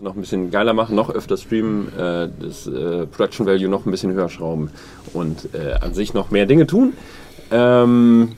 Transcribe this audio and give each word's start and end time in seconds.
noch 0.00 0.14
ein 0.14 0.20
bisschen 0.20 0.52
geiler 0.52 0.74
machen, 0.74 0.94
noch 0.94 1.10
öfter 1.10 1.36
streamen, 1.36 1.88
äh, 1.98 2.28
das 2.40 2.68
äh, 2.68 3.04
Production 3.06 3.46
Value 3.46 3.68
noch 3.68 3.84
ein 3.84 3.90
bisschen 3.90 4.12
höher 4.12 4.28
schrauben 4.28 4.70
und 5.12 5.52
äh, 5.54 5.72
an 5.80 5.92
sich 5.92 6.14
noch 6.14 6.30
mehr 6.30 6.46
Dinge 6.46 6.68
tun. 6.68 6.92
Ähm, 7.50 8.36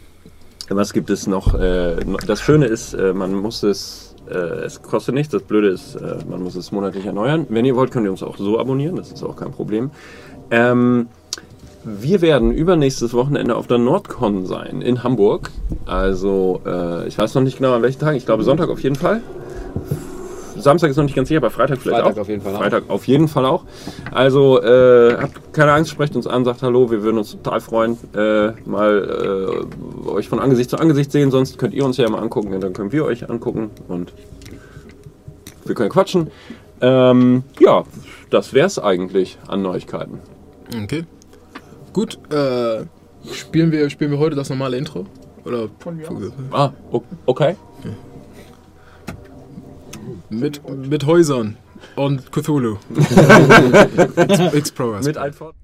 was 0.71 0.95
gibt 0.95 1.11
es 1.11 1.27
noch? 1.27 1.55
Äh, 1.55 1.97
das 2.27 2.41
Schöne 2.41 2.65
ist, 2.65 2.95
äh, 2.95 3.13
man 3.13 3.35
muss 3.35 3.63
es, 3.63 4.15
äh, 4.31 4.37
es 4.37 4.81
kostet 4.81 5.15
nichts. 5.15 5.33
Das 5.33 5.43
Blöde 5.43 5.69
ist, 5.69 5.99
man 6.31 6.43
muss 6.43 6.55
es 6.55 6.73
monatlich 6.73 7.05
erneuern. 7.05 7.45
Wenn 7.51 7.67
ihr 7.67 7.77
wollt, 7.77 7.91
könnt 7.91 8.07
ihr 8.07 8.11
uns 8.11 8.23
auch 8.23 8.39
so 8.39 8.59
abonnieren. 8.59 8.97
Das 8.97 9.13
ist 9.13 9.23
auch 9.23 9.37
kein 9.37 9.51
Problem. 9.51 9.91
Ähm, 10.51 11.09
wir 11.85 12.23
werden 12.23 12.53
übernächstes 12.53 13.13
Wochenende 13.13 13.55
auf 13.55 13.67
der 13.67 13.77
Nordcon 13.77 14.47
sein 14.47 14.81
in 14.81 15.03
Hamburg. 15.03 15.51
Also, 15.87 16.61
ich 17.07 17.17
weiß 17.17 17.35
noch 17.35 17.43
nicht 17.43 17.57
genau 17.57 17.75
an 17.75 17.83
welchem 17.83 18.01
Tag. 18.01 18.17
Ich 18.17 18.27
glaube 18.27 18.45
Sonntag 18.45 18.69
auf 18.69 18.83
jeden 18.83 18.97
Fall. 18.97 19.23
Samstag 20.61 20.91
ist 20.91 20.97
noch 20.97 21.05
nicht 21.05 21.15
ganz 21.17 21.29
sicher, 21.29 21.39
aber 21.39 21.51
Freitag 21.51 21.79
vielleicht 21.79 22.03
Freitag 22.03 22.17
auch. 22.17 22.21
auf 22.23 22.29
jeden 22.29 22.43
Fall 22.43 22.55
auch. 22.55 22.59
Freitag 22.61 22.83
auf 22.89 23.07
jeden 23.07 23.29
Fall 23.29 23.47
auch. 23.47 23.65
Also 24.13 24.63
äh, 24.63 25.17
habt 25.21 25.53
keine 25.53 25.73
Angst, 25.73 25.91
sprecht 25.91 26.17
uns 26.17 26.27
an, 26.27 26.45
sagt 26.45 26.63
Hallo, 26.63 26.91
wir 26.91 27.03
würden 27.03 27.19
uns 27.19 27.33
total 27.33 27.61
freuen, 27.61 27.97
äh, 28.15 28.53
mal 28.69 29.65
äh, 30.07 30.09
euch 30.09 30.29
von 30.29 30.39
Angesicht 30.41 30.71
zu 30.71 30.79
Angesicht 30.79 31.13
sehen. 31.13 31.31
Sonst 31.31 31.59
könnt 31.59 31.75
ihr 31.75 31.85
uns 31.85 31.97
ja 31.97 32.09
mal 32.09 32.19
angucken 32.21 32.53
und 32.55 32.61
dann 32.63 32.73
können 32.73 32.93
wir 32.93 33.05
euch 33.05 33.29
angucken 33.29 33.71
und 33.89 34.13
wir 35.65 35.75
können 35.75 35.91
quatschen. 35.91 36.31
Ähm, 36.81 37.43
ja, 37.59 37.85
das 38.31 38.55
wär's 38.55 38.79
eigentlich 38.79 39.39
an 39.47 39.63
Neuigkeiten. 39.63 40.19
Okay. 40.85 41.05
Gut, 41.93 42.19
äh, 42.33 42.85
spielen, 43.33 43.73
wir, 43.73 43.91
spielen 43.91 44.11
wir 44.11 44.19
heute 44.19 44.37
das 44.37 44.49
normale 44.51 44.77
Intro? 44.77 45.07
Oder 45.45 45.69
Ah, 46.53 46.71
o- 46.93 47.03
okay. 47.27 47.57
Mit, 50.31 50.61
mit 50.69 51.07
Häusern 51.07 51.57
und 51.97 52.33
Cthulhu. 52.33 52.79
Explorers. 54.53 55.07
Mit 55.07 55.17
Altfort. 55.17 55.55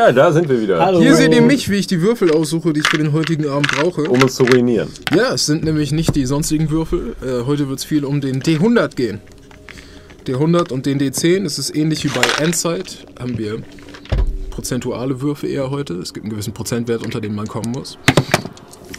Ja, 0.00 0.12
da 0.12 0.32
sind 0.32 0.48
wir 0.48 0.62
wieder. 0.62 0.98
Hier 0.98 1.14
seht 1.14 1.34
ihr 1.34 1.42
mich, 1.42 1.68
wie 1.68 1.76
ich 1.76 1.86
die 1.86 2.00
Würfel 2.00 2.32
aussuche, 2.32 2.72
die 2.72 2.80
ich 2.80 2.88
für 2.88 2.96
den 2.96 3.12
heutigen 3.12 3.46
Abend 3.46 3.70
brauche. 3.70 4.04
Um 4.04 4.22
uns 4.22 4.34
zu 4.34 4.44
ruinieren. 4.44 4.88
Ja, 5.14 5.34
es 5.34 5.44
sind 5.44 5.62
nämlich 5.62 5.92
nicht 5.92 6.16
die 6.16 6.24
sonstigen 6.24 6.70
Würfel. 6.70 7.14
Äh, 7.22 7.44
heute 7.44 7.68
wird 7.68 7.80
es 7.80 7.84
viel 7.84 8.06
um 8.06 8.22
den 8.22 8.40
D100 8.42 8.96
gehen. 8.96 9.20
D100 10.26 10.72
und 10.72 10.86
den 10.86 10.98
D10. 10.98 11.44
Es 11.44 11.58
ist 11.58 11.76
ähnlich 11.76 12.02
wie 12.02 12.08
bei 12.08 12.22
Endsight. 12.42 13.04
Haben 13.18 13.36
wir 13.36 13.58
prozentuale 14.48 15.20
Würfe 15.20 15.46
eher 15.46 15.70
heute. 15.70 15.92
Es 15.96 16.14
gibt 16.14 16.24
einen 16.24 16.30
gewissen 16.30 16.54
Prozentwert, 16.54 17.04
unter 17.04 17.20
dem 17.20 17.34
man 17.34 17.46
kommen 17.46 17.70
muss. 17.70 17.98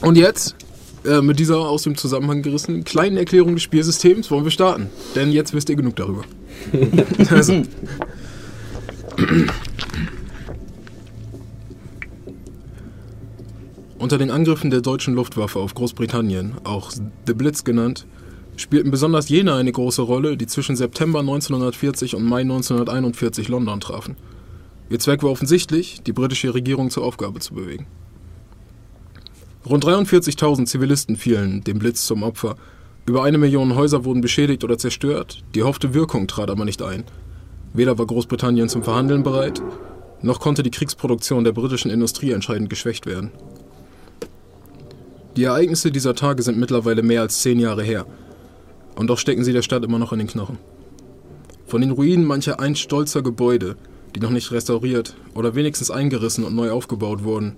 Und 0.02 0.20
jetzt, 0.20 0.56
äh, 1.04 1.20
mit 1.22 1.40
dieser 1.40 1.62
aus 1.62 1.82
dem 1.82 1.98
Zusammenhang 1.98 2.44
gerissenen 2.44 2.84
kleinen 2.84 3.18
Erklärung 3.18 3.56
des 3.56 3.64
Spielsystems, 3.64 4.30
wollen 4.30 4.44
wir 4.44 4.52
starten. 4.52 4.92
Denn 5.16 5.32
jetzt 5.32 5.52
wisst 5.56 5.68
ihr 5.72 5.76
genug 5.76 5.96
darüber. 5.96 6.22
also, 7.32 7.64
Unter 14.02 14.18
den 14.18 14.32
Angriffen 14.32 14.72
der 14.72 14.82
deutschen 14.82 15.14
Luftwaffe 15.14 15.60
auf 15.60 15.76
Großbritannien, 15.76 16.56
auch 16.64 16.92
The 16.92 17.36
Blitz 17.36 17.64
genannt, 17.64 18.08
spielten 18.56 18.90
besonders 18.90 19.30
jene 19.30 19.54
eine 19.54 19.72
große 19.72 20.02
Rolle, 20.02 20.38
die 20.38 20.48
zwischen 20.48 20.76
September 20.76 21.20
1940 21.20 22.16
und 22.16 22.24
Mai 22.24 22.42
1941 22.42 23.48
London 23.48 23.80
trafen. 23.80 24.18
Ihr 24.90 24.98
Zweck 24.98 25.22
war 25.22 25.30
offensichtlich, 25.30 26.02
die 26.02 26.14
britische 26.14 26.52
Regierung 26.52 26.90
zur 26.90 27.04
Aufgabe 27.04 27.42
zu 27.42 27.54
bewegen. 27.54 27.86
Rund 29.68 29.86
43.000 29.86 30.66
Zivilisten 30.66 31.16
fielen 31.16 31.64
dem 31.64 31.78
Blitz 31.78 32.08
zum 32.08 32.24
Opfer. 32.24 32.56
Über 33.06 33.24
eine 33.24 33.38
Million 33.38 33.76
Häuser 33.76 34.04
wurden 34.04 34.22
beschädigt 34.22 34.64
oder 34.64 34.80
zerstört. 34.80 35.44
Die 35.54 35.62
hoffte 35.62 35.94
Wirkung 35.94 36.26
trat 36.26 36.50
aber 36.50 36.66
nicht 36.66 36.82
ein. 36.82 37.04
Weder 37.74 38.00
war 38.00 38.08
Großbritannien 38.08 38.68
zum 38.68 38.82
Verhandeln 38.82 39.22
bereit, 39.22 39.62
noch 40.24 40.40
konnte 40.40 40.64
die 40.64 40.72
Kriegsproduktion 40.72 41.44
der 41.44 41.52
britischen 41.52 41.92
Industrie 41.92 42.32
entscheidend 42.32 42.72
geschwächt 42.72 43.06
werden. 43.06 43.32
Die 45.38 45.46
Ereignisse 45.46 45.92
dieser 45.92 46.14
Tage 46.14 46.44
sind 46.44 46.58
mittlerweile 46.58 47.04
mehr 47.04 47.22
als 47.22 47.42
zehn 47.42 47.60
Jahre 47.60 47.84
her. 47.84 48.06
Und 48.96 49.08
doch 49.08 49.18
stecken 49.18 49.46
sie 49.46 49.54
der 49.54 49.62
Stadt 49.62 49.86
immer 49.86 50.00
noch 50.00 50.12
in 50.12 50.20
den 50.20 50.28
Knochen. 50.28 50.58
Von 51.66 51.80
den 51.80 51.92
Ruinen 51.92 52.26
mancher 52.26 52.60
einst 52.60 52.82
stolzer 52.82 53.22
Gebäude, 53.22 53.78
die 54.14 54.20
noch 54.20 54.30
nicht 54.30 54.52
restauriert 54.52 55.16
oder 55.34 55.56
wenigstens 55.56 55.90
eingerissen 55.90 56.44
und 56.44 56.54
neu 56.54 56.72
aufgebaut 56.72 57.24
wurden, 57.24 57.56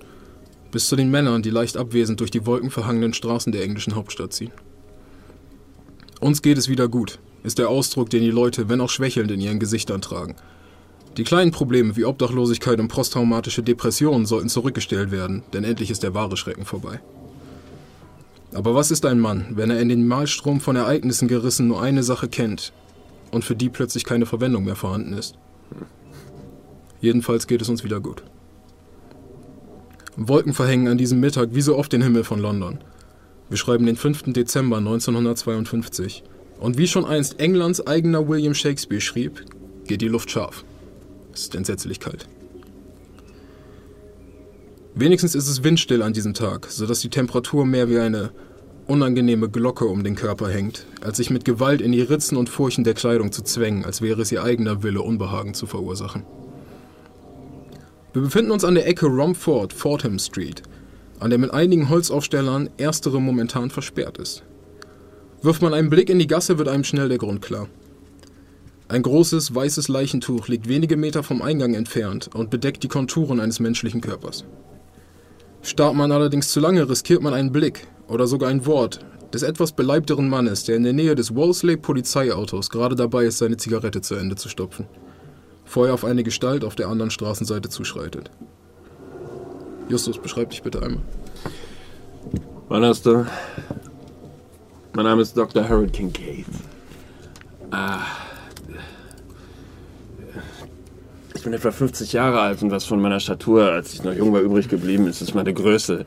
bis 0.71 0.87
zu 0.87 0.95
den 0.95 1.09
Männern, 1.09 1.41
die 1.41 1.49
leicht 1.49 1.75
abwesend 1.75 2.19
durch 2.19 2.29
die 2.29 2.45
wolkenverhangenen 2.45 3.13
Straßen 3.13 3.51
der 3.51 3.63
englischen 3.63 3.95
Hauptstadt 3.95 4.33
ziehen. 4.33 4.51
Uns 6.19 6.43
geht 6.43 6.59
es 6.59 6.69
wieder 6.69 6.87
gut, 6.87 7.17
ist 7.43 7.57
der 7.57 7.69
Ausdruck, 7.69 8.11
den 8.11 8.21
die 8.21 8.29
Leute, 8.29 8.69
wenn 8.69 8.81
auch 8.81 8.89
schwächelnd, 8.89 9.31
in 9.31 9.41
ihren 9.41 9.59
Gesichtern 9.59 10.01
tragen. 10.01 10.35
Die 11.17 11.23
kleinen 11.23 11.51
Probleme 11.51 11.95
wie 11.95 12.05
Obdachlosigkeit 12.05 12.79
und 12.79 12.87
posttraumatische 12.87 13.63
Depressionen 13.63 14.27
sollten 14.27 14.49
zurückgestellt 14.49 15.11
werden, 15.11 15.41
denn 15.53 15.63
endlich 15.63 15.91
ist 15.91 16.03
der 16.03 16.13
wahre 16.13 16.37
Schrecken 16.37 16.65
vorbei. 16.65 16.99
Aber 18.53 18.75
was 18.75 18.91
ist 18.91 19.05
ein 19.05 19.19
Mann, 19.19 19.47
wenn 19.51 19.71
er 19.71 19.79
in 19.79 19.89
den 19.89 20.07
Malstrom 20.07 20.59
von 20.59 20.75
Ereignissen 20.75 21.27
gerissen 21.27 21.67
nur 21.67 21.81
eine 21.81 22.03
Sache 22.03 22.27
kennt 22.27 22.71
und 23.31 23.43
für 23.43 23.55
die 23.55 23.69
plötzlich 23.69 24.03
keine 24.03 24.25
Verwendung 24.25 24.65
mehr 24.65 24.75
vorhanden 24.75 25.13
ist? 25.13 25.35
Jedenfalls 27.01 27.47
geht 27.47 27.61
es 27.61 27.69
uns 27.69 27.83
wieder 27.83 27.99
gut. 27.99 28.23
Wolken 30.15 30.53
verhängen 30.53 30.87
an 30.87 30.97
diesem 30.97 31.19
Mittag 31.19 31.49
wie 31.53 31.61
so 31.61 31.75
oft 31.75 31.91
den 31.91 32.03
Himmel 32.03 32.23
von 32.23 32.39
London. 32.39 32.79
Wir 33.49 33.57
schreiben 33.57 33.85
den 33.85 33.95
5. 33.95 34.33
Dezember 34.33 34.77
1952. 34.77 36.23
Und 36.59 36.77
wie 36.77 36.87
schon 36.87 37.05
einst 37.05 37.39
Englands 37.39 37.85
eigener 37.85 38.27
William 38.27 38.53
Shakespeare 38.53 39.01
schrieb, 39.01 39.43
geht 39.85 40.01
die 40.01 40.07
Luft 40.07 40.29
scharf. 40.29 40.63
Es 41.33 41.41
ist 41.41 41.55
entsetzlich 41.55 41.99
kalt. 41.99 42.27
Wenigstens 44.95 45.33
ist 45.33 45.47
es 45.47 45.63
windstill 45.63 46.03
an 46.03 46.13
diesem 46.13 46.35
Tag, 46.35 46.67
sodass 46.69 47.01
die 47.01 47.09
Temperatur 47.09 47.65
mehr 47.65 47.89
wie 47.89 47.97
eine 47.97 48.31
unangenehme 48.85 49.49
Glocke 49.49 49.85
um 49.85 50.03
den 50.03 50.15
Körper 50.15 50.49
hängt, 50.49 50.85
als 51.01 51.17
sich 51.17 51.31
mit 51.31 51.45
Gewalt 51.45 51.81
in 51.81 51.91
die 51.91 52.01
Ritzen 52.01 52.37
und 52.37 52.47
Furchen 52.47 52.83
der 52.83 52.93
Kleidung 52.93 53.31
zu 53.31 53.41
zwängen, 53.41 53.85
als 53.85 54.03
wäre 54.03 54.21
es 54.21 54.31
ihr 54.31 54.43
eigener 54.43 54.83
Wille, 54.83 55.01
Unbehagen 55.01 55.55
zu 55.55 55.65
verursachen. 55.65 56.23
Wir 58.13 58.21
befinden 58.21 58.51
uns 58.51 58.63
an 58.63 58.75
der 58.75 58.87
Ecke 58.87 59.07
Romford, 59.07 59.73
Fordham 59.73 60.19
Street, 60.19 60.61
an 61.19 61.31
der 61.31 61.39
mit 61.39 61.51
einigen 61.51 61.89
Holzaufstellern 61.89 62.69
erstere 62.77 63.19
momentan 63.19 63.71
versperrt 63.71 64.19
ist. 64.19 64.43
Wirft 65.41 65.63
man 65.63 65.73
einen 65.73 65.89
Blick 65.89 66.09
in 66.11 66.19
die 66.19 66.27
Gasse, 66.27 66.59
wird 66.59 66.67
einem 66.67 66.83
schnell 66.83 67.09
der 67.09 67.17
Grund 67.17 67.41
klar. 67.41 67.67
Ein 68.89 69.01
großes, 69.01 69.55
weißes 69.55 69.87
Leichentuch 69.87 70.47
liegt 70.49 70.67
wenige 70.67 70.97
Meter 70.97 71.23
vom 71.23 71.41
Eingang 71.41 71.73
entfernt 71.73 72.29
und 72.35 72.51
bedeckt 72.51 72.83
die 72.83 72.89
Konturen 72.89 73.39
eines 73.39 73.59
menschlichen 73.59 74.01
Körpers. 74.01 74.45
Starrt 75.63 75.95
man 75.95 76.11
allerdings 76.11 76.51
zu 76.51 76.59
lange, 76.59 76.87
riskiert 76.87 77.21
man 77.21 77.33
einen 77.33 77.51
Blick 77.51 77.87
oder 78.07 78.27
sogar 78.27 78.49
ein 78.49 78.65
Wort 78.65 78.99
des 79.33 79.43
etwas 79.43 79.71
beleibteren 79.71 80.29
Mannes, 80.29 80.65
der 80.65 80.75
in 80.75 80.83
der 80.83 80.93
Nähe 80.93 81.15
des 81.15 81.33
Wolseley 81.33 81.77
Polizeiautos 81.77 82.69
gerade 82.69 82.95
dabei 82.95 83.23
ist, 83.23 83.39
seine 83.39 83.57
Zigarette 83.57 84.01
zu 84.01 84.15
Ende 84.15 84.35
zu 84.35 84.49
stopfen, 84.49 84.85
bevor 85.63 85.87
er 85.87 85.93
auf 85.93 86.05
eine 86.05 86.21
Gestalt 86.23 86.63
auf 86.63 86.75
der 86.75 86.89
anderen 86.89 87.09
Straßenseite 87.11 87.69
zuschreitet. 87.69 88.29
Justus, 89.87 90.19
beschreib 90.19 90.49
dich 90.49 90.61
bitte 90.61 90.81
einmal. 90.83 91.01
Hast 92.69 93.05
du? 93.05 93.25
Mein 94.93 95.05
Name 95.05 95.21
ist 95.21 95.35
Dr. 95.35 95.67
Harold 95.67 95.93
Kincaid. 95.93 96.45
Ah. 97.71 98.22
Ich 101.43 101.45
bin 101.45 101.53
etwa 101.55 101.71
50 101.71 102.13
Jahre 102.13 102.39
alt 102.39 102.61
und 102.63 102.71
was 102.71 102.85
von 102.85 103.01
meiner 103.01 103.19
Statur, 103.19 103.69
als 103.69 103.93
ich 103.93 104.01
noch 104.01 104.13
jung 104.13 104.31
war, 104.31 104.39
übrig 104.39 104.69
geblieben 104.69 105.07
ist, 105.07 105.21
ist 105.21 105.35
meine 105.35 105.53
Größe 105.53 106.05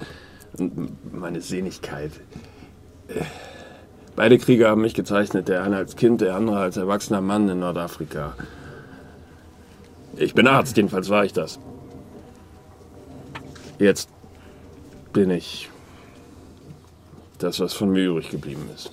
und 0.57 0.97
meine 1.13 1.43
Sehnigkeit. 1.43 2.11
Äh, 3.09 3.21
Beide 4.15 4.39
Kriege 4.39 4.67
haben 4.67 4.81
mich 4.81 4.95
gezeichnet, 4.95 5.49
der 5.49 5.63
eine 5.63 5.77
als 5.77 5.95
Kind, 5.95 6.23
der 6.23 6.37
andere 6.37 6.61
als 6.61 6.79
erwachsener 6.79 7.21
Mann 7.21 7.51
in 7.51 7.59
Nordafrika. 7.59 8.35
Ich 10.17 10.33
bin 10.33 10.47
Arzt, 10.49 10.79
jedenfalls 10.79 11.11
war 11.11 11.27
ich 11.27 11.35
das. 11.35 11.59
Jetzt 13.79 14.09
bin 15.13 15.29
ich 15.29 15.69
das, 17.37 17.61
was 17.61 17.75
von 17.75 17.91
mir 17.91 18.07
übrig 18.07 18.31
geblieben 18.31 18.71
ist. 18.75 18.91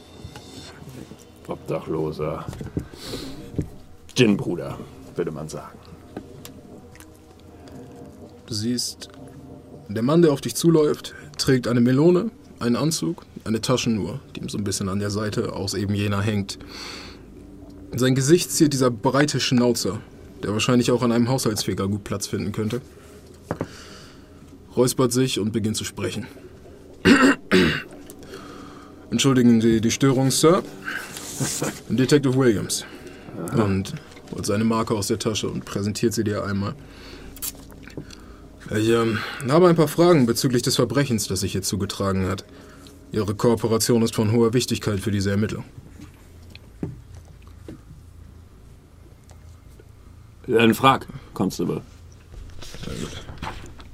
Obdachloser 1.48 2.46
Gin-Bruder, 4.14 4.78
würde 5.16 5.32
man 5.32 5.48
sagen. 5.48 5.83
Du 8.46 8.54
siehst, 8.54 9.10
der 9.88 10.04
Mann, 10.04 10.22
der 10.22 10.32
auf 10.32 10.42
dich 10.42 10.56
zuläuft, 10.56 11.14
trägt 11.38 11.68
eine 11.68 11.82
Melone, 11.82 12.30
einen 12.60 12.76
Anzug, 12.76 13.26
eine 13.46 13.62
Taschenuhr, 13.62 14.20
die 14.36 14.42
ihm 14.42 14.50
so 14.50 14.58
ein 14.58 14.64
bisschen 14.64 14.90
an 14.90 15.00
der 15.00 15.10
Seite 15.10 15.54
aus 15.54 15.74
eben 15.74 15.94
jener 15.94 16.22
hängt. 16.22 16.60
Sein 17.96 18.16
Gesicht 18.16 18.52
ziert 18.52 18.74
dieser 18.74 18.92
breite 18.92 19.40
Schnauzer, 19.40 20.00
der 20.42 20.52
wahrscheinlich 20.52 20.92
auch 20.92 21.04
an 21.04 21.12
einem 21.12 21.30
Haushaltsfeger 21.30 21.88
gut 21.88 22.04
Platz 22.04 22.28
finden 22.28 22.52
könnte. 22.52 22.82
Räuspert 24.76 25.14
sich 25.14 25.40
und 25.40 25.52
beginnt 25.52 25.78
zu 25.78 25.84
sprechen. 25.84 26.26
Entschuldigen 29.12 29.62
Sie 29.62 29.80
die 29.80 29.92
Störung, 29.92 30.32
Sir. 30.32 30.64
Detective 31.90 32.36
Williams. 32.36 32.86
Und 33.56 33.94
holt 34.34 34.46
seine 34.46 34.64
Marke 34.64 34.96
aus 34.96 35.08
der 35.08 35.20
Tasche 35.20 35.50
und 35.50 35.66
präsentiert 35.66 36.14
sie 36.14 36.24
dir 36.24 36.44
einmal. 36.44 36.76
Ich 38.72 38.90
ähm, 38.90 39.20
habe 39.48 39.68
ein 39.68 39.76
paar 39.76 39.88
Fragen 39.88 40.26
bezüglich 40.26 40.62
des 40.62 40.76
Verbrechens, 40.78 41.28
das 41.28 41.42
sich 41.42 41.52
hier 41.52 41.62
zugetragen 41.62 42.28
hat. 42.28 42.46
Ihre 43.12 43.36
Kooperation 43.36 44.02
ist 44.02 44.16
von 44.16 44.32
hoher 44.32 44.54
Wichtigkeit 44.54 45.00
für 45.00 45.12
diese 45.12 45.32
Ermittlung. 45.32 45.66
Dann 50.48 50.74
frag, 50.74 51.08
Constable. 51.34 51.82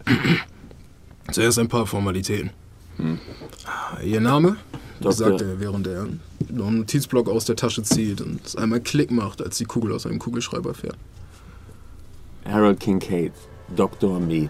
Zuerst 1.31 1.59
ein 1.59 1.67
paar 1.67 1.85
Formalitäten. 1.85 2.51
Ihr 4.03 4.21
Name? 4.21 4.57
Doktor. 4.99 5.13
sagt 5.13 5.41
er, 5.41 5.59
während 5.59 5.87
er 5.87 6.07
noch 6.49 6.67
einen 6.67 6.79
Notizblock 6.79 7.29
aus 7.29 7.45
der 7.45 7.55
Tasche 7.55 7.83
zieht 7.83 8.19
und 8.21 8.45
es 8.45 8.55
einmal 8.55 8.81
Klick 8.81 9.11
macht, 9.11 9.41
als 9.41 9.57
die 9.57 9.65
Kugel 9.65 9.93
aus 9.93 10.05
einem 10.05 10.19
Kugelschreiber 10.19 10.73
fährt. 10.73 10.97
Harold 12.45 12.79
Kincaid, 12.79 13.31
Dr. 13.75 14.19
Mead. 14.19 14.49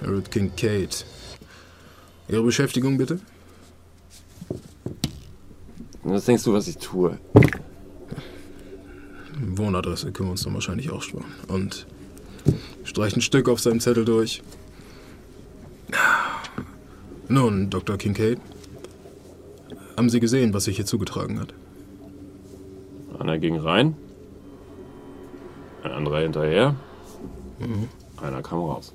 Harold 0.00 0.30
Kincaid. 0.30 1.04
Ihre 2.28 2.42
Beschäftigung 2.42 2.98
bitte? 2.98 3.20
Was 6.02 6.24
denkst 6.24 6.44
du, 6.44 6.52
was 6.52 6.68
ich 6.68 6.78
tue? 6.78 7.18
Wohnadresse 9.38 10.12
können 10.12 10.28
wir 10.28 10.32
uns 10.32 10.42
dann 10.42 10.54
wahrscheinlich 10.54 10.90
auch 10.90 11.02
sparen. 11.02 11.32
Und 11.48 11.86
streicht 12.84 13.16
ein 13.16 13.22
Stück 13.22 13.48
auf 13.48 13.60
seinem 13.60 13.80
Zettel 13.80 14.04
durch. 14.04 14.42
Nun, 17.28 17.70
Dr. 17.70 17.96
Kincaid. 17.96 18.38
Haben 19.96 20.10
Sie 20.10 20.20
gesehen, 20.20 20.54
was 20.54 20.64
sich 20.64 20.76
hier 20.76 20.86
zugetragen 20.86 21.38
hat? 21.38 21.54
Einer 23.18 23.38
ging 23.38 23.56
rein, 23.56 23.94
ein 25.84 25.92
anderer 25.92 26.20
hinterher, 26.20 26.74
einer 28.20 28.42
kam 28.42 28.58
raus. 28.60 28.92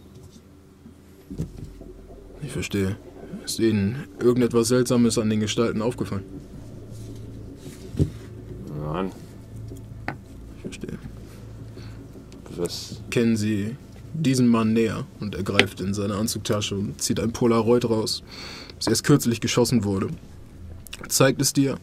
Ich 2.42 2.52
verstehe. 2.52 2.98
Ist 3.44 3.60
Ihnen 3.60 4.08
irgendetwas 4.20 4.70
Seltsames 4.70 5.18
an 5.18 5.30
den 5.30 5.40
Gestalten 5.40 5.82
aufgefallen? 5.82 6.24
Nein, 8.84 9.12
Ich 10.56 10.62
verstehe. 10.62 10.98
was? 12.56 13.02
Kennen 13.10 13.36
Sie 13.38 13.76
diesen 14.14 14.48
Mann 14.48 14.74
näher? 14.74 15.06
Und 15.20 15.36
er 15.36 15.44
greift 15.44 15.82
in 15.82 15.94
seine 15.94 16.16
Anzugtasche 16.16 16.76
und 16.76 17.02
zieht 17.02 17.20
ein 17.20 17.32
Polaroid 17.34 17.86
raus, 17.90 18.24
das 18.78 18.88
erst 18.88 19.04
kürzlich 19.04 19.42
geschossen 19.42 19.84
wurde. 19.84 20.08
Zeigt 21.10 21.42
es 21.42 21.54
dir 21.54 21.78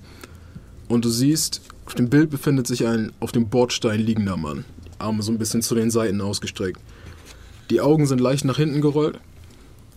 und 0.88 1.04
du 1.04 1.08
siehst, 1.10 1.60
auf 1.86 1.94
dem 1.94 2.08
Bild 2.08 2.30
befindet 2.30 2.66
sich 2.66 2.86
ein 2.86 3.12
auf 3.20 3.32
dem 3.32 3.48
Bordstein 3.48 4.00
liegender 4.00 4.36
Mann. 4.36 4.64
Arme 5.04 5.22
so 5.22 5.30
ein 5.30 5.38
bisschen 5.38 5.62
zu 5.62 5.74
den 5.74 5.90
Seiten 5.90 6.20
ausgestreckt. 6.20 6.80
Die 7.70 7.80
Augen 7.80 8.06
sind 8.06 8.20
leicht 8.20 8.44
nach 8.44 8.56
hinten 8.56 8.80
gerollt 8.80 9.18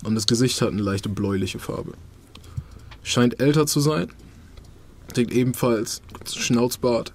und 0.05 0.15
das 0.15 0.27
Gesicht 0.27 0.61
hat 0.61 0.69
eine 0.69 0.81
leichte 0.81 1.09
bläuliche 1.09 1.59
Farbe. 1.59 1.93
Scheint 3.03 3.39
älter 3.41 3.65
zu 3.65 3.79
sein, 3.79 4.09
trägt 5.13 5.31
ebenfalls 5.31 6.01
Schnauzbart 6.29 7.13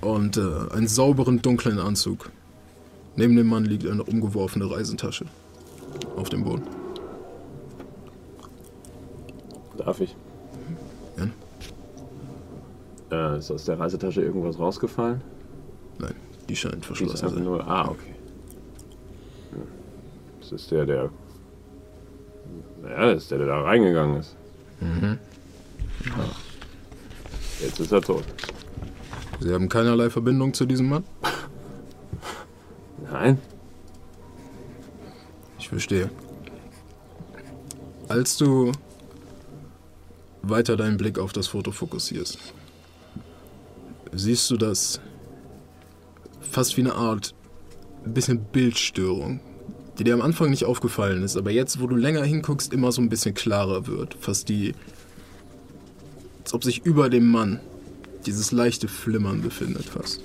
und 0.00 0.36
äh, 0.36 0.72
einen 0.72 0.88
sauberen 0.88 1.42
dunklen 1.42 1.78
Anzug. 1.78 2.30
Neben 3.16 3.34
dem 3.34 3.48
Mann 3.48 3.64
liegt 3.64 3.86
eine 3.86 4.04
umgeworfene 4.04 4.70
Reisentasche 4.70 5.24
auf 6.16 6.28
dem 6.28 6.44
Boden. 6.44 6.64
Darf 9.78 10.00
ich? 10.00 10.14
Ja. 13.10 13.34
Äh, 13.34 13.38
ist 13.38 13.50
aus 13.50 13.64
der 13.64 13.78
Reisetasche 13.78 14.22
irgendwas 14.22 14.58
rausgefallen? 14.58 15.22
Die 16.48 16.56
scheint 16.56 16.86
verschlossen 16.86 17.16
zu 17.16 17.28
sein. 17.28 17.60
Ah, 17.62 17.88
okay. 17.88 18.14
Das 20.40 20.52
ist 20.52 20.70
der, 20.70 20.86
der. 20.86 21.10
Ja, 22.84 23.12
das 23.12 23.24
ist 23.24 23.30
der, 23.30 23.38
der 23.38 23.46
da 23.48 23.62
reingegangen 23.62 24.20
ist. 24.20 24.36
Mhm. 24.80 25.18
Jetzt 27.60 27.80
ist 27.80 27.90
er 27.90 28.00
tot. 28.00 28.24
Sie 29.40 29.52
haben 29.52 29.68
keinerlei 29.68 30.08
Verbindung 30.08 30.54
zu 30.54 30.66
diesem 30.66 30.88
Mann? 30.88 31.04
Nein? 33.10 33.38
Ich 35.58 35.68
verstehe. 35.68 36.10
Als 38.08 38.36
du 38.36 38.70
weiter 40.42 40.76
deinen 40.76 40.96
Blick 40.96 41.18
auf 41.18 41.32
das 41.32 41.48
Foto 41.48 41.72
fokussierst, 41.72 42.38
siehst 44.12 44.48
du 44.50 44.56
das 44.56 45.00
fast 46.56 46.78
wie 46.78 46.80
eine 46.80 46.94
Art 46.94 47.34
ein 48.06 48.14
bisschen 48.14 48.38
Bildstörung, 48.50 49.40
die 49.98 50.04
dir 50.04 50.14
am 50.14 50.22
Anfang 50.22 50.48
nicht 50.48 50.64
aufgefallen 50.64 51.22
ist, 51.22 51.36
aber 51.36 51.50
jetzt, 51.50 51.82
wo 51.82 51.86
du 51.86 51.96
länger 51.96 52.22
hinguckst, 52.24 52.72
immer 52.72 52.92
so 52.92 53.02
ein 53.02 53.10
bisschen 53.10 53.34
klarer 53.34 53.86
wird. 53.86 54.16
Fast 54.18 54.48
die, 54.48 54.72
als 56.42 56.54
ob 56.54 56.64
sich 56.64 56.82
über 56.86 57.10
dem 57.10 57.30
Mann 57.30 57.60
dieses 58.24 58.52
leichte 58.52 58.88
Flimmern 58.88 59.42
befindet 59.42 59.84
fast. 59.84 60.22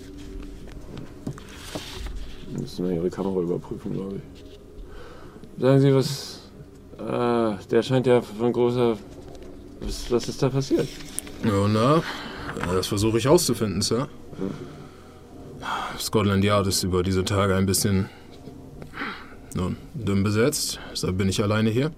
Müssen 2.58 2.88
wir 2.88 2.96
Ihre 2.96 3.10
Kamera 3.10 3.42
überprüfen, 3.42 3.92
glaube 3.92 4.16
ich. 4.16 5.62
Sagen 5.62 5.82
Sie, 5.82 5.94
was. 5.94 6.50
Äh, 6.98 7.62
der 7.70 7.84
scheint 7.84 8.08
ja 8.08 8.22
von 8.22 8.54
großer. 8.54 8.98
Was, 9.82 10.10
was 10.10 10.30
ist 10.30 10.42
da 10.42 10.48
passiert? 10.48 10.88
Ja, 11.44 11.68
na, 11.68 12.02
das 12.74 12.88
versuche 12.88 13.18
ich 13.18 13.28
auszufinden, 13.28 13.82
Sir. 13.82 14.08
Scotland 16.00 16.44
Yard 16.44 16.68
ist 16.68 16.84
über 16.84 17.04
diese 17.04 17.24
Tage 17.24 17.56
ein 17.56 17.66
bisschen 17.66 18.10
nun, 19.54 19.76
dünn 19.94 20.24
besetzt, 20.24 20.80
deshalb 20.92 21.18
bin 21.18 21.28
ich 21.28 21.44
alleine 21.44 21.70
hier. 21.70 21.92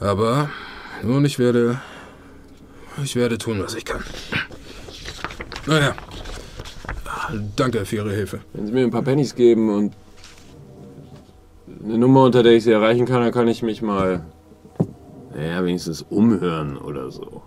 Aber 0.00 0.50
nun, 1.02 1.24
ich 1.24 1.38
werde. 1.38 1.80
Ich 3.02 3.16
werde 3.16 3.38
tun, 3.38 3.62
was 3.62 3.74
ich 3.74 3.84
kann. 3.84 4.02
Naja. 5.66 5.94
Danke 7.56 7.84
für 7.84 7.96
Ihre 7.96 8.12
Hilfe. 8.12 8.40
Wenn 8.52 8.66
Sie 8.66 8.72
mir 8.72 8.84
ein 8.84 8.90
paar 8.90 9.02
Pennies 9.02 9.34
geben 9.34 9.72
und. 9.74 9.94
eine 11.84 11.98
Nummer, 11.98 12.24
unter 12.24 12.42
der 12.42 12.52
ich 12.52 12.64
Sie 12.64 12.72
erreichen 12.72 13.06
kann, 13.06 13.22
dann 13.22 13.32
kann 13.32 13.48
ich 13.48 13.62
mich 13.62 13.82
mal. 13.82 14.24
Naja, 15.34 15.64
wenigstens 15.64 16.02
umhören 16.02 16.76
oder 16.76 17.10
so. 17.10 17.42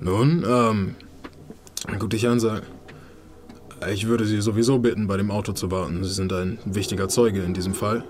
Nun, 0.00 0.44
ähm. 0.46 0.94
Guck 1.98 2.10
dich 2.10 2.28
an, 2.28 2.40
sag. 2.40 2.62
Ich 3.90 4.06
würde 4.06 4.24
Sie 4.26 4.40
sowieso 4.40 4.78
bitten, 4.78 5.06
bei 5.06 5.16
dem 5.16 5.30
Auto 5.30 5.52
zu 5.52 5.70
warten. 5.70 6.04
Sie 6.04 6.12
sind 6.12 6.32
ein 6.32 6.58
wichtiger 6.64 7.08
Zeuge 7.08 7.42
in 7.42 7.54
diesem 7.54 7.74
Fall. 7.74 8.04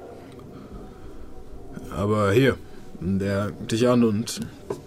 Aber 1.97 2.33
hier, 2.33 2.57
Der 3.01 3.51
guckt 3.51 3.73
dich 3.73 3.89
an 3.89 4.05
und 4.05 4.41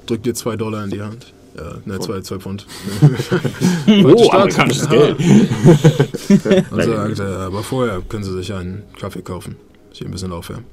drückt 0.06 0.25
dir 0.25 0.34
zwei 0.34 0.56
Dollar 0.56 0.84
in 0.86 0.89
die 0.89 1.01
Hand. 1.01 1.34
Ja, 1.58 1.77
ne, 1.86 2.00
zwei, 2.00 2.22
zwei 2.22 2.39
Pfund. 2.39 2.65
Oh, 3.88 4.30
amerikanisches 4.32 4.89
Geld. 4.89 5.18
Und 6.72 6.84
sagt, 6.84 7.20
äh, 7.20 7.24
aber 7.24 7.63
vorher 7.63 8.01
können 8.01 8.24
Sie 8.24 8.34
sich 8.34 8.51
einen 8.51 8.84
Kaffee 9.00 9.22
kaufen. 9.22 9.56
Sich 9.92 10.06
ein 10.06 10.12
bisschen 10.12 10.34
aufwärmen. 10.34 10.65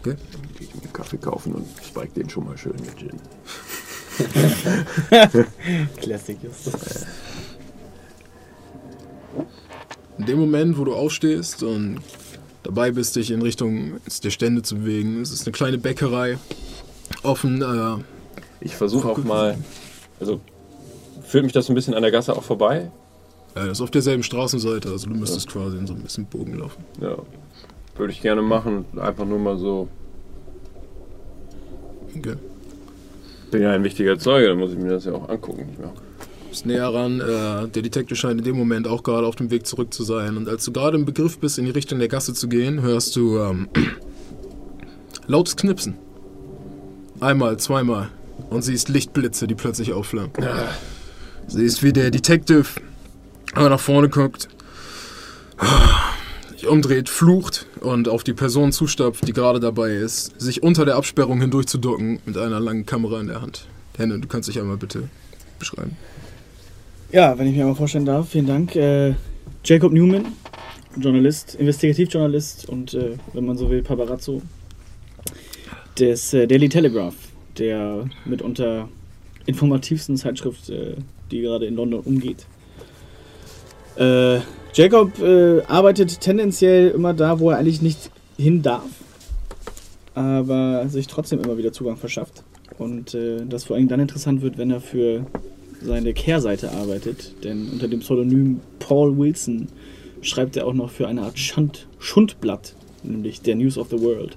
Okay. 0.00 0.16
Ich 0.60 0.74
mir 0.74 0.82
einen 0.82 0.92
Kaffee 0.92 1.16
kaufen 1.16 1.54
und 1.54 1.66
spike 1.82 2.12
den 2.14 2.28
schon 2.28 2.44
mal 2.44 2.58
schön 2.58 2.72
mit 2.72 2.96
Gin. 2.98 3.18
Classic 6.00 6.38
ist. 6.44 6.70
In 10.18 10.26
dem 10.26 10.38
Moment, 10.38 10.78
wo 10.78 10.84
du 10.84 10.94
aufstehst 10.94 11.62
und 11.62 11.98
dabei 12.62 12.90
bist, 12.90 13.16
dich 13.16 13.30
in 13.30 13.42
Richtung 13.42 14.00
der 14.22 14.30
Stände 14.30 14.62
zu 14.62 14.76
bewegen, 14.76 15.20
es 15.20 15.30
ist 15.30 15.46
eine 15.46 15.52
kleine 15.52 15.78
Bäckerei, 15.78 16.38
offen, 17.22 17.62
äh, 17.62 18.02
Ich 18.60 18.74
versuche 18.74 19.08
auch 19.08 19.18
mal, 19.18 19.58
also 20.18 20.40
führt 21.22 21.44
mich 21.44 21.52
das 21.52 21.68
ein 21.68 21.74
bisschen 21.74 21.94
an 21.94 22.02
der 22.02 22.10
Gasse 22.10 22.34
auch 22.34 22.42
vorbei. 22.42 22.90
äh, 23.54 23.70
ist 23.70 23.80
auf 23.80 23.90
derselben 23.90 24.22
Straßenseite, 24.22 24.88
also 24.90 25.08
du 25.08 25.14
müsstest 25.14 25.48
quasi 25.48 25.76
in 25.76 25.86
so 25.86 25.94
ein 25.94 26.00
bisschen 26.00 26.24
Bogen 26.26 26.58
laufen. 26.58 26.82
Ja, 27.00 27.16
würde 27.96 28.12
ich 28.12 28.20
gerne 28.22 28.42
machen. 28.42 28.84
Einfach 28.98 29.24
nur 29.26 29.38
mal 29.38 29.58
so. 29.58 29.88
Okay. 32.16 32.36
Bin 33.50 33.62
ja 33.62 33.72
ein 33.72 33.84
wichtiger 33.84 34.18
Zeuge, 34.18 34.48
dann 34.48 34.58
muss 34.58 34.72
ich 34.72 34.78
mir 34.78 34.90
das 34.90 35.04
ja 35.04 35.12
auch 35.12 35.28
angucken. 35.28 35.66
Nicht 35.66 35.78
mehr. 35.78 35.92
Bist 36.50 36.66
näher 36.66 36.92
ran, 36.92 37.20
äh, 37.20 37.68
der 37.68 37.82
Detective 37.82 38.16
scheint 38.16 38.40
in 38.40 38.44
dem 38.44 38.56
Moment 38.56 38.88
auch 38.88 39.02
gerade 39.02 39.26
auf 39.26 39.36
dem 39.36 39.50
Weg 39.50 39.66
zurück 39.66 39.92
zu 39.92 40.04
sein. 40.04 40.36
Und 40.36 40.48
als 40.48 40.64
du 40.64 40.72
gerade 40.72 40.96
im 40.96 41.04
Begriff 41.04 41.38
bist, 41.38 41.58
in 41.58 41.64
die 41.64 41.70
Richtung 41.70 41.98
der 41.98 42.08
Gasse 42.08 42.34
zu 42.34 42.48
gehen, 42.48 42.82
hörst 42.82 43.14
du 43.16 43.38
ähm, 43.38 43.68
lautes 45.26 45.56
Knipsen. 45.56 45.96
Einmal, 47.20 47.58
zweimal. 47.58 48.08
Und 48.50 48.62
siehst 48.62 48.88
Lichtblitze, 48.88 49.46
die 49.46 49.54
plötzlich 49.54 49.92
aufflammen. 49.92 50.30
Siehst, 51.46 51.82
wie 51.82 51.92
der 51.92 52.10
Detective 52.10 52.66
nach 53.54 53.80
vorne 53.80 54.08
guckt, 54.08 54.48
sich 56.56 56.66
umdreht, 56.66 57.08
flucht 57.08 57.66
und 57.80 58.08
auf 58.08 58.24
die 58.24 58.32
Person 58.32 58.72
zustapft, 58.72 59.26
die 59.28 59.32
gerade 59.32 59.60
dabei 59.60 59.90
ist, 59.90 60.40
sich 60.40 60.62
unter 60.62 60.84
der 60.84 60.96
Absperrung 60.96 61.40
hindurchzuducken 61.40 62.20
mit 62.24 62.36
einer 62.36 62.60
langen 62.60 62.86
Kamera 62.86 63.20
in 63.20 63.26
der 63.26 63.42
Hand. 63.42 63.66
Henne, 63.96 64.18
du 64.18 64.28
kannst 64.28 64.48
dich 64.48 64.58
einmal 64.58 64.76
bitte 64.76 65.08
beschreiben. 65.58 65.96
Ja, 67.12 67.38
wenn 67.38 67.46
ich 67.46 67.56
mir 67.56 67.64
mal 67.64 67.74
vorstellen 67.74 68.04
darf, 68.04 68.30
vielen 68.30 68.46
Dank. 68.46 68.74
Äh, 68.74 69.14
Jacob 69.64 69.92
Newman, 69.92 70.26
Journalist, 70.98 71.54
Investigativjournalist 71.54 72.68
und, 72.68 72.94
äh, 72.94 73.16
wenn 73.32 73.46
man 73.46 73.56
so 73.56 73.70
will, 73.70 73.82
Paparazzo 73.82 74.42
des 75.98 76.34
äh, 76.34 76.46
Daily 76.46 76.68
Telegraph, 76.68 77.14
der 77.58 78.08
mitunter 78.24 78.88
informativsten 79.46 80.16
Zeitschrift, 80.16 80.68
äh, 80.68 80.94
die 81.30 81.40
gerade 81.42 81.66
in 81.66 81.76
London 81.76 82.00
umgeht. 82.00 82.46
Jacob 84.76 85.18
äh, 85.20 85.62
arbeitet 85.62 86.20
tendenziell 86.20 86.90
immer 86.90 87.14
da, 87.14 87.40
wo 87.40 87.48
er 87.48 87.56
eigentlich 87.56 87.80
nicht 87.80 88.10
hin 88.36 88.60
darf, 88.60 88.84
aber 90.14 90.86
sich 90.90 91.06
trotzdem 91.06 91.40
immer 91.40 91.56
wieder 91.56 91.72
Zugang 91.72 91.96
verschafft. 91.96 92.44
Und 92.76 93.14
äh, 93.14 93.46
das 93.46 93.64
vor 93.64 93.76
allem 93.76 93.88
dann 93.88 94.00
interessant 94.00 94.42
wird, 94.42 94.58
wenn 94.58 94.70
er 94.70 94.82
für 94.82 95.24
seine 95.80 96.12
Kehrseite 96.12 96.72
arbeitet, 96.72 97.42
denn 97.42 97.70
unter 97.72 97.88
dem 97.88 98.00
Pseudonym 98.00 98.60
Paul 98.78 99.16
Wilson 99.16 99.68
schreibt 100.20 100.58
er 100.58 100.66
auch 100.66 100.74
noch 100.74 100.90
für 100.90 101.08
eine 101.08 101.22
Art 101.22 101.38
Schund, 101.38 101.88
Schundblatt, 101.98 102.74
nämlich 103.02 103.40
der 103.40 103.56
News 103.56 103.78
of 103.78 103.88
the 103.88 103.98
World. 104.02 104.36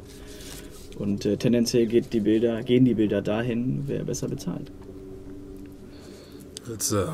Und 0.98 1.26
äh, 1.26 1.36
tendenziell 1.36 1.86
geht 1.86 2.14
die 2.14 2.22
Bilder, 2.22 2.64
gehen 2.64 2.86
die 2.86 2.94
Bilder 2.94 3.22
dahin, 3.22 3.84
wer 3.88 4.06
besser 4.06 4.30
bezahlt. 4.30 4.72
Als 6.66 6.94
äh, 6.94 7.08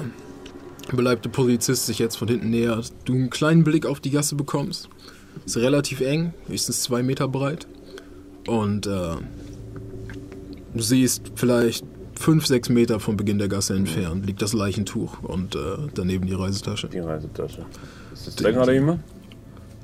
beleibte 0.91 1.29
Polizist 1.29 1.85
sich 1.85 1.99
jetzt 1.99 2.15
von 2.15 2.27
hinten 2.27 2.49
nähert, 2.49 2.91
du 3.05 3.13
einen 3.13 3.29
kleinen 3.29 3.63
Blick 3.63 3.85
auf 3.85 3.99
die 3.99 4.11
Gasse 4.11 4.35
bekommst. 4.35 4.89
Ist 5.45 5.57
relativ 5.57 6.01
eng, 6.01 6.33
höchstens 6.47 6.83
zwei 6.83 7.03
Meter 7.03 7.27
breit. 7.27 7.67
Und 8.47 8.85
äh, 8.87 9.15
du 10.73 10.81
siehst 10.81 11.31
vielleicht 11.35 11.85
fünf, 12.17 12.45
sechs 12.45 12.69
Meter 12.69 12.99
vom 12.99 13.17
Beginn 13.17 13.37
der 13.39 13.47
Gasse 13.49 13.75
entfernt 13.75 14.25
liegt 14.25 14.41
das 14.41 14.53
Leichentuch 14.53 15.21
und 15.23 15.55
äh, 15.55 15.59
daneben 15.93 16.25
die 16.27 16.33
Reisetasche. 16.33 16.87
Die 16.87 16.99
Reisetasche. 16.99 17.65
Ist 18.13 18.27
das 18.27 18.35
da 18.35 18.51
gerade 18.51 18.73
jemand? 18.73 19.01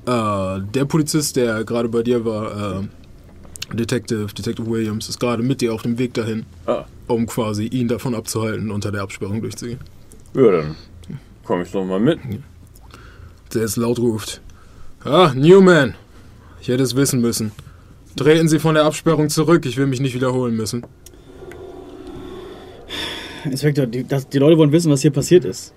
Äh, 0.05 0.61
der 0.73 0.85
Polizist, 0.85 1.35
der 1.35 1.63
gerade 1.65 1.89
bei 1.89 2.03
dir 2.03 2.23
war, 2.23 2.81
äh, 2.81 3.75
Detective, 3.75 4.27
Detective 4.33 4.69
Williams, 4.69 5.09
ist 5.09 5.19
gerade 5.19 5.43
mit 5.43 5.61
dir 5.61 5.73
auf 5.73 5.81
dem 5.81 5.97
Weg 5.97 6.13
dahin, 6.13 6.45
Ah, 6.65 6.85
um 7.07 7.25
quasi 7.25 7.65
ihn 7.65 7.87
davon 7.87 8.15
abzuhalten, 8.15 8.71
unter 8.71 8.91
der 8.91 9.01
Absperrung 9.01 9.41
durchzugehen. 9.41 9.79
ja, 10.33 10.51
dann 10.51 10.75
komme 11.51 11.63
ich 11.63 11.71
doch 11.71 11.83
mal 11.83 11.99
mit. 11.99 12.17
der 13.53 13.63
jetzt 13.63 13.75
laut 13.75 13.99
ruft. 13.99 14.39
Ah, 15.03 15.33
Newman! 15.35 15.95
Ich 16.61 16.69
hätte 16.69 16.81
es 16.81 16.95
wissen 16.95 17.19
müssen. 17.19 17.51
Treten 18.15 18.47
Sie 18.47 18.57
von 18.57 18.75
der 18.75 18.85
Absperrung 18.85 19.27
zurück, 19.27 19.65
ich 19.65 19.75
will 19.75 19.85
mich 19.85 19.99
nicht 19.99 20.15
wiederholen 20.15 20.55
müssen. 20.55 20.85
Inspektor, 23.43 23.85
die, 23.85 24.07
das, 24.07 24.29
die 24.29 24.37
Leute 24.37 24.57
wollen 24.57 24.71
wissen, 24.71 24.89
was 24.93 25.01
hier 25.01 25.11
passiert 25.11 25.43
ist. 25.43 25.73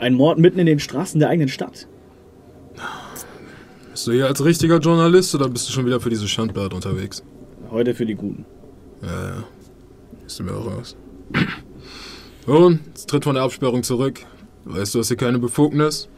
Ein 0.00 0.14
Mord 0.14 0.40
mitten 0.40 0.58
in 0.58 0.66
den 0.66 0.80
Straßen 0.80 1.20
der 1.20 1.28
eigenen 1.28 1.48
Stadt. 1.48 1.86
Bist 3.92 4.08
du 4.08 4.12
hier 4.12 4.26
als 4.26 4.44
richtiger 4.44 4.80
Journalist 4.80 5.32
oder 5.36 5.48
bist 5.48 5.68
du 5.68 5.72
schon 5.72 5.86
wieder 5.86 6.00
für 6.00 6.10
dieses 6.10 6.28
Schandblatt 6.28 6.74
unterwegs? 6.74 7.22
Heute 7.70 7.94
für 7.94 8.04
die 8.04 8.16
Guten. 8.16 8.44
Ja, 9.00 9.28
ja. 9.28 9.44
Ist 10.26 10.42
mir 10.42 10.50
auch 10.50 10.66
raus. 10.66 10.96
Nun, 12.48 12.80
jetzt 12.88 13.08
tritt 13.08 13.22
von 13.22 13.36
der 13.36 13.44
Absperrung 13.44 13.84
zurück. 13.84 14.18
Weißt, 14.64 14.94
du 14.94 15.00
hast 15.00 15.08
hier 15.08 15.16
keine 15.16 15.38
Befugnis. 15.38 16.08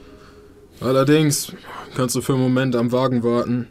Allerdings 0.81 1.53
kannst 1.95 2.15
du 2.15 2.21
für 2.21 2.35
einen 2.35 2.43
Moment 2.43 2.77
am 2.77 2.93
Wagen 2.93 3.23
warten. 3.23 3.69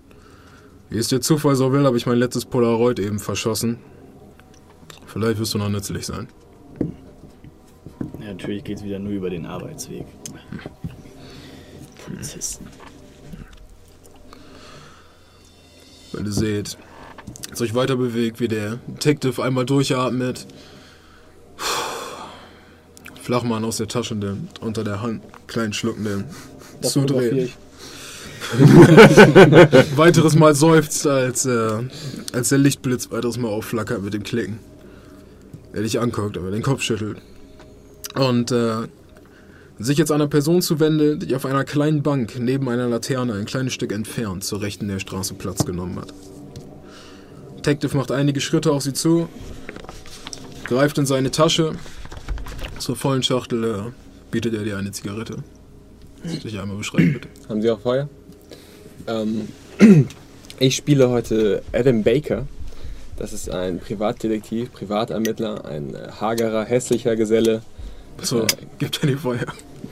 Wie 0.89 0.97
es 0.97 1.07
der 1.07 1.21
Zufall 1.21 1.55
so 1.55 1.71
will, 1.71 1.85
habe 1.85 1.97
ich 1.97 2.05
mein 2.05 2.17
letztes 2.17 2.45
Polaroid 2.45 2.99
eben 2.99 3.19
verschossen. 3.19 3.79
Vielleicht 5.05 5.39
wirst 5.39 5.53
du 5.53 5.57
noch 5.57 5.69
nützlich 5.69 6.05
sein. 6.05 6.27
Ja, 8.19 8.27
natürlich 8.27 8.63
geht 8.63 8.77
es 8.77 8.83
wieder 8.83 8.99
nur 8.99 9.13
über 9.13 9.29
den 9.29 9.45
Arbeitsweg. 9.45 10.05
Polizisten. 12.05 12.67
Wenn 16.11 16.25
ihr 16.25 16.31
seht, 16.31 16.77
als 17.49 17.61
euch 17.61 17.73
weiter 17.73 17.95
bewegt, 17.95 18.39
wie 18.39 18.47
der 18.47 18.79
Detective 18.87 19.43
einmal 19.43 19.65
durchatmet. 19.65 20.45
Flachmann 23.25 23.65
aus 23.65 23.77
der 23.77 23.87
Tasche 23.87 24.13
nimmt, 24.13 24.61
unter 24.61 24.83
der 24.83 25.01
Hand 25.01 25.23
kleinen 25.47 25.73
Schluck 25.73 25.99
nimmt, 25.99 26.25
Das 26.79 26.93
zudreht. 26.93 27.53
Weiteres 29.95 30.35
Mal 30.35 30.53
seufzt, 30.53 31.07
als, 31.07 31.47
äh, 31.47 31.79
als 32.33 32.49
der 32.49 32.59
Lichtblitz 32.59 33.09
weiteres 33.09 33.39
Mal 33.39 33.47
aufflackert 33.47 34.03
mit 34.03 34.13
dem 34.13 34.21
Klicken. 34.21 34.59
Der 35.73 35.81
dich 35.81 35.99
anguckt, 35.99 36.37
aber 36.37 36.51
den 36.51 36.61
Kopf 36.61 36.83
schüttelt. 36.83 37.17
Und 38.13 38.51
äh, 38.51 38.87
sich 39.79 39.97
jetzt 39.97 40.11
einer 40.11 40.27
Person 40.27 40.61
zuwendet, 40.61 41.27
die 41.27 41.35
auf 41.35 41.47
einer 41.47 41.63
kleinen 41.63 42.03
Bank 42.03 42.35
neben 42.39 42.69
einer 42.69 42.87
Laterne 42.87 43.33
ein 43.33 43.45
kleines 43.45 43.73
Stück 43.73 43.91
entfernt 43.91 44.43
zur 44.43 44.61
rechten 44.61 44.87
der 44.87 44.99
Straße 44.99 45.33
Platz 45.33 45.65
genommen 45.65 45.97
hat. 45.97 46.13
Detective 47.57 47.97
macht 47.97 48.11
einige 48.11 48.39
Schritte 48.39 48.71
auf 48.71 48.83
sie 48.83 48.93
zu, 48.93 49.27
greift 50.65 50.99
in 50.99 51.07
seine 51.07 51.31
Tasche. 51.31 51.73
Zur 52.79 52.95
vollen 52.95 53.23
Schachtel 53.23 53.63
äh, 53.63 53.91
bietet 54.31 54.53
er 54.53 54.63
dir 54.63 54.77
eine 54.77 54.91
Zigarette. 54.91 55.37
Kannst 56.21 56.43
du 56.43 56.47
dich 56.47 56.59
einmal 56.59 56.77
beschreiben, 56.77 57.13
bitte? 57.13 57.27
Haben 57.49 57.61
Sie 57.61 57.69
auch 57.69 57.79
Feuer? 57.79 58.09
Ähm, 59.07 59.47
ich 60.59 60.75
spiele 60.75 61.09
heute 61.09 61.63
Adam 61.73 62.03
Baker. 62.03 62.47
Das 63.17 63.31
ist 63.31 63.49
ein 63.49 63.79
Privatdetektiv, 63.79 64.73
Privatermittler, 64.73 65.63
ein 65.65 65.95
äh, 65.95 66.09
hagerer, 66.19 66.65
hässlicher 66.65 67.15
Geselle, 67.15 67.61
So, 68.21 68.41
Äh, 68.41 68.47
gib 68.79 68.91
dir 68.91 69.07
die 69.07 69.15
Feuer. 69.15 69.45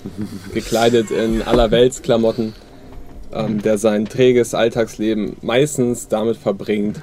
gekleidet 0.53 1.11
in 1.11 1.41
allerweltsklamotten, 1.41 2.53
ähm, 3.31 3.61
der 3.61 3.77
sein 3.77 4.05
träges 4.05 4.53
Alltagsleben 4.53 5.37
meistens 5.41 6.07
damit 6.09 6.37
verbringt, 6.37 7.01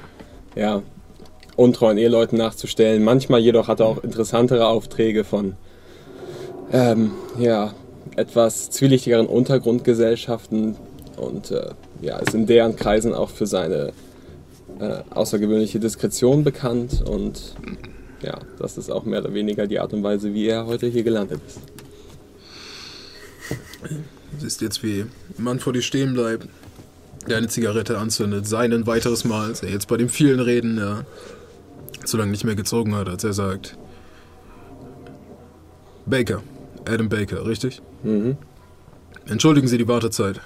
ja, 0.55 0.83
untreuen 1.55 1.97
Eheleuten 1.97 2.37
nachzustellen. 2.37 3.03
Manchmal 3.03 3.39
jedoch 3.39 3.67
hat 3.67 3.79
er 3.79 3.87
auch 3.87 4.03
interessantere 4.03 4.67
Aufträge 4.67 5.23
von 5.23 5.55
ähm, 6.71 7.11
ja, 7.37 7.73
etwas 8.15 8.69
zwielichtigeren 8.69 9.27
Untergrundgesellschaften 9.27 10.75
und 11.17 11.51
äh, 11.51 11.71
ja, 12.01 12.17
ist 12.17 12.33
in 12.33 12.47
deren 12.47 12.75
Kreisen 12.75 13.13
auch 13.13 13.29
für 13.29 13.45
seine 13.45 13.93
äh, 14.79 15.01
außergewöhnliche 15.11 15.79
Diskretion 15.79 16.43
bekannt 16.43 17.03
und 17.07 17.55
ja, 18.21 18.39
das 18.59 18.77
ist 18.77 18.89
auch 18.91 19.03
mehr 19.03 19.19
oder 19.19 19.33
weniger 19.33 19.67
die 19.67 19.79
Art 19.79 19.93
und 19.93 20.03
Weise, 20.03 20.33
wie 20.33 20.47
er 20.47 20.65
heute 20.65 20.87
hier 20.87 21.03
gelandet 21.03 21.41
ist. 21.47 21.59
Du 24.31 24.39
siehst 24.39 24.61
jetzt, 24.61 24.83
wie 24.83 25.01
ein 25.01 25.11
Mann 25.37 25.59
vor 25.59 25.73
dir 25.73 25.81
stehen 25.81 26.13
bleibt, 26.13 26.47
der 27.27 27.37
eine 27.37 27.47
Zigarette 27.47 27.97
anzündet, 27.97 28.47
sein 28.47 28.71
ein 28.73 28.87
weiteres 28.87 29.25
Mal, 29.25 29.49
als 29.49 29.63
er 29.63 29.69
jetzt 29.69 29.87
bei 29.87 29.97
den 29.97 30.09
vielen 30.09 30.39
Reden, 30.39 30.77
ja, 30.77 31.03
so 32.05 32.17
lange 32.17 32.31
nicht 32.31 32.43
mehr 32.43 32.55
gezogen 32.55 32.95
hat, 32.95 33.09
als 33.09 33.23
er 33.23 33.33
sagt, 33.33 33.77
Baker, 36.05 36.41
Adam 36.85 37.09
Baker, 37.09 37.45
richtig? 37.45 37.81
Mhm. 38.03 38.37
Entschuldigen 39.27 39.67
Sie 39.67 39.77
die 39.77 39.87
Wartezeit. 39.87 40.41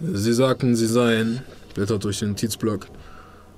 Sie 0.00 0.32
sagten, 0.32 0.74
Sie 0.74 0.86
seien, 0.86 1.42
blättert 1.74 2.04
durch 2.04 2.18
den 2.18 2.30
Notizblock, 2.30 2.86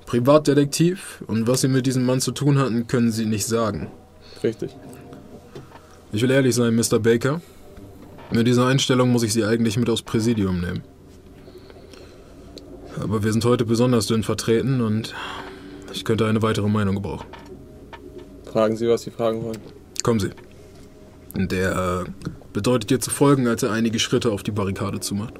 Privatdetektiv 0.06 1.22
und 1.26 1.46
was 1.46 1.62
Sie 1.62 1.68
mit 1.68 1.86
diesem 1.86 2.04
Mann 2.04 2.20
zu 2.20 2.32
tun 2.32 2.58
hatten, 2.58 2.86
können 2.86 3.12
Sie 3.12 3.26
nicht 3.26 3.46
sagen. 3.46 3.88
Richtig. 4.42 4.76
Ich 6.12 6.22
will 6.22 6.30
ehrlich 6.30 6.54
sein, 6.54 6.74
Mr. 6.74 6.98
Baker. 6.98 7.40
Mit 8.30 8.46
dieser 8.46 8.66
Einstellung 8.66 9.10
muss 9.10 9.22
ich 9.22 9.32
Sie 9.32 9.44
eigentlich 9.44 9.76
mit 9.76 9.88
aufs 9.88 10.02
Präsidium 10.02 10.60
nehmen. 10.60 10.82
Aber 13.00 13.24
wir 13.24 13.32
sind 13.32 13.44
heute 13.44 13.64
besonders 13.64 14.06
dünn 14.06 14.22
vertreten 14.22 14.80
und 14.80 15.14
ich 15.92 16.04
könnte 16.04 16.26
eine 16.26 16.42
weitere 16.42 16.68
Meinung 16.68 16.96
gebrauchen. 16.96 17.26
Fragen 18.44 18.76
Sie, 18.76 18.88
was 18.88 19.02
Sie 19.02 19.10
fragen 19.10 19.42
wollen. 19.42 19.58
Kommen 20.02 20.20
Sie. 20.20 20.30
Der 21.34 22.04
äh, 22.06 22.10
bedeutet 22.52 22.90
dir 22.90 23.00
zu 23.00 23.10
folgen, 23.10 23.48
als 23.48 23.62
er 23.62 23.72
einige 23.72 23.98
Schritte 23.98 24.30
auf 24.30 24.42
die 24.42 24.52
Barrikade 24.52 25.00
zumacht. 25.00 25.34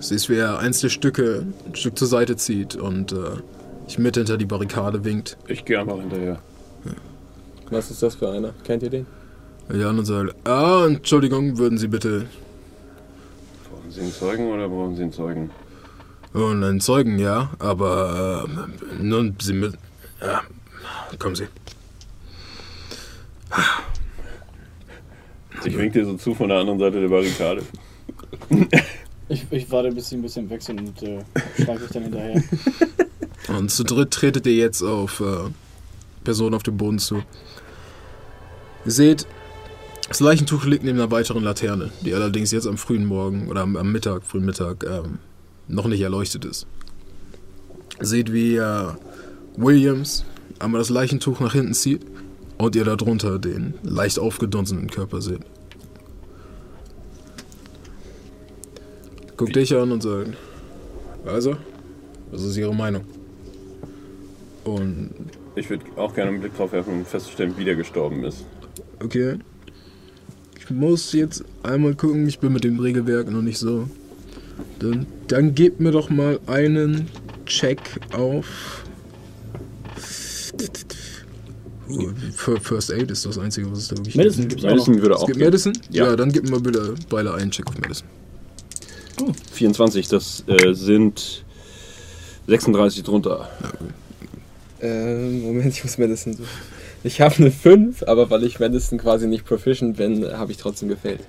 Siehst, 0.00 0.28
wie 0.28 0.36
er 0.36 0.58
eins 0.58 0.80
der 0.80 0.88
Stücke 0.88 1.46
ein 1.66 1.74
Stück 1.74 1.98
zur 1.98 2.08
Seite 2.08 2.36
zieht 2.36 2.76
und 2.76 3.12
äh, 3.12 3.16
ich 3.86 3.98
mit 3.98 4.16
hinter 4.16 4.36
die 4.36 4.46
Barrikade 4.46 5.04
winkt. 5.04 5.36
Ich 5.46 5.64
gehe 5.64 5.78
einfach 5.78 5.98
hinterher. 5.98 6.38
Was 7.70 7.90
ist 7.90 8.02
das 8.02 8.14
für 8.14 8.30
einer? 8.30 8.52
Kennt 8.64 8.82
ihr 8.82 8.90
den? 8.90 9.06
Ja, 9.72 9.90
und 9.90 10.04
sagt, 10.04 10.34
ah, 10.46 10.84
Entschuldigung, 10.86 11.58
würden 11.58 11.78
Sie 11.78 11.88
bitte. 11.88 12.26
Brauchen 13.68 13.90
Sie 13.90 14.00
einen 14.00 14.12
Zeugen 14.12 14.52
oder 14.52 14.68
brauchen 14.68 14.94
Sie 14.94 15.02
einen 15.02 15.12
Zeugen? 15.12 15.50
Und 16.32 16.62
einen 16.62 16.80
Zeugen, 16.80 17.18
ja, 17.18 17.50
aber 17.58 18.46
äh, 18.46 19.02
nun, 19.02 19.34
Sie 19.40 19.54
mit. 19.54 19.74
Ja, 20.20 20.42
kommen 21.18 21.34
Sie. 21.34 21.48
Ich 25.64 25.76
wink 25.76 25.92
dir 25.92 26.04
so 26.04 26.14
zu 26.14 26.34
von 26.34 26.48
der 26.48 26.58
anderen 26.58 26.78
Seite 26.78 27.00
der 27.00 27.08
Barrikade. 27.08 27.62
Ich, 29.28 29.44
ich 29.50 29.68
warte, 29.72 29.90
bis 29.90 30.08
sie 30.08 30.16
ein 30.16 30.22
bisschen 30.22 30.48
weg 30.50 30.62
sind 30.62 30.78
und 30.78 31.02
äh, 31.02 31.18
schlage 31.60 31.84
ich 31.84 31.90
dann 31.90 32.04
hinterher. 32.04 32.42
Und 33.48 33.70
zu 33.70 33.84
dritt 33.84 34.10
tretet 34.10 34.46
ihr 34.46 34.54
jetzt 34.54 34.82
auf 34.82 35.20
äh, 35.20 35.50
Personen 36.24 36.54
auf 36.54 36.62
dem 36.64 36.76
Boden 36.76 36.98
zu. 36.98 37.22
Ihr 38.84 38.90
seht, 38.90 39.26
das 40.08 40.20
Leichentuch 40.20 40.64
liegt 40.64 40.84
neben 40.84 40.98
einer 40.98 41.10
weiteren 41.10 41.44
Laterne, 41.44 41.90
die 42.00 42.14
allerdings 42.14 42.50
jetzt 42.50 42.66
am 42.66 42.76
frühen 42.76 43.04
Morgen 43.04 43.48
oder 43.48 43.62
am, 43.62 43.76
am 43.76 43.92
Mittag, 43.92 44.24
frühen 44.24 44.44
Mittag, 44.44 44.84
ähm, 44.84 45.18
noch 45.68 45.86
nicht 45.86 46.00
erleuchtet 46.00 46.44
ist. 46.44 46.66
Ihr 48.00 48.06
seht, 48.06 48.32
wie 48.32 48.56
äh, 48.56 48.88
Williams 49.56 50.24
einmal 50.58 50.80
das 50.80 50.90
Leichentuch 50.90 51.40
nach 51.40 51.52
hinten 51.52 51.74
zieht 51.74 52.02
und 52.58 52.76
ihr 52.76 52.84
darunter 52.84 53.38
den 53.38 53.74
leicht 53.82 54.18
aufgedunsenen 54.18 54.90
Körper 54.90 55.20
seht. 55.20 55.40
Guckt 59.36 59.54
dich 59.54 59.74
an 59.74 59.92
und 59.92 60.02
sagt, 60.02 60.30
also, 61.26 61.56
was 62.30 62.42
ist 62.42 62.56
Ihre 62.56 62.74
Meinung? 62.74 63.04
Und 64.64 65.10
Ich 65.54 65.68
würde 65.68 65.84
auch 65.96 66.14
gerne 66.14 66.30
einen 66.30 66.40
Blick 66.40 66.56
drauf 66.56 66.72
werfen, 66.72 66.94
um 66.94 67.04
festzustellen, 67.04 67.54
wie 67.56 67.64
der 67.64 67.76
gestorben 67.76 68.24
ist. 68.24 68.44
Okay. 69.02 69.38
Ich 70.58 70.70
muss 70.70 71.12
jetzt 71.12 71.44
einmal 71.62 71.94
gucken, 71.94 72.26
ich 72.26 72.38
bin 72.38 72.52
mit 72.52 72.64
dem 72.64 72.80
Regelwerk 72.80 73.30
noch 73.30 73.42
nicht 73.42 73.58
so. 73.58 73.88
Dann, 74.78 75.06
dann 75.28 75.54
gebt 75.54 75.80
mir 75.80 75.92
doch 75.92 76.10
mal 76.10 76.40
einen 76.46 77.08
Check 77.44 77.80
auf. 78.12 78.82
Oh, 81.88 82.10
Fir- 82.36 82.60
First 82.60 82.90
Aid 82.92 83.10
ist 83.10 83.24
das 83.26 83.38
Einzige, 83.38 83.70
was 83.70 83.78
es 83.78 83.88
da 83.88 83.96
wirklich 83.96 84.16
Medicine 84.16 84.46
gibt's 84.48 84.64
auch 84.64 84.68
noch. 84.70 84.74
Medicine 84.76 85.02
würde 85.02 85.14
Es 85.14 85.20
auch 85.20 85.26
gibt 85.26 85.38
gehen. 85.38 85.46
Medicine? 85.46 85.74
Ja. 85.90 86.06
Ja. 86.06 86.16
dann 86.16 86.32
gib 86.32 86.44
mir 86.44 86.50
mal 86.50 86.60
bitte 86.60 86.94
beide 87.08 87.32
einen 87.34 87.50
Check 87.50 87.66
auf 87.68 87.78
Medicine. 87.78 88.08
24, 89.52 90.08
das 90.08 90.44
äh, 90.46 90.72
sind 90.74 91.44
36 92.48 93.02
drunter. 93.02 93.48
Ähm, 94.80 95.42
Moment, 95.42 95.72
ich 95.72 95.82
muss 95.84 95.96
Medicine 95.96 96.34
suchen. 96.36 96.48
Ich 97.02 97.20
habe 97.20 97.34
eine 97.36 97.50
5, 97.52 98.02
aber 98.02 98.30
weil 98.30 98.42
ich 98.44 98.58
Medicine 98.58 99.00
quasi 99.00 99.26
nicht 99.28 99.44
proficient 99.46 99.96
bin, 99.96 100.24
habe 100.36 100.50
ich 100.52 100.58
trotzdem 100.58 100.88
gefällt. 100.88 101.20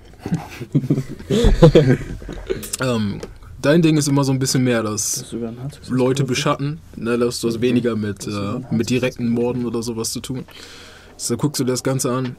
Ähm, 2.82 3.20
dein 3.62 3.82
Ding 3.82 3.98
ist 3.98 4.08
immer 4.08 4.24
so 4.24 4.32
ein 4.32 4.40
bisschen 4.40 4.64
mehr 4.64 4.84
das 4.84 5.34
ein 5.34 5.58
Hard 5.62 5.80
Leute 5.90 6.24
beschatten. 6.24 6.80
Ne, 6.96 7.18
das 7.18 7.44
hast 7.44 7.56
du 7.56 7.62
weniger 7.62 7.96
mit, 7.96 8.28
äh, 8.28 8.62
mit 8.72 8.90
direkten 8.90 9.30
Morden 9.30 9.66
oder 9.66 9.84
sowas 9.84 10.12
zu 10.12 10.20
tun. 10.20 10.46
So 11.18 11.38
guckst 11.38 11.60
du 11.60 11.64
dir 11.64 11.72
das 11.72 11.84
Ganze 11.84 12.12
an. 12.12 12.36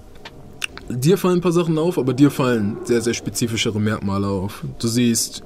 Dir 0.89 1.19
fallen 1.19 1.39
ein 1.39 1.43
paar 1.43 1.53
Sachen 1.53 1.77
auf, 1.79 1.99
aber 1.99 2.15
dir 2.15 2.31
fallen 2.31 2.79
sehr, 2.85 3.03
sehr 3.03 3.15
spezifischere 3.15 3.81
Merkmale 3.81 4.27
auf. 4.27 4.65
Du 4.79 4.89
siehst 4.89 5.43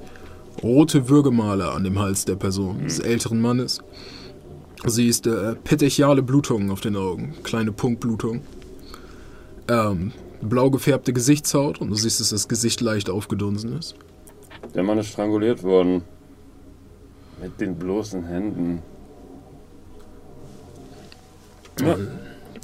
rote 0.61 1.09
Würgemale 1.09 1.71
an 1.71 1.83
dem 1.83 1.99
Hals 1.99 2.25
der 2.25 2.35
Person, 2.35 2.83
des 2.83 2.99
älteren 2.99 3.41
Mannes. 3.41 3.81
Du 4.83 4.89
siehst 4.89 5.27
äh, 5.27 5.55
petechiale 5.55 6.21
Blutungen 6.21 6.69
auf 6.69 6.81
den 6.81 6.95
Augen, 6.95 7.33
kleine 7.43 7.71
Punktblutungen. 7.71 8.41
Ähm, 9.67 10.11
blau 10.41 10.69
gefärbte 10.69 11.13
Gesichtshaut 11.13 11.79
und 11.81 11.89
du 11.89 11.95
siehst, 11.95 12.19
dass 12.19 12.29
das 12.29 12.47
Gesicht 12.47 12.81
leicht 12.81 13.09
aufgedunsen 13.09 13.77
ist. 13.77 13.95
Der 14.73 14.83
Mann 14.83 14.97
ist 14.97 15.07
stranguliert 15.07 15.63
worden. 15.63 16.03
Mit 17.41 17.59
den 17.59 17.75
bloßen 17.75 18.25
Händen. 18.25 18.81
Ja. 21.81 21.97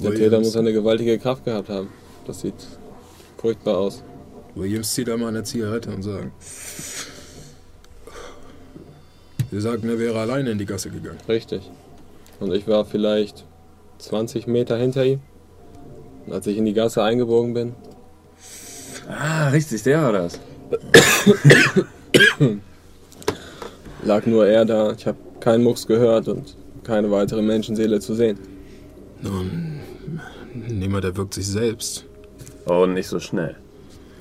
Der 0.00 0.14
Täter 0.14 0.38
muss 0.38 0.56
eine 0.56 0.72
gewaltige 0.72 1.18
Kraft 1.18 1.44
gehabt 1.44 1.68
haben. 1.68 1.88
Das 2.26 2.40
sieht 2.40 2.54
furchtbar 3.36 3.78
aus. 3.78 4.02
Williams 4.54 4.94
zieht 4.94 5.08
einmal 5.10 5.28
eine 5.28 5.42
Zigarette 5.42 5.90
und 5.90 6.02
sagt. 6.02 6.30
Sie 9.50 9.60
sagten, 9.60 9.88
er 9.88 9.98
wäre 9.98 10.18
alleine 10.18 10.50
in 10.50 10.58
die 10.58 10.66
Gasse 10.66 10.90
gegangen. 10.90 11.18
Richtig. 11.28 11.70
Und 12.38 12.52
ich 12.54 12.66
war 12.66 12.84
vielleicht 12.84 13.44
20 13.98 14.46
Meter 14.46 14.76
hinter 14.76 15.04
ihm. 15.04 15.20
Und 16.26 16.32
als 16.32 16.46
ich 16.46 16.56
in 16.56 16.64
die 16.64 16.72
Gasse 16.72 17.02
eingebogen 17.02 17.52
bin, 17.54 17.74
Ah, 19.08 19.48
richtig, 19.48 19.82
der 19.82 20.02
war 20.02 20.12
das. 20.12 20.38
lag 24.04 24.26
nur 24.26 24.46
er 24.46 24.64
da. 24.64 24.92
Ich 24.92 25.06
habe 25.06 25.18
keinen 25.40 25.64
Mucks 25.64 25.86
gehört 25.86 26.28
und 26.28 26.56
keine 26.84 27.10
weitere 27.10 27.42
Menschenseele 27.42 28.00
zu 28.00 28.14
sehen. 28.14 28.38
Nun, 29.22 29.80
niemand 30.68 31.04
erwürgt 31.04 31.34
sich 31.34 31.46
selbst. 31.46 32.06
Oh, 32.66 32.86
nicht 32.86 33.08
so 33.08 33.20
schnell. 33.20 33.56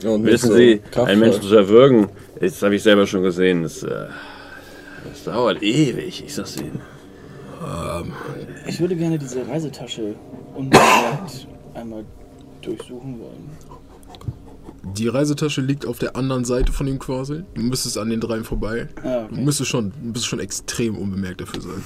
Und 0.04 0.24
Wissen 0.26 0.50
so 0.50 0.56
Sie, 0.56 0.78
kraftvoll. 0.80 1.06
einen 1.06 1.20
Menschen 1.20 1.42
zu 1.42 1.56
erwürgen, 1.56 2.10
das 2.40 2.62
habe 2.62 2.76
ich 2.76 2.84
selber 2.84 3.06
schon 3.06 3.22
gesehen, 3.24 3.64
das, 3.64 3.84
äh, 3.84 4.08
das 5.10 5.24
dauert 5.26 5.62
ewig, 5.62 6.24
ich 6.26 6.34
sag's 6.34 6.56
Ihnen. 6.58 6.80
Ich 8.68 8.80
würde 8.80 8.96
gerne 8.96 9.20
diese 9.20 9.46
Reisetasche 9.46 10.16
unbemerkt 10.56 11.48
einmal 11.74 12.06
durchsuchen 12.62 13.20
wollen. 13.20 13.50
Die 14.98 15.08
Reisetasche 15.08 15.62
liegt 15.62 15.86
auf 15.86 16.00
der 16.00 16.16
anderen 16.16 16.46
Seite 16.46 16.72
von 16.72 16.88
ihm 16.88 17.00
quasi. 17.00 17.44
Du 17.54 17.62
müsstest 17.62 17.98
an 17.98 18.10
den 18.10 18.20
dreien 18.20 18.44
vorbei. 18.44 18.88
Ah, 19.04 19.22
Du 19.28 19.34
okay. 19.34 19.42
müsstest 19.42 19.70
schon, 19.70 19.92
du 19.92 20.08
müsstest 20.08 20.28
schon 20.28 20.40
extrem 20.40 20.98
unbemerkt 20.98 21.42
dafür 21.42 21.62
sein. 21.62 21.84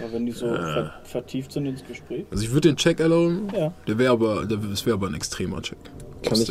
Aber 0.00 0.12
wenn 0.14 0.26
die 0.26 0.32
so 0.32 0.46
ver 0.46 0.94
vertieft 1.04 1.52
sind 1.52 1.66
ins 1.66 1.84
Gespräch. 1.86 2.24
Also 2.30 2.42
ich 2.42 2.52
würde 2.52 2.68
den 2.68 2.76
Check 2.76 3.00
erlauben. 3.00 3.48
Ja. 3.54 3.72
Der 3.86 3.98
wäre 3.98 4.12
aber, 4.12 4.46
der, 4.46 4.56
das 4.58 4.86
wäre 4.86 4.94
aber 4.94 5.08
ein 5.08 5.14
extremer 5.14 5.60
Check. 5.62 5.78
Kann 6.22 6.40
ich-. 6.40 6.50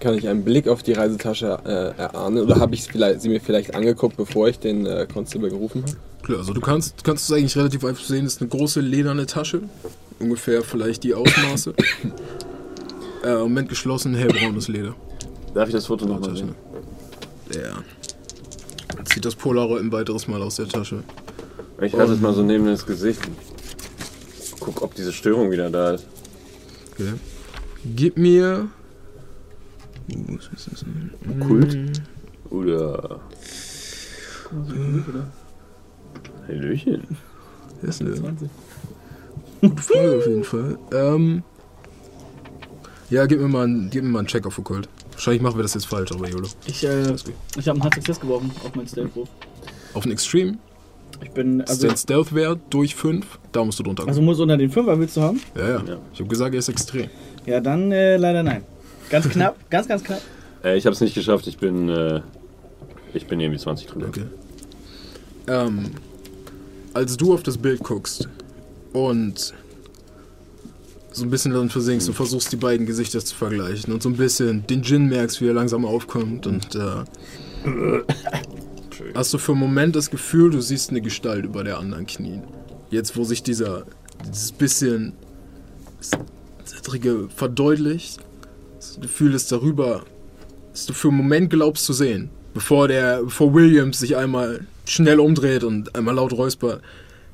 Kann 0.00 0.14
ich 0.18 0.28
einen 0.28 0.44
Blick 0.44 0.66
auf 0.66 0.82
die 0.82 0.92
Reisetasche 0.92 1.56
äh, 1.64 1.98
erahnen? 1.98 2.42
Oder 2.42 2.56
habe 2.56 2.74
ich 2.74 2.82
vielleicht, 2.82 3.20
sie 3.22 3.28
mir 3.28 3.40
vielleicht 3.40 3.74
angeguckt, 3.74 4.16
bevor 4.16 4.48
ich 4.48 4.58
den 4.58 4.84
äh, 4.86 5.06
Constable 5.10 5.50
gerufen 5.50 5.82
habe? 5.82 5.96
Klar, 6.24 6.38
also 6.40 6.52
du 6.52 6.60
kannst, 6.60 7.04
kannst 7.04 7.30
es 7.30 7.36
eigentlich 7.36 7.56
relativ 7.56 7.84
einfach 7.84 8.02
sehen, 8.04 8.24
das 8.24 8.34
ist 8.34 8.40
eine 8.40 8.48
große 8.50 8.80
lederne 8.80 9.26
Tasche. 9.26 9.62
Ungefähr 10.18 10.62
vielleicht 10.62 11.04
die 11.04 11.14
Ausmaße. 11.14 11.74
äh, 13.24 13.38
Moment 13.38 13.68
geschlossen, 13.68 14.14
hellbraunes 14.14 14.68
Leder. 14.68 14.94
Darf 15.54 15.68
ich 15.68 15.74
das 15.74 15.86
Foto 15.86 16.06
nochmal 16.06 16.30
Tasche. 16.30 16.46
sehen? 16.46 16.54
Der 17.52 17.74
zieht 19.04 19.24
das 19.24 19.34
Polaroid 19.34 19.82
ein 19.82 19.92
weiteres 19.92 20.26
Mal 20.28 20.42
aus 20.42 20.56
der 20.56 20.68
Tasche. 20.68 21.02
Ich 21.80 21.94
halte 21.94 22.12
es 22.12 22.20
mal 22.20 22.32
so 22.32 22.42
neben 22.42 22.66
das 22.66 22.86
Gesicht. 22.86 23.20
Guck, 24.60 24.82
ob 24.82 24.94
diese 24.94 25.12
Störung 25.12 25.50
wieder 25.50 25.70
da 25.70 25.92
ist. 25.92 26.06
Okay. 26.92 27.12
Gib 27.84 28.16
mir. 28.16 28.68
Uh, 30.12 30.36
was 30.36 30.48
ist 30.54 30.72
das 30.72 30.84
denn? 30.84 31.40
Kult? 31.40 32.02
Oder. 32.50 33.20
Hallöchen. 36.46 37.02
Das 37.82 38.00
ist 38.00 38.22
eine 38.22 38.48
gute 39.60 39.82
Frage 39.82 40.18
auf 40.18 40.26
jeden 40.26 40.44
Fall. 40.44 40.78
Ähm, 40.92 41.42
ja, 43.14 43.26
gib 43.26 43.40
mir 43.40 43.48
mal, 43.48 43.64
einen, 43.64 43.90
gib 43.90 44.02
mir 44.02 44.10
mal 44.10 44.18
einen 44.20 44.28
Check 44.28 44.44
auf 44.46 44.58
Okkult. 44.58 44.88
Wahrscheinlich 45.12 45.40
machen 45.40 45.56
wir 45.56 45.62
das 45.62 45.74
jetzt 45.74 45.86
falsch, 45.86 46.10
aber 46.12 46.28
YOLO. 46.28 46.48
Ich, 46.66 46.84
äh, 46.84 47.14
ich 47.56 47.68
habe 47.68 47.76
einen 47.76 47.84
Hard 47.84 47.94
Success 47.94 48.18
geworfen 48.18 48.50
auf 48.64 48.74
meinen 48.74 48.88
Stealth-Wurf. 48.88 49.28
Auf 49.94 50.02
den 50.02 50.12
Extreme, 50.12 50.58
Ich 51.22 51.30
bin, 51.30 51.60
also, 51.60 51.72
also, 51.72 51.88
der 51.88 51.96
Stealth-Wert 51.96 52.60
durch 52.70 52.94
5, 52.96 53.24
da 53.52 53.64
musst 53.64 53.78
du 53.78 53.84
drunter 53.84 54.02
also 54.06 54.18
kommen. 54.18 54.26
muss 54.26 54.40
unter 54.40 54.56
den 54.56 54.70
Fünfer 54.70 54.98
willst 54.98 55.16
du 55.16 55.20
haben? 55.20 55.40
ja, 55.56 55.68
ja, 55.68 55.84
Ja. 55.86 55.96
Ich 56.12 56.18
habe 56.18 56.28
gesagt, 56.28 56.54
er 56.54 56.58
ist 56.58 56.68
extrem. 56.68 57.08
Ja, 57.46 57.60
dann 57.60 57.92
äh, 57.92 58.16
leider 58.16 58.42
nein. 58.42 58.64
Ganz 59.10 59.28
knapp, 59.28 59.56
ganz, 59.70 59.86
ganz 59.86 60.02
knapp. 60.02 60.20
Äh, 60.64 60.76
ich 60.76 60.86
habe 60.86 60.94
es 60.94 61.00
nicht 61.00 61.14
geschafft. 61.14 61.46
Ich 61.46 61.58
bin, 61.58 61.88
äh, 61.88 62.20
ich 63.12 63.26
bin 63.26 63.38
irgendwie 63.38 63.60
20 63.60 63.86
drüber. 63.86 64.08
Okay. 64.08 64.24
Ähm, 65.46 65.90
als 66.94 67.16
du 67.16 67.32
auf 67.34 67.42
das 67.44 67.58
Bild 67.58 67.80
guckst 67.84 68.28
und 68.92 69.54
so 71.14 71.24
ein 71.24 71.30
bisschen 71.30 71.52
darin 71.52 71.70
versinkst 71.70 72.08
und 72.08 72.14
versuchst, 72.14 72.50
die 72.52 72.56
beiden 72.56 72.86
Gesichter 72.86 73.24
zu 73.24 73.36
vergleichen 73.36 73.94
und 73.94 74.02
so 74.02 74.08
ein 74.08 74.16
bisschen 74.16 74.66
den 74.66 74.82
Gin 74.82 75.06
merkst, 75.06 75.40
wie 75.40 75.46
er 75.46 75.54
langsam 75.54 75.84
aufkommt 75.84 76.46
und 76.46 76.74
äh, 76.74 77.04
hast 79.14 79.32
du 79.32 79.38
für 79.38 79.52
einen 79.52 79.60
Moment 79.60 79.94
das 79.94 80.10
Gefühl, 80.10 80.50
du 80.50 80.60
siehst 80.60 80.90
eine 80.90 81.00
Gestalt 81.00 81.44
über 81.44 81.62
der 81.62 81.78
anderen 81.78 82.06
knien. 82.06 82.42
Jetzt, 82.90 83.16
wo 83.16 83.22
sich 83.22 83.44
dieser, 83.44 83.84
dieses 84.26 84.50
bisschen 84.50 85.12
Zittrige 86.64 87.28
verdeutlicht, 87.34 88.18
das 88.76 88.98
Gefühl 89.00 89.34
ist 89.34 89.52
darüber, 89.52 90.04
dass 90.72 90.86
du 90.86 90.92
für 90.92 91.08
einen 91.08 91.16
Moment 91.18 91.50
glaubst 91.50 91.84
zu 91.84 91.92
sehen, 91.92 92.30
bevor 92.54 92.88
der, 92.88 93.22
bevor 93.22 93.54
Williams 93.54 94.00
sich 94.00 94.16
einmal 94.16 94.66
schnell 94.84 95.20
umdreht 95.20 95.62
und 95.62 95.94
einmal 95.94 96.16
laut 96.16 96.32
räuspert, 96.32 96.82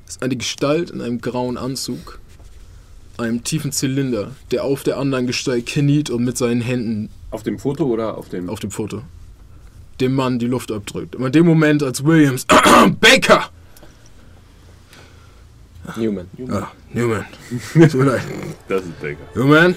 ist 0.06 0.22
eine 0.22 0.36
Gestalt 0.36 0.90
in 0.90 1.00
einem 1.00 1.20
grauen 1.20 1.56
Anzug, 1.56 2.19
einem 3.20 3.44
tiefen 3.44 3.70
Zylinder, 3.72 4.32
der 4.50 4.64
auf 4.64 4.82
der 4.82 4.98
anderen 4.98 5.26
Gestalt 5.26 5.66
kniet 5.66 6.10
und 6.10 6.24
mit 6.24 6.36
seinen 6.36 6.60
Händen 6.60 7.08
Auf 7.30 7.42
dem 7.42 7.58
Foto 7.58 7.84
oder 7.84 8.18
auf 8.18 8.28
dem? 8.28 8.48
auf 8.50 8.60
dem 8.60 8.70
Foto 8.70 9.02
dem 10.00 10.14
Mann 10.14 10.38
die 10.38 10.46
Luft 10.46 10.72
abdrückt. 10.72 11.14
Und 11.14 11.26
in 11.26 11.32
dem 11.32 11.46
Moment, 11.46 11.82
als 11.82 12.02
Williams 12.04 12.46
Baker! 13.00 13.50
Newman. 15.96 16.26
Ah, 16.48 16.68
Newman. 16.92 17.24
Tut 17.72 17.94
mir 17.94 18.04
leid. 18.04 18.22
Das 18.68 18.82
ist 18.82 19.00
Baker. 19.00 19.18
Newman? 19.34 19.74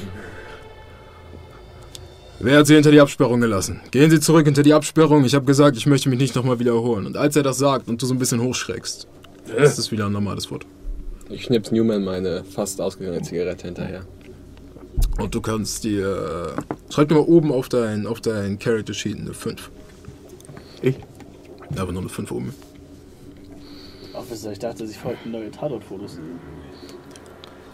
Wer 2.39 2.59
hat 2.59 2.67
Sie 2.67 2.73
hinter 2.75 2.91
die 2.91 2.99
Absperrung 2.99 3.41
gelassen? 3.41 3.79
Gehen 3.91 4.11
Sie 4.11 4.19
zurück 4.19 4.45
hinter 4.45 4.63
die 4.63 4.73
Absperrung. 4.73 5.23
Ich 5.25 5.33
habe 5.33 5.45
gesagt, 5.45 5.77
ich 5.77 5.85
möchte 5.85 6.09
mich 6.09 6.19
nicht 6.19 6.35
nochmal 6.35 6.59
wiederholen. 6.59 7.05
Und 7.05 7.17
als 7.17 7.35
er 7.35 7.43
das 7.43 7.57
sagt 7.57 7.87
und 7.87 8.01
du 8.01 8.05
so 8.05 8.13
ein 8.13 8.19
bisschen 8.19 8.41
hochschreckst, 8.41 9.07
ist 9.57 9.79
es 9.79 9.91
wieder 9.91 10.05
ein 10.07 10.11
normales 10.11 10.45
Foto. 10.47 10.67
Ich 11.29 11.45
schnips 11.45 11.71
Newman 11.71 12.03
meine 12.03 12.43
fast 12.43 12.81
ausgegangene 12.81 13.23
Zigarette 13.23 13.67
hinterher. 13.67 14.05
Und 15.19 15.33
du 15.33 15.41
kannst 15.41 15.83
die, 15.83 15.97
äh, 15.97 16.53
schreib 16.89 17.09
dir 17.09 17.15
mal 17.15 17.21
oben 17.21 17.51
auf 17.51 17.69
dein, 17.69 18.07
auf 18.07 18.21
dein 18.21 18.59
Character 18.59 18.93
Sheet 18.93 19.17
eine 19.19 19.33
5. 19.33 19.71
Ich? 20.81 20.95
Aber 21.75 21.91
nur 21.91 22.01
eine 22.01 22.09
5 22.09 22.31
oben. 22.31 22.53
Officer, 24.13 24.51
ich 24.51 24.59
dachte, 24.59 24.85
Sie 24.85 24.95
wollten 25.03 25.31
neue 25.31 25.49
Tatort-Fotos. 25.49 26.19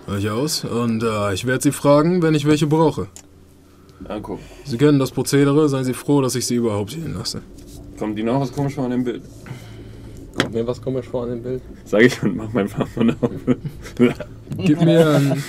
Reich 0.08 0.30
aus. 0.30 0.64
Und 0.64 1.04
äh, 1.04 1.34
ich 1.34 1.46
werde 1.46 1.64
Sie 1.64 1.72
fragen, 1.72 2.22
wenn 2.22 2.36
ich 2.36 2.46
welche 2.46 2.68
brauche. 2.68 3.08
Angucken. 4.08 4.44
Sie 4.66 4.78
kennen 4.78 5.00
das 5.00 5.12
Prozedere, 5.12 5.68
seien 5.68 5.84
Sie 5.84 5.94
froh, 5.94 6.22
dass 6.22 6.36
ich 6.36 6.46
Sie 6.46 6.56
überhaupt 6.56 6.92
sehen 6.92 7.14
lasse. 7.14 7.42
Kommt 7.98 8.18
die 8.18 8.24
noch 8.24 8.40
was 8.40 8.52
komisch 8.52 8.76
vor 8.76 8.86
an 8.86 8.92
dem 8.92 9.04
Bild? 9.04 9.24
Kommt 10.40 10.54
mir 10.54 10.66
was 10.66 10.82
komisch 10.82 11.08
vor 11.08 11.24
an 11.24 11.30
dem 11.30 11.44
Bild? 11.44 11.62
Sag 11.86 12.02
ich 12.02 12.22
und 12.24 12.36
mach 12.36 12.52
mein 12.54 12.68
Farbmann 12.68 13.16
auf. 13.22 13.32
Gib 14.58 14.82
mir 14.82 15.08
einen. 15.08 15.44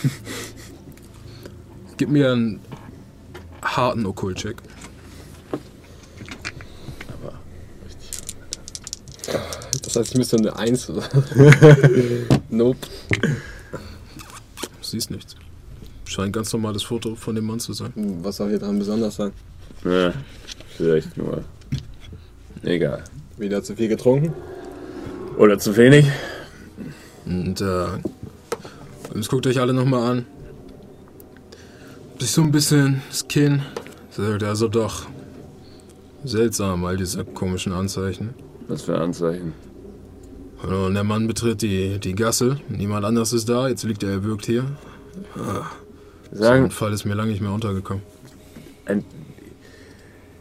gib 1.97 2.09
mir 2.09 2.33
einen 2.33 2.61
harten 3.63 4.07
Okkult-Check. 4.07 4.57
Das 9.83 9.97
heißt, 9.97 10.11
ich 10.13 10.19
müsste 10.19 10.37
eine 10.37 10.57
1 10.57 10.91
oder. 10.91 11.03
nope. 12.49 12.79
Du 13.11 13.79
siehst 14.83 15.11
nichts. 15.11 15.35
Scheint 16.05 16.33
ganz 16.33 16.53
normales 16.53 16.83
Foto 16.83 17.15
von 17.15 17.35
dem 17.35 17.47
Mann 17.47 17.61
zu 17.61 17.73
sein. 17.73 17.93
Was 18.23 18.37
soll 18.37 18.51
hier 18.51 18.59
dran 18.59 18.79
besonders 18.79 19.17
sein? 19.17 19.33
ja, 19.85 20.13
vielleicht 20.77 21.17
nur. 21.17 21.45
Egal. 22.63 23.05
Wieder 23.37 23.63
zu 23.63 23.75
viel 23.75 23.89
getrunken? 23.89 24.33
Oder 25.41 25.59
zu 25.59 25.75
wenig? 25.79 26.07
Und 27.25 27.63
äh, 27.63 27.87
jetzt 29.15 29.31
guckt 29.31 29.47
euch 29.47 29.59
alle 29.59 29.73
nochmal 29.73 30.11
an. 30.11 30.27
Sich 32.19 32.33
so 32.33 32.43
ein 32.43 32.53
bisschen 32.53 33.01
das 33.09 33.27
Kinn. 33.27 33.63
Sagt 34.11 34.43
also 34.43 34.69
doch. 34.69 35.07
Seltsam, 36.25 36.85
all 36.85 36.99
diese 36.99 37.25
komischen 37.25 37.73
Anzeichen. 37.73 38.35
Was 38.69 38.83
für 38.83 38.99
Anzeichen? 38.99 39.55
Und 40.63 40.93
der 40.93 41.05
Mann 41.05 41.27
betritt 41.27 41.63
die, 41.63 41.99
die 41.99 42.15
Gasse. 42.15 42.59
Niemand 42.69 43.07
anders 43.07 43.33
ist 43.33 43.49
da. 43.49 43.67
Jetzt 43.67 43.85
liegt 43.85 44.03
er 44.03 44.11
erwürgt 44.11 44.45
hier. 44.45 44.67
So 46.33 46.39
Sagen, 46.39 46.65
ein 46.65 46.71
Fall 46.71 46.93
ist 46.93 47.07
mir 47.07 47.15
lange 47.15 47.31
nicht 47.31 47.41
mehr 47.41 47.53
untergekommen. 47.53 48.03
ein, 48.85 49.07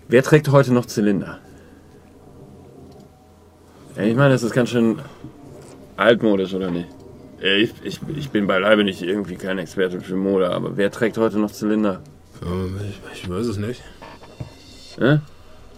wer 0.09 0.23
trägt 0.23 0.49
heute 0.49 0.73
noch 0.73 0.87
Zylinder? 0.87 1.39
Ja, 3.95 4.03
ich 4.03 4.15
meine, 4.15 4.33
das 4.33 4.43
ist 4.43 4.53
ganz 4.53 4.69
schön 4.69 4.99
altmodisch, 5.97 6.53
oder 6.53 6.71
nicht? 6.71 6.87
Ich, 7.41 7.73
ich, 7.83 7.99
ich 8.15 8.29
bin 8.29 8.47
beileibe 8.47 8.83
nicht 8.83 9.01
irgendwie 9.01 9.35
kein 9.35 9.59
Experte 9.59 10.01
für 10.01 10.15
Mode, 10.15 10.49
aber 10.49 10.75
wer 10.75 10.91
trägt 10.91 11.17
heute 11.17 11.39
noch 11.39 11.51
Zylinder? 11.51 12.01
Ich, 12.41 13.21
ich 13.23 13.29
weiß 13.29 13.47
es 13.47 13.57
nicht. 13.57 13.81
Hä? 14.97 15.19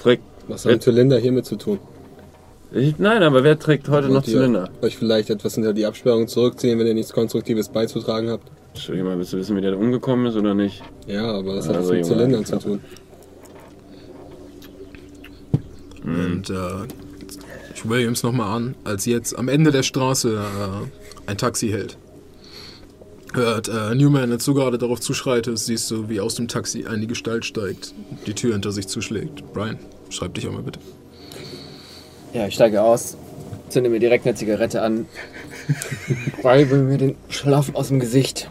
Trägt. 0.01 0.23
Was 0.47 0.65
hat 0.65 0.71
ein 0.71 0.81
Zylinder 0.81 1.17
hiermit 1.19 1.45
zu 1.45 1.55
tun? 1.55 1.79
Ich, 2.71 2.97
nein, 2.97 3.21
aber 3.21 3.43
wer 3.43 3.59
trägt 3.59 3.89
heute 3.89 4.07
noch 4.07 4.15
Wollt 4.15 4.27
ihr 4.27 4.33
Zylinder? 4.33 4.69
Euch 4.81 4.97
vielleicht 4.97 5.29
etwas 5.29 5.55
hinter 5.55 5.73
die 5.73 5.85
Absperrung 5.85 6.27
zurückziehen, 6.27 6.79
wenn 6.79 6.87
ihr 6.87 6.93
nichts 6.93 7.13
Konstruktives 7.13 7.69
beizutragen 7.69 8.29
habt? 8.29 8.49
Entschuldigung 8.73 9.09
mal, 9.09 9.17
willst 9.17 9.33
du 9.33 9.37
wissen, 9.37 9.55
wie 9.57 9.61
der 9.61 9.77
umgekommen 9.77 10.25
ist 10.27 10.35
oder 10.35 10.53
nicht? 10.53 10.81
Ja, 11.05 11.31
aber 11.31 11.55
das 11.55 11.67
hat 11.67 11.75
Also, 11.75 11.89
was 11.89 11.97
mit 11.97 12.05
Zylindern 12.05 12.45
zu 12.45 12.57
tun. 12.57 12.79
Und 16.03 16.49
äh, 16.49 16.87
ich 17.81 17.89
Williams 17.89 18.23
nochmal 18.23 18.55
an, 18.55 18.75
als 18.83 19.05
jetzt 19.05 19.37
am 19.37 19.47
Ende 19.47 19.71
der 19.71 19.83
Straße 19.83 20.35
äh, 20.35 21.29
ein 21.29 21.37
Taxi 21.37 21.69
hält. 21.69 21.97
Hört 23.33 23.69
äh, 23.69 23.95
Newman, 23.95 24.37
du 24.37 24.53
gerade 24.53 24.77
darauf 24.77 24.99
zuschreitest, 24.99 25.65
siehst 25.65 25.89
du, 25.89 26.09
wie 26.09 26.19
aus 26.19 26.35
dem 26.35 26.47
Taxi 26.47 26.85
eine 26.85 27.07
Gestalt 27.07 27.45
steigt, 27.45 27.93
die 28.27 28.33
Tür 28.33 28.53
hinter 28.53 28.71
sich 28.71 28.87
zuschlägt. 28.87 29.53
Brian, 29.53 29.79
schreib 30.09 30.33
dich 30.33 30.47
auch 30.47 30.51
mal 30.51 30.63
bitte. 30.63 30.79
Ja, 32.33 32.47
ich 32.47 32.55
steige 32.55 32.81
aus, 32.81 33.17
zünde 33.69 33.89
mir 33.89 33.99
direkt 33.99 34.25
eine 34.25 34.35
Zigarette 34.35 34.81
an, 34.81 35.05
reibe 36.43 36.77
mir 36.77 36.97
den 36.97 37.15
Schlaf 37.29 37.73
aus 37.73 37.87
dem 37.87 37.99
Gesicht. 37.99 38.49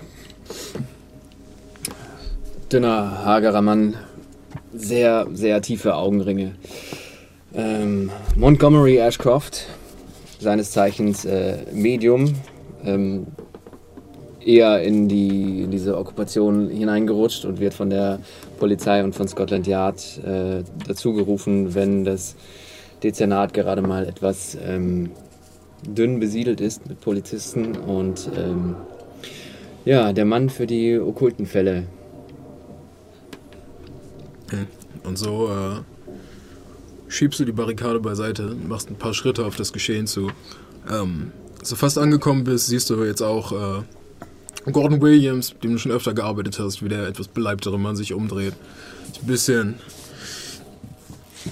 Dünner, 2.72 3.24
hagerer 3.24 3.62
Mann, 3.62 3.96
sehr, 4.72 5.26
sehr 5.32 5.60
tiefe 5.60 5.94
Augenringe. 5.94 6.54
Ähm, 7.54 8.10
Montgomery 8.36 8.98
Ashcroft, 8.98 9.66
seines 10.38 10.70
Zeichens 10.70 11.24
äh, 11.24 11.58
Medium, 11.72 12.34
ähm, 12.84 13.26
eher 14.44 14.82
in, 14.82 15.08
die, 15.08 15.62
in 15.62 15.70
diese 15.70 15.98
Okkupation 15.98 16.68
hineingerutscht 16.68 17.44
und 17.44 17.60
wird 17.60 17.74
von 17.74 17.90
der 17.90 18.20
Polizei 18.58 19.02
und 19.02 19.14
von 19.14 19.28
Scotland 19.28 19.66
Yard 19.66 20.20
äh, 20.24 20.62
dazu 20.86 21.12
gerufen, 21.12 21.74
wenn 21.74 22.04
das 22.04 22.36
Dezernat 23.02 23.52
gerade 23.52 23.82
mal 23.82 24.06
etwas 24.06 24.56
ähm, 24.64 25.10
dünn 25.86 26.20
besiedelt 26.20 26.60
ist 26.60 26.88
mit 26.88 27.00
Polizisten 27.00 27.76
und 27.76 28.30
ähm, 28.36 28.76
ja, 29.84 30.12
der 30.12 30.24
Mann 30.24 30.50
für 30.50 30.66
die 30.66 30.98
okkulten 30.98 31.46
Fälle. 31.46 31.86
Und 35.04 35.16
so 35.16 35.48
äh, 35.48 35.89
schiebst 37.10 37.40
du 37.40 37.44
die 37.44 37.52
Barrikade 37.52 38.00
beiseite, 38.00 38.56
machst 38.66 38.88
ein 38.88 38.96
paar 38.96 39.12
Schritte 39.12 39.44
auf 39.44 39.56
das 39.56 39.72
Geschehen 39.72 40.06
zu. 40.06 40.30
Ähm, 40.90 41.32
als 41.58 41.68
du 41.68 41.76
fast 41.76 41.98
angekommen 41.98 42.44
bist, 42.44 42.68
siehst 42.68 42.88
du 42.88 43.04
jetzt 43.04 43.20
auch 43.20 43.52
äh, 43.52 44.70
Gordon 44.70 45.02
Williams, 45.02 45.52
mit 45.52 45.64
dem 45.64 45.72
du 45.72 45.78
schon 45.78 45.92
öfter 45.92 46.14
gearbeitet 46.14 46.58
hast, 46.58 46.82
wie 46.82 46.88
der 46.88 47.06
etwas 47.06 47.28
beleibtere 47.28 47.78
Mann 47.78 47.96
sich 47.96 48.14
umdreht. 48.14 48.54
Ein 49.20 49.26
bisschen 49.26 49.74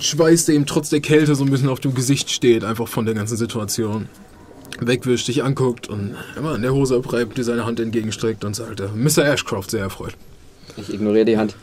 Schweiß, 0.01 0.47
der 0.47 0.55
ihm 0.55 0.67
trotz 0.67 0.91
der 0.91 1.01
Kälte 1.01 1.35
so 1.35 1.45
ein 1.45 1.51
bisschen 1.51 1.69
auf 1.69 1.81
dem 1.81 1.95
Gesicht 1.95 2.31
steht, 2.31 2.65
einfach 2.65 2.89
von 2.89 3.05
der 3.05 3.15
ganzen 3.15 3.37
Situation. 3.37 4.09
Wegwischt, 4.81 5.27
dich 5.27 5.43
anguckt 5.43 5.89
und 5.89 6.15
immer 6.37 6.55
in 6.55 6.63
der 6.63 6.73
Hose 6.73 6.97
abreibt, 6.97 7.37
dir 7.37 7.43
seine 7.43 7.67
Hand 7.67 7.81
entgegenstreckt 7.81 8.45
und 8.45 8.55
sagt, 8.55 8.81
äh, 8.81 8.89
Mr. 8.95 9.25
Ashcroft, 9.25 9.73
sehr 9.73 9.81
erfreut. 9.81 10.15
Ich 10.77 10.93
ignoriere 10.93 11.25
die 11.25 11.37
Hand. 11.37 11.57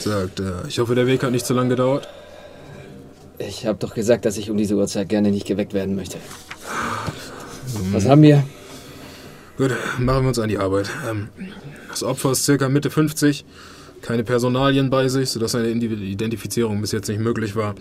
Sagt, 0.00 0.40
äh, 0.40 0.66
ich 0.68 0.78
hoffe, 0.78 0.94
der 0.94 1.06
Weg 1.06 1.22
hat 1.22 1.30
nicht 1.30 1.46
zu 1.46 1.54
lange 1.54 1.70
gedauert. 1.70 2.06
Ich 3.38 3.66
habe 3.66 3.78
doch 3.78 3.94
gesagt, 3.94 4.24
dass 4.24 4.36
ich 4.36 4.50
um 4.50 4.56
diese 4.56 4.76
Uhrzeit 4.76 5.08
gerne 5.08 5.30
nicht 5.30 5.46
geweckt 5.46 5.74
werden 5.74 5.94
möchte. 5.94 6.18
Was 7.92 8.06
haben 8.06 8.22
wir? 8.22 8.44
Gut, 9.56 9.72
machen 9.98 10.24
wir 10.24 10.28
uns 10.28 10.38
an 10.38 10.48
die 10.48 10.58
Arbeit. 10.58 10.90
Ähm, 11.08 11.28
das 11.88 12.02
Opfer 12.02 12.32
ist 12.32 12.44
circa 12.44 12.68
Mitte 12.68 12.90
50, 12.90 13.44
keine 14.02 14.22
Personalien 14.22 14.90
bei 14.90 15.08
sich, 15.08 15.30
sodass 15.30 15.54
eine 15.54 15.68
Identifizierung 15.68 16.80
bis 16.80 16.92
jetzt 16.92 17.08
nicht 17.08 17.20
möglich 17.20 17.56
war. 17.56 17.74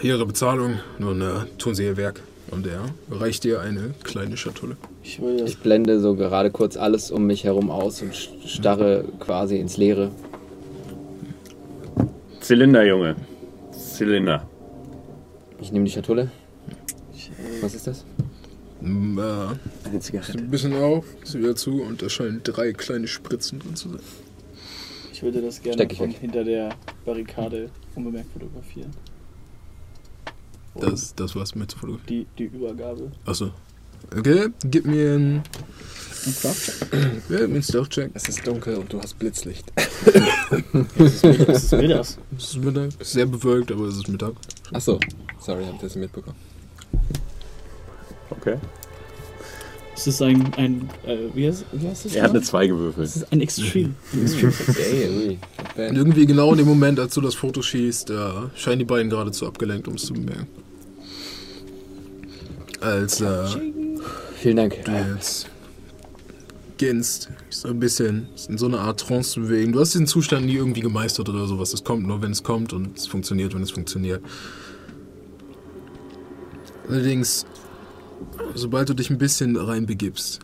Hier 0.00 0.14
Ihre 0.14 0.26
Bezahlung, 0.26 0.80
nun 0.98 1.20
äh, 1.20 1.26
tun 1.58 1.74
Sie 1.74 1.84
Ihr 1.84 1.96
Werk. 1.96 2.22
Und 2.50 2.66
er 2.66 2.82
reicht 3.10 3.44
dir 3.44 3.60
eine 3.60 3.94
kleine 4.02 4.36
Schatulle. 4.36 4.76
Ich 5.02 5.18
Ich 5.46 5.58
blende 5.58 6.00
so 6.00 6.14
gerade 6.14 6.50
kurz 6.50 6.76
alles 6.76 7.10
um 7.10 7.26
mich 7.26 7.44
herum 7.44 7.70
aus 7.70 8.02
und 8.02 8.14
starre 8.46 9.04
quasi 9.20 9.56
ins 9.56 9.78
Leere. 9.78 10.10
Zylinder, 12.40 12.84
Junge. 12.84 13.16
Zylinder. 13.94 14.48
Ich 15.60 15.70
nehme 15.72 15.84
die 15.84 15.90
Schatulle. 15.92 16.30
Was 17.60 17.74
ist 17.74 17.86
das? 17.86 18.04
Mm, 18.80 19.18
Äh, 19.18 19.22
Eine 19.88 20.00
Zigarette. 20.00 20.38
ein 20.38 20.50
bisschen 20.50 20.74
auf, 20.74 21.04
ist 21.22 21.38
wieder 21.38 21.54
zu 21.54 21.82
und 21.82 22.02
da 22.02 22.08
scheinen 22.08 22.42
drei 22.42 22.72
kleine 22.72 23.06
Spritzen 23.06 23.60
drin 23.60 23.76
zu 23.76 23.90
sein. 23.90 24.00
Ich 25.12 25.22
würde 25.22 25.40
das 25.40 25.62
gerne 25.62 25.74
Steck 25.74 25.92
ich 25.92 25.98
von 25.98 26.08
weg. 26.10 26.16
hinter 26.18 26.42
der 26.42 26.70
Barrikade 27.04 27.70
unbemerkt 27.94 28.32
fotografieren. 28.32 28.90
Und 30.74 30.82
Das, 30.84 31.14
das 31.14 31.36
war's 31.36 31.54
mit 31.54 31.70
zu 31.70 31.78
fotografieren. 31.78 32.26
die, 32.36 32.48
die 32.48 32.56
Übergabe. 32.56 33.12
Achso. 33.24 33.50
Okay, 34.16 34.48
gib 34.64 34.84
mir 34.86 35.14
einen, 35.14 35.42
Und 36.24 36.40
Craft? 36.40 36.72
ja, 37.28 37.38
einen 37.38 37.62
Stealth-Check. 37.62 38.10
Es 38.14 38.28
ist 38.28 38.46
dunkel 38.46 38.76
und 38.76 38.92
du 38.92 39.00
hast 39.00 39.18
Blitzlicht. 39.18 39.72
Was 40.96 41.64
ist 41.64 41.72
mir 41.72 41.88
das? 41.88 42.18
Es 42.36 42.44
ist 42.44 42.64
Mittag, 42.64 42.90
sehr 43.00 43.26
bewölkt, 43.26 43.72
aber 43.72 43.86
es 43.86 43.96
ist 43.96 44.08
Mittag. 44.08 44.34
Achso, 44.72 45.00
sorry, 45.40 45.64
hab 45.64 45.74
ich 45.74 45.80
das 45.80 45.96
nicht 45.96 46.02
mitbekommen. 46.02 46.36
Okay. 48.30 48.56
Es 49.94 50.06
ist 50.06 50.22
ein, 50.22 50.52
ein 50.56 50.88
äh, 51.06 51.18
wie, 51.34 51.46
heißt, 51.46 51.64
wie 51.72 51.86
heißt 51.86 52.06
das? 52.06 52.14
Er 52.14 52.22
hat 52.22 52.30
eine 52.30 52.40
genau? 52.40 52.50
2 52.50 52.66
gewürfelt. 52.66 53.06
Es 53.06 53.16
ist 53.16 53.32
ein 53.32 53.40
Extreme. 53.40 53.94
Ein 54.12 54.22
Extreme. 54.22 54.52
Ey, 54.78 55.08
ui. 55.08 55.26
Not 55.28 55.38
Und 55.58 55.76
bad. 55.76 55.96
irgendwie 55.96 56.26
genau 56.26 56.50
in 56.52 56.58
dem 56.58 56.66
Moment, 56.66 56.98
als 56.98 57.14
du 57.14 57.20
das 57.20 57.34
Foto 57.34 57.62
schießt, 57.62 58.10
äh, 58.10 58.14
scheinen 58.56 58.78
die 58.80 58.84
beiden 58.84 59.10
gerade 59.10 59.32
zu 59.32 59.46
abgelenkt, 59.46 59.86
um 59.88 59.94
es 59.94 60.06
zu 60.06 60.14
bemerken. 60.14 60.46
Als 62.80 63.20
äh, 63.20 63.44
Vielen 64.40 64.56
Dank. 64.56 64.84
du 64.84 64.90
jetzt 65.14 65.46
beginnst, 66.82 67.28
so 67.48 67.68
ein 67.68 67.78
bisschen 67.78 68.26
in 68.48 68.58
so 68.58 68.66
eine 68.66 68.80
Art 68.80 68.98
Trance 68.98 69.30
zu 69.30 69.42
bewegen. 69.42 69.70
Du 69.70 69.78
hast 69.78 69.94
diesen 69.94 70.08
Zustand 70.08 70.46
nie 70.46 70.56
irgendwie 70.56 70.80
gemeistert 70.80 71.28
oder 71.28 71.46
sowas. 71.46 71.72
Es 71.72 71.84
kommt 71.84 72.08
nur, 72.08 72.20
wenn 72.22 72.32
es 72.32 72.42
kommt 72.42 72.72
und 72.72 72.98
es 72.98 73.06
funktioniert, 73.06 73.54
wenn 73.54 73.62
es 73.62 73.70
funktioniert. 73.70 74.20
Allerdings, 76.88 77.46
sobald 78.56 78.88
du 78.88 78.94
dich 78.94 79.10
ein 79.10 79.18
bisschen 79.18 79.56
reinbegibst 79.56 80.40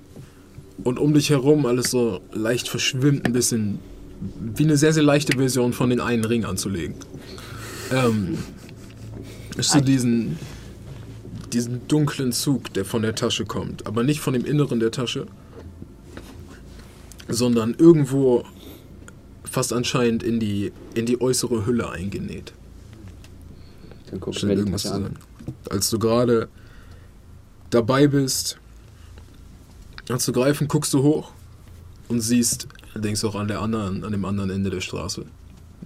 und 0.84 1.00
um 1.00 1.12
dich 1.12 1.30
herum 1.30 1.66
alles 1.66 1.90
so 1.90 2.20
leicht 2.32 2.68
verschwimmt, 2.68 3.26
ein 3.26 3.32
bisschen 3.32 3.80
wie 4.54 4.62
eine 4.62 4.76
sehr, 4.76 4.92
sehr 4.92 5.02
leichte 5.02 5.36
Version 5.36 5.72
von 5.72 5.90
den 5.90 6.00
einen 6.00 6.24
Ring 6.24 6.44
anzulegen. 6.44 6.94
Ähm, 7.90 8.38
hast 9.56 9.74
du 9.74 9.80
diesen, 9.80 10.38
diesen 11.52 11.88
dunklen 11.88 12.30
Zug, 12.30 12.72
der 12.74 12.84
von 12.84 13.02
der 13.02 13.16
Tasche 13.16 13.44
kommt, 13.44 13.88
aber 13.88 14.04
nicht 14.04 14.20
von 14.20 14.34
dem 14.34 14.44
Inneren 14.44 14.78
der 14.78 14.92
Tasche, 14.92 15.26
sondern 17.28 17.74
irgendwo 17.74 18.44
fast 19.44 19.72
anscheinend 19.72 20.22
in 20.22 20.40
die, 20.40 20.72
in 20.94 21.06
die 21.06 21.20
äußere 21.20 21.66
Hülle 21.66 21.90
eingenäht. 21.90 22.52
Dann 24.10 24.20
guck 24.20 24.36
ich 24.36 24.42
mir 24.42 24.54
irgendwas 24.54 24.86
an. 24.86 25.02
sein. 25.02 25.16
Als 25.70 25.90
du 25.90 25.98
gerade 25.98 26.48
dabei 27.70 28.06
bist, 28.06 28.58
zu 30.16 30.32
greifen, 30.32 30.68
guckst 30.68 30.94
du 30.94 31.02
hoch 31.02 31.32
und 32.08 32.20
siehst, 32.20 32.66
denkst 32.94 33.24
auch 33.24 33.34
an 33.34 33.48
der 33.48 33.60
anderen, 33.60 34.04
an 34.04 34.12
dem 34.12 34.24
anderen 34.24 34.50
Ende 34.50 34.70
der 34.70 34.80
Straße. 34.80 35.26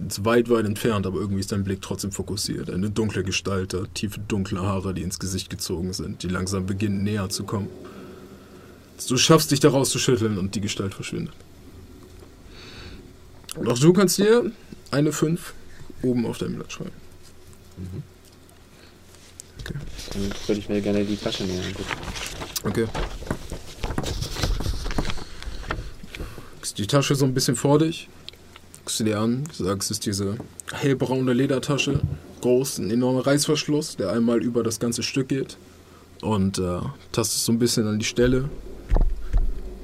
Ist 0.07 0.25
weit, 0.25 0.49
weit 0.49 0.65
entfernt, 0.65 1.05
aber 1.05 1.19
irgendwie 1.19 1.41
ist 1.41 1.51
dein 1.51 1.63
Blick 1.63 1.81
trotzdem 1.81 2.11
fokussiert. 2.11 2.69
Eine 2.69 2.89
dunkle 2.89 3.23
Gestalt, 3.23 3.77
tiefe 3.93 4.19
dunkle 4.27 4.61
Haare, 4.61 4.93
die 4.93 5.03
ins 5.03 5.19
Gesicht 5.19 5.49
gezogen 5.49 5.93
sind, 5.93 6.23
die 6.23 6.29
langsam 6.29 6.65
beginnen 6.65 7.03
näher 7.03 7.29
zu 7.29 7.43
kommen. 7.43 7.67
Du 9.07 9.17
schaffst 9.17 9.51
dich 9.51 9.59
da 9.59 9.69
rauszuschütteln 9.69 10.37
und 10.37 10.55
die 10.55 10.61
Gestalt 10.61 10.93
verschwindet. 10.93 11.33
Und 13.55 13.69
auch 13.69 13.77
du 13.77 13.93
kannst 13.93 14.17
dir 14.17 14.51
eine 14.91 15.11
5 15.11 15.53
oben 16.01 16.25
auf 16.25 16.37
deinem 16.37 16.55
Blatt 16.55 16.71
schreiben. 16.71 16.91
Dann 20.11 20.31
würde 20.47 20.59
ich 20.59 20.69
mir 20.69 20.81
gerne 20.81 21.03
die 21.05 21.15
Tasche 21.15 21.43
näher 21.43 21.63
angucken. 21.63 21.89
Okay. 22.63 22.87
Guckst 26.55 26.77
die 26.77 26.87
Tasche 26.87 27.15
so 27.15 27.25
ein 27.25 27.33
bisschen 27.33 27.55
vor 27.55 27.79
dich. 27.79 28.09
Guckst 28.79 28.97
sie 28.97 29.05
dir 29.05 29.19
an, 29.19 29.43
sagst, 29.51 29.91
es 29.91 29.97
ist 29.97 30.05
diese 30.05 30.37
hellbraune 30.71 31.33
Ledertasche. 31.33 32.01
Groß, 32.41 32.79
ein 32.79 32.91
enormer 32.91 33.25
Reißverschluss, 33.25 33.95
der 33.95 34.11
einmal 34.11 34.43
über 34.43 34.63
das 34.63 34.79
ganze 34.79 35.03
Stück 35.03 35.29
geht. 35.29 35.57
Und 36.21 36.57
äh, 36.59 36.79
tastest 37.11 37.45
so 37.45 37.51
ein 37.51 37.59
bisschen 37.59 37.87
an 37.87 37.99
die 37.99 38.05
Stelle, 38.05 38.49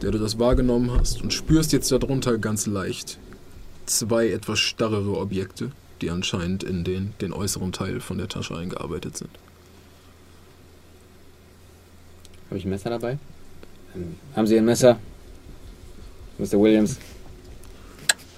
der 0.01 0.11
du 0.11 0.17
das 0.17 0.39
wahrgenommen 0.39 0.91
hast. 0.91 1.21
Und 1.21 1.33
spürst 1.33 1.73
jetzt 1.73 1.91
darunter 1.91 2.37
ganz 2.37 2.65
leicht 2.65 3.19
zwei 3.85 4.29
etwas 4.29 4.59
starrere 4.59 5.17
Objekte, 5.17 5.71
die 6.01 6.09
anscheinend 6.09 6.63
in 6.63 6.83
den, 6.83 7.13
den 7.21 7.33
äußeren 7.33 7.71
Teil 7.71 7.99
von 7.99 8.17
der 8.17 8.27
Tasche 8.27 8.55
eingearbeitet 8.55 9.17
sind. 9.17 9.31
Habe 12.49 12.57
ich 12.57 12.65
ein 12.65 12.69
Messer 12.69 12.89
dabei? 12.89 13.17
Ähm, 13.95 14.15
haben 14.35 14.47
Sie 14.47 14.57
ein 14.57 14.65
Messer? 14.65 14.97
Mr. 16.37 16.59
Williams. 16.59 16.97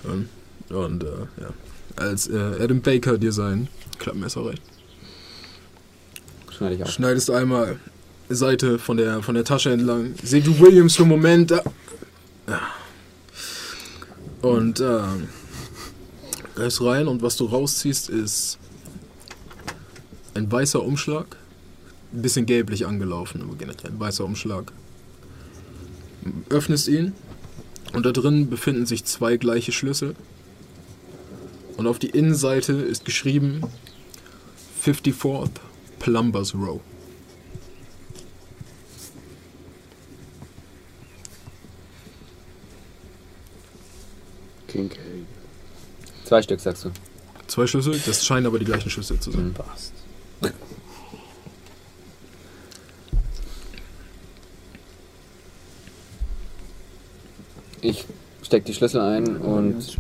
Und, 0.04 0.28
und 0.70 1.04
äh, 1.04 1.08
ja, 1.40 1.54
als 1.96 2.28
äh, 2.28 2.58
Adam 2.60 2.82
Baker 2.82 3.18
dir 3.18 3.32
sein 3.32 3.68
Klappmesser 4.00 4.46
reicht. 4.46 4.64
Schneide 6.50 6.76
ich 6.76 6.84
auf. 6.84 6.90
Schneidest 6.90 7.30
einmal 7.30 7.80
Seite 8.36 8.80
von 8.80 8.98
der, 8.98 9.22
von 9.22 9.36
der 9.36 9.44
Tasche 9.44 9.72
entlang. 9.72 10.14
Seh 10.24 10.42
du 10.42 10.60
Williams 10.60 10.96
für 10.96 11.04
einen 11.04 11.12
Moment. 11.12 11.52
Da. 11.52 11.64
Und 14.42 14.80
ähm, 14.80 15.28
greifst 16.56 16.82
rein 16.82 17.08
und 17.08 17.22
was 17.22 17.38
du 17.38 17.46
rausziehst 17.46 18.10
ist 18.10 18.58
ein 20.34 20.52
weißer 20.52 20.84
Umschlag. 20.84 21.38
Ein 22.14 22.22
bisschen 22.22 22.46
gelblich 22.46 22.86
angelaufen, 22.86 23.42
aber 23.42 23.56
generell 23.56 23.92
ein 23.92 24.00
weißer 24.00 24.26
Umschlag. 24.26 24.72
Öffnest 26.50 26.88
ihn 26.88 27.14
und 27.94 28.06
da 28.06 28.12
drin 28.12 28.50
befinden 28.50 28.86
sich 28.86 29.06
zwei 29.06 29.38
gleiche 29.38 29.72
Schlüssel. 29.72 30.16
Und 31.78 31.88
auf 31.88 32.00
die 32.00 32.10
Innenseite 32.10 32.74
ist 32.74 33.06
geschrieben 33.06 33.62
54th 34.84 35.50
Plumbers 36.00 36.54
Row. 36.54 36.82
Klinke. 44.72 44.98
Zwei 46.24 46.42
Stück, 46.42 46.60
sagst 46.62 46.86
du. 46.86 46.92
Zwei 47.48 47.68
Schlüssel, 47.68 48.00
das 48.06 48.26
scheinen 48.26 48.46
aber 48.46 48.58
die 48.58 48.66
gleichen 48.66 48.90
Schlüssel 48.90 49.20
zu 49.20 49.32
sein. 49.32 49.54
Passt. 49.54 49.92
Ich 57.82 58.06
steck 58.44 58.64
die 58.66 58.74
Schlüssel 58.74 59.02
ein 59.02 59.38
und 59.38 59.98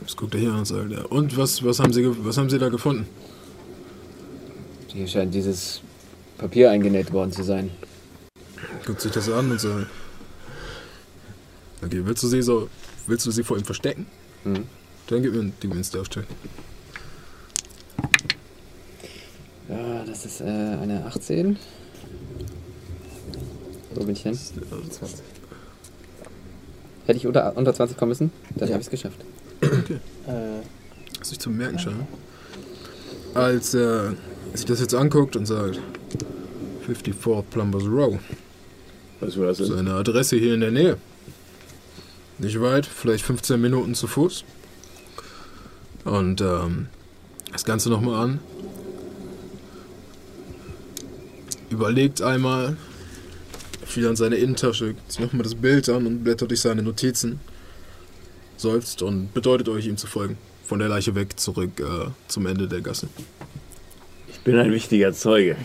Das 0.00 0.16
guckt 0.16 0.34
er 0.34 0.40
hier 0.40 0.50
an 0.50 0.58
und 0.58 0.64
sagt, 0.66 0.90
ja. 0.90 1.04
Und 1.04 1.36
was, 1.36 1.64
was, 1.64 1.78
haben 1.78 1.92
Sie, 1.92 2.04
was 2.24 2.36
haben 2.36 2.50
Sie 2.50 2.58
da 2.58 2.68
gefunden? 2.68 3.06
hier 4.92 5.06
scheint 5.06 5.34
dieses 5.34 5.82
Papier 6.38 6.70
eingenäht 6.70 7.12
worden 7.12 7.30
zu 7.30 7.42
sein. 7.42 7.70
Guckt 8.86 9.00
sich 9.00 9.12
das 9.12 9.28
an 9.28 9.50
und 9.50 9.60
sagt, 9.60 9.86
okay, 11.84 12.00
willst 12.04 12.22
du 12.22 12.28
sie 12.28 12.42
so, 12.42 12.68
willst 13.06 13.26
du 13.26 13.30
sie 13.30 13.42
vor 13.42 13.56
ihm 13.56 13.64
verstecken? 13.64 14.06
Mhm. 14.44 14.64
Dann 15.08 15.22
gib 15.22 15.34
mir, 15.34 15.40
einen 15.40 15.84
Stealth-Check. 15.84 16.24
Ja, 19.68 20.04
das 20.04 20.24
ist 20.24 20.40
äh, 20.40 20.44
eine 20.44 21.04
18. 21.06 21.56
Wo 23.94 24.04
bin 24.04 24.14
ich 24.14 24.22
denn? 24.22 24.38
Hätte 27.06 27.18
ich 27.18 27.26
unter, 27.26 27.56
unter 27.56 27.72
20 27.74 27.96
kommen 27.96 28.10
müssen? 28.10 28.32
Dann 28.56 28.68
habe 28.68 28.80
ich 28.80 28.86
es 28.86 28.90
geschafft. 28.90 29.24
Äh, 29.62 30.60
Was 31.20 31.32
ich 31.32 31.38
zu 31.38 31.50
merken 31.50 31.78
scheint. 31.78 32.06
Als 33.34 33.74
er 33.74 34.14
sich 34.54 34.66
das 34.66 34.80
jetzt 34.80 34.94
anguckt 34.94 35.36
und 35.36 35.46
sagt, 35.46 35.80
54 36.86 37.50
Plumbers 37.50 37.84
Row, 37.84 38.18
Weißt 39.20 39.36
du, 39.36 39.40
was 39.42 39.58
das 39.58 39.68
ist? 39.68 39.74
seine 39.74 39.94
Adresse 39.94 40.36
hier 40.36 40.54
in 40.54 40.60
der 40.60 40.70
Nähe. 40.70 40.96
Nicht 42.38 42.60
weit, 42.60 42.86
vielleicht 42.86 43.24
15 43.24 43.60
Minuten 43.60 43.94
zu 43.94 44.06
Fuß. 44.06 44.44
Und 46.04 46.40
ähm, 46.40 46.88
das 47.52 47.64
Ganze 47.64 47.88
nochmal 47.88 48.22
an. 48.22 48.40
Überlegt 51.70 52.22
einmal, 52.22 52.76
wieder 53.94 54.10
in 54.10 54.16
seine 54.16 54.36
Innentasche, 54.36 54.94
zieht 55.08 55.20
nochmal 55.20 55.42
das 55.42 55.54
Bild 55.54 55.88
an 55.88 56.06
und 56.06 56.22
blättert 56.22 56.50
durch 56.50 56.60
seine 56.60 56.82
Notizen. 56.82 57.40
Seufzt 58.56 59.02
und 59.02 59.32
bedeutet 59.34 59.68
euch, 59.68 59.86
ihm 59.86 59.96
zu 59.96 60.06
folgen. 60.06 60.38
Von 60.64 60.78
der 60.78 60.88
Leiche 60.88 61.14
weg 61.14 61.38
zurück 61.38 61.80
äh, 61.80 62.10
zum 62.28 62.46
Ende 62.46 62.68
der 62.68 62.80
Gasse. 62.80 63.08
Ich 64.28 64.40
bin 64.40 64.58
ein 64.58 64.72
wichtiger 64.72 65.12
Zeuge. 65.12 65.56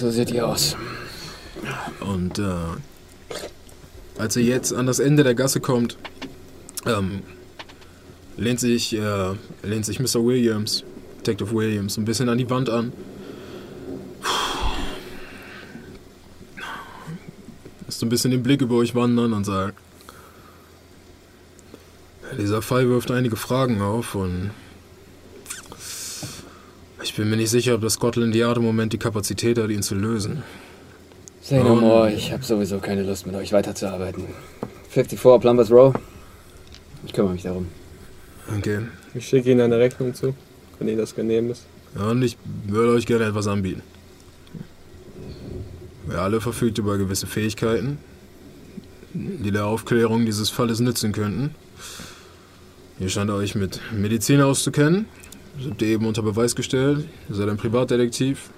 So 0.00 0.10
sieht 0.10 0.30
die 0.30 0.40
aus. 0.40 0.76
Und 2.00 2.38
äh, 2.38 2.54
als 4.20 4.36
er 4.36 4.42
jetzt 4.42 4.72
an 4.72 4.86
das 4.86 4.98
Ende 4.98 5.24
der 5.24 5.34
Gasse 5.34 5.60
kommt, 5.60 5.96
ähm, 6.86 7.22
lehnt, 8.36 8.60
sich, 8.60 8.94
äh, 8.94 9.32
lehnt 9.62 9.86
sich 9.86 9.98
Mr. 9.98 10.24
Williams, 10.24 10.84
Detective 11.18 11.52
Williams, 11.52 11.96
ein 11.96 12.04
bisschen 12.04 12.28
an 12.28 12.38
die 12.38 12.48
Wand 12.50 12.68
an. 12.68 12.92
Lässt 17.86 18.02
ein 18.02 18.08
bisschen 18.08 18.30
den 18.30 18.42
Blick 18.42 18.60
über 18.60 18.76
euch 18.76 18.94
wandern 18.94 19.32
und 19.32 19.44
sagt, 19.44 19.78
dieser 22.38 22.62
Fall 22.62 22.88
wirft 22.88 23.10
einige 23.10 23.36
Fragen 23.36 23.80
auf 23.80 24.14
und 24.14 24.50
ich 27.02 27.14
bin 27.14 27.28
mir 27.28 27.36
nicht 27.36 27.50
sicher, 27.50 27.74
ob 27.74 27.80
das 27.80 27.94
Scotland 27.94 28.34
Yard 28.34 28.58
im 28.58 28.64
Moment 28.64 28.92
die 28.92 28.98
Kapazität 28.98 29.58
hat, 29.58 29.70
ihn 29.70 29.82
zu 29.82 29.94
lösen. 29.94 30.42
Say 31.50 31.64
no 31.64 31.74
more, 31.74 32.08
ich 32.12 32.30
habe 32.30 32.44
sowieso 32.44 32.78
keine 32.78 33.02
Lust 33.02 33.26
mit 33.26 33.34
euch 33.34 33.52
weiterzuarbeiten. 33.52 34.22
54 34.90 35.40
Plumbers 35.40 35.68
Row. 35.72 35.92
Ich 37.04 37.12
kümmere 37.12 37.32
mich 37.32 37.42
darum. 37.42 37.66
Okay. 38.56 38.82
Ich 39.14 39.26
schicke 39.26 39.50
Ihnen 39.50 39.62
eine 39.62 39.80
Rechnung 39.80 40.14
zu, 40.14 40.36
wenn 40.78 40.86
Ihnen 40.86 40.98
das 40.98 41.12
genehm 41.12 41.50
ist. 41.50 41.64
Ja, 41.96 42.12
und 42.12 42.22
ich 42.22 42.38
würde 42.68 42.92
euch 42.92 43.04
gerne 43.04 43.24
etwas 43.24 43.48
anbieten. 43.48 43.82
Wir 46.06 46.20
alle 46.20 46.40
verfügt 46.40 46.78
über 46.78 46.96
gewisse 46.98 47.26
Fähigkeiten, 47.26 47.98
die 49.12 49.50
der 49.50 49.66
Aufklärung 49.66 50.26
dieses 50.26 50.50
Falles 50.50 50.78
nützen 50.78 51.10
könnten. 51.10 51.56
Ihr 53.00 53.08
scheint 53.08 53.32
euch 53.32 53.56
mit 53.56 53.80
Medizin 53.92 54.40
auszukennen. 54.40 55.06
Sind 55.60 55.82
eben 55.82 56.06
unter 56.06 56.22
Beweis 56.22 56.54
gestellt. 56.54 57.08
Ihr 57.28 57.34
seid 57.34 57.48
ein 57.48 57.56
Privatdetektiv. 57.56 58.50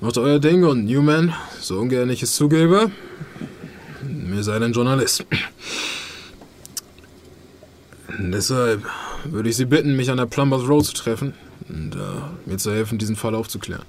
Macht 0.00 0.18
euer 0.18 0.38
Ding 0.38 0.62
und 0.64 0.84
Newman, 0.84 1.32
so 1.58 1.78
ungern 1.78 2.10
ich 2.10 2.22
es 2.22 2.34
zugebe, 2.34 2.90
ihr 4.02 4.42
seid 4.42 4.62
ein 4.62 4.74
Journalist. 4.74 5.24
Deshalb 8.18 8.84
würde 9.24 9.48
ich 9.48 9.56
Sie 9.56 9.64
bitten, 9.64 9.96
mich 9.96 10.10
an 10.10 10.18
der 10.18 10.26
Plumbers 10.26 10.68
Road 10.68 10.84
zu 10.84 10.92
treffen 10.92 11.32
und 11.70 11.94
äh, 11.94 12.48
mir 12.48 12.58
zu 12.58 12.72
helfen, 12.72 12.98
diesen 12.98 13.16
Fall 13.16 13.34
aufzuklären. 13.34 13.84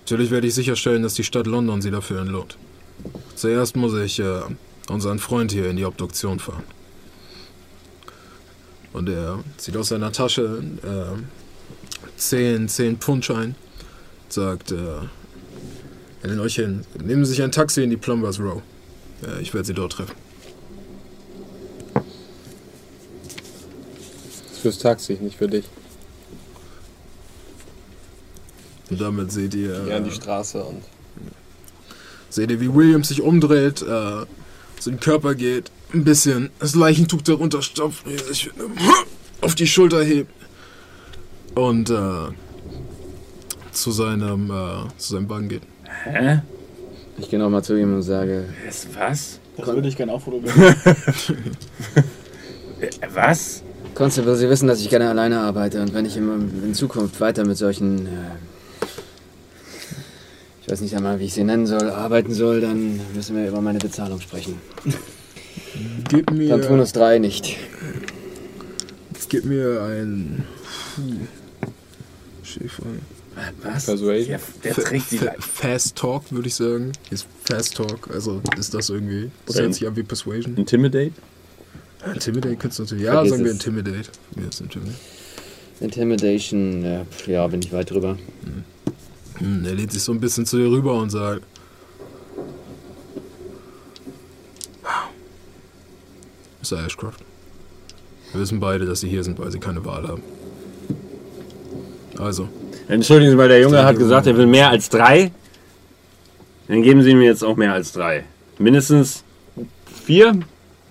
Natürlich 0.00 0.30
werde 0.30 0.46
ich 0.46 0.54
sicherstellen, 0.54 1.02
dass 1.02 1.14
die 1.14 1.24
Stadt 1.24 1.46
London 1.46 1.80
Sie 1.80 1.90
dafür 1.90 2.20
entlohnt. 2.20 2.58
Zuerst 3.34 3.74
muss 3.74 3.94
ich 3.94 4.18
äh, 4.18 4.42
unseren 4.90 5.18
Freund 5.18 5.50
hier 5.50 5.70
in 5.70 5.78
die 5.78 5.86
Obduktion 5.86 6.40
fahren. 6.40 6.64
Und 8.92 9.08
er 9.08 9.42
zieht 9.56 9.78
aus 9.78 9.88
seiner 9.88 10.12
Tasche 10.12 10.62
äh, 10.82 12.18
10, 12.18 12.68
10 12.68 12.98
Pfundschein, 12.98 13.54
sagt, 14.28 14.72
äh, 14.72 14.76
er 16.22 16.28
nennt 16.28 16.40
euch 16.40 16.54
hin. 16.56 16.84
Nehmen 17.02 17.24
Sie 17.24 17.32
sich 17.32 17.42
ein 17.42 17.52
Taxi 17.52 17.82
in 17.82 17.90
die 17.90 17.96
Plumbers 17.96 18.38
Row. 18.40 18.62
Äh, 19.26 19.40
ich 19.42 19.52
werde 19.54 19.66
Sie 19.66 19.74
dort 19.74 19.92
treffen. 19.92 20.14
Das 21.94 22.04
ist 24.52 24.60
fürs 24.62 24.78
Taxi, 24.78 25.14
nicht 25.20 25.36
für 25.36 25.48
dich. 25.48 25.64
Und 28.90 29.00
damit 29.00 29.32
seht 29.32 29.54
ihr, 29.54 29.86
Ja, 29.88 29.96
an 29.96 30.04
äh, 30.04 30.08
die 30.08 30.14
Straße 30.14 30.62
und. 30.62 30.82
seht 32.28 32.50
ihr, 32.50 32.60
wie 32.60 32.72
Williams 32.74 33.08
sich 33.08 33.22
umdreht, 33.22 33.82
äh, 33.82 34.26
zu 34.78 34.90
dem 34.90 35.00
Körper 35.00 35.34
geht, 35.34 35.70
ein 35.94 36.04
bisschen 36.04 36.50
das 36.58 36.74
Leichentuch 36.74 37.22
darunter 37.22 37.62
stopft, 37.62 38.04
sich 38.26 38.50
auf 39.40 39.54
die 39.54 39.66
Schulter 39.66 40.02
hebt 40.02 40.30
und 41.54 41.90
äh, 41.90 42.28
zu 43.72 43.90
seinem 43.92 44.50
äh, 44.50 44.88
zu 44.98 45.14
seinem 45.14 45.28
Wagen 45.28 45.48
geht. 45.48 45.62
Hä? 46.04 46.40
Ich 47.18 47.30
gehe 47.30 47.38
nochmal 47.38 47.62
zu 47.62 47.76
ihm 47.76 47.94
und 47.94 48.02
sage, 48.02 48.44
Was? 48.66 48.86
Was? 48.94 49.38
Das 49.56 49.66
würde 49.66 49.88
ich 49.88 49.96
gerne 49.96 50.12
auch 50.12 50.20
fotografieren. 50.20 50.74
Was? 53.14 53.62
Constable, 53.94 54.36
Sie 54.36 54.48
wissen, 54.48 54.66
dass 54.66 54.80
ich 54.80 54.88
gerne 54.88 55.10
alleine 55.10 55.40
arbeite 55.40 55.82
und 55.82 55.92
wenn 55.94 56.06
ich 56.06 56.16
in, 56.16 56.72
Zukunft 56.74 57.20
weiter 57.20 57.46
mit 57.46 57.58
solchen, 57.58 58.06
äh, 58.06 58.10
ich 60.62 60.70
weiß 60.70 60.80
nicht 60.80 60.96
einmal, 60.96 61.20
wie 61.20 61.26
ich 61.26 61.34
sie 61.34 61.44
nennen 61.44 61.66
soll, 61.66 61.90
arbeiten 61.90 62.32
soll, 62.32 62.62
dann 62.62 62.98
müssen 63.14 63.36
wir 63.36 63.46
über 63.46 63.60
meine 63.60 63.78
Bezahlung 63.78 64.20
sprechen. 64.20 64.56
Gib 66.08 66.30
mir, 66.30 66.48
Dann 66.48 66.62
tun 66.62 66.80
uns 66.80 66.92
drei 66.92 67.18
nicht. 67.18 67.56
gib 69.28 69.44
mir 69.44 69.82
ein 69.82 70.44
Puh. 70.94 71.26
Schäfer. 72.42 72.82
Was? 73.62 73.86
Persuasion. 73.86 74.30
Ja, 74.32 74.38
der 74.62 74.74
trägt 74.74 75.10
die 75.10 75.18
Fa- 75.18 75.34
Fast 75.38 75.96
Talk, 75.96 76.30
würde 76.30 76.48
ich 76.48 76.54
sagen. 76.54 76.92
Ist 77.10 77.26
Fast 77.44 77.76
Talk, 77.76 78.10
also 78.12 78.42
ist 78.58 78.74
das 78.74 78.90
irgendwie. 78.90 79.30
Das 79.46 79.58
hört 79.58 79.72
sich 79.74 79.86
an 79.86 79.96
wie 79.96 80.02
Persuasion. 80.02 80.56
Intimidate? 80.56 81.12
Intimidate 82.12 82.56
könntest 82.56 82.78
du 82.78 82.82
natürlich. 82.82 83.04
Ja, 83.04 83.12
Vergiss 83.14 83.30
sagen 83.32 83.44
wir. 83.44 83.52
Intimidate. 83.52 84.08
Ja, 84.36 84.48
ist 84.48 84.60
Intimidate. 84.60 84.96
Intimidation, 85.80 86.84
ja, 86.84 87.04
pf, 87.04 87.26
ja, 87.28 87.46
bin 87.48 87.60
ich 87.62 87.72
weit 87.72 87.90
drüber. 87.90 88.18
Hm, 89.38 89.64
er 89.64 89.74
lehnt 89.74 89.92
sich 89.92 90.02
so 90.02 90.12
ein 90.12 90.20
bisschen 90.20 90.44
zu 90.46 90.56
dir 90.58 90.70
rüber 90.70 90.94
und 90.94 91.10
sagt: 91.10 91.42
Mr. 96.62 96.84
Ashcroft, 96.84 97.20
wir 98.32 98.40
wissen 98.40 98.60
beide, 98.60 98.86
dass 98.86 99.00
Sie 99.00 99.08
hier 99.08 99.24
sind, 99.24 99.38
weil 99.38 99.50
Sie 99.50 99.58
keine 99.58 99.84
Wahl 99.84 100.06
haben. 100.06 100.22
Also, 102.18 102.48
Entschuldigen 102.88 103.30
Sie 103.30 103.36
mal, 103.36 103.48
der 103.48 103.60
Junge 103.60 103.84
hat 103.84 103.96
gesagt, 103.98 104.26
er 104.26 104.36
will 104.36 104.46
mehr 104.46 104.68
als 104.70 104.88
drei. 104.88 105.30
Dann 106.68 106.82
geben 106.82 107.02
Sie 107.02 107.10
ihm 107.10 107.20
jetzt 107.22 107.42
auch 107.42 107.56
mehr 107.56 107.72
als 107.72 107.92
drei. 107.92 108.24
Mindestens 108.58 109.24
vier? 110.04 110.38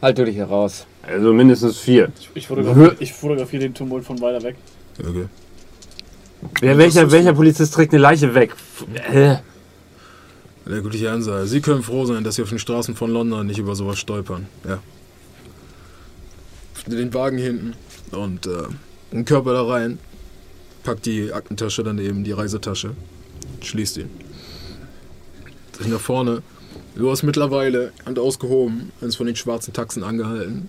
Halt 0.01 0.17
du 0.17 0.25
dich 0.25 0.35
heraus. 0.35 0.85
Also 1.03 1.33
mindestens 1.33 1.77
vier. 1.77 2.11
Ich 2.33 2.47
fotografiere 2.47 2.95
ich 2.99 3.13
fotografiere 3.13 3.63
den 3.63 3.73
Tumult 3.73 4.05
von 4.05 4.19
weiter 4.21 4.41
weg. 4.43 4.55
okay. 4.99 5.25
Wer, 6.59 6.77
welcher, 6.77 7.11
welcher 7.11 7.33
Polizist 7.33 7.73
trägt 7.73 7.93
eine 7.93 8.01
Leiche 8.01 8.33
weg? 8.33 8.55
Äh, 9.11 9.35
Der 10.67 10.81
gute 10.81 11.11
Ansal, 11.11 11.45
Sie 11.45 11.61
können 11.61 11.83
froh 11.83 12.05
sein, 12.05 12.23
dass 12.23 12.35
Sie 12.35 12.41
auf 12.41 12.49
den 12.49 12.59
Straßen 12.59 12.95
von 12.95 13.11
London 13.11 13.45
nicht 13.45 13.59
über 13.59 13.75
sowas 13.75 13.99
stolpern. 13.99 14.47
Ja. 14.67 14.79
Den 16.87 17.13
Wagen 17.13 17.37
hinten 17.37 17.73
und 18.11 18.47
äh, 18.47 18.63
den 19.11 19.23
Körper 19.25 19.53
da 19.53 19.63
rein, 19.67 19.99
packt 20.83 21.05
die 21.05 21.31
Aktentasche 21.31 21.83
daneben, 21.83 22.23
die 22.23 22.31
Reisetasche, 22.31 22.91
schließt 23.61 23.97
ihn. 23.97 24.09
Sich 25.77 25.87
nach 25.87 25.99
vorne. 25.99 26.41
Du 26.95 27.09
hast 27.09 27.23
mittlerweile 27.23 27.93
Hand 28.05 28.19
ausgehoben, 28.19 28.91
eines 29.01 29.15
von 29.15 29.25
den 29.25 29.35
schwarzen 29.35 29.73
Taxen 29.73 30.03
angehalten. 30.03 30.67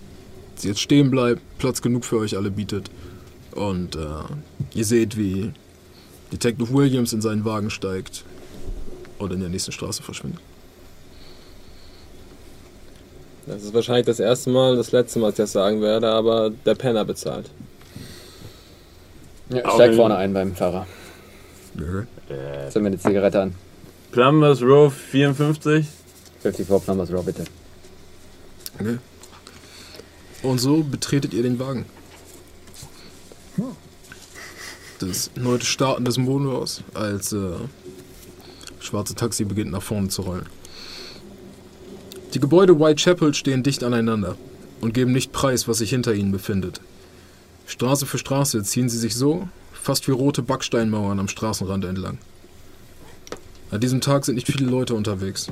Sie 0.55 0.69
jetzt 0.69 0.79
stehen 0.79 1.11
bleibt, 1.11 1.41
Platz 1.57 1.81
genug 1.81 2.05
für 2.05 2.17
euch 2.17 2.37
alle 2.37 2.51
bietet. 2.51 2.89
Und 3.51 3.95
äh, 3.95 3.99
ihr 4.73 4.85
seht, 4.85 5.17
wie 5.17 5.51
Detective 6.31 6.73
Williams 6.73 7.13
in 7.13 7.21
seinen 7.21 7.45
Wagen 7.45 7.69
steigt 7.69 8.23
und 9.19 9.33
in 9.33 9.39
der 9.39 9.49
nächsten 9.49 9.71
Straße 9.71 10.01
verschwindet. 10.01 10.39
Das 13.45 13.63
ist 13.63 13.73
wahrscheinlich 13.73 14.05
das 14.05 14.19
erste 14.19 14.49
Mal, 14.49 14.75
das 14.75 14.91
letzte 14.91 15.19
Mal, 15.19 15.27
dass 15.27 15.33
ich 15.33 15.43
das 15.43 15.51
sagen 15.51 15.81
werde, 15.81 16.09
aber 16.09 16.49
der 16.65 16.75
Penner 16.75 17.03
bezahlt. 17.03 17.49
Ja, 19.49 19.69
steig 19.71 19.95
vorne 19.95 20.15
ein 20.15 20.33
beim 20.33 20.55
Fahrer. 20.55 20.87
Okay. 21.75 22.05
Zünd 22.69 22.83
mir 22.83 22.87
eine 22.89 22.99
Zigarette 22.99 23.41
an. 23.41 23.55
Plumbers 24.11 24.61
Row 24.61 24.93
54. 24.93 25.87
54 26.41 26.85
Plumbers 26.85 27.11
Row, 27.11 27.25
bitte. 27.25 27.43
okay. 28.79 28.97
Und 30.43 30.59
so 30.59 30.83
betretet 30.83 31.33
ihr 31.33 31.43
den 31.43 31.57
Wagen. 31.59 31.85
Das 34.99 35.31
erneute 35.35 35.65
Starten 35.65 36.05
des 36.05 36.17
Motors, 36.17 36.81
als 36.93 37.33
äh, 37.33 37.55
schwarze 38.79 39.15
Taxi 39.15 39.43
beginnt 39.43 39.71
nach 39.71 39.81
vorne 39.81 40.07
zu 40.09 40.21
rollen. 40.21 40.45
Die 42.33 42.39
Gebäude 42.39 42.79
Whitechapel 42.79 43.33
stehen 43.33 43.63
dicht 43.63 43.83
aneinander 43.83 44.37
und 44.81 44.93
geben 44.93 45.11
nicht 45.11 45.31
preis, 45.31 45.67
was 45.67 45.79
sich 45.79 45.89
hinter 45.89 46.13
ihnen 46.13 46.31
befindet. 46.31 46.79
Straße 47.67 48.05
für 48.05 48.17
Straße 48.17 48.63
ziehen 48.63 48.89
sie 48.89 48.97
sich 48.97 49.15
so, 49.15 49.47
fast 49.73 50.07
wie 50.07 50.11
rote 50.11 50.41
Backsteinmauern 50.41 51.19
am 51.19 51.27
Straßenrand 51.27 51.85
entlang. 51.85 52.17
An 53.71 53.79
diesem 53.79 54.01
Tag 54.01 54.25
sind 54.25 54.35
nicht 54.35 54.47
viele 54.47 54.65
Leute 54.65 54.93
unterwegs. 54.93 55.47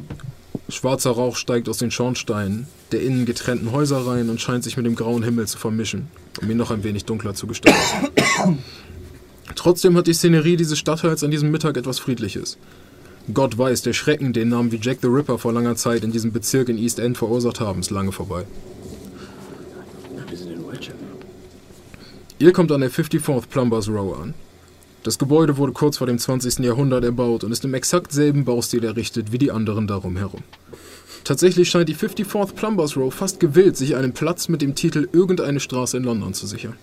Schwarzer 0.69 1.11
Rauch 1.11 1.35
steigt 1.35 1.67
aus 1.67 1.77
den 1.77 1.91
Schornsteinen 1.91 2.67
der 2.91 3.01
innen 3.01 3.25
getrennten 3.25 3.71
Häuser 3.71 4.05
rein 4.05 4.29
und 4.29 4.41
scheint 4.41 4.63
sich 4.63 4.77
mit 4.77 4.85
dem 4.85 4.95
grauen 4.95 5.23
Himmel 5.23 5.47
zu 5.47 5.57
vermischen, 5.57 6.07
um 6.41 6.49
ihn 6.49 6.57
noch 6.57 6.71
ein 6.71 6.83
wenig 6.83 7.05
dunkler 7.05 7.33
zu 7.33 7.47
gestalten. 7.47 7.79
Trotzdem 9.55 9.97
hat 9.97 10.07
die 10.07 10.13
Szenerie 10.13 10.57
dieses 10.57 10.79
Stadtteils 10.79 11.23
an 11.23 11.31
diesem 11.31 11.51
Mittag 11.51 11.77
etwas 11.77 11.99
Friedliches. 11.99 12.57
Gott 13.33 13.57
weiß, 13.57 13.83
der 13.83 13.93
Schrecken, 13.93 14.33
den 14.33 14.49
Namen 14.49 14.71
wie 14.71 14.79
Jack 14.81 14.99
the 15.01 15.07
Ripper 15.07 15.37
vor 15.37 15.53
langer 15.53 15.75
Zeit 15.75 16.03
in 16.03 16.11
diesem 16.11 16.31
Bezirk 16.31 16.69
in 16.69 16.77
East 16.77 16.99
End 16.99 17.17
verursacht 17.17 17.59
haben, 17.59 17.81
ist 17.81 17.91
lange 17.91 18.11
vorbei. 18.11 18.45
Wir 20.27 20.37
sind 20.37 20.51
in 20.51 20.67
Whitechapel. 20.67 21.07
Ihr 22.41 22.53
kommt 22.53 22.71
an 22.71 22.81
der 22.81 22.89
54th 22.89 23.49
Plumbers 23.49 23.87
Row 23.87 24.19
an. 24.19 24.33
Das 25.03 25.19
Gebäude 25.19 25.57
wurde 25.57 25.73
kurz 25.73 25.99
vor 25.99 26.07
dem 26.07 26.17
20. 26.17 26.65
Jahrhundert 26.65 27.03
erbaut 27.03 27.43
und 27.43 27.51
ist 27.51 27.63
im 27.65 27.75
exakt 27.75 28.11
selben 28.11 28.45
Baustil 28.45 28.83
errichtet 28.83 29.31
wie 29.31 29.37
die 29.37 29.51
anderen 29.51 29.85
darum 29.85 30.17
herum. 30.17 30.41
Tatsächlich 31.23 31.69
scheint 31.69 31.87
die 31.87 31.95
54th 31.95 32.55
Plumbers 32.55 32.97
Row 32.97 33.13
fast 33.13 33.39
gewillt, 33.39 33.77
sich 33.77 33.95
einen 33.95 34.13
Platz 34.13 34.47
mit 34.47 34.63
dem 34.63 34.73
Titel 34.73 35.07
irgendeine 35.11 35.59
Straße 35.59 35.95
in 35.97 36.03
London 36.03 36.33
zu 36.33 36.47
sichern. 36.47 36.77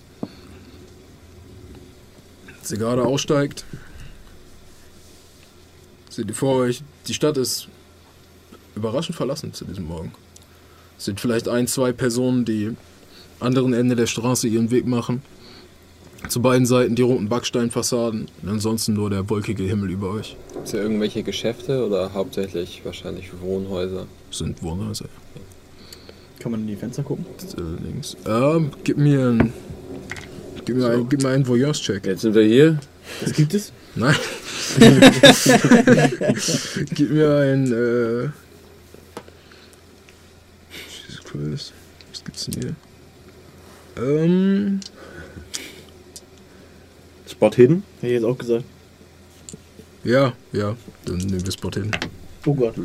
Als 2.60 2.70
ihr 2.70 2.78
gerade 2.78 3.04
aussteigt, 3.04 3.64
seht 6.08 6.28
ihr 6.28 6.36
vor 6.36 6.54
euch, 6.54 6.84
die 7.08 7.14
Stadt 7.14 7.36
ist 7.36 7.66
überraschend 8.76 9.16
verlassen 9.16 9.52
zu 9.52 9.64
diesem 9.64 9.88
Morgen. 9.88 10.12
Es 10.98 11.06
sind 11.06 11.18
vielleicht 11.18 11.48
ein, 11.48 11.66
zwei 11.66 11.90
Personen, 11.90 12.44
die 12.44 12.76
anderen 13.40 13.72
Ende 13.72 13.96
der 13.96 14.06
Straße 14.06 14.46
ihren 14.46 14.70
Weg 14.70 14.86
machen. 14.86 15.20
Zu 16.26 16.42
beiden 16.42 16.66
Seiten 16.66 16.94
die 16.94 17.02
roten 17.02 17.28
Backsteinfassaden 17.28 18.26
und 18.42 18.48
ansonsten 18.48 18.94
nur 18.94 19.08
der 19.08 19.30
wolkige 19.30 19.62
Himmel 19.62 19.90
über 19.90 20.10
euch. 20.10 20.36
Gibt 20.52 20.66
es 20.66 20.72
hier 20.72 20.82
irgendwelche 20.82 21.22
Geschäfte 21.22 21.86
oder 21.86 22.12
hauptsächlich 22.12 22.82
wahrscheinlich 22.84 23.30
Wohnhäuser? 23.40 24.06
Sind 24.30 24.62
Wohnhäuser. 24.62 25.06
Kann 26.40 26.52
man 26.52 26.60
in 26.62 26.66
die 26.66 26.76
Fenster 26.76 27.02
gucken? 27.02 27.24
Äh, 27.56 27.84
links. 27.84 28.16
Ähm, 28.26 28.70
gib 28.84 28.98
mir 28.98 29.28
ein. 29.28 29.52
Gib 30.64 30.76
mir, 30.76 30.90
ein, 30.90 31.08
gib 31.08 31.22
mir 31.22 31.30
einen 31.30 31.46
Voyeurs-Check. 31.46 32.04
Jetzt 32.04 32.20
sind 32.22 32.34
wir 32.34 32.42
hier. 32.42 32.78
Was 33.22 33.32
gibt 33.32 33.54
es? 33.54 33.72
Nein. 33.94 34.14
gib 36.94 37.10
mir 37.10 37.36
ein. 37.38 37.72
Äh, 37.72 38.28
Jesus 41.08 41.24
Christ. 41.24 41.72
Was 42.10 42.24
gibt's 42.24 42.44
denn 42.46 42.62
hier? 42.62 42.74
Ähm. 44.04 44.80
Spot 47.28 47.50
hidden. 47.50 47.82
Hätte 48.00 48.06
ich 48.06 48.12
jetzt 48.14 48.24
auch 48.24 48.38
gesagt. 48.38 48.64
Ja, 50.04 50.32
ja. 50.52 50.76
Dann 51.04 51.16
nehmen 51.18 51.44
wir 51.44 51.52
Spot 51.52 51.70
hin. 51.70 51.90
Oh 52.46 52.54
Gott. 52.54 52.74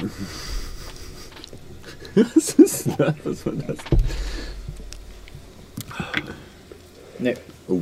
Was 2.15 2.53
ist 2.53 2.87
das? 2.97 3.13
Was 3.23 3.45
war 3.45 3.53
das? 3.53 3.77
Nee. 7.19 7.35
Oh. 7.67 7.79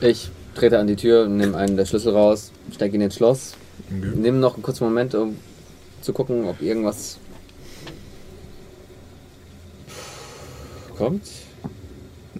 Ich 0.00 0.30
trete 0.54 0.78
an 0.78 0.86
die 0.86 0.96
Tür, 0.96 1.28
nehme 1.28 1.56
einen 1.56 1.76
der 1.76 1.86
Schlüssel 1.86 2.12
raus, 2.12 2.50
stecke 2.72 2.96
ihn 2.96 3.00
ins 3.02 3.14
Schloss, 3.14 3.54
Okay. 3.88 4.16
nehme 4.16 4.38
noch 4.38 4.54
einen 4.54 4.62
kurzen 4.62 4.84
Moment, 4.84 5.14
um 5.14 5.36
zu 6.00 6.12
gucken, 6.12 6.44
ob 6.46 6.60
irgendwas 6.60 7.18
kommt 10.96 11.22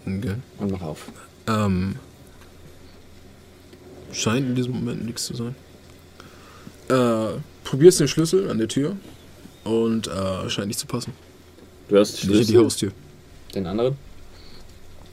okay. 0.07 0.35
und 0.59 0.73
mach 0.73 0.83
auf. 0.83 1.13
Ähm, 1.47 1.97
scheint 4.13 4.47
in 4.47 4.55
diesem 4.55 4.73
Moment 4.73 5.05
nichts 5.05 5.27
zu 5.27 5.35
sein. 5.35 5.55
Äh, 6.89 7.39
probierst 7.65 8.01
den 8.01 8.09
Schlüssel 8.09 8.51
an 8.51 8.59
der 8.59 8.69
Tür 8.69 8.97
und 9.65 10.07
äh, 10.07 10.49
scheint 10.49 10.69
nicht 10.69 10.79
zu 10.79 10.87
passen. 10.87 11.13
Du 11.89 11.99
hast 11.99 12.23
in 12.23 12.31
die 12.31 12.37
Schlüssel. 12.37 12.65
Haustür. 12.65 12.93
Den 13.55 13.67
anderen? 13.67 13.97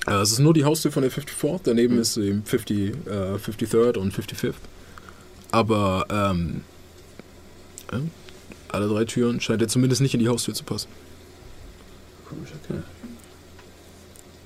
Äh, 0.08 0.16
es 0.16 0.32
ist 0.32 0.40
nur 0.40 0.54
die 0.54 0.64
Haustür 0.64 0.92
von 0.92 1.04
der 1.04 1.12
54th, 1.12 1.62
daneben 1.64 1.98
ist 1.98 2.18
eben 2.18 2.44
50, 2.44 2.78
äh, 2.78 2.94
53rd 3.36 3.98
und 3.98 4.14
55th. 4.14 4.54
Aber 5.52 6.06
ähm, 6.10 6.62
äh, 7.92 7.98
alle 8.70 8.88
drei 8.88 9.06
Türen 9.06 9.40
scheint 9.40 9.62
er 9.62 9.68
zumindest 9.68 10.02
nicht 10.02 10.14
in 10.14 10.20
die 10.20 10.28
Haustür 10.28 10.54
zu 10.54 10.64
passen. 10.64 10.90
Komisch, 12.28 12.50
okay. 12.64 12.80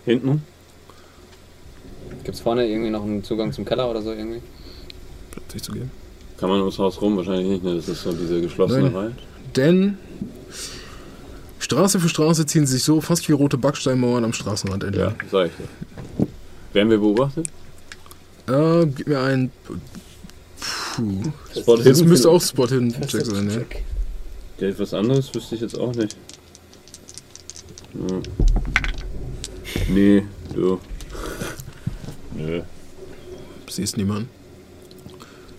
Hinten? 0.06 0.44
Gibt 2.28 2.36
es 2.36 2.42
vorne 2.42 2.68
irgendwie 2.68 2.90
noch 2.90 3.04
einen 3.04 3.24
Zugang 3.24 3.54
zum 3.54 3.64
Keller 3.64 3.90
oder 3.90 4.02
so 4.02 4.12
irgendwie? 4.12 4.42
Scheint 5.34 5.50
sich 5.50 5.64
zu 5.64 5.72
geben. 5.72 5.90
Kann 6.38 6.50
man 6.50 6.60
ums 6.60 6.78
Haus 6.78 7.02
rum? 7.02 7.16
Wahrscheinlich 7.16 7.48
nicht, 7.48 7.64
ne? 7.64 7.76
Das 7.78 7.88
ist 7.88 8.04
so 8.04 8.12
diese 8.12 8.42
geschlossene 8.42 8.82
Nein. 8.84 8.94
Reihe. 8.96 9.12
Denn 9.56 9.98
Straße 11.60 12.02
für 12.02 12.10
Straße 12.10 12.46
ziehen 12.46 12.68
sich 12.68 12.84
so 12.84 13.00
fast 13.00 13.30
wie 13.30 13.32
rote 13.32 13.58
Backsteinmauern 13.58 14.26
am 14.26 14.34
Straßenrand 14.34 14.84
entlang. 14.84 15.16
sag 15.32 15.46
ich 15.46 15.54
dir. 15.56 16.28
Werden 16.74 16.90
wir 16.90 16.98
beobachtet? 16.98 17.48
Äh, 18.50 18.88
gib 18.88 19.08
mir 19.08 19.22
einen. 19.22 19.50
Puh. 20.98 21.32
Spot 21.58 21.78
Das 21.78 21.86
hidden? 21.86 22.10
müsste 22.10 22.30
auch 22.30 22.42
Spot 22.42 22.68
hin 22.68 22.94
Check 23.08 23.26
sein, 23.26 23.50
ja. 23.50 23.62
Ja, 24.60 24.68
etwas 24.68 24.94
anderes 24.94 25.34
wüsste 25.34 25.56
ich 25.56 25.62
jetzt 25.62 25.80
auch 25.80 25.96
nicht. 25.96 26.18
Hm. 27.94 28.22
Nee, 29.88 30.26
du. 30.54 30.78
Nö. 32.38 32.62
Siehst 33.70 33.98
niemanden. 33.98 34.30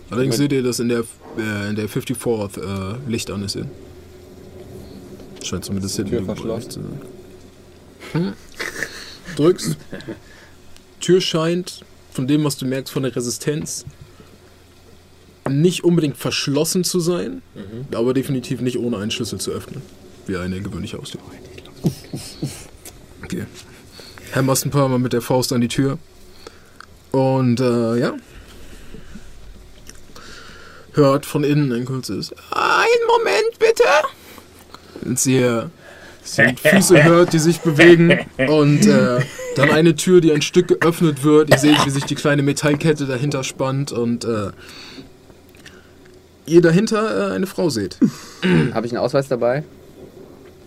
Allerdings 0.09 0.37
seht 0.37 0.51
ihr, 0.51 0.63
dass 0.63 0.79
in 0.79 0.89
der, 0.89 1.03
äh, 1.37 1.69
in 1.69 1.75
der 1.75 1.87
54th 1.87 2.57
äh, 2.57 3.09
Licht 3.09 3.29
an 3.29 3.43
ist. 3.43 3.53
Hier. 3.53 3.69
Scheint 5.43 5.65
zumindest 5.65 5.95
hinten 5.95 6.11
Tür 6.11 6.25
verschlossen? 6.25 6.71
Zu 6.71 6.81
sein. 6.81 7.01
Hm. 8.13 8.33
Drückst. 9.35 9.77
Tür 10.99 11.21
scheint, 11.21 11.85
von 12.11 12.27
dem, 12.27 12.43
was 12.43 12.57
du 12.57 12.65
merkst, 12.65 12.91
von 12.91 13.03
der 13.03 13.15
Resistenz, 13.15 13.85
nicht 15.47 15.83
unbedingt 15.83 16.17
verschlossen 16.17 16.83
zu 16.83 16.99
sein, 16.99 17.41
aber 17.93 18.13
definitiv 18.13 18.61
nicht 18.61 18.77
ohne 18.77 18.97
einen 18.97 19.11
Schlüssel 19.11 19.39
zu 19.39 19.51
öffnen. 19.51 19.81
Wie 20.27 20.37
eine 20.37 20.61
gewöhnliche 20.61 20.97
Haustür. 20.97 21.21
Okay. 23.21 23.45
Hämmerst 24.31 24.65
ein 24.65 24.71
paar 24.71 24.89
Mal 24.89 24.97
mit 24.97 25.13
der 25.13 25.21
Faust 25.21 25.53
an 25.53 25.61
die 25.61 25.67
Tür. 25.67 25.99
Und 27.11 27.59
äh, 27.59 27.97
ja. 27.97 28.13
Hört 30.93 31.25
von 31.25 31.43
innen 31.43 31.71
ein 31.71 31.85
kurzes 31.85 32.33
Ein 32.51 33.07
Moment 33.07 33.59
bitte. 33.59 33.83
Und 35.05 35.19
sie, 35.19 35.37
äh, 35.37 35.65
sie 36.23 36.55
Füße 36.55 37.03
hört, 37.05 37.33
die 37.33 37.39
sich 37.39 37.61
bewegen. 37.61 38.19
Und 38.37 38.85
äh, 38.85 39.19
dann 39.55 39.71
eine 39.71 39.95
Tür, 39.95 40.21
die 40.21 40.31
ein 40.31 40.41
Stück 40.41 40.67
geöffnet 40.67 41.23
wird. 41.23 41.49
Ihr 41.49 41.57
seht, 41.57 41.85
wie 41.85 41.89
sich 41.89 42.05
die 42.05 42.15
kleine 42.15 42.41
Metallkette 42.43 43.05
dahinter 43.05 43.43
spannt. 43.43 43.91
Und 43.91 44.25
äh, 44.25 44.51
ihr 46.45 46.61
dahinter 46.61 47.31
äh, 47.31 47.35
eine 47.35 47.47
Frau 47.47 47.69
seht. 47.69 47.97
Habe 48.73 48.87
ich 48.87 48.93
einen 48.93 49.01
Ausweis 49.01 49.27
dabei? 49.27 49.63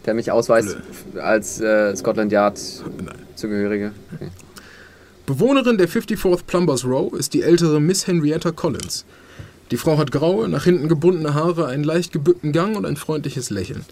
Der 0.07 0.15
mich 0.15 0.33
ausweist 0.33 0.79
als 1.21 1.61
äh, 1.61 1.95
Scotland 1.95 2.33
Yard 2.33 2.59
Nein. 3.05 3.15
Zugehörige. 3.37 3.93
Okay. 4.15 4.31
Bewohnerin 5.27 5.79
der 5.79 5.89
54th 5.89 6.45
Plumbers 6.47 6.85
Row 6.85 7.13
ist 7.13 7.33
die 7.33 7.43
ältere 7.43 7.81
Miss 7.81 8.07
Henrietta 8.07 8.51
Collins. 8.51 9.05
Die 9.71 9.77
Frau 9.77 9.97
hat 9.97 10.11
graue, 10.11 10.49
nach 10.49 10.65
hinten 10.65 10.89
gebundene 10.89 11.33
Haare, 11.33 11.67
einen 11.67 11.85
leicht 11.85 12.13
gebückten 12.13 12.53
Gang 12.53 12.77
und 12.77 12.85
ein 12.85 12.97
freundliches 12.97 13.49
Lächeln. 13.49 13.85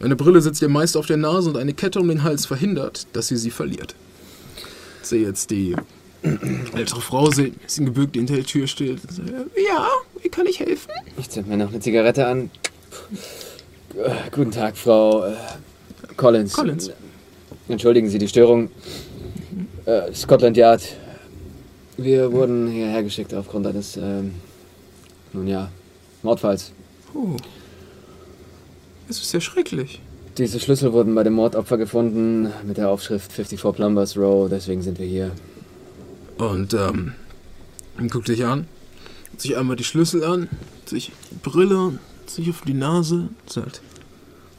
Eine 0.00 0.14
Brille 0.14 0.40
sitzt 0.40 0.62
ihr 0.62 0.68
meist 0.68 0.96
auf 0.96 1.06
der 1.06 1.16
Nase 1.16 1.50
und 1.50 1.56
eine 1.56 1.72
Kette 1.72 2.00
um 2.00 2.08
den 2.08 2.22
Hals 2.22 2.46
verhindert, 2.46 3.06
dass 3.14 3.28
sie 3.28 3.36
sie 3.36 3.50
verliert. 3.50 3.94
Ich 5.02 5.08
sehe 5.08 5.26
jetzt 5.26 5.50
die 5.50 5.74
ältere 6.76 7.00
Frau, 7.00 7.30
sie 7.30 7.54
ist 7.66 7.78
gebückt, 7.78 8.14
die 8.14 8.20
hinter 8.20 8.36
der 8.36 8.44
Tür 8.44 8.66
steht. 8.66 9.00
Ja, 9.68 9.88
wie 10.22 10.28
kann 10.28 10.46
ich 10.46 10.60
helfen? 10.60 10.92
Ich 11.18 11.30
zünd 11.30 11.48
mir 11.48 11.56
noch 11.56 11.70
eine 11.70 11.80
Zigarette 11.80 12.26
an. 12.26 12.50
Äh, 13.96 14.10
Guten 14.30 14.50
Tag, 14.50 14.76
Frau 14.76 15.24
äh, 15.24 15.34
Collins. 16.16 16.52
Collins. 16.52 16.90
Entschuldigen 17.68 18.08
Sie 18.08 18.18
die 18.18 18.28
Störung. 18.28 18.70
Äh, 19.86 20.14
Scotland 20.14 20.56
Yard. 20.56 20.82
Wir 21.96 22.32
wurden 22.32 22.68
hierher 22.68 23.02
geschickt 23.02 23.34
aufgrund 23.34 23.66
eines, 23.66 23.96
ähm, 23.96 24.34
nun 25.32 25.46
ja, 25.46 25.70
Mordfalls. 26.22 26.72
Oh. 27.12 27.36
Es 29.08 29.20
ist 29.20 29.32
ja 29.32 29.40
schrecklich. 29.40 30.00
Diese 30.38 30.58
Schlüssel 30.58 30.92
wurden 30.92 31.14
bei 31.14 31.22
dem 31.22 31.34
Mordopfer 31.34 31.76
gefunden 31.76 32.50
mit 32.66 32.78
der 32.78 32.88
Aufschrift 32.88 33.30
54 33.32 33.76
Plumbers 33.76 34.16
Row, 34.16 34.48
deswegen 34.48 34.82
sind 34.82 34.98
wir 34.98 35.06
hier. 35.06 35.30
Und 36.38 36.74
ähm, 36.74 37.12
guckt 38.10 38.28
dich 38.28 38.44
an, 38.44 38.66
sich 39.36 39.56
einmal 39.56 39.76
die 39.76 39.84
Schlüssel 39.84 40.24
an, 40.24 40.48
sich 40.86 41.12
die 41.30 41.36
Brille, 41.36 41.98
sich 42.26 42.50
auf 42.50 42.62
die 42.62 42.74
Nase, 42.74 43.28
sagt, 43.46 43.82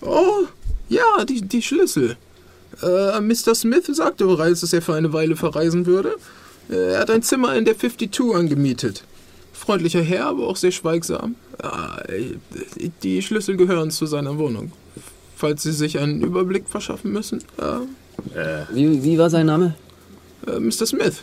oh, 0.01 0.45
ja, 0.88 1.26
die, 1.28 1.41
die 1.41 1.61
Schlüssel. 1.61 2.15
Äh, 2.84 3.21
Mr. 3.21 3.55
Smith 3.55 3.86
sagte 3.93 4.26
bereits, 4.26 4.61
dass 4.61 4.73
er 4.73 4.82
für 4.82 4.95
eine 4.95 5.13
Weile 5.13 5.36
verreisen 5.36 5.86
würde. 5.86 6.15
Äh, 6.69 6.93
Er 6.93 6.99
hat 6.99 7.09
ein 7.11 7.21
Zimmer 7.23 7.55
in 7.55 7.65
der 7.65 7.78
52 7.78 8.34
angemietet. 8.36 9.03
Freundlicher 9.53 10.01
Herr, 10.01 10.28
aber 10.28 10.47
auch 10.47 10.57
sehr 10.57 10.71
schweigsam. 10.71 11.36
Äh, 11.59 12.36
Die 13.03 13.21
Schlüssel 13.21 13.55
gehören 13.57 13.91
zu 13.91 14.05
seiner 14.05 14.38
Wohnung. 14.38 14.71
Falls 15.36 15.63
Sie 15.63 15.71
sich 15.71 15.99
einen 15.99 16.21
Überblick 16.21 16.67
verschaffen 16.67 17.11
müssen. 17.11 17.41
Äh, 17.57 17.86
Äh, 18.39 18.65
Wie, 18.73 19.03
wie 19.03 19.17
war 19.17 19.30
sein 19.30 19.45
Name? 19.45 19.76
äh, 20.47 20.59
Mr. 20.59 20.86
Smith. 20.86 21.21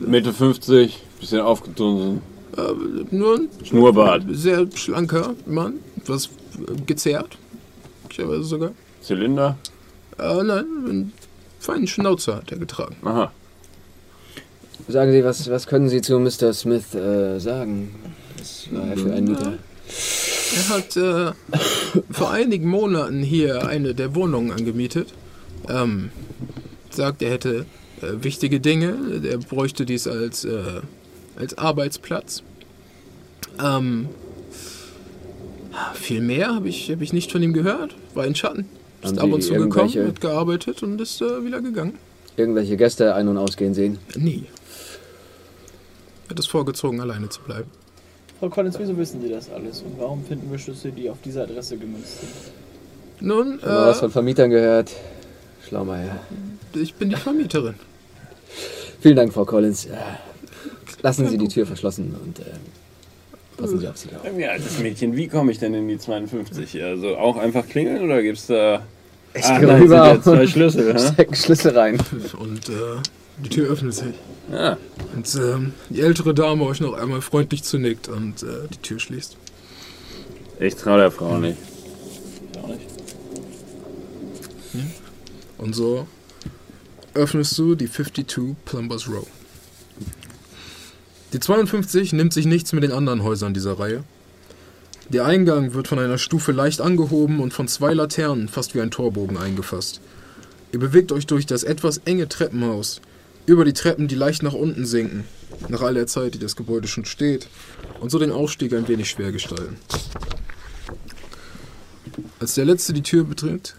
Mitte 0.00 0.32
50, 0.32 1.02
bisschen 1.20 1.40
aufgetunsen. 1.40 2.20
Äh, 2.56 2.62
nur 3.14 3.36
ein 3.36 3.48
Schnurrbart. 3.64 4.24
sehr 4.30 4.66
schlanker 4.74 5.34
Mann, 5.46 5.74
etwas 5.96 6.26
äh, 6.26 6.80
gezerrt. 6.86 7.36
Möglicherweise 8.02 8.42
sogar. 8.44 8.72
Zylinder. 9.02 9.56
Äh, 10.18 10.42
nein, 10.42 10.64
einen 10.88 11.12
feinen 11.60 11.86
Schnauzer 11.86 12.36
hat 12.36 12.50
er 12.52 12.58
getragen. 12.58 12.96
Aha. 13.02 13.32
Sagen 14.88 15.12
Sie, 15.12 15.24
was, 15.24 15.50
was 15.50 15.66
können 15.66 15.88
Sie 15.88 16.00
zu 16.00 16.18
Mr. 16.18 16.52
Smith 16.52 16.94
äh, 16.94 17.38
sagen? 17.38 17.94
Was 18.38 18.68
war 18.70 18.86
er 18.88 18.96
für 18.96 19.12
ein 19.12 19.24
Mieter? 19.24 19.58
Er 20.54 20.68
hat 20.68 20.96
äh, 20.96 21.32
vor 22.10 22.30
einigen 22.30 22.68
Monaten 22.68 23.22
hier 23.22 23.66
eine 23.66 23.94
der 23.94 24.14
Wohnungen 24.14 24.52
angemietet. 24.52 25.12
Ähm, 25.68 26.10
sagt, 26.90 27.22
er 27.22 27.30
hätte 27.30 27.66
äh, 28.00 28.22
wichtige 28.22 28.60
Dinge. 28.60 28.96
Er 29.24 29.38
bräuchte 29.38 29.84
dies 29.86 30.06
als, 30.06 30.44
äh, 30.44 30.80
als 31.36 31.58
Arbeitsplatz. 31.58 32.42
Ähm, 33.62 34.08
viel 35.94 36.20
mehr 36.20 36.54
habe 36.54 36.68
ich, 36.68 36.90
hab 36.90 37.00
ich 37.00 37.12
nicht 37.12 37.32
von 37.32 37.42
ihm 37.42 37.52
gehört. 37.52 37.94
War 38.14 38.24
in 38.26 38.34
Schatten. 38.34 38.66
Ist 39.12 39.18
ab 39.18 39.32
und 39.32 39.42
zu 39.42 39.54
gekommen, 39.54 40.06
hat 40.06 40.20
gearbeitet 40.20 40.82
und 40.82 41.00
ist 41.00 41.20
äh, 41.20 41.44
wieder 41.44 41.60
gegangen. 41.60 41.94
Irgendwelche 42.36 42.76
Gäste 42.76 43.14
ein- 43.14 43.28
und 43.28 43.38
ausgehen 43.38 43.74
sehen? 43.74 43.98
Nie. 44.14 44.44
Er 46.26 46.30
hat 46.30 46.38
es 46.38 46.46
vorgezogen, 46.46 47.00
alleine 47.00 47.28
zu 47.28 47.40
bleiben. 47.42 47.70
Frau 48.38 48.48
Collins, 48.50 48.78
wieso 48.78 48.96
wissen 48.98 49.22
Sie 49.22 49.30
das 49.30 49.48
alles? 49.50 49.80
Und 49.82 49.98
warum 49.98 50.24
finden 50.24 50.50
wir 50.50 50.58
Schlüssel, 50.58 50.92
die 50.92 51.08
auf 51.08 51.16
diese 51.24 51.42
Adresse 51.42 51.78
gemünzt 51.78 52.20
sind? 52.20 52.32
Nun, 53.20 53.58
Schon 53.60 53.68
mal 53.68 53.86
was 53.86 53.96
äh, 53.96 54.00
von 54.00 54.10
Vermietern 54.10 54.50
gehört? 54.50 54.90
Schlaumeier. 55.66 56.20
ich 56.74 56.94
bin 56.94 57.08
die 57.10 57.16
Vermieterin. 57.16 57.74
Vielen 59.00 59.16
Dank, 59.16 59.32
Frau 59.32 59.44
Collins. 59.44 59.86
Äh, 59.86 59.96
Lassen 61.02 61.28
Sie 61.28 61.38
die 61.38 61.48
Tür 61.48 61.66
verschlossen 61.66 62.14
und 62.24 62.40
äh, 62.40 62.44
passen 63.56 63.78
Sie 63.78 63.86
auf 63.88 63.96
sich 63.96 64.10
auf. 64.14 64.22
Wie 64.36 64.46
altes 64.46 64.78
Mädchen, 64.80 65.16
wie 65.16 65.28
komme 65.28 65.52
ich 65.52 65.58
denn 65.58 65.72
in 65.74 65.86
die 65.88 65.98
52? 65.98 66.82
Also 66.82 67.16
auch 67.16 67.36
einfach 67.36 67.66
klingeln 67.68 68.02
oder 68.02 68.22
gibt's 68.22 68.46
da. 68.48 68.82
Ich 69.36 69.44
Ah, 69.44 69.58
gehe 69.58 69.66
da 69.68 69.74
sind 69.74 69.82
rüber 69.84 70.06
ja 70.06 70.22
zwei 70.22 70.40
und 70.40 70.48
Schlüssel, 70.50 70.94
hä? 70.98 70.98
steck 71.12 71.28
einen 71.28 71.36
Schlüssel 71.36 71.78
rein. 71.78 71.98
Und 72.38 72.68
äh, 72.68 72.72
die 73.44 73.48
Tür 73.50 73.70
öffnet 73.70 73.94
sich. 73.94 74.14
Ja. 74.50 74.76
Und 75.14 75.34
ähm, 75.34 75.74
die 75.90 76.00
ältere 76.00 76.32
Dame 76.34 76.64
euch 76.64 76.80
noch 76.80 76.94
einmal 76.94 77.20
freundlich 77.20 77.62
zunickt 77.64 78.08
und 78.08 78.42
äh, 78.42 78.68
die 78.72 78.78
Tür 78.78 78.98
schließt. 78.98 79.36
Ich 80.60 80.76
traue 80.76 80.98
der 80.98 81.10
Frau 81.10 81.36
nicht. 81.38 81.58
Ich 82.52 82.58
auch 82.58 82.68
nicht. 82.68 82.86
Und 85.58 85.74
so 85.74 86.06
öffnest 87.14 87.56
du 87.58 87.74
die 87.74 87.90
52 87.90 88.54
Plumbers 88.64 89.08
Row. 89.08 89.26
Die 91.32 91.40
52 91.40 92.12
nimmt 92.12 92.32
sich 92.32 92.46
nichts 92.46 92.72
mit 92.72 92.82
den 92.84 92.92
anderen 92.92 93.22
Häusern 93.22 93.52
dieser 93.54 93.78
Reihe. 93.78 94.04
Der 95.08 95.24
Eingang 95.24 95.72
wird 95.72 95.86
von 95.86 96.00
einer 96.00 96.18
Stufe 96.18 96.50
leicht 96.50 96.80
angehoben 96.80 97.40
und 97.40 97.52
von 97.52 97.68
zwei 97.68 97.94
Laternen 97.94 98.48
fast 98.48 98.74
wie 98.74 98.80
ein 98.80 98.90
Torbogen 98.90 99.36
eingefasst. 99.36 100.00
Ihr 100.72 100.80
bewegt 100.80 101.12
euch 101.12 101.26
durch 101.26 101.46
das 101.46 101.62
etwas 101.62 101.98
enge 101.98 102.28
Treppenhaus, 102.28 103.00
über 103.46 103.64
die 103.64 103.72
Treppen, 103.72 104.08
die 104.08 104.16
leicht 104.16 104.42
nach 104.42 104.52
unten 104.52 104.84
sinken, 104.84 105.24
nach 105.68 105.80
all 105.80 105.94
der 105.94 106.08
Zeit, 106.08 106.34
die 106.34 106.40
das 106.40 106.56
Gebäude 106.56 106.88
schon 106.88 107.04
steht, 107.04 107.48
und 108.00 108.10
so 108.10 108.18
den 108.18 108.32
Aufstieg 108.32 108.74
ein 108.74 108.88
wenig 108.88 109.08
schwer 109.08 109.30
gestalten. 109.30 109.76
Als 112.40 112.54
der 112.54 112.64
Letzte 112.64 112.92
die 112.92 113.02
Tür 113.02 113.22
betritt, 113.22 113.76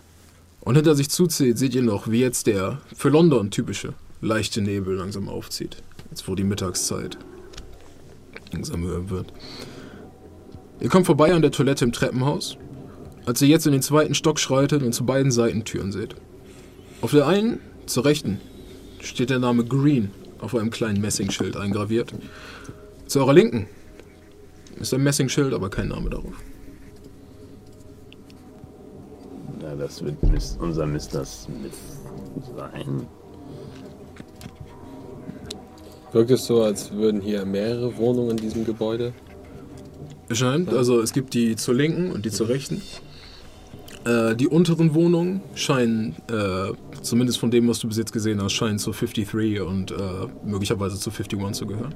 und 0.61 0.75
hinter 0.75 0.95
sich 0.95 1.09
zuzieht, 1.09 1.57
seht 1.57 1.75
ihr 1.75 1.81
noch, 1.81 2.09
wie 2.09 2.19
jetzt 2.19 2.47
der 2.47 2.81
für 2.95 3.09
London 3.09 3.51
typische 3.51 3.93
leichte 4.21 4.61
Nebel 4.61 4.95
langsam 4.95 5.29
aufzieht. 5.29 5.77
Jetzt 6.09 6.27
wo 6.27 6.35
die 6.35 6.43
Mittagszeit 6.43 7.17
langsam 8.51 8.83
höher 8.83 9.09
wird. 9.09 9.31
Ihr 10.79 10.89
kommt 10.89 11.05
vorbei 11.05 11.33
an 11.33 11.41
der 11.41 11.51
Toilette 11.51 11.85
im 11.85 11.91
Treppenhaus, 11.91 12.57
als 13.25 13.41
ihr 13.41 13.47
jetzt 13.47 13.65
in 13.65 13.71
den 13.71 13.81
zweiten 13.81 14.13
Stock 14.13 14.39
schreitet 14.39 14.83
und 14.83 14.93
zu 14.93 15.05
beiden 15.05 15.31
Seiten 15.31 15.63
Türen 15.65 15.91
seht. 15.91 16.15
Auf 17.01 17.11
der 17.11 17.27
einen, 17.27 17.59
zur 17.85 18.05
rechten, 18.05 18.39
steht 18.99 19.29
der 19.29 19.39
Name 19.39 19.63
Green 19.65 20.11
auf 20.39 20.55
einem 20.55 20.69
kleinen 20.69 21.01
Messingschild 21.01 21.57
eingraviert. 21.57 22.13
Zu 23.07 23.19
eurer 23.19 23.33
linken 23.33 23.67
ist 24.79 24.93
ein 24.93 25.01
Messingschild, 25.03 25.53
aber 25.53 25.69
kein 25.69 25.87
Name 25.87 26.09
darauf. 26.09 26.33
Na, 29.61 29.73
das 29.75 30.03
wird 30.03 30.21
Mis- 30.23 30.57
unser 30.59 30.85
Mr. 30.85 31.25
Smith 31.25 31.73
sein. 32.55 33.07
Wirkt 36.11 36.31
es 36.31 36.45
so, 36.45 36.61
als 36.61 36.91
würden 36.91 37.19
hier 37.19 37.45
mehrere 37.45 37.97
Wohnungen 37.97 38.31
in 38.31 38.37
diesem 38.37 38.63
Gebäude? 38.65 39.13
Es 40.29 40.37
scheint, 40.39 40.73
also 40.73 40.99
es 41.01 41.13
gibt 41.13 41.33
die 41.33 41.55
zur 41.55 41.73
linken 41.75 42.11
und 42.11 42.25
die 42.25 42.31
zur 42.31 42.49
rechten. 42.49 42.81
Äh, 44.05 44.35
die 44.35 44.47
unteren 44.47 44.93
Wohnungen 44.93 45.41
scheinen, 45.55 46.15
äh, 46.29 46.71
zumindest 47.01 47.39
von 47.39 47.51
dem, 47.51 47.67
was 47.67 47.79
du 47.79 47.87
bis 47.87 47.97
jetzt 47.97 48.11
gesehen 48.11 48.41
hast, 48.41 48.53
scheinen 48.53 48.79
zu 48.79 48.91
53 48.91 49.61
und 49.61 49.91
äh, 49.91 49.95
möglicherweise 50.45 50.97
zu 50.99 51.09
51 51.09 51.53
zu 51.53 51.65
gehören. 51.67 51.95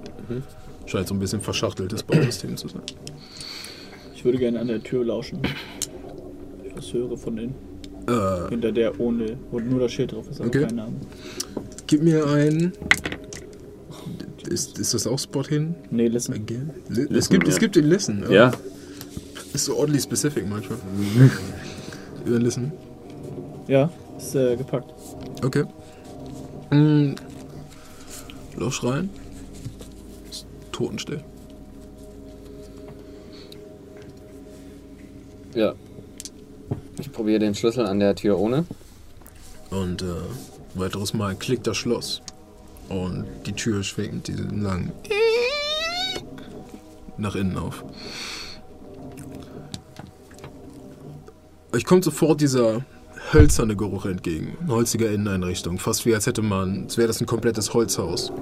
Scheint 0.86 1.07
so 1.07 1.13
ein 1.13 1.19
bisschen 1.19 1.41
verschachteltes 1.41 2.03
Bausystem 2.03 2.57
zu 2.57 2.67
sein. 2.69 2.82
Ich 4.15 4.23
würde 4.25 4.38
gerne 4.38 4.59
an 4.59 4.67
der 4.67 4.82
Tür 4.84 5.05
lauschen. 5.05 5.39
Ich 6.63 6.75
was 6.75 6.93
höre 6.93 7.17
von 7.17 7.38
innen. 7.38 7.55
Äh, 8.07 8.49
Hinter 8.49 8.71
der 8.71 8.99
ohne, 8.99 9.38
wo 9.51 9.59
nur 9.59 9.79
das 9.82 9.91
Schild 9.91 10.11
drauf 10.11 10.25
ist, 10.29 10.39
aber 10.39 10.47
Okay. 10.47 10.65
kein 10.65 10.75
Name. 10.75 10.93
gib 11.88 12.01
mir 12.01 12.25
ein. 12.27 12.73
Ist, 14.47 14.79
ist 14.79 14.93
das 14.93 15.05
auch 15.07 15.19
Spot 15.19 15.43
hin? 15.43 15.75
Nee, 15.89 16.07
listen. 16.07 16.33
Again? 16.33 16.71
Li- 16.89 17.03
es, 17.03 17.09
Listen, 17.09 17.33
gibt, 17.33 17.47
es 17.47 17.55
ja. 17.55 17.59
gibt 17.59 17.75
den 17.75 17.85
Listen. 17.89 18.25
Ja, 18.31 18.51
Ist 19.53 19.65
so 19.65 19.77
oddly 19.77 19.99
specific 19.99 20.47
manchmal. 20.47 20.79
Über 22.25 22.39
Listen. 22.39 22.71
Ja, 23.67 23.89
ist 24.17 24.35
äh, 24.35 24.55
gepackt. 24.55 24.91
Okay. 25.43 25.65
Mm. 26.71 27.15
Lausch 28.57 28.83
rein. 28.83 29.09
Ist 30.29 30.45
totenstill. 30.71 31.23
Ja. 35.53 35.73
Ich 36.99 37.11
probiere 37.11 37.39
den 37.39 37.55
Schlüssel 37.55 37.85
an 37.85 37.99
der 37.99 38.15
Tür 38.15 38.39
ohne. 38.39 38.65
Und 39.69 40.01
äh, 40.01 40.05
weiteres 40.75 41.13
Mal 41.13 41.35
klickt 41.35 41.67
das 41.67 41.77
Schloss. 41.77 42.21
Und 42.91 43.25
die 43.45 43.53
Tür 43.53 43.83
schwingt 43.83 44.13
mit 44.13 44.27
diesem 44.27 44.61
langen 44.61 44.91
nach 47.17 47.35
innen 47.35 47.57
auf. 47.57 47.85
Euch 51.73 51.85
kommt 51.85 52.03
sofort 52.03 52.41
dieser 52.41 52.83
hölzerne 53.31 53.77
Geruch 53.77 54.05
entgegen. 54.05 54.57
Eine 54.61 54.73
holzige 54.73 55.05
Inneneinrichtung. 55.05 55.79
Fast 55.79 56.05
wie 56.05 56.13
als 56.13 56.25
hätte 56.25 56.41
man, 56.41 56.83
als 56.83 56.97
wäre 56.97 57.07
das 57.07 57.21
ein 57.21 57.27
komplettes 57.27 57.73
Holzhaus. 57.73 58.33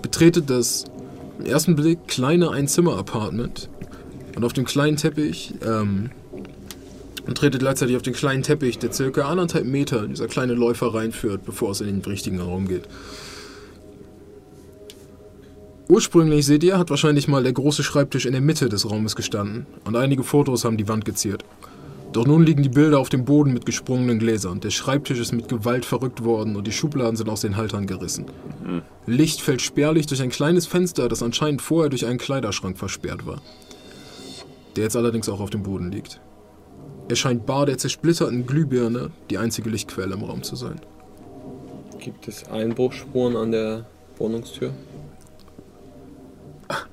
Betretet 0.00 0.48
das 0.48 0.84
im 1.38 1.46
ersten 1.46 1.76
Blick 1.76 2.06
kleine 2.08 2.50
Einzimmer-Apartment. 2.50 3.68
Und 4.36 4.44
auf 4.44 4.54
dem 4.54 4.64
kleinen 4.64 4.96
Teppich 4.96 5.54
ähm, 5.62 6.10
und 7.26 7.36
tretet 7.36 7.60
gleichzeitig 7.60 7.96
auf 7.96 8.02
den 8.02 8.14
kleinen 8.14 8.42
Teppich, 8.42 8.78
der 8.78 8.92
circa 8.92 9.22
anderthalb 9.22 9.66
Meter 9.66 10.04
in 10.04 10.10
dieser 10.10 10.28
kleine 10.28 10.54
Läufer 10.54 10.94
reinführt, 10.94 11.44
bevor 11.44 11.70
es 11.70 11.80
in 11.80 11.86
den 11.86 12.02
richtigen 12.02 12.40
Raum 12.40 12.68
geht. 12.68 12.88
Ursprünglich, 15.88 16.46
seht 16.46 16.62
ihr, 16.62 16.78
hat 16.78 16.90
wahrscheinlich 16.90 17.26
mal 17.26 17.42
der 17.42 17.52
große 17.52 17.82
Schreibtisch 17.82 18.24
in 18.24 18.32
der 18.32 18.40
Mitte 18.40 18.68
des 18.68 18.88
Raumes 18.88 19.16
gestanden 19.16 19.66
und 19.84 19.96
einige 19.96 20.22
Fotos 20.22 20.64
haben 20.64 20.76
die 20.76 20.86
Wand 20.86 21.04
geziert. 21.04 21.44
Doch 22.12 22.26
nun 22.26 22.44
liegen 22.44 22.62
die 22.62 22.68
Bilder 22.68 22.98
auf 22.98 23.08
dem 23.08 23.24
Boden 23.24 23.52
mit 23.52 23.66
gesprungenen 23.66 24.18
Gläsern. 24.18 24.60
Der 24.60 24.70
Schreibtisch 24.70 25.18
ist 25.20 25.32
mit 25.32 25.48
Gewalt 25.48 25.84
verrückt 25.84 26.24
worden 26.24 26.56
und 26.56 26.66
die 26.66 26.72
Schubladen 26.72 27.16
sind 27.16 27.28
aus 27.28 27.40
den 27.40 27.56
Haltern 27.56 27.86
gerissen. 27.86 28.26
Licht 29.06 29.40
fällt 29.40 29.62
spärlich 29.62 30.06
durch 30.06 30.22
ein 30.22 30.30
kleines 30.30 30.66
Fenster, 30.66 31.08
das 31.08 31.22
anscheinend 31.22 31.62
vorher 31.62 31.88
durch 31.88 32.06
einen 32.06 32.18
Kleiderschrank 32.18 32.78
versperrt 32.78 33.26
war. 33.26 33.40
Der 34.76 34.84
jetzt 34.84 34.96
allerdings 34.96 35.28
auch 35.28 35.40
auf 35.40 35.50
dem 35.50 35.62
Boden 35.62 35.92
liegt. 35.92 36.20
Er 37.10 37.16
scheint 37.16 37.44
bar 37.44 37.66
der 37.66 37.76
zersplitterten 37.76 38.46
Glühbirne 38.46 39.10
die 39.30 39.38
einzige 39.38 39.68
Lichtquelle 39.68 40.14
im 40.14 40.22
Raum 40.22 40.44
zu 40.44 40.54
sein. 40.54 40.80
Gibt 41.98 42.28
es 42.28 42.48
Einbruchsspuren 42.48 43.34
an 43.34 43.50
der 43.50 43.84
Wohnungstür? 44.16 44.70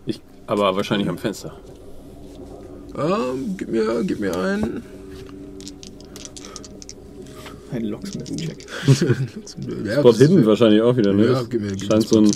ich, 0.08 0.20
aber 0.48 0.76
wahrscheinlich 0.76 1.08
am 1.08 1.20
Fenster. 1.20 1.54
Ähm, 2.98 3.54
gib 3.60 3.70
mir, 3.70 4.04
gib 4.06 4.20
mir 4.20 4.36
einen. 4.36 4.82
Ein 7.72 7.84
Locksmith-Check. 7.84 8.66
ja, 9.86 10.00
Spot 10.00 10.14
Hidden 10.14 10.46
wahrscheinlich 10.48 10.82
auch 10.82 10.98
wieder, 10.98 11.14
ne? 11.14 11.28
Ja, 11.28 11.44
gib 11.48 11.62
mir, 11.62 11.74
gib 11.74 11.82
mir 11.82 11.86
Scheint 11.92 12.08
so 12.08 12.18
ein. 12.18 12.32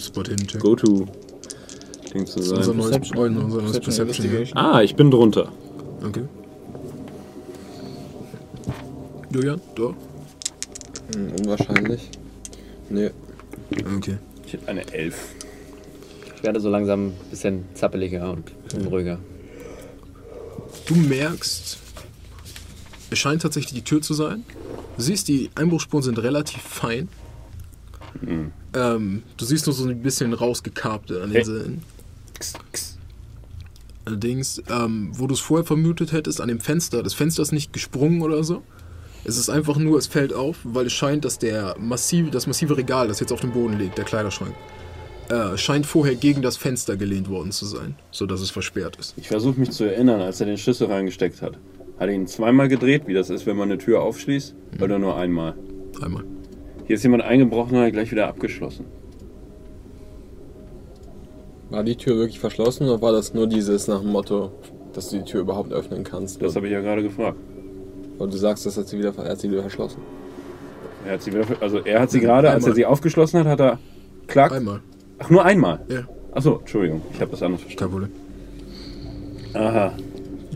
Go-To-Ding 0.59 2.27
zu 2.27 2.37
Unser 2.41 2.63
sein. 2.63 2.77
neues, 2.77 2.91
Perception. 2.91 3.37
unser 3.37 3.61
neues 3.63 3.79
Perception 3.79 4.27
Perception. 4.29 4.57
Ah, 4.59 4.83
ich 4.83 4.95
bin 4.95 5.09
drunter. 5.09 5.51
Okay. 6.05 6.25
Julian, 9.33 9.61
da? 9.75 9.93
Hm, 11.15 11.31
unwahrscheinlich. 11.39 12.09
Nee. 12.89 13.11
Okay. 13.97 14.17
Ich 14.45 14.53
hätte 14.53 14.67
eine 14.67 14.91
Elf. 14.93 15.35
Ich 16.35 16.43
werde 16.43 16.59
so 16.59 16.69
langsam 16.69 17.07
ein 17.07 17.13
bisschen 17.29 17.65
zappeliger 17.73 18.31
und 18.31 18.51
unruhiger. 18.73 19.19
Du 20.85 20.95
merkst, 20.95 21.77
es 23.09 23.19
scheint 23.19 23.41
tatsächlich 23.41 23.73
die 23.73 23.83
Tür 23.83 24.01
zu 24.01 24.13
sein. 24.13 24.43
Du 24.97 25.03
siehst, 25.03 25.27
die 25.27 25.49
Einbruchspuren 25.55 26.03
sind 26.03 26.19
relativ 26.19 26.61
fein. 26.61 27.07
Ähm, 28.73 29.23
du 29.37 29.45
siehst 29.45 29.67
nur 29.67 29.75
so 29.75 29.87
ein 29.87 30.01
bisschen 30.01 30.33
rausgekarbte 30.33 31.21
an 31.23 31.31
den. 31.31 31.45
Seiten. 31.45 31.83
Allerdings, 34.03 34.61
ähm, 34.69 35.11
wo 35.13 35.27
du 35.27 35.35
es 35.35 35.39
vorher 35.39 35.65
vermutet 35.65 36.11
hättest, 36.11 36.41
an 36.41 36.47
dem 36.47 36.59
Fenster, 36.59 37.03
das 37.03 37.13
Fenster 37.13 37.43
ist 37.43 37.51
nicht 37.51 37.71
gesprungen 37.71 38.21
oder 38.21 38.43
so. 38.43 38.63
Es 39.23 39.37
ist 39.37 39.49
einfach 39.49 39.77
nur, 39.77 39.99
es 39.99 40.07
fällt 40.07 40.33
auf, 40.33 40.57
weil 40.63 40.87
es 40.87 40.93
scheint, 40.93 41.25
dass 41.25 41.37
der 41.37 41.75
massive, 41.79 42.31
das 42.31 42.47
massive 42.47 42.75
Regal, 42.75 43.07
das 43.07 43.19
jetzt 43.19 43.31
auf 43.31 43.41
dem 43.41 43.51
Boden 43.51 43.77
liegt, 43.77 43.97
der 43.97 44.05
Kleiderschrank, 44.05 44.53
äh, 45.29 45.57
scheint 45.57 45.85
vorher 45.85 46.15
gegen 46.15 46.41
das 46.41 46.57
Fenster 46.57 46.97
gelehnt 46.97 47.29
worden 47.29 47.51
zu 47.51 47.65
sein, 47.65 47.95
sodass 48.09 48.41
es 48.41 48.49
versperrt 48.49 48.95
ist. 48.97 49.13
Ich 49.17 49.27
versuche 49.27 49.59
mich 49.59 49.71
zu 49.71 49.83
erinnern, 49.83 50.21
als 50.21 50.41
er 50.41 50.47
den 50.47 50.57
Schlüssel 50.57 50.87
reingesteckt 50.87 51.41
hat. 51.41 51.59
Hat 51.99 52.07
er 52.07 52.15
ihn 52.15 52.25
zweimal 52.25 52.67
gedreht, 52.67 53.03
wie 53.05 53.13
das 53.13 53.29
ist, 53.29 53.45
wenn 53.45 53.55
man 53.55 53.69
eine 53.69 53.77
Tür 53.77 54.01
aufschließt? 54.01 54.55
Oder 54.81 54.97
nur 54.97 55.15
einmal? 55.15 55.53
Einmal. 56.01 56.23
Hier 56.87 56.95
ist 56.95 57.03
jemand 57.03 57.23
eingebrochen 57.23 57.77
und 57.77 57.83
hat 57.83 57.93
gleich 57.93 58.11
wieder 58.11 58.27
abgeschlossen. 58.27 58.85
War 61.69 61.83
die 61.83 61.95
Tür 61.95 62.17
wirklich 62.17 62.39
verschlossen 62.39 62.87
oder 62.87 63.01
war 63.01 63.11
das 63.11 63.33
nur 63.33 63.47
dieses 63.47 63.87
nach 63.87 64.01
dem 64.01 64.09
Motto, 64.09 64.51
dass 64.93 65.09
du 65.09 65.19
die 65.19 65.25
Tür 65.25 65.41
überhaupt 65.41 65.71
öffnen 65.71 66.03
kannst? 66.03 66.41
Das 66.41 66.55
habe 66.55 66.65
ich 66.65 66.73
ja 66.73 66.81
gerade 66.81 67.03
gefragt. 67.03 67.37
Weil 68.21 68.29
du 68.29 68.37
sagst, 68.37 68.67
dass 68.67 68.77
er 68.77 68.83
sie 68.83 68.99
wieder, 68.99 69.11
er 69.17 69.31
hat 69.31 69.39
sie 69.39 69.49
wieder 69.49 69.63
verschlossen. 69.63 69.97
Er 71.07 71.13
hat 71.13 71.23
sie 71.23 71.33
wieder, 71.33 71.43
also 71.59 71.79
er 71.79 72.01
hat 72.01 72.11
sie 72.11 72.19
gerade, 72.19 72.51
als 72.51 72.63
er 72.63 72.67
Einmal. 72.67 72.75
sie 72.75 72.85
aufgeschlossen 72.85 73.39
hat, 73.39 73.47
hat 73.47 73.59
er 73.59 73.79
klack. 74.27 74.51
Einmal. 74.51 74.81
Ach, 75.17 75.31
nur 75.31 75.43
einmal? 75.43 75.79
Ja, 75.89 76.03
Achso, 76.31 76.59
Entschuldigung, 76.59 77.01
ich 77.11 77.19
habe 77.19 77.31
das 77.31 77.41
anders 77.41 77.61
verstanden. 77.61 78.11
Aha. 79.55 79.93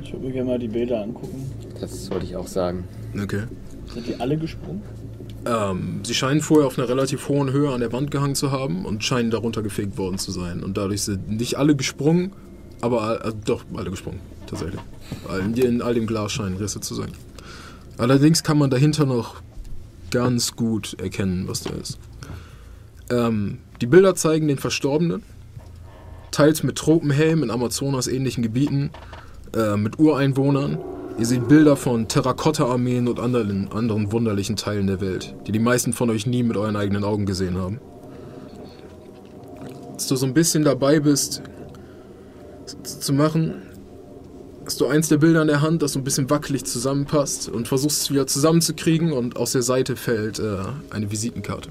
Ich 0.03 0.13
würde 0.13 0.27
mir 0.27 0.31
gerne 0.33 0.49
mal 0.51 0.59
die 0.59 0.67
Bilder 0.67 1.01
angucken. 1.01 1.49
Das 1.81 2.11
wollte 2.11 2.27
ich 2.27 2.35
auch 2.35 2.45
sagen. 2.45 2.83
Okay. 3.19 3.45
Sind 3.91 4.05
die 4.05 4.15
alle 4.19 4.37
gesprungen? 4.37 4.83
Ähm, 5.47 6.01
sie 6.03 6.13
scheinen 6.13 6.41
vorher 6.41 6.67
auf 6.67 6.77
einer 6.77 6.87
relativ 6.87 7.27
hohen 7.29 7.51
Höhe 7.51 7.71
an 7.71 7.79
der 7.79 7.91
Wand 7.91 8.11
gehangen 8.11 8.35
zu 8.35 8.51
haben 8.51 8.85
und 8.85 9.03
scheinen 9.03 9.31
darunter 9.31 9.63
gefegt 9.63 9.97
worden 9.97 10.19
zu 10.19 10.29
sein. 10.31 10.63
Und 10.63 10.77
dadurch 10.77 11.01
sind 11.01 11.31
nicht 11.31 11.55
alle 11.57 11.75
gesprungen, 11.75 12.31
aber 12.81 13.25
äh, 13.25 13.31
doch 13.43 13.65
alle 13.75 13.89
gesprungen, 13.89 14.19
tatsächlich. 14.45 14.81
Weil 15.27 15.39
In, 15.39 15.53
in 15.55 15.81
all 15.81 15.95
dem 15.95 16.05
Glas 16.05 16.31
scheinen 16.31 16.57
Risse 16.57 16.79
zu 16.79 16.93
sein. 16.93 17.09
Allerdings 17.97 18.43
kann 18.43 18.57
man 18.57 18.69
dahinter 18.69 19.05
noch 19.05 19.41
ganz 20.11 20.55
gut 20.55 20.95
erkennen, 20.99 21.47
was 21.47 21.63
da 21.63 21.71
ist. 21.71 21.97
Ähm, 23.09 23.59
die 23.81 23.87
Bilder 23.87 24.15
zeigen 24.15 24.47
den 24.47 24.57
Verstorbenen, 24.57 25.23
teils 26.31 26.63
mit 26.63 26.77
Tropenhelm 26.77 27.43
in 27.43 27.51
Amazonas-ähnlichen 27.51 28.43
Gebieten, 28.43 28.91
äh, 29.55 29.77
mit 29.77 29.99
Ureinwohnern. 29.99 30.77
Ihr 31.17 31.25
seht 31.25 31.47
Bilder 31.47 31.77
von 31.77 32.09
Terrakotta-Armeen 32.09 33.07
und 33.07 33.19
anderen, 33.19 33.71
anderen 33.71 34.11
wunderlichen 34.11 34.57
Teilen 34.57 34.87
der 34.87 34.99
Welt, 34.99 35.33
die 35.47 35.53
die 35.53 35.59
meisten 35.59 35.93
von 35.93 36.09
euch 36.09 36.25
nie 36.25 36.43
mit 36.43 36.57
euren 36.57 36.75
eigenen 36.75 37.05
Augen 37.05 37.25
gesehen 37.25 37.57
haben. 37.57 37.79
Als 39.93 40.07
du 40.07 40.17
so 40.17 40.25
ein 40.25 40.33
bisschen 40.33 40.65
dabei 40.65 40.99
bist, 40.99 41.41
zu 42.83 43.13
machen, 43.13 43.61
hast 44.65 44.81
du 44.81 44.87
eins 44.87 45.09
der 45.09 45.17
Bilder 45.17 45.41
in 45.41 45.47
der 45.47 45.61
Hand, 45.61 45.81
das 45.81 45.93
so 45.93 45.99
ein 45.99 46.03
bisschen 46.03 46.29
wackelig 46.29 46.65
zusammenpasst 46.65 47.49
und 47.49 47.67
versuchst 47.67 48.01
es 48.01 48.11
wieder 48.11 48.27
zusammenzukriegen 48.27 49.11
und 49.11 49.37
aus 49.37 49.51
der 49.51 49.61
Seite 49.61 49.95
fällt 49.95 50.39
äh, 50.39 50.57
eine 50.89 51.11
Visitenkarte. 51.11 51.69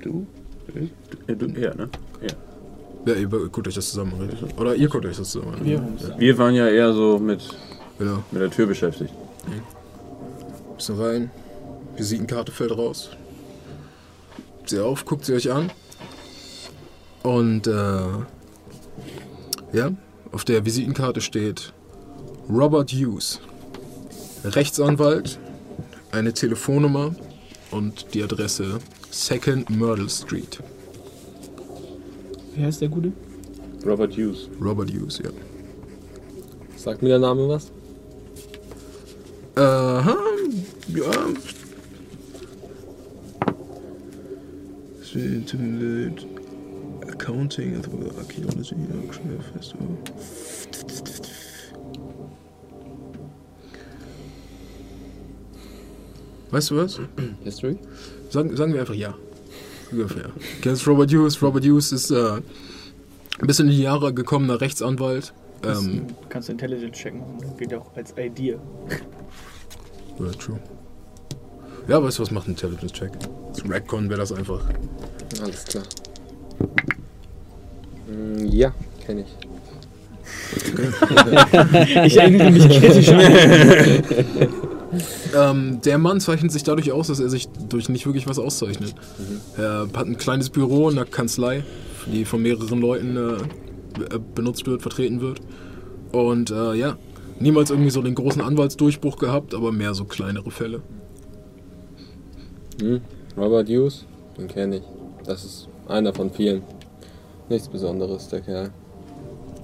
Du? 0.00 0.26
Ich? 0.74 0.90
Du, 1.26 1.48
du 1.48 1.60
ja, 1.60 1.74
ne? 1.74 1.88
Ja. 2.20 2.28
Ja, 3.06 3.14
ihr 3.14 3.28
guckt 3.28 3.68
euch 3.68 3.74
das 3.74 3.90
zusammen 3.90 4.14
an. 4.14 4.30
Oder 4.58 4.74
ihr 4.74 4.88
guckt 4.88 5.04
euch 5.04 5.16
das 5.16 5.30
zusammen 5.30 5.54
an. 5.54 5.64
Wir 5.64 5.74
Ja. 5.74 6.18
Wir 6.18 6.38
waren 6.38 6.54
ja 6.54 6.68
eher 6.68 6.92
so 6.92 7.18
mit, 7.18 7.42
genau. 7.98 8.22
mit 8.30 8.40
der 8.40 8.50
Tür 8.50 8.66
beschäftigt. 8.66 9.12
Bisschen 10.76 11.00
rein. 11.00 11.30
Visitenkarte 11.96 12.52
fällt 12.52 12.76
raus. 12.76 13.10
Sie 14.66 14.80
auf, 14.80 15.04
guckt 15.04 15.24
sie 15.24 15.34
euch 15.34 15.50
an. 15.52 15.70
Und 17.22 17.66
äh, 17.66 18.00
ja, 19.74 19.92
auf 20.32 20.44
der 20.44 20.64
Visitenkarte 20.64 21.20
steht 21.20 21.72
Robert 22.48 22.92
Hughes. 22.92 23.40
Rechtsanwalt, 24.44 25.38
eine 26.12 26.32
Telefonnummer 26.32 27.14
und 27.70 28.14
die 28.14 28.22
Adresse 28.22 28.78
Second 29.10 29.68
Myrtle 29.70 30.08
Street. 30.08 30.60
Wie 32.54 32.64
heißt 32.64 32.80
der 32.80 32.88
Gute? 32.88 33.12
Robert 33.84 34.12
Hughes. 34.12 34.48
Robert 34.60 34.90
Hughes, 34.90 35.18
ja. 35.18 35.30
Sagt 36.76 37.02
mir 37.02 37.08
der 37.10 37.18
Name 37.18 37.48
was? 37.48 37.70
Aha, 39.56 40.16
ja. 40.88 41.10
Accounting, 47.14 47.76
Archaeology, 48.18 48.74
Festival. 49.52 49.86
Weißt 56.50 56.70
du 56.70 56.76
was? 56.76 57.00
History? 57.44 57.78
Sagen, 58.30 58.56
sagen 58.56 58.72
wir 58.72 58.80
einfach 58.80 58.94
ja. 58.94 59.14
Ungefähr. 59.90 60.30
Kennst 60.60 60.86
Robert 60.86 61.12
Hughes? 61.12 61.40
Robert 61.40 61.64
Hughes 61.64 61.92
ist 61.92 62.10
äh, 62.10 62.32
ein 62.32 62.42
bisschen 63.46 63.68
in 63.68 63.72
die 63.72 63.82
Jahre 63.82 64.12
gekommener 64.12 64.60
Rechtsanwalt. 64.60 65.32
Ähm, 65.64 66.06
du 66.08 66.14
kannst 66.28 66.50
Intelligence 66.50 66.96
checken. 66.96 67.22
Geht 67.58 67.74
auch 67.74 67.94
als 67.96 68.12
Idea. 68.18 68.58
Ja, 70.18 70.30
true. 70.32 70.60
Ja, 71.88 72.02
weißt 72.02 72.18
du, 72.18 72.22
was 72.22 72.30
macht 72.30 72.48
ein 72.48 72.52
Intelligence-Check? 72.52 73.12
Als 73.48 73.68
Redcon 73.68 74.08
wäre 74.08 74.20
das 74.20 74.32
einfach. 74.32 74.64
Alles 75.42 75.64
klar. 75.64 75.84
Mm, 78.08 78.46
Ja, 78.46 78.72
kenne 79.06 79.22
ich. 79.22 79.36
Ich 82.04 82.16
erinnere 82.16 82.50
mich 82.50 82.68
kritisch 82.68 83.08
an. 83.10 83.20
Ähm, 85.36 85.80
der 85.84 85.98
Mann 85.98 86.20
zeichnet 86.20 86.52
sich 86.52 86.62
dadurch 86.62 86.92
aus, 86.92 87.08
dass 87.08 87.18
er 87.18 87.28
sich 87.28 87.48
durch 87.68 87.88
nicht 87.88 88.06
wirklich 88.06 88.28
was 88.28 88.38
auszeichnet. 88.38 88.94
Er 89.56 89.88
hat 89.94 90.06
ein 90.06 90.16
kleines 90.16 90.50
Büro 90.50 90.88
in 90.88 90.94
der 90.96 91.04
Kanzlei, 91.04 91.64
die 92.06 92.24
von 92.24 92.40
mehreren 92.42 92.80
Leuten 92.80 93.16
äh, 93.16 93.98
be- 93.98 94.14
äh, 94.14 94.20
benutzt 94.34 94.66
wird, 94.66 94.82
vertreten 94.82 95.20
wird. 95.20 95.40
Und 96.12 96.50
äh, 96.52 96.74
ja, 96.74 96.96
niemals 97.40 97.70
irgendwie 97.70 97.90
so 97.90 98.02
den 98.02 98.14
großen 98.14 98.40
Anwaltsdurchbruch 98.40 99.18
gehabt, 99.18 99.54
aber 99.54 99.72
mehr 99.72 99.94
so 99.94 100.04
kleinere 100.04 100.52
Fälle. 100.52 100.80
Hm? 102.80 103.00
Robert 103.36 103.68
Hughes? 103.68 104.04
Den 104.38 104.46
kenne 104.46 104.76
ich. 104.76 104.82
Das 105.26 105.44
ist 105.44 105.68
einer 105.88 106.14
von 106.14 106.30
vielen. 106.30 106.62
Nichts 107.54 107.68
Besonderes, 107.68 108.26
der 108.26 108.40
Kerl. 108.40 108.70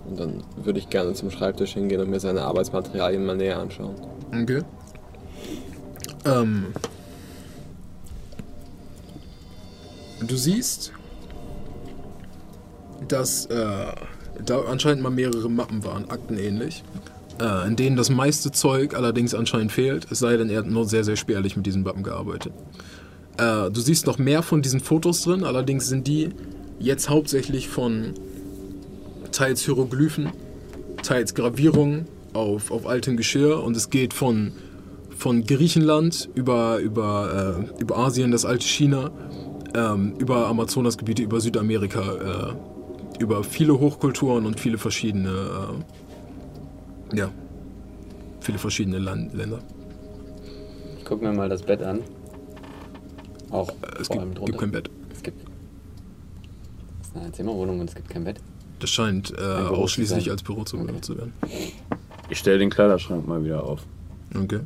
Und 0.08 0.20
dann 0.20 0.44
würde 0.62 0.78
ich 0.78 0.90
gerne 0.90 1.12
zum 1.14 1.28
Schreibtisch 1.32 1.72
hingehen 1.72 2.00
und 2.00 2.08
mir 2.08 2.20
seine 2.20 2.42
Arbeitsmaterialien 2.42 3.26
mal 3.26 3.36
näher 3.36 3.58
anschauen. 3.58 3.96
Okay. 4.32 4.62
Ähm, 6.24 6.66
du 10.24 10.36
siehst, 10.36 10.92
dass 13.08 13.46
äh, 13.46 13.86
da 14.44 14.60
anscheinend 14.68 15.02
mal 15.02 15.10
mehrere 15.10 15.50
Mappen 15.50 15.82
waren, 15.84 16.08
aktenähnlich, 16.10 16.84
äh, 17.40 17.66
in 17.66 17.74
denen 17.74 17.96
das 17.96 18.08
meiste 18.08 18.52
Zeug 18.52 18.94
allerdings 18.94 19.34
anscheinend 19.34 19.72
fehlt, 19.72 20.06
es 20.12 20.20
sei 20.20 20.36
denn, 20.36 20.48
er 20.48 20.60
hat 20.60 20.66
nur 20.66 20.84
sehr, 20.84 21.02
sehr 21.02 21.16
spärlich 21.16 21.56
mit 21.56 21.66
diesen 21.66 21.82
Mappen 21.82 22.04
gearbeitet. 22.04 22.52
Äh, 23.36 23.68
du 23.68 23.80
siehst 23.80 24.06
noch 24.06 24.18
mehr 24.18 24.44
von 24.44 24.62
diesen 24.62 24.78
Fotos 24.78 25.22
drin, 25.22 25.42
allerdings 25.42 25.88
sind 25.88 26.06
die 26.06 26.28
jetzt 26.80 27.08
hauptsächlich 27.08 27.68
von 27.68 28.14
teils 29.32 29.62
Hieroglyphen, 29.62 30.30
teils 31.02 31.34
Gravierungen 31.34 32.06
auf, 32.32 32.70
auf 32.70 32.86
altem 32.86 33.16
Geschirr 33.16 33.62
und 33.62 33.76
es 33.76 33.90
geht 33.90 34.14
von, 34.14 34.52
von 35.16 35.44
Griechenland 35.44 36.28
über, 36.34 36.78
über, 36.78 37.62
äh, 37.78 37.80
über 37.80 37.98
Asien, 37.98 38.32
das 38.32 38.44
alte 38.44 38.66
China, 38.66 39.10
ähm, 39.74 40.14
über 40.18 40.48
Amazonasgebiete, 40.48 41.22
über 41.22 41.40
Südamerika, 41.40 42.50
äh, 42.50 43.22
über 43.22 43.44
viele 43.44 43.78
Hochkulturen 43.78 44.46
und 44.46 44.58
viele 44.58 44.78
verschiedene, 44.78 45.74
äh, 47.12 47.16
ja, 47.16 47.30
viele 48.40 48.58
verschiedene 48.58 48.98
Land 48.98 49.34
Länder. 49.34 49.58
Ich 50.98 51.04
guck 51.04 51.20
mir 51.22 51.32
mal 51.32 51.48
das 51.48 51.62
Bett 51.62 51.82
an. 51.82 52.00
Auch 53.50 53.68
Äh, 53.68 54.00
Es 54.00 54.06
vor 54.06 54.16
allem 54.20 54.28
gibt, 54.30 54.38
drunter. 54.38 54.52
gibt 54.52 54.60
kein 54.60 54.70
Bett. 54.70 54.90
Es 57.10 57.14
gibt. 57.14 57.16
Es 57.16 57.16
ist 57.16 57.16
eine 57.16 57.24
Einzimmerwohnung 57.26 57.80
und 57.80 57.88
es 57.88 57.94
gibt 57.94 58.08
kein 58.10 58.24
Bett. 58.24 58.36
Das 58.78 58.90
scheint 58.90 59.30
äh, 59.30 59.34
zu 59.36 59.42
ausschließlich 59.42 60.30
als 60.30 60.42
Büro 60.42 60.64
zu 60.64 60.78
Okay. 60.78 61.00
zu 61.00 61.16
werden. 61.18 61.32
Ich 62.28 62.38
stelle 62.38 62.58
den 62.58 62.70
Kleiderschrank 62.70 63.26
mal 63.26 63.44
wieder 63.44 63.62
auf. 63.64 63.80
Okay. 64.34 64.60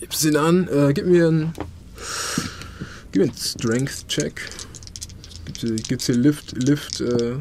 Gib's 0.00 0.24
ihn 0.24 0.36
an, 0.36 0.68
äh, 0.68 0.92
gib 0.92 1.06
mir 1.06 1.28
ein. 1.28 1.52
Gib 3.12 3.22
mir 3.22 3.28
einen 3.28 3.36
Strength-Check. 3.36 4.40
Gibt's 5.46 5.60
hier, 5.60 5.76
gibt's 5.76 6.06
hier 6.06 6.16
Lift, 6.16 6.52
Lift, 6.62 7.00
äh, 7.00 7.36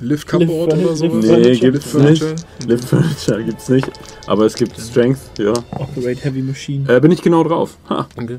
Lift 0.00 0.26
Cupboard 0.28 0.72
oder? 0.74 0.76
Lift- 0.76 1.02
Nee, 1.14 1.56
gibt's 1.58 1.86
Furniture? 1.90 2.32
nicht. 2.32 2.46
Lift 2.66 2.84
Furniture 2.84 3.44
gibt's 3.44 3.68
nicht. 3.68 3.90
Aber 4.26 4.44
es 4.46 4.54
gibt 4.54 4.78
Strength, 4.78 5.38
ja. 5.38 5.52
Operate 5.72 6.20
Heavy 6.22 6.42
Machine. 6.42 6.92
Äh, 6.94 7.00
bin 7.00 7.10
ich 7.12 7.22
genau 7.22 7.44
drauf. 7.44 7.76
Ha. 7.88 8.08
Okay. 8.16 8.38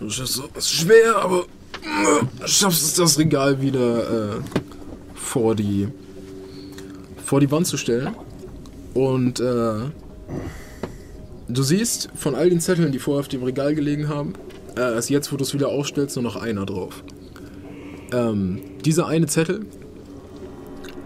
So, 0.00 0.06
es 0.06 0.40
ist 0.56 0.70
schwer, 0.70 1.16
aber 1.16 1.46
schaffst 2.44 2.82
es, 2.82 2.94
das 2.94 3.18
Regal 3.18 3.60
wieder 3.60 4.36
äh, 4.36 4.40
vor 5.14 5.54
die 5.54 5.88
vor 7.24 7.40
die 7.40 7.50
Wand 7.50 7.66
zu 7.66 7.76
stellen. 7.76 8.14
Und 8.94 9.38
äh, 9.38 9.90
du 11.48 11.62
siehst 11.62 12.08
von 12.14 12.34
all 12.34 12.48
den 12.48 12.60
Zetteln, 12.60 12.90
die 12.90 12.98
vorher 12.98 13.20
auf 13.20 13.28
dem 13.28 13.42
Regal 13.42 13.74
gelegen 13.74 14.08
haben, 14.08 14.32
äh, 14.76 14.98
ist 14.98 15.10
jetzt, 15.10 15.32
wo 15.32 15.36
du 15.36 15.44
es 15.44 15.52
wieder 15.52 15.68
aufstellst, 15.68 16.16
nur 16.16 16.22
noch 16.22 16.36
einer 16.36 16.64
drauf. 16.64 17.02
Ähm, 18.12 18.60
dieser 18.84 19.06
eine 19.06 19.26
Zettel 19.26 19.66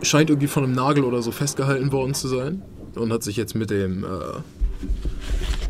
scheint 0.03 0.31
irgendwie 0.31 0.47
von 0.47 0.64
einem 0.64 0.75
Nagel 0.75 1.05
oder 1.05 1.23
so 1.23 1.33
festgehalten 1.33 1.91
worden 1.91 2.14
zu 2.14 2.29
sein 2.29 2.62
und 2.95 3.12
hat 3.12 3.25
sich 3.25 3.37
jetzt 3.37 3.55
mit 3.55 3.70
dem 3.70 4.05
äh, 4.05 4.07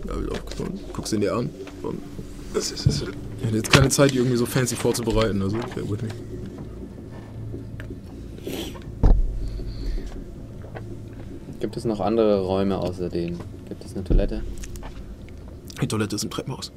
wieder 0.03 0.32
aufgefunden. 0.32 0.80
Guckst 0.92 1.12
ihn 1.12 1.20
dir 1.20 1.34
an. 1.34 1.50
Und 1.82 1.98
das 2.55 2.70
ist, 2.70 2.86
das 2.86 2.94
ist, 3.03 3.05
ich 3.38 3.46
hatte 3.46 3.57
jetzt 3.57 3.70
keine 3.70 3.88
Zeit, 3.88 4.12
die 4.12 4.16
irgendwie 4.16 4.36
so 4.36 4.46
fancy 4.46 4.76
vorzubereiten. 4.76 5.42
Also, 5.42 5.57
bear 5.74 5.88
with 5.88 6.03
me. 6.03 6.09
Gibt 11.61 11.76
es 11.76 11.84
noch 11.84 12.00
andere 12.00 12.40
Räume 12.42 12.76
außer 12.78 13.09
denen? 13.09 13.38
Gibt 13.68 13.84
es 13.84 13.94
eine 13.94 14.05
Toilette? 14.05 14.42
Die 15.80 15.86
Toilette 15.86 16.16
ist 16.16 16.24
ein 16.24 16.30
Treppenhaus. 16.30 16.72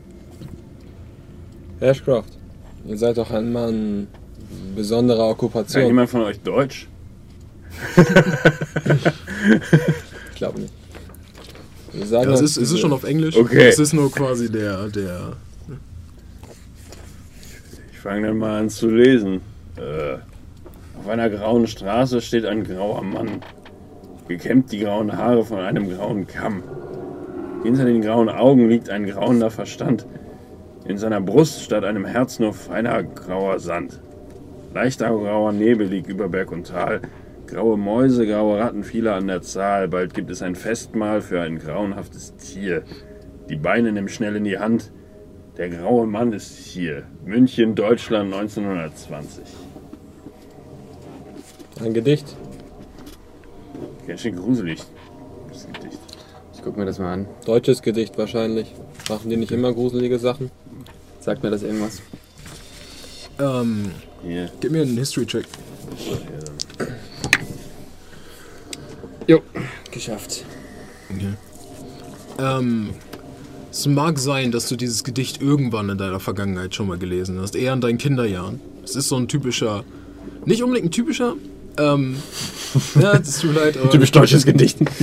Ashcroft, 1.80 2.30
ihr 2.88 2.98
seid 2.98 3.18
doch 3.18 3.32
ein 3.32 3.52
Mann 3.52 4.08
besonderer 4.76 5.18
Kann 5.24 5.32
Okkupation. 5.32 5.86
jemand 5.86 6.10
von 6.10 6.22
euch 6.22 6.40
Deutsch? 6.40 6.88
Ich 10.36 10.40
glaube 10.40 10.60
nicht. 10.60 10.74
Es, 11.94 12.12
uns 12.12 12.42
ist, 12.42 12.58
es 12.58 12.72
ist 12.72 12.80
schon 12.80 12.92
auf 12.92 13.06
Englisch. 13.06 13.38
Okay. 13.38 13.70
Es 13.70 13.80
ist 13.80 13.94
nur 13.94 14.12
quasi 14.12 14.52
der, 14.52 14.90
der. 14.90 15.34
Ich 18.06 18.12
fange 18.12 18.28
dann 18.28 18.38
mal 18.38 18.60
an 18.60 18.70
zu 18.70 18.88
lesen. 18.88 19.42
Äh, 19.78 20.20
auf 21.00 21.10
einer 21.10 21.28
grauen 21.28 21.66
Straße 21.66 22.22
steht 22.22 22.46
ein 22.46 22.64
grauer 22.64 23.02
Mann. 23.02 23.42
Gekämmt 24.28 24.72
die 24.72 24.82
grauen 24.82 25.18
Haare 25.18 25.44
von 25.44 25.58
einem 25.58 25.90
grauen 25.90 26.28
Kamm. 26.28 26.62
Hinter 27.64 27.86
den 27.86 28.02
grauen 28.02 28.30
Augen 28.30 28.70
liegt 28.70 28.92
ein 28.92 29.08
grauender 29.08 29.50
Verstand. 29.50 30.06
In 30.88 31.00
seiner 31.00 31.20
Brust 31.20 31.64
statt 31.64 31.84
einem 31.84 32.06
Herz 32.06 32.38
nur 32.38 32.54
feiner 32.54 33.02
grauer 33.02 33.58
Sand. 33.58 34.00
Leichter 34.72 35.10
grauer 35.10 35.52
Nebel 35.52 35.88
liegt 35.88 36.08
über 36.08 36.30
Berg 36.30 36.52
und 36.52 36.68
Tal. 36.68 37.02
Graue 37.48 37.76
Mäuse, 37.76 38.28
graue 38.28 38.60
Ratten, 38.60 38.84
viele 38.84 39.14
an 39.14 39.26
der 39.26 39.42
Zahl. 39.42 39.88
Bald 39.88 40.14
gibt 40.14 40.30
es 40.30 40.44
ein 40.44 40.54
Festmahl 40.54 41.22
für 41.22 41.42
ein 41.42 41.58
grauenhaftes 41.58 42.36
Tier. 42.36 42.84
Die 43.50 43.56
Beine 43.56 43.92
nimm 43.92 44.10
schnell 44.10 44.36
in 44.36 44.44
die 44.44 44.60
Hand. 44.60 44.92
Der 45.58 45.70
graue 45.70 46.06
Mann 46.06 46.34
ist 46.34 46.58
hier. 46.58 47.04
München, 47.24 47.76
Deutschland 47.76 48.34
1920. 48.34 49.44
Ein 51.82 51.94
Gedicht. 51.94 52.36
Ganz 54.06 54.22
schön 54.22 54.36
gruselig. 54.36 54.82
Das 55.50 55.66
Gedicht. 55.68 56.00
Ich 56.54 56.62
guck 56.62 56.76
mir 56.78 56.86
das 56.86 57.00
mal 57.00 57.14
an. 57.14 57.28
Deutsches 57.46 57.82
Gedicht 57.82 58.18
wahrscheinlich. 58.18 58.74
Machen 59.08 59.30
die 59.30 59.38
nicht 59.38 59.52
immer 59.52 59.74
gruselige 59.74 60.20
Sachen? 60.20 60.52
Sagt 61.22 61.42
mir 61.42 61.52
das 61.52 61.64
irgendwas? 61.64 62.02
Ähm, 63.40 63.92
Hier. 64.24 64.50
gib 64.60 64.72
mir 64.72 64.82
einen 64.82 64.98
History-Check. 64.98 65.46
Jo, 69.28 69.42
geschafft. 69.92 70.46
Okay. 71.10 71.34
Ähm, 72.40 72.90
es 73.78 73.86
mag 73.88 74.18
sein, 74.20 74.52
dass 74.52 74.70
du 74.70 74.76
dieses 74.76 75.04
Gedicht 75.04 75.42
irgendwann 75.42 75.90
in 75.90 75.98
deiner 75.98 76.20
Vergangenheit 76.20 76.74
schon 76.76 76.88
mal 76.88 76.98
gelesen 76.98 77.40
hast, 77.40 77.56
eher 77.56 77.74
in 77.74 77.82
deinen 77.82 77.98
Kinderjahren. 77.98 78.60
Es 78.84 78.96
ist 78.96 79.10
so 79.10 79.18
ein 79.18 79.28
typischer, 79.28 79.84
nicht 80.46 80.64
unbedingt 80.64 80.88
ein 80.88 80.92
typischer, 80.92 81.34
ähm, 81.78 82.16
ja, 83.02 83.18
es 83.18 83.40
tut 83.40 83.54
mir 83.54 83.60
leid, 83.60 83.78
aber 83.78 83.90
Typisch 83.90 84.12
deutsches 84.12 84.46
Gedicht. 84.46 84.78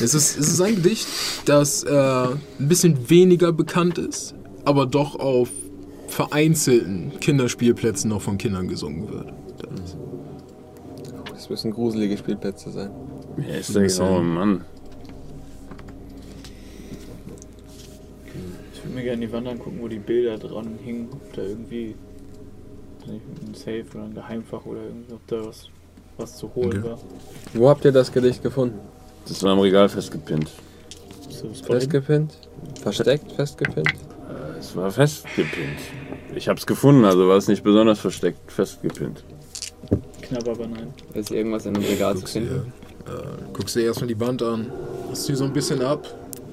ist, 0.14 0.38
es 0.38 0.48
ist 0.48 0.60
ein 0.60 0.74
Gedicht, 0.76 1.06
das 1.44 1.84
äh, 1.84 1.90
ein 1.92 2.38
bisschen 2.68 3.08
weniger 3.08 3.52
bekannt 3.52 3.98
ist, 3.98 4.34
aber 4.64 4.86
doch 4.86 5.18
auf 5.20 5.48
vereinzelten 6.08 7.12
Kinderspielplätzen 7.20 8.10
noch 8.10 8.22
von 8.22 8.38
Kindern 8.38 8.66
gesungen 8.68 9.08
wird. 9.08 9.32
Das- 9.60 9.96
Das 11.32 11.50
müssen 11.50 11.70
gruselige 11.70 12.16
Spielplätze 12.16 12.70
sein. 12.72 12.90
Wer 13.36 13.60
ist 13.60 13.74
der 13.74 13.86
graue 13.86 14.22
Mann? 14.22 14.64
Würde 18.96 19.02
mir 19.02 19.02
gerne 19.04 19.26
die 19.26 19.32
Wand 19.32 19.48
angucken, 19.48 19.78
wo 19.80 19.88
die 19.88 19.98
Bilder 19.98 20.38
dran 20.38 20.78
hingen. 20.82 21.08
Ob 21.12 21.32
da 21.34 21.42
irgendwie 21.42 21.94
ein 23.06 23.54
Safe 23.54 23.84
oder 23.94 24.04
ein 24.04 24.14
Geheimfach 24.14 24.64
oder 24.64 24.82
irgendwie, 24.82 25.12
ob 25.12 25.26
da 25.28 25.46
was, 25.46 25.68
was 26.16 26.36
zu 26.36 26.52
holen 26.54 26.78
Okay. 26.78 26.82
war. 26.84 26.98
Wo 27.54 27.68
habt 27.68 27.84
ihr 27.84 27.92
das 27.92 28.10
Gedicht 28.10 28.42
gefunden? 28.42 28.78
Das 29.28 29.42
war 29.42 29.52
am 29.52 29.60
Regal 29.60 29.88
festgepinnt. 29.88 30.50
Festgepinnt? 31.66 32.36
Versteckt? 32.80 33.32
Festgepinnt? 33.32 33.88
Äh, 33.88 34.58
Es 34.58 34.74
war 34.74 34.90
festgepinnt. 34.90 35.78
Ich 36.34 36.48
hab's 36.48 36.66
gefunden, 36.66 37.04
also 37.04 37.28
war 37.28 37.36
es 37.36 37.48
nicht 37.48 37.62
besonders 37.62 37.98
versteckt 38.00 38.50
festgepinnt. 38.50 39.22
Knapp, 40.22 40.48
aber 40.48 40.66
nein. 40.66 40.92
Ist 41.14 41.30
irgendwas 41.30 41.66
in 41.66 41.76
einem 41.76 41.84
Regal 41.84 42.14
zu 42.14 42.20
Guckst 42.20 42.34
dir, 42.34 42.40
finden? 42.40 42.72
äh, 43.06 43.52
guckst 43.52 43.76
dir 43.76 43.82
erstmal 43.84 44.08
die 44.08 44.18
Wand 44.18 44.42
an, 44.42 44.72
hast 45.10 45.26
sie 45.26 45.34
so 45.36 45.44
ein 45.44 45.52
bisschen 45.52 45.82
ab, 45.82 46.06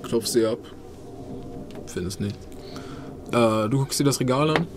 klopfst 0.03 0.33
sie 0.33 0.45
ab, 0.45 0.59
findest 1.93 2.19
nicht. 2.19 2.35
Äh, 3.31 3.69
du 3.69 3.77
guckst 3.79 3.99
dir 3.99 4.03
das 4.03 4.19
Regal 4.19 4.49
an. 4.49 4.67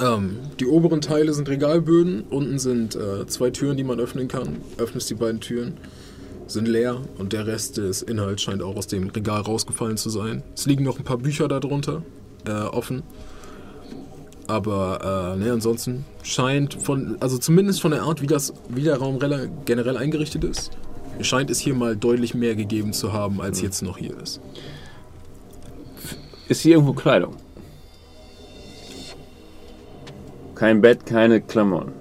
Ähm, 0.00 0.38
die 0.58 0.66
oberen 0.66 1.00
Teile 1.00 1.32
sind 1.34 1.48
Regalböden, 1.48 2.24
unten 2.30 2.58
sind 2.58 2.96
äh, 2.96 3.26
zwei 3.26 3.50
Türen, 3.50 3.76
die 3.76 3.84
man 3.84 4.00
öffnen 4.00 4.28
kann. 4.28 4.56
Öffnest 4.78 5.10
die 5.10 5.14
beiden 5.14 5.40
Türen, 5.40 5.74
sind 6.46 6.66
leer 6.66 7.00
und 7.18 7.32
der 7.32 7.46
Rest 7.46 7.76
des 7.76 8.02
Inhalts 8.02 8.42
scheint 8.42 8.62
auch 8.62 8.76
aus 8.76 8.86
dem 8.86 9.10
Regal 9.10 9.42
rausgefallen 9.42 9.96
zu 9.96 10.10
sein. 10.10 10.42
Es 10.54 10.66
liegen 10.66 10.84
noch 10.84 10.98
ein 10.98 11.04
paar 11.04 11.18
Bücher 11.18 11.48
darunter, 11.48 12.02
äh, 12.46 12.52
offen. 12.52 13.02
Aber 14.46 15.36
äh, 15.36 15.38
ne, 15.38 15.52
ansonsten 15.52 16.04
scheint 16.24 16.74
von, 16.74 17.16
also 17.20 17.38
zumindest 17.38 17.80
von 17.80 17.92
der 17.92 18.02
Art, 18.02 18.20
wie, 18.20 18.26
das, 18.26 18.52
wie 18.68 18.82
der 18.82 18.96
Raum 18.96 19.20
generell 19.64 19.96
eingerichtet 19.96 20.42
ist, 20.42 20.72
scheint 21.20 21.50
es 21.50 21.60
hier 21.60 21.74
mal 21.74 21.96
deutlich 21.96 22.34
mehr 22.34 22.56
gegeben 22.56 22.92
zu 22.92 23.12
haben, 23.12 23.40
als 23.40 23.60
jetzt 23.60 23.82
noch 23.82 23.98
hier 23.98 24.18
ist. 24.20 24.40
Ist 26.50 26.62
hier 26.62 26.74
irgendwo 26.74 26.94
Kleidung? 26.94 27.36
Kein 30.56 30.80
Bett, 30.80 31.06
keine 31.06 31.40
Klamotten. 31.40 31.92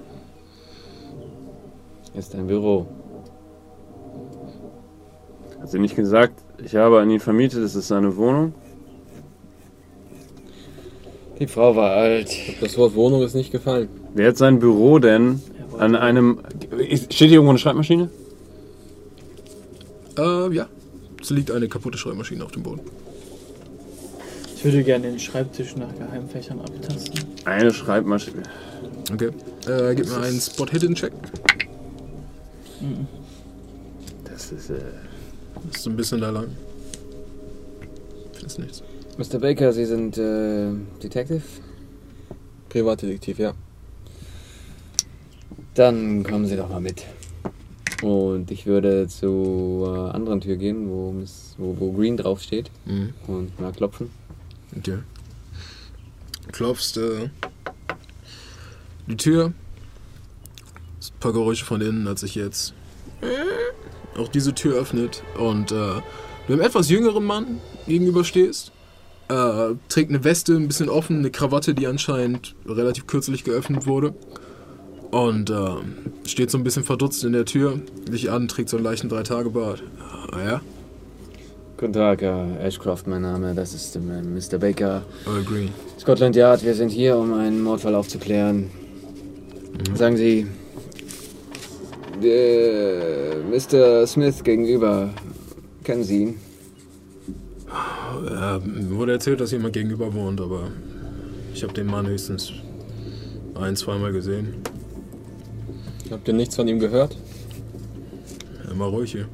Ist 2.16 2.34
ein 2.34 2.48
Büro. 2.48 2.88
Hat 5.62 5.70
sie 5.70 5.78
nicht 5.78 5.96
gesagt, 5.96 6.42
ich 6.66 6.76
habe 6.76 7.00
an 7.00 7.12
ihn 7.12 7.20
vermietet, 7.20 7.60
es 7.60 7.76
ist 7.76 7.90
seine 7.90 8.18
Wohnung? 8.18 8.56
Die 11.38 11.46
Frau 11.46 11.76
war 11.76 11.92
alt. 11.92 12.36
Das 12.60 12.76
Wort 12.76 12.96
Wohnung 12.96 13.22
ist 13.22 13.36
nicht 13.36 13.52
gefallen. 13.52 13.88
Wer 14.16 14.30
hat 14.30 14.38
sein 14.38 14.58
Büro 14.58 14.98
denn 14.98 15.44
an 15.78 15.96
einem. 15.96 16.40
Steht 16.72 17.12
hier 17.12 17.34
irgendwo 17.34 17.52
eine 17.52 17.60
Schreibmaschine? 17.60 18.10
Äh, 20.18 20.52
ja. 20.56 20.68
Es 21.22 21.30
liegt 21.30 21.52
eine 21.52 21.68
kaputte 21.68 22.00
Schreibmaschine 22.00 22.44
auf 22.44 22.52
dem 22.52 22.64
Boden. 22.64 22.82
Ich 24.60 24.66
würde 24.66 24.84
gerne 24.84 25.10
den 25.10 25.18
Schreibtisch 25.18 25.78
nach 25.78 25.88
Geheimfächern 25.98 26.60
abtasten. 26.60 27.24
Eine 27.46 27.74
Schreibmaschine. 27.74 28.44
Okay. 29.10 29.30
Äh, 29.66 29.96
gib 29.96 30.06
mir 30.10 30.18
einen 30.18 30.42
Spot-Hidden-Check. 30.42 31.14
Das 34.26 34.52
ist. 34.52 34.70
Äh, 34.70 34.80
Ist 35.72 35.82
so 35.84 35.90
ein 35.90 35.96
bisschen 35.96 36.20
da 36.20 36.30
lang. 36.32 36.48
Findest 38.34 38.60
nichts. 38.60 38.84
Mr. 39.18 39.40
Baker, 39.40 39.72
Sie 39.72 39.86
sind 39.86 40.18
äh, 40.18 40.72
Detective? 41.02 41.42
Privatdetektiv, 42.68 43.40
ja. 43.40 43.54
Dann 45.74 46.22
kommen 46.24 46.48
Sie 46.48 46.58
doch 46.58 46.68
mal 46.68 46.82
mit. 46.82 47.06
Und 48.04 48.52
ich 48.52 48.66
würde 48.66 49.08
zur 49.08 50.14
anderen 50.14 50.42
Tür 50.42 50.58
gehen, 50.58 50.90
wo, 50.90 51.14
Miss, 51.14 51.56
wo, 51.58 51.78
wo 51.80 51.94
Green 51.94 52.18
draufsteht 52.18 52.70
Mhm. 52.86 53.14
und 53.28 53.58
mal 53.62 53.72
klopfen. 53.72 54.10
Okay. 54.78 55.00
Klopfst 56.52 56.98
äh, 56.98 57.30
die 59.08 59.18
Tür. 59.18 59.54
Es 61.00 61.12
ein 61.12 61.20
paar 61.20 61.34
Geräusche 61.34 61.66
von 61.66 61.82
innen, 61.82 62.08
als 62.08 62.22
sich 62.22 62.36
jetzt 62.36 62.74
auch 64.18 64.28
diese 64.28 64.54
Tür 64.54 64.76
öffnet 64.76 65.24
und 65.38 65.72
äh, 65.72 65.76
du 65.76 66.54
einem 66.54 66.62
etwas 66.62 66.90
jüngeren 66.90 67.24
Mann 67.24 67.60
gegenüberstehst. 67.88 68.72
Äh, 69.30 69.76
trägt 69.90 70.10
eine 70.10 70.24
Weste, 70.24 70.56
ein 70.56 70.68
bisschen 70.68 70.90
offen, 70.90 71.20
eine 71.20 71.30
Krawatte, 71.30 71.76
die 71.76 71.86
anscheinend 71.86 72.56
relativ 72.66 73.06
kürzlich 73.06 73.44
geöffnet 73.44 73.86
wurde. 73.86 74.16
Und 75.12 75.50
äh, 75.50 75.76
steht 76.28 76.52
so 76.52 76.58
ein 76.58 76.64
bisschen 76.64 76.84
verdutzt 76.84 77.24
in 77.24 77.34
der 77.34 77.46
Tür, 77.46 77.80
sich 78.10 78.32
an, 78.32 78.48
trägt 78.48 78.70
so 78.70 78.78
einen 78.78 78.84
leichten 78.84 79.10
Drei-Tage-Bart. 79.10 79.84
Ah 80.32 80.44
ja? 80.44 80.62
Guten 81.80 81.94
Tag, 81.94 82.22
Herr 82.22 82.60
Ashcroft, 82.60 83.08
mein 83.08 83.22
Name. 83.22 83.56
Das 83.56 83.74
ist 83.74 83.96
äh, 83.96 84.00
Mr. 84.00 84.58
Baker. 84.58 85.02
Earl 85.26 85.44
Green. 85.46 85.70
Scotland 85.98 86.36
Yard, 86.36 86.62
wir 86.66 86.74
sind 86.74 86.90
hier, 86.90 87.16
um 87.16 87.34
einen 87.34 87.64
Mordfall 87.64 87.96
aufzuklären. 87.96 88.70
Sagen 89.94 90.18
Sie, 90.18 90.46
der 92.22 93.38
Mr. 93.50 94.06
Smith 94.06 94.44
gegenüber, 94.44 95.14
kennen 95.86 96.04
Sie 96.04 96.24
ihn? 96.24 96.40
Äh, 98.28 98.60
mir 98.60 98.98
wurde 98.98 99.14
erzählt, 99.14 99.40
dass 99.40 99.52
jemand 99.52 99.72
gegenüber 99.72 100.14
wohnt, 100.14 100.42
aber 100.42 100.72
ich 101.54 101.64
habe 101.64 101.72
den 101.72 101.88
Mann 101.88 102.06
höchstens 102.08 102.52
ein, 103.56 103.78
zweimal 103.78 104.12
gesehen. 104.12 104.56
Habt 106.12 106.28
ihr 106.28 106.34
nichts 106.34 106.58
von 106.58 106.68
ihm 106.68 106.80
gehört? 106.80 107.16
Immer 108.70 108.88
ruhig 108.88 109.14
hier. 109.14 109.30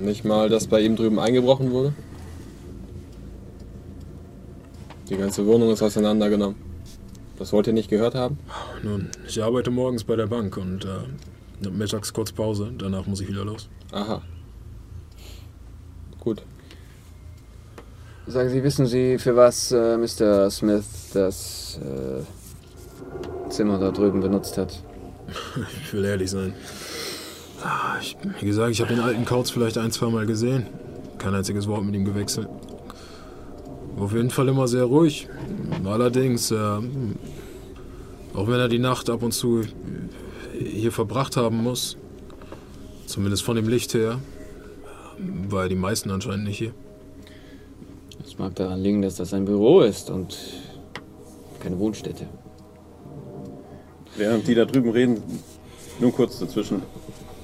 Nicht 0.00 0.24
mal, 0.24 0.48
dass 0.48 0.66
bei 0.66 0.80
ihm 0.80 0.96
drüben 0.96 1.18
eingebrochen 1.18 1.70
wurde? 1.70 1.92
Die 5.08 5.16
ganze 5.16 5.46
Wohnung 5.46 5.70
ist 5.70 5.82
auseinandergenommen. 5.82 6.56
Das 7.38 7.52
wollt 7.52 7.66
ihr 7.66 7.72
nicht 7.72 7.90
gehört 7.90 8.14
haben? 8.14 8.38
Nun, 8.82 9.10
ich 9.26 9.42
arbeite 9.42 9.70
morgens 9.70 10.04
bei 10.04 10.16
der 10.16 10.26
Bank 10.26 10.56
und 10.56 10.84
äh, 10.84 11.70
mittags 11.70 12.12
kurz 12.12 12.32
Pause. 12.32 12.72
Danach 12.76 13.06
muss 13.06 13.20
ich 13.20 13.28
wieder 13.28 13.44
los. 13.44 13.68
Aha. 13.92 14.22
Gut. 16.20 16.42
Sagen 18.26 18.50
Sie, 18.50 18.64
wissen 18.64 18.86
Sie, 18.86 19.18
für 19.18 19.36
was 19.36 19.70
äh, 19.70 19.96
Mr. 19.96 20.50
Smith 20.50 21.10
das 21.14 21.78
äh, 21.80 23.50
Zimmer 23.50 23.78
da 23.78 23.92
drüben 23.92 24.20
benutzt 24.20 24.58
hat? 24.58 24.82
Ich 25.82 25.92
will 25.92 26.04
ehrlich 26.04 26.30
sein. 26.30 26.52
Ah, 27.62 27.96
Ich, 28.00 28.16
wie 28.40 28.46
gesagt, 28.46 28.70
ich 28.72 28.80
habe 28.80 28.94
den 28.94 29.02
alten 29.02 29.24
Kauz 29.24 29.50
vielleicht 29.50 29.78
ein, 29.78 29.90
zwei 29.90 30.08
Mal 30.08 30.26
gesehen. 30.26 30.66
Kein 31.18 31.34
einziges 31.34 31.66
Wort 31.66 31.84
mit 31.84 31.94
ihm 31.94 32.04
gewechselt. 32.04 32.48
Auf 33.98 34.12
jeden 34.12 34.30
Fall 34.30 34.48
immer 34.48 34.68
sehr 34.68 34.84
ruhig. 34.84 35.28
Allerdings, 35.84 36.50
äh, 36.50 36.56
auch 36.56 38.46
wenn 38.48 38.60
er 38.60 38.68
die 38.68 38.78
Nacht 38.78 39.08
ab 39.08 39.22
und 39.22 39.32
zu 39.32 39.62
hier 40.58 40.92
verbracht 40.92 41.36
haben 41.36 41.62
muss, 41.62 41.96
zumindest 43.06 43.42
von 43.42 43.56
dem 43.56 43.68
Licht 43.68 43.94
her, 43.94 44.18
war 45.48 45.62
er 45.64 45.68
die 45.68 45.74
meisten 45.76 46.10
anscheinend 46.10 46.44
nicht 46.44 46.58
hier. 46.58 46.72
Es 48.24 48.38
mag 48.38 48.54
daran 48.56 48.80
liegen, 48.82 49.00
dass 49.02 49.16
das 49.16 49.32
ein 49.32 49.46
Büro 49.46 49.80
ist 49.80 50.10
und 50.10 50.36
keine 51.62 51.78
Wohnstätte. 51.78 52.26
Während 54.16 54.46
die 54.46 54.54
da 54.54 54.64
drüben 54.66 54.90
reden, 54.90 55.22
nur 56.00 56.12
kurz 56.12 56.38
dazwischen, 56.38 56.82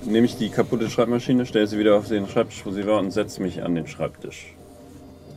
nehme 0.07 0.27
ich 0.27 0.37
die 0.37 0.49
kaputte 0.49 0.91
Schreibmaschine, 0.91 1.47
stelle 1.47 1.67
sie 1.67 1.79
wieder 1.79 1.97
auf 1.97 2.09
den 2.09 2.29
Schreibtisch, 2.29 2.65
wo 2.65 2.71
sie 2.71 2.87
war 2.87 2.99
und 2.99 3.11
setze 3.11 3.43
mich 3.43 3.63
an 3.63 3.75
den 3.75 3.87
Schreibtisch. 3.87 4.55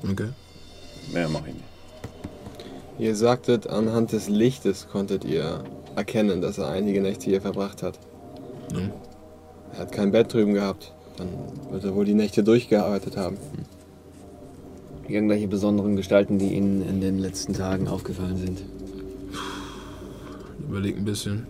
Okay. 0.09 0.29
Mehr 1.11 1.29
mache 1.29 1.49
ich 1.49 1.53
nicht. 1.55 1.65
Ihr 2.97 3.15
sagtet, 3.15 3.67
anhand 3.67 4.13
des 4.13 4.29
Lichtes 4.29 4.87
konntet 4.87 5.25
ihr 5.25 5.63
erkennen, 5.95 6.41
dass 6.41 6.57
er 6.57 6.69
einige 6.69 7.01
Nächte 7.01 7.25
hier 7.25 7.41
verbracht 7.41 7.83
hat. 7.83 7.99
Ja. 8.73 8.89
Er 9.73 9.79
hat 9.79 9.91
kein 9.91 10.11
Bett 10.11 10.33
drüben 10.33 10.53
gehabt. 10.53 10.93
Dann 11.17 11.27
wird 11.71 11.83
er 11.83 11.95
wohl 11.95 12.05
die 12.05 12.13
Nächte 12.13 12.43
durchgearbeitet 12.43 13.17
haben. 13.17 13.37
Irgendwelche 15.07 15.47
besonderen 15.47 15.95
Gestalten, 15.95 16.39
die 16.39 16.53
Ihnen 16.53 16.87
in 16.87 17.01
den 17.01 17.19
letzten 17.19 17.53
Tagen 17.53 17.87
aufgefallen 17.87 18.37
sind. 18.37 18.63
Überleg 20.67 20.97
ein 20.97 21.05
bisschen. 21.05 21.47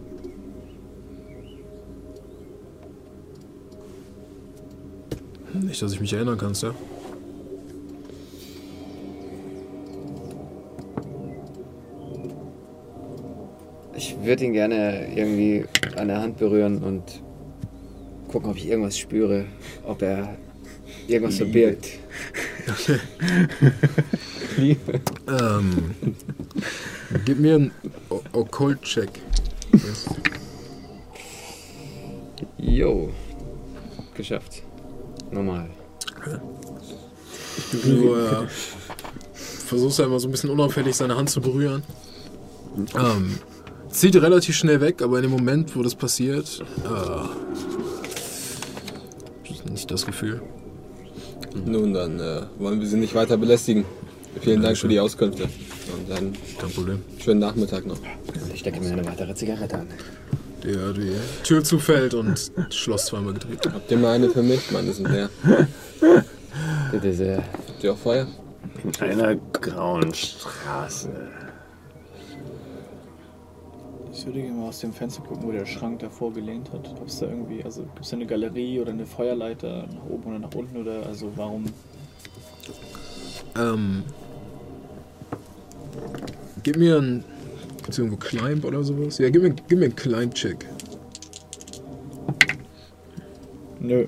Nicht, 5.62 5.82
dass 5.82 5.94
ich 5.94 6.00
mich 6.02 6.14
erinnern 6.14 6.38
kann, 6.38 6.54
ja? 6.54 6.74
Ich 13.96 14.16
würde 14.24 14.46
ihn 14.46 14.54
gerne 14.54 15.08
irgendwie 15.16 15.66
an 15.96 16.10
der 16.10 16.22
Hand 16.22 16.38
berühren 16.38 16.84
und 16.84 17.04
gucken, 18.28 18.50
ob 18.50 18.58
ich 18.58 18.68
irgendwas 18.68 18.98
spüre, 18.98 19.46
ob 19.86 20.02
er 20.02 20.36
irgendwas 21.08 21.38
verbirgt. 21.38 21.88
Liebe. 24.58 25.00
Ähm, 25.28 25.96
gib 27.24 27.40
mir 27.40 27.56
einen 27.56 27.72
Occult-Check. 28.34 29.10
Jo. 32.58 33.12
Geschafft. 34.16 34.65
Normal. 35.32 35.70
Du 37.84 38.16
äh, 38.16 38.48
versuchst 39.66 40.00
ja 40.00 40.06
immer 40.06 40.20
so 40.20 40.28
ein 40.28 40.32
bisschen 40.32 40.50
unauffällig 40.50 40.96
seine 40.96 41.16
Hand 41.16 41.30
zu 41.30 41.42
berühren. 41.42 41.84
Ähm, 42.98 43.38
zieht 43.90 44.16
relativ 44.16 44.56
schnell 44.56 44.82
weg, 44.82 45.02
aber 45.02 45.18
in 45.18 45.24
dem 45.24 45.32
Moment, 45.32 45.76
wo 45.76 45.84
das 45.84 45.96
passiert, 45.96 46.64
äh, 46.84 47.26
ist 49.52 49.66
nicht 49.66 49.90
das 49.92 50.06
Gefühl. 50.06 50.42
Nun, 51.66 51.94
dann 51.94 52.20
äh, 52.20 52.42
wollen 52.60 52.80
wir 52.82 52.88
Sie 52.88 52.98
nicht 52.98 53.16
weiter 53.16 53.38
belästigen. 53.38 53.86
Vielen 54.42 54.62
Dank 54.62 54.78
für 54.78 54.90
die 54.90 55.00
Auskünfte. 55.00 55.44
Und 55.44 56.10
dann 56.10 56.34
Kein 56.60 56.70
Problem. 56.72 57.02
schönen 57.20 57.40
Nachmittag 57.40 57.86
noch. 57.86 57.98
Und 58.00 58.54
ich 58.54 58.60
stecke 58.60 58.82
mir 58.82 58.92
eine 58.92 59.06
weitere 59.06 59.34
Zigarette 59.34 59.78
an. 59.80 59.88
Der 60.66 60.94
die 60.94 61.12
Tür 61.44 61.64
zufällt 61.64 62.16
und 62.16 62.52
das 62.58 62.76
Schloss 62.76 63.06
zweimal 63.06 63.34
gedreht. 63.34 63.70
Habt 63.72 63.92
ihr 63.92 63.98
mal 63.98 64.14
eine 64.14 64.30
für 64.30 64.42
mich? 64.42 64.72
Meine 64.72 64.92
sind 64.94 65.10
leer. 65.12 65.30
Bitte 66.92 67.14
sehr. 67.14 67.38
Habt 67.38 67.84
ihr 67.84 67.94
auch 67.94 67.98
Feuer? 67.98 68.26
In 68.84 69.22
einer 69.22 69.36
grauen 69.36 70.12
Straße. 70.12 71.10
Ich 74.12 74.26
würde 74.26 74.42
gerne 74.42 74.58
mal 74.58 74.70
aus 74.70 74.80
dem 74.80 74.92
Fenster 74.92 75.22
gucken, 75.22 75.44
wo 75.44 75.52
der 75.52 75.68
Schrank 75.68 76.00
davor 76.00 76.34
gelehnt 76.34 76.72
hat. 76.74 76.90
Ob 77.00 77.08
es 77.08 77.20
da 77.20 77.28
irgendwie, 77.28 77.64
also 77.64 77.84
gibt 77.84 78.02
es 78.02 78.10
da 78.10 78.16
eine 78.16 78.26
Galerie 78.26 78.80
oder 78.80 78.92
eine 78.92 79.06
Feuerleiter 79.06 79.86
nach 79.94 80.06
oben 80.10 80.30
oder 80.30 80.40
nach 80.40 80.56
unten 80.56 80.78
oder 80.78 81.06
also 81.06 81.32
warum? 81.36 81.66
Ähm, 83.56 84.04
gib 86.64 86.78
mir 86.78 86.98
einen. 86.98 87.35
Gibt's 87.86 88.00
irgendwo 88.00 88.18
Climb 88.18 88.66
oder 88.66 88.84
sowas? 88.84 89.20
Ja, 89.20 89.30
gib 89.30 89.44
mir, 89.44 89.52
gib 89.52 89.78
mir 89.78 89.86
einen 89.86 89.96
Climb-Check. 89.96 90.66
Nö. 93.80 94.06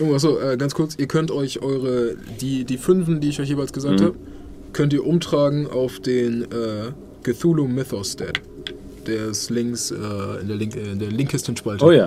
Oh, 0.00 0.14
achso, 0.14 0.38
äh, 0.40 0.56
ganz 0.56 0.74
kurz, 0.74 0.94
ihr 0.96 1.06
könnt 1.06 1.30
euch 1.30 1.60
eure, 1.60 2.16
die, 2.40 2.64
die 2.64 2.78
Fünfen, 2.78 3.20
die 3.20 3.28
ich 3.28 3.38
euch 3.40 3.50
jeweils 3.50 3.74
gesagt 3.74 4.00
Mhm. 4.00 4.04
habe, 4.04 4.16
könnt 4.72 4.94
ihr 4.94 5.06
umtragen 5.06 5.66
auf 5.66 6.00
den 6.00 6.44
äh, 6.44 6.92
Cthulhu 7.22 7.68
Mythos 7.68 8.12
Stat. 8.12 8.40
Der 9.06 9.26
ist 9.26 9.50
links 9.50 9.90
äh, 9.90 9.96
in 10.40 10.48
der, 10.48 10.56
link, 10.56 10.74
äh, 10.74 10.92
in 10.92 10.98
der 10.98 11.10
linkesten 11.10 11.54
Spalte. 11.56 11.84
Oh 11.84 11.90
ja. 11.92 12.06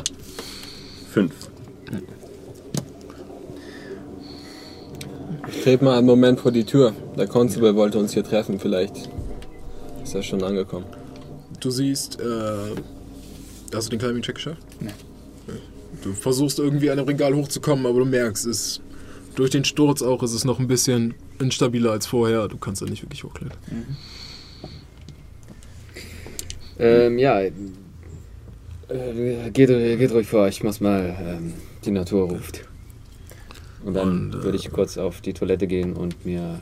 Fünf. 1.12 1.34
Ich 5.50 5.62
trete 5.62 5.84
mal 5.86 6.00
einen 6.00 6.08
Moment 6.08 6.40
vor 6.40 6.52
die 6.52 6.64
Tür. 6.64 6.94
Der 7.16 7.28
Constable 7.28 7.76
wollte 7.76 8.00
uns 8.00 8.14
hier 8.14 8.24
treffen. 8.24 8.60
Vielleicht 8.60 9.08
ist 10.14 10.16
er 10.16 10.24
schon 10.24 10.44
angekommen. 10.44 10.86
Du 11.60 11.72
siehst, 11.72 12.20
äh, 12.20 12.76
hast 13.74 13.88
du 13.88 13.90
den 13.90 14.00
Climbing-Check 14.00 14.36
geschafft? 14.36 14.62
Nee. 14.80 14.92
Du 16.04 16.14
versuchst 16.14 16.60
irgendwie 16.60 16.92
an 16.92 16.98
dem 16.98 17.08
Regal 17.08 17.34
hochzukommen, 17.36 17.86
aber 17.86 18.00
du 18.00 18.06
merkst, 18.06 18.46
es 18.46 18.82
durch 19.36 19.50
den 19.50 19.66
Sturz 19.66 20.04
auch 20.04 20.22
ist 20.22 20.34
es 20.34 20.46
noch 20.46 20.60
ein 20.60 20.68
bisschen 20.68 21.16
instabiler 21.40 21.92
als 21.92 22.06
vorher. 22.06 22.48
Du 22.48 22.58
kannst 22.58 22.84
da 22.84 22.86
nicht 22.86 23.02
wirklich 23.02 23.24
hochklettern. 23.24 23.58
Ähm, 26.78 27.18
ja. 27.18 27.42
Äh, 27.42 27.54
geht, 29.52 29.70
geht 29.70 30.12
ruhig 30.12 30.28
vor, 30.28 30.48
ich 30.48 30.64
muss 30.64 30.80
mal. 30.80 31.16
Ähm, 31.20 31.54
die 31.86 31.92
Natur 31.92 32.30
ruft. 32.30 32.66
Und 33.84 33.96
dann 33.96 34.10
Und, 34.10 34.36
äh, 34.36 34.44
würde 34.44 34.58
ich 34.58 34.72
kurz 34.72 34.98
auf 34.98 35.22
die 35.22 35.34
Toilette 35.34 35.66
gehen 35.68 35.94
und 35.94 36.26
mir 36.26 36.60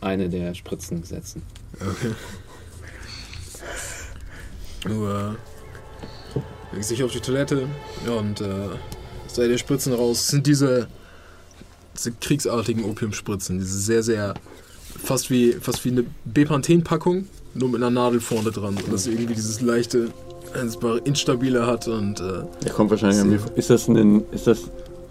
eine 0.00 0.30
der 0.30 0.54
Spritzen 0.54 1.02
setzen. 1.04 1.42
Okay. 1.74 2.14
Du 4.86 5.06
äh, 5.06 5.34
legst 6.74 6.90
dich 6.90 7.02
auf 7.04 7.12
die 7.12 7.20
Toilette 7.20 7.66
und 8.18 8.40
äh, 8.40 8.46
sei 9.26 9.48
dir 9.48 9.58
Spritzen 9.58 9.92
raus. 9.92 10.18
Das 10.18 10.28
sind 10.28 10.46
diese, 10.46 10.88
diese 11.96 12.12
kriegsartigen 12.12 12.84
Opiumspritzen. 12.84 13.58
Diese 13.58 13.78
sehr, 13.78 14.02
sehr, 14.02 14.34
fast 15.02 15.30
wie, 15.30 15.52
fast 15.52 15.84
wie 15.84 15.90
eine 15.90 16.04
Bepanthen-Packung, 16.24 17.26
nur 17.54 17.68
mit 17.68 17.76
einer 17.82 17.90
Nadel 17.90 18.20
vorne 18.20 18.50
dran. 18.50 18.76
Und 18.76 18.92
das 18.92 19.06
irgendwie 19.06 19.34
dieses 19.34 19.60
leichte, 19.60 20.08
instabile 21.04 21.66
hat 21.66 21.86
und 21.86 22.18
äh, 22.20 22.42
Der 22.64 22.72
kommt 22.72 22.90
wahrscheinlich 22.90 23.20
an 23.20 23.28
mir. 23.30 23.38
vor- 23.38 23.56
Ist 23.56 23.70
das 23.70 23.86
ein, 23.86 24.24
ist 24.32 24.46
das 24.48 24.62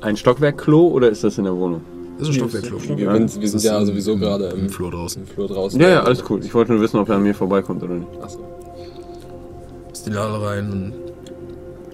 ein 0.01 0.17
Stockwerk-Klo 0.17 0.87
oder 0.89 1.09
ist 1.09 1.23
das 1.23 1.37
in 1.37 1.45
der 1.45 1.55
Wohnung? 1.55 1.81
Das 2.17 2.27
ist 2.27 2.33
ein 2.33 2.39
Stockwerkclub. 2.39 2.81
Stockwerk. 2.81 2.99
Wir, 2.99 3.05
Ja. 3.05 3.27
sind- 3.27 3.41
wir 3.41 3.49
sind 3.49 3.63
ja 3.63 3.85
sowieso 3.85 4.17
gerade 4.17 4.49
im 4.49 4.65
im, 4.65 4.69
Flur 4.69 4.91
draußen. 4.91 5.21
im 5.21 5.27
Flur 5.29 5.47
draußen. 5.47 5.79
Ja, 5.79 5.87
ja, 5.89 6.03
alles 6.03 6.21
cool. 6.29 6.43
Ich 6.43 6.53
wollte 6.53 6.73
nur 6.73 6.81
wissen, 6.81 6.97
ob 6.99 7.07
er 7.07 7.15
an 7.15 7.23
mir 7.23 7.33
vorbeikommt 7.33 7.81
oder 7.83 7.93
nicht. 7.93 8.09
Achso. 8.21 8.39
In 10.05 10.13
die 10.13 10.17
Halle 10.19 10.41
rein 10.41 10.71
und 10.71 10.93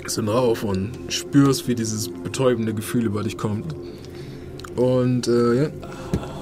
sind 0.09 0.29
rauf 0.29 0.63
und 0.63 0.91
spürst, 1.09 1.67
wie 1.67 1.75
dieses 1.75 2.09
betäubende 2.09 2.73
Gefühl 2.73 3.05
über 3.05 3.23
dich 3.23 3.37
kommt. 3.37 3.75
Und 4.75 5.27
äh, 5.27 5.63
ja, 5.63 5.69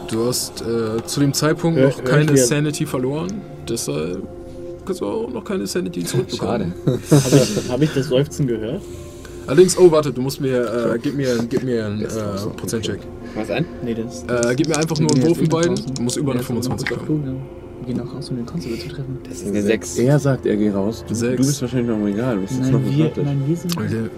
du 0.10 0.28
hast 0.28 0.62
äh, 0.62 1.04
zu 1.06 1.20
dem 1.20 1.34
Zeitpunkt 1.34 1.80
noch 1.80 2.00
ich 2.00 2.04
keine 2.04 2.36
Sanity 2.38 2.86
verloren. 2.86 3.42
Deshalb 3.68 4.28
kannst 4.86 5.02
du 5.02 5.06
auch 5.06 5.30
noch 5.32 5.44
keine 5.44 5.66
Sanity 5.66 6.04
zurückbekommen. 6.04 6.74
Schade. 6.86 7.02
Habe 7.24 7.36
ich, 7.36 7.70
hab 7.70 7.82
ich 7.82 7.94
das 7.94 8.08
Seufzen 8.08 8.48
gehört? 8.48 8.82
Allerdings, 9.46 9.78
oh 9.78 9.92
warte, 9.92 10.12
du 10.12 10.22
musst 10.22 10.40
mir, 10.40 10.94
äh, 10.94 11.00
gib 11.00 11.16
mir, 11.16 11.38
gib 11.50 11.64
mir 11.64 11.86
einen 11.86 12.02
äh, 12.02 12.08
Prozentcheck. 12.56 13.00
Was 13.36 13.50
ein? 13.50 13.66
Nee, 13.84 13.94
das. 13.94 14.24
Äh, 14.24 14.56
gib 14.56 14.70
mir 14.70 14.78
einfach 14.78 14.98
nur 15.00 15.12
einen 15.12 15.26
Wurf 15.28 15.42
in 15.42 15.50
beiden. 15.50 15.76
Du 15.76 16.02
musst 16.02 16.18
über 16.18 16.32
eine 16.34 16.44
25 16.44 16.90
kommen. 16.90 17.42
Wir 17.86 17.94
gehen 17.94 18.08
auch 18.08 18.16
raus, 18.16 18.30
um 18.30 18.38
den 18.38 18.46
Constable 18.46 18.80
zu 18.80 18.88
treffen. 18.88 19.18
Das 19.28 19.42
ist 19.42 19.48
eine 19.48 19.62
6. 19.62 19.98
Er 19.98 20.18
sagt, 20.20 20.46
er 20.46 20.56
geht 20.56 20.74
raus. 20.74 21.04
Du, 21.06 21.14
Sechs. 21.14 21.36
du 21.36 21.46
bist 21.46 21.62
wahrscheinlich 21.62 21.98
noch 21.98 22.08
egal. 22.08 22.36
Du 22.36 22.42
bist 22.42 22.54
jetzt 22.54 22.72
noch 22.72 22.80
Nein, 22.80 22.90
wir, 22.90 23.04
Schreibtisch. 23.06 23.24
nein, 23.26 23.44
wir 23.46 23.58
sind. 23.58 23.78
Okay. 23.78 23.84
Moment, 23.84 24.10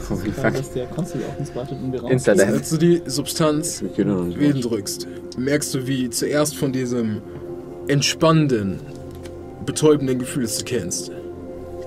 es 0.00 0.10
Holy 0.10 0.28
ist 0.28 0.34
klar, 0.34 0.50
fuck. 0.52 0.60
dass 0.60 0.72
der 0.72 0.86
Constable 0.86 1.26
auf 1.26 1.40
uns 1.40 1.54
wartet 1.56 1.78
und 1.82 1.92
wir 1.92 2.00
raus. 2.02 2.10
Insta. 2.10 2.32
Als 2.32 2.70
du 2.70 2.76
die 2.76 3.02
Substanz 3.06 3.82
nicht 3.82 3.98
wählen 3.98 4.52
raus. 4.56 4.62
drückst, 4.62 5.08
merkst 5.38 5.74
du, 5.74 5.86
wie 5.88 6.08
zuerst 6.10 6.56
von 6.56 6.72
diesem 6.72 7.20
entspannenden, 7.88 8.78
betäubenden 9.66 10.20
Gefühl, 10.20 10.44
das 10.44 10.58
du 10.58 10.64
kennst, 10.64 11.10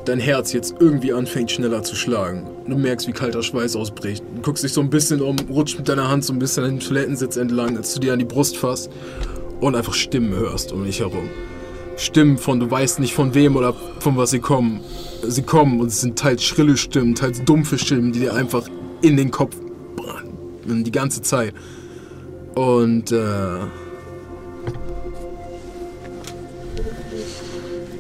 dein 0.04 0.20
Herz 0.20 0.52
jetzt 0.52 0.76
irgendwie 0.80 1.14
anfängt 1.14 1.52
schneller 1.52 1.84
zu 1.84 1.96
schlagen. 1.96 2.48
Du 2.68 2.76
merkst, 2.76 3.08
wie 3.08 3.14
kalter 3.14 3.44
Schweiß 3.44 3.78
ausbricht. 3.78 4.24
Du 4.36 4.42
guckst 4.42 4.64
dich 4.64 4.74
so 4.74 4.82
ein 4.82 4.90
bisschen 4.90 5.22
um, 5.22 5.38
rutscht 5.50 5.78
mit 5.78 5.88
deiner 5.88 6.10
Hand 6.10 6.26
so 6.26 6.34
ein 6.34 6.40
bisschen 6.40 6.66
an 6.66 6.72
den 6.72 6.80
Toilettensitz 6.82 7.38
entlang, 7.38 7.78
als 7.78 7.94
du 7.94 8.02
dir 8.02 8.12
an 8.14 8.20
die 8.20 8.26
Brust 8.26 8.58
fasst 8.58 8.90
und 9.62 9.76
einfach 9.76 9.94
Stimmen 9.94 10.34
hörst 10.34 10.74
um 10.74 10.84
dich 10.84 11.00
herum. 11.00 11.30
Stimmen 11.96 12.38
von, 12.38 12.60
du 12.60 12.70
weißt 12.70 13.00
nicht 13.00 13.14
von 13.14 13.34
wem 13.36 13.56
oder 13.56 13.74
von 14.00 14.18
was 14.18 14.32
sie 14.32 14.40
kommen. 14.40 14.82
Sie 15.24 15.44
kommen 15.44 15.80
und 15.80 15.88
es 15.88 16.02
sind 16.02 16.18
teils 16.18 16.44
schrille 16.44 16.76
Stimmen, 16.76 17.16
teils 17.16 17.44
dumpfe 17.46 17.78
Stimmen, 17.78 18.12
die 18.12 18.20
dir 18.20 18.34
einfach 18.34 18.68
in 19.02 19.18
den 19.18 19.30
Kopf 19.30 19.56
brennen. 19.96 20.84
Die 20.84 20.92
ganze 20.92 21.22
Zeit. 21.22 21.54
Und, 22.56 23.12
äh. 23.12 23.60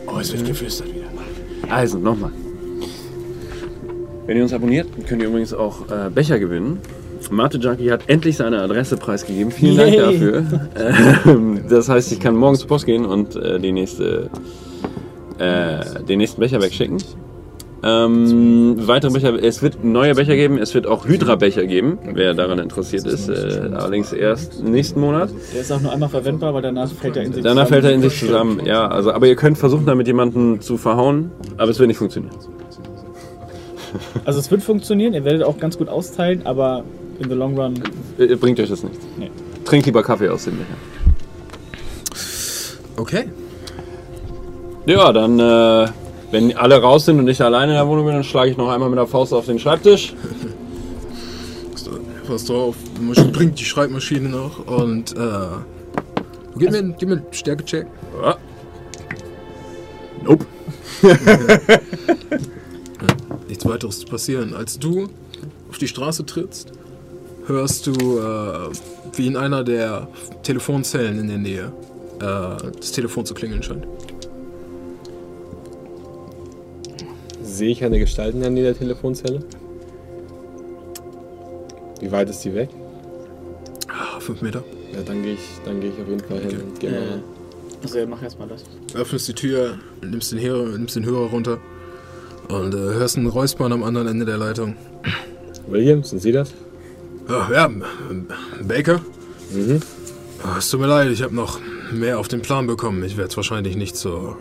Oh, 0.07 0.19
es 0.19 0.33
wird 0.33 0.45
geflüstert 0.45 0.93
wieder. 0.93 1.07
Also, 1.69 1.99
nochmal. 1.99 2.31
Wenn 4.25 4.37
ihr 4.37 4.43
uns 4.43 4.53
abonniert, 4.53 4.87
könnt 5.07 5.21
ihr 5.21 5.27
übrigens 5.27 5.53
auch 5.53 5.89
äh, 5.89 6.09
Becher 6.09 6.39
gewinnen. 6.39 6.79
Mate 7.31 7.57
Junkie 7.57 7.91
hat 7.91 8.01
endlich 8.07 8.37
seine 8.37 8.61
Adresse 8.61 8.97
preisgegeben. 8.97 9.51
Vielen 9.51 9.77
Dank 9.77 9.93
Yay. 9.93 9.99
dafür. 10.01 10.43
Ähm, 11.25 11.61
das 11.69 11.89
heißt, 11.89 12.11
ich 12.11 12.19
kann 12.19 12.35
morgen 12.35 12.55
zur 12.57 12.67
Post 12.67 12.85
gehen 12.85 13.05
und 13.05 13.35
äh, 13.35 13.59
die 13.59 13.71
nächste, 13.71 14.29
äh, 15.37 16.03
den 16.07 16.19
nächsten 16.19 16.41
Becher 16.41 16.61
wegschicken. 16.61 16.97
Ähm, 17.83 18.75
weitere 18.85 19.11
Becher, 19.11 19.43
es 19.43 19.63
wird 19.63 19.83
neue 19.83 20.13
Becher 20.13 20.35
geben, 20.35 20.59
es 20.59 20.75
wird 20.75 20.85
auch 20.85 21.07
Hydra-Becher 21.07 21.65
geben, 21.65 21.97
wer 22.13 22.35
daran 22.35 22.59
interessiert 22.59 23.07
ist. 23.07 23.27
Äh, 23.27 23.71
allerdings 23.73 24.13
erst 24.13 24.63
nächsten 24.63 24.99
Monat. 24.99 25.29
Der 25.53 25.61
ist 25.61 25.71
auch 25.71 25.81
nur 25.81 25.91
einmal 25.91 26.09
verwendbar, 26.09 26.53
weil 26.53 26.61
danach 26.61 26.91
fällt 26.91 27.15
er 27.17 27.23
in 27.23 27.33
sich 27.33 27.43
Danach 27.43 27.65
zusammen. 27.65 27.81
fällt 27.81 27.85
er 27.85 27.91
in 27.93 28.01
sich 28.01 28.19
zusammen. 28.19 28.61
Ja, 28.65 28.87
also, 28.87 29.11
aber 29.11 29.25
ihr 29.27 29.35
könnt 29.35 29.57
versuchen, 29.57 29.87
damit 29.87 30.05
jemanden 30.05 30.61
zu 30.61 30.77
verhauen, 30.77 31.31
aber 31.57 31.71
es 31.71 31.79
wird 31.79 31.87
nicht 31.87 31.97
funktionieren. 31.97 32.35
Also 34.25 34.39
es 34.39 34.49
wird 34.51 34.61
funktionieren, 34.61 35.13
ihr 35.13 35.25
werdet 35.25 35.43
auch 35.43 35.57
ganz 35.57 35.77
gut 35.77 35.89
austeilen, 35.89 36.43
aber 36.45 36.83
in 37.21 37.29
the 37.29 37.35
long 37.35 37.57
run. 37.57 37.75
Äh, 38.17 38.35
Bringt 38.35 38.59
euch 38.59 38.69
das 38.69 38.83
nichts. 38.83 38.99
Nee. 39.17 39.31
Trinkt 39.65 39.85
lieber 39.85 40.03
Kaffee 40.03 40.29
aus 40.29 40.45
dem 40.45 40.57
Becher. 40.57 40.75
Okay. 42.97 43.25
Ja, 44.85 45.11
dann, 45.13 45.39
äh, 45.39 45.87
wenn 46.31 46.55
alle 46.57 46.81
raus 46.81 47.05
sind 47.05 47.19
und 47.19 47.27
ich 47.27 47.41
alleine 47.41 47.71
in 47.73 47.77
der 47.77 47.87
Wohnung 47.87 48.05
bin, 48.05 48.13
dann 48.15 48.23
schlage 48.23 48.51
ich 48.51 48.57
noch 48.57 48.69
einmal 48.69 48.89
mit 48.89 48.97
der 48.97 49.07
Faust 49.07 49.33
auf 49.33 49.45
den 49.45 49.59
Schreibtisch. 49.59 50.13
Pass 52.27 52.45
drauf, 52.45 52.75
Masch- 53.01 53.23
bringt 53.31 53.59
die 53.59 53.65
Schreibmaschine 53.65 54.29
noch 54.29 54.65
und, 54.67 55.15
äh. 55.17 55.47
Gib 56.57 56.71
mir, 56.71 56.83
gib 56.97 57.09
mir 57.09 57.15
einen 57.17 57.25
Stärkecheck. 57.31 57.87
Ja. 58.23 58.37
Nope. 60.23 60.45
Nichts 63.47 63.65
weiteres 63.65 63.99
zu 63.99 64.05
passieren. 64.05 64.53
Als 64.53 64.77
du 64.79 65.07
auf 65.69 65.77
die 65.77 65.87
Straße 65.87 66.25
trittst, 66.25 66.71
hörst 67.47 67.87
du, 67.87 67.91
äh, 68.19 68.69
wie 69.15 69.27
in 69.27 69.35
einer 69.35 69.63
der 69.63 70.07
Telefonzellen 70.43 71.19
in 71.19 71.27
der 71.27 71.37
Nähe 71.37 71.71
äh, 72.19 72.71
das 72.77 72.91
Telefon 72.91 73.25
zu 73.25 73.33
klingeln 73.33 73.63
scheint. 73.63 73.85
Sehe 77.43 77.71
ich 77.71 77.83
eine 77.83 77.99
Gestalt 77.99 78.33
in 78.35 78.41
der 78.41 78.49
Nähe 78.49 78.63
der 78.63 78.77
Telefonzelle? 78.77 79.43
Wie 81.99 82.11
weit 82.11 82.29
ist 82.29 82.39
die 82.43 82.53
weg? 82.53 82.69
Ah, 83.87 84.19
fünf 84.19 84.41
Meter. 84.41 84.63
Ja, 84.93 84.99
dann 85.05 85.21
gehe 85.21 85.33
ich, 85.33 85.39
dann 85.65 85.79
gehe 85.79 85.91
ich 85.91 86.01
auf 86.01 86.07
jeden 86.07 86.19
Fall 86.21 86.39
hin 86.39 86.61
und 86.61 86.79
gehe 86.79 86.91
mal 86.91 86.97
Äh, 86.97 87.09
ran. 87.11 87.23
also 87.83 88.07
mach 88.07 88.23
erstmal 88.23 88.47
das. 88.47 88.63
Öffnest 88.95 89.27
die 89.27 89.33
Tür, 89.33 89.77
nimmst 90.01 90.31
den, 90.31 90.39
Hörer, 90.39 90.77
nimmst 90.77 90.95
den 90.95 91.05
Hörer 91.05 91.29
runter 91.29 91.59
und 92.49 92.73
äh, 92.73 92.77
hörst 92.77 93.17
einen 93.17 93.27
Räuspern 93.27 93.71
am 93.71 93.83
anderen 93.83 94.07
Ende 94.07 94.25
der 94.25 94.37
Leitung. 94.37 94.75
William, 95.67 96.03
sind 96.03 96.21
Sie 96.21 96.31
das? 96.31 96.53
Ja, 97.31 97.69
Baker? 98.63 99.01
Mhm. 99.51 99.79
Es 100.57 100.69
tut 100.69 100.79
mir 100.79 100.87
leid, 100.87 101.11
ich 101.11 101.21
habe 101.21 101.35
noch 101.35 101.59
mehr 101.91 102.19
auf 102.19 102.27
den 102.27 102.41
Plan 102.41 102.67
bekommen. 102.67 103.03
Ich 103.03 103.17
werde 103.17 103.29
es 103.29 103.37
wahrscheinlich 103.37 103.75
nicht 103.75 103.95
zur, 103.95 104.37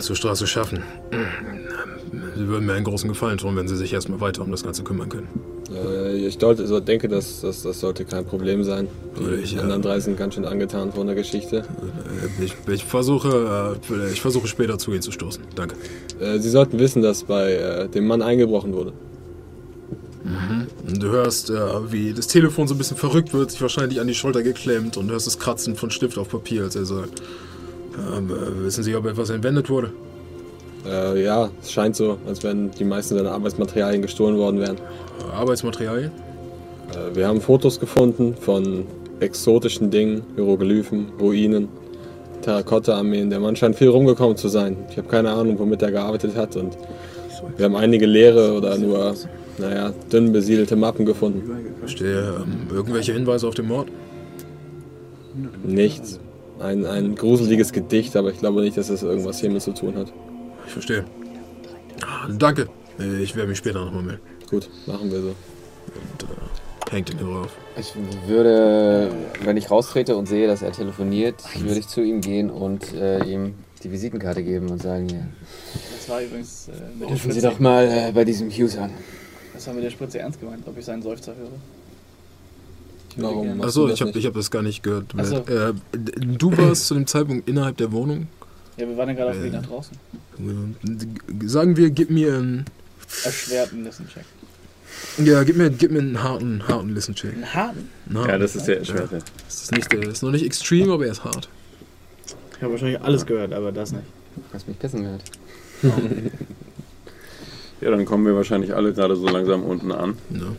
zur 0.00 0.16
Straße 0.16 0.46
schaffen. 0.46 0.82
Sie 2.36 2.48
würden 2.48 2.66
mir 2.66 2.72
einen 2.72 2.84
großen 2.84 3.08
Gefallen 3.08 3.38
tun, 3.38 3.56
wenn 3.56 3.68
Sie 3.68 3.76
sich 3.76 3.92
erstmal 3.92 4.20
weiter 4.20 4.42
um 4.42 4.50
das 4.50 4.64
Ganze 4.64 4.82
kümmern 4.82 5.08
können. 5.08 5.28
Äh, 5.70 6.26
ich 6.26 6.38
so 6.40 6.80
denke, 6.80 7.08
dass 7.08 7.40
das, 7.42 7.62
das 7.62 7.80
sollte 7.80 8.04
kein 8.04 8.24
Problem 8.24 8.64
sein. 8.64 8.88
Die 9.18 9.42
ich, 9.42 9.58
anderen 9.58 9.82
drei 9.82 10.00
sind 10.00 10.16
ganz 10.16 10.34
schön 10.34 10.44
angetan 10.44 10.92
von 10.92 11.06
der 11.06 11.16
Geschichte. 11.16 11.58
Äh, 11.58 12.44
Ich, 12.44 12.54
ich, 12.68 12.84
versuche, 12.84 13.78
äh, 13.90 14.12
ich 14.12 14.20
versuche 14.20 14.48
später 14.48 14.78
zu 14.78 14.92
Ihnen 14.92 15.02
zu 15.02 15.12
stoßen. 15.12 15.42
Danke. 15.54 15.76
Äh, 16.20 16.38
Sie 16.38 16.50
sollten 16.50 16.78
wissen, 16.78 17.02
dass 17.02 17.24
bei 17.24 17.52
äh, 17.52 17.88
dem 17.88 18.06
Mann 18.06 18.22
eingebrochen 18.22 18.72
wurde. 18.72 18.92
Und 20.86 21.02
Du 21.02 21.08
hörst, 21.08 21.50
äh, 21.50 21.54
wie 21.90 22.12
das 22.12 22.26
Telefon 22.26 22.68
so 22.68 22.74
ein 22.74 22.78
bisschen 22.78 22.96
verrückt 22.96 23.32
wird, 23.32 23.50
sich 23.50 23.60
wahrscheinlich 23.60 24.00
an 24.00 24.06
die 24.06 24.14
Schulter 24.14 24.42
geklemmt 24.42 24.96
und 24.96 25.10
hörst 25.10 25.26
das 25.26 25.38
Kratzen 25.38 25.74
von 25.74 25.90
Stift 25.90 26.18
auf 26.18 26.28
Papier, 26.28 26.64
als 26.64 26.76
er 26.76 26.84
sagt. 26.84 27.22
Ähm, 28.16 28.30
äh, 28.30 28.64
wissen 28.64 28.84
Sie, 28.84 28.94
ob 28.94 29.06
etwas 29.06 29.30
entwendet 29.30 29.68
wurde? 29.68 29.92
Äh, 30.86 31.24
ja, 31.24 31.50
es 31.60 31.72
scheint 31.72 31.96
so, 31.96 32.18
als 32.26 32.42
wenn 32.42 32.70
die 32.70 32.84
meisten 32.84 33.16
seiner 33.16 33.32
Arbeitsmaterialien 33.32 34.02
gestohlen 34.02 34.36
worden 34.36 34.60
wären. 34.60 34.76
Arbeitsmaterialien? 35.34 36.10
Äh, 36.92 37.16
wir 37.16 37.26
haben 37.26 37.40
Fotos 37.40 37.78
gefunden 37.78 38.34
von 38.34 38.86
exotischen 39.20 39.90
Dingen, 39.90 40.22
Hieroglyphen, 40.34 41.12
Ruinen, 41.20 41.68
Terrakotta-Armeen. 42.42 43.30
Der 43.30 43.40
Mann 43.40 43.54
scheint 43.54 43.76
viel 43.76 43.88
rumgekommen 43.88 44.36
zu 44.36 44.48
sein. 44.48 44.76
Ich 44.90 44.98
habe 44.98 45.08
keine 45.08 45.30
Ahnung, 45.30 45.58
womit 45.58 45.82
er 45.82 45.92
gearbeitet 45.92 46.36
hat 46.36 46.56
und 46.56 46.76
wir 47.56 47.64
haben 47.64 47.76
einige 47.76 48.06
leere 48.06 48.52
oder 48.54 48.78
nur, 48.78 49.14
naja, 49.62 49.92
dünn 50.12 50.32
besiedelte 50.32 50.76
Mappen 50.76 51.06
gefunden. 51.06 51.42
Verstehe. 51.78 52.42
Ähm, 52.44 52.68
irgendwelche 52.74 53.12
Hinweise 53.12 53.46
auf 53.48 53.54
den 53.54 53.66
Mord? 53.68 53.88
Nichts. 55.64 56.20
Ein, 56.58 56.84
ein 56.86 57.14
gruseliges 57.14 57.72
Gedicht, 57.72 58.14
aber 58.16 58.30
ich 58.30 58.38
glaube 58.38 58.60
nicht, 58.62 58.76
dass 58.76 58.88
das 58.88 59.02
irgendwas 59.02 59.40
hiermit 59.40 59.62
zu 59.62 59.72
tun 59.72 59.96
hat. 59.96 60.12
Ich 60.66 60.72
verstehe. 60.72 61.04
Ah, 62.04 62.28
Danke. 62.38 62.68
Äh, 63.00 63.22
Ich 63.22 63.34
werde 63.34 63.48
mich 63.48 63.58
später 63.58 63.84
nochmal 63.84 64.02
melden. 64.02 64.20
Gut, 64.50 64.68
machen 64.86 65.10
wir 65.10 65.20
so. 65.20 65.28
Und 65.28 66.22
äh, 66.22 66.90
hängt 66.90 67.08
den 67.08 67.18
Hörer 67.20 67.40
auf. 67.42 67.56
Ich 67.78 67.94
würde, 68.28 69.10
wenn 69.44 69.56
ich 69.56 69.70
raustrete 69.70 70.14
und 70.16 70.26
sehe, 70.26 70.46
dass 70.46 70.62
er 70.62 70.72
telefoniert, 70.72 71.36
würde 71.60 71.80
ich 71.80 71.88
zu 71.88 72.02
ihm 72.02 72.20
gehen 72.20 72.50
und 72.50 72.92
äh, 72.94 73.24
ihm 73.24 73.54
die 73.82 73.90
Visitenkarte 73.90 74.42
geben 74.44 74.68
und 74.68 74.80
sagen, 74.82 75.08
ja, 75.08 75.16
Das 75.96 76.08
war 76.08 76.22
übrigens 76.22 76.68
äh, 76.68 76.98
mit 77.00 77.08
rufen 77.10 77.32
Sie 77.32 77.40
doch 77.40 77.58
mal 77.58 77.84
äh, 77.88 78.12
bei 78.12 78.24
diesem 78.24 78.50
Hughes 78.50 78.76
an. 78.76 78.90
Das 79.62 79.68
war 79.68 79.74
mit 79.74 79.84
der 79.84 79.90
Spritze 79.90 80.18
ernst 80.18 80.40
gemeint, 80.40 80.66
ob 80.66 80.76
ich 80.76 80.84
seinen 80.84 81.02
Seufzer 81.02 81.36
höre. 81.36 81.52
Warum 83.16 83.62
Achso, 83.62 83.86
du 83.86 83.92
ich 83.92 84.00
habe 84.00 84.10
hab 84.12 84.34
das 84.34 84.50
gar 84.50 84.60
nicht 84.62 84.82
gehört. 84.82 85.14
So. 85.22 85.36
Äh, 85.36 85.72
du 85.92 86.56
warst 86.58 86.88
zu 86.88 86.94
dem 86.94 87.06
Zeitpunkt 87.06 87.48
innerhalb 87.48 87.76
der 87.76 87.92
Wohnung. 87.92 88.26
Ja, 88.76 88.88
wir 88.88 88.96
waren 88.96 89.08
ja 89.10 89.14
gerade 89.14 89.30
auf 89.30 89.36
dem 89.36 89.44
Weg 89.44 89.52
Äh. 89.52 89.56
nach 89.58 89.66
draußen. 89.66 89.96
Sagen 91.46 91.76
wir, 91.76 91.90
gib 91.90 92.10
mir 92.10 92.34
einen. 92.34 92.64
Erschwerten 93.22 93.84
Listen-Check. 93.84 94.24
Ja, 95.24 95.44
gib 95.44 95.56
mir, 95.56 95.70
gib 95.70 95.92
mir 95.92 96.00
einen 96.00 96.20
harten, 96.24 96.66
harten 96.66 96.92
Listen-Check. 96.92 97.32
Einen 97.32 97.54
harten? 97.54 97.88
Na, 98.06 98.26
Ja, 98.26 98.38
das 98.38 98.56
ist 98.56 98.66
der 98.66 98.78
Erschwerte. 98.80 99.20
das 99.46 99.62
ist, 99.62 99.70
nicht, 99.70 99.92
der 99.92 100.02
ist 100.08 100.24
noch 100.24 100.32
nicht 100.32 100.44
extrem, 100.44 100.90
aber 100.90 101.06
er 101.06 101.12
ist 101.12 101.22
hart. 101.22 101.48
Ich 102.56 102.62
habe 102.62 102.72
wahrscheinlich 102.72 103.00
alles 103.00 103.24
gehört, 103.26 103.52
aber 103.52 103.70
das 103.70 103.92
nicht. 103.92 104.02
Hast 104.52 104.66
mich 104.66 104.76
pissen 104.80 105.02
gehört. 105.02 105.22
Ja, 107.82 107.90
dann 107.90 108.04
kommen 108.04 108.24
wir 108.26 108.34
wahrscheinlich 108.34 108.74
alle 108.74 108.92
gerade 108.92 109.16
so 109.16 109.26
langsam 109.26 109.64
unten 109.64 109.90
an. 109.92 110.16
Ja. 110.30 110.54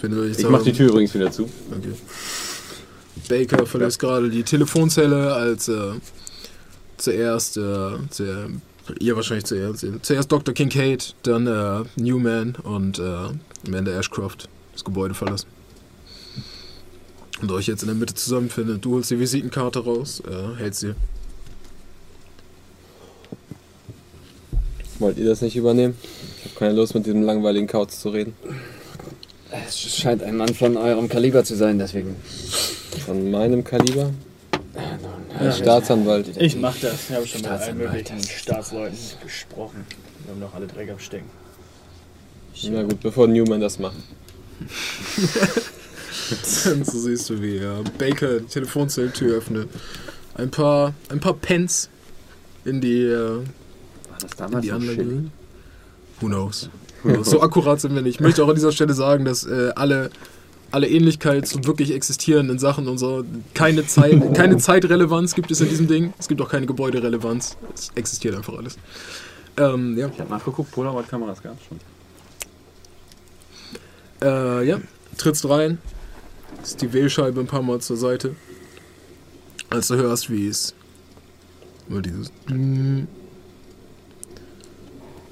Findet 0.00 0.20
euch 0.20 0.30
Ich 0.32 0.42
da- 0.42 0.50
mach 0.50 0.62
die 0.62 0.72
Tür 0.72 0.88
übrigens 0.88 1.14
wieder 1.14 1.30
zu. 1.30 1.44
Okay. 1.70 1.92
Baker 3.28 3.66
verlässt 3.66 3.98
gerade 3.98 4.30
die 4.30 4.42
Telefonzelle, 4.42 5.34
als 5.34 5.68
äh, 5.68 5.92
zuerst, 6.96 7.56
äh, 7.56 7.90
zu, 8.10 8.48
ihr 9.00 9.16
wahrscheinlich 9.16 9.44
zuerst, 9.46 9.84
zuerst 10.02 10.30
Dr. 10.32 10.54
Kincaid, 10.54 11.14
dann 11.24 11.46
äh, 11.46 11.82
Newman 11.96 12.56
und 12.62 12.98
äh, 12.98 13.28
Amanda 13.66 13.92
Ashcroft 13.92 14.48
das 14.72 14.84
Gebäude 14.84 15.14
verlassen. 15.14 15.48
Und 17.42 17.50
euch 17.52 17.66
jetzt 17.66 17.82
in 17.82 17.88
der 17.88 17.96
Mitte 17.96 18.14
zusammenfindet. 18.14 18.82
Du 18.84 18.94
holst 18.94 19.10
die 19.10 19.18
Visitenkarte 19.18 19.80
raus, 19.80 20.22
äh, 20.26 20.56
hältst 20.58 20.80
sie. 20.80 20.94
Wollt 24.98 25.18
ihr 25.18 25.26
das 25.26 25.42
nicht 25.42 25.56
übernehmen? 25.56 25.96
Ich 26.38 26.44
habe 26.46 26.58
keine 26.58 26.74
Lust, 26.74 26.94
mit 26.94 27.06
diesem 27.06 27.22
langweiligen 27.22 27.66
Kauz 27.66 28.00
zu 28.00 28.10
reden. 28.10 28.34
Es 29.50 29.78
scheint 29.78 30.22
ein 30.22 30.36
Mann 30.36 30.54
von 30.54 30.76
eurem 30.76 31.08
Kaliber 31.08 31.44
zu 31.44 31.54
sein, 31.54 31.78
deswegen. 31.78 32.16
Von 33.04 33.30
meinem 33.30 33.62
Kaliber? 33.62 34.10
Ja, 35.40 35.52
Staatsanwalt. 35.52 36.36
Ich 36.38 36.56
mach 36.56 36.76
das. 36.78 37.10
Ich 37.10 37.16
habe 37.16 37.26
schon 37.26 37.42
mit 37.42 37.50
allen 37.50 37.78
möglichen 37.78 38.22
Staatsleuten 38.22 38.96
gesprochen. 39.22 39.86
Wir 40.24 40.32
haben 40.32 40.40
doch 40.40 40.54
alle 40.54 40.66
Dreck 40.66 40.90
am 40.90 40.98
Stecken. 40.98 41.30
Na 42.70 42.82
gut, 42.82 43.00
bevor 43.00 43.28
Newman 43.28 43.60
das 43.60 43.78
macht. 43.78 43.96
So 46.28 46.98
siehst 46.98 47.30
du, 47.30 47.40
wie 47.40 47.60
Baker 47.98 48.40
die 48.40 48.46
Telefonzellentür 48.46 49.36
öffnet. 49.36 49.68
Ein 50.34 50.50
paar, 50.50 50.92
ein 51.08 51.20
paar 51.20 51.34
Pence 51.34 51.88
in 52.64 52.80
die, 52.80 53.02
äh, 53.02 53.42
War 54.16 54.28
das 54.28 54.36
damals 54.36 54.62
die 54.62 54.68
noch 54.68 54.76
Anlage. 54.76 54.94
Schilling? 54.94 55.30
Who 56.20 56.26
knows? 56.28 56.70
so 57.22 57.40
akkurat 57.42 57.80
sind 57.80 57.94
wir 57.94 58.02
nicht. 58.02 58.16
Ich 58.16 58.20
möchte 58.20 58.42
auch 58.42 58.48
an 58.48 58.54
dieser 58.54 58.72
Stelle 58.72 58.94
sagen, 58.94 59.24
dass 59.24 59.44
äh, 59.44 59.70
alle, 59.76 60.10
alle 60.70 60.88
Ähnlichkeit 60.88 61.46
zu 61.46 61.64
wirklich 61.64 61.92
existierenden 61.94 62.58
Sachen 62.58 62.88
und 62.88 62.98
so, 62.98 63.24
keine, 63.54 63.86
Zeit, 63.86 64.20
keine 64.34 64.56
Zeitrelevanz 64.56 65.34
gibt 65.34 65.50
es 65.50 65.60
in 65.60 65.68
diesem 65.68 65.86
Ding. 65.86 66.14
Es 66.18 66.26
gibt 66.26 66.40
auch 66.40 66.48
keine 66.48 66.66
Gebäuderelevanz. 66.66 67.56
Es 67.74 67.92
existiert 67.94 68.34
einfach 68.34 68.54
alles. 68.54 68.78
Ähm, 69.58 69.96
ja. 69.96 70.08
Ich 70.08 70.18
habe 70.18 70.30
nachgeguckt, 70.30 70.70
Polaroid-Kameras 70.72 71.42
gab 71.42 71.56
es 71.60 71.66
schon. 71.66 71.78
Äh, 74.22 74.66
ja, 74.66 74.80
trittst 75.18 75.48
rein, 75.48 75.78
ist 76.62 76.80
die 76.80 76.92
Wählscheibe 76.92 77.40
ein 77.40 77.46
paar 77.46 77.62
Mal 77.62 77.80
zur 77.80 77.96
Seite. 77.96 78.34
Als 79.68 79.88
du 79.88 79.96
hörst, 79.96 80.30
wie 80.30 80.48
es 80.48 80.74
nur 81.88 82.02
dieses 82.02 82.30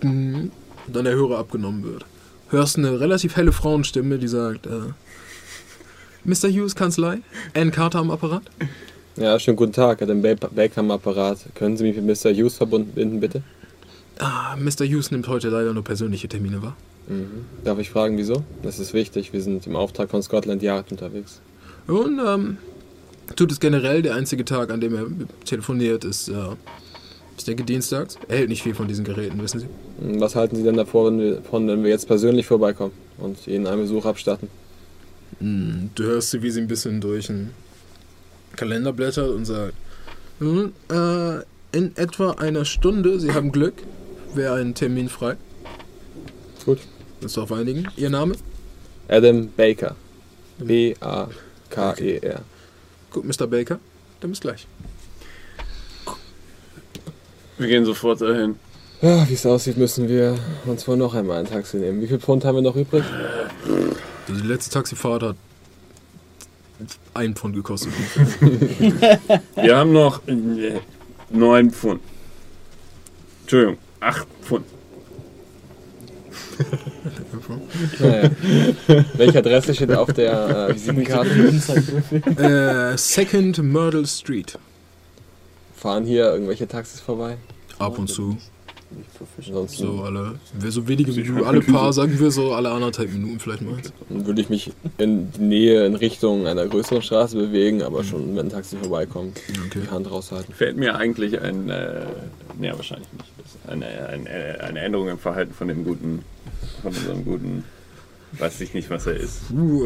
und 0.04 0.50
dann 0.92 1.04
der 1.04 1.14
Hörer 1.14 1.38
abgenommen 1.38 1.82
wird. 1.84 2.04
Hörst 2.50 2.76
eine 2.78 3.00
relativ 3.00 3.36
helle 3.36 3.52
Frauenstimme, 3.52 4.18
die 4.18 4.28
sagt, 4.28 4.66
äh, 4.66 4.70
Mr. 6.24 6.48
Hughes 6.48 6.74
Kanzlei, 6.74 7.18
Ann 7.54 7.70
Carter 7.70 7.98
am 7.98 8.10
Apparat. 8.10 8.42
Ja, 9.16 9.38
schönen 9.38 9.56
guten 9.56 9.72
Tag, 9.72 9.98
Ba- 10.00 10.48
Baker 10.54 10.80
am 10.80 10.90
Apparat. 10.90 11.38
Können 11.54 11.76
Sie 11.76 11.84
mich 11.84 11.96
mit 11.96 12.04
Mr. 12.24 12.32
Hughes 12.32 12.54
verbinden, 12.56 13.20
bitte? 13.20 13.42
Ah, 14.18 14.56
Mr. 14.56 14.84
Hughes 14.86 15.10
nimmt 15.10 15.28
heute 15.28 15.48
leider 15.48 15.72
nur 15.72 15.84
persönliche 15.84 16.28
Termine 16.28 16.62
wahr. 16.62 16.76
Mhm. 17.08 17.44
Darf 17.64 17.78
ich 17.78 17.90
fragen, 17.90 18.16
wieso? 18.16 18.44
Das 18.62 18.78
ist 18.78 18.94
wichtig, 18.94 19.32
wir 19.32 19.42
sind 19.42 19.66
im 19.66 19.76
Auftrag 19.76 20.10
von 20.10 20.22
Scotland 20.22 20.62
Yard 20.62 20.90
unterwegs. 20.90 21.40
Und 21.86 22.18
ähm, 22.24 22.56
tut 23.36 23.52
es 23.52 23.60
generell. 23.60 24.00
Der 24.02 24.14
einzige 24.14 24.44
Tag, 24.44 24.70
an 24.70 24.80
dem 24.80 24.94
er 24.94 25.06
telefoniert, 25.44 26.04
ist, 26.04 26.28
äh, 26.28 26.32
ich 27.36 27.44
denke, 27.44 27.64
dienstags. 27.64 28.16
Er 28.28 28.38
hält 28.38 28.48
nicht 28.48 28.62
viel 28.62 28.74
von 28.74 28.86
diesen 28.88 29.04
Geräten, 29.04 29.40
wissen 29.42 29.60
Sie. 29.60 29.66
Mhm, 30.00 30.20
Was 30.20 30.34
halten 30.36 30.56
Sie 30.56 30.62
denn 30.62 30.76
davon, 30.76 31.18
wenn 31.18 31.24
wir, 31.24 31.42
von, 31.42 31.66
wenn 31.68 31.82
wir 31.82 31.90
jetzt 31.90 32.06
persönlich 32.06 32.46
vorbeikommen 32.46 32.92
und 33.18 33.46
Ihnen 33.46 33.66
einen 33.66 33.82
Besuch 33.82 34.04
abstatten? 34.06 34.48
Hm, 35.40 35.90
Du 35.94 36.04
hörst 36.04 36.30
sie, 36.30 36.42
wie 36.42 36.50
sie 36.50 36.60
ein 36.60 36.68
bisschen 36.68 37.00
durch 37.00 37.28
einen 37.30 37.50
Kalender 38.56 38.92
blättert 38.92 39.30
und 39.30 39.44
sagt, 39.46 39.74
"Nun, 40.38 40.72
äh, 40.90 41.40
in 41.76 41.96
etwa 41.96 42.32
einer 42.32 42.64
Stunde, 42.64 43.18
Sie 43.18 43.32
haben 43.32 43.50
Glück, 43.50 43.74
wäre 44.34 44.54
ein 44.56 44.74
Termin 44.74 45.08
frei. 45.08 45.36
Gut. 46.64 46.78
Das 47.20 47.36
auf 47.36 47.50
einigen. 47.52 47.88
Ihr 47.96 48.10
Name? 48.10 48.34
Adam 49.08 49.48
Baker. 49.56 49.96
B-A-K-E-R. 50.58 52.40
Gut, 53.10 53.24
Mr. 53.24 53.46
Baker. 53.46 53.78
Dann 54.20 54.30
bis 54.30 54.40
gleich. 54.40 54.66
Wir 57.58 57.68
gehen 57.68 57.84
sofort 57.84 58.20
dahin. 58.20 58.56
Ja, 59.00 59.28
wie 59.28 59.34
es 59.34 59.44
aussieht, 59.46 59.76
müssen 59.76 60.08
wir 60.08 60.36
uns 60.66 60.88
wohl 60.88 60.96
noch 60.96 61.14
einmal 61.14 61.38
ein 61.38 61.46
Taxi 61.46 61.76
nehmen. 61.76 62.00
Wie 62.00 62.06
viel 62.06 62.18
Pfund 62.18 62.44
haben 62.44 62.56
wir 62.56 62.62
noch 62.62 62.76
übrig? 62.76 63.04
Also 64.28 64.40
die 64.40 64.46
letzte 64.46 64.70
Taxifahrt 64.70 65.22
hat 65.22 65.36
ein 67.14 67.34
Pfund 67.34 67.54
gekostet. 67.54 67.92
Wir 69.56 69.76
haben 69.76 69.92
noch 69.92 70.26
äh, 70.26 70.80
9 71.30 71.70
Pfund. 71.70 72.00
Entschuldigung, 73.42 73.78
8 74.00 74.26
Pfund. 74.42 74.64
Naja. 77.98 78.30
Welche 79.16 79.38
Adresse 79.38 79.74
steht 79.74 79.92
auf 79.92 80.12
der 80.12 80.68
äh, 80.70 80.74
Visitenkarte? 80.74 81.30
äh, 82.38 82.96
Second 82.96 83.58
Myrtle 83.62 84.06
Street. 84.06 84.56
Fahren 85.84 86.06
hier 86.06 86.32
irgendwelche 86.32 86.66
Taxis 86.66 86.98
vorbei? 86.98 87.36
Ab 87.78 87.98
und 87.98 88.08
zu. 88.08 88.38
Ansonsten 89.36 89.82
So 89.84 90.02
alle, 90.02 90.38
wir 90.58 90.70
so 90.70 90.88
wenige 90.88 91.12
Minuten, 91.12 91.44
alle 91.44 91.60
paar, 91.60 91.92
sagen 91.92 92.18
wir 92.18 92.30
so, 92.30 92.54
alle 92.54 92.70
anderthalb 92.70 93.12
Minuten 93.12 93.38
vielleicht 93.38 93.60
mal. 93.60 93.76
würde 94.08 94.40
ich 94.40 94.48
mich 94.48 94.72
in 94.96 95.30
die 95.32 95.42
Nähe, 95.42 95.84
in 95.84 95.94
Richtung 95.94 96.46
einer 96.46 96.66
größeren 96.66 97.02
Straße 97.02 97.36
bewegen, 97.36 97.82
aber 97.82 98.02
schon, 98.02 98.34
wenn 98.34 98.46
ein 98.46 98.50
Taxi 98.50 98.78
vorbeikommt, 98.78 99.38
Okay. 99.66 99.80
die 99.84 99.90
Hand 99.90 100.10
raushalten. 100.10 100.54
Fällt 100.54 100.78
mir 100.78 100.96
eigentlich 100.96 101.38
ein, 101.38 101.68
äh, 101.68 102.06
nee, 102.58 102.72
wahrscheinlich 102.72 103.08
nicht. 103.12 103.28
Eine, 103.66 104.08
eine, 104.08 104.60
eine 104.60 104.80
Änderung 104.80 105.08
im 105.08 105.18
Verhalten 105.18 105.52
von 105.52 105.68
dem 105.68 105.84
guten, 105.84 106.24
von 106.80 106.92
unserem 106.94 107.24
guten, 107.26 107.64
weiß 108.38 108.58
ich 108.62 108.72
nicht, 108.72 108.88
was 108.88 109.06
er 109.06 109.16
ist. 109.16 109.50
Uh, 109.52 109.84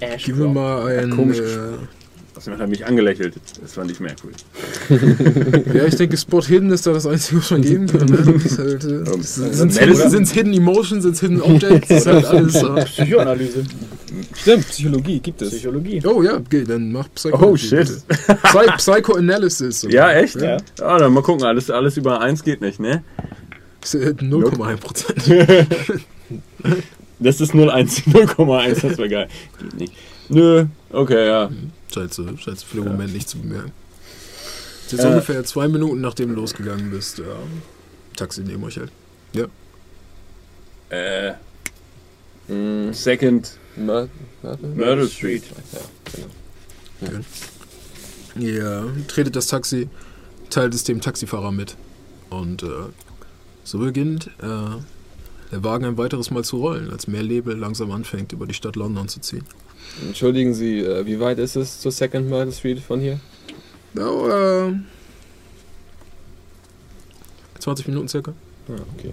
äh, 0.00 0.16
gib 0.16 0.36
mir 0.36 0.48
mal 0.48 0.86
ein. 0.88 1.10
komisch 1.10 1.38
Äh, 1.38 2.03
Was 2.34 2.48
hat 2.48 2.58
er 2.58 2.66
mich 2.66 2.84
angelächelt? 2.84 3.34
Das 3.60 3.74
fand 3.74 3.90
ich 3.92 4.00
merkwürdig. 4.00 4.44
ja, 5.74 5.84
ich 5.84 5.94
denke, 5.94 6.16
Spot 6.16 6.42
Hidden 6.42 6.70
ist 6.72 6.84
da 6.84 6.92
das 6.92 7.06
Einzige, 7.06 7.40
was 7.40 7.50
man 7.52 7.62
geben 7.62 7.86
kann. 7.86 8.06
Ne? 8.06 8.40
Das 8.42 8.58
halt, 8.58 8.84
äh, 8.84 8.88
Ähm, 8.88 9.22
Sind 9.22 10.22
es 10.22 10.32
Hidden 10.32 10.52
Emotions, 10.52 11.04
sind 11.04 11.14
es 11.14 11.20
Hidden 11.20 11.40
Objects, 11.40 11.90
ist 11.90 12.06
halt 12.06 12.24
alles. 12.24 12.56
Äh. 12.56 12.84
Psychoanalyse. 12.84 13.64
Stimmt, 14.34 14.68
Psychologie 14.68 15.20
gibt 15.20 15.42
es. 15.42 15.50
Psychologie. 15.50 16.02
Oh 16.04 16.22
ja, 16.22 16.36
okay, 16.36 16.64
dann 16.64 16.90
mach 16.90 17.08
Psycho. 17.14 17.50
Oh, 17.50 17.56
shit. 17.56 17.86
Psy 17.86 18.66
Psychoanalysis. 18.78 19.86
Ja, 19.88 20.12
echt? 20.12 20.40
Ja. 20.40 20.56
Ah, 20.82 20.98
dann 20.98 21.12
mal 21.12 21.22
gucken, 21.22 21.44
alles, 21.44 21.70
alles 21.70 21.96
über 21.96 22.20
1 22.20 22.42
geht 22.42 22.60
nicht, 22.60 22.80
ne? 22.80 23.04
Das 23.80 23.92
ist, 23.92 24.02
äh, 24.02 24.24
0,1 24.24 24.76
Prozent. 24.78 25.68
Das 27.20 27.38
ist 27.40 27.52
0,1, 27.52 28.04
0,1, 28.08 28.80
das 28.80 28.96
wäre 28.98 29.08
geil. 29.10 29.28
Geht 29.60 29.74
nicht. 29.78 29.92
Nö, 30.30 30.64
okay, 30.90 31.26
ja. 31.26 31.50
Scheiße, 31.94 32.36
scheiße, 32.38 32.66
für 32.66 32.76
den 32.78 32.84
Moment 32.86 33.12
nicht 33.12 33.28
zu 33.28 33.38
bemerken. 33.38 33.72
Jetzt 34.90 35.02
Äh. 35.04 35.06
ungefähr 35.08 35.44
zwei 35.44 35.68
Minuten 35.68 36.00
nachdem 36.00 36.30
du 36.30 36.34
losgegangen 36.36 36.90
bist, 36.90 37.18
ja, 37.18 37.24
Taxi 38.16 38.42
neben 38.42 38.62
euch 38.64 38.78
halt. 38.78 38.90
Äh, 40.90 41.32
Mm, 42.46 42.92
Second 42.92 43.56
Mur 43.74 44.08
Myrtle? 44.42 44.68
Myrtle 44.68 45.08
Street. 45.08 45.44
Ja, 45.72 47.08
genau. 47.08 47.24
Ihr 48.38 48.92
tretet 49.08 49.34
das 49.34 49.46
Taxi, 49.46 49.88
teilt 50.50 50.74
es 50.74 50.84
dem 50.84 51.00
Taxifahrer 51.00 51.52
mit. 51.52 51.74
Und 52.28 52.62
äh, 52.62 52.66
so 53.64 53.78
beginnt 53.78 54.26
äh, 54.42 54.76
der 55.52 55.64
Wagen 55.64 55.86
ein 55.86 55.96
weiteres 55.96 56.30
Mal 56.30 56.44
zu 56.44 56.58
rollen, 56.58 56.90
als 56.90 57.06
mehr 57.06 57.22
Nebel 57.22 57.56
langsam 57.56 57.90
anfängt, 57.92 58.32
über 58.32 58.46
die 58.46 58.52
Stadt 58.54 58.76
London 58.76 59.08
zu 59.08 59.20
ziehen. 59.20 59.44
Entschuldigen 60.02 60.54
Sie, 60.54 60.80
äh, 60.80 61.06
wie 61.06 61.20
weit 61.20 61.38
ist 61.38 61.56
es 61.56 61.80
zur 61.80 61.92
Second 61.92 62.28
Myrtle 62.28 62.52
Street 62.52 62.80
von 62.80 63.00
hier? 63.00 63.20
Oh, 63.96 64.28
äh, 64.28 64.72
20 67.60 67.86
Minuten 67.88 68.08
circa. 68.08 68.32
Ah, 68.68 68.72
okay. 68.98 69.12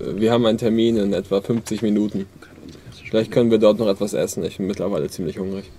Äh, 0.00 0.20
Wir 0.20 0.32
haben 0.32 0.46
einen 0.46 0.58
Termin 0.58 0.96
in 0.96 1.12
etwa 1.12 1.40
50 1.40 1.82
Minuten. 1.82 2.26
Vielleicht 3.08 3.30
können 3.30 3.50
wir 3.50 3.58
dort 3.58 3.78
noch 3.78 3.88
etwas 3.88 4.12
essen. 4.12 4.42
Ich 4.44 4.58
bin 4.58 4.66
mittlerweile 4.66 5.08
ziemlich 5.08 5.38
hungrig. 5.38 5.70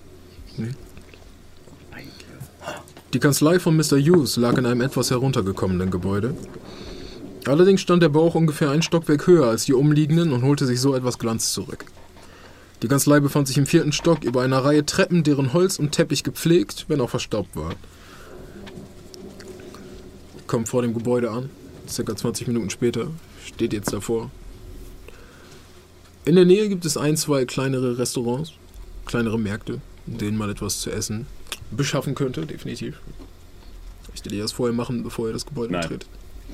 Die 3.12 3.18
Kanzlei 3.18 3.58
von 3.58 3.76
Mr. 3.76 3.98
Hughes 3.98 4.36
lag 4.36 4.56
in 4.56 4.66
einem 4.66 4.80
etwas 4.80 5.10
heruntergekommenen 5.10 5.90
Gebäude. 5.90 6.34
Allerdings 7.46 7.80
stand 7.80 8.02
der 8.02 8.08
Bauch 8.08 8.34
ungefähr 8.34 8.70
ein 8.70 8.82
Stockwerk 8.82 9.26
höher 9.26 9.46
als 9.46 9.64
die 9.64 9.74
umliegenden 9.74 10.32
und 10.32 10.42
holte 10.42 10.66
sich 10.66 10.80
so 10.80 10.94
etwas 10.94 11.18
Glanz 11.18 11.52
zurück. 11.52 11.86
Die 12.82 12.88
Kanzlei 12.88 13.20
befand 13.20 13.46
sich 13.46 13.58
im 13.58 13.66
vierten 13.66 13.92
Stock 13.92 14.24
über 14.24 14.42
einer 14.42 14.64
Reihe 14.64 14.86
Treppen, 14.86 15.22
deren 15.22 15.52
Holz 15.52 15.78
und 15.78 15.92
Teppich 15.92 16.24
gepflegt, 16.24 16.86
wenn 16.88 17.00
auch 17.00 17.10
verstaubt 17.10 17.54
war. 17.54 17.74
Kommt 20.46 20.68
vor 20.68 20.82
dem 20.82 20.94
Gebäude 20.94 21.30
an, 21.30 21.50
circa 21.88 22.16
20 22.16 22.48
Minuten 22.48 22.70
später, 22.70 23.08
steht 23.44 23.72
jetzt 23.72 23.92
davor. 23.92 24.30
In 26.24 26.36
der 26.36 26.44
Nähe 26.44 26.68
gibt 26.68 26.84
es 26.84 26.96
ein, 26.96 27.16
zwei 27.16 27.44
kleinere 27.44 27.98
Restaurants, 27.98 28.52
kleinere 29.06 29.38
Märkte, 29.38 29.80
in 30.06 30.18
denen 30.18 30.38
man 30.38 30.50
etwas 30.50 30.80
zu 30.80 30.90
essen 30.90 31.26
beschaffen 31.70 32.14
könnte, 32.14 32.46
definitiv. 32.46 33.00
Ich 34.14 34.24
will 34.24 34.38
das 34.38 34.52
vorher 34.52 34.74
machen, 34.74 35.02
bevor 35.02 35.28
ihr 35.28 35.32
das 35.32 35.46
Gebäude 35.46 35.72
Nein. 35.72 35.82
betritt. 35.82 36.06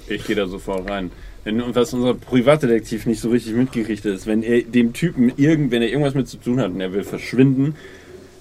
Ich 0.09 0.25
gehe 0.27 0.37
da 0.37 0.47
sofort 0.47 0.89
rein. 0.89 1.11
Wenn, 1.47 1.63
und 1.63 1.77
was 1.77 1.95
unser 1.95 2.15
Privatdetektiv 2.15 3.07
nicht 3.07 3.21
so 3.21 3.31
richtig 3.31 3.55
mitgekriegt 3.55 4.05
hat, 4.05 4.11
ist, 4.11 4.27
wenn 4.27 4.43
er 4.43 4.63
dem 4.63 4.93
Typen 4.93 5.33
irgend, 5.37 5.71
wenn 5.71 5.81
er 5.81 5.89
irgendwas 5.89 6.15
mit 6.15 6.27
zu 6.27 6.39
tun 6.39 6.59
hat 6.59 6.73
und 6.73 6.81
er 6.81 6.93
will 6.93 7.05
verschwinden, 7.05 7.77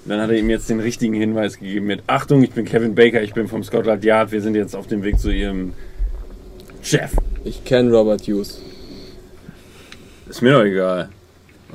dann 0.05 0.19
hat 0.19 0.31
er 0.31 0.37
ihm 0.37 0.49
jetzt 0.49 0.71
den 0.71 0.79
richtigen 0.79 1.13
Hinweis 1.13 1.59
gegeben 1.59 1.85
mit 1.85 2.01
Achtung, 2.07 2.41
ich 2.41 2.49
bin 2.49 2.65
Kevin 2.65 2.95
Baker, 2.95 3.21
ich 3.21 3.35
bin 3.35 3.47
vom 3.47 3.63
Scotland 3.63 4.03
Yard, 4.03 4.31
wir 4.31 4.41
sind 4.41 4.55
jetzt 4.55 4.75
auf 4.75 4.87
dem 4.87 5.03
Weg 5.03 5.19
zu 5.19 5.29
ihrem 5.29 5.73
Chef. 6.81 7.11
Ich 7.43 7.63
kenne 7.63 7.91
Robert 7.91 8.21
Hughes. 8.21 8.59
Ist 10.27 10.41
mir 10.41 10.53
doch 10.53 10.63
egal. 10.63 11.09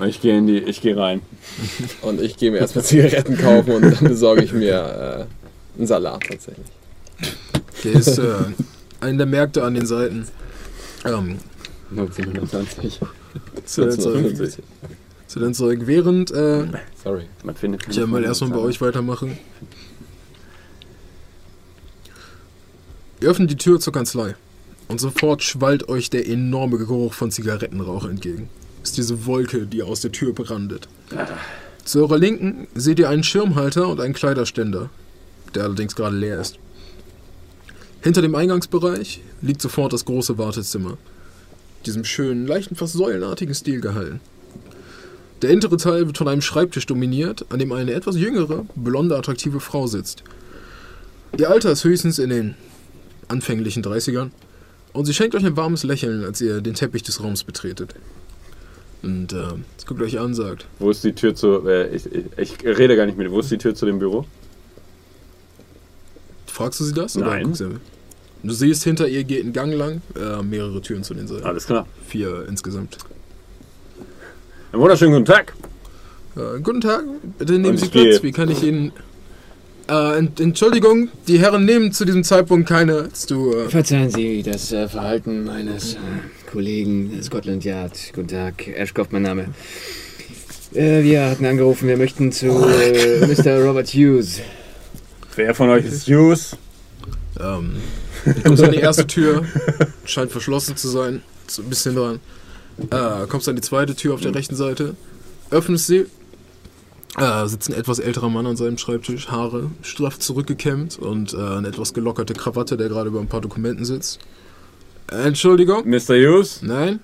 Ich 0.08 0.20
gehe 0.20 0.36
in 0.36 0.48
die, 0.48 0.58
ich 0.58 0.80
gehe 0.80 0.96
rein. 0.96 1.20
Und 2.02 2.20
ich 2.20 2.38
gehe 2.38 2.50
mir 2.50 2.58
erstmal 2.58 2.84
Zigaretten 2.84 3.38
kaufen 3.38 3.70
und 3.70 3.82
dann 3.82 4.08
besorge 4.08 4.42
ich 4.42 4.52
mir 4.52 5.26
äh, 5.28 5.78
einen 5.78 5.86
Salat 5.86 6.24
tatsächlich. 6.28 6.66
Der 7.84 7.92
ist 7.92 8.18
äh, 8.18 8.24
einer 9.00 9.18
der 9.18 9.26
Märkte 9.26 9.62
an 9.62 9.74
den 9.74 9.86
Seiten. 9.86 10.26
Ähm, 11.04 11.38
1920. 11.90 13.00
zu, 13.64 13.82
den 13.82 13.92
Zeug, 13.92 14.16
1950. 14.16 14.64
zu 15.26 15.40
den 15.40 15.54
Zeug. 15.54 15.80
Während 15.84 16.30
äh, 16.30 16.66
Sorry. 17.02 17.24
Man 17.44 17.54
findet 17.54 17.86
ich 17.88 18.06
mal 18.06 18.22
erstmal 18.22 18.50
bei 18.50 18.58
euch 18.58 18.80
weitermache. 18.80 19.36
Ihr 23.20 23.28
öffnet 23.28 23.50
die 23.50 23.56
Tür 23.56 23.80
zur 23.80 23.92
Kanzlei 23.92 24.34
und 24.88 25.00
sofort 25.00 25.42
schwallt 25.42 25.88
euch 25.88 26.10
der 26.10 26.26
enorme 26.26 26.78
Geruch 26.78 27.12
von 27.12 27.30
Zigarettenrauch 27.30 28.06
entgegen. 28.06 28.48
Ist 28.82 28.96
diese 28.96 29.26
Wolke, 29.26 29.66
die 29.66 29.82
aus 29.82 30.00
der 30.00 30.10
Tür 30.10 30.32
brandet. 30.32 30.88
Zu 31.84 32.00
eurer 32.00 32.18
Linken 32.18 32.66
seht 32.74 32.98
ihr 32.98 33.08
einen 33.08 33.22
Schirmhalter 33.22 33.88
und 33.88 34.00
einen 34.00 34.14
Kleiderständer, 34.14 34.88
der 35.54 35.64
allerdings 35.64 35.94
gerade 35.94 36.16
leer 36.16 36.40
ist. 36.40 36.58
Hinter 38.02 38.22
dem 38.22 38.34
Eingangsbereich 38.34 39.20
liegt 39.42 39.60
sofort 39.60 39.92
das 39.92 40.06
große 40.06 40.38
Wartezimmer, 40.38 40.96
diesem 41.84 42.04
schönen, 42.04 42.46
leichten, 42.46 42.74
fast 42.74 42.94
säulenartigen 42.94 43.54
Stil 43.54 43.80
gehalten. 43.80 44.20
Der 45.42 45.50
hintere 45.50 45.76
Teil 45.76 46.06
wird 46.06 46.16
von 46.16 46.28
einem 46.28 46.40
Schreibtisch 46.40 46.86
dominiert, 46.86 47.44
an 47.50 47.58
dem 47.58 47.72
eine 47.72 47.92
etwas 47.92 48.16
jüngere, 48.16 48.64
blonde, 48.74 49.16
attraktive 49.16 49.60
Frau 49.60 49.86
sitzt. 49.86 50.22
Ihr 51.38 51.50
Alter 51.50 51.72
ist 51.72 51.84
höchstens 51.84 52.18
in 52.18 52.30
den 52.30 52.54
anfänglichen 53.28 53.82
30ern 53.82 54.30
und 54.92 55.04
sie 55.04 55.14
schenkt 55.14 55.34
euch 55.34 55.44
ein 55.44 55.56
warmes 55.56 55.84
Lächeln, 55.84 56.24
als 56.24 56.40
ihr 56.40 56.60
den 56.62 56.74
Teppich 56.74 57.02
des 57.02 57.22
Raums 57.22 57.44
betretet. 57.44 57.94
Und 59.02 59.32
äh, 59.32 59.52
guckt 59.86 60.02
euch 60.02 60.18
an 60.18 60.34
sagt, 60.34 60.66
Wo 60.78 60.90
ist 60.90 61.04
die 61.04 61.12
Tür 61.12 61.34
zu. 61.34 61.66
Äh, 61.66 61.94
ich, 61.94 62.06
ich, 62.12 62.24
ich 62.36 62.64
rede 62.64 62.96
gar 62.96 63.06
nicht 63.06 63.16
mit. 63.16 63.30
Wo 63.30 63.40
ist 63.40 63.50
die 63.50 63.56
Tür 63.56 63.74
zu 63.74 63.86
dem 63.86 63.98
Büro? 63.98 64.26
Fragst 66.50 66.80
du 66.80 66.84
sie 66.84 66.94
das? 66.94 67.14
Nein. 67.14 67.52
du, 67.52 67.80
du 68.42 68.52
siehst, 68.52 68.84
hinter 68.84 69.08
ihr 69.08 69.24
geht 69.24 69.44
ein 69.44 69.52
Gang 69.52 69.72
lang, 69.72 70.02
äh, 70.16 70.42
mehrere 70.42 70.80
Türen 70.80 71.02
zu 71.04 71.14
den 71.14 71.26
Seiten. 71.26 71.44
Alles 71.44 71.66
klar. 71.66 71.86
Vier 72.06 72.46
insgesamt. 72.48 72.98
Einen 74.72 74.82
wunderschönen 74.82 75.12
guten 75.12 75.24
Tag. 75.24 75.52
Äh, 76.36 76.60
guten 76.60 76.80
Tag, 76.80 77.02
bitte 77.38 77.54
nehmen 77.54 77.70
Und 77.70 77.78
Sie. 77.78 77.88
Platz. 77.88 78.22
Wie 78.22 78.32
kann 78.32 78.50
ich 78.50 78.62
Ihnen... 78.62 78.92
Äh, 79.88 80.18
Ent 80.18 80.38
Entschuldigung, 80.38 81.08
die 81.26 81.40
Herren 81.40 81.64
nehmen 81.64 81.90
zu 81.92 82.04
diesem 82.04 82.22
Zeitpunkt 82.22 82.68
keine... 82.68 83.08
Du, 83.28 83.52
äh, 83.52 83.68
Verzeihen 83.68 84.10
Sie 84.10 84.42
das 84.44 84.70
äh, 84.70 84.88
Verhalten 84.88 85.44
meines 85.44 85.94
äh, 85.94 85.98
Kollegen 86.52 87.20
Scotland 87.22 87.64
Yard. 87.64 87.98
Guten 88.14 88.28
Tag, 88.28 88.68
Ashcroft, 88.68 89.12
mein 89.12 89.22
Name. 89.22 89.46
Äh, 90.72 91.02
wir 91.02 91.28
hatten 91.28 91.44
angerufen, 91.44 91.88
wir 91.88 91.96
möchten 91.96 92.30
zu 92.30 92.46
äh, 92.46 93.26
Mr. 93.26 93.64
Robert 93.64 93.88
Hughes. 93.88 94.40
Wer 95.40 95.54
von 95.54 95.70
euch 95.70 95.86
ist 95.86 96.06
Hughes? 96.06 96.54
ähm, 97.40 97.76
du 98.26 98.42
kommst 98.42 98.62
an 98.62 98.72
die 98.72 98.78
erste 98.78 99.06
Tür, 99.06 99.46
scheint 100.04 100.30
verschlossen 100.30 100.76
zu 100.76 100.86
sein, 100.88 101.22
so 101.46 101.62
ein 101.62 101.70
bisschen 101.70 101.96
dran. 101.96 102.20
Äh, 102.90 103.26
kommst 103.26 103.48
an 103.48 103.56
die 103.56 103.62
zweite 103.62 103.94
Tür 103.94 104.12
auf 104.12 104.20
der 104.20 104.34
rechten 104.34 104.54
Seite, 104.54 104.96
öffnest 105.50 105.86
sie, 105.86 106.04
äh, 107.16 107.46
sitzt 107.46 107.70
ein 107.70 107.74
etwas 107.74 108.00
älterer 108.00 108.28
Mann 108.28 108.44
an 108.44 108.58
seinem 108.58 108.76
Schreibtisch, 108.76 109.28
Haare 109.30 109.70
straff 109.80 110.18
zurückgekämmt 110.18 110.98
und 110.98 111.32
äh, 111.32 111.38
eine 111.38 111.68
etwas 111.68 111.94
gelockerte 111.94 112.34
Krawatte, 112.34 112.76
der 112.76 112.90
gerade 112.90 113.08
über 113.08 113.20
ein 113.20 113.28
paar 113.28 113.40
Dokumenten 113.40 113.86
sitzt. 113.86 114.18
Entschuldigung? 115.08 115.88
Mr. 115.88 116.16
Hughes? 116.16 116.60
Nein? 116.60 117.00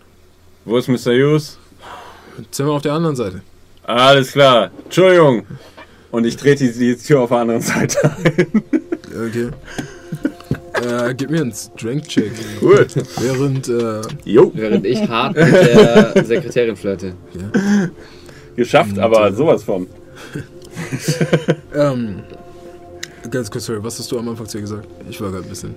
Wo 0.66 0.76
ist 0.76 0.88
Mr. 0.88 1.14
Hughes? 1.14 1.56
Zimmer 2.50 2.72
auf 2.72 2.82
der 2.82 2.92
anderen 2.92 3.16
Seite. 3.16 3.40
Alles 3.84 4.32
klar. 4.32 4.70
Entschuldigung. 4.84 5.46
Und 6.16 6.24
ich 6.24 6.38
trete 6.38 6.72
die, 6.72 6.72
die 6.72 6.96
Tür 6.96 7.20
auf 7.20 7.28
der 7.28 7.38
anderen 7.40 7.60
Seite 7.60 8.10
ein. 8.10 8.62
Okay. 9.28 9.50
äh, 10.82 11.14
gib 11.14 11.28
mir 11.28 11.42
einen 11.42 11.52
Strength-Check. 11.52 12.32
Gut. 12.58 12.94
Während, 13.20 13.68
äh, 13.68 14.00
Jo. 14.24 14.50
Während 14.54 14.86
ich 14.86 15.06
hart 15.06 15.36
mit 15.36 15.52
der 15.52 16.24
Sekretärin 16.24 16.74
flirte. 16.74 17.12
Geschafft, 18.56 18.98
aber 18.98 19.30
sowas 19.34 19.62
von. 19.62 19.88
ähm, 21.74 22.22
ganz 23.30 23.50
kurz, 23.50 23.66
sorry, 23.66 23.84
was 23.84 23.98
hast 23.98 24.10
du 24.10 24.18
am 24.18 24.30
Anfang 24.30 24.46
zu 24.46 24.56
ihr 24.56 24.62
gesagt? 24.62 24.88
Ich 25.10 25.20
war 25.20 25.30
gerade 25.30 25.44
ein 25.44 25.50
bisschen. 25.50 25.74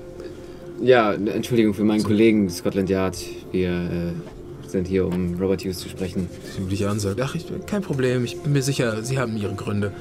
Ja, 0.82 1.16
Entschuldigung 1.16 1.74
für 1.74 1.84
meinen 1.84 2.02
Kollegen 2.04 2.50
Scotland 2.50 2.90
Yard. 2.90 3.18
Wir 3.52 3.72
äh, 3.72 4.70
sind 4.70 4.88
hier, 4.88 5.06
um 5.06 5.36
Robert 5.38 5.66
Hughes 5.66 5.80
zu 5.80 5.90
sprechen. 5.90 6.30
Sie 6.54 6.60
guckt 6.60 6.72
dich 6.72 6.86
an 6.86 6.94
und 6.94 7.00
sagt, 7.02 7.20
ach, 7.20 7.36
ich, 7.36 7.46
kein 7.66 7.82
Problem, 7.82 8.24
ich 8.24 8.40
bin 8.40 8.54
mir 8.54 8.62
sicher, 8.62 9.04
Sie 9.04 9.20
haben 9.20 9.36
Ihre 9.36 9.56
Gründe. 9.56 9.92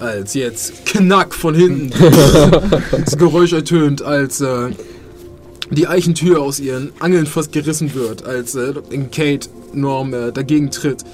Als 0.00 0.34
jetzt 0.34 0.86
Knack 0.86 1.34
von 1.34 1.54
hinten 1.54 1.90
das 3.04 3.18
Geräusch 3.18 3.52
ertönt, 3.52 4.02
als 4.02 4.40
äh, 4.40 4.70
die 5.70 5.86
Eichentür 5.86 6.40
aus 6.40 6.60
ihren 6.60 6.92
Angeln 7.00 7.26
fast 7.26 7.52
gerissen 7.52 7.94
wird, 7.94 8.24
als 8.24 8.54
äh, 8.54 8.74
Kate 9.10 9.48
Norm 9.72 10.14
äh, 10.14 10.32
dagegen 10.32 10.70
tritt 10.70 11.04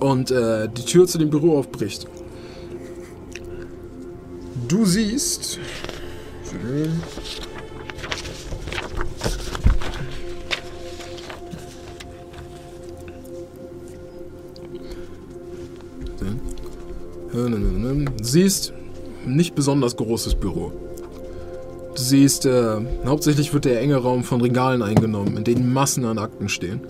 und 0.00 0.30
äh, 0.30 0.68
die 0.68 0.84
Tür 0.84 1.06
zu 1.06 1.18
dem 1.18 1.30
Büro 1.30 1.58
aufbricht. 1.58 2.06
Du 4.68 4.84
siehst. 4.84 5.58
Siehst 18.22 18.72
nicht 19.26 19.54
besonders 19.54 19.96
großes 19.96 20.36
Büro. 20.36 20.72
Du 21.94 22.00
siehst, 22.00 22.46
äh, 22.46 22.76
hauptsächlich 23.04 23.52
wird 23.52 23.64
der 23.64 23.80
enge 23.80 23.96
Raum 23.96 24.24
von 24.24 24.40
Regalen 24.40 24.82
eingenommen, 24.82 25.36
in 25.36 25.44
denen 25.44 25.72
Massen 25.72 26.04
an 26.04 26.18
Akten 26.18 26.48
stehen. 26.48 26.80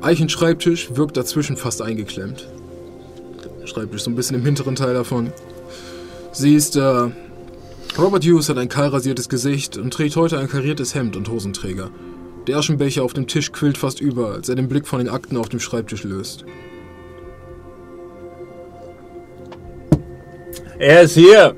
Eichen 0.00 0.28
Schreibtisch 0.28 0.90
wirkt 0.94 1.16
dazwischen 1.16 1.56
fast 1.56 1.82
eingeklemmt. 1.82 2.48
Schreibtisch 3.64 4.02
so 4.02 4.10
ein 4.10 4.14
bisschen 4.14 4.36
im 4.36 4.44
hinteren 4.44 4.74
Teil 4.74 4.94
davon. 4.94 5.32
Siehst, 6.32 6.76
äh, 6.76 7.10
Robert 7.98 8.24
Hughes 8.24 8.48
hat 8.48 8.58
ein 8.58 8.68
kahl 8.68 8.88
rasiertes 8.88 9.28
Gesicht 9.28 9.76
und 9.76 9.92
trägt 9.92 10.16
heute 10.16 10.38
ein 10.38 10.48
kariertes 10.48 10.94
Hemd 10.94 11.16
und 11.16 11.28
Hosenträger. 11.28 11.90
Der 12.46 12.58
Aschenbecher 12.58 13.02
auf 13.02 13.12
dem 13.12 13.26
Tisch 13.26 13.52
quillt 13.52 13.76
fast 13.76 14.00
über, 14.00 14.32
als 14.32 14.48
er 14.48 14.54
den 14.54 14.68
Blick 14.68 14.86
von 14.86 15.00
den 15.00 15.08
Akten 15.08 15.36
auf 15.36 15.48
dem 15.48 15.60
Schreibtisch 15.60 16.04
löst. 16.04 16.44
Er 20.78 21.02
ist 21.02 21.14
hier. 21.14 21.54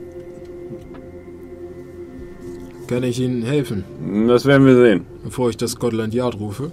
Kann 2.86 3.04
ich 3.04 3.20
Ihnen 3.20 3.42
helfen, 3.42 3.84
Das 4.26 4.46
werden 4.46 4.66
wir 4.66 4.74
sehen. 4.74 5.06
bevor 5.22 5.50
ich 5.50 5.56
das 5.56 5.72
Scotland 5.72 6.12
Yard 6.12 6.40
rufe? 6.40 6.72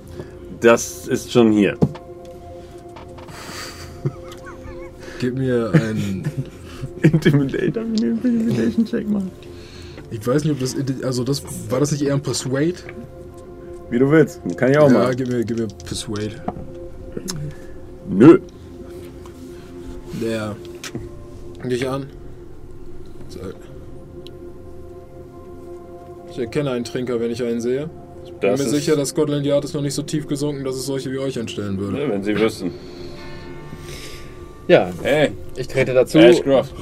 Das 0.62 1.08
ist 1.08 1.32
schon 1.32 1.52
hier. 1.52 1.78
Gib 5.20 5.38
mir 5.38 5.72
einen. 5.74 6.24
Intimidator, 7.02 7.84
wie 7.92 7.96
den 7.98 8.12
Intimidation-Check 8.18 9.08
machen. 9.10 9.32
Ich 10.10 10.26
weiß 10.26 10.44
nicht, 10.44 10.54
ob 10.54 10.60
das. 10.60 10.76
Also, 11.04 11.24
das 11.24 11.44
war 11.70 11.80
das 11.80 11.92
nicht 11.92 12.04
eher 12.04 12.14
ein 12.16 12.22
Persuade? 12.22 12.76
Wie 13.90 14.00
du 14.00 14.10
willst. 14.10 14.42
Kann 14.58 14.72
ich 14.72 14.78
auch 14.78 14.90
ja, 14.92 14.98
machen. 14.98 15.16
gib 15.18 15.28
mir, 15.28 15.44
gib 15.44 15.60
mir 15.60 15.68
Persuade. 15.68 16.42
Nö. 18.10 18.40
Der. 20.22 20.56
Dich 21.70 21.88
an. 21.88 22.08
Ich 26.38 26.44
erkenne 26.44 26.70
einen 26.70 26.86
Trinker, 26.86 27.20
wenn 27.20 27.32
ich 27.32 27.42
einen 27.42 27.60
sehe. 27.60 27.90
Bin 28.40 28.52
Das 28.52 28.60
mir 28.64 28.70
sicher, 28.70 28.96
das 28.96 29.10
Scotland 29.10 29.44
Yard 29.44 29.66
ist 29.66 29.74
noch 29.74 29.82
nicht 29.82 29.96
so 29.96 30.04
tief 30.04 30.28
gesunken, 30.28 30.64
dass 30.64 30.76
es 30.76 30.86
solche 30.86 31.12
wie 31.12 31.18
euch 31.18 31.40
anstellen 31.40 31.80
würde. 31.80 32.00
Ja, 32.00 32.10
wenn 32.10 32.22
sie 32.22 32.40
wüssten. 32.40 32.70
Ja, 34.68 34.92
Hey, 35.02 35.32
ich 35.56 35.68
trete 35.68 35.96
dazu, 35.96 36.20
Ashcroft. 36.20 36.76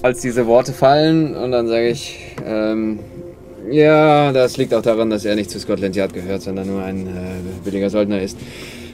als 0.00 0.22
diese 0.22 0.46
Worte 0.46 0.72
fallen 0.72 1.36
und 1.36 1.52
dann 1.52 1.68
sage 1.68 1.90
ich, 1.90 2.34
ähm, 2.46 3.00
ja, 3.70 4.32
das 4.32 4.56
liegt 4.56 4.72
auch 4.72 4.80
daran, 4.80 5.10
dass 5.10 5.26
er 5.26 5.34
nicht 5.34 5.50
zu 5.50 5.60
Scotland 5.60 5.94
Yard 5.94 6.14
gehört, 6.14 6.40
sondern 6.40 6.66
nur 6.68 6.82
ein 6.82 7.06
äh, 7.06 7.10
billiger 7.62 7.90
Söldner 7.90 8.22
ist. 8.22 8.38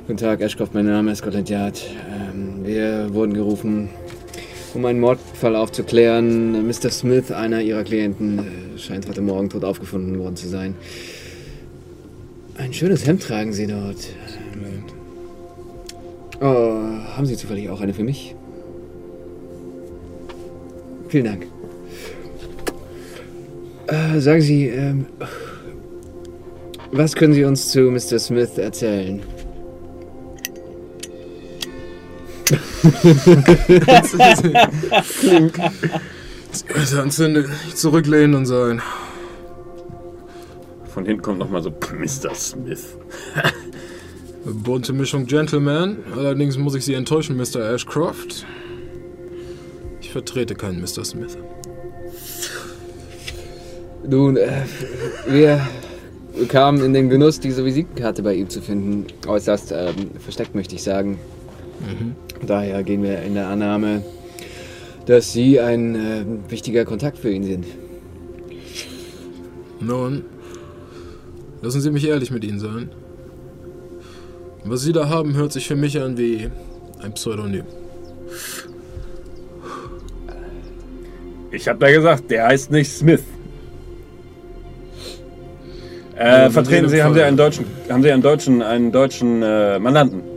Guten 0.08 0.18
Tag, 0.18 0.40
Ashcroft, 0.40 0.74
mein 0.74 0.86
Name 0.86 1.12
ist 1.12 1.18
Scotland 1.18 1.48
Yard. 1.48 1.80
Ähm, 2.12 2.66
wir 2.66 3.14
wurden 3.14 3.34
gerufen, 3.34 3.90
um 4.74 4.84
einen 4.84 4.98
Mordfall 4.98 5.54
aufzuklären. 5.54 6.66
Mr. 6.66 6.90
Smith, 6.90 7.30
einer 7.30 7.60
Ihrer 7.60 7.84
Klienten, 7.84 8.38
äh, 8.40 8.42
scheint 8.78 9.08
heute 9.08 9.20
Morgen 9.20 9.48
tot 9.48 9.64
aufgefunden 9.64 10.18
worden 10.18 10.36
zu 10.36 10.48
sein. 10.48 10.74
Ein 12.56 12.72
schönes 12.72 13.06
Hemd 13.06 13.22
tragen 13.22 13.52
Sie 13.52 13.66
dort. 13.66 14.08
Oh, 16.40 16.82
haben 17.16 17.26
Sie 17.26 17.36
zufällig 17.36 17.68
auch 17.70 17.80
eine 17.80 17.94
für 17.94 18.04
mich? 18.04 18.34
Vielen 21.08 21.24
Dank. 21.24 21.46
Äh, 23.86 24.20
sagen 24.20 24.40
Sie, 24.40 24.68
ähm, 24.68 25.06
was 26.92 27.14
können 27.14 27.34
Sie 27.34 27.44
uns 27.44 27.68
zu 27.68 27.90
Mr. 27.90 28.18
Smith 28.18 28.58
erzählen? 28.58 29.22
Dann 36.92 37.10
zünde, 37.10 37.48
zurücklehnen 37.74 38.34
und 38.34 38.46
sagen, 38.46 38.82
Von 40.88 41.04
hinten 41.04 41.22
kommt 41.22 41.38
nochmal 41.38 41.62
so 41.62 41.70
Mr. 41.70 42.34
Smith. 42.34 42.96
bunte 44.44 44.92
Mischung 44.92 45.26
Gentleman. 45.26 45.98
Allerdings 46.16 46.56
muss 46.56 46.74
ich 46.74 46.84
Sie 46.84 46.94
enttäuschen, 46.94 47.36
Mr. 47.36 47.72
Ashcroft. 47.72 48.46
Ich 50.00 50.12
vertrete 50.12 50.54
keinen 50.54 50.80
Mr. 50.80 51.04
Smith. 51.04 51.36
Nun, 54.08 54.36
äh, 54.36 54.62
wir 55.26 55.60
kamen 56.48 56.84
in 56.84 56.92
den 56.92 57.10
Genuss, 57.10 57.40
diese 57.40 57.64
Visitenkarte 57.64 58.22
bei 58.22 58.34
ihm 58.34 58.48
zu 58.48 58.60
finden. 58.60 59.06
Äußerst 59.26 59.72
ähm, 59.72 60.12
versteckt, 60.18 60.54
möchte 60.54 60.76
ich 60.76 60.82
sagen. 60.82 61.18
Daher 62.46 62.82
gehen 62.82 63.02
wir 63.02 63.22
in 63.22 63.34
der 63.34 63.48
Annahme, 63.48 64.02
dass 65.06 65.32
Sie 65.32 65.60
ein 65.60 65.94
äh, 65.94 66.50
wichtiger 66.50 66.84
Kontakt 66.84 67.18
für 67.18 67.30
ihn 67.30 67.44
sind. 67.44 67.66
Nun, 69.80 70.24
lassen 71.62 71.80
Sie 71.80 71.90
mich 71.90 72.06
ehrlich 72.06 72.30
mit 72.30 72.44
Ihnen 72.44 72.58
sein. 72.58 72.90
Was 74.64 74.82
Sie 74.82 74.92
da 74.92 75.08
haben, 75.08 75.34
hört 75.34 75.52
sich 75.52 75.68
für 75.68 75.76
mich 75.76 76.00
an 76.00 76.18
wie 76.18 76.50
ein 77.00 77.14
Pseudonym. 77.14 77.64
Ich 81.52 81.68
hab 81.68 81.78
da 81.78 81.90
gesagt, 81.90 82.30
der 82.30 82.48
heißt 82.48 82.72
nicht 82.72 82.90
Smith. 82.90 83.22
Äh, 86.16 86.50
vertreten 86.50 86.88
Sie, 86.88 87.02
haben 87.02 87.14
Sie 87.14 87.22
einen 87.22 87.36
deutschen, 87.36 87.66
haben 87.88 88.02
Sie 88.02 88.10
einen 88.10 88.22
deutschen, 88.22 88.62
einen 88.62 88.90
deutschen 88.90 89.42
äh, 89.42 89.78
Mandanten? 89.78 90.35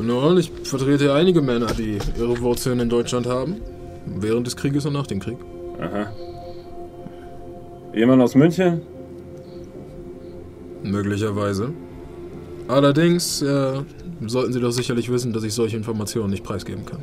Nun, 0.00 0.38
ich 0.38 0.50
vertrete 0.62 1.12
einige 1.12 1.42
Männer, 1.42 1.66
die 1.66 1.98
ihre 2.18 2.40
Wurzeln 2.40 2.80
in 2.80 2.88
Deutschland 2.88 3.26
haben. 3.26 3.56
Während 4.06 4.46
des 4.46 4.56
Krieges 4.56 4.86
und 4.86 4.92
nach 4.94 5.06
dem 5.06 5.20
Krieg. 5.20 5.36
Aha. 5.80 6.12
Jemand 7.94 8.22
aus 8.22 8.34
München? 8.34 8.80
Möglicherweise. 10.82 11.72
Allerdings 12.68 13.42
äh, 13.42 13.82
sollten 14.26 14.52
Sie 14.52 14.60
doch 14.60 14.70
sicherlich 14.70 15.10
wissen, 15.10 15.32
dass 15.32 15.42
ich 15.42 15.52
solche 15.54 15.76
Informationen 15.76 16.30
nicht 16.30 16.44
preisgeben 16.44 16.86
kann. 16.86 17.02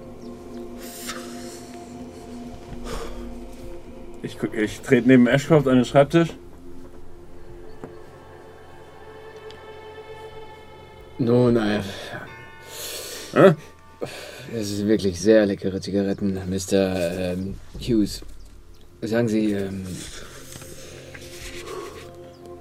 Ich, 4.23 4.38
ich 4.53 4.81
trete 4.81 5.07
neben 5.07 5.27
Ashcroft 5.27 5.67
an 5.67 5.76
den 5.76 5.85
Schreibtisch. 5.85 6.30
Nun, 11.17 11.55
äh, 11.55 11.81
Hä? 13.35 13.53
es 14.57 14.77
sind 14.77 14.87
wirklich 14.87 15.19
sehr 15.19 15.45
leckere 15.45 15.81
Zigaretten, 15.81 16.37
Mr. 16.49 17.33
Ähm, 17.33 17.55
Hughes. 17.79 18.21
Sagen 19.01 19.27
Sie, 19.27 19.51
ähm, 19.51 19.83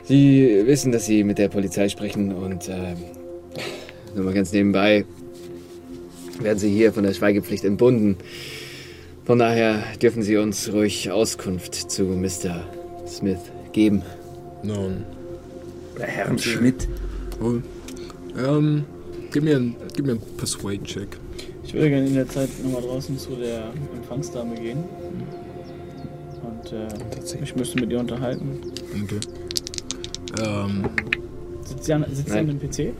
Sie 0.04 0.62
wissen, 0.66 0.92
dass 0.92 1.06
Sie 1.06 1.24
mit 1.24 1.38
der 1.38 1.48
Polizei 1.48 1.88
sprechen 1.88 2.32
und 2.34 2.68
ähm, 2.68 2.96
nur 4.14 4.24
mal 4.24 4.34
ganz 4.34 4.52
nebenbei 4.52 5.04
werden 6.40 6.58
Sie 6.58 6.70
hier 6.70 6.92
von 6.92 7.04
der 7.04 7.14
Schweigepflicht 7.14 7.64
entbunden. 7.64 8.16
Von 9.24 9.38
daher 9.38 9.82
dürfen 10.02 10.22
Sie 10.22 10.36
uns 10.36 10.72
ruhig 10.72 11.10
Auskunft 11.10 11.74
zu 11.90 12.02
Mr. 12.04 12.64
Smith 13.06 13.38
geben. 13.72 14.02
Nun, 14.62 15.04
Der 15.98 16.06
Herrn 16.08 16.38
Schmidt. 16.38 16.88
wohl. 17.38 17.62
Ähm, 18.36 18.84
gib 19.34 19.42
mir 19.42 19.56
einen, 19.56 19.76
gib 19.94 20.06
mir 20.06 20.12
einen 20.12 20.20
Persuade-Check. 20.38 21.08
Ich 21.64 21.74
würde 21.74 21.90
gerne 21.90 22.06
in 22.06 22.14
der 22.14 22.28
Zeit 22.28 22.48
nochmal 22.62 22.82
draußen 22.82 23.18
zu 23.18 23.30
der 23.36 23.72
Empfangsdame 23.96 24.54
gehen. 24.54 24.84
Und 26.42 26.72
äh, 26.72 27.42
ich 27.42 27.56
müsste 27.56 27.80
mit 27.80 27.90
ihr 27.90 27.98
unterhalten. 27.98 28.60
Okay. 29.02 29.20
Ähm, 30.42 30.84
Sitzt 31.64 31.84
sie 31.84 31.92
an, 31.94 32.04
sitzt 32.12 32.30
sie 32.30 32.38
an 32.38 32.46
dem 32.46 32.58
PC? 32.60 32.78
äh, 32.78 32.92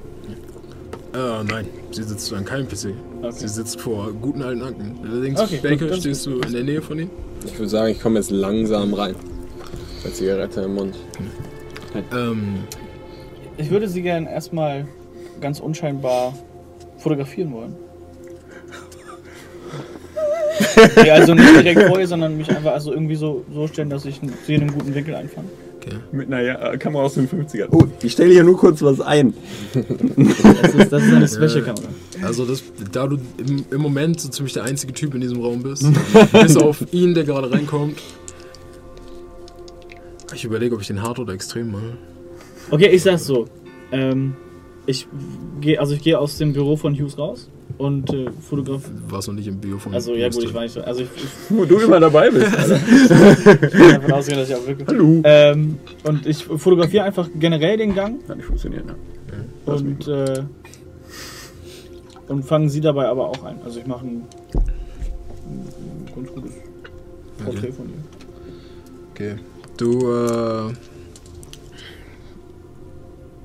nein, 1.48 1.66
sie 1.93 2.02
sitzt 2.02 2.32
an 2.32 2.44
keinem 2.44 2.66
PC. 2.66 2.77
Sie 2.77 2.94
Okay. 3.23 3.47
sitzt 3.47 3.81
vor 3.81 4.12
guten 4.12 4.43
alten 4.43 4.62
Akten. 4.62 4.98
Allerdings, 5.02 5.40
Okay, 5.40 5.55
gut, 5.56 5.62
Baker, 5.62 5.86
ist 5.93 6.01
stehst 6.01 6.27
du 6.27 6.40
in 6.40 6.52
der 6.52 6.65
Nähe 6.65 6.82
von 6.82 6.98
ihm? 6.98 7.11
Ich 7.47 7.56
würde 7.59 7.69
sagen, 7.69 7.93
ich 7.93 8.01
komme 8.01 8.16
jetzt 8.19 8.31
langsam 8.31 8.93
rein. 8.93 9.15
Mit 10.02 10.15
Zigarette 10.16 10.62
im 10.62 10.74
Mund. 10.74 10.97
Ähm, 12.12 12.65
Ich 13.56 13.70
würde 13.70 13.89
sie 13.89 14.02
gerne 14.02 14.31
erstmal 14.31 14.86
ganz 15.45 15.61
unscheinbar 15.61 16.33
fotografieren 16.97 17.53
wollen. 17.53 17.77
ja, 21.05 21.15
also 21.15 21.35
nicht 21.35 21.55
direkt 21.55 21.83
vor 21.83 22.01
ihr, 22.01 22.09
sondern 22.09 22.39
mich 22.39 22.49
einfach 22.49 22.73
also 22.73 22.95
irgendwie 22.95 23.15
so, 23.15 23.45
so 23.53 23.66
stellen, 23.66 23.91
dass 23.91 24.07
ich 24.07 24.23
sie 24.47 24.55
in 24.55 24.62
einem 24.62 24.73
guten 24.73 24.95
Winkel 24.95 25.15
einfange. 25.15 25.49
okay. 25.77 25.97
Mit 26.12 26.29
einer 26.29 26.41
ja, 26.41 26.73
äh, 26.73 26.79
Kamera 26.79 27.03
aus 27.03 27.15
den 27.15 27.29
50ern. 27.29 27.69
Oh, 27.73 27.85
ich 28.03 28.12
stelle 28.12 28.33
hier 28.33 28.43
nur 28.43 28.57
kurz 28.57 28.81
was 28.81 29.03
ein. 29.03 29.35
Das 29.75 30.75
ist, 30.75 30.93
das 30.93 31.03
ist 31.03 31.12
eine 31.12 31.29
Special-Kamera. 31.29 31.89
Also, 32.23 32.47
das, 32.47 32.62
da 32.91 33.07
du 33.07 33.19
im, 33.37 33.66
im 33.71 33.83
Moment 33.83 34.21
so 34.21 34.31
ziemlich 34.31 34.55
der 34.55 34.65
einzige 34.65 34.95
Typ 34.95 35.15
in 35.15 35.21
diesem 35.21 35.43
Raum 35.43 35.62
bist, 35.62 35.87
bis 36.33 36.57
auf 36.57 36.83
ihn, 36.91 37.12
der 37.12 37.25
gerade 37.25 37.53
reinkommt. 37.53 38.01
Ich 40.35 40.43
überlege, 40.43 40.75
ob 40.75 40.81
ich 40.81 40.87
den 40.87 41.03
hart 41.03 41.19
oder 41.19 41.35
extrem 41.35 41.71
mache. 41.71 41.99
Okay, 42.71 42.87
ich 42.87 43.03
sag's 43.03 43.27
so. 43.27 43.47
Ähm, 43.93 44.35
ich 44.86 45.06
gehe 45.61 45.81
also 45.81 45.94
ich 45.94 46.02
gehe 46.02 46.19
aus 46.19 46.39
dem 46.39 46.52
Büro 46.52 46.77
von 46.77 46.94
Hughes 46.94 47.19
raus 47.19 47.48
und 47.78 48.12
äh, 48.12 48.31
fotografiere. 48.40 48.93
Warst 49.09 49.28
noch 49.28 49.35
nicht 49.35 49.47
im 49.48 49.59
Bio 49.59 49.78
von 49.78 49.94
Also 49.94 50.15
ja 50.15 50.28
gut, 50.28 50.44
ich 50.44 50.55
war 50.55 50.62
nicht 50.62 50.73
so. 50.73 50.81
Also 50.82 51.02
ich, 51.02 51.09
ich 51.16 51.24
Wo 51.48 51.65
du 51.65 51.78
immer 51.78 51.98
dabei 52.01 52.31
bist. 52.31 52.55
Alter. 52.59 52.77
ich 52.77 53.70
bin 53.70 53.89
davon 53.90 54.12
ausgehen, 54.12 54.39
dass 54.39 54.48
ich 54.51 54.55
auch 54.55 54.66
wirklich. 54.66 54.89
Hallo. 54.89 55.20
Ähm, 55.24 55.78
und 56.05 56.27
ich 56.27 56.44
fotografiere 56.44 57.05
einfach 57.05 57.28
generell 57.39 57.77
den 57.77 57.94
Gang 57.94 58.27
Hat 58.28 58.36
nicht 58.36 58.47
funktioniert, 58.47 58.86
ne? 58.86 58.94
Mich 59.66 59.77
und 59.82 60.09
äh, 60.09 60.43
und 62.28 62.43
fangen 62.44 62.69
sie 62.69 62.81
dabei 62.81 63.06
aber 63.09 63.28
auch 63.28 63.43
ein. 63.44 63.56
Also 63.65 63.81
ich 63.81 63.86
mache 63.86 64.06
ein, 64.06 64.23
ein 65.47 66.15
ganz 66.15 66.32
gutes 66.32 66.52
Porträt 67.44 67.59
Okay. 67.69 67.73
von 67.73 67.89
ihr. 67.89 67.94
okay. 69.12 69.35
Du, 69.77 70.11
äh. 70.11 70.73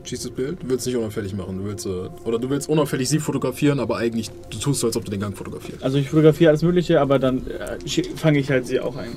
Schießt 0.10 0.26
das 0.26 0.32
Bild? 0.32 0.64
Du 0.64 0.70
willst 0.70 0.88
nicht 0.88 0.96
unauffällig 0.96 1.36
machen. 1.36 1.60
Du 1.60 1.66
willst, 1.66 1.86
äh, 1.86 1.90
oder 2.26 2.40
du 2.40 2.50
willst 2.50 2.68
unauffällig 2.68 3.08
sie 3.08 3.20
fotografieren, 3.20 3.80
aber 3.80 3.98
eigentlich 3.98 4.32
du 4.50 4.58
tust 4.58 4.80
so, 4.80 4.88
als 4.88 4.98
ob 4.98 5.06
du 5.06 5.12
den 5.12 5.20
Gang 5.20 5.38
fotografierst. 5.38 5.84
Also 5.84 6.00
ich 6.00 6.10
fotografiere 6.10 6.50
alles 6.50 6.64
Mögliche, 6.64 7.00
aber 7.00 7.20
dann 7.20 7.46
äh, 7.46 8.04
fange 8.16 8.40
ich 8.40 8.50
halt 8.50 8.66
sie 8.66 8.80
auch 8.80 8.96
ein. 8.96 9.12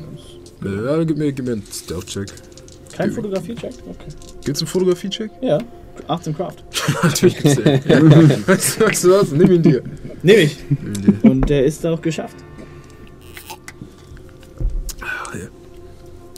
Ja, 0.63 0.97
dann 0.99 1.07
gib 1.07 1.17
mir, 1.17 1.33
gib 1.33 1.47
mir 1.47 1.53
einen 1.53 1.63
Stealth-Check. 1.63 2.29
Kein 2.95 3.11
Fotografie-Check? 3.11 3.73
Okay. 3.89 4.11
Gibt's 4.45 4.61
einen 4.61 4.69
Fotografie-Check? 4.69 5.31
Ja. 5.41 5.61
18 6.09 6.37
Craft. 6.37 6.57
Natürlich 7.03 7.39
gibt's 7.39 7.57
den. 7.57 7.67
weißt 8.47 9.05
du 9.05 9.11
was? 9.13 9.33
Nimm 9.33 9.51
ihn 9.51 9.63
dir. 9.63 9.83
Ich. 10.23 10.59
Nimm 10.69 10.95
ihn 10.95 11.03
dir. 11.23 11.31
Und 11.31 11.49
der 11.49 11.65
ist 11.65 11.87
auch 11.87 12.03
geschafft. 12.03 12.37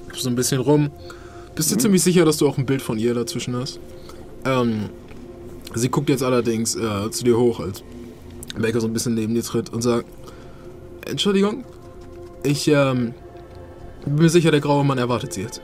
Gibst 0.07 0.23
so 0.23 0.31
ein 0.31 0.37
bisschen 0.37 0.61
rum. 0.61 0.93
Bist 1.57 1.73
du 1.73 1.77
ziemlich 1.77 2.05
sicher, 2.05 2.25
dass 2.25 2.37
du 2.37 2.47
auch 2.47 2.57
ein 2.57 2.67
Bild 2.67 2.83
von 2.83 2.99
ihr 2.99 3.15
dazwischen 3.15 3.57
hast? 3.57 3.81
Ähm, 4.45 4.91
sie 5.75 5.89
guckt 5.89 6.09
jetzt 6.09 6.23
allerdings 6.23 6.75
äh, 6.77 7.11
zu 7.11 7.25
dir 7.25 7.39
hoch, 7.39 7.61
als 7.61 7.83
Baker 8.59 8.81
so 8.81 8.87
ein 8.87 8.93
bisschen 8.93 9.15
neben 9.15 9.35
dir 9.35 9.43
tritt 9.43 9.71
und 9.73 9.83
sagt: 9.83 10.07
Entschuldigung, 11.07 11.65
ich 12.43 12.69
ähm, 12.69 13.15
bin 14.05 14.17
mir 14.17 14.29
sicher, 14.29 14.51
der 14.51 14.61
graue 14.61 14.85
Mann 14.85 14.99
erwartet 14.99 15.33
sie 15.33 15.43
jetzt. 15.43 15.61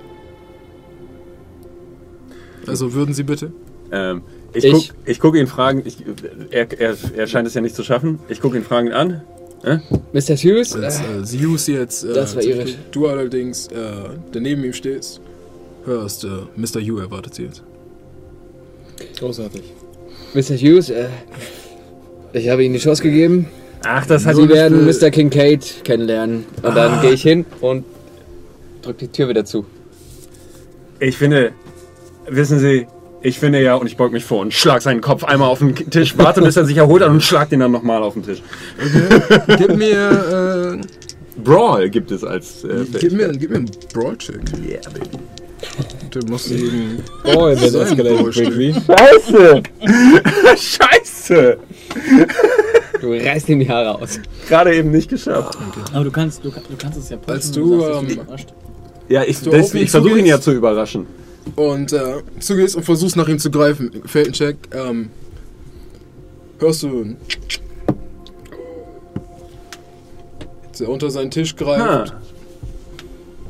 Also 2.67 2.93
würden 2.95 3.15
Sie 3.15 3.23
bitte? 3.23 3.53
Ähm, 3.91 4.23
ich, 4.53 4.65
Ich- 4.65 4.73
guck, 4.73 5.09
ich 5.09 5.21
gucke 5.21 5.41
ihn 5.41 5.47
fragen. 5.47 5.83
Ich, 5.85 6.05
er, 6.51 6.71
er, 6.79 6.97
er 7.17 7.27
scheint 7.27 7.47
es 7.49 7.55
ja 7.55 7.61
nicht 7.61 7.75
zu 7.75 7.83
schaffen. 7.83 8.19
Ich 8.29 8.41
gucke 8.41 8.57
ihn 8.57 8.65
fragend 8.65 8.93
an. 8.93 9.23
Mr. 10.13 10.37
Hughes? 10.37 10.75
Als 10.75 11.01
Äh, 11.01 11.03
äh, 11.21 11.25
sie 11.25 11.45
Hughes 11.45 11.67
jetzt, 11.67 12.05
äh, 12.05 12.13
Das 12.15 12.35
war 12.35 12.43
ihre- 12.43 12.65
du 12.93 13.07
allerdings, 13.09 13.67
äh, 13.69 13.75
der 14.33 14.41
neben 14.41 14.65
ihm 14.65 14.73
stehst, 14.73 15.21
hörst, 15.85 16.25
äh, 16.25 16.29
Mr. 16.57 16.81
Hugh 16.81 17.01
erwartet 17.01 17.35
sie 17.35 17.43
jetzt. 17.45 17.63
Großartig. 19.19 19.63
Mr. 20.35 20.57
Hughes, 20.57 20.91
äh, 20.91 21.09
ich 22.33 22.49
habe 22.49 22.65
Ihnen 22.65 22.75
die 22.75 22.81
Chance 22.81 23.03
gegeben. 23.03 23.49
Ach, 23.85 24.07
das 24.07 24.27
hat 24.27 24.37
Sie 24.37 24.49
werden 24.49 24.85
Mr. 24.85 25.11
Kincaid 25.11 25.85
kennenlernen. 25.85 26.45
Und 26.63 26.77
dann 26.77 27.01
gehe 27.01 27.13
ich 27.13 27.23
hin 27.23 27.47
und 27.61 27.85
drück 28.83 28.99
die 28.99 29.09
Tür 29.09 29.29
wieder 29.29 29.45
zu. 29.45 29.65
Ich 31.01 31.17
finde, 31.17 31.53
wissen 32.29 32.59
Sie, 32.59 32.87
ich 33.23 33.39
finde 33.39 33.63
ja, 33.63 33.75
und 33.75 33.87
ich 33.87 33.97
beug 33.97 34.13
mich 34.13 34.25
vor 34.25 34.41
und 34.41 34.55
schlag 34.55 34.83
seinen 34.83 35.01
Kopf 35.01 35.25
einmal 35.25 35.49
auf 35.49 35.59
den 35.59 35.75
Tisch, 35.75 36.17
warte, 36.17 36.41
bis 36.41 36.57
er 36.57 36.65
sich 36.65 36.77
erholt 36.77 37.03
hat 37.03 37.11
und 37.11 37.23
schlag 37.23 37.51
den 37.51 37.61
dann 37.61 37.73
nochmal 37.73 38.03
auf 38.03 38.15
den 38.15 38.23
Tisch. 38.23 38.43
Gib 39.59 39.77
mir, 39.77 40.79
äh, 40.81 41.41
Brawl 41.43 41.91
gibt 41.91 42.11
es 42.11 42.25
als 42.25 42.65
äh, 42.65 42.85
gib 42.99 43.13
mir, 43.13 43.29
gib 43.33 43.51
mir 43.51 43.57
einen 43.57 43.71
Brawl-Check. 43.93 44.41
Yeah, 44.67 44.81
baby. 44.93 45.19
Du 46.11 46.21
musst 46.27 46.51
eben. 46.51 47.03
Oh, 47.25 47.47
er 47.47 47.61
wird 47.61 47.71
Sein 47.71 47.83
escalated 47.83 48.33
quickly. 48.33 48.75
Scheiße! 48.75 49.63
Scheiße! 50.57 51.59
Du 53.01 53.13
reißt 53.13 53.49
ihm 53.49 53.61
die 53.61 53.69
Haare 53.69 53.95
aus. 54.01 54.19
Gerade 54.49 54.75
eben 54.75 54.91
nicht 54.91 55.09
geschafft. 55.09 55.57
Aber 55.93 56.05
du 56.05 56.11
kannst, 56.11 56.45
du, 56.45 56.51
du 56.51 56.77
kannst 56.77 56.99
es 56.99 57.09
ja 57.11 57.17
pushen. 57.17 57.33
Als 57.33 57.53
du, 57.53 57.81
sagst, 57.81 58.03
ähm, 58.03 58.09
überrascht. 58.11 58.49
Ja, 59.09 59.23
ich, 59.25 59.41
Du 59.41 59.51
das, 59.51 59.73
ich 59.75 59.91
versuche 59.91 60.19
ihn 60.19 60.27
ja 60.27 60.41
zu 60.41 60.53
überraschen. 60.53 61.07
Und 61.57 61.93
äh, 61.93 62.23
zugehst 62.39 62.77
und 62.77 62.85
versuchst 62.85 63.17
nach 63.17 63.29
ihm 63.29 63.39
zu 63.39 63.51
greifen. 63.51 63.91
Fällt 64.05 64.29
ein 64.29 64.33
Check. 64.33 64.57
Ähm, 64.73 65.11
hörst 66.59 66.83
du. 66.83 66.89
ein 67.03 67.17
Als 70.69 70.81
er 70.81 70.89
unter 70.89 71.11
seinen 71.11 71.31
Tisch 71.31 71.55
greift, 71.57 72.13
Ha. 72.13 72.21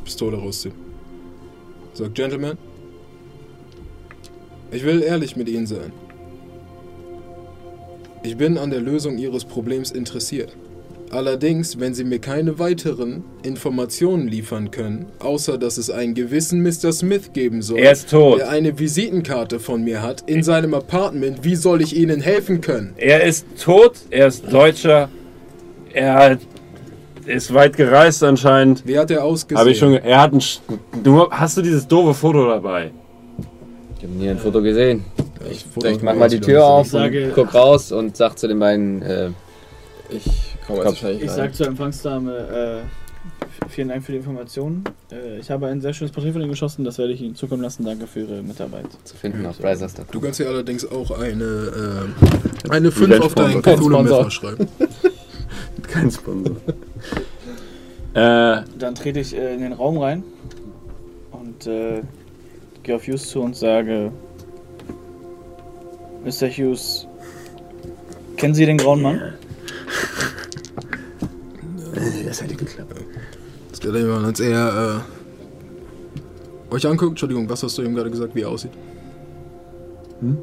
Pistole 0.04 0.36
rauszieht. 0.36 0.72
Sagt, 1.92 2.14
Gentlemen, 2.14 2.56
ich 4.70 4.84
will 4.84 5.02
ehrlich 5.02 5.36
mit 5.36 5.48
Ihnen 5.48 5.66
sein. 5.66 5.92
Ich 8.22 8.36
bin 8.36 8.58
an 8.58 8.70
der 8.70 8.80
Lösung 8.80 9.18
Ihres 9.18 9.44
Problems 9.44 9.90
interessiert. 9.90 10.56
Allerdings, 11.10 11.80
wenn 11.80 11.92
Sie 11.92 12.04
mir 12.04 12.20
keine 12.20 12.60
weiteren 12.60 13.24
Informationen 13.42 14.28
liefern 14.28 14.70
können, 14.70 15.06
außer 15.18 15.58
dass 15.58 15.76
es 15.76 15.90
einen 15.90 16.14
gewissen 16.14 16.62
Mr. 16.62 16.92
Smith 16.92 17.32
geben 17.32 17.62
soll, 17.62 17.80
Er 17.80 17.96
der 17.96 18.48
eine 18.48 18.78
Visitenkarte 18.78 19.58
von 19.58 19.82
mir 19.82 20.02
hat, 20.02 20.22
in 20.30 20.44
seinem 20.44 20.72
Apartment, 20.72 21.42
wie 21.42 21.56
soll 21.56 21.82
ich 21.82 21.96
Ihnen 21.96 22.20
helfen 22.20 22.60
können? 22.60 22.92
Er 22.96 23.24
ist 23.24 23.44
tot, 23.60 23.94
er 24.10 24.28
ist 24.28 24.52
Deutscher, 24.52 25.08
er 25.92 26.14
hat, 26.14 26.38
ist 27.30 27.52
weit 27.54 27.76
gereist 27.76 28.22
anscheinend. 28.22 28.86
Wie 28.86 28.98
hat 28.98 29.10
er 29.10 29.24
ausgesehen? 29.24 29.58
Habe 29.58 29.70
ich 29.70 29.78
schon. 29.78 29.94
Er 29.94 30.20
hat 30.20 30.32
ein. 30.32 30.40
Sch- 30.40 30.60
Du 31.02 31.30
hast 31.30 31.56
du 31.56 31.62
dieses 31.62 31.86
doofe 31.88 32.14
Foto 32.14 32.48
dabei? 32.48 32.90
Ich 33.98 34.04
habe 34.04 34.12
nie 34.14 34.28
ein 34.30 34.38
Foto 34.38 34.60
gesehen. 34.62 35.04
Ich, 35.50 35.64
Ich 35.84 36.02
mach 36.02 36.14
mal 36.14 36.28
die 36.28 36.40
Tür 36.40 36.64
auf 36.64 36.86
Ich 36.86 36.92
sage- 36.92 37.26
und 37.28 37.34
guck 37.34 37.54
raus 37.54 37.92
und 37.92 38.16
sag 38.16 38.38
zu 38.38 38.46
den 38.48 38.58
beiden, 38.58 39.00
äh, 39.02 39.30
Ich 40.10 40.56
komme 40.66 40.78
jetzt 40.80 40.86
wahrscheinlich 40.88 41.22
Ich 41.22 41.30
rein. 41.30 41.36
sag 41.36 41.54
zur 41.54 41.66
Empfangsdame, 41.68 42.32
äh, 42.36 43.68
vielen 43.68 43.88
Dank 43.88 44.04
für 44.04 44.12
die 44.12 44.18
Informationen. 44.18 44.84
Äh, 45.12 45.38
ich 45.38 45.50
habe 45.50 45.66
ein 45.68 45.80
sehr 45.80 45.92
schönes 45.94 46.12
Porträt 46.12 46.32
von 46.32 46.40
Ihnen 46.42 46.50
geschossen, 46.50 46.84
das 46.84 46.98
werde 46.98 47.12
ich 47.12 47.22
Ihnen 47.22 47.34
zukommen 47.36 47.62
lassen. 47.62 47.84
Danke 47.84 48.06
für 48.06 48.20
Ihre 48.20 48.42
Mitarbeit. 48.42 48.84
zu 49.04 49.16
finden 49.16 49.46
auf 49.46 49.58
Brazers.com. 49.58 50.04
Du 50.10 50.20
kannst 50.20 50.38
hier 50.38 50.48
allerdings 50.48 50.90
auch 50.90 51.10
eine, 51.18 51.44
äh, 51.44 52.70
eine 52.70 52.90
5 52.90 53.20
auf 53.20 53.34
deinen 53.34 53.62
Kein 53.62 53.76
Cthulhu 53.76 53.94
Sponsor. 53.96 54.18
Messer 54.24 54.30
schreiben. 54.30 54.68
Kein 55.82 56.10
Sponsor. 56.10 56.56
äh, 58.14 58.62
Dann 58.78 58.94
trete 58.94 59.20
ich 59.20 59.34
äh, 59.34 59.54
in 59.54 59.60
den 59.60 59.72
Raum 59.72 59.98
rein 59.98 60.22
und 61.32 61.66
äh, 61.66 62.02
gehe 62.82 62.96
auf 62.96 63.06
Hughes 63.06 63.28
zu 63.28 63.40
und 63.40 63.56
sage: 63.56 64.12
Mr. 66.24 66.48
Hughes, 66.48 67.06
kennen 68.36 68.54
Sie 68.54 68.66
den 68.66 68.78
grauen 68.78 69.02
Mann? 69.02 69.20
das 72.26 72.42
hätte 72.42 72.54
geklappt. 72.54 72.94
Das 73.70 73.80
geht 73.80 73.94
immer, 73.94 74.24
als 74.24 74.40
er 74.40 75.02
äh, 76.70 76.74
euch 76.74 76.86
anguckt. 76.86 77.12
Entschuldigung, 77.12 77.48
was 77.48 77.62
hast 77.62 77.78
du 77.78 77.82
ihm 77.82 77.94
gerade 77.94 78.10
gesagt, 78.10 78.34
wie 78.34 78.42
er 78.42 78.50
aussieht? 78.50 78.72
Hm? 80.20 80.38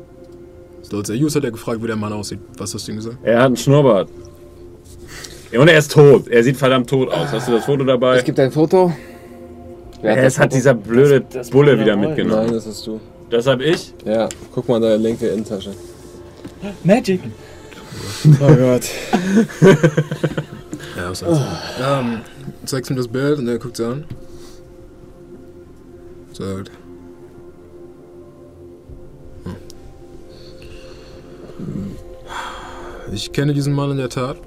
Als 0.91 1.07
der 1.07 1.18
Hughes 1.18 1.35
hat 1.35 1.44
er 1.44 1.52
gefragt, 1.52 1.81
wie 1.84 1.88
der 1.88 1.95
Mann 1.95 2.14
aussieht. 2.14 2.39
Was 2.57 2.73
hast 2.73 2.88
du 2.88 2.91
ihm 2.91 2.98
gesagt? 2.98 3.18
Er 3.23 3.39
hat 3.39 3.45
einen 3.48 3.57
Schnurrbart. 3.57 4.10
Ja, 5.52 5.60
und 5.61 5.68
er 5.69 5.78
ist 5.78 5.91
tot. 5.91 6.28
Er 6.28 6.44
sieht 6.44 6.57
verdammt 6.57 6.90
tot 6.90 7.10
aus. 7.10 7.32
Hast 7.32 7.48
du 7.48 7.53
das 7.53 7.65
Foto 7.65 7.84
dabei? 7.84 8.18
Es 8.18 8.24
gibt 8.24 8.40
ein 8.40 8.52
Foto. 8.52 8.91
Wer 10.02 10.15
Ja, 10.15 10.24
das 10.24 10.34
es 10.34 10.40
hat 10.40 10.45
Foto? 10.52 10.56
dieser 10.56 10.74
blöde 10.74 11.22
Das- 11.22 11.34
das 11.34 11.49
Bulle 11.49 11.80
wieder 11.80 11.94
Roy. 11.95 12.07
mitgenommen. 12.07 12.45
Nein, 12.45 12.53
das 12.53 12.65
bist 12.65 12.86
du. 12.86 12.99
Das 13.30 13.48
hab 13.48 13.61
ich. 13.61 13.94
Ja, 14.06 14.28
guck 14.53 14.68
mal 14.69 14.78
in 14.78 14.82
deine 14.84 14.98
linke 14.98 15.28
Innentasche. 15.28 15.72
Magic! 16.84 17.22
Oh 18.41 18.56
Gott. 18.56 18.84
Ja, 20.95 21.11
was 21.11 21.19
sagst 21.19 21.40
du? 21.40 21.84
Ähm, 21.84 22.22
zeigst 22.65 22.90
ihm 22.90 22.98
das 22.98 23.07
Bild 23.07 23.38
und 23.38 23.48
er 23.48 23.60
guckt 23.60 23.78
sie 23.78 23.86
an. 23.86 24.06
Sagt. 26.34 26.72
Hm. 29.44 29.56
Ich 33.14 33.32
kenne 33.32 33.53
diesen 33.53 33.74
Mann 33.74 33.91
in 33.91 33.98
der 33.98 34.10
Tat. 34.10 34.38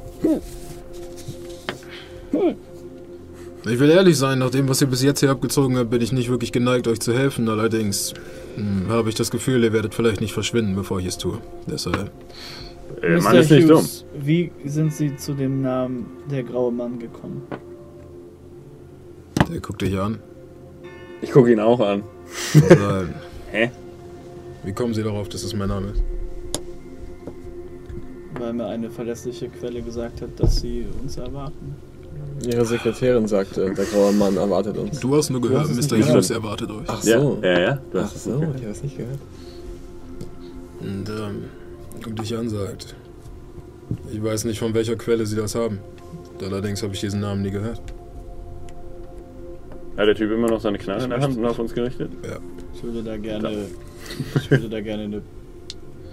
Ich 2.33 3.79
will 3.79 3.91
ehrlich 3.91 4.17
sein, 4.17 4.39
nach 4.39 4.51
dem, 4.51 4.69
was 4.69 4.81
ihr 4.81 4.87
bis 4.87 5.03
jetzt 5.03 5.21
hier 5.21 5.31
abgezogen 5.31 5.77
habt, 5.77 5.91
bin 5.91 6.01
ich 6.01 6.13
nicht 6.13 6.31
wirklich 6.31 6.51
geneigt, 6.51 6.89
euch 6.89 7.01
zu 7.01 7.13
helfen. 7.13 7.49
Allerdings 7.49 8.15
hm, 8.57 8.89
habe 8.89 9.11
ich 9.11 9.15
das 9.15 9.31
Gefühl, 9.31 9.63
ihr 9.63 9.73
werdet 9.73 9.95
vielleicht 9.95 10.21
nicht 10.21 10.33
verschwinden, 10.33 10.75
bevor 10.75 10.99
ich 10.99 11.07
es 11.07 11.19
tue. 11.19 11.39
Deshalb. 11.71 12.11
Der 13.03 13.23
Mann 13.23 13.37
ist 13.37 13.51
nicht 13.51 13.69
dumm. 13.69 13.87
wie 14.19 14.51
sind 14.65 14.93
Sie 14.93 15.17
zu 15.17 15.35
dem 15.35 15.63
Namen 15.63 16.07
der 16.31 16.43
graue 16.43 16.73
Mann 16.73 16.99
gekommen? 16.99 17.43
Der 19.53 19.61
guckt 19.61 19.83
dich 19.83 19.99
an. 19.99 20.19
Ich 21.23 21.31
gucke 21.31 21.53
ihn 21.53 21.61
auch 21.61 21.81
an. 21.81 22.03
sagt, 22.53 23.15
Hä? 23.51 23.71
Wie 24.65 24.73
kommen 24.73 24.95
Sie 24.95 25.03
darauf, 25.03 25.29
dass 25.29 25.43
es 25.43 25.55
mein 25.55 25.69
Name 25.69 25.89
ist? 25.89 26.03
Weil 28.39 28.53
mir 28.53 28.67
eine 28.67 28.91
verlässliche 28.91 29.49
Quelle 29.49 29.83
gesagt 29.83 30.23
hat, 30.23 30.31
dass 30.39 30.61
Sie 30.61 30.87
uns 31.03 31.17
erwarten. 31.17 31.75
Ihre 32.47 32.65
Sekretärin 32.65 33.27
sagte, 33.29 33.73
der 33.75 33.85
graue 33.85 34.13
Mann 34.13 34.37
erwartet 34.37 34.79
uns. 34.79 34.99
Du 35.01 35.15
hast 35.15 35.31
nur 35.31 35.41
gehört, 35.41 35.69
hast 35.69 35.91
Mr. 35.91 35.99
Hughes 35.99 36.31
erwartet 36.31 36.71
euch. 36.71 36.85
Ach 36.87 37.03
Ja, 37.05 37.21
so. 37.21 37.39
ja, 37.43 37.61
ja. 37.61 37.79
Du 37.93 37.99
Ach 37.99 38.05
hast 38.05 38.17
es 38.17 38.25
so, 38.25 38.39
gehört. 38.39 38.57
ich 38.57 38.63
habe 38.63 38.73
es 38.73 38.83
nicht 38.83 38.97
gehört. 38.97 39.19
Und 40.81 41.09
ähm, 41.09 41.45
guckt 42.03 42.19
dich 42.19 42.35
an, 42.37 42.49
sagt. 42.49 42.95
Ich 44.13 44.23
weiß 44.23 44.45
nicht, 44.45 44.59
von 44.59 44.73
welcher 44.73 44.97
Quelle 44.97 45.27
Sie 45.27 45.37
das 45.37 45.55
haben. 45.55 45.79
Allerdings 46.43 46.83
habe 46.83 46.95
ich 46.95 47.01
diesen 47.01 47.21
Namen 47.21 47.43
nie 47.43 47.51
gehört. 47.51 47.81
Hat 49.97 50.07
der 50.07 50.15
Typ 50.15 50.31
immer 50.31 50.49
noch 50.49 50.61
seine 50.61 50.79
Knarre 50.79 51.05
in 51.05 51.11
der 51.11 51.21
Hand 51.21 51.37
und 51.37 51.45
auf 51.45 51.59
uns 51.59 51.75
gerichtet? 51.75 52.11
Ich 52.75 52.83
würde 52.83 53.03
da 53.03 53.17
gerne, 53.19 53.67
ich 54.37 54.51
würde 54.51 54.69
da 54.71 54.81
gerne 54.81 55.03
eine 55.03 55.23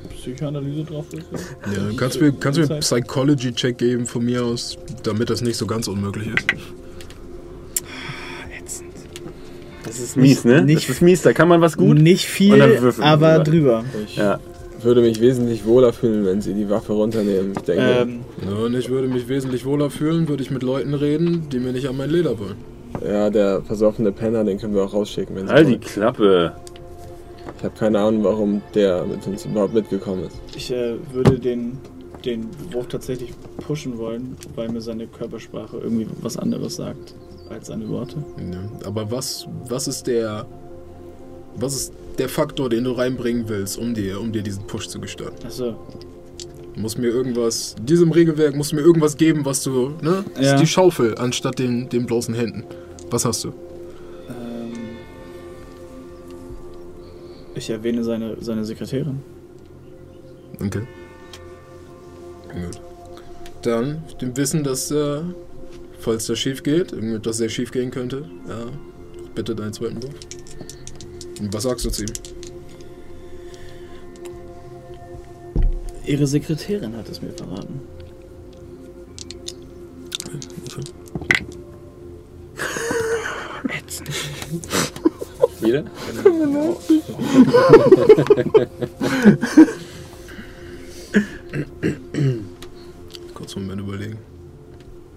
Psychoanalyse 0.08 0.84
drauf 0.84 1.06
wissen. 1.12 1.28
Ja, 1.66 1.98
kannst 1.98 2.18
du 2.18 2.26
mir, 2.26 2.32
kannst 2.34 2.58
du 2.58 2.64
mir 2.64 2.70
einen 2.72 2.80
Psychology-Check 2.82 3.78
geben 3.78 4.06
von 4.06 4.24
mir 4.26 4.44
aus, 4.44 4.78
damit 5.04 5.30
das 5.30 5.42
nicht 5.42 5.58
so 5.58 5.66
ganz 5.68 5.88
unmöglich 5.88 6.28
ist? 6.28 6.48
Das 9.86 10.00
ist 10.00 10.18
Mies, 10.18 10.44
ne? 10.44 10.62
Nicht, 10.64 10.84
das 10.90 10.96
ist 10.96 11.02
mies, 11.02 11.22
da 11.22 11.32
kann 11.34 11.48
man 11.48 11.62
was 11.62 11.78
gut. 11.78 11.98
nicht 11.98 12.26
viel, 12.26 12.62
aber 13.00 13.40
drüber. 13.40 13.44
drüber. 13.44 13.86
Ich 14.06 14.18
Ja. 14.18 14.40
würde 14.84 15.02
mich 15.02 15.22
wesentlich 15.22 15.66
wohler 15.66 15.94
fühlen, 15.94 16.26
wenn 16.26 16.42
sie 16.42 16.54
die 16.54 16.70
Waffe 16.70 16.94
runternehmen. 16.94 17.54
Ich 17.56 17.62
denke, 17.64 17.82
Ähm, 18.02 18.20
Ja, 18.46 18.56
und 18.66 18.76
ich 18.76 18.90
würde 18.90 19.08
mich 19.08 19.28
wesentlich 19.30 19.66
wohler 19.66 19.90
fühlen, 19.90 20.28
würde 20.28 20.44
ich 20.44 20.52
mit 20.52 20.62
Leuten 20.62 20.94
reden, 20.94 21.48
die 21.52 21.60
mir 21.60 21.72
nicht 21.72 21.88
an 21.88 21.96
mein 21.98 22.10
Leder 22.10 22.38
wollen. 22.38 22.56
ja, 23.06 23.30
der 23.30 23.62
versoffene 23.62 24.12
Penner, 24.12 24.44
den 24.44 24.60
können 24.60 24.74
wir 24.76 24.84
auch 24.84 24.94
rausschicken, 24.94 25.36
wenn 25.36 25.48
sie 25.48 25.54
Halt 25.54 25.68
die 25.68 25.72
wollen. 25.74 25.82
Klappe. 25.82 26.52
Ich 27.58 27.64
habe 27.64 27.74
keine 27.78 28.00
Ahnung, 28.00 28.24
warum 28.24 28.62
der 28.76 29.04
mit 29.06 29.26
uns 29.26 29.46
überhaupt 29.46 29.74
mitgekommen 29.74 30.26
ist. 30.26 30.36
ich 30.56 30.72
äh, 30.72 30.96
würde 31.12 31.40
den, 31.40 31.78
den 32.24 32.48
Wurf 32.72 32.88
tatsächlich 32.88 33.32
pushen 33.66 33.98
wollen, 33.98 34.36
weil 34.56 34.70
mir 34.70 34.82
seine 34.82 35.08
Körpersprache 35.08 35.78
irgendwie 35.78 36.08
was 36.22 36.38
anderes 36.38 36.76
sagt 36.76 37.16
als 37.50 37.68
seine 37.68 37.88
Worte. 37.90 38.18
Ja, 38.38 38.88
aber 38.88 39.10
was, 39.12 39.48
was 39.68 39.88
ist 39.88 40.06
der. 40.08 40.46
Was 41.60 41.74
ist 41.74 41.94
der 42.20 42.30
Faktor, 42.30 42.70
den 42.70 42.84
du 42.84 42.92
reinbringen 42.92 43.50
willst, 43.50 43.80
um 43.80 43.96
dir, 43.96 44.20
um 44.22 44.32
dir 44.32 44.44
diesen 44.44 44.68
Push 44.68 44.90
zu 44.90 45.00
gestalten? 45.00 45.44
Achso, 45.44 45.76
Muss 46.76 46.98
mir 47.00 47.08
irgendwas, 47.08 47.76
diesem 47.82 48.12
Regelwerk 48.12 48.56
muss 48.56 48.74
mir 48.74 48.82
irgendwas 48.82 49.18
geben, 49.18 49.44
was 49.46 49.64
du, 49.64 49.94
ne? 50.04 50.24
Das 50.36 50.46
Ja. 50.46 50.54
ist 50.54 50.62
die 50.62 50.68
Schaufel 50.68 51.16
anstatt 51.18 51.58
den, 51.58 51.90
den 51.90 52.06
bloßen 52.06 52.36
Händen. 52.36 52.64
Was 53.10 53.26
hast 53.26 53.44
du? 53.46 53.54
Ich 57.58 57.70
erwähne 57.70 58.04
seine, 58.04 58.38
seine 58.40 58.64
Sekretärin. 58.66 59.22
Okay. 60.60 60.82
Gut. 62.54 62.82
Dann, 63.62 64.04
dem 64.22 64.36
Wissen, 64.38 64.64
dass, 64.64 64.92
äh, 64.92 65.22
falls 66.00 66.28
das 66.28 66.40
schief 66.40 66.64
geht, 66.64 66.94
irgendetwas 66.94 67.38
sehr 67.38 67.50
schief 67.50 67.72
gehen 67.72 67.92
könnte, 67.92 68.30
ja, 68.48 68.66
bitte 69.36 69.56
deinen 69.56 69.74
zweiten 69.74 70.02
Wurf. 70.02 70.14
Und 71.40 71.54
was 71.54 71.64
sagst 71.64 71.86
du 71.86 71.90
zu 71.90 72.04
ihm? 72.04 72.14
Ihre 76.06 76.26
Sekretärin 76.26 76.96
hat 76.96 77.10
es 77.10 77.22
mir 77.22 77.34
verraten. 77.34 77.82
Wieder? 85.62 85.84
Kurz 93.34 93.56
einen 93.56 93.66
Moment 93.68 93.82
überlegen. 93.88 94.18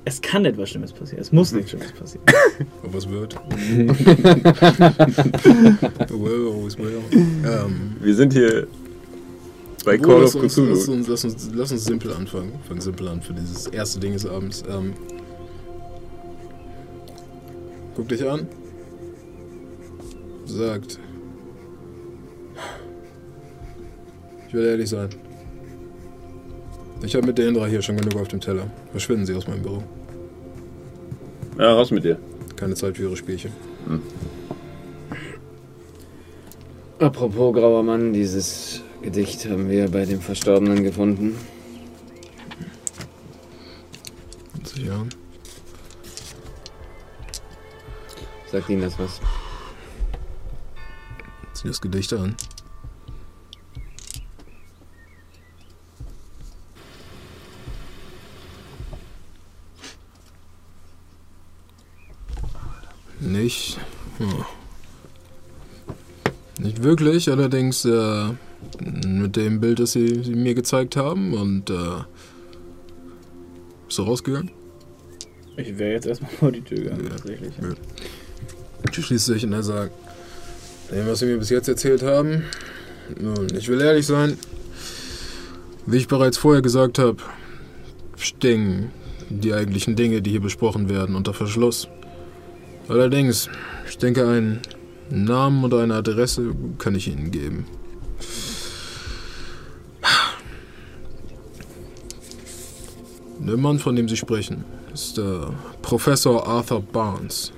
Es 0.05 0.21
kann 0.21 0.45
etwas 0.45 0.71
Schlimmes 0.71 0.93
passieren. 0.93 1.21
Es 1.21 1.31
muss 1.31 1.53
nichts 1.53 1.71
Schlimmes 1.71 1.93
passieren. 1.93 2.25
Ob 2.83 2.95
was 2.95 3.09
wird. 3.09 3.35
well, 6.11 6.49
always 6.53 6.79
well. 6.79 7.03
Ähm, 7.13 7.97
Wir 8.01 8.15
sind 8.15 8.33
hier 8.33 8.67
bei 9.85 9.99
Call 9.99 10.23
lass, 10.23 10.35
of 10.35 10.43
uns, 10.43 10.55
Cthulhu. 10.55 10.71
lass, 10.71 10.89
uns, 10.89 11.09
lass, 11.09 11.25
uns, 11.25 11.51
lass 11.55 11.73
uns 11.73 11.85
simpel 11.85 12.13
anfangen. 12.13 12.53
Fangen 12.67 12.81
simpel 12.81 13.09
an 13.09 13.21
für 13.23 13.35
dieses 13.35 13.67
erste 13.67 14.01
Ding 14.01 14.15
des 14.15 14.27
Abends. 14.27 14.63
Ähm, 14.69 14.95
guck 17.95 18.09
dich 18.09 18.27
an. 18.29 18.47
Sagt. 20.51 20.99
Ich 24.49 24.55
will 24.55 24.65
ehrlich 24.65 24.89
sein. 24.89 25.09
Ich 27.03 27.15
habe 27.15 27.27
mit 27.27 27.39
der 27.39 27.49
Indra 27.49 27.67
hier 27.67 27.81
schon 27.81 27.97
genug 27.97 28.17
auf 28.21 28.29
dem 28.29 28.41
Teller. 28.41 28.69
Verschwinden 28.91 29.27
Sie 29.27 29.35
aus 29.35 29.47
meinem 29.47 29.63
Büro. 29.63 29.83
Ja, 31.57 31.73
raus 31.73 31.93
mit 31.93 32.05
dir. 32.05 32.19
Keine 32.57 32.75
Zeit 32.75 32.97
für 32.97 33.05
Ihre 33.05 33.17
Spielchen. 33.17 33.53
Apropos 36.99 37.55
grauer 37.55 37.85
Mann, 37.85 38.13
dieses 38.13 38.83
Gedicht 39.03 39.49
haben 39.49 39.71
wir 39.71 39.89
bei 39.89 40.05
dem 40.05 40.21
Verstorbenen 40.21 40.83
gefunden. 40.83 41.37
Ja. 44.77 45.07
Sagt 48.51 48.69
Ihnen 48.69 48.83
das 48.83 48.99
was? 48.99 49.21
Sieh 51.61 51.69
das 51.69 51.81
Gedicht 51.81 52.13
an. 52.13 52.35
Nicht. 63.21 63.79
hm. 64.19 64.45
Nicht 66.59 66.83
wirklich, 66.83 67.31
allerdings 67.31 67.85
äh, 67.87 68.25
mit 69.07 69.37
dem 69.37 69.61
Bild, 69.61 69.79
das 69.81 69.93
sie, 69.93 70.23
sie 70.23 70.35
mir 70.35 70.55
gezeigt 70.55 70.97
haben 70.97 71.33
und 71.35 71.71
äh, 71.71 71.75
bist 73.87 73.99
du 73.99 74.03
rausgegangen? 74.03 74.51
Ich 75.57 75.79
wäre 75.79 75.93
jetzt 75.93 76.07
erstmal 76.07 76.31
vor 76.39 76.53
die 76.53 76.61
Tür 76.61 76.79
gegangen, 76.79 77.05
Ja. 77.05 77.11
tatsächlich. 77.11 77.55
Ja. 77.61 77.69
Du 78.93 79.03
schließt 79.03 79.27
sich 79.27 79.45
und 79.45 79.53
er 79.53 79.63
sagt, 79.63 79.93
dem, 80.91 81.07
was 81.07 81.21
sie 81.21 81.27
mir 81.27 81.39
bis 81.39 81.51
jetzt 81.51 81.69
erzählt 81.69 82.03
haben, 82.03 82.45
nun, 83.19 83.49
ich 83.57 83.69
will 83.69 83.81
ehrlich 83.81 84.07
sein, 84.07 84.37
wie 85.87 85.97
ich 85.97 86.09
bereits 86.09 86.39
vorher 86.39 86.63
gesagt 86.63 86.99
habe, 86.99 87.19
stehen 88.17 88.91
die 89.29 89.55
eigentlichen 89.55 89.97
Dinge, 89.97 90.23
die 90.23 90.31
hier 90.31 90.41
besprochen 90.41 90.89
werden, 90.89 91.15
unter 91.15 91.35
Verschluss. 91.35 91.89
Allerdings, 92.89 93.49
ich 93.89 93.99
denke, 93.99 94.29
einen 94.29 94.61
Namen 95.11 95.65
oder 95.65 95.81
eine 95.81 95.95
Adresse 95.95 96.53
kann 96.79 96.95
ich 96.95 97.09
Ihnen 97.09 97.31
geben. 97.31 97.67
Der 103.39 103.57
Mann, 103.57 103.79
von 103.79 103.97
dem 103.97 104.09
Sie 104.09 104.17
sprechen, 104.17 104.65
ist 104.93 105.17
der 105.17 105.55
Professor 105.83 106.47
Arthur 106.47 106.83
Barnes. 106.83 107.53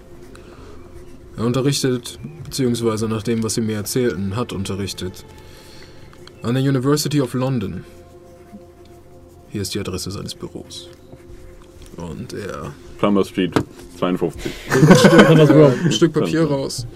Er 1.36 1.44
unterrichtet, 1.44 2.18
beziehungsweise 2.52 3.08
nach 3.08 3.22
dem, 3.22 3.42
was 3.42 3.54
Sie 3.54 3.62
mir 3.62 3.76
erzählten, 3.76 4.36
hat 4.36 4.52
unterrichtet, 4.52 5.24
an 6.42 6.52
der 6.54 6.62
University 6.62 7.18
of 7.22 7.32
London. 7.32 7.82
Hier 9.48 9.62
ist 9.62 9.72
die 9.74 9.80
Adresse 9.80 10.10
seines 10.10 10.34
Büros. 10.34 10.90
Und 11.96 12.34
er 12.34 12.74
Plumber 12.98 13.24
Street 13.24 13.54
52. 13.98 14.52
Stimmt, 14.68 14.92
das 15.38 15.48
Row. 15.48 15.72
ein 15.82 15.92
Stück 15.92 16.12
Papier 16.12 16.44
raus, 16.44 16.86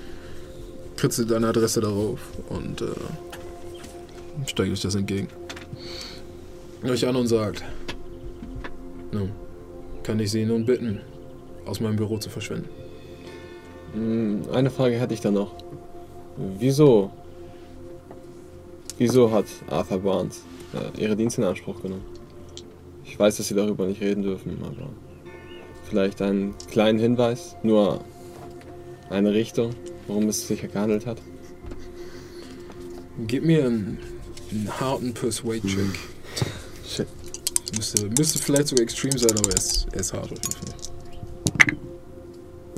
kritzelt 0.94 1.32
eine 1.32 1.46
Adresse 1.48 1.80
darauf 1.80 2.20
und 2.50 2.82
äh, 2.82 2.86
steigt 4.46 4.72
euch 4.72 4.82
das 4.82 4.94
entgegen. 4.94 5.28
Euch 6.84 7.06
an 7.08 7.16
und 7.16 7.28
sagt, 7.28 7.64
nun, 9.10 9.30
kann 10.02 10.20
ich 10.20 10.30
Sie 10.30 10.44
nun 10.44 10.66
bitten, 10.66 11.00
aus 11.64 11.80
meinem 11.80 11.96
Büro 11.96 12.18
zu 12.18 12.28
verschwinden. 12.28 12.68
Hm, 14.44 14.54
Eine 14.54 14.70
Frage 14.70 14.98
hätte 14.98 15.14
ich 15.14 15.20
da 15.20 15.30
noch. 15.30 15.52
Wieso? 16.36 17.10
Wieso 18.98 19.30
hat 19.30 19.46
Arthur 19.68 19.98
Barnes 19.98 20.42
äh, 20.72 21.00
ihre 21.00 21.16
Dienste 21.16 21.42
in 21.42 21.48
Anspruch 21.48 21.82
genommen? 21.82 22.04
Ich 23.04 23.18
weiß, 23.18 23.36
dass 23.36 23.48
sie 23.48 23.54
darüber 23.54 23.86
nicht 23.86 24.00
reden 24.00 24.22
dürfen, 24.22 24.58
aber 24.62 24.88
vielleicht 25.88 26.20
einen 26.20 26.54
kleinen 26.70 26.98
Hinweis, 26.98 27.56
nur 27.62 28.00
eine 29.10 29.32
Richtung, 29.32 29.70
worum 30.06 30.28
es 30.28 30.46
sich 30.46 30.60
gehandelt 30.60 31.06
hat. 31.06 31.18
Gib 33.26 33.44
mir 33.44 33.64
einen, 33.64 33.98
einen 34.50 34.80
harten 34.80 35.14
Persuade-Check. 35.14 35.98
Shit. 36.86 37.06
Müsste, 37.74 38.08
müsste 38.16 38.38
vielleicht 38.38 38.68
sogar 38.68 38.82
extrem 38.82 39.12
sein, 39.12 39.32
aber 39.38 39.50
er 39.50 39.56
ist, 39.56 39.86
er 39.92 40.00
ist 40.00 40.12
hart 40.12 40.32
auf 40.32 40.38
jeden 40.38 40.52
Fall. 40.52 40.74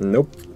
Nope. 0.01 0.48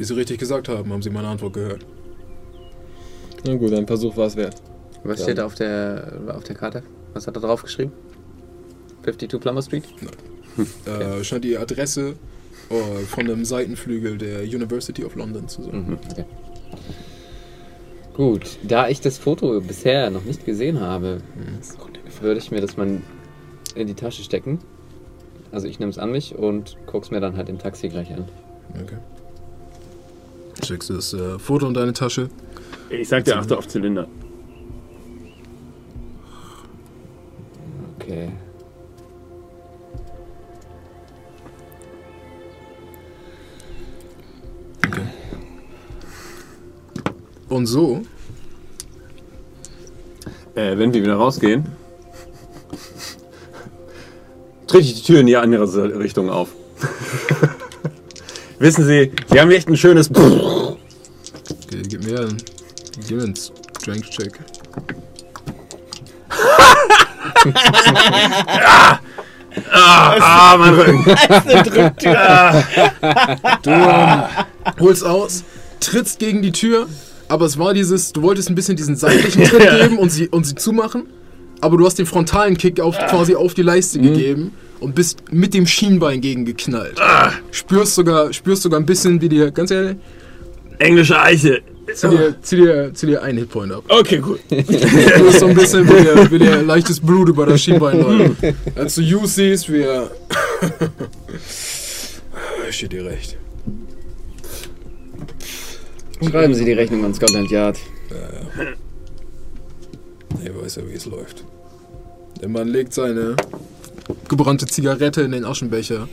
Wie 0.00 0.04
Sie 0.04 0.14
richtig 0.14 0.38
gesagt 0.38 0.70
haben, 0.70 0.90
haben 0.94 1.02
Sie 1.02 1.10
meine 1.10 1.28
Antwort 1.28 1.52
gehört. 1.52 1.84
Na 3.44 3.54
gut, 3.56 3.70
ein 3.74 3.86
Versuch 3.86 4.16
war 4.16 4.28
es 4.28 4.34
wert. 4.34 4.54
Was 5.04 5.18
Ja. 5.18 5.24
steht 5.24 5.36
da 5.36 5.44
auf 5.44 5.56
der, 5.56 6.22
auf 6.34 6.42
der 6.42 6.56
Karte? 6.56 6.82
Was 7.12 7.26
hat 7.26 7.36
er 7.36 7.42
drauf 7.42 7.62
geschrieben? 7.62 7.92
52 9.04 9.38
Plumber 9.38 9.60
Street? 9.60 9.84
Äh, 10.86 11.22
scheint 11.22 11.44
die 11.44 11.58
Adresse 11.58 12.14
äh, 12.70 13.00
von 13.08 13.24
einem 13.26 13.44
Seitenflügel 13.44 14.16
der 14.16 14.40
University 14.44 15.04
of 15.04 15.16
London 15.16 15.48
zu 15.48 15.64
sein. 15.64 15.84
Mhm, 15.86 15.98
okay. 16.10 16.24
Gut, 18.14 18.56
da 18.62 18.88
ich 18.88 19.02
das 19.02 19.18
Foto 19.18 19.60
bisher 19.60 20.08
noch 20.08 20.24
nicht 20.24 20.46
gesehen 20.46 20.80
habe, 20.80 21.18
würde 22.22 22.38
ich 22.38 22.50
mir 22.50 22.62
das 22.62 22.78
mal 22.78 23.02
in 23.74 23.86
die 23.86 23.94
Tasche 23.94 24.22
stecken. 24.22 24.60
Also 25.52 25.66
ich 25.68 25.78
nehme 25.78 25.90
es 25.90 25.98
an 25.98 26.10
mich 26.10 26.34
und 26.36 26.78
guck's 26.86 27.10
mir 27.10 27.20
dann 27.20 27.36
halt 27.36 27.50
im 27.50 27.58
Taxi 27.58 27.90
gleich 27.90 28.10
an. 28.14 28.24
Okay. 28.82 28.96
Steckst 30.64 30.90
du 30.90 30.94
das 30.94 31.14
äh, 31.14 31.38
Foto 31.38 31.66
in 31.66 31.74
deine 31.74 31.92
Tasche. 31.92 32.28
Ich 32.88 33.08
sag 33.08 33.24
dir, 33.24 33.38
achte 33.38 33.56
auf 33.56 33.68
Zylinder. 33.68 34.08
Okay. 37.96 38.30
Okay. 44.86 45.02
Und 47.48 47.66
so 47.66 48.02
Äh, 50.54 50.76
wenn 50.78 50.92
wir 50.92 51.02
wieder 51.02 51.14
rausgehen, 51.14 51.64
trete 54.66 54.84
ich 54.84 54.94
die 54.94 55.02
Tür 55.02 55.20
in 55.20 55.26
die 55.26 55.36
andere 55.36 55.98
Richtung 55.98 56.28
auf. 56.28 56.48
Wissen 58.60 58.84
Sie, 58.86 59.10
Sie 59.32 59.40
haben 59.40 59.50
echt 59.50 59.68
ein 59.68 59.76
schönes. 59.76 60.08
Ge- 60.12 61.82
Gib 61.88 62.04
mir 62.04 62.20
einen, 62.20 62.36
gib 63.08 63.16
mir 63.16 63.24
einen 63.24 63.34
Strength-Check. 63.36 64.38
Ah, 69.70 70.56
mein 70.58 70.74
Rücken. 70.74 71.04
Du 73.62 73.70
ähm, 73.70 74.22
holst 74.78 75.04
aus, 75.04 75.44
trittst 75.80 76.18
gegen 76.18 76.42
die 76.42 76.52
Tür, 76.52 76.86
aber 77.28 77.46
es 77.46 77.58
war 77.58 77.74
dieses, 77.74 78.12
du 78.12 78.22
wolltest 78.22 78.48
ein 78.50 78.54
bisschen 78.54 78.76
diesen 78.76 78.96
seitlichen 78.96 79.44
Tritt 79.44 79.70
geben 79.80 79.98
und 79.98 80.10
sie, 80.10 80.28
und 80.28 80.44
sie 80.44 80.54
zumachen, 80.54 81.06
aber 81.60 81.76
du 81.76 81.86
hast 81.86 81.98
den 81.98 82.06
frontalen 82.06 82.56
Kick 82.56 82.80
auf, 82.80 82.96
quasi 83.08 83.34
auf 83.34 83.54
die 83.54 83.62
Leiste 83.62 83.98
gegeben 83.98 84.52
und 84.80 84.94
bist 84.94 85.32
mit 85.32 85.54
dem 85.54 85.66
Schienbein 85.66 86.20
gegengeknallt. 86.20 86.98
Spürst 87.50 87.94
sogar, 87.94 88.32
spürst 88.32 88.62
sogar 88.62 88.80
ein 88.80 88.86
bisschen, 88.86 89.20
wie 89.20 89.28
dir, 89.28 89.50
ganz 89.50 89.70
ehrlich, 89.70 89.96
Englische 90.78 91.20
Eiche. 91.20 91.62
zieh 91.94 92.08
dir, 92.08 92.34
zieh 92.40 92.56
dir, 92.56 92.90
zieh 92.94 93.06
dir 93.06 93.22
einen 93.22 93.38
Hitpoint 93.38 93.72
ab. 93.72 93.84
Okay, 93.88 94.18
gut. 94.18 94.40
Du 94.48 94.56
hast 95.26 95.40
so 95.40 95.46
ein 95.46 95.54
bisschen, 95.54 95.86
wie 95.86 96.02
dir, 96.02 96.30
wie 96.30 96.38
dir 96.38 96.62
leichtes 96.62 97.00
Blut 97.00 97.28
über 97.28 97.44
das 97.46 97.60
Schienbein 97.60 98.00
läuft. 98.00 98.36
Als 98.74 98.94
du 98.94 99.02
You 99.02 99.26
siehst, 99.26 99.70
wie 99.70 99.82
er... 99.82 100.10
Steht 102.70 102.92
dir 102.92 103.04
recht. 103.04 103.36
Schreiben 106.28 106.54
Sie 106.54 106.64
die 106.64 106.72
Rechnung 106.72 107.04
an 107.04 107.12
Scotland 107.14 107.50
Yard. 107.50 107.78
Ja, 108.10 108.16
ja. 108.64 108.74
Er 110.44 110.62
weiß 110.62 110.76
ja, 110.76 110.82
wie 110.88 110.94
es 110.94 111.06
läuft. 111.06 111.44
Der 112.40 112.48
Mann 112.48 112.68
legt 112.68 112.94
seine 112.94 113.36
gebrannte 114.28 114.66
Zigarette 114.66 115.22
in 115.22 115.32
den 115.32 115.44
Aschenbecher, 115.44 116.08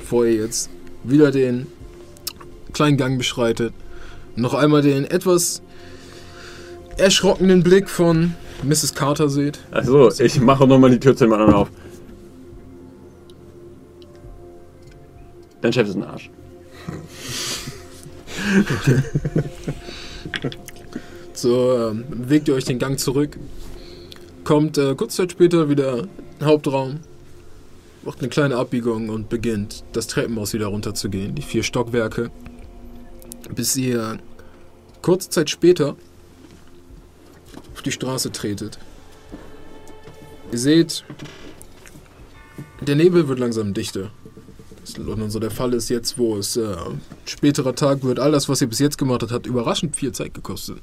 bevor 0.00 0.26
er 0.26 0.32
jetzt 0.32 0.70
wieder 1.04 1.30
den 1.30 1.66
kleinen 2.72 2.96
Gang 2.96 3.18
beschreitet. 3.18 3.72
Noch 4.36 4.54
einmal 4.54 4.82
den 4.82 5.04
etwas 5.04 5.62
erschrockenen 6.96 7.62
Blick 7.62 7.88
von 7.88 8.34
Mrs. 8.62 8.94
Carter 8.94 9.28
seht. 9.28 9.58
Achso, 9.70 10.10
ich 10.18 10.40
mache 10.40 10.66
nochmal 10.66 10.90
die 10.90 11.00
Tür 11.00 11.16
zu 11.16 11.24
dem 11.24 11.32
anderen 11.32 11.54
auf. 11.54 11.68
Dein 15.60 15.72
Chef 15.72 15.88
ist 15.88 15.96
ein 15.96 16.04
Arsch. 16.04 16.30
So 21.42 21.76
ähm, 21.76 22.04
bewegt 22.08 22.46
ihr 22.46 22.54
euch 22.54 22.66
den 22.66 22.78
Gang 22.78 23.00
zurück. 23.00 23.36
Kommt 24.44 24.78
äh, 24.78 24.94
kurz 24.94 25.16
Zeit 25.16 25.32
später 25.32 25.68
wieder 25.68 26.06
Hauptraum. 26.40 27.00
Macht 28.04 28.18
eine 28.18 28.28
kleine 28.28 28.56
Abbiegung 28.56 29.10
und 29.10 29.28
beginnt 29.28 29.84
das 29.92 30.08
Treppenhaus 30.08 30.52
wieder 30.52 30.66
runterzugehen. 30.66 31.34
Die 31.34 31.42
vier 31.42 31.62
Stockwerke. 31.62 32.30
Bis 33.54 33.76
ihr 33.76 34.18
kurze 35.02 35.30
Zeit 35.30 35.50
später 35.50 35.96
auf 37.74 37.82
die 37.82 37.92
Straße 37.92 38.32
tretet. 38.32 38.78
Ihr 40.50 40.58
seht, 40.58 41.04
der 42.80 42.96
Nebel 42.96 43.28
wird 43.28 43.38
langsam 43.38 43.72
dichter. 43.72 44.10
Das 44.80 44.98
und 44.98 45.30
so 45.30 45.38
der 45.38 45.52
Fall 45.52 45.72
ist 45.74 45.88
jetzt, 45.88 46.18
wo 46.18 46.36
es 46.36 46.56
äh, 46.56 46.76
späterer 47.24 47.74
Tag 47.74 48.02
wird. 48.02 48.18
All 48.18 48.32
das, 48.32 48.48
was 48.48 48.60
ihr 48.60 48.68
bis 48.68 48.80
jetzt 48.80 48.98
gemacht 48.98 49.22
habt, 49.22 49.30
hat 49.30 49.46
überraschend 49.46 49.94
viel 49.94 50.10
Zeit 50.10 50.34
gekostet. 50.34 50.78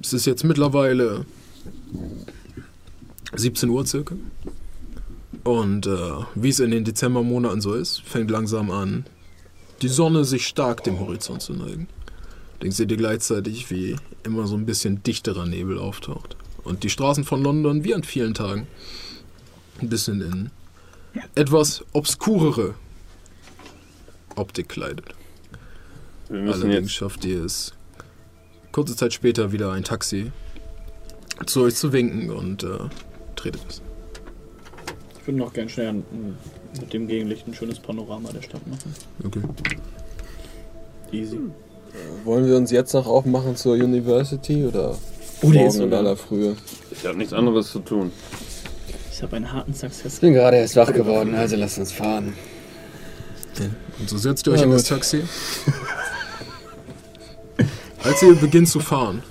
Es 0.00 0.12
ist 0.12 0.26
jetzt 0.26 0.44
mittlerweile 0.44 1.26
17 3.34 3.68
Uhr 3.68 3.84
circa. 3.84 4.14
Und 5.44 5.86
äh, 5.86 6.12
wie 6.34 6.50
es 6.50 6.60
in 6.60 6.70
den 6.70 6.84
Dezembermonaten 6.84 7.60
so 7.60 7.74
ist, 7.74 8.00
fängt 8.02 8.30
langsam 8.30 8.70
an, 8.70 9.06
die 9.80 9.88
Sonne 9.88 10.24
sich 10.24 10.46
stark 10.46 10.84
dem 10.84 11.00
Horizont 11.00 11.42
zu 11.42 11.52
neigen. 11.54 11.88
Dann 12.60 12.70
seht 12.70 12.90
ihr 12.90 12.96
gleichzeitig, 12.96 13.70
wie 13.70 13.96
immer 14.22 14.46
so 14.46 14.54
ein 14.54 14.66
bisschen 14.66 15.02
dichterer 15.02 15.46
Nebel 15.46 15.78
auftaucht. 15.78 16.36
Und 16.62 16.84
die 16.84 16.90
Straßen 16.90 17.24
von 17.24 17.42
London, 17.42 17.82
wie 17.82 17.94
an 17.94 18.04
vielen 18.04 18.34
Tagen, 18.34 18.68
ein 19.80 19.88
bisschen 19.88 20.20
in 20.20 20.50
etwas 21.34 21.84
obskurere 21.92 22.74
Optik 24.36 24.68
kleidet. 24.68 25.06
Allerdings 26.30 26.92
schafft 26.92 27.24
ihr 27.24 27.44
es, 27.44 27.74
kurze 28.70 28.96
Zeit 28.96 29.12
später 29.12 29.52
wieder 29.52 29.72
ein 29.72 29.84
Taxi 29.84 30.30
zu 31.44 31.62
euch 31.62 31.74
zu 31.74 31.92
winken 31.92 32.30
und 32.30 32.62
äh, 32.62 32.78
tretet 33.36 33.62
es. 33.68 33.82
Ich 35.22 35.28
würde 35.28 35.38
noch 35.38 35.52
gern 35.52 35.68
schnell 35.68 35.88
ein, 35.88 36.04
mit 36.80 36.92
dem 36.92 37.06
Gegenlicht 37.06 37.46
ein 37.46 37.54
schönes 37.54 37.78
Panorama 37.78 38.30
der 38.32 38.42
Stadt 38.42 38.66
machen. 38.66 38.92
Okay. 39.24 39.40
Easy. 41.12 41.38
Wollen 42.24 42.46
wir 42.46 42.56
uns 42.56 42.72
jetzt 42.72 42.92
noch 42.92 43.06
aufmachen 43.06 43.54
zur 43.54 43.74
University 43.74 44.64
oder 44.66 44.98
Oh, 45.42 45.50
der 45.50 45.62
morgen 45.62 45.66
ist 45.68 45.76
in 45.76 45.94
aller 45.94 46.16
Frühe? 46.16 46.56
Ich 46.90 47.06
habe 47.06 47.16
nichts 47.18 47.32
anderes 47.32 47.70
zu 47.70 47.78
tun. 47.80 48.10
Ich 49.12 49.22
habe 49.22 49.36
einen 49.36 49.52
harten 49.52 49.74
Success. 49.74 50.14
Ich 50.14 50.20
bin 50.20 50.32
gerade 50.34 50.56
erst 50.56 50.74
wach 50.74 50.92
geworden, 50.92 51.34
also 51.36 51.54
lasst 51.54 51.78
uns 51.78 51.92
fahren. 51.92 52.32
Und 54.00 54.10
so 54.10 54.18
setzt 54.18 54.46
ihr 54.48 54.52
euch 54.54 54.60
Na 54.60 54.64
in 54.64 54.70
das. 54.72 54.84
Taxi. 54.84 55.22
Als 58.02 58.22
ihr 58.22 58.34
beginnt 58.34 58.68
zu 58.68 58.80
fahren 58.80 59.22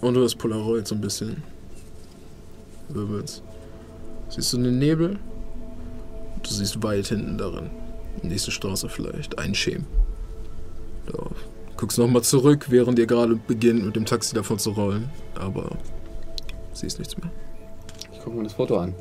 und 0.00 0.14
du 0.14 0.20
das 0.22 0.34
Polaroid 0.34 0.88
so 0.88 0.96
ein 0.96 1.00
bisschen 1.00 1.44
wirbelst, 2.88 3.42
siehst 4.34 4.52
du 4.52 4.58
den 4.58 4.78
Nebel. 4.78 5.18
Du 6.42 6.50
siehst 6.50 6.82
weit 6.82 7.06
hinten 7.06 7.38
darin, 7.38 7.70
nächste 8.22 8.50
Straße 8.50 8.88
vielleicht, 8.88 9.38
einen 9.38 9.54
Schemen. 9.54 9.86
Darauf. 11.06 11.36
Guckst 11.76 11.98
nochmal 11.98 12.22
zurück, 12.22 12.66
während 12.68 12.98
ihr 12.98 13.06
gerade 13.06 13.36
beginnt, 13.36 13.84
mit 13.84 13.96
dem 13.96 14.04
Taxi 14.04 14.34
davon 14.34 14.58
zu 14.58 14.70
rollen, 14.72 15.08
aber 15.34 15.70
siehst 16.72 16.98
nichts 16.98 17.16
mehr. 17.16 17.30
Ich 18.12 18.20
gucke 18.20 18.36
mir 18.36 18.44
das 18.44 18.52
Foto 18.52 18.78
an. 18.78 18.94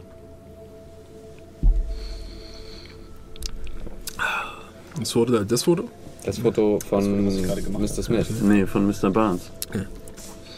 Das 5.00 5.12
Foto, 5.12 5.44
das 5.44 5.64
Foto? 5.64 5.90
Das 6.26 6.38
Foto 6.38 6.80
von 6.88 7.42
gerade 7.44 7.62
gemacht 7.62 7.82
Mr. 7.82 8.04
Smith. 8.04 8.28
Nee, 8.42 8.66
von 8.66 8.88
Mr. 8.88 9.10
Barnes. 9.10 9.50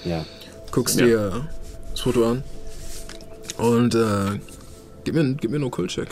Ja. 0.03 0.23
Guckst 0.71 0.99
Ja. 0.99 1.05
dir 1.05 1.47
das 1.91 2.01
Foto 2.01 2.29
an 2.29 2.43
und 3.57 3.95
äh, 3.95 4.39
gib, 5.05 5.15
mir, 5.15 5.33
gib 5.35 5.51
mir 5.51 5.59
nur 5.59 5.71
Cool-Check. 5.77 6.09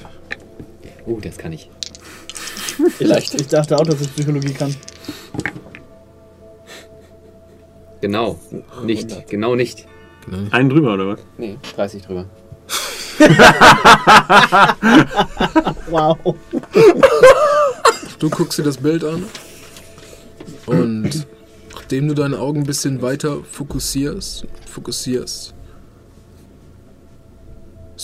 Uh, 1.06 1.20
das 1.20 1.38
kann 1.38 1.52
ich. 1.52 1.70
Vielleicht. 2.98 3.36
Ich 3.36 3.48
dachte 3.48 3.78
auch, 3.78 3.84
dass 3.84 4.00
ich 4.00 4.14
Psychologie 4.14 4.54
kann. 4.54 4.74
Genau. 8.00 8.40
Nicht. 8.84 9.28
Genau 9.28 9.56
nicht. 9.56 9.86
Genau. 10.26 10.50
Einen 10.52 10.70
drüber, 10.70 10.94
oder 10.94 11.08
was? 11.10 11.20
Nee, 11.38 11.58
30 11.76 12.04
drüber. 12.04 12.26
Wow. 15.90 16.18
Du 18.18 18.30
guckst 18.30 18.58
dir 18.58 18.64
das 18.64 18.78
Bild 18.78 19.04
an 19.04 19.26
und 20.66 21.28
nachdem 21.72 22.08
du 22.08 22.16
deine 22.16 22.40
Augen 22.40 22.62
ein 22.62 22.66
bisschen 22.66 23.02
weiter 23.02 23.44
fokussierst, 23.44 24.48
fokussierst, 24.66 25.54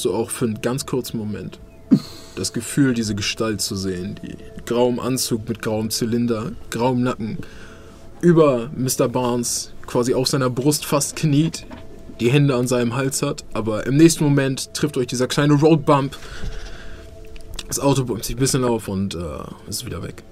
so 0.02 0.14
auch 0.14 0.30
für 0.30 0.46
einen 0.46 0.62
ganz 0.62 0.86
kurzen 0.86 1.18
Moment 1.18 1.60
das 2.40 2.54
Gefühl, 2.54 2.94
diese 2.94 3.16
Gestalt 3.16 3.62
zu 3.62 3.76
sehen, 3.76 4.20
die 4.24 4.36
grauem 4.66 5.00
Anzug 5.00 5.48
mit 5.50 5.62
grauem 5.62 5.90
Zylinder, 5.90 6.52
grauem 6.70 7.04
Nacken, 7.04 7.38
über 8.22 8.70
Mr. 8.76 9.08
Barnes 9.08 9.74
quasi 9.86 10.14
auf 10.14 10.28
seiner 10.28 10.50
Brust 10.50 10.86
fast 10.86 11.16
kniet, 11.16 11.66
die 12.20 12.32
Hände 12.32 12.56
an 12.56 12.68
seinem 12.68 12.96
Hals 12.96 13.22
hat, 13.22 13.44
aber 13.54 13.86
im 13.86 13.98
nächsten 13.98 14.24
Moment 14.24 14.74
trifft 14.74 14.98
euch 14.98 15.08
dieser 15.08 15.28
kleine 15.28 15.54
Roadbump. 15.54 16.18
Das 17.68 17.80
Auto 17.80 18.04
bäumt 18.06 18.26
sich 18.26 18.36
ein 18.36 18.40
bisschen 18.40 18.64
auf 18.64 18.88
und 18.88 19.16
äh, 19.16 19.20
ist 19.70 19.86
wieder 19.86 20.02
weg. 20.02 20.24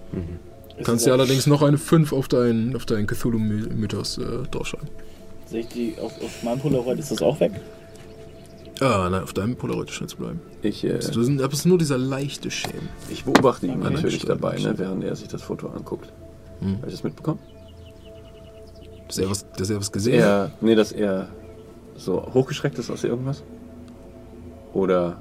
Du 0.78 0.84
kannst 0.84 1.06
dir 1.06 1.14
allerdings 1.14 1.48
noch 1.48 1.62
eine 1.62 1.78
5 1.78 2.14
auf 2.14 2.28
deinen, 2.28 2.76
auf 2.76 2.86
deinen 2.86 3.08
Cthulhu-Mythos 3.08 4.18
äh, 4.18 4.48
draufschreiben. 4.52 4.90
Sehe 5.46 5.62
ich 5.62 5.68
die 5.68 5.96
auf, 6.02 6.12
auf 6.22 6.44
meinem 6.44 6.60
Polaroid, 6.60 7.00
ist 7.00 7.12
das 7.12 7.22
auch 7.22 7.40
weg? 7.40 7.54
Ah, 8.80 9.08
nein, 9.10 9.24
auf 9.24 9.34
deinem 9.34 9.56
Polaroid 9.56 9.90
scheint 9.90 10.10
zu 10.12 10.18
bleiben. 10.18 10.40
Ich, 10.62 10.84
äh, 10.84 11.02
sind, 11.02 11.42
aber 11.42 11.54
es 11.54 11.60
ist 11.60 11.66
nur 11.66 11.78
dieser 11.78 11.98
leichte 11.98 12.52
Schemen. 12.52 12.90
ich 13.10 13.24
beobachte 13.26 13.66
ihn 13.66 13.82
Okay. 13.82 13.94
natürlich 13.94 14.16
Stimmt, 14.18 14.30
dabei, 14.42 14.60
ne, 14.60 14.78
während 14.78 15.04
er 15.04 15.16
sich 15.16 15.28
das 15.28 15.42
Foto 15.42 15.68
anguckt. 15.70 16.12
Hm. 16.60 16.78
Habe 16.78 16.88
ich 16.88 16.94
das 16.94 17.04
mitbekommen? 17.04 17.40
Dass 19.08 19.18
er 19.18 19.30
was, 19.30 19.50
dass 19.52 19.70
er 19.70 19.78
was 19.80 19.92
gesehen 19.92 20.24
hat. 20.24 20.62
Nee, 20.62 20.76
dass 20.76 20.92
er 20.92 21.30
so 21.96 22.22
hochgeschreckt 22.34 22.78
ist 22.78 22.92
aus 22.92 23.04
irgendwas? 23.04 23.44
Oder 24.74 25.18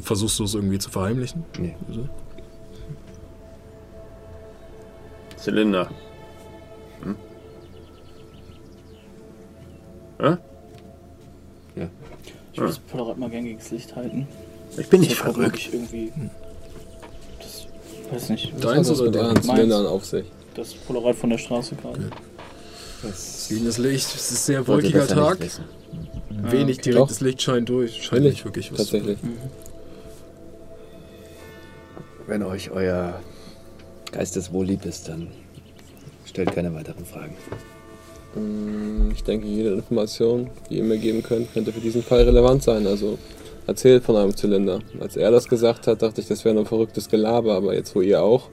Versuchst 0.00 0.38
du 0.38 0.44
es 0.44 0.54
irgendwie 0.54 0.78
zu 0.78 0.90
verheimlichen? 0.90 1.44
Nee. 1.58 1.76
Also, 1.88 2.08
Zylinder? 5.36 5.90
Hm? 7.02 7.16
Hä? 10.18 10.36
Ich 12.54 12.60
würde 12.60 12.68
das 12.70 12.78
Polaroid 12.78 13.18
mal 13.18 13.28
gern 13.30 13.42
gegen 13.44 13.58
das 13.58 13.72
Licht 13.72 13.96
halten. 13.96 14.28
Ich 14.76 14.88
bin 14.88 15.00
nicht 15.00 15.10
Das 15.12 15.18
verrückt. 15.18 15.38
wirklich 15.38 15.74
irgendwie. 15.74 16.12
Das. 17.40 17.66
Weiß 18.12 18.28
nicht. 18.30 18.52
Deins 18.64 18.88
oder 18.90 19.10
das 19.10 19.34
deins? 19.34 19.46
Zylindern 19.46 19.86
auf 19.86 20.04
sich? 20.04 20.24
Das 20.54 20.72
Polaroid 20.72 21.16
von 21.16 21.30
der 21.30 21.38
Straße 21.38 21.74
gerade. 21.74 22.10
Das 23.02 23.46
Gegen 23.48 23.64
das 23.66 23.78
Licht, 23.78 24.06
es 24.14 24.30
ist 24.30 24.46
sehr 24.46 24.66
wolkiger 24.68 25.06
Tag. 25.06 25.38
Wenig 26.30 26.78
okay. 26.78 26.90
direktes 26.92 27.20
Licht 27.20 27.42
scheint 27.42 27.68
durch. 27.68 28.04
Scheint 28.04 28.22
Will 28.22 28.26
ich. 28.28 28.34
nicht 28.34 28.44
wirklich 28.44 28.70
was. 28.70 28.78
Tatsächlich. 28.78 29.18
Wenn 32.28 32.44
euch 32.44 32.70
euer 32.70 33.20
Geisteswohl 34.12 34.64
lieb 34.66 34.84
ist, 34.86 35.08
dann 35.08 35.26
stellt 36.24 36.52
keine 36.54 36.72
weiteren 36.72 37.04
Fragen. 37.04 37.34
Mm, 38.34 39.10
Ich 39.12 39.22
denke, 39.24 39.46
jede 39.46 39.70
Information, 39.74 40.50
die 40.68 40.78
ihr 40.78 40.84
mir 40.84 40.98
geben 40.98 41.22
könnt, 41.22 41.52
könnte 41.52 41.72
für 41.72 41.80
diesen 41.80 42.02
Fall 42.02 42.22
relevant 42.22 42.62
sein. 42.62 42.86
Also 42.86 43.18
erzählt 43.66 44.02
von 44.04 44.16
einem 44.16 44.36
Zylinder. 44.36 44.80
Als 45.00 45.16
er 45.16 45.30
das 45.30 45.48
gesagt 45.48 45.86
hat, 45.86 46.02
dachte 46.02 46.20
ich, 46.20 46.28
das 46.28 46.44
wäre 46.44 46.54
nur 46.54 46.66
verrücktes 46.66 47.08
Gelaber, 47.08 47.54
aber 47.54 47.74
jetzt 47.74 47.94
wo 47.94 48.00
ihr 48.00 48.22
auch. 48.22 48.50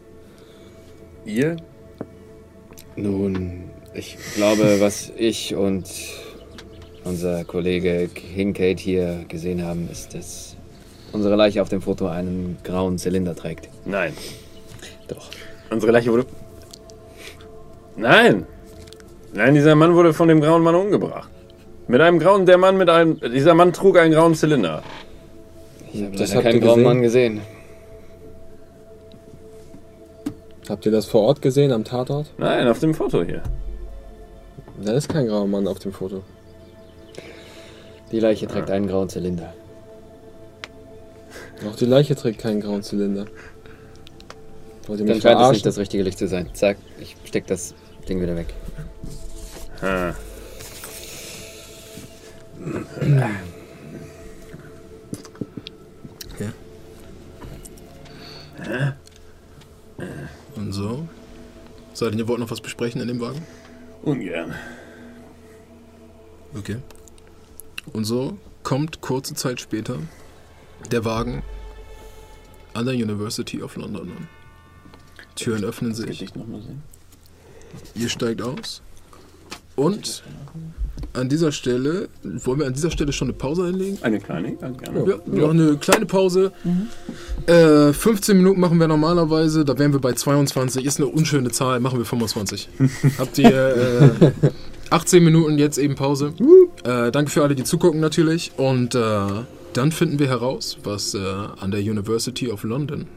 Ihr? 1.26 1.58
Nun, 2.96 3.64
ich 3.94 4.18
glaube, 4.36 4.78
was 4.80 5.12
ich 5.18 5.56
und 5.56 5.86
unser 7.04 7.44
Kollege 7.46 8.10
Kincaid 8.14 8.80
hier 8.80 9.26
gesehen 9.28 9.64
haben, 9.66 9.90
ist, 9.92 10.14
dass 10.14 10.56
unsere 11.12 11.36
Leiche 11.36 11.62
auf 11.62 11.70
dem 11.70 11.82
Foto 11.82 12.08
einen 12.08 12.58
grauen 12.64 12.98
Zylinder 12.98 13.36
trägt. 13.36 13.70
Nein. 13.86 14.14
Doch. 15.08 15.30
Unsere 15.70 15.92
Leiche 15.92 16.12
wurde. 16.12 16.26
Nein! 17.98 18.46
Nein, 19.34 19.54
dieser 19.54 19.76
Mann 19.76 19.96
wurde 19.96 20.14
von 20.14 20.28
dem 20.28 20.42
grauen 20.42 20.62
Mann 20.62 20.76
umgebracht. 20.76 21.30
Mit 21.88 22.02
einem 22.02 22.20
grauen, 22.20 22.46
der 22.46 22.58
Mann 22.58 22.78
mit 22.78 22.90
einem, 22.90 23.20
dieser 23.20 23.54
Mann 23.54 23.74
trug 23.74 23.98
einen 23.98 24.14
grauen 24.14 24.36
Zylinder. 24.36 24.84
Ich 25.94 26.04
habe 26.04 26.16
Das 26.18 26.32
keinen 26.32 26.60
grauen 26.62 26.76
gesehen? 26.76 26.84
Mann 26.84 27.02
gesehen. 27.02 27.42
Habt 30.70 30.86
ihr 30.86 30.92
das 30.92 31.06
vor 31.06 31.22
Ort 31.24 31.42
gesehen 31.42 31.72
am 31.72 31.84
Tatort? 31.84 32.32
Nein, 32.38 32.68
auf 32.68 32.80
dem 32.80 32.94
Foto 32.94 33.24
hier. 33.24 33.44
Da 34.84 34.94
ist 34.94 35.10
kein 35.10 35.28
grauer 35.28 35.48
Mann 35.48 35.68
auf 35.68 35.80
dem 35.80 35.92
Foto. 35.92 36.24
Die 38.12 38.20
Leiche 38.20 38.48
trägt 38.48 38.70
einen 38.72 38.88
grauen 38.88 39.10
Zylinder. 39.10 39.54
Auch 41.70 41.76
die 41.76 41.86
Leiche 41.86 42.16
trägt 42.16 42.40
keinen 42.40 42.62
grauen 42.62 42.84
Zylinder. 42.84 43.26
Wollt 44.88 45.00
ihr 45.00 45.06
Dann 45.06 45.22
scheint 45.22 45.40
es 45.42 45.52
nicht 45.52 45.66
das 45.66 45.78
richtige 45.78 46.04
Licht 46.04 46.18
zu 46.18 46.28
sein. 46.28 46.50
Zack, 46.54 46.78
ich 47.00 47.16
steck 47.26 47.48
das 47.48 47.76
Ding 48.08 48.22
wieder 48.22 48.36
weg. 48.36 48.54
Ah. 49.82 50.14
Und 60.56 60.72
so. 60.72 61.08
Sei 61.94 62.10
denn, 62.10 62.20
ihr 62.20 62.28
wollt 62.28 62.40
noch 62.40 62.52
was 62.52 62.62
besprechen 62.62 63.02
in 63.02 63.08
dem 63.08 63.20
Wagen? 63.20 63.42
Ungern. 64.04 64.54
Okay. 66.56 66.78
Und 67.94 68.06
so 68.06 68.38
kommt 68.64 69.02
kurze 69.02 69.34
Zeit 69.34 69.60
später 69.60 69.98
der 70.92 71.06
Wagen 71.06 71.44
an 72.74 72.86
der 72.86 72.96
University 72.96 73.62
of 73.62 73.76
London 73.76 74.12
an. 74.12 74.28
Türen 75.36 75.64
öffnen 75.64 75.96
sich, 75.96 76.32
ihr 77.96 78.10
steigt 78.10 78.42
aus. 78.42 78.82
Und 79.76 80.24
an 81.14 81.30
dieser 81.30 81.52
Stelle, 81.52 82.10
wollen 82.24 82.60
wir 82.60 82.68
an 82.68 82.74
dieser 82.74 82.92
Stelle 82.92 83.12
schon 83.12 83.30
eine 83.30 83.38
Pause 83.38 83.66
einlegen? 83.66 83.98
Eine 84.02 84.20
kleine, 84.20 84.56
ja, 84.62 84.70
gerne. 84.70 85.10
Ja, 85.10 85.18
machen 85.26 85.60
eine 85.60 85.78
kleine 85.78 86.06
Pause. 86.06 86.52
Äh, 87.48 87.92
15 87.92 88.38
Minuten 88.38 88.60
machen 88.60 88.78
wir 88.80 88.88
normalerweise, 88.88 89.66
da 89.66 89.78
wären 89.78 89.92
wir 89.94 90.00
bei 90.00 90.14
22. 90.14 90.86
Ist 90.86 91.00
eine 91.00 91.08
unschöne 91.08 91.52
Zahl, 91.52 91.80
machen 91.80 91.98
wir 91.98 92.06
25. 92.06 92.70
Habt 93.18 93.38
ihr 93.38 94.12
äh, 94.22 94.32
18 94.90 95.24
Minuten 95.24 95.58
jetzt 95.58 95.78
eben 95.78 95.96
Pause. 95.96 96.34
Äh, 96.84 97.12
danke 97.12 97.32
für 97.32 97.44
alle, 97.44 97.56
die 97.56 97.64
zugucken 97.64 98.00
natürlich. 98.00 98.52
Und 98.58 98.96
äh, 98.96 99.00
dann 99.74 99.92
finden 99.92 100.20
wir 100.20 100.28
heraus, 100.28 100.78
was 100.84 101.14
äh, 101.14 101.20
an 101.20 101.72
der 101.72 101.82
University 101.82 102.50
of 102.50 102.64
London 102.64 103.08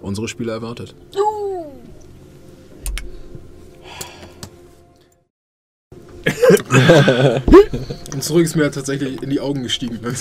unsere 0.00 0.28
Spieler 0.28 0.54
erwartet. 0.54 0.94
Und 8.12 8.22
zurück 8.22 8.44
ist 8.44 8.56
mir 8.56 8.70
tatsächlich 8.70 9.22
in 9.22 9.30
die 9.30 9.40
Augen 9.40 9.62
gestiegen. 9.62 9.98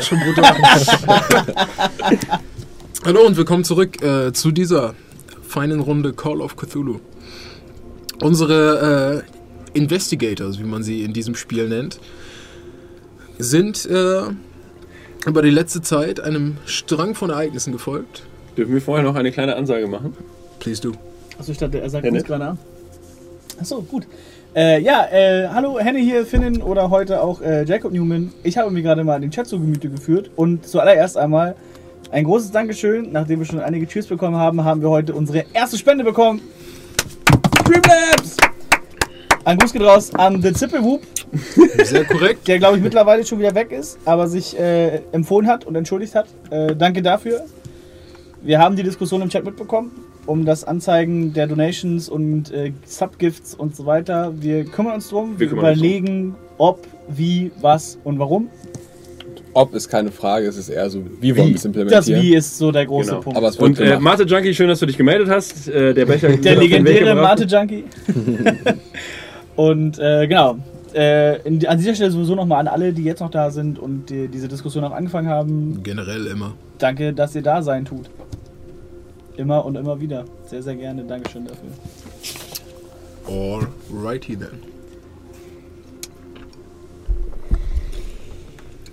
Schon 0.00 0.20
brutal. 0.20 0.56
Hallo 3.04 3.26
und 3.26 3.36
willkommen 3.36 3.62
zurück 3.64 4.02
äh, 4.02 4.32
zu 4.32 4.50
dieser 4.52 4.94
feinen 5.46 5.80
Runde 5.80 6.14
Call 6.14 6.40
of 6.40 6.56
Cthulhu. 6.56 7.00
Unsere 8.22 9.24
äh, 9.74 9.78
Investigators, 9.78 10.58
wie 10.58 10.64
man 10.64 10.82
sie 10.82 11.04
in 11.04 11.12
diesem 11.12 11.34
Spiel 11.34 11.68
nennt, 11.68 12.00
sind 13.38 13.84
äh, 13.86 14.22
über 15.26 15.42
die 15.42 15.50
letzte 15.50 15.82
Zeit 15.82 16.20
einem 16.20 16.56
Strang 16.64 17.14
von 17.14 17.30
Ereignissen 17.30 17.72
gefolgt. 17.72 18.22
Dürfen 18.56 18.72
wir 18.72 18.80
vorher 18.80 19.04
noch 19.04 19.14
eine 19.14 19.30
kleine 19.30 19.56
Ansage 19.56 19.86
machen? 19.86 20.16
Please 20.58 20.80
do. 20.80 20.92
Achso, 21.38 21.52
ich 21.52 21.58
dachte, 21.58 21.80
er 21.80 21.90
sagt 21.90 22.04
Henne? 22.04 22.18
uns 22.18 22.26
gerade 22.26 22.46
an. 22.46 22.58
Achso, 23.60 23.82
gut. 23.82 24.06
Äh, 24.56 24.80
ja, 24.80 25.06
äh, 25.12 25.48
hallo, 25.48 25.78
Henne 25.78 25.98
hier, 25.98 26.24
Finnen 26.24 26.62
oder 26.62 26.90
heute 26.90 27.22
auch 27.22 27.40
äh, 27.42 27.64
Jacob 27.64 27.92
Newman. 27.92 28.32
Ich 28.42 28.56
habe 28.56 28.70
mir 28.70 28.82
gerade 28.82 29.04
mal 29.04 29.20
den 29.20 29.30
Chat 29.30 29.46
zu 29.46 29.60
Gemüte 29.60 29.90
geführt 29.90 30.30
und 30.36 30.66
zuallererst 30.66 31.18
einmal 31.18 31.54
ein 32.10 32.24
großes 32.24 32.50
Dankeschön. 32.50 33.12
Nachdem 33.12 33.40
wir 33.40 33.46
schon 33.46 33.60
einige 33.60 33.86
Cheers 33.86 34.06
bekommen 34.06 34.36
haben, 34.36 34.64
haben 34.64 34.80
wir 34.80 34.88
heute 34.88 35.14
unsere 35.14 35.44
erste 35.52 35.76
Spende 35.76 36.02
bekommen. 36.02 36.40
Streamlabs! 37.60 38.36
Ein 39.44 39.58
Gruß 39.58 39.72
geht 39.72 39.82
raus 39.82 40.14
an 40.14 40.42
The 40.42 40.52
Zippelwhoop, 40.52 41.02
Sehr 41.84 42.04
korrekt. 42.04 42.48
der 42.48 42.58
glaube 42.58 42.78
ich 42.78 42.82
mittlerweile 42.82 43.24
schon 43.24 43.38
wieder 43.38 43.54
weg 43.54 43.70
ist, 43.70 43.98
aber 44.04 44.26
sich 44.28 44.58
äh, 44.58 45.00
empfohlen 45.12 45.46
hat 45.46 45.64
und 45.66 45.74
entschuldigt 45.76 46.14
hat. 46.14 46.26
Äh, 46.50 46.74
danke 46.74 47.02
dafür. 47.02 47.44
Wir 48.42 48.58
haben 48.58 48.76
die 48.76 48.82
Diskussion 48.82 49.22
im 49.22 49.28
Chat 49.28 49.44
mitbekommen, 49.44 49.92
um 50.28 50.44
das 50.44 50.64
Anzeigen 50.64 51.32
der 51.32 51.46
Donations 51.46 52.08
und 52.08 52.52
äh, 52.52 52.72
Subgifts 52.84 53.54
und 53.54 53.74
so 53.74 53.86
weiter. 53.86 54.32
Wir 54.38 54.64
kümmern 54.64 54.94
uns 54.96 55.08
drum. 55.08 55.38
Wir, 55.38 55.50
Wir 55.50 55.56
überlegen, 55.56 56.34
ob, 56.58 56.86
wie, 57.08 57.50
was 57.60 57.98
und 58.04 58.18
warum. 58.18 58.48
Ob 59.54 59.74
ist 59.74 59.88
keine 59.88 60.12
Frage, 60.12 60.46
es 60.46 60.58
ist 60.58 60.68
eher 60.68 60.88
so, 60.90 61.02
wie 61.20 61.34
wollen 61.34 61.48
wir 61.48 61.54
es 61.56 61.62
Das 61.62 61.64
implementieren. 61.64 62.22
Wie 62.22 62.34
ist 62.34 62.58
so 62.58 62.70
der 62.70 62.84
große 62.84 63.10
Genau. 63.10 63.22
Punkt. 63.22 63.38
Aber 63.38 63.48
es 63.48 63.58
wird 63.58 63.80
Und 63.80 63.80
äh. 63.80 63.98
Mate 63.98 64.24
Junkie, 64.24 64.54
schön, 64.54 64.68
dass 64.68 64.78
du 64.80 64.86
dich 64.86 64.98
gemeldet 64.98 65.28
hast. 65.30 65.66
Äh, 65.68 65.94
der 65.94 66.04
Becher 66.04 66.28
der 66.36 66.56
legendäre 66.56 67.06
gebracht. 67.06 67.40
Mate-Junkie. 67.40 67.84
und 69.56 69.98
äh, 69.98 70.26
genau. 70.26 70.58
Äh, 70.94 71.40
in, 71.42 71.66
an 71.66 71.78
dieser 71.78 71.94
Stelle 71.94 72.10
sowieso 72.10 72.34
nochmal 72.34 72.60
an 72.60 72.68
alle, 72.68 72.92
die 72.92 73.04
jetzt 73.04 73.20
noch 73.20 73.30
da 73.30 73.50
sind 73.50 73.78
und 73.78 74.10
die, 74.10 74.28
diese 74.28 74.48
Diskussion 74.48 74.84
auch 74.84 74.92
angefangen 74.92 75.28
haben. 75.28 75.80
Generell 75.82 76.26
immer. 76.26 76.54
Danke, 76.78 77.14
dass 77.14 77.34
ihr 77.34 77.42
da 77.42 77.62
sein 77.62 77.86
tut. 77.86 78.10
Immer 79.38 79.64
und 79.64 79.76
immer 79.76 80.00
wieder. 80.00 80.24
Sehr, 80.46 80.64
sehr 80.64 80.74
gerne. 80.74 81.04
Dankeschön 81.04 81.46
dafür. 81.46 81.70
Alrighty 83.24 84.36
then. 84.36 84.62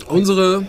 Unsere 0.08 0.68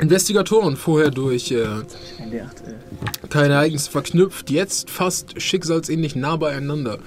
Investigatoren 0.00 0.76
vorher 0.76 1.10
durch 1.10 1.50
äh, 1.50 1.62
Ein 1.62 2.32
D8, 2.32 3.28
keine 3.28 3.52
Ereignisse 3.54 3.90
verknüpft, 3.90 4.50
jetzt 4.50 4.88
fast 4.88 5.40
schicksalsähnlich 5.40 6.16
nah 6.16 6.36
beieinander, 6.36 7.00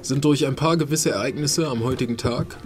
sind 0.00 0.24
durch 0.24 0.46
ein 0.46 0.54
paar 0.54 0.76
gewisse 0.76 1.10
Ereignisse 1.10 1.66
am 1.66 1.82
heutigen 1.82 2.16
Tag 2.16 2.56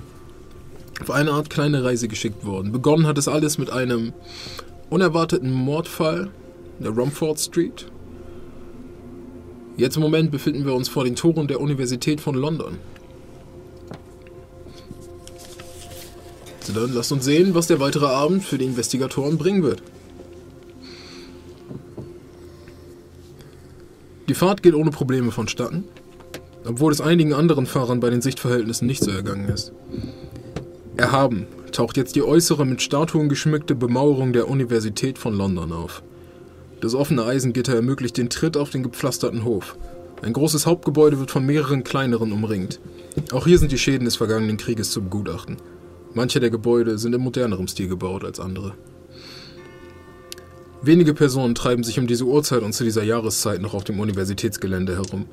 auf 1.00 1.10
eine 1.10 1.30
Art 1.30 1.48
kleine 1.48 1.82
Reise 1.82 2.08
geschickt 2.08 2.44
worden. 2.44 2.72
Begonnen 2.72 3.06
hat 3.06 3.16
es 3.16 3.26
alles 3.26 3.56
mit 3.56 3.70
einem 3.70 4.12
unerwarteten 4.90 5.50
Mordfall 5.50 6.28
in 6.78 6.84
der 6.84 6.92
Rumford 6.92 7.40
Street. 7.40 7.86
Jetzt 9.78 9.94
im 9.94 10.02
Moment 10.02 10.32
befinden 10.32 10.66
wir 10.66 10.74
uns 10.74 10.88
vor 10.88 11.04
den 11.04 11.14
Toren 11.14 11.46
der 11.46 11.60
Universität 11.60 12.20
von 12.20 12.34
London. 12.34 12.78
So, 16.62 16.72
dann 16.72 16.92
lasst 16.92 17.12
uns 17.12 17.24
sehen, 17.24 17.54
was 17.54 17.68
der 17.68 17.78
weitere 17.78 18.06
Abend 18.06 18.44
für 18.44 18.58
die 18.58 18.64
Investigatoren 18.64 19.38
bringen 19.38 19.62
wird. 19.62 19.80
Die 24.28 24.34
Fahrt 24.34 24.64
geht 24.64 24.74
ohne 24.74 24.90
Probleme 24.90 25.30
vonstatten, 25.30 25.84
obwohl 26.66 26.90
es 26.90 27.00
einigen 27.00 27.32
anderen 27.32 27.66
Fahrern 27.66 28.00
bei 28.00 28.10
den 28.10 28.20
Sichtverhältnissen 28.20 28.86
nicht 28.88 29.04
so 29.04 29.12
ergangen 29.12 29.48
ist. 29.48 29.72
Erhaben 30.96 31.46
taucht 31.70 31.96
jetzt 31.96 32.16
die 32.16 32.24
äußere 32.24 32.66
mit 32.66 32.82
Statuen 32.82 33.28
geschmückte 33.28 33.76
Bemauerung 33.76 34.32
der 34.32 34.48
Universität 34.48 35.18
von 35.18 35.34
London 35.34 35.72
auf. 35.72 36.02
Das 36.80 36.94
offene 36.94 37.24
Eisengitter 37.24 37.74
ermöglicht 37.74 38.16
den 38.16 38.30
Tritt 38.30 38.56
auf 38.56 38.70
den 38.70 38.82
gepflasterten 38.84 39.44
Hof. 39.44 39.76
Ein 40.22 40.32
großes 40.32 40.66
Hauptgebäude 40.66 41.18
wird 41.18 41.30
von 41.30 41.44
mehreren 41.44 41.84
kleineren 41.84 42.32
umringt. 42.32 42.80
Auch 43.32 43.46
hier 43.46 43.58
sind 43.58 43.72
die 43.72 43.78
Schäden 43.78 44.04
des 44.04 44.16
vergangenen 44.16 44.56
Krieges 44.56 44.90
zu 44.90 45.02
begutachten. 45.02 45.56
Manche 46.14 46.40
der 46.40 46.50
Gebäude 46.50 46.98
sind 46.98 47.14
in 47.14 47.20
modernerem 47.20 47.68
Stil 47.68 47.88
gebaut 47.88 48.24
als 48.24 48.40
andere. 48.40 48.74
Wenige 50.82 51.14
Personen 51.14 51.56
treiben 51.56 51.82
sich 51.82 51.98
um 51.98 52.06
diese 52.06 52.24
Uhrzeit 52.24 52.62
und 52.62 52.72
zu 52.72 52.84
dieser 52.84 53.02
Jahreszeit 53.02 53.60
noch 53.60 53.74
auf 53.74 53.84
dem 53.84 53.98
Universitätsgelände 53.98 54.94
herum. 54.94 55.26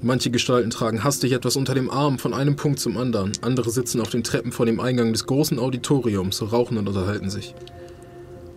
Manche 0.00 0.30
Gestalten 0.30 0.70
tragen 0.70 1.04
hastig 1.04 1.32
etwas 1.32 1.56
unter 1.56 1.74
dem 1.74 1.90
Arm 1.90 2.18
von 2.18 2.34
einem 2.34 2.56
Punkt 2.56 2.78
zum 2.80 2.96
anderen, 2.96 3.32
andere 3.42 3.70
sitzen 3.70 4.00
auf 4.00 4.10
den 4.10 4.24
Treppen 4.24 4.52
vor 4.52 4.66
dem 4.66 4.80
Eingang 4.80 5.12
des 5.12 5.26
großen 5.26 5.58
Auditoriums, 5.58 6.42
rauchen 6.52 6.78
und 6.78 6.88
unterhalten 6.88 7.30
sich. 7.30 7.54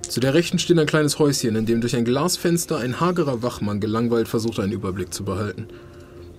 Zu 0.09 0.21
der 0.21 0.33
Rechten 0.33 0.57
steht 0.57 0.79
ein 0.79 0.85
kleines 0.85 1.19
Häuschen, 1.19 1.55
in 1.55 1.65
dem 1.65 1.81
durch 1.81 1.95
ein 1.95 2.05
Glasfenster 2.05 2.77
ein 2.77 2.99
hagerer 2.99 3.43
Wachmann 3.43 3.79
gelangweilt 3.79 4.27
versucht, 4.27 4.59
einen 4.59 4.71
Überblick 4.71 5.13
zu 5.13 5.23
behalten. 5.23 5.67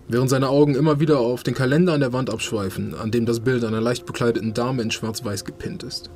Während 0.08 0.30
seine 0.30 0.48
Augen 0.48 0.74
immer 0.74 1.00
wieder 1.00 1.18
auf 1.18 1.42
den 1.42 1.54
Kalender 1.54 1.92
an 1.92 2.00
der 2.00 2.14
Wand 2.14 2.30
abschweifen, 2.30 2.94
an 2.94 3.10
dem 3.10 3.26
das 3.26 3.40
Bild 3.40 3.64
einer 3.64 3.82
leicht 3.82 4.06
bekleideten 4.06 4.54
Dame 4.54 4.82
in 4.82 4.90
schwarz-weiß 4.90 5.44
gepinnt 5.44 5.82
ist. 5.82 6.08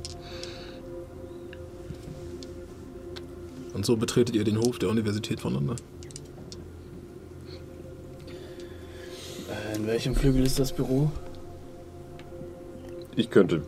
Und 3.73 3.85
so 3.85 3.97
betretet 3.97 4.35
ihr 4.35 4.43
den 4.43 4.57
Hof 4.57 4.79
der 4.79 4.89
Universität 4.89 5.39
von 5.39 5.53
London. 5.53 5.75
Äh, 9.47 9.75
in 9.77 9.85
welchem 9.85 10.15
Flügel 10.15 10.43
ist 10.43 10.57
das 10.57 10.73
Büro? 10.73 11.11
Ich 13.15 13.29
könnte. 13.29 13.61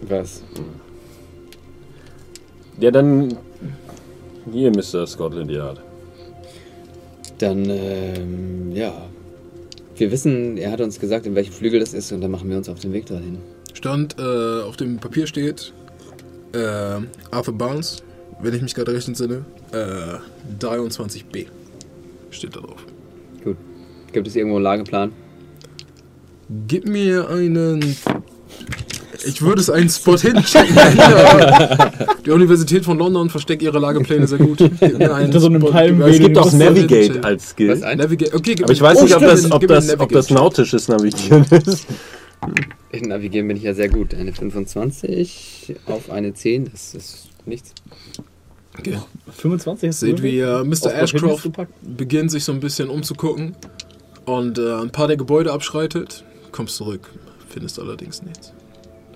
Was? 0.00 0.42
Ja, 2.80 2.90
dann. 2.90 3.36
Hier, 4.52 4.70
Mr. 4.70 5.06
Scotland 5.06 5.50
Yard. 5.50 5.80
Dann, 7.38 7.68
ähm, 7.68 8.72
ja. 8.72 8.92
wir 9.96 10.10
wissen, 10.10 10.56
er 10.56 10.72
hat 10.72 10.80
uns 10.80 10.98
gesagt, 10.98 11.26
in 11.26 11.34
welchem 11.34 11.52
Flügel 11.52 11.80
das 11.80 11.92
ist 11.92 12.12
und 12.12 12.20
dann 12.20 12.30
machen 12.30 12.48
wir 12.48 12.56
uns 12.56 12.68
auf 12.68 12.80
den 12.80 12.92
Weg 12.92 13.06
dahin. 13.06 13.38
Stand, 13.74 14.16
äh, 14.18 14.62
auf 14.62 14.76
dem 14.76 14.98
Papier 14.98 15.26
steht 15.26 15.72
äh, 16.52 17.00
Arthur 17.30 17.54
Barnes, 17.54 18.02
wenn 18.40 18.54
ich 18.54 18.62
mich 18.62 18.74
gerade 18.74 18.92
recht 18.92 19.08
entsinne, 19.08 19.44
äh, 19.72 20.18
23b 20.60 21.46
steht 22.30 22.56
da 22.56 22.60
drauf. 22.60 22.84
Gut. 23.44 23.56
Gibt 24.12 24.26
es 24.26 24.36
irgendwo 24.36 24.56
einen 24.56 24.64
Lageplan? 24.64 25.12
Gib 26.66 26.88
mir 26.88 27.28
einen. 27.28 27.96
Ich 29.24 29.42
würde 29.42 29.60
es 29.60 29.70
einen 29.70 29.88
Spot 29.88 30.16
hinchecken. 30.16 30.76
Ja. 30.98 31.90
Die 32.24 32.30
Universität 32.30 32.84
von 32.84 32.98
London 32.98 33.30
versteckt 33.30 33.62
ihre 33.62 33.78
Lagepläne 33.78 34.26
sehr 34.26 34.38
gut. 34.38 34.60
Unter 34.60 35.40
so 35.40 35.46
einem 35.46 35.60
Spot. 35.60 35.70
Palmwedel. 35.70 36.12
Es 36.12 36.20
gibt 36.20 36.38
auch 36.38 36.52
Navigate 36.52 37.24
als 37.24 37.50
Skill. 37.50 37.76
Navigate. 37.76 38.34
Okay, 38.34 38.54
gib 38.54 38.64
Aber 38.64 38.72
ich 38.72 38.80
weiß 38.80 38.98
oh, 38.98 39.04
nicht, 39.04 39.16
ob 39.16 39.22
das, 39.22 39.50
ob 39.50 39.66
das, 39.66 39.98
ob 39.98 40.10
das 40.10 40.30
nautisches 40.30 40.88
Navigieren 40.88 41.44
ist. 41.66 41.86
In 42.90 43.08
Navigieren 43.08 43.48
bin 43.48 43.56
ich 43.56 43.62
ja 43.62 43.74
sehr 43.74 43.88
gut. 43.88 44.14
Eine 44.14 44.32
25 44.32 45.76
auf 45.86 46.10
eine 46.10 46.34
10, 46.34 46.70
das 46.70 46.94
ist 46.94 47.28
nichts. 47.46 47.74
Okay. 48.78 48.98
25 49.36 49.88
hast 49.88 50.02
du 50.02 50.06
Seht, 50.06 50.22
wie 50.22 50.38
äh, 50.38 50.64
Mr. 50.64 50.94
Ashcroft 50.94 51.50
beginnt, 51.82 52.30
sich 52.30 52.44
so 52.44 52.52
ein 52.52 52.60
bisschen 52.60 52.88
umzugucken 52.88 53.56
und 54.24 54.58
äh, 54.58 54.74
ein 54.74 54.90
paar 54.90 55.08
der 55.08 55.16
Gebäude 55.16 55.52
abschreitet. 55.52 56.24
Kommst 56.52 56.76
zurück, 56.76 57.10
findest 57.48 57.78
allerdings 57.78 58.22
nichts. 58.22 58.52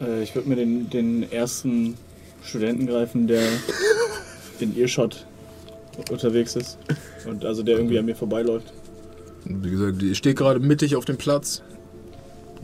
Äh, 0.03 0.23
ich 0.23 0.35
würde 0.35 0.49
mir 0.49 0.57
den, 0.57 0.91
den 0.91 1.31
ersten 1.31 1.97
Studenten 2.43 2.87
greifen, 2.87 3.27
der 3.27 3.43
in 4.61 4.77
Earshot 4.77 5.27
unterwegs 6.11 6.57
ist. 6.57 6.79
Und 7.27 7.45
also 7.45 7.63
der 7.63 7.77
irgendwie 7.77 7.99
an 7.99 8.05
mir 8.05 8.17
vorbeiläuft. 8.17 8.73
Wie 9.45 9.71
gesagt, 9.71 10.03
ich 10.03 10.19
stehe 10.19 10.35
gerade 10.35 10.61
mittig 10.61 10.97
auf 10.97 11.05
dem 11.05 11.17
Platz. 11.17 11.63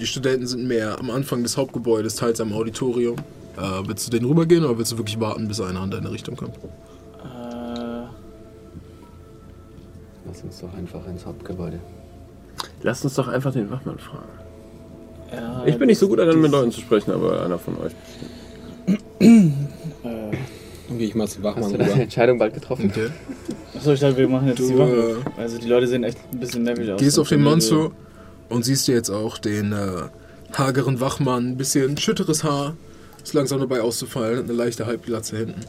Die 0.01 0.07
Studenten 0.07 0.47
sind 0.47 0.67
mehr 0.67 0.99
am 0.99 1.11
Anfang 1.11 1.43
des 1.43 1.57
Hauptgebäudes, 1.57 2.17
teils 2.17 2.41
am 2.41 2.53
Auditorium. 2.53 3.17
Äh, 3.57 3.87
willst 3.87 4.07
du 4.07 4.17
den 4.17 4.25
rübergehen 4.25 4.65
oder 4.65 4.79
willst 4.79 4.93
du 4.93 4.99
wirklich 4.99 5.19
warten, 5.19 5.49
bis 5.49 5.61
einer 5.61 5.81
an 5.81 5.91
deine 5.91 6.11
Richtung 6.11 6.37
kommt? 6.37 6.55
Äh, 6.55 8.07
Lass 10.27 10.43
uns 10.43 10.61
doch 10.61 10.73
einfach 10.75 11.05
ins 11.09 11.27
Hauptgebäude. 11.27 11.81
Lasst 12.83 13.05
uns 13.05 13.15
doch 13.15 13.27
einfach 13.27 13.53
den 13.53 13.71
Wachmann 13.71 13.99
fragen. 13.99 14.38
Ja, 15.33 15.65
Ich 15.67 15.77
bin 15.79 15.87
nicht 15.89 15.99
so 15.99 16.09
gut 16.09 16.19
darin, 16.19 16.41
mit 16.41 16.51
Leuten 16.51 16.71
zu 16.73 16.81
sprechen, 16.81 17.11
aber 17.13 17.45
einer 17.45 17.59
von 17.59 17.75
euch. 17.79 17.93
Äh, 19.21 19.51
Dann 20.89 20.99
gehe 20.99 21.09
ich 21.09 21.15
mal 21.15 21.29
zu 21.29 21.43
Wachmann 21.43 21.65
Hast 21.65 21.73
du 21.75 21.79
deine. 21.79 22.03
Entscheidung 22.03 22.39
bald 22.39 22.55
getroffen? 22.55 22.91
Okay. 22.91 23.09
achso, 23.77 23.93
ich 23.93 24.01
dachte, 24.01 24.17
wir 24.17 24.29
machen 24.29 24.49
jetzt 24.49 24.61
Du, 24.61 24.69
die 24.69 24.79
Wache. 24.79 25.17
äh, 25.37 25.41
Also 25.41 25.59
die 25.59 25.69
Leute 25.69 25.87
sehen 25.87 26.05
echt 26.05 26.19
ein 26.33 26.41
bisschen 26.41 26.63
nervig 26.63 26.91
aus. 26.91 27.01
Gehst 27.01 27.19
auf 27.19 27.29
den 27.29 27.61
zu 27.61 27.93
und 28.49 28.65
siehst 28.65 28.89
dir 28.89 28.95
jetzt 28.95 29.11
auch 29.11 29.39
den 29.39 29.73
äh, 29.73 30.57
hageren 30.57 31.01
Wachmann, 31.01 31.49
ein 31.51 31.57
bisschen 31.57 31.97
schütteres 31.99 32.45
Haar, 32.45 32.75
ist 33.23 33.35
langsam 33.35 33.61
dabei 33.61 33.83
auszufallen, 33.83 34.39
hat 34.39 34.45
eine 34.45 34.55
leichte 34.55 34.87
Halbglatze 34.87 35.37
hinten. 35.37 35.61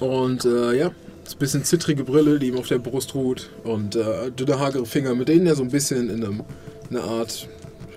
Und 0.00 0.44
äh, 0.46 0.72
ja, 0.74 0.90
ist 1.24 1.34
ein 1.36 1.38
bisschen 1.38 1.64
zittrige 1.64 2.04
Brille, 2.04 2.38
die 2.38 2.48
ihm 2.48 2.56
auf 2.56 2.68
der 2.68 2.78
Brust 2.78 3.14
ruht 3.14 3.50
und 3.64 3.96
äh, 3.96 4.30
dünne 4.30 4.58
hagere 4.58 4.86
Finger, 4.86 5.14
mit 5.14 5.28
denen 5.28 5.46
er 5.46 5.56
so 5.56 5.62
ein 5.62 5.70
bisschen 5.70 6.08
in 6.08 6.24
einem, 6.24 6.42
einer 6.88 7.04
Art 7.04 7.48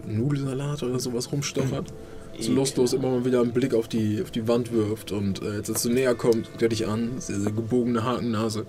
Nudelsalat 0.07 0.83
oder 0.83 0.99
sowas 0.99 1.31
rumstochert. 1.31 1.91
So 2.39 2.51
lustlos 2.53 2.93
immer 2.93 3.09
mal 3.09 3.25
wieder 3.25 3.41
einen 3.41 3.51
Blick 3.51 3.73
auf 3.73 3.87
die, 3.87 4.21
auf 4.21 4.31
die 4.31 4.47
Wand 4.47 4.71
wirft 4.71 5.11
und 5.11 5.41
äh, 5.43 5.57
jetzt 5.57 5.69
als 5.69 5.83
du 5.83 5.89
näher 5.89 6.15
kommst, 6.15 6.49
guckt 6.49 6.61
er 6.61 6.69
dich 6.69 6.87
an, 6.87 7.11
sehr, 7.19 7.39
sehr 7.39 7.51
gebogene 7.51 8.03
Hakennase. 8.03 8.65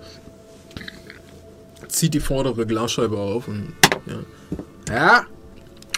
Zieht 1.89 2.15
die 2.15 2.21
vordere 2.21 2.67
Glasscheibe 2.67 3.17
auf 3.19 3.49
und 3.49 3.73
ja. 4.07 4.95
Ja, 4.95 5.27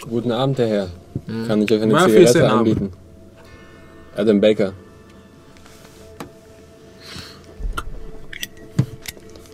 Guten 0.07 0.31
Abend, 0.31 0.59
der 0.59 0.67
Herr. 0.67 0.89
Kann 1.47 1.63
ich 1.63 1.71
euch 1.71 1.81
eine 1.81 1.91
Murphy 1.93 2.25
Zigarette 2.27 2.49
anbieten? 2.51 2.91
Adam 4.15 4.39
Baker. 4.39 4.73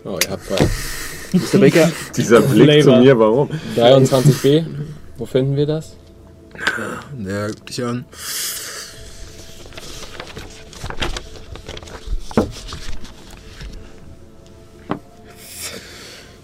Oh, 0.04 0.18
ihr 0.22 0.30
habt 0.30 0.44
zwei. 0.44 0.56
Mr. 1.38 1.58
Baker, 1.58 1.90
Dieser 2.14 2.40
Blick 2.42 2.82
zu 2.82 2.90
Flavor. 2.90 3.00
mir, 3.00 3.18
warum? 3.18 3.48
23b. 3.76 4.64
Wo 5.22 5.26
finden 5.26 5.54
wir 5.54 5.66
das? 5.66 5.94
der 7.16 7.46
guckt 7.46 7.68
dich 7.68 7.84
an. 7.84 8.04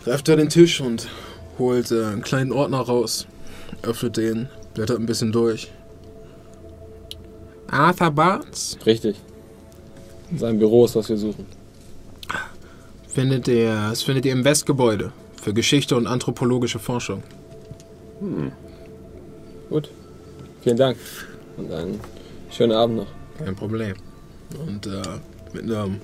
Greift 0.04 0.28
er 0.28 0.36
den 0.36 0.48
Tisch 0.48 0.80
und 0.80 1.08
holt 1.58 1.90
äh, 1.90 2.04
einen 2.04 2.22
kleinen 2.22 2.52
Ordner 2.52 2.78
raus, 2.78 3.26
öffnet 3.82 4.16
den, 4.16 4.48
blättert 4.74 5.00
ein 5.00 5.06
bisschen 5.06 5.32
durch. 5.32 5.72
Arthur 7.66 8.12
Barnes 8.12 8.78
Richtig. 8.86 9.16
Sein 10.36 10.60
Büro 10.60 10.84
ist, 10.84 10.94
was 10.94 11.08
wir 11.08 11.18
suchen. 11.18 11.46
findet 13.08 13.48
ihr, 13.48 13.88
das 13.90 14.04
findet 14.04 14.24
ihr 14.24 14.32
im 14.34 14.44
Westgebäude 14.44 15.10
für 15.42 15.52
Geschichte 15.52 15.96
und 15.96 16.06
anthropologische 16.06 16.78
Forschung. 16.78 17.24
Gut. 19.68 19.90
Vielen 20.62 20.76
Dank. 20.76 20.96
Und 21.56 21.72
einen 21.72 22.00
schönen 22.50 22.72
Abend 22.72 22.96
noch. 22.96 23.06
Kein 23.38 23.54
Problem. 23.54 23.94
Und 24.66 24.86
äh, 24.86 25.02
mit 25.52 25.64
einem 25.64 26.00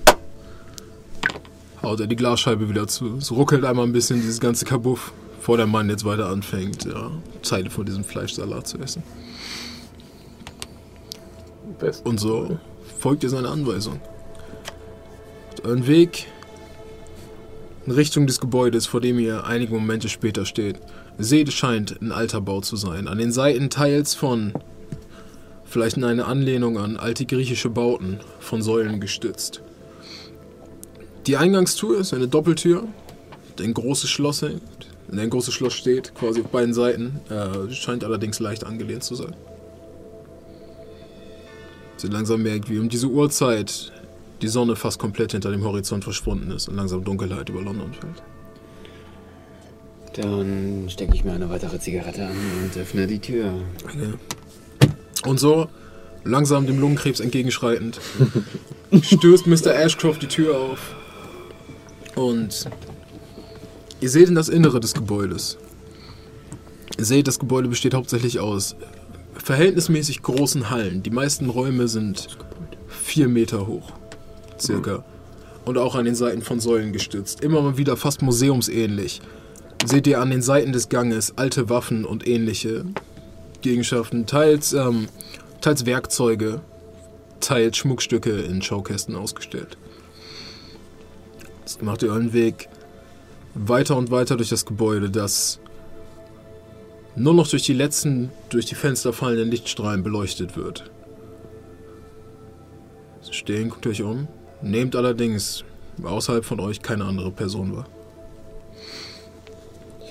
haut 1.81 1.99
er 1.99 2.07
die 2.07 2.15
Glasscheibe 2.15 2.69
wieder 2.69 2.87
zu. 2.87 3.17
Es 3.17 3.31
ruckelt 3.31 3.63
einmal 3.63 3.85
ein 3.85 3.93
bisschen 3.93 4.21
dieses 4.21 4.39
ganze 4.39 4.65
Kabuff, 4.65 5.13
bevor 5.37 5.57
der 5.57 5.67
Mann 5.67 5.89
jetzt 5.89 6.05
weiter 6.05 6.29
anfängt, 6.29 6.85
ja, 6.85 7.11
Teile 7.41 7.69
von 7.69 7.85
diesem 7.85 8.03
Fleischsalat 8.03 8.67
zu 8.67 8.79
essen. 8.79 9.03
Best. 11.79 12.05
Und 12.05 12.19
so 12.19 12.57
folgt 12.99 13.23
ihr 13.23 13.29
seine 13.29 13.49
Anweisung. 13.49 13.99
Euren 15.63 15.87
Weg 15.87 16.27
in 17.85 17.91
Richtung 17.91 18.27
des 18.27 18.39
Gebäudes, 18.39 18.85
vor 18.85 19.01
dem 19.01 19.19
ihr 19.19 19.45
einige 19.45 19.73
Momente 19.73 20.09
später 20.09 20.45
steht. 20.45 20.79
Seht, 21.17 21.47
es 21.47 21.53
scheint 21.53 22.01
ein 22.01 22.11
alter 22.11 22.41
Bau 22.41 22.61
zu 22.61 22.75
sein. 22.75 23.07
An 23.07 23.17
den 23.17 23.31
Seiten 23.31 23.69
teils 23.69 24.13
von, 24.13 24.53
vielleicht 25.63 25.97
in 25.97 26.03
eine 26.03 26.25
Anlehnung 26.25 26.77
an 26.77 26.97
alte 26.97 27.25
griechische 27.25 27.69
Bauten, 27.69 28.19
von 28.39 28.61
Säulen 28.61 28.99
gestützt. 28.99 29.61
Die 31.25 31.37
Eingangstür 31.37 31.99
ist 31.99 32.13
eine 32.13 32.27
Doppeltür, 32.27 32.83
ein 33.59 33.73
großes 33.73 34.09
Schloss 34.09 34.41
hängt, 34.41 34.61
ein 35.11 35.29
großes 35.29 35.53
Schloss 35.53 35.73
steht, 35.73 36.13
quasi 36.15 36.41
auf 36.41 36.47
beiden 36.47 36.73
Seiten. 36.73 37.21
Äh, 37.29 37.71
scheint 37.71 38.03
allerdings 38.03 38.39
leicht 38.39 38.65
angelehnt 38.65 39.03
zu 39.03 39.15
sein. 39.15 39.35
Sie 41.97 42.07
langsam 42.07 42.43
merkt, 42.43 42.69
wie 42.69 42.77
um 42.77 42.89
diese 42.89 43.07
Uhrzeit 43.07 43.93
die 44.41 44.49
Sonne 44.49 44.75
fast 44.75 44.99
komplett 44.99 45.31
hinter 45.31 45.51
dem 45.51 45.63
Horizont 45.63 46.03
verschwunden 46.03 46.51
ist 46.51 46.67
und 46.67 46.75
langsam 46.75 47.03
Dunkelheit 47.03 47.47
über 47.47 47.61
London 47.61 47.93
fällt. 47.93 48.21
Dann 50.15 50.85
stecke 50.89 51.13
ich 51.13 51.23
mir 51.23 51.33
eine 51.33 51.49
weitere 51.49 51.79
Zigarette 51.79 52.25
an 52.25 52.35
und 52.63 52.77
öffne 52.77 53.05
die 53.07 53.19
Tür. 53.19 53.53
Und 55.25 55.39
so, 55.39 55.67
langsam 56.23 56.67
dem 56.67 56.79
Lungenkrebs 56.79 57.19
entgegenschreitend, 57.19 57.99
stößt 59.01 59.47
Mr. 59.47 59.75
Ashcroft 59.75 60.21
die 60.21 60.27
Tür 60.27 60.57
auf. 60.57 60.95
Und 62.15 62.69
ihr 63.99 64.09
seht 64.09 64.29
in 64.29 64.35
das 64.35 64.47
Innere 64.47 64.79
des 64.79 64.93
Gebäudes. 64.93 65.57
Ihr 66.97 67.05
seht, 67.05 67.27
das 67.27 67.39
Gebäude 67.39 67.67
besteht 67.67 67.93
hauptsächlich 67.93 68.39
aus 68.39 68.75
verhältnismäßig 69.35 70.21
großen 70.21 70.69
Hallen. 70.69 71.03
Die 71.03 71.09
meisten 71.09 71.49
Räume 71.49 71.89
sind 71.89 72.37
vier 72.87 73.27
Meter 73.27 73.67
hoch, 73.67 73.91
circa. 74.59 75.03
Und 75.65 75.77
auch 75.77 75.95
an 75.95 76.05
den 76.05 76.15
Seiten 76.15 76.41
von 76.41 76.59
Säulen 76.59 76.93
gestützt. 76.93 77.41
Immer 77.41 77.61
mal 77.61 77.77
wieder 77.77 77.97
fast 77.97 78.21
museumsähnlich. 78.21 79.21
Seht 79.85 80.07
ihr 80.07 80.19
an 80.19 80.31
den 80.31 80.41
Seiten 80.41 80.73
des 80.73 80.89
Ganges 80.89 81.37
alte 81.37 81.69
Waffen 81.69 82.05
und 82.05 82.27
ähnliche 82.27 82.85
Gegenschaften, 83.61 84.25
teils, 84.25 84.73
ähm, 84.73 85.07
teils 85.61 85.85
Werkzeuge, 85.85 86.61
teils 87.39 87.77
Schmuckstücke 87.77 88.31
in 88.31 88.63
Schaukästen 88.63 89.15
ausgestellt. 89.15 89.77
Jetzt 91.59 91.83
macht 91.83 92.01
ihr 92.01 92.09
euren 92.09 92.33
Weg 92.33 92.67
weiter 93.53 93.95
und 93.95 94.09
weiter 94.09 94.37
durch 94.37 94.49
das 94.49 94.65
Gebäude, 94.65 95.11
das 95.11 95.59
nur 97.15 97.35
noch 97.35 97.47
durch 97.47 97.63
die 97.63 97.73
letzten, 97.73 98.31
durch 98.49 98.65
die 98.65 98.75
Fenster 98.75 99.13
fallenden 99.13 99.51
Lichtstrahlen 99.51 100.01
beleuchtet 100.01 100.57
wird. 100.57 100.89
Stehen, 103.29 103.69
guckt 103.69 103.85
euch 103.85 104.01
um, 104.01 104.27
nehmt 104.61 104.95
allerdings 104.95 105.63
außerhalb 106.01 106.43
von 106.43 106.59
euch 106.59 106.81
keine 106.81 107.05
andere 107.05 107.31
Person 107.31 107.75
wahr. 107.75 107.85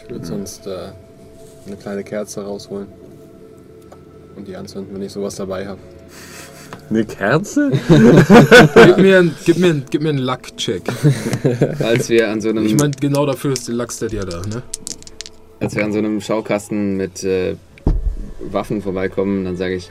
Ich 0.05 0.11
würde 0.11 0.25
sonst 0.27 0.67
äh, 0.67 0.89
eine 1.67 1.77
kleine 1.77 2.05
Kerze 2.05 2.43
rausholen. 2.45 2.87
Und 4.37 4.49
die 4.49 4.57
anzünden, 4.57 4.95
wenn 4.95 5.03
ich 5.03 5.13
sowas 5.13 5.37
dabei 5.37 5.67
habe. 5.67 5.79
Eine 6.91 7.05
Kerze? 7.05 7.71
Gib 7.71 8.99
mir, 8.99 9.19
ein- 9.21 9.35
gib 9.47 9.57
mir, 9.59 9.83
gib 9.89 10.03
mir 10.03 10.11
einen 10.11 10.19
Luck-Check. 10.19 10.83
Als 11.81 12.09
wir 12.11 12.29
an 12.29 12.41
so 12.41 12.51
einem. 12.51 12.67
Ich 12.67 12.75
meine, 12.77 12.91
genau 13.01 13.25
dafür 13.25 13.53
ist 13.53 13.69
der 13.69 13.75
Luckstat 13.77 14.13
ja 14.13 14.25
da, 14.25 14.43
ne? 14.43 14.63
als 15.61 15.75
wir 15.77 15.85
an 15.85 15.93
so 15.93 15.99
einem 15.99 16.21
Schaukasten 16.21 16.97
mit 16.99 17.25
äh, 17.25 17.57
Waffen 18.41 18.83
vorbeikommen, 18.83 19.47
dann 19.47 19.57
sage 19.57 19.77
ich, 19.77 19.91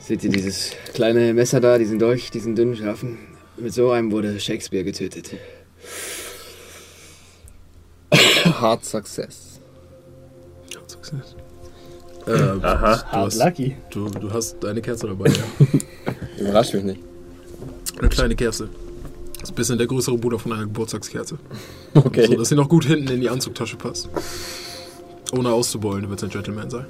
seht 0.00 0.24
ihr 0.24 0.30
dieses 0.30 0.70
kleine 0.94 1.34
Messer 1.34 1.60
da, 1.60 1.76
diesen 1.76 1.98
Dolch, 1.98 2.30
diesen 2.30 2.54
dünnen, 2.56 2.74
scharfen? 2.74 3.18
Mit 3.58 3.74
so 3.74 3.90
einem 3.90 4.10
wurde 4.10 4.40
Shakespeare 4.40 4.84
getötet. 4.84 5.32
Hard 8.60 8.84
Success. 8.84 9.60
Äh, 12.26 12.30
Aha. 12.32 12.54
Du 12.56 12.62
Hard 12.62 13.06
hast, 13.12 13.38
lucky. 13.38 13.76
du, 13.90 14.08
du 14.08 14.32
hast 14.32 14.56
deine 14.62 14.82
Kerze 14.82 15.06
dabei, 15.06 15.30
ja. 15.30 15.66
Überrascht 16.38 16.74
mich 16.74 16.84
nicht. 16.84 17.00
Eine 17.98 18.08
kleine 18.08 18.36
Kerze. 18.36 18.68
Das 19.34 19.44
ist 19.44 19.50
ein 19.50 19.54
bisschen 19.54 19.78
der 19.78 19.86
größere 19.86 20.18
Bruder 20.18 20.38
von 20.38 20.52
einer 20.52 20.62
Geburtstagskerze. 20.64 21.38
Okay. 21.94 22.26
So, 22.26 22.34
dass 22.34 22.50
sie 22.50 22.54
noch 22.54 22.68
gut 22.68 22.84
hinten 22.84 23.08
in 23.08 23.20
die 23.20 23.30
Anzugtasche 23.30 23.76
passt. 23.76 24.08
Ohne 25.32 25.50
auszubeulen, 25.50 26.02
du 26.04 26.10
willst 26.10 26.22
ein 26.22 26.30
Gentleman 26.30 26.68
sein. 26.70 26.84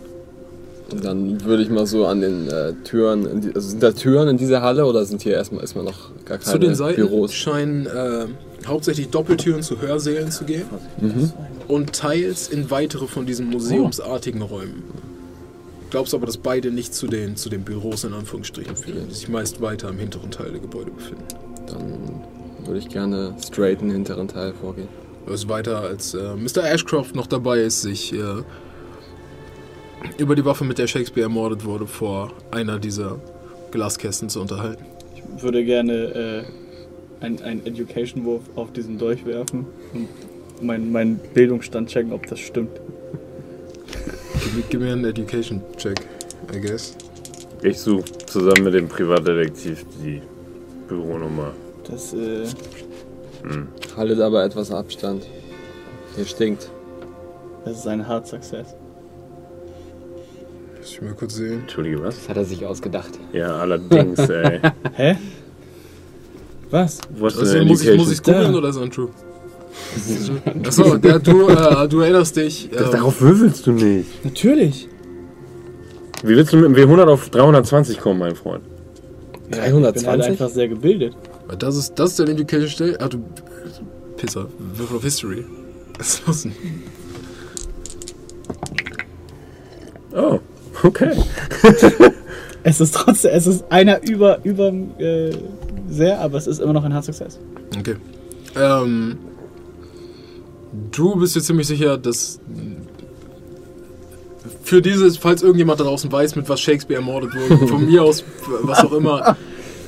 Dann 1.02 1.42
würde 1.44 1.62
ich 1.62 1.70
mal 1.70 1.86
so 1.86 2.04
an 2.06 2.20
den 2.20 2.48
äh, 2.48 2.72
Türen, 2.84 3.24
in 3.26 3.40
die, 3.40 3.54
also 3.54 3.60
sind 3.70 3.82
da 3.82 3.92
Türen 3.92 4.28
in 4.28 4.36
dieser 4.38 4.60
Halle 4.60 4.84
oder 4.86 5.04
sind 5.04 5.22
hier 5.22 5.34
erstmal, 5.34 5.60
erstmal 5.62 5.84
noch 5.84 6.10
gar 6.24 6.38
keine 6.38 6.50
Zu 6.52 6.58
den 6.58 6.74
Seiten 6.74 6.96
Büros? 6.96 7.32
scheinen 7.32 7.86
äh, 7.86 8.26
hauptsächlich 8.68 9.08
Doppeltüren 9.08 9.62
zu 9.62 9.80
Hörsälen 9.80 10.30
zu 10.30 10.44
gehen 10.44 10.66
und 11.66 11.92
teils 11.92 12.48
in 12.48 12.70
weitere 12.70 13.06
von 13.06 13.26
diesen 13.26 13.48
museumsartigen 13.50 14.42
Räumen. 14.42 14.82
Glaubst 15.90 16.14
aber, 16.14 16.26
dass 16.26 16.36
beide 16.36 16.70
nicht 16.70 16.94
zu 16.94 17.06
den, 17.06 17.36
zu 17.36 17.48
den 17.48 17.62
Büros 17.62 18.04
in 18.04 18.12
Anführungsstrichen 18.12 18.76
führen, 18.76 19.08
die 19.08 19.14
sich 19.14 19.28
meist 19.28 19.60
weiter 19.60 19.88
im 19.88 19.98
hinteren 19.98 20.30
Teil 20.30 20.50
der 20.50 20.60
Gebäude 20.60 20.90
befinden. 20.90 21.24
Dann 21.66 22.20
würde 22.66 22.78
ich 22.78 22.88
gerne 22.88 23.34
straight 23.44 23.80
in 23.80 23.88
den 23.88 23.96
hinteren 23.96 24.28
Teil 24.28 24.52
vorgehen. 24.52 24.88
Ist 25.26 25.48
weiter, 25.48 25.80
als 25.80 26.14
äh, 26.14 26.34
Mr. 26.36 26.64
Ashcroft 26.64 27.14
noch 27.14 27.26
dabei 27.26 27.60
ist, 27.60 27.82
sich 27.82 28.14
äh, 28.14 28.42
über 30.16 30.34
die 30.34 30.44
Waffe, 30.44 30.64
mit 30.64 30.78
der 30.78 30.86
Shakespeare 30.86 31.24
ermordet 31.24 31.64
wurde, 31.64 31.86
vor 31.86 32.32
einer 32.50 32.78
dieser 32.78 33.18
Glaskästen 33.70 34.28
zu 34.28 34.40
unterhalten. 34.40 34.84
Ich 35.36 35.42
würde 35.42 35.64
gerne 35.64 35.92
äh, 35.92 36.44
einen, 37.20 37.40
einen 37.42 37.66
Education-Wurf 37.66 38.42
auf 38.56 38.72
diesen 38.72 38.98
Dolch 38.98 39.24
werfen 39.26 39.66
und 39.94 40.08
meinen 40.66 40.92
meinen 40.92 41.20
Bildungsstand 41.34 41.88
checken, 41.88 42.12
ob 42.12 42.26
das 42.26 42.38
stimmt. 42.40 42.80
Gib, 44.44 44.54
mir- 44.54 44.62
gib 44.70 44.80
mir 44.80 44.92
einen 44.92 45.04
Education-Check, 45.04 46.00
I 46.54 46.60
guess. 46.60 46.96
Ich 47.62 47.78
suche 47.80 48.04
zusammen 48.26 48.64
mit 48.64 48.74
dem 48.74 48.88
Privatdetektiv 48.88 49.84
die 50.02 50.22
Büronummer. 50.88 51.52
Das, 51.90 52.12
äh, 52.14 52.44
Haltet 53.96 54.20
aber 54.20 54.44
etwas 54.44 54.70
Abstand. 54.70 55.26
Hier 56.16 56.24
stinkt. 56.24 56.70
das 57.64 57.78
ist 57.78 57.86
ein 57.86 58.06
Hard 58.06 58.26
Success. 58.26 58.74
Lass 60.78 60.90
ich 60.92 61.02
mal 61.02 61.14
kurz 61.14 61.34
sehen. 61.36 61.60
Entschuldige, 61.60 62.02
was? 62.02 62.16
Das 62.16 62.28
hat 62.28 62.36
er 62.36 62.44
sich 62.44 62.64
ausgedacht. 62.66 63.10
Ja, 63.32 63.56
allerdings, 63.58 64.18
ey. 64.28 64.60
Hä? 64.94 65.16
Was? 66.70 66.98
Also, 67.20 67.44
denn 67.44 67.66
muss 67.66 67.82
ich, 67.82 67.96
muss 67.96 68.12
ich 68.12 68.18
Education? 68.18 68.46
googeln 68.46 68.54
oder 68.56 68.68
ist 68.68 68.76
untrue? 68.76 69.08
Achso, 70.66 70.96
ja, 70.96 71.18
du, 71.18 71.48
äh, 71.48 71.88
du 71.88 72.00
erinnerst 72.00 72.36
dich. 72.36 72.68
Das, 72.70 72.86
ähm, 72.86 72.92
darauf 72.92 73.20
würfelst 73.20 73.66
du 73.66 73.72
nicht. 73.72 74.24
Natürlich. 74.24 74.88
Wie 76.22 76.36
willst 76.36 76.52
du 76.52 76.56
mit 76.56 76.76
dem 76.76 76.90
W100 76.90 77.06
auf 77.08 77.30
320 77.30 77.98
kommen, 78.00 78.18
mein 78.18 78.34
Freund? 78.34 78.62
Ich 79.44 79.50
bin 79.50 79.60
halt 79.62 79.72
320? 79.72 80.30
einfach 80.30 80.48
sehr 80.48 80.68
gebildet. 80.68 81.16
Das 81.58 81.76
ist, 81.76 81.94
das 81.94 82.10
ist 82.10 82.20
dein 82.20 82.28
Education 82.28 82.68
Stell. 82.68 82.96
Ah, 83.00 83.08
du. 83.08 83.18
Pisser. 84.16 84.48
Würfel 84.74 84.96
auf 84.96 85.02
History. 85.02 85.44
Was 85.96 86.08
ist 86.14 86.26
los 86.26 86.42
denn? 86.42 86.52
Oh, 90.14 90.40
okay. 90.82 91.12
Es 92.64 92.80
ist 92.80 92.94
trotzdem, 92.94 93.30
es 93.32 93.46
ist 93.46 93.64
einer 93.70 94.02
über, 94.02 94.40
über 94.44 94.68
äh, 94.98 95.30
sehr, 95.90 96.20
aber 96.20 96.38
es 96.38 96.46
ist 96.46 96.60
immer 96.60 96.72
noch 96.72 96.84
ein 96.84 96.92
Hard 96.94 97.04
Success. 97.04 97.38
Okay. 97.78 97.96
Ähm. 98.56 99.16
Du 100.92 101.16
bist 101.16 101.34
dir 101.34 101.40
ziemlich 101.40 101.66
sicher, 101.66 101.96
dass. 101.98 102.40
Für 104.62 104.82
dieses, 104.82 105.16
falls 105.16 105.42
irgendjemand 105.42 105.80
da 105.80 105.84
draußen 105.84 106.10
weiß, 106.12 106.36
mit 106.36 106.48
was 106.48 106.60
Shakespeare 106.60 107.00
ermordet 107.00 107.30
wurde, 107.34 107.66
von 107.68 107.86
mir 107.86 108.02
aus, 108.02 108.22
was 108.62 108.80
auch 108.84 108.92
immer, 108.92 109.36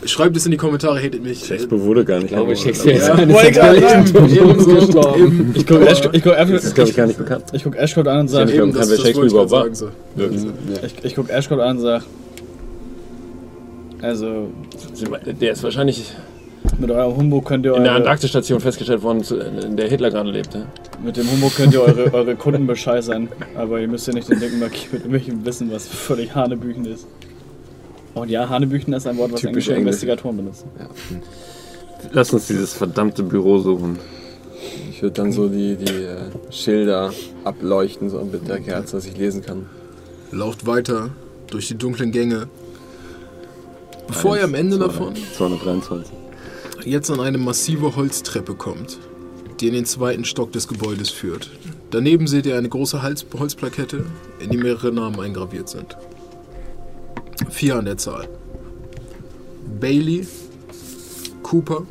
schreibt 0.07 0.37
es 0.37 0.47
in 0.47 0.53
die 0.53 0.57
Kommentare, 0.57 0.99
hatet 0.99 1.23
mich. 1.23 1.45
Shakespeare 1.45 1.83
wurde 1.83 2.05
gar 2.05 2.17
nicht. 2.17 2.25
Ich 2.27 2.31
glaube, 2.31 2.53
ermordet. 2.53 2.59
Shakespeare 2.63 2.97
ist 2.97 3.07
Ja. 3.09 3.15
eine 3.15 3.33
Wollte 3.35 3.53
gerade 3.53 3.81
Vergleich. 3.81 4.15
Eben, 4.37 4.55
eben 4.55 4.61
so, 4.61 5.17
eben, 5.17 5.53
Ich 5.55 5.67
gucke 5.67 5.87
Ash, 5.87 6.01
ich 6.13 6.23
guck 6.23 6.33
Das 6.35 6.65
ist, 6.65 6.75
glaube 6.75 6.91
ich, 6.91 6.97
gar 6.97 7.07
nicht 7.07 7.19
bekannt. 7.19 7.45
ich 7.53 7.63
guck 7.63 7.77
Ashcroft 7.77 8.09
an 8.09 8.21
und 8.21 8.29
sage, 8.29 8.51
Ich 8.53 8.59
ich 8.59 10.47
ich, 10.83 11.05
ich 11.05 11.15
guck 11.15 11.29
Ashcroft 11.29 11.61
an 11.61 11.77
und 11.77 11.83
sage, 11.83 12.05
also 14.03 14.49
Der 15.41 15.53
ist 15.53 15.63
wahrscheinlich 15.63 16.15
mit 16.79 16.91
eurem 16.91 17.17
Humbug 17.17 17.47
könnt 17.47 17.65
ihr 17.65 17.75
in 17.75 17.83
der 17.83 17.93
eure, 17.93 18.01
Antarktisstation 18.01 18.61
festgestellt 18.61 19.03
worden, 19.03 19.23
in 19.63 19.77
der 19.77 19.89
Hitler 19.89 20.11
gerade 20.11 20.31
lebte. 20.31 20.67
mit 21.03 21.17
dem 21.17 21.31
Humbug 21.31 21.55
könnt 21.55 21.75
ihr 21.75 21.83
eure, 21.83 22.13
eure 22.15 22.37
Kunden 22.37 22.67
bescheißern, 22.67 23.29
aber 23.55 23.81
ihr 23.81 23.89
müsst 23.89 24.07
ja 24.07 24.15
nicht 24.15 24.29
den 24.29 24.41
Dicken 24.41 24.61
markieren 24.61 24.89
mit 24.93 25.01
irgendwelchem 25.03 25.45
Wissen, 25.45 25.73
was 25.73 25.89
völlig 25.89 26.35
Hanebüchen 26.35 26.85
ist. 26.87 27.07
Und 28.15 28.31
ja, 28.31 28.49
Hanebüchen 28.49 28.93
ist 28.93 29.07
ein 29.07 29.17
Wort, 29.19 29.33
was 29.33 29.41
Typisch 29.41 29.69
englische 29.69 29.73
Englisch. 29.73 29.87
Investigatoren 29.87 30.37
benutzen. 30.37 30.69
Lass 32.13 32.33
uns 32.33 32.47
dieses 32.47 32.73
verdammte 32.73 33.23
Büro 33.23 33.59
suchen. 33.59 33.99
Ich 34.91 35.03
würde 35.03 35.15
dann 35.15 35.33
so 35.33 35.49
die, 35.49 35.77
die 35.77 36.05
äh, 36.05 36.17
Schilder 36.51 37.13
ableuchten, 37.45 38.11
so 38.11 38.23
mit 38.23 38.49
der 38.49 38.61
Kerze, 38.61 38.97
dass 38.97 39.07
ich 39.07 39.17
lesen 39.17 39.43
kann. 39.43 39.67
Lauft 40.33 40.67
weiter 40.67 41.11
durch 41.49 41.69
die 41.69 41.77
dunklen 41.77 42.13
Gänge. 42.13 42.49
Bevor 44.11 44.37
ihr 44.37 44.43
am 44.43 44.55
Ende 44.55 44.77
davon 44.77 45.15
223. 45.15 46.13
jetzt 46.85 47.13
an 47.13 47.21
eine 47.21 47.39
massive 47.39 47.95
Holztreppe 47.95 48.57
kommt, 48.57 48.99
die 49.61 49.69
in 49.69 49.75
den 49.75 49.85
zweiten 49.85 50.25
Stock 50.25 50.51
des 50.51 50.67
Gebäudes 50.67 51.11
führt. 51.11 51.49
Daneben 51.91 52.27
seht 52.27 52.45
ihr 52.45 52.59
eine 52.59 52.69
große 52.69 53.03
Hals 53.03 53.25
Holzplakette, 53.33 54.05
in 54.41 54.51
die 54.51 54.57
mehrere 54.57 54.91
Namen 54.91 55.21
eingraviert 55.21 55.69
sind. 55.69 55.97
Vier 57.51 57.77
an 57.77 57.85
der 57.85 57.99
Zahl. 57.99 58.29
Bailey, 59.79 60.27
Cooper, 61.45 61.87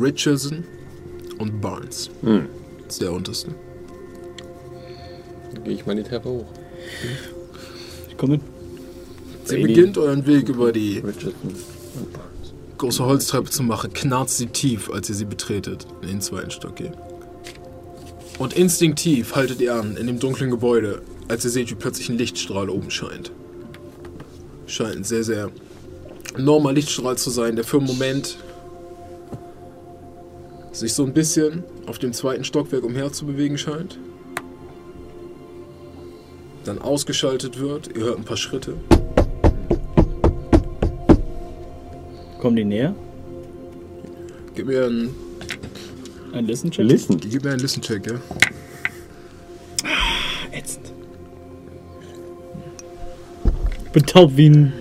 Richardson 0.00 0.62
und 1.38 1.60
Barnes. 1.60 2.10
Hm. 2.22 2.46
Das 2.84 2.94
ist 2.94 3.02
der 3.02 3.12
unterste. 3.12 3.48
Dann 5.52 5.64
gehe 5.64 5.74
ich 5.74 5.84
mal 5.84 5.96
die 5.96 6.04
Treppe 6.04 6.28
hoch. 6.28 6.46
Ich 8.08 8.16
komme 8.16 8.34
mit. 8.34 8.57
Sie 9.48 9.62
beginnt 9.62 9.96
euren 9.96 10.26
Weg 10.26 10.50
über 10.50 10.72
die 10.72 11.02
große 12.76 13.04
Holztreppe 13.04 13.48
zu 13.48 13.62
machen, 13.62 13.92
knarzt 13.94 14.36
sie 14.36 14.46
tief, 14.46 14.90
als 14.90 15.08
ihr 15.08 15.14
sie 15.14 15.24
betretet, 15.24 15.86
in 16.02 16.08
den 16.08 16.20
zweiten 16.20 16.50
Stock 16.50 16.76
geht. 16.76 16.92
Und 18.38 18.52
instinktiv 18.52 19.34
haltet 19.34 19.60
ihr 19.60 19.74
an 19.74 19.96
in 19.96 20.06
dem 20.06 20.18
dunklen 20.20 20.50
Gebäude, 20.50 21.00
als 21.28 21.44
ihr 21.44 21.50
seht, 21.50 21.70
wie 21.70 21.74
plötzlich 21.74 22.10
ein 22.10 22.18
Lichtstrahl 22.18 22.68
oben 22.68 22.90
scheint. 22.90 23.32
Scheint 24.66 24.96
ein 24.96 25.04
sehr, 25.04 25.24
sehr 25.24 25.50
enormer 26.36 26.72
Lichtstrahl 26.72 27.16
zu 27.16 27.30
sein, 27.30 27.56
der 27.56 27.64
für 27.64 27.78
einen 27.78 27.86
Moment 27.86 28.36
sich 30.72 30.92
so 30.92 31.04
ein 31.04 31.14
bisschen 31.14 31.64
auf 31.86 31.98
dem 31.98 32.12
zweiten 32.12 32.44
Stockwerk 32.44 32.84
umher 32.84 33.12
zu 33.12 33.24
bewegen 33.24 33.56
scheint. 33.56 33.98
Dann 36.64 36.78
ausgeschaltet 36.78 37.58
wird, 37.58 37.96
ihr 37.96 38.04
hört 38.04 38.18
ein 38.18 38.24
paar 38.24 38.36
Schritte. 38.36 38.74
Kommen 42.38 42.56
die 42.56 42.64
näher? 42.64 42.94
Gib 44.54 44.66
mir 44.66 44.84
einen, 44.86 45.14
Ein 46.32 46.46
Listen-Check? 46.46 46.84
Listen. 46.86 47.18
gib 47.20 47.44
mir 47.44 47.50
einen 47.50 47.60
Listen-Check, 47.60 48.06
ja? 48.06 48.14
Ätzend. 50.52 50.92
Ich 53.86 53.90
bin 53.92 54.02
taub 54.06 54.32
wie 54.36 54.50
ein. 54.50 54.72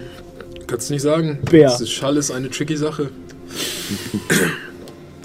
Kannst 0.68 0.92
nicht 0.92 1.02
sagen. 1.02 1.40
Bär. 1.50 1.70
Das 1.70 1.82
ist 1.82 1.92
Schall 1.92 2.18
ist 2.18 2.32
eine 2.32 2.50
tricky 2.50 2.76
Sache. 2.76 3.10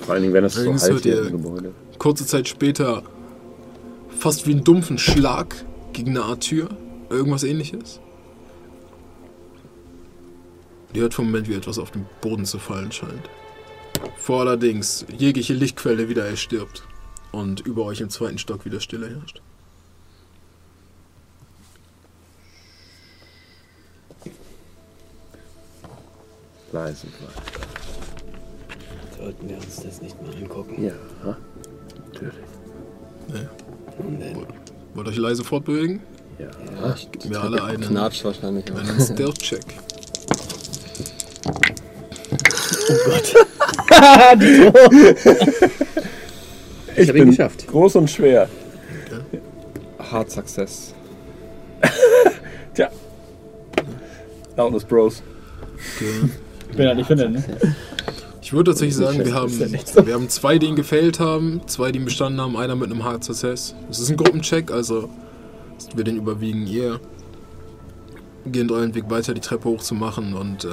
Vor 0.05 0.15
allen 0.15 0.23
Dingen, 0.23 0.35
wenn 0.35 0.45
das 0.45 0.55
so 0.55 0.73
heiß 0.73 1.05
ihr- 1.05 1.23
im 1.27 1.33
Gebäude. 1.33 1.73
Kurze 1.99 2.27
Zeit 2.27 2.49
später 2.49 3.03
fast 4.19 4.47
wie 4.47 4.53
einen 4.53 4.65
dumpfen 4.65 4.99
Schlag 4.99 5.55
gegen 5.93 6.11
eine 6.11 6.23
Art 6.23 6.41
Tür. 6.43 6.69
Irgendwas 7.11 7.43
ähnliches. 7.45 8.01
Ihr 10.93 11.03
hört 11.03 11.15
vom 11.15 11.27
Moment, 11.27 11.49
wie 11.49 11.55
etwas 11.55 11.79
auf 11.79 11.91
den 11.91 12.07
Boden 12.21 12.45
zu 12.45 12.59
fallen 12.59 12.93
scheint. 12.93 13.31
Vor 14.17 14.41
allerdings 14.41 15.07
jegliche 15.17 15.55
Lichtquelle 15.55 16.09
wieder 16.09 16.27
erstirbt 16.27 16.83
und 17.31 17.61
über 17.61 17.85
euch 17.85 18.01
im 18.01 18.11
zweiten 18.11 18.39
Stock 18.39 18.65
wieder 18.65 18.81
Stille 18.81 19.09
herrscht. 19.09 19.41
Leise 26.73 27.07
bleiben. 27.07 27.33
Sollten 29.19 29.49
wir 29.49 29.57
uns 29.57 29.77
das 29.77 30.03
nicht 30.03 30.21
mal 30.23 30.35
angucken? 30.35 30.83
Ja, 30.83 30.93
ha? 31.25 31.37
natürlich. 32.07 32.35
Und, 33.99 34.21
äh, 34.21 34.35
Wollt 34.95 35.07
ihr 35.07 35.11
euch 35.11 35.17
leise 35.19 35.45
fortbewegen? 35.45 36.01
Ja. 36.39 36.95
Gib 37.13 37.27
mir 37.27 37.41
alle 37.41 37.63
einen, 37.63 37.83
Knatscht 37.83 38.25
wahrscheinlich. 38.25 38.65
einen 43.91 44.43
Stealth-Check. 44.43 45.93
Ich 46.97 47.09
habe 47.09 47.19
ihn 47.19 47.31
geschafft. 47.31 47.67
Groß 47.67 47.97
und 47.97 48.11
schwer. 48.11 48.49
Hard 49.99 50.31
Success. 50.31 50.95
Tja. 52.75 52.91
Loudness 54.57 54.85
Bros. 54.85 55.23
Okay. 55.97 56.31
Ich 56.71 56.77
bin 56.77 56.87
halt 56.87 56.97
nicht 56.97 57.07
finden, 57.07 57.33
ne? 57.33 57.45
Ich 58.41 58.53
würde 58.53 58.73
tatsächlich 58.73 58.97
sagen, 58.97 59.25
wir 59.25 59.35
haben, 59.35 59.59
ja 59.59 60.07
wir 60.07 60.15
haben 60.15 60.29
zwei, 60.29 60.59
die 60.59 60.67
ihn 60.67 60.77
gefailt 60.77 61.21
haben, 61.21 61.63
zwei, 61.67 61.93
die 61.93 61.99
ihn 61.99 62.05
bestanden 62.05 62.41
haben, 62.41 62.57
einer 62.57 62.77
mit 62.77 62.91
einem 62.91 63.05
Hard 63.05 63.25
Success. 63.25 63.75
Es 63.91 63.99
ist 63.99 64.11
ein 64.11 64.17
Gruppencheck, 64.17 64.71
also 64.71 65.09
wir 65.95 66.05
den 66.05 66.17
überwiegen. 66.17 66.67
Ihr 66.67 67.01
geht 68.45 68.71
euren 68.71 68.95
Weg 68.95 69.09
weiter, 69.09 69.35
die 69.35 69.41
Treppe 69.41 69.69
hochzumachen 69.69 70.35
und 70.35 70.65
äh, 70.65 70.69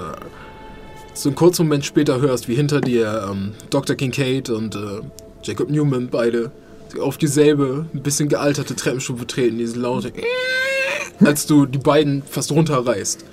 so 1.22 1.30
einen 1.30 1.36
kurzen 1.36 1.66
Moment 1.66 1.86
später 1.86 2.22
hörst, 2.22 2.48
wie 2.48 2.56
hinter 2.56 2.82
dir 2.82 3.28
ähm, 3.30 3.52
Dr. 3.70 3.96
Kincaid 3.96 4.50
und 4.50 4.76
äh, 4.76 5.02
Jacob 5.44 5.70
Newman 5.70 6.10
beide 6.10 6.52
auf 7.00 7.18
dieselbe, 7.18 7.86
ein 7.94 8.02
bisschen 8.02 8.30
gealterte 8.30 8.76
Treppenstufe 8.76 9.28
treten, 9.28 9.58
diese 9.58 9.80
laute 9.80 10.12
als 11.20 11.46
du 11.46 11.66
die 11.66 11.78
beiden 11.78 12.24
fast 12.24 12.52
runterreißt 12.52 13.26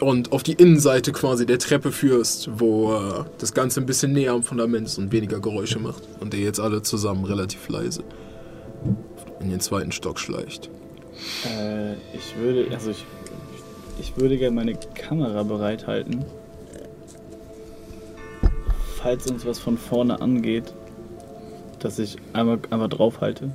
und 0.00 0.32
auf 0.32 0.42
die 0.42 0.54
Innenseite 0.54 1.12
quasi 1.12 1.46
der 1.46 1.58
Treppe 1.58 1.92
führst, 1.92 2.50
wo 2.56 2.94
äh, 2.94 3.24
das 3.38 3.54
Ganze 3.54 3.80
ein 3.80 3.86
bisschen 3.86 4.12
näher 4.12 4.32
am 4.32 4.42
Fundament 4.42 4.88
ist 4.88 4.98
und 4.98 5.12
weniger 5.12 5.40
Geräusche 5.40 5.78
macht. 5.78 6.02
Und 6.20 6.34
ihr 6.34 6.40
jetzt 6.40 6.60
alle 6.60 6.82
zusammen 6.82 7.24
relativ 7.24 7.68
leise 7.68 8.02
in 9.40 9.50
den 9.50 9.60
zweiten 9.60 9.92
Stock 9.92 10.18
schleicht. 10.18 10.70
Äh, 11.46 11.92
ich 12.14 12.36
würde, 12.36 12.66
also 12.72 12.90
ich, 12.90 13.04
ich 14.00 14.16
würde 14.16 14.38
gerne 14.38 14.56
meine 14.56 14.74
Kamera 14.94 15.44
bereithalten. 15.44 16.24
Falls 19.02 19.26
uns 19.30 19.44
was 19.44 19.58
von 19.58 19.76
vorne 19.76 20.20
angeht, 20.20 20.72
dass 21.80 21.98
ich 21.98 22.16
einmal, 22.32 22.58
einmal 22.70 22.88
draufhalte. 22.88 23.50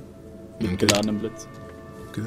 Mit 0.60 0.68
Okay. 0.72 0.76
geladenem 0.86 1.18
Blitz. 1.20 1.48
Okay. 2.08 2.22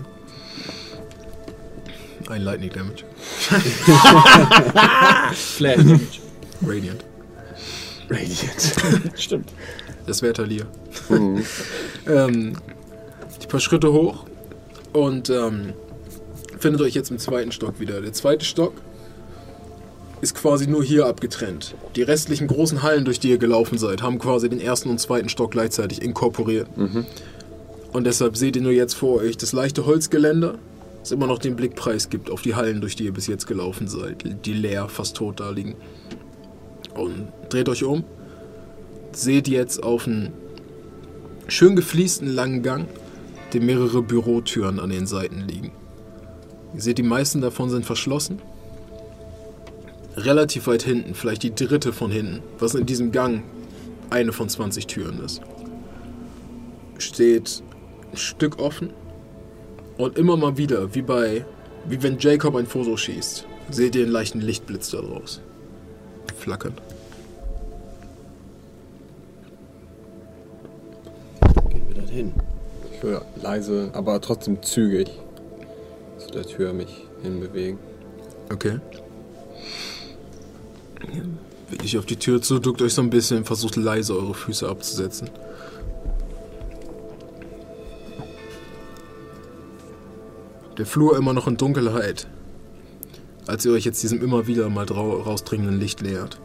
Ein 2.29 2.41
Lightning 2.43 2.71
Damage. 2.71 3.03
Flash 5.33 5.77
Damage. 5.77 6.19
Radiant. 6.65 7.03
Radiant. 8.09 9.11
Stimmt. 9.19 9.51
Das 10.07 10.21
wäre 10.21 10.33
Talia. 10.33 10.65
Mhm. 11.09 11.43
Ähm, 12.07 12.53
die 13.41 13.47
paar 13.47 13.59
Schritte 13.59 13.91
hoch 13.91 14.25
und 14.93 15.29
ähm, 15.29 15.73
findet 16.57 16.81
euch 16.81 16.93
jetzt 16.95 17.11
im 17.11 17.19
zweiten 17.19 17.51
Stock 17.51 17.79
wieder. 17.79 18.01
Der 18.01 18.13
zweite 18.13 18.45
Stock 18.45 18.73
ist 20.21 20.35
quasi 20.35 20.67
nur 20.67 20.83
hier 20.83 21.07
abgetrennt. 21.07 21.75
Die 21.95 22.03
restlichen 22.03 22.47
großen 22.47 22.83
Hallen, 22.83 23.05
durch 23.05 23.19
die 23.19 23.29
ihr 23.29 23.37
gelaufen 23.39 23.77
seid, 23.77 24.01
haben 24.03 24.19
quasi 24.19 24.49
den 24.49 24.61
ersten 24.61 24.89
und 24.89 24.99
zweiten 24.99 25.29
Stock 25.29 25.51
gleichzeitig 25.51 26.01
inkorporiert. 26.01 26.67
Und 27.91 28.05
deshalb 28.05 28.37
seht 28.37 28.55
ihr 28.55 28.61
nur 28.61 28.71
jetzt 28.71 28.93
vor 28.93 29.21
euch 29.21 29.35
das 29.35 29.51
leichte 29.51 29.85
Holzgeländer, 29.85 30.55
das 30.99 31.11
immer 31.11 31.27
noch 31.27 31.39
den 31.39 31.55
Blickpreis 31.55 32.09
gibt 32.09 32.29
auf 32.29 32.41
die 32.41 32.55
Hallen, 32.55 32.79
durch 32.79 32.95
die 32.95 33.05
ihr 33.05 33.13
bis 33.13 33.27
jetzt 33.27 33.47
gelaufen 33.47 33.87
seid, 33.87 34.45
die 34.45 34.53
leer, 34.53 34.87
fast 34.87 35.17
tot 35.17 35.39
da 35.39 35.49
liegen. 35.49 35.75
Und 36.93 37.27
dreht 37.49 37.67
euch 37.67 37.83
um, 37.83 38.03
seht 39.11 39.47
jetzt 39.47 39.81
auf 39.81 40.07
einen 40.07 40.31
schön 41.47 41.75
gefliesten 41.75 42.27
langen 42.27 42.61
Gang, 42.61 42.87
dem 43.53 43.65
mehrere 43.65 44.01
Bürotüren 44.01 44.79
an 44.79 44.89
den 44.89 45.07
Seiten 45.07 45.41
liegen. 45.47 45.71
Ihr 46.73 46.81
seht, 46.81 46.97
die 46.97 47.03
meisten 47.03 47.41
davon 47.41 47.69
sind 47.69 47.85
verschlossen. 47.85 48.39
Relativ 50.17 50.67
weit 50.67 50.83
hinten, 50.83 51.15
vielleicht 51.15 51.43
die 51.43 51.55
dritte 51.55 51.93
von 51.93 52.11
hinten, 52.11 52.41
was 52.59 52.75
in 52.75 52.85
diesem 52.85 53.11
Gang 53.11 53.43
eine 54.09 54.33
von 54.33 54.49
20 54.49 54.87
Türen 54.87 55.23
ist, 55.23 55.41
steht 56.97 57.63
ein 58.11 58.17
Stück 58.17 58.59
offen 58.59 58.91
und 59.97 60.17
immer 60.17 60.35
mal 60.35 60.57
wieder, 60.57 60.93
wie 60.93 61.01
bei, 61.01 61.45
wie 61.85 62.03
wenn 62.03 62.19
Jacob 62.19 62.55
ein 62.55 62.67
Foto 62.67 62.97
schießt, 62.97 63.45
seht 63.69 63.95
ihr 63.95 64.03
einen 64.03 64.11
leichten 64.11 64.41
Lichtblitz 64.41 64.89
da 64.91 65.01
draus. 65.01 65.39
Flackern. 66.37 66.73
Gehen 71.69 71.87
wir 71.87 71.95
dorthin. 71.95 72.33
Ich 72.93 73.03
will 73.03 73.21
leise, 73.41 73.91
aber 73.93 74.19
trotzdem 74.19 74.61
zügig 74.61 75.09
zu 76.17 76.31
der 76.31 76.43
Tür 76.43 76.73
mich 76.73 77.05
hinbewegen. 77.21 77.79
Okay. 78.51 78.79
Ich 81.83 81.97
auf 81.97 82.05
die 82.05 82.17
Tür 82.17 82.41
zu, 82.41 82.59
duckt 82.59 82.81
euch 82.81 82.93
so 82.93 83.01
ein 83.01 83.09
bisschen, 83.09 83.45
versucht 83.45 83.75
leise 83.75 84.15
eure 84.15 84.33
Füße 84.33 84.67
abzusetzen. 84.67 85.29
Der 90.77 90.85
Flur 90.85 91.17
immer 91.17 91.33
noch 91.33 91.47
in 91.47 91.57
Dunkelheit, 91.57 92.27
als 93.47 93.65
ihr 93.65 93.71
euch 93.71 93.85
jetzt 93.85 94.01
diesem 94.03 94.21
immer 94.21 94.47
wieder 94.47 94.69
mal 94.69 94.85
rausdringenden 94.85 95.79
Licht 95.79 96.01
nähert. 96.01 96.39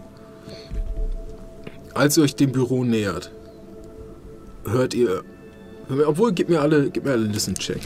Als 1.95 2.17
ihr 2.17 2.25
euch 2.25 2.37
dem 2.37 2.53
Büro 2.53 2.85
nähert, 2.85 3.33
hört 4.65 4.95
ihr. 4.95 5.23
Obwohl, 6.07 6.33
gebt 6.33 6.51
mir 6.51 6.61
alle, 6.61 6.91
gebt 6.91 7.07
mir 7.07 7.13
alle 7.13 7.25
einen 7.25 7.33
Listen-Check. 7.33 7.81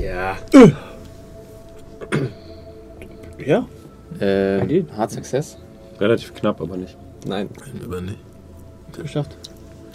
Ja. 0.00 0.36
Ja. 3.48 3.66
Äh, 4.20 4.84
Hard 4.94 5.10
Success. 5.10 5.56
Relativ 5.98 6.34
knapp, 6.34 6.60
aber 6.60 6.76
nicht. 6.76 6.98
Nein, 7.26 7.48
Nein, 7.58 7.80
aber 7.82 8.02
nicht. 8.02 8.18
Geschafft. 8.92 9.38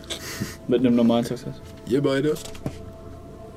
Mit 0.68 0.80
einem 0.80 0.96
normalen 0.96 1.24
Success. 1.24 1.62
Ihr 1.88 2.02
beide, 2.02 2.34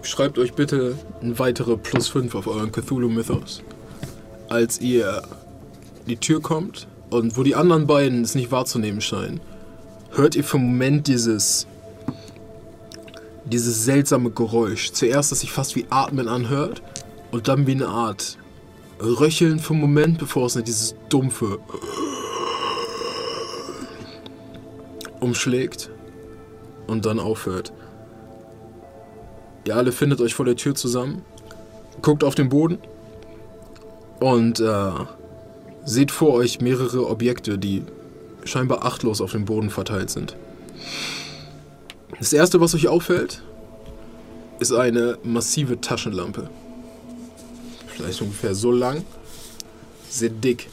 schreibt 0.02 0.39
euch 0.39 0.52
bitte 0.52 0.97
ein 1.23 1.39
weitere 1.39 1.78
plus 1.78 2.09
5 2.09 2.35
auf 2.35 2.47
euren 2.47 2.73
Cthulhu-Mythos. 2.73 3.62
Als 4.51 4.82
ihr 4.82 5.23
die 6.06 6.18
Tür 6.18 6.43
kommt 6.43 6.89
und 7.09 7.39
wo 7.39 7.43
die 7.43 7.55
anderen 7.55 7.86
beiden 7.86 8.23
es 8.23 8.35
nicht 8.35 8.52
wahrzunehmen 8.52 9.01
scheinen, 9.01 9.40
hört 10.10 10.36
ihr 10.36 10.44
für 10.44 10.59
einen 10.59 10.66
Moment 10.66 11.06
dieses, 11.06 11.66
dieses 13.47 13.86
seltsame 13.86 14.31
Geräusch. 14.31 14.93
Zuerst, 14.93 15.32
das 15.32 15.40
sich 15.40 15.52
fast 15.52 15.74
wie 15.74 15.86
Atmen 15.89 16.28
anhört 16.28 16.82
und 17.31 17.48
dann 17.48 17.66
wie 17.66 17.73
eine 17.73 17.89
Art 17.89 18.36
Röcheln 19.01 19.60
einen 19.68 19.81
Moment, 19.81 20.18
bevor 20.18 20.47
es 20.47 20.56
in 20.56 20.64
dieses 20.64 20.94
dumpfe 21.09 21.59
umschlägt 25.20 25.90
und 26.86 27.05
dann 27.06 27.18
aufhört. 27.18 27.73
Ihr 29.66 29.77
alle 29.77 29.93
findet 29.93 30.20
euch 30.20 30.35
vor 30.35 30.44
der 30.44 30.56
Tür 30.56 30.74
zusammen, 30.74 31.23
guckt 32.02 32.23
auf 32.23 32.35
den 32.35 32.48
Boden 32.48 32.78
und 34.20 34.60
äh, 34.60 34.90
seht 35.85 36.10
vor 36.10 36.35
euch 36.35 36.60
mehrere 36.60 37.09
Objekte, 37.09 37.59
die 37.59 37.82
scheinbar 38.44 38.85
achtlos 38.85 39.20
auf 39.20 39.32
dem 39.32 39.44
Boden 39.44 39.70
verteilt 39.70 40.10
sind. 40.10 40.36
Das 42.18 42.32
erste, 42.32 42.60
was 42.60 42.74
euch 42.74 42.89
auffällt, 42.89 43.43
ist 44.59 44.73
eine 44.73 45.18
massive 45.23 45.81
Taschenlampe. 45.81 46.48
Vielleicht 47.97 48.20
ungefähr 48.20 48.55
so 48.55 48.70
lang, 48.70 49.05
sehr 50.10 50.28
dick, 50.28 50.68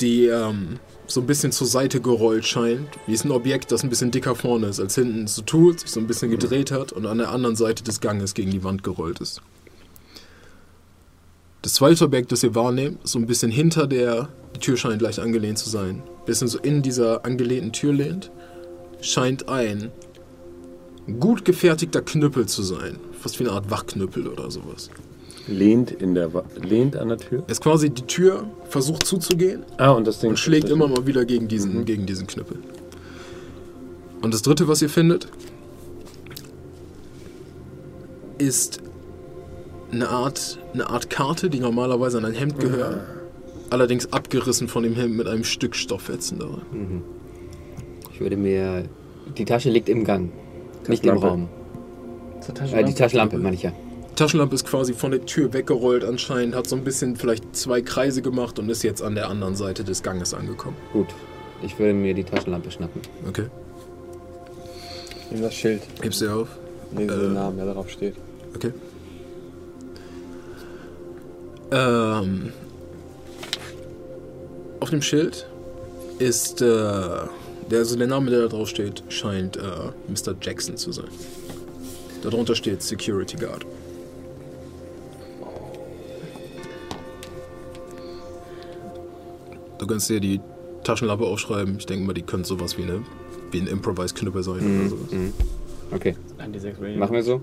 die 0.00 0.26
ähm, 0.26 0.80
so 1.06 1.20
ein 1.20 1.26
bisschen 1.26 1.52
zur 1.52 1.66
Seite 1.66 2.00
gerollt 2.00 2.44
scheint. 2.44 2.88
Wie 3.06 3.12
ist 3.12 3.24
ein 3.24 3.30
Objekt, 3.30 3.70
das 3.70 3.84
ein 3.84 3.88
bisschen 3.88 4.10
dicker 4.10 4.34
vorne 4.34 4.66
ist, 4.66 4.80
als 4.80 4.96
hinten 4.96 5.26
so 5.28 5.42
tut, 5.42 5.80
sich 5.80 5.90
so 5.90 6.00
ein 6.00 6.06
bisschen 6.06 6.30
gedreht 6.30 6.72
hat 6.72 6.92
und 6.92 7.06
an 7.06 7.18
der 7.18 7.30
anderen 7.30 7.56
Seite 7.56 7.84
des 7.84 8.00
Ganges 8.00 8.34
gegen 8.34 8.50
die 8.50 8.64
Wand 8.64 8.82
gerollt 8.82 9.20
ist. 9.20 9.40
Das 11.62 11.74
zweite 11.74 12.04
Objekt, 12.04 12.32
das 12.32 12.42
ihr 12.42 12.54
wahrnehmt, 12.54 13.06
so 13.06 13.18
ein 13.18 13.26
bisschen 13.26 13.50
hinter 13.50 13.86
der, 13.86 14.28
die 14.56 14.60
Tür 14.60 14.76
scheint 14.76 15.02
leicht 15.02 15.18
angelehnt 15.18 15.58
zu 15.58 15.68
sein, 15.68 16.02
bisschen 16.26 16.48
so 16.48 16.58
in 16.58 16.82
dieser 16.82 17.24
angelehnten 17.24 17.72
Tür 17.72 17.92
lehnt, 17.92 18.30
scheint 19.02 19.48
ein 19.48 19.92
gut 21.20 21.44
gefertigter 21.44 22.02
Knüppel 22.02 22.46
zu 22.46 22.62
sein. 22.62 22.98
Fast 23.20 23.38
wie 23.38 23.44
eine 23.44 23.52
Art 23.52 23.70
Wachknüppel 23.70 24.26
oder 24.26 24.50
sowas. 24.50 24.90
Lehnt, 25.50 25.90
in 25.90 26.14
der 26.14 26.32
Wa- 26.32 26.44
lehnt 26.62 26.96
an 26.96 27.08
der 27.08 27.18
Tür. 27.18 27.42
Ist 27.48 27.60
quasi 27.62 27.90
die 27.90 28.02
Tür, 28.02 28.44
versucht 28.68 29.04
zuzugehen 29.04 29.64
Ah, 29.78 29.90
und 29.90 30.06
das 30.06 30.20
Ding 30.20 30.30
und 30.30 30.38
schlägt 30.38 30.68
immer 30.70 30.86
mal 30.88 31.06
wieder 31.06 31.24
gegen 31.24 31.48
diesen, 31.48 31.84
gegen 31.84 32.06
diesen 32.06 32.26
Knüppel. 32.26 32.58
Und 34.22 34.32
das 34.32 34.42
dritte, 34.42 34.68
was 34.68 34.80
ihr 34.80 34.88
findet, 34.88 35.26
ist 38.38 38.80
eine 39.92 40.08
Art, 40.08 40.58
eine 40.72 40.88
Art 40.88 41.10
Karte, 41.10 41.50
die 41.50 41.60
normalerweise 41.60 42.18
an 42.18 42.24
ein 42.24 42.34
Hemd 42.34 42.58
gehört. 42.60 43.00
Allerdings 43.70 44.12
abgerissen 44.12 44.68
von 44.68 44.82
dem 44.82 44.94
Hemd 44.94 45.16
mit 45.16 45.26
einem 45.26 45.44
Stück 45.44 45.74
Stofffetzen 45.76 46.38
daran. 46.38 47.02
Ich 48.12 48.20
würde 48.20 48.36
mir 48.36 48.84
Die 49.36 49.44
Tasche 49.44 49.70
liegt 49.70 49.88
im 49.88 50.04
Gang, 50.04 50.30
nicht 50.88 51.04
im 51.04 51.14
Taschenlampe. 51.20 51.26
Raum. 51.26 51.48
Äh, 52.72 52.84
die 52.84 52.94
Taschenlampe, 52.94 53.38
meine 53.38 53.54
ich 53.54 53.62
ja. 53.62 53.72
Die 54.20 54.24
Taschenlampe 54.24 54.54
ist 54.54 54.66
quasi 54.66 54.92
von 54.92 55.12
der 55.12 55.24
Tür 55.24 55.54
weggerollt 55.54 56.04
anscheinend, 56.04 56.54
hat 56.54 56.68
so 56.68 56.76
ein 56.76 56.84
bisschen 56.84 57.16
vielleicht 57.16 57.56
zwei 57.56 57.80
Kreise 57.80 58.20
gemacht 58.20 58.58
und 58.58 58.68
ist 58.68 58.82
jetzt 58.82 59.02
an 59.02 59.14
der 59.14 59.30
anderen 59.30 59.56
Seite 59.56 59.82
des 59.82 60.02
Ganges 60.02 60.34
angekommen. 60.34 60.76
Gut, 60.92 61.06
ich 61.62 61.78
würde 61.78 61.94
mir 61.94 62.12
die 62.12 62.24
Taschenlampe 62.24 62.70
schnappen. 62.70 63.00
Okay. 63.26 63.46
Nimm 65.30 65.40
das 65.40 65.54
Schild. 65.54 65.80
Hebst 66.02 66.20
du 66.20 66.28
auf? 66.28 66.48
Lese 66.94 67.14
Äh. 67.14 67.18
den 67.18 67.32
Namen, 67.32 67.56
der 67.56 67.64
darauf 67.64 67.88
steht. 67.88 68.14
Okay. 68.54 68.74
Ähm, 71.70 72.52
auf 74.80 74.90
dem 74.90 75.00
Schild 75.00 75.46
ist 76.18 76.60
äh, 76.60 76.66
der, 76.66 77.78
also 77.78 77.96
der 77.96 78.06
Name, 78.06 78.30
der 78.30 78.42
da 78.42 78.48
drauf 78.48 78.68
steht, 78.68 79.02
scheint 79.08 79.56
äh, 79.56 79.60
Mr. 80.08 80.34
Jackson 80.42 80.76
zu 80.76 80.92
sein. 80.92 81.08
Darunter 82.22 82.54
steht 82.54 82.82
Security 82.82 83.38
Guard. 83.38 83.64
Du 89.80 89.86
kannst 89.86 90.10
dir 90.10 90.20
die 90.20 90.40
Taschenlampe 90.84 91.24
aufschreiben. 91.24 91.76
Ich 91.78 91.86
denke 91.86 92.06
mal, 92.06 92.12
die 92.12 92.20
können 92.20 92.44
sowas 92.44 92.76
wie, 92.76 92.82
eine, 92.82 93.00
wie 93.50 93.60
ein 93.60 93.66
Improvised 93.66 94.14
Knüppel 94.14 94.42
sein 94.42 94.56
oder 94.56 94.90
sowas. 94.90 95.10
Mhm. 95.10 95.32
Okay, 95.90 96.14
An 96.36 96.52
die 96.52 96.58
6 96.58 96.80
Radio. 96.80 96.98
machen 96.98 97.14
wir 97.14 97.22
so. 97.22 97.40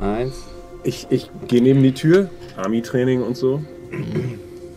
Eins. 0.00 0.34
Ich, 0.82 1.06
ich 1.10 1.30
gehe 1.46 1.62
neben 1.62 1.84
die 1.84 1.94
Tür, 1.94 2.28
Army-Training 2.56 3.22
und 3.22 3.36
so. 3.36 3.62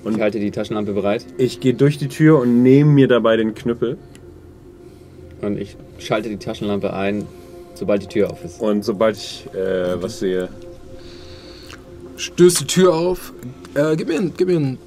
Ich 0.08 0.22
halte 0.22 0.40
die 0.40 0.52
Taschenlampe 0.52 0.94
bereit 0.94 1.26
Ich 1.38 1.60
gehe 1.60 1.74
durch 1.74 1.98
die 1.98 2.08
Tür 2.08 2.40
und 2.40 2.62
nehme 2.62 2.92
mir 2.92 3.08
dabei 3.08 3.36
den 3.38 3.56
Knüppel. 3.56 3.98
und 5.42 5.58
ich 5.58 5.76
schalte 5.98 6.30
die 6.30 6.38
Taschenlampe 6.38 6.94
ein, 6.94 7.26
sobald 7.74 8.04
die 8.04 8.08
Tür 8.08 8.30
auf 8.32 8.46
ist. 8.46 8.62
Und 8.62 8.86
sobald 8.86 9.18
ich 9.18 9.48
äh, 9.56 10.00
was 10.02 10.20
sehe, 10.20 10.50
Stößt 12.18 12.62
die 12.62 12.68
Tür 12.68 12.94
auf. 12.94 13.34
Äh, 13.74 13.96
gib 13.98 14.08
mir 14.08 14.18
einen, 14.18 14.34
gib 14.38 14.48
mir 14.48 14.58
einen 14.58 14.78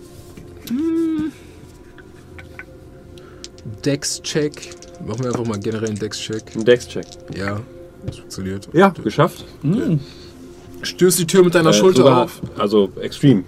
hm, 0.68 1.32
Dex-Check. 3.84 4.70
Machen 5.06 5.20
wir 5.24 5.28
einfach 5.30 5.46
mal 5.46 5.58
generell 5.58 5.88
einen 5.88 5.98
Dex-Check. 5.98 6.56
ein 6.56 6.64
Dex-Check. 6.64 7.06
Ja, 7.36 7.60
das 8.06 8.16
funktioniert. 8.18 8.68
Ja, 8.72 8.88
geschafft. 9.02 9.44
Stößt 10.82 11.18
die 11.18 11.26
Tür 11.26 11.44
mit 11.44 11.54
deiner 11.54 11.70
Äh, 11.70 11.74
Schulter 11.74 11.98
sogar- 12.02 12.24
auf. 12.24 12.40
Also 12.56 12.90
extremely 13.00 13.44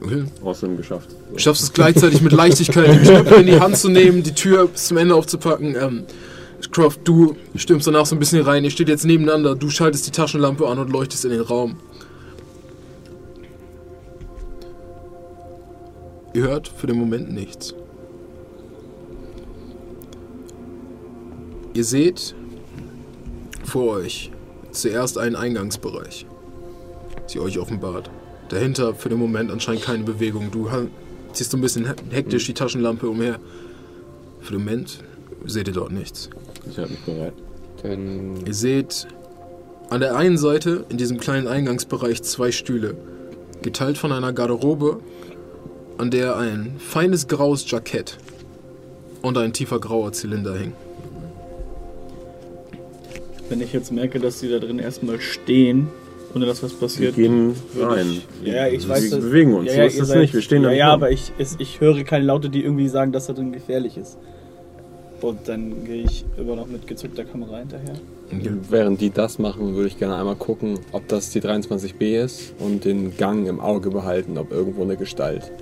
Okay. 0.00 0.24
awesome 0.44 0.76
geschafft. 0.76 1.08
Du 1.32 1.38
schaffst 1.38 1.62
es 1.62 1.72
gleichzeitig 1.72 2.20
mit 2.20 2.32
Leichtigkeit, 2.32 2.88
den 2.88 3.02
Knüppel 3.02 3.40
in 3.40 3.46
die 3.46 3.60
Hand 3.60 3.76
zu 3.76 3.88
nehmen, 3.88 4.22
die 4.22 4.34
Tür 4.34 4.66
bis 4.68 4.86
zum 4.88 4.96
Ende 4.96 5.14
aufzupacken. 5.14 5.76
Ähm, 5.80 6.04
Croft, 6.70 7.00
du 7.04 7.36
stürmst 7.56 7.86
danach 7.86 8.06
so 8.06 8.16
ein 8.16 8.18
bisschen 8.18 8.40
rein. 8.42 8.64
Ihr 8.64 8.70
steht 8.70 8.88
jetzt 8.88 9.04
nebeneinander. 9.04 9.54
Du 9.54 9.68
schaltest 9.70 10.06
die 10.06 10.10
Taschenlampe 10.12 10.66
an 10.66 10.78
und 10.78 10.90
leuchtest 10.90 11.24
in 11.26 11.30
den 11.32 11.42
Raum. 11.42 11.76
Ihr 16.34 16.42
hört 16.42 16.68
für 16.68 16.86
den 16.86 16.98
Moment 16.98 17.32
nichts. 17.32 17.74
Ihr 21.74 21.84
seht 21.84 22.34
vor 23.64 23.94
euch 23.96 24.30
zuerst 24.70 25.18
einen 25.18 25.36
Eingangsbereich, 25.36 26.26
sie 27.26 27.40
euch 27.40 27.58
offenbart. 27.58 28.10
Dahinter 28.48 28.94
für 28.94 29.08
den 29.08 29.18
Moment 29.18 29.50
anscheinend 29.50 29.82
keine 29.82 30.04
Bewegung. 30.04 30.50
Du 30.50 30.68
ziehst 31.32 31.50
so 31.50 31.56
ein 31.56 31.60
bisschen 31.60 31.86
he- 31.86 31.94
hektisch 32.14 32.46
die 32.46 32.54
Taschenlampe 32.54 33.08
umher. 33.08 33.38
Für 34.40 34.52
den 34.52 34.64
Moment 34.64 34.98
seht 35.46 35.66
ihr 35.68 35.74
dort 35.74 35.92
nichts. 35.92 36.30
Ich 36.70 36.76
halte 36.78 36.90
mich 36.92 37.00
bereit. 37.00 37.32
Dann 37.82 38.44
Ihr 38.46 38.54
seht 38.54 39.06
an 39.90 40.00
der 40.00 40.16
einen 40.16 40.38
Seite 40.38 40.84
in 40.90 40.96
diesem 40.98 41.18
kleinen 41.18 41.48
Eingangsbereich 41.48 42.22
zwei 42.22 42.52
Stühle, 42.52 42.96
geteilt 43.62 43.98
von 43.98 44.12
einer 44.12 44.32
Garderobe, 44.32 45.00
an 45.98 46.10
der 46.10 46.36
ein 46.36 46.76
feines 46.78 47.28
graues 47.28 47.68
Jackett 47.70 48.18
und 49.22 49.38
ein 49.38 49.52
tiefer 49.52 49.78
grauer 49.80 50.12
Zylinder 50.12 50.54
hängen. 50.58 50.74
Wenn 53.48 53.60
ich 53.60 53.72
jetzt 53.72 53.92
merke, 53.92 54.18
dass 54.20 54.40
die 54.40 54.48
da 54.48 54.58
drin 54.58 54.78
erstmal 54.78 55.20
stehen, 55.20 55.88
ohne 56.34 56.46
dass 56.46 56.62
was 56.62 56.72
Wir 56.72 56.78
passiert. 56.80 57.14
gehen 57.14 57.54
würde 57.74 57.94
rein. 57.96 58.20
Ich, 58.42 58.48
ja, 58.48 58.66
ich 58.66 58.88
weiß 58.88 59.10
wir 59.12 59.18
bewegen 59.18 59.54
uns. 59.54 59.66
Ja, 59.68 59.74
so 59.74 59.78
ja, 59.80 59.86
ist 59.86 59.94
ihr 59.94 60.00
das 60.00 60.08
seid- 60.08 60.20
nicht. 60.22 60.34
Wir 60.34 60.42
stehen 60.42 60.62
ja, 60.62 60.70
da 60.70 60.74
ja, 60.74 60.92
aber 60.92 61.10
ich, 61.10 61.30
es, 61.38 61.56
ich 61.58 61.80
höre 61.80 62.02
keine 62.04 62.24
Laute, 62.24 62.48
die 62.50 62.64
irgendwie 62.64 62.88
sagen, 62.88 63.12
dass 63.12 63.26
da 63.26 63.32
drin 63.34 63.52
gefährlich 63.52 63.96
ist. 63.96 64.16
Und 65.20 65.46
dann 65.48 65.84
gehe 65.84 66.02
ich 66.02 66.24
immer 66.36 66.56
noch 66.56 66.66
mit 66.66 66.86
gezückter 66.86 67.24
Kamera 67.24 67.58
hinterher. 67.58 67.94
Während 68.68 69.00
die 69.00 69.10
das 69.10 69.38
machen, 69.38 69.74
würde 69.74 69.88
ich 69.88 69.98
gerne 69.98 70.16
einmal 70.16 70.34
gucken, 70.34 70.80
ob 70.92 71.06
das 71.08 71.30
die 71.30 71.40
23b 71.40 72.24
ist 72.24 72.54
und 72.58 72.84
den 72.84 73.16
Gang 73.16 73.46
im 73.46 73.60
Auge 73.60 73.90
behalten, 73.90 74.36
ob 74.38 74.50
irgendwo 74.50 74.82
eine 74.82 74.96
Gestalt 74.96 75.52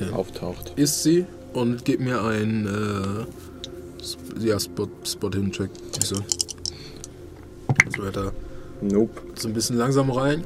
Ja. 0.00 0.12
auftaucht. 0.12 0.72
Ist 0.76 1.02
sie 1.02 1.26
und 1.52 1.84
gib 1.84 2.00
mir 2.00 2.22
einen 2.22 2.66
äh, 2.66 4.46
ja, 4.46 4.58
Spot, 4.58 4.88
Spot? 5.04 5.30
So 6.00 6.16
weiter. 7.98 8.32
Nope. 8.80 9.20
so 9.34 9.48
ein 9.48 9.54
bisschen 9.54 9.76
langsam 9.76 10.10
rein 10.10 10.42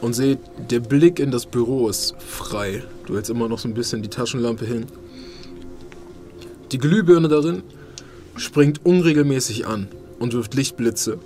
und 0.00 0.12
seht, 0.14 0.38
der 0.70 0.80
Blick 0.80 1.18
in 1.18 1.30
das 1.30 1.46
Büro 1.46 1.88
ist 1.88 2.14
frei. 2.18 2.84
Du 3.06 3.16
hältst 3.16 3.30
immer 3.30 3.48
noch 3.48 3.58
so 3.58 3.68
ein 3.68 3.74
bisschen 3.74 4.02
die 4.02 4.08
Taschenlampe 4.08 4.64
hin. 4.64 4.86
Die 6.72 6.78
Glühbirne 6.78 7.28
darin 7.28 7.62
springt 8.36 8.84
unregelmäßig 8.84 9.66
an 9.66 9.88
und 10.18 10.32
wirft 10.34 10.54
Lichtblitze, 10.54 11.18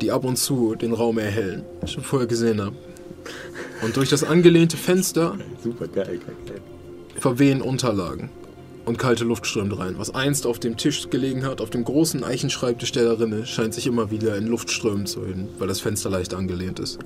die 0.00 0.10
ab 0.10 0.24
und 0.24 0.36
zu 0.36 0.74
den 0.74 0.92
Raum 0.92 1.18
erhellen, 1.18 1.64
ich 1.84 1.92
schon 1.92 2.04
vorher 2.04 2.28
gesehen 2.28 2.60
habe. 2.60 2.76
Und 3.82 3.96
durch 3.96 4.10
das 4.10 4.24
angelehnte 4.24 4.76
Fenster 4.76 5.38
Super 5.62 5.88
geil, 5.88 6.20
geil, 6.26 6.36
geil. 6.46 6.60
verwehen 7.16 7.62
Unterlagen 7.62 8.30
und 8.84 8.98
kalte 8.98 9.24
Luft 9.24 9.46
strömt 9.46 9.78
rein. 9.78 9.94
Was 9.98 10.14
einst 10.14 10.46
auf 10.46 10.58
dem 10.58 10.76
Tisch 10.76 11.08
gelegen 11.10 11.44
hat, 11.44 11.60
auf 11.60 11.70
dem 11.70 11.84
großen 11.84 12.24
Eichenschreibtisch 12.24 12.92
der 12.92 13.04
darin 13.04 13.32
ist, 13.32 13.50
scheint 13.50 13.74
sich 13.74 13.86
immer 13.86 14.10
wieder 14.10 14.36
in 14.36 14.46
Luftströmen 14.46 15.06
zu 15.06 15.24
hin, 15.24 15.48
weil 15.58 15.68
das 15.68 15.80
Fenster 15.80 16.10
leicht 16.10 16.34
angelehnt 16.34 16.78
ist. 16.80 16.98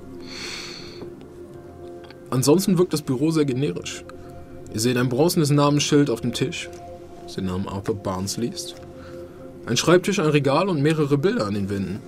Ansonsten 2.29 2.77
wirkt 2.77 2.93
das 2.93 3.01
Büro 3.01 3.31
sehr 3.31 3.45
generisch. 3.45 4.03
Ihr 4.73 4.79
seht 4.79 4.97
ein 4.97 5.09
bronzenes 5.09 5.51
Namensschild 5.51 6.09
auf 6.09 6.21
dem 6.21 6.33
Tisch, 6.33 6.69
das 7.23 7.35
den 7.35 7.45
Namen 7.45 7.67
Arthur 7.67 7.95
Barnes 7.95 8.37
liest. 8.37 8.75
Ein 9.65 9.77
Schreibtisch, 9.77 10.19
ein 10.19 10.29
Regal 10.29 10.67
und 10.67 10.81
mehrere 10.81 11.17
Bilder 11.17 11.45
an 11.45 11.53
den 11.53 11.69
Wänden. 11.69 11.99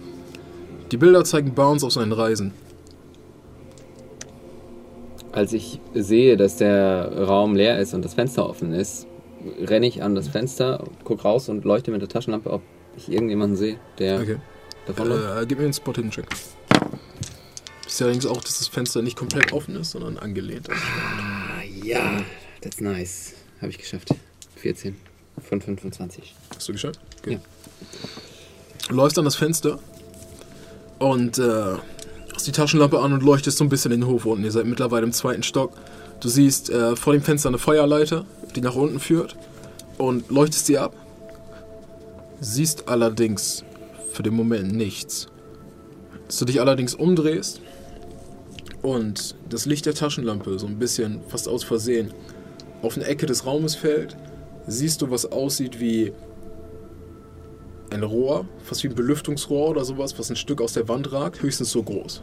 Die 0.92 0.98
Bilder 0.98 1.24
zeigen 1.24 1.54
Barnes 1.54 1.84
auf 1.84 1.94
seinen 1.94 2.12
Reisen. 2.12 2.52
Als 5.32 5.54
ich 5.54 5.80
sehe, 5.94 6.38
dass 6.38 6.56
der 6.58 7.12
Raum 7.28 7.56
leer 7.56 7.80
ist 7.80 7.94
und 7.94 8.04
das 8.04 8.14
Fenster 8.16 8.50
offen 8.50 8.74
ist, 8.74 9.06
renne 9.62 9.86
ich 9.88 10.02
an 10.02 10.16
das 10.16 10.28
Fenster, 10.28 10.84
guck 11.04 11.24
raus 11.26 11.50
und 11.50 11.64
leuchte 11.66 11.92
mit 11.92 12.02
der 12.02 12.10
Taschenlampe, 12.10 12.50
ob 12.52 12.62
ich 12.98 13.12
irgendjemanden 13.12 13.56
sehe, 13.58 13.78
der 14.00 14.20
Okay. 14.22 14.38
davon. 14.88 15.12
Äh, 15.12 15.46
gib 15.48 15.60
mir 15.60 15.66
einen 15.66 15.74
Spot 15.74 15.94
Hidden 15.94 16.12
Check. 16.12 16.26
Ist 17.86 18.00
ja 18.00 18.06
allerdings 18.06 18.26
auch, 18.26 18.42
dass 18.42 18.58
das 18.58 18.68
Fenster 18.68 19.02
nicht 19.02 19.16
komplett 19.18 19.54
offen 19.54 19.76
ist, 19.76 19.92
sondern 19.92 20.18
angelehnt 20.18 20.68
ist. 20.68 20.78
Ah, 20.78 21.62
ja, 21.84 22.22
that's 22.62 22.82
nice. 22.82 23.34
Habe 23.62 23.70
ich 23.72 23.78
geschafft. 23.78 24.10
14 24.56 24.96
von 25.42 25.62
25. 25.62 26.36
Hast 26.56 26.68
du 26.68 26.74
geschafft? 26.74 27.00
Okay. 27.20 27.40
Ja. 28.90 28.96
Läufst 28.96 29.18
an 29.20 29.26
das 29.26 29.36
Fenster 29.36 29.80
und 31.00 31.38
äh, 31.38 31.76
hast 32.38 32.46
die 32.46 32.52
Taschenlampe 32.52 33.00
an 33.00 33.14
und 33.14 33.24
leuchtest 33.24 33.58
so 33.58 33.64
ein 33.64 33.70
bisschen 33.70 33.92
in 33.92 34.02
den 34.02 34.08
Hof 34.08 34.28
unten. 34.28 34.44
Ihr 34.44 34.52
seid 34.52 34.68
mittlerweile 34.68 35.04
im 35.04 35.12
zweiten 35.12 35.42
Stock. 35.42 35.72
Du 36.20 36.30
siehst 36.30 36.70
äh, 36.70 36.96
vor 36.96 37.14
dem 37.14 37.24
Fenster 37.24 37.50
eine 37.50 37.58
Feuerleiter, 37.58 38.26
die 38.56 38.62
nach 38.62 38.76
unten 38.76 39.00
führt 39.00 39.36
und 39.98 40.30
leuchtest 40.30 40.68
sie 40.68 40.78
ab. 40.78 40.94
Siehst 42.40 42.90
allerdings 42.90 43.64
für 44.12 44.22
den 44.22 44.36
Moment 44.36 44.72
nichts. 44.72 45.30
Dass 46.28 46.38
du 46.38 46.46
dich 46.46 46.62
allerdings 46.62 46.94
umdrehst 46.94 47.60
und 48.84 49.34
das 49.50 49.66
Licht 49.66 49.88
der 49.88 49.96
Taschenlampe 49.96 50.60
so 50.60 50.68
ein 50.68 50.78
bisschen 50.78 51.22
fast 51.30 51.48
aus 51.48 51.64
Versehen 51.64 52.14
auf 52.84 52.98
eine 52.98 53.06
Ecke 53.06 53.26
des 53.26 53.48
Raumes 53.48 53.74
fällt, 53.74 54.16
siehst 54.68 55.02
du, 55.02 55.10
was 55.10 55.32
aussieht 55.32 55.80
wie 55.80 56.14
ein 57.92 58.04
Rohr, 58.04 58.46
fast 58.64 58.84
wie 58.84 58.90
ein 58.90 58.96
Belüftungsrohr 58.96 59.70
oder 59.70 59.86
sowas, 59.86 60.18
was 60.20 60.30
ein 60.30 60.36
Stück 60.36 60.62
aus 60.62 60.74
der 60.74 60.88
Wand 60.88 61.12
ragt, 61.12 61.42
höchstens 61.42 61.72
so 61.72 61.84
groß. 61.84 62.22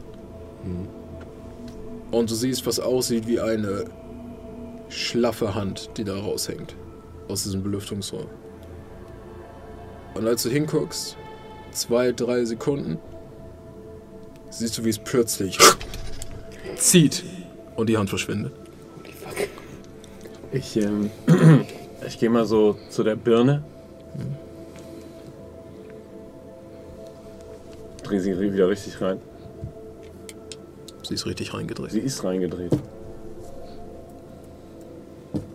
Und 2.10 2.30
du 2.30 2.34
siehst, 2.34 2.66
was 2.66 2.80
aussieht 2.80 3.26
wie 3.26 3.40
eine 3.40 3.84
schlaffe 4.88 5.54
Hand, 5.54 5.90
die 5.96 6.04
da 6.04 6.16
raushängt. 6.18 6.76
Aus 7.28 7.44
diesem 7.44 7.62
Belüftungsrohr. 7.62 8.26
Und 10.14 10.26
als 10.26 10.42
du 10.42 10.50
hinguckst, 10.50 11.16
zwei, 11.72 12.12
drei 12.12 12.44
Sekunden, 12.44 12.98
siehst 14.50 14.78
du, 14.78 14.84
wie 14.84 14.90
es 14.90 14.98
plötzlich 14.98 15.58
zieht 16.76 17.24
und 17.76 17.88
die 17.88 17.96
Hand 17.96 18.10
verschwindet. 18.10 18.52
Ich, 20.52 20.76
ähm, 20.76 21.10
ich 22.06 22.18
gehe 22.20 22.30
mal 22.30 22.44
so 22.44 22.76
zu 22.90 23.02
der 23.02 23.16
Birne 23.16 23.64
Dreh 28.04 28.18
sie 28.20 28.38
wieder 28.38 28.68
richtig 28.68 29.00
rein. 29.00 29.18
Sie 31.02 31.14
ist 31.14 31.26
richtig 31.26 31.52
reingedreht. 31.52 31.90
Sie 31.90 32.00
ist 32.00 32.22
reingedreht. 32.24 32.72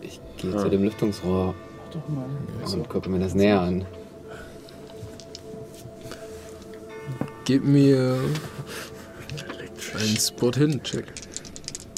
Ich 0.02 0.20
gehe 0.36 0.54
Ah. 0.54 0.58
zu 0.58 0.68
dem 0.68 0.82
Lüftungsrohr 0.84 1.54
Mach 1.54 1.92
doch 1.92 2.08
mal. 2.08 2.74
und 2.78 2.88
gucke 2.88 3.08
mir 3.10 3.18
das 3.18 3.34
näher 3.34 3.60
an. 3.60 3.84
Gib 7.44 7.64
mir 7.64 8.16
einen 9.98 10.16
Spot-Hidden-Check. 10.16 11.04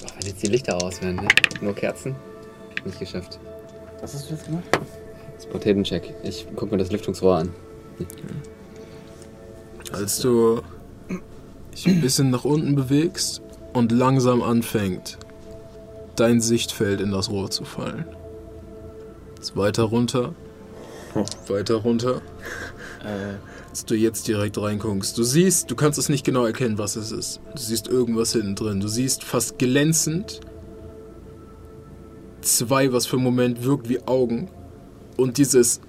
Boah, 0.01 0.11
wenn 0.19 0.27
jetzt 0.29 0.43
die 0.43 0.47
Lichter 0.47 0.83
aus 0.83 1.03
wären, 1.03 1.17
ne? 1.17 1.29
Nur 1.61 1.75
Kerzen? 1.75 2.15
Nicht 2.85 2.99
geschafft. 2.99 3.39
Was 4.01 4.15
hast 4.15 4.31
du 4.31 4.35
jetzt 4.35 4.47
gemacht? 4.47 4.65
Spot 5.43 5.59
Hidden 5.59 5.85
Check. 5.85 6.15
Ich 6.23 6.47
gucke 6.57 6.73
mir 6.73 6.79
das 6.79 6.91
Lüftungsrohr 6.91 7.37
an. 7.39 7.51
Als 9.93 10.21
du 10.21 10.63
dich 11.73 11.87
ein 11.87 12.01
bisschen 12.01 12.31
nach 12.31 12.45
unten 12.45 12.75
bewegst 12.75 13.43
und 13.73 13.93
langsam 13.93 14.43
anfängt, 14.43 15.19
dein 16.17 16.41
Sichtfeld 16.41 17.01
in 17.01 17.11
das 17.11 17.31
Rohr 17.31 17.51
zu 17.51 17.65
fallen. 17.65 18.05
Jetzt 19.37 19.57
weiter 19.57 19.85
runter. 19.85 20.35
Weiter 21.49 21.77
runter. 21.77 22.23
Äh, 23.05 23.35
Als 23.69 23.85
du 23.85 23.95
jetzt 23.95 24.29
direkt 24.29 24.59
reinguckst. 24.59 25.17
Du 25.17 25.23
siehst, 25.23 25.71
du 25.71 25.75
kannst 25.77 25.99
es 25.99 26.09
nicht 26.09 26.25
genau 26.25 26.45
erkennen, 26.45 26.79
was 26.79 26.97
es 26.97 27.11
ist. 27.11 27.41
Du 27.55 27.61
siehst 27.61 27.89
irgendwas 27.89 28.33
hinten 28.33 28.55
drin. 28.55 28.81
Du 28.81 28.89
siehst 28.89 29.25
fast 29.25 29.59
glänzend 29.59 30.41
zwei, 32.41 32.93
was 32.93 33.07
für 33.07 33.17
einen 33.17 33.25
Moment 33.25 33.65
wirkt 33.65 33.89
wie 33.89 34.01
Augen. 34.07 34.49
Und 35.17 35.39
dieses, 35.39 35.81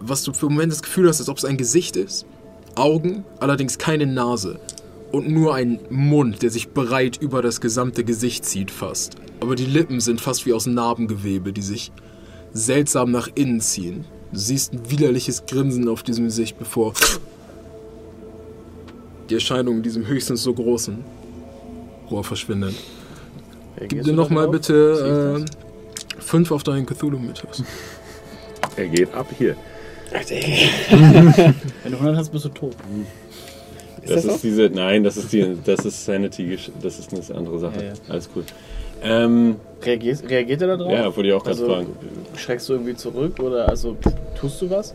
was 0.00 0.22
du 0.22 0.32
für 0.32 0.46
einen 0.46 0.54
Moment 0.56 0.72
das 0.72 0.82
Gefühl 0.82 1.08
hast, 1.08 1.20
als 1.20 1.28
ob 1.28 1.38
es 1.38 1.44
ein 1.44 1.56
Gesicht 1.56 1.96
ist. 1.96 2.26
Augen, 2.74 3.24
allerdings 3.40 3.78
keine 3.78 4.06
Nase. 4.06 4.58
Und 5.10 5.28
nur 5.28 5.54
ein 5.54 5.78
Mund, 5.90 6.42
der 6.42 6.50
sich 6.50 6.70
breit 6.70 7.18
über 7.20 7.42
das 7.42 7.60
gesamte 7.60 8.02
Gesicht 8.02 8.44
zieht 8.44 8.70
fast. 8.70 9.16
Aber 9.40 9.56
die 9.56 9.66
Lippen 9.66 10.00
sind 10.00 10.20
fast 10.20 10.46
wie 10.46 10.52
aus 10.54 10.66
Narbengewebe, 10.66 11.52
die 11.52 11.62
sich 11.62 11.92
seltsam 12.52 13.10
nach 13.10 13.28
innen 13.34 13.60
ziehen. 13.60 14.06
Du 14.32 14.38
siehst 14.38 14.72
ein 14.72 14.90
widerliches 14.90 15.44
Grinsen 15.46 15.88
auf 15.88 16.02
diesem 16.02 16.24
Gesicht, 16.24 16.58
bevor 16.58 16.94
die 19.28 19.34
Erscheinung 19.34 19.78
in 19.78 19.82
diesem 19.82 20.06
höchstens 20.06 20.42
so 20.42 20.54
großen 20.54 21.04
Rohr 22.10 22.24
verschwindet. 22.24 22.74
Gib 23.88 24.04
dir 24.04 24.12
nochmal 24.12 24.48
bitte 24.48 25.44
äh, 25.44 26.20
fünf 26.20 26.50
auf 26.50 26.62
deinen 26.62 26.86
Cthulhu-Mythos. 26.86 27.64
Er 28.76 28.88
geht 28.88 29.12
ab 29.12 29.26
hier. 29.36 29.56
wenn 30.90 31.92
du 31.92 31.96
100 31.98 32.16
hast, 32.16 32.30
bist 32.32 32.44
du 32.44 32.48
tot. 32.50 32.74
Das, 34.06 34.24
das 34.24 34.34
ist 34.36 34.44
diese. 34.44 34.68
Nein, 34.68 35.04
das 35.04 35.16
ist 35.16 35.32
die. 35.32 35.56
Das 35.64 35.84
ist 35.84 36.04
Sanity. 36.04 36.42
gesch- 36.44 36.70
Das 36.82 36.98
ist 36.98 37.12
eine 37.12 37.38
andere 37.38 37.58
Sache. 37.58 37.76
Ja, 37.78 37.82
ja. 37.88 37.92
Alles 38.08 38.28
cool. 38.34 38.44
Ähm, 39.02 39.56
Reagierst, 39.82 40.28
reagiert 40.28 40.60
er 40.62 40.68
da 40.68 40.76
drauf? 40.76 40.92
ja, 40.92 41.04
wollte 41.06 41.28
ich 41.28 41.32
auch 41.34 41.42
gerade 41.42 41.50
Also, 41.60 41.66
fragen. 41.66 41.86
schreckst 42.36 42.68
du 42.68 42.74
irgendwie 42.74 42.94
zurück 42.94 43.40
oder 43.40 43.68
also 43.68 43.96
tust 44.38 44.62
du 44.62 44.70
was? 44.70 44.94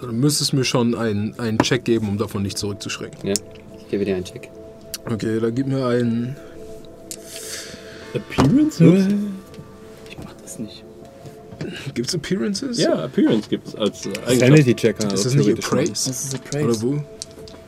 Du 0.00 0.06
müsstest 0.08 0.52
mir 0.52 0.64
schon 0.64 0.94
einen, 0.94 1.38
einen 1.40 1.58
Check 1.58 1.84
geben, 1.84 2.08
um 2.08 2.18
davon 2.18 2.42
nicht 2.42 2.58
zurückzuschrecken. 2.58 3.28
Ja, 3.28 3.34
ich 3.78 3.88
gebe 3.88 4.04
dir 4.04 4.14
einen 4.16 4.24
Check. 4.24 4.48
Okay, 5.10 5.40
da 5.40 5.50
gib 5.50 5.66
mir 5.66 5.84
einen. 5.86 6.36
Appearance? 8.14 8.84
Ich 10.10 10.18
mach 10.18 10.34
das 10.42 10.58
nicht. 10.58 10.84
Gibt's 11.94 12.14
Appearances? 12.14 12.78
Ja, 12.78 13.04
Appearance 13.04 13.48
gibt 13.48 13.68
es 13.68 13.74
als 13.74 14.06
Eigenschaft. 14.06 14.38
Sanity-Checker. 14.40 15.12
Ist 15.14 15.24
das 15.26 15.34
nicht. 15.34 15.50
Appraise? 15.64 15.90
Das 15.92 16.06
ist 16.08 16.34
Oder 16.34 16.58
Appraise. 16.60 16.82
wo? 16.82 17.02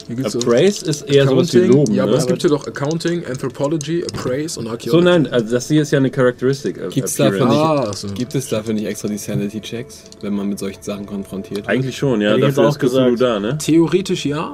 Gibt's 0.06 0.32
so 0.32 0.38
Appraise 0.40 0.84
ist 0.84 1.02
eher 1.02 1.26
sowas 1.26 1.50
wie 1.54 1.58
Accounting. 1.60 1.78
Loben. 1.78 1.94
Ja, 1.94 2.02
aber 2.02 2.12
ne? 2.12 2.18
es 2.18 2.26
gibt 2.26 2.42
ja 2.42 2.50
doch 2.50 2.66
Accounting, 2.66 3.24
Anthropology, 3.24 4.04
Appraise 4.04 4.60
und 4.60 4.66
Archaeology. 4.66 4.90
So, 4.90 5.00
nein, 5.00 5.26
also 5.32 5.50
das 5.52 5.68
hier 5.68 5.80
ist 5.80 5.92
ja 5.92 5.98
eine 5.98 6.10
Charakteristik. 6.10 6.76
äh, 6.76 6.88
Gibt's 6.90 7.14
dafür 7.16 7.40
Appearance. 7.46 7.88
Ah, 7.88 8.08
so. 8.08 8.08
Gibt 8.14 8.34
es 8.34 8.48
dafür 8.50 8.74
nicht 8.74 8.84
extra 8.84 9.08
die 9.08 9.16
Sanity-Checks, 9.16 10.02
wenn 10.20 10.34
man 10.34 10.50
mit 10.50 10.58
solchen 10.58 10.82
Sachen 10.82 11.06
konfrontiert 11.06 11.60
wird? 11.60 11.68
Eigentlich 11.68 11.96
schon, 11.96 12.20
ja. 12.20 12.36
Jetzt 12.36 12.58
Dafür 12.58 12.68
auch 12.68 12.78
gesagt. 12.78 13.18
da, 13.22 13.40
ne? 13.40 13.56
Theoretisch 13.56 14.26
ja, 14.26 14.52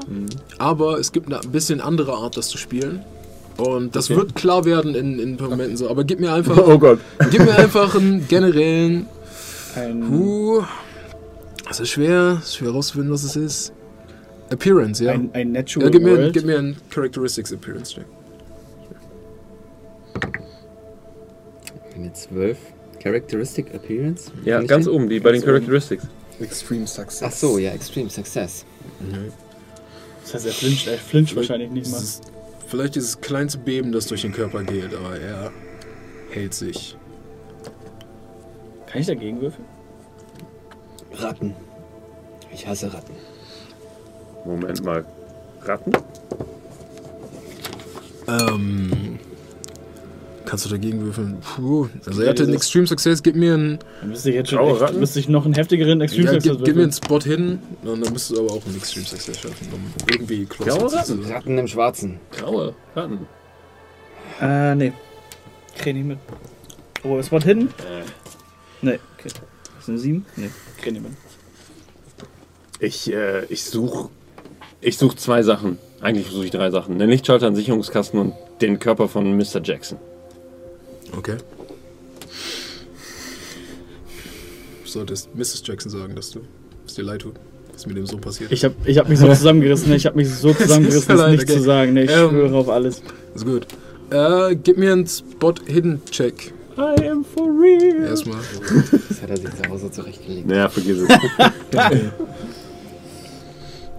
aber 0.58 1.00
es 1.00 1.10
gibt 1.10 1.26
eine 1.32 1.40
bisschen 1.50 1.80
andere 1.80 2.12
Art, 2.12 2.36
das 2.36 2.46
zu 2.48 2.56
spielen. 2.56 3.00
Und 3.56 3.94
das 3.96 4.08
wird 4.08 4.36
klar 4.36 4.64
werden 4.64 4.94
in, 4.94 5.18
in 5.18 5.32
ein 5.32 5.36
paar 5.36 5.50
Momenten 5.50 5.76
so. 5.76 5.90
Aber 5.90 6.04
gib 6.04 6.20
mir 6.20 6.32
einfach, 6.32 6.56
Oh 6.66 6.78
Gott. 6.78 7.00
gib 7.32 7.40
mir 7.44 7.56
einfach 7.56 7.94
einen 7.96 8.26
generellen. 8.28 9.06
Ein, 9.76 10.02
Uh, 10.12 10.62
das 11.68 11.80
ist 11.80 11.90
schwer, 11.90 12.38
ist 12.42 12.56
schwer 12.56 12.70
rauszufinden, 12.70 13.12
was 13.12 13.22
es 13.22 13.36
ist. 13.36 13.72
Appearance, 14.50 15.02
ja. 15.04 15.12
ein, 15.12 15.30
ein 15.32 15.52
Natural 15.52 15.86
ja, 15.86 15.90
gib 15.92 16.02
mir, 16.02 16.18
World. 16.18 16.32
gib 16.32 16.44
mir 16.44 16.58
einen 16.58 16.76
Characteristics 16.90 17.52
Appearance 17.52 17.94
Check. 17.94 18.04
Eine 21.94 22.12
12. 22.12 22.58
Characteristic 23.02 23.74
Appearance? 23.74 24.30
Ja, 24.44 24.58
Kann 24.58 24.66
ganz 24.66 24.86
oben, 24.86 25.08
die 25.08 25.20
bei 25.20 25.32
den 25.32 25.40
Ganz 25.40 25.44
oben. 25.44 25.52
Characteristics. 25.52 26.04
Extreme 26.40 26.86
Success. 26.86 27.22
Ach 27.22 27.32
so, 27.32 27.58
ja, 27.58 27.70
Extreme 27.72 28.10
Success. 28.10 28.64
Das 30.22 30.34
heißt, 30.34 30.46
er 30.46 30.52
flincht, 30.52 30.86
er 30.86 30.98
flincht 30.98 31.36
wahrscheinlich 31.36 31.70
nicht 31.70 31.90
mal. 31.90 31.98
Es 31.98 32.02
ist 32.02 32.32
vielleicht 32.68 32.94
dieses 32.94 33.20
kleinste 33.20 33.58
Beben, 33.58 33.92
das 33.92 34.06
durch 34.06 34.22
den 34.22 34.32
Körper 34.32 34.62
geht, 34.62 34.94
aber 34.94 35.18
er 35.18 35.50
hält 36.30 36.54
sich. 36.54 36.96
Kann 38.90 39.00
ich 39.00 39.06
dagegen 39.06 39.40
würfeln? 39.40 39.64
Ratten. 41.14 41.54
Ich 42.52 42.66
hasse 42.66 42.92
Ratten. 42.92 43.12
Moment 44.44 44.84
mal. 44.84 45.04
Ratten? 45.62 45.92
Ähm. 48.28 49.18
Kannst 50.46 50.64
du 50.64 50.70
dagegen 50.70 51.00
würfeln? 51.02 51.38
Puh. 51.40 51.88
Also 52.06 52.22
er 52.22 52.30
hatte 52.30 52.42
einen 52.42 52.54
Extreme 52.54 52.86
Success, 52.86 53.22
gib 53.22 53.36
mir 53.36 53.54
einen. 53.54 53.78
Dann 54.00 54.10
müsste 54.10 54.30
ich 54.30 54.34
jetzt 54.34 54.50
schon 54.50 54.82
echt, 54.82 54.94
müsste 54.94 55.20
ich 55.20 55.28
noch 55.28 55.44
einen 55.44 55.54
heftigeren 55.54 56.00
Extreme 56.00 56.24
Ja, 56.26 56.32
Success 56.32 56.56
gib, 56.56 56.64
gib 56.64 56.76
mir 56.76 56.82
einen. 56.82 56.92
Spot 56.92 57.20
hin 57.20 57.60
und 57.84 58.04
dann 58.04 58.12
müsstest 58.12 58.30
du 58.36 58.40
aber 58.44 58.54
auch 58.54 58.66
einen 58.66 58.76
Extreme 58.76 59.06
Success 59.06 59.38
schaffen, 59.38 59.68
um 59.72 59.80
irgendwie 60.10 60.46
closer 60.46 60.78
Graue 60.78 60.88
zu 60.88 60.96
Ratten? 60.96 61.22
sein. 61.22 61.32
Ratten 61.32 61.58
im 61.58 61.68
Schwarzen. 61.68 62.18
Graue 62.32 62.74
Ratten. 62.96 63.26
Äh, 64.40 64.74
nee. 64.74 64.92
Krieg 65.78 65.94
nicht 65.94 66.06
mit. 66.06 66.18
Oh, 67.04 67.22
Spot 67.22 67.38
Hidden? 67.40 67.68
Äh. 67.68 68.02
Nee, 68.82 68.98
okay. 69.18 69.30
Das 69.76 69.86
sind 69.86 69.98
sieben? 69.98 70.26
Nee, 70.36 70.50
krieg 70.80 70.92
nicht 70.92 71.02
mit. 71.02 71.12
Ich, 72.80 73.12
äh, 73.12 73.44
ich 73.46 73.64
suche 73.64 74.08
ich 74.82 74.96
such 74.96 75.14
zwei 75.14 75.42
Sachen. 75.42 75.78
Eigentlich 76.00 76.28
suche 76.30 76.46
ich 76.46 76.50
drei 76.50 76.70
Sachen. 76.70 76.98
Den 76.98 77.10
Lichtschalter, 77.10 77.46
einen 77.46 77.56
Sicherungskasten 77.56 78.18
und 78.18 78.32
den 78.62 78.78
Körper 78.78 79.08
von 79.08 79.36
Mr. 79.36 79.60
Jackson. 79.62 79.98
Okay. 81.16 81.36
Du 84.84 84.90
solltest 84.90 85.34
Mrs. 85.34 85.62
Jackson 85.66 85.90
sagen, 85.90 86.14
dass 86.16 86.30
du 86.30 86.40
es 86.86 86.94
dir 86.94 87.02
leid 87.02 87.20
tut, 87.20 87.34
was 87.74 87.86
mit 87.86 87.96
dem 87.96 88.06
so 88.06 88.16
passiert. 88.16 88.50
Ich 88.50 88.64
hab, 88.64 88.72
ich 88.86 88.96
hab 88.98 89.08
mich 89.08 89.18
so 89.18 89.28
zusammengerissen, 89.28 89.90
ne? 89.90 89.96
ich 89.96 90.06
hab 90.06 90.16
mich 90.16 90.30
so 90.30 90.52
zusammengerissen, 90.54 91.16
ja 91.18 91.24
es 91.26 91.30
nicht 91.30 91.40
leid, 91.40 91.50
okay. 91.50 91.58
zu 91.58 91.62
sagen. 91.62 91.92
Ne, 91.92 92.04
ich 92.04 92.10
Ähm. 92.10 92.30
schwöre 92.30 92.56
auf 92.56 92.68
alles. 92.70 93.02
Ist 93.34 93.44
gut. 93.44 93.66
Äh, 94.10 94.56
gib 94.56 94.78
mir 94.78 94.92
einen 94.92 95.06
Spot 95.06 95.54
Hidden 95.66 96.02
Check. 96.10 96.52
I 96.80 97.08
am 97.08 97.24
for 97.24 97.46
real. 97.48 98.04
Erstmal. 98.06 98.40
Das 99.08 99.22
hat 99.22 99.30
er 99.30 99.36
sich 99.36 99.54
zu 99.54 99.68
Hause 99.68 99.90
zurechtgelegt. 99.90 100.46
Naja, 100.46 100.68
vergiss 100.68 100.98
es. 100.98 101.08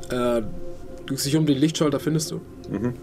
Äh, 0.10 0.42
du 1.06 1.16
dich 1.16 1.38
um 1.38 1.46
den 1.46 1.58
Lichtschalter 1.58 1.98
findest 1.98 2.32
du. 2.32 2.42
Mhm. 2.70 2.96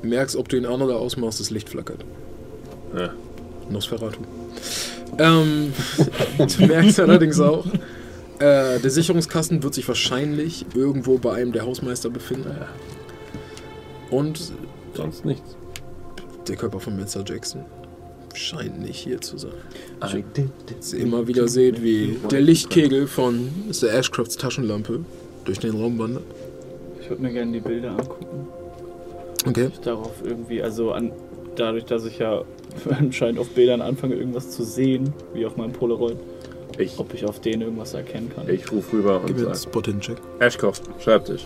Merkst, 0.00 0.36
ob 0.36 0.48
du 0.48 0.56
ihn 0.56 0.64
an 0.64 0.80
oder 0.80 0.96
ausmachst, 0.96 1.38
das 1.38 1.50
Licht 1.50 1.68
flackert. 1.68 2.02
Ja. 2.96 3.10
Nosferatu. 3.68 4.20
Ähm, 5.18 5.74
du 6.38 6.66
merkst 6.66 6.98
allerdings 6.98 7.38
auch, 7.40 7.66
äh, 8.38 8.78
der 8.78 8.90
Sicherungskasten 8.90 9.62
wird 9.62 9.74
sich 9.74 9.86
wahrscheinlich 9.86 10.64
irgendwo 10.74 11.18
bei 11.18 11.34
einem 11.34 11.52
der 11.52 11.66
Hausmeister 11.66 12.08
befinden. 12.08 12.56
Und 14.10 14.52
Sonst 14.96 15.26
nichts. 15.26 15.56
Der 16.48 16.56
Körper 16.56 16.80
von 16.80 16.96
Mr. 16.96 17.22
Jackson 17.26 17.62
scheint 18.34 18.80
nicht 18.80 18.98
hier 18.98 19.20
zu 19.20 19.38
sein. 19.38 19.52
Dass 20.00 20.92
ihr 20.92 21.00
immer 21.00 21.26
wieder 21.26 21.48
seht, 21.48 21.82
wie 21.82 22.18
der 22.30 22.40
Lichtkegel 22.42 23.06
von 23.06 23.48
Mr. 23.68 23.92
Ashcrofts 23.92 24.36
Taschenlampe 24.36 25.00
durch 25.46 25.58
den 25.58 25.74
Raum 25.80 25.98
wandert. 25.98 26.22
Ich 27.00 27.08
würde 27.08 27.22
mir 27.22 27.32
gerne 27.32 27.52
die 27.52 27.60
Bilder 27.60 27.90
angucken. 27.92 28.46
Okay. 29.46 29.70
Ich 29.72 29.78
darauf 29.80 30.12
irgendwie, 30.24 30.60
also 30.62 30.92
an, 30.92 31.12
dadurch, 31.54 31.84
dass 31.86 32.04
ich 32.04 32.18
ja 32.18 32.42
anscheinend 32.90 33.38
auf 33.38 33.48
Bildern 33.50 33.80
anfange, 33.80 34.16
irgendwas 34.16 34.50
zu 34.50 34.64
sehen, 34.64 35.14
wie 35.32 35.46
auf 35.46 35.56
meinem 35.56 35.72
Polaroid, 35.72 36.16
Ich, 36.78 36.98
ob 36.98 37.14
ich 37.14 37.24
auf 37.24 37.40
denen 37.40 37.62
irgendwas 37.62 37.94
erkennen 37.94 38.30
kann. 38.34 38.48
ich 38.50 38.70
rufe 38.70 38.98
rüber 38.98 39.20
Gib 39.24 39.30
und 39.36 39.40
mir 39.40 39.46
einen 39.46 39.54
sag: 39.54 39.70
Spot 39.70 39.82
hin, 39.82 40.00
Check. 40.00 40.16
Ashcroft, 40.40 40.82
Schreibtisch. 41.00 41.42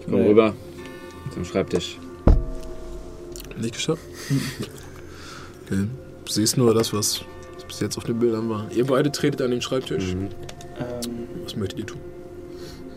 Ich 0.00 0.06
komm 0.10 0.20
Nee. 0.22 0.28
rüber 0.30 0.54
zum 1.32 1.44
Schreibtisch. 1.44 1.98
Nicht 3.60 3.74
geschafft? 3.74 4.02
Okay. 5.66 5.86
Du 6.24 6.32
siehst 6.32 6.56
nur 6.56 6.74
das, 6.74 6.92
was 6.92 7.22
bis 7.66 7.80
jetzt 7.80 7.96
auf 7.98 8.04
den 8.04 8.18
Bildern 8.18 8.48
war. 8.48 8.66
Ihr 8.74 8.86
beide 8.86 9.10
tretet 9.10 9.42
an 9.42 9.50
den 9.50 9.62
Schreibtisch. 9.62 10.14
Mhm. 10.14 10.28
Ähm, 10.78 11.28
Was 11.44 11.56
möchtet 11.56 11.78
ihr 11.80 11.86
tun? 11.86 12.00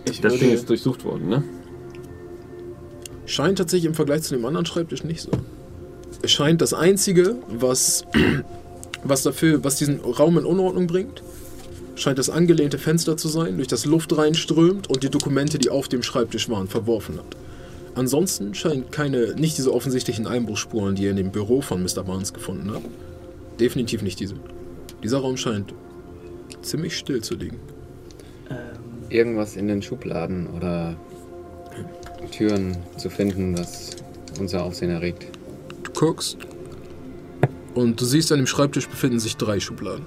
Ich 0.05 0.21
Das 0.21 0.37
Ding 0.37 0.51
ist 0.51 0.69
durchsucht 0.69 1.03
worden, 1.05 1.29
ne? 1.29 1.43
Scheint 3.25 3.57
tatsächlich 3.57 3.85
im 3.85 3.93
Vergleich 3.93 4.23
zu 4.23 4.35
dem 4.35 4.45
anderen 4.45 4.65
Schreibtisch 4.65 5.03
nicht 5.03 5.21
so. 5.21 5.31
Es 6.21 6.31
scheint 6.31 6.61
das 6.61 6.73
Einzige, 6.73 7.35
was, 7.47 8.05
was 9.03 9.23
dafür, 9.23 9.63
was 9.63 9.75
diesen 9.75 9.99
Raum 9.99 10.37
in 10.37 10.45
Unordnung 10.45 10.87
bringt, 10.87 11.21
scheint 11.95 12.17
das 12.17 12.29
angelehnte 12.29 12.77
Fenster 12.77 13.17
zu 13.17 13.27
sein, 13.27 13.57
durch 13.57 13.67
das 13.67 13.85
Luft 13.85 14.17
reinströmt 14.17 14.89
und 14.89 15.03
die 15.03 15.09
Dokumente, 15.09 15.59
die 15.59 15.69
auf 15.69 15.87
dem 15.87 16.01
Schreibtisch 16.01 16.49
waren, 16.49 16.67
verworfen 16.67 17.17
hat. 17.17 17.35
Ansonsten 17.99 18.53
scheint 18.53 18.93
keine, 18.93 19.35
nicht 19.35 19.57
diese 19.57 19.73
offensichtlichen 19.73 20.25
Einbruchsspuren, 20.25 20.95
die 20.95 21.03
ihr 21.03 21.09
in 21.09 21.17
dem 21.17 21.31
Büro 21.31 21.59
von 21.59 21.83
Mr. 21.83 22.01
Barnes 22.05 22.33
gefunden 22.33 22.71
habt. 22.73 22.85
Definitiv 23.59 24.03
nicht 24.03 24.21
diese. 24.21 24.35
Dieser 25.03 25.17
Raum 25.17 25.35
scheint 25.35 25.73
ziemlich 26.61 26.97
still 26.97 27.21
zu 27.21 27.35
liegen. 27.35 27.59
ähm, 28.49 28.55
Irgendwas 29.09 29.57
in 29.57 29.67
den 29.67 29.81
Schubladen 29.81 30.47
oder 30.47 30.95
Türen 32.31 32.77
zu 32.95 33.09
finden, 33.09 33.53
das 33.57 33.97
unser 34.39 34.63
Aufsehen 34.63 34.91
erregt. 34.91 35.27
Du 35.83 35.91
guckst 35.91 36.37
und 37.75 37.99
du 37.99 38.05
siehst, 38.05 38.31
an 38.31 38.37
dem 38.37 38.47
Schreibtisch 38.47 38.87
befinden 38.87 39.19
sich 39.19 39.35
drei 39.35 39.59
Schubladen. 39.59 40.05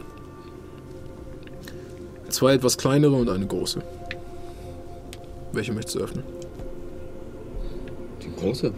Zwei 2.30 2.54
etwas 2.54 2.78
kleinere 2.78 3.16
und 3.16 3.28
eine 3.28 3.46
große. 3.46 3.82
Welche 5.52 5.74
möchtest 5.74 5.96
du 5.96 6.00
öffnen? 6.00 6.22
Die 8.24 8.40
große. 8.40 8.72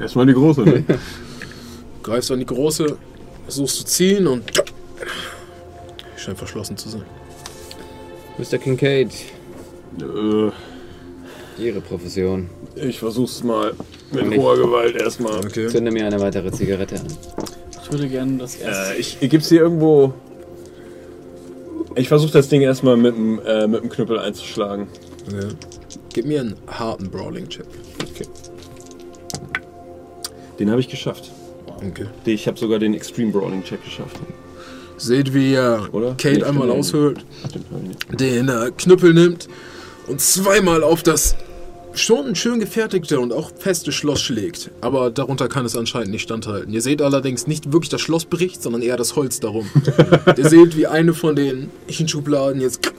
Erstmal 0.00 0.26
die 0.26 0.34
große, 0.34 0.62
ne? 0.62 0.84
Greifst 2.02 2.30
an 2.30 2.38
die 2.38 2.46
große, 2.46 2.96
versuchst 3.44 3.76
zu 3.76 3.84
ziehen 3.84 4.26
und 4.26 4.44
scheint 6.16 6.38
verschlossen 6.38 6.76
zu 6.76 6.88
sein. 6.88 7.04
Mr. 8.38 8.58
Kincaid, 8.58 9.10
äh, 10.00 10.50
Ihre 11.58 11.80
Profession. 11.80 12.50
ich 12.74 12.98
versuch's 12.98 13.42
mal 13.42 13.72
mit 14.12 14.36
hoher 14.36 14.56
Gewalt 14.56 14.96
erstmal. 14.96 15.38
Okay. 15.38 15.68
Zünde 15.68 15.90
mir 15.90 16.06
eine 16.06 16.20
weitere 16.20 16.52
Zigarette 16.52 16.96
an. 17.00 17.06
ich 17.82 17.90
würde 17.90 18.08
gerne 18.08 18.36
das 18.38 18.56
erste. 18.56 18.94
Äh, 18.94 18.98
ich, 18.98 19.18
gibt's 19.20 19.48
hier 19.48 19.62
irgendwo. 19.62 20.12
Ich 21.94 22.08
versuche 22.08 22.32
das 22.32 22.48
Ding 22.48 22.60
erstmal 22.60 22.98
mit 22.98 23.16
dem 23.16 23.40
äh, 23.46 23.66
mit 23.66 23.82
dem 23.82 23.88
Knüppel 23.88 24.18
einzuschlagen. 24.18 24.86
Ja. 25.32 25.48
Gib 26.12 26.26
mir 26.26 26.40
einen 26.40 26.56
harten 26.66 27.10
Brawling-Check. 27.10 27.66
Den 30.58 30.70
habe 30.70 30.80
ich 30.80 30.88
geschafft. 30.88 31.30
Okay. 31.66 32.06
Ich 32.24 32.46
habe 32.46 32.58
sogar 32.58 32.78
den 32.78 32.94
Extreme 32.94 33.32
Brawling 33.32 33.62
Check 33.62 33.84
geschafft. 33.84 34.18
Seht, 34.96 35.34
wie 35.34 35.52
er 35.52 35.88
Oder? 35.92 36.14
Kate 36.16 36.38
Nee, 36.38 36.44
einmal 36.44 36.70
aushöhlt, 36.70 37.24
den 38.18 38.48
äh, 38.48 38.70
Knüppel 38.76 39.12
nimmt 39.12 39.46
und 40.06 40.22
zweimal 40.22 40.82
auf 40.82 41.02
das 41.02 41.36
schon 41.92 42.34
schön 42.34 42.60
gefertigte 42.60 43.20
und 43.20 43.32
auch 43.32 43.50
feste 43.58 43.92
Schloss 43.92 44.20
schlägt. 44.20 44.70
Aber 44.80 45.10
darunter 45.10 45.48
kann 45.48 45.66
es 45.66 45.76
anscheinend 45.76 46.10
nicht 46.10 46.22
standhalten. 46.22 46.72
Ihr 46.72 46.82
seht 46.82 47.02
allerdings 47.02 47.46
nicht 47.46 47.72
wirklich 47.72 47.88
das 47.90 48.00
Schloss 48.00 48.24
bricht, 48.24 48.62
sondern 48.62 48.82
eher 48.82 48.96
das 48.96 49.16
Holz 49.16 49.40
darum. 49.40 49.68
Ihr 50.36 50.48
seht, 50.48 50.76
wie 50.76 50.86
eine 50.86 51.14
von 51.14 51.36
den 51.36 51.70
Schubladen 51.88 52.60
jetzt 52.60 52.92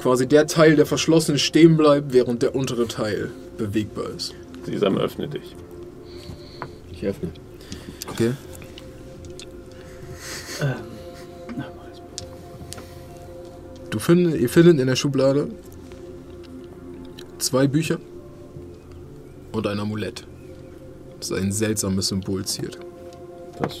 quasi 0.00 0.26
der 0.26 0.46
Teil, 0.46 0.76
der 0.76 0.86
verschlossen 0.86 1.38
stehen 1.38 1.76
bleibt, 1.76 2.12
während 2.12 2.42
der 2.42 2.54
untere 2.54 2.86
Teil 2.86 3.30
bewegbar 3.58 4.06
ist. 4.16 4.34
Sesam, 4.64 4.98
öffne 4.98 5.28
dich. 5.28 5.54
Ich 6.96 7.04
öffne. 7.06 7.28
Okay. 8.10 8.32
Ähm, 10.62 10.74
na, 11.54 11.66
mach 11.76 11.88
ich's. 11.92 12.00
Du 13.90 13.98
find, 13.98 14.34
ihr 14.34 14.48
findet 14.48 14.80
in 14.80 14.86
der 14.86 14.96
Schublade 14.96 15.48
zwei 17.38 17.66
Bücher 17.66 17.98
und 19.52 19.66
ein 19.66 19.78
Amulett, 19.78 20.26
das 21.20 21.32
ein 21.32 21.52
seltsames 21.52 22.08
Symbol 22.08 22.46
ziert. 22.46 22.78
Das. 23.60 23.80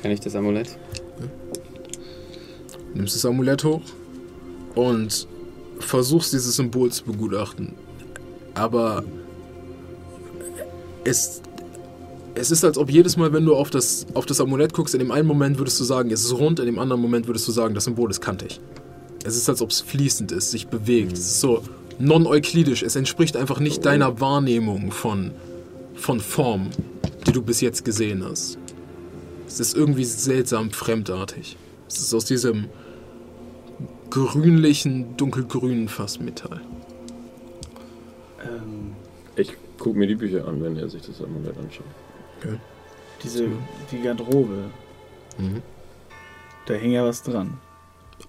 Kann 0.00 0.10
ich 0.10 0.20
das 0.20 0.34
Amulett? 0.34 0.78
Du 1.18 2.98
nimmst 2.98 3.16
das 3.16 3.26
Amulett 3.26 3.64
hoch 3.64 3.82
und 4.74 5.28
versuchst 5.78 6.32
dieses 6.32 6.56
Symbol 6.56 6.90
zu 6.90 7.04
begutachten. 7.04 7.74
Aber 8.54 9.04
es, 11.04 11.42
es 12.36 12.50
ist, 12.50 12.64
als 12.64 12.76
ob 12.76 12.90
jedes 12.90 13.16
Mal, 13.16 13.32
wenn 13.32 13.44
du 13.44 13.54
auf 13.56 13.70
das, 13.70 14.06
auf 14.14 14.26
das 14.26 14.40
Amulett 14.40 14.74
guckst, 14.74 14.94
in 14.94 15.00
dem 15.00 15.10
einen 15.10 15.26
Moment 15.26 15.58
würdest 15.58 15.80
du 15.80 15.84
sagen, 15.84 16.10
es 16.10 16.22
ist 16.22 16.34
rund, 16.38 16.60
in 16.60 16.66
dem 16.66 16.78
anderen 16.78 17.00
Moment 17.00 17.26
würdest 17.26 17.48
du 17.48 17.52
sagen, 17.52 17.74
das 17.74 17.84
Symbol 17.84 18.10
ist 18.10 18.20
kantig. 18.20 18.60
Es 19.24 19.36
ist, 19.36 19.48
als 19.48 19.62
ob 19.62 19.70
es 19.70 19.80
fließend 19.80 20.32
ist, 20.32 20.50
sich 20.50 20.68
bewegt. 20.68 21.14
Es 21.14 21.20
ist 21.20 21.40
so 21.40 21.62
non-euklidisch. 21.98 22.82
Es 22.82 22.94
entspricht 22.94 23.36
einfach 23.36 23.58
nicht 23.58 23.84
deiner 23.84 24.20
Wahrnehmung 24.20 24.92
von, 24.92 25.32
von 25.94 26.20
Form, 26.20 26.68
die 27.26 27.32
du 27.32 27.42
bis 27.42 27.60
jetzt 27.62 27.84
gesehen 27.84 28.22
hast. 28.22 28.58
Es 29.48 29.58
ist 29.58 29.74
irgendwie 29.74 30.04
seltsam 30.04 30.70
fremdartig. 30.70 31.56
Es 31.88 31.98
ist 31.98 32.12
aus 32.12 32.26
diesem 32.26 32.66
grünlichen, 34.10 35.16
dunkelgrünen 35.16 35.88
fast 35.88 36.20
Metall. 36.20 36.60
Ähm, 38.44 38.92
Ich 39.36 39.54
guck 39.78 39.96
mir 39.96 40.06
die 40.06 40.14
Bücher 40.14 40.46
an, 40.46 40.62
wenn 40.62 40.76
er 40.76 40.88
sich 40.88 41.02
das 41.02 41.20
Amulett 41.20 41.56
anschaut. 41.58 41.86
Okay. 42.38 42.58
diese, 43.22 43.48
die 43.90 44.02
Garderobe, 44.02 44.70
Mhm. 45.38 45.62
da 46.66 46.74
hing 46.74 46.92
ja 46.92 47.04
was 47.04 47.22
dran. 47.22 47.58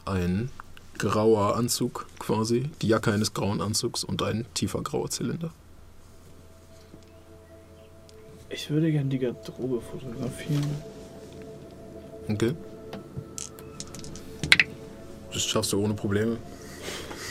Ein 0.05 0.49
grauer 0.97 1.55
Anzug 1.55 2.07
quasi, 2.19 2.69
die 2.81 2.87
Jacke 2.87 3.11
eines 3.11 3.33
grauen 3.33 3.61
Anzugs 3.61 4.03
und 4.03 4.21
ein 4.23 4.45
tiefer 4.53 4.81
grauer 4.81 5.09
Zylinder. 5.09 5.51
Ich 8.49 8.69
würde 8.69 8.91
gerne 8.91 9.09
die 9.09 9.19
Garderobe 9.19 9.81
fotografieren. 9.81 10.65
Okay. 12.29 12.53
Das 15.31 15.43
schaffst 15.43 15.73
du 15.73 15.83
ohne 15.83 15.93
Probleme. 15.93 16.37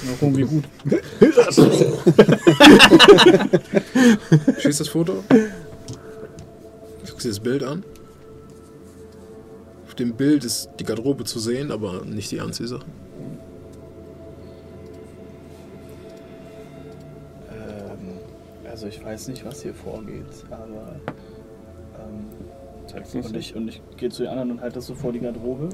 Mal 0.04 0.14
gucken, 0.16 0.36
wie 0.36 0.44
gut. 0.44 0.64
Schießt 4.60 4.80
das 4.80 4.88
Foto. 4.88 5.24
Guckst 7.16 7.24
dir 7.24 7.30
das 7.30 7.40
Bild 7.40 7.62
an. 7.62 7.82
Auf 9.86 9.94
dem 9.94 10.12
Bild 10.12 10.44
ist 10.44 10.68
die 10.78 10.84
Garderobe 10.84 11.24
zu 11.24 11.38
sehen, 11.38 11.70
aber 11.72 12.04
nicht 12.04 12.30
die 12.30 12.40
Anziehsachen. 12.40 12.92
Ähm, 17.50 18.18
also 18.68 18.86
ich 18.88 19.02
weiß 19.02 19.28
nicht, 19.28 19.46
was 19.46 19.62
hier 19.62 19.72
vorgeht, 19.72 20.26
aber 20.50 21.00
ähm, 21.98 22.26
Zeig's 22.86 23.14
uns 23.14 23.28
und 23.28 23.36
ich, 23.38 23.56
und 23.56 23.68
ich 23.68 23.80
gehe 23.96 24.10
zu 24.10 24.24
den 24.24 24.32
anderen 24.32 24.50
und 24.50 24.60
halte 24.60 24.74
das 24.74 24.86
so 24.86 24.94
vor 24.94 25.10
die 25.10 25.20
Garderobe 25.20 25.70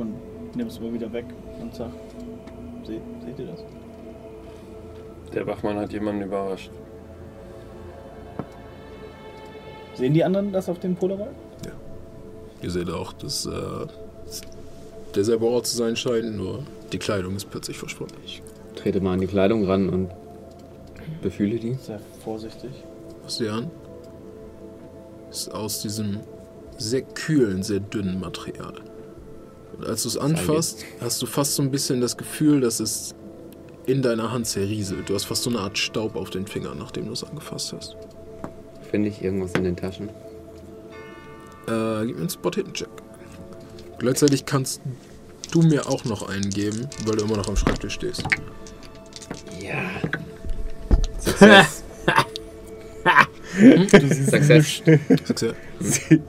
und 0.00 0.56
nehme 0.56 0.70
es 0.70 0.78
immer 0.78 0.92
wieder 0.92 1.12
weg 1.12 1.26
und 1.60 1.72
sag, 1.72 1.90
seht, 2.84 3.02
seht 3.24 3.38
ihr 3.38 3.46
das? 3.46 3.60
Der 5.32 5.46
Wachmann 5.46 5.76
hat 5.76 5.92
jemanden 5.92 6.22
überrascht. 6.22 6.72
Sehen 9.98 10.14
die 10.14 10.22
anderen 10.22 10.52
das 10.52 10.68
auf 10.68 10.78
dem 10.78 10.94
Polaroid? 10.94 11.34
Ihr 12.62 12.70
seht 12.70 12.90
auch, 12.90 13.12
dass 13.12 13.46
äh, 13.46 13.50
derselbe 15.14 15.46
Ort 15.46 15.66
zu 15.66 15.76
sein 15.76 15.96
scheint, 15.96 16.36
nur 16.36 16.62
die 16.92 16.98
Kleidung 16.98 17.36
ist 17.36 17.50
plötzlich 17.50 17.78
verschwunden. 17.78 18.14
Trete 18.74 19.00
mal 19.00 19.14
an 19.14 19.20
die 19.20 19.26
Kleidung 19.26 19.64
ran 19.64 19.88
und 19.88 20.10
befühle 21.22 21.58
die. 21.58 21.74
Sehr 21.74 22.00
vorsichtig. 22.22 22.70
Was 23.24 23.38
dir 23.38 23.52
an? 23.52 23.70
Ist 25.30 25.52
aus 25.52 25.82
diesem 25.82 26.20
sehr 26.78 27.02
kühlen, 27.02 27.62
sehr 27.62 27.80
dünnen 27.80 28.20
Material. 28.20 28.74
Und 29.76 29.86
als 29.86 30.04
du 30.04 30.08
es 30.08 30.16
anfasst, 30.16 30.84
hast 31.00 31.20
du 31.22 31.26
fast 31.26 31.56
so 31.56 31.62
ein 31.62 31.70
bisschen 31.70 32.00
das 32.00 32.16
Gefühl, 32.16 32.60
dass 32.60 32.80
es 32.80 33.14
in 33.86 34.02
deiner 34.02 34.32
Hand 34.32 34.46
zerrieselt. 34.46 35.08
Du 35.08 35.14
hast 35.14 35.24
fast 35.24 35.42
so 35.42 35.50
eine 35.50 35.60
Art 35.60 35.78
Staub 35.78 36.16
auf 36.16 36.30
den 36.30 36.46
Fingern, 36.46 36.78
nachdem 36.78 37.06
du 37.06 37.12
es 37.12 37.24
angefasst 37.24 37.72
hast. 37.72 37.96
Finde 38.90 39.08
ich 39.08 39.22
irgendwas 39.22 39.52
in 39.52 39.64
den 39.64 39.76
Taschen? 39.76 40.08
Äh, 41.66 42.06
gib 42.06 42.16
mir 42.16 42.20
einen 42.20 42.30
Spot-Hidden-Check. 42.30 42.88
Gleichzeitig 43.98 44.46
kannst 44.46 44.80
du 45.50 45.62
mir 45.62 45.88
auch 45.88 46.04
noch 46.04 46.28
einen 46.28 46.50
geben, 46.50 46.88
weil 47.04 47.16
du 47.16 47.24
immer 47.24 47.36
noch 47.36 47.48
am 47.48 47.56
Schreibtisch 47.56 47.94
stehst. 47.94 48.22
Ja. 49.60 49.90
Success. 51.18 51.82
Success. 54.30 54.82
Sag's 55.26 55.40
ja. 55.42 55.52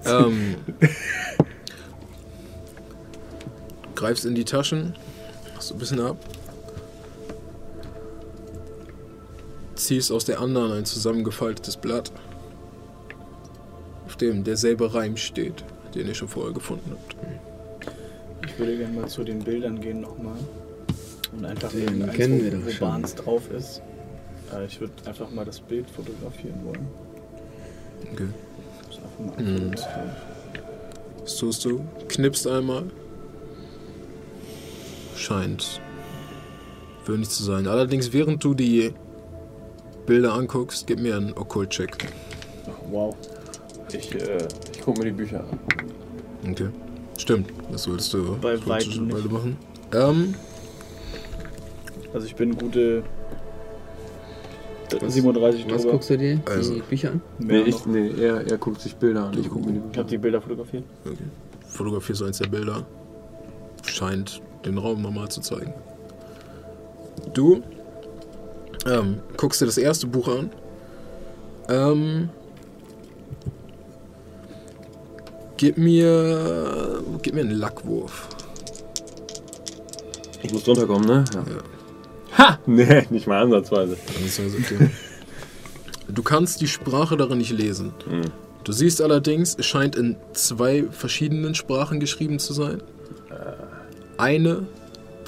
ähm, 0.06 0.56
greifst 3.96 4.26
in 4.26 4.36
die 4.36 4.46
Taschen, 4.46 4.96
machst 5.54 5.70
du 5.70 5.76
ein 5.76 5.80
bisschen 5.80 6.00
ab, 6.00 6.18
ziehst 9.76 10.12
aus 10.12 10.26
der 10.26 10.40
anderen 10.40 10.72
ein 10.72 10.86
zusammengefaltetes 10.86 11.78
Blatt, 11.78 12.12
dem 14.22 14.44
derselbe 14.44 14.94
Reim 14.94 15.18
steht, 15.18 15.64
den 15.96 16.08
ihr 16.08 16.14
schon 16.14 16.28
vorher 16.28 16.54
gefunden 16.54 16.92
habt. 16.92 17.16
Ich 18.48 18.58
würde 18.60 18.78
gerne 18.78 18.94
mal 18.94 19.08
zu 19.08 19.24
den 19.24 19.40
Bildern 19.40 19.80
gehen 19.80 20.02
nochmal. 20.02 20.38
Und 21.32 21.46
einfach 21.46 21.72
Den 21.72 22.10
kennen 22.12 22.44
wir 22.44 22.54
wo, 22.54 22.58
doch 22.58 22.66
wo 22.66 22.70
schon. 22.72 22.88
Barnes 22.88 23.16
drauf 23.16 23.52
ist. 23.52 23.82
Äh, 24.54 24.66
ich 24.66 24.80
würde 24.80 24.94
einfach 25.06 25.30
mal 25.30 25.46
das 25.46 25.60
Bild 25.60 25.90
fotografieren 25.90 26.60
wollen. 26.66 26.88
Okay. 28.14 28.28
Mhm. 29.38 29.72
Das 31.22 31.36
tust 31.38 31.66
du, 31.66 31.82
knippst 32.08 32.48
einmal. 32.48 32.86
Scheint 35.16 35.82
würdig 37.06 37.30
zu 37.30 37.44
sein. 37.44 37.68
Allerdings, 37.68 38.14
während 38.14 38.44
du 38.44 38.54
die 38.54 38.94
Bilder 40.06 40.34
anguckst, 40.34 40.88
gib 40.88 41.00
mir 41.00 41.18
einen 41.18 41.34
Okkult-Check. 41.34 42.12
Wow. 42.90 43.16
Ich, 43.92 44.14
äh, 44.16 44.48
ich 44.74 44.82
gucke 44.82 45.00
mir 45.00 45.06
die 45.06 45.12
Bücher 45.12 45.40
an. 45.42 45.60
Okay. 46.52 46.70
Stimmt, 47.18 47.50
das 47.72 47.84
solltest 47.84 48.14
du 48.14 48.38
Bei 48.40 48.66
weitem 48.66 49.08
machen. 49.32 49.58
Ähm, 49.94 50.36
Also 52.14 52.26
ich 52.26 52.36
bin 52.36 52.58
gute 52.58 53.04
Was- 55.02 55.14
37 55.14 55.66
Was 55.70 55.82
drüber. 55.82 55.92
guckst 55.94 56.10
du 56.10 56.18
dir? 56.18 56.40
Also- 56.46 56.74
Die 56.76 56.82
Bücher 56.82 57.12
an? 57.12 57.22
Nee, 57.40 57.62
ich, 57.62 57.86
nee 57.86 58.10
er, 58.20 58.50
er 58.50 58.58
guckt 58.58 58.82
sich 58.82 58.96
Bilder 58.96 59.26
an. 59.26 59.38
Ich 59.38 59.50
gucke 59.50 59.66
mir 59.68 59.74
die 59.74 59.78
Ich 59.80 59.84
Bücher 59.86 60.00
habe 60.00 60.10
die 60.10 60.18
Bilder 60.18 60.42
fotografiert. 60.42 60.84
okay. 61.06 61.18
Fotografierst 61.68 62.22
du 62.22 62.26
eins 62.26 62.38
der 62.40 62.48
Bilder. 62.50 62.86
Scheint 63.86 64.42
den 64.66 64.78
Raum 64.78 65.02
nochmal 65.02 65.30
zu 65.30 65.42
zeigen. 65.42 65.74
Du 67.34 67.62
ähm, 68.88 69.20
guckst 69.38 69.62
dir 69.62 69.66
das 69.66 69.78
erste 69.78 70.08
Buch 70.08 70.28
an. 70.30 70.50
Ähm, 71.70 72.30
gib 75.60 75.78
mir, 75.78 77.04
gib 77.22 77.34
mir 77.34 77.42
einen 77.42 77.52
Lackwurf. 77.52 78.30
Ich 80.42 80.54
muss 80.54 80.64
drunter 80.64 80.88
kommen, 80.88 81.06
ne? 81.06 81.26
Ja. 81.34 81.44
Ha! 82.38 82.60
Nee, 82.66 83.06
nicht 83.10 83.28
mal 83.28 83.44
ansatzweise. 83.44 83.98
Okay. 83.98 84.90
Du 86.12 86.24
kannst 86.24 86.60
die 86.60 86.68
Sprache 86.68 87.18
darin 87.18 87.38
nicht 87.38 87.52
lesen. 87.52 87.94
Hm. 88.10 88.22
Du 88.64 88.72
siehst 88.72 89.00
allerdings, 89.00 89.56
es 89.60 89.68
scheint 89.68 89.96
in 89.96 90.16
zwei 90.34 90.86
verschiedenen 90.90 91.54
Sprachen 91.54 92.00
geschrieben 92.00 92.40
zu 92.40 92.52
sein. 92.52 92.82
Eine, 94.18 94.66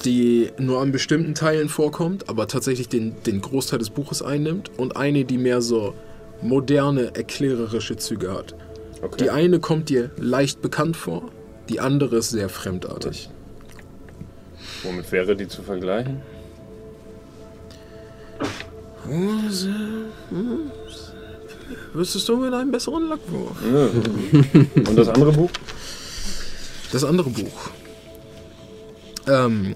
die 0.04 0.50
nur 0.58 0.80
an 0.80 0.90
bestimmten 0.90 1.36
Teilen 1.36 1.68
vorkommt, 1.68 2.28
aber 2.28 2.48
tatsächlich 2.48 2.88
den, 2.88 3.14
den 3.22 3.40
Großteil 3.40 3.78
des 3.78 3.90
Buches 3.90 4.22
einnimmt. 4.22 4.76
Und 4.76 4.96
eine, 4.96 5.24
die 5.24 5.38
mehr 5.38 5.62
so 5.62 5.94
moderne, 6.42 7.14
erklärerische 7.14 7.96
Züge 7.96 8.32
hat. 8.32 8.56
Okay. 9.02 9.24
Die 9.24 9.30
eine 9.30 9.58
kommt 9.58 9.88
dir 9.88 10.10
leicht 10.16 10.62
bekannt 10.62 10.96
vor, 10.96 11.30
die 11.68 11.80
andere 11.80 12.16
ist 12.16 12.30
sehr 12.30 12.48
fremdartig. 12.48 13.28
Womit 14.84 15.10
wäre 15.12 15.36
die 15.36 15.48
zu 15.48 15.62
vergleichen? 15.62 16.22
Wüsstest 21.92 22.28
du 22.28 22.36
mit 22.36 22.54
einem 22.54 22.70
besseren 22.70 23.08
Lackwurf? 23.08 23.56
Nö. 23.70 23.88
Und 24.74 24.96
das 24.96 25.08
andere 25.08 25.32
Buch? 25.32 25.50
Das 26.92 27.04
andere 27.04 27.30
Buch. 27.30 27.70
Ähm, 29.26 29.74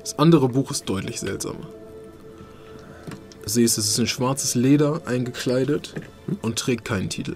das 0.00 0.18
andere 0.18 0.48
Buch 0.48 0.70
ist 0.70 0.88
deutlich 0.88 1.20
seltsamer. 1.20 1.66
Du 3.44 3.50
siehst, 3.50 3.76
es 3.76 3.88
ist 3.88 3.98
in 3.98 4.06
schwarzes 4.06 4.54
Leder 4.54 5.02
eingekleidet 5.04 5.92
und 6.40 6.58
trägt 6.58 6.86
keinen 6.86 7.10
Titel. 7.10 7.34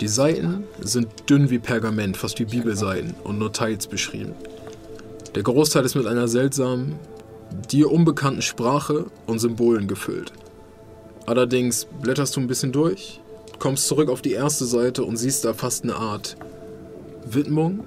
Die 0.00 0.08
Seiten 0.08 0.64
sind 0.80 1.08
dünn 1.30 1.48
wie 1.48 1.58
Pergament, 1.58 2.16
fast 2.18 2.38
wie 2.38 2.44
Bibelseiten 2.44 3.14
und 3.24 3.38
nur 3.38 3.52
teils 3.52 3.86
beschrieben. 3.86 4.34
Der 5.34 5.42
Großteil 5.42 5.84
ist 5.84 5.94
mit 5.94 6.06
einer 6.06 6.28
seltsamen, 6.28 6.96
dir 7.70 7.90
unbekannten 7.90 8.42
Sprache 8.42 9.06
und 9.26 9.38
Symbolen 9.38 9.88
gefüllt. 9.88 10.32
Allerdings 11.26 11.86
blätterst 12.02 12.36
du 12.36 12.40
ein 12.40 12.46
bisschen 12.46 12.72
durch, 12.72 13.20
kommst 13.58 13.88
zurück 13.88 14.10
auf 14.10 14.20
die 14.20 14.32
erste 14.32 14.66
Seite 14.66 15.04
und 15.04 15.16
siehst 15.16 15.44
da 15.46 15.54
fast 15.54 15.84
eine 15.84 15.96
Art 15.96 16.36
Widmung. 17.24 17.80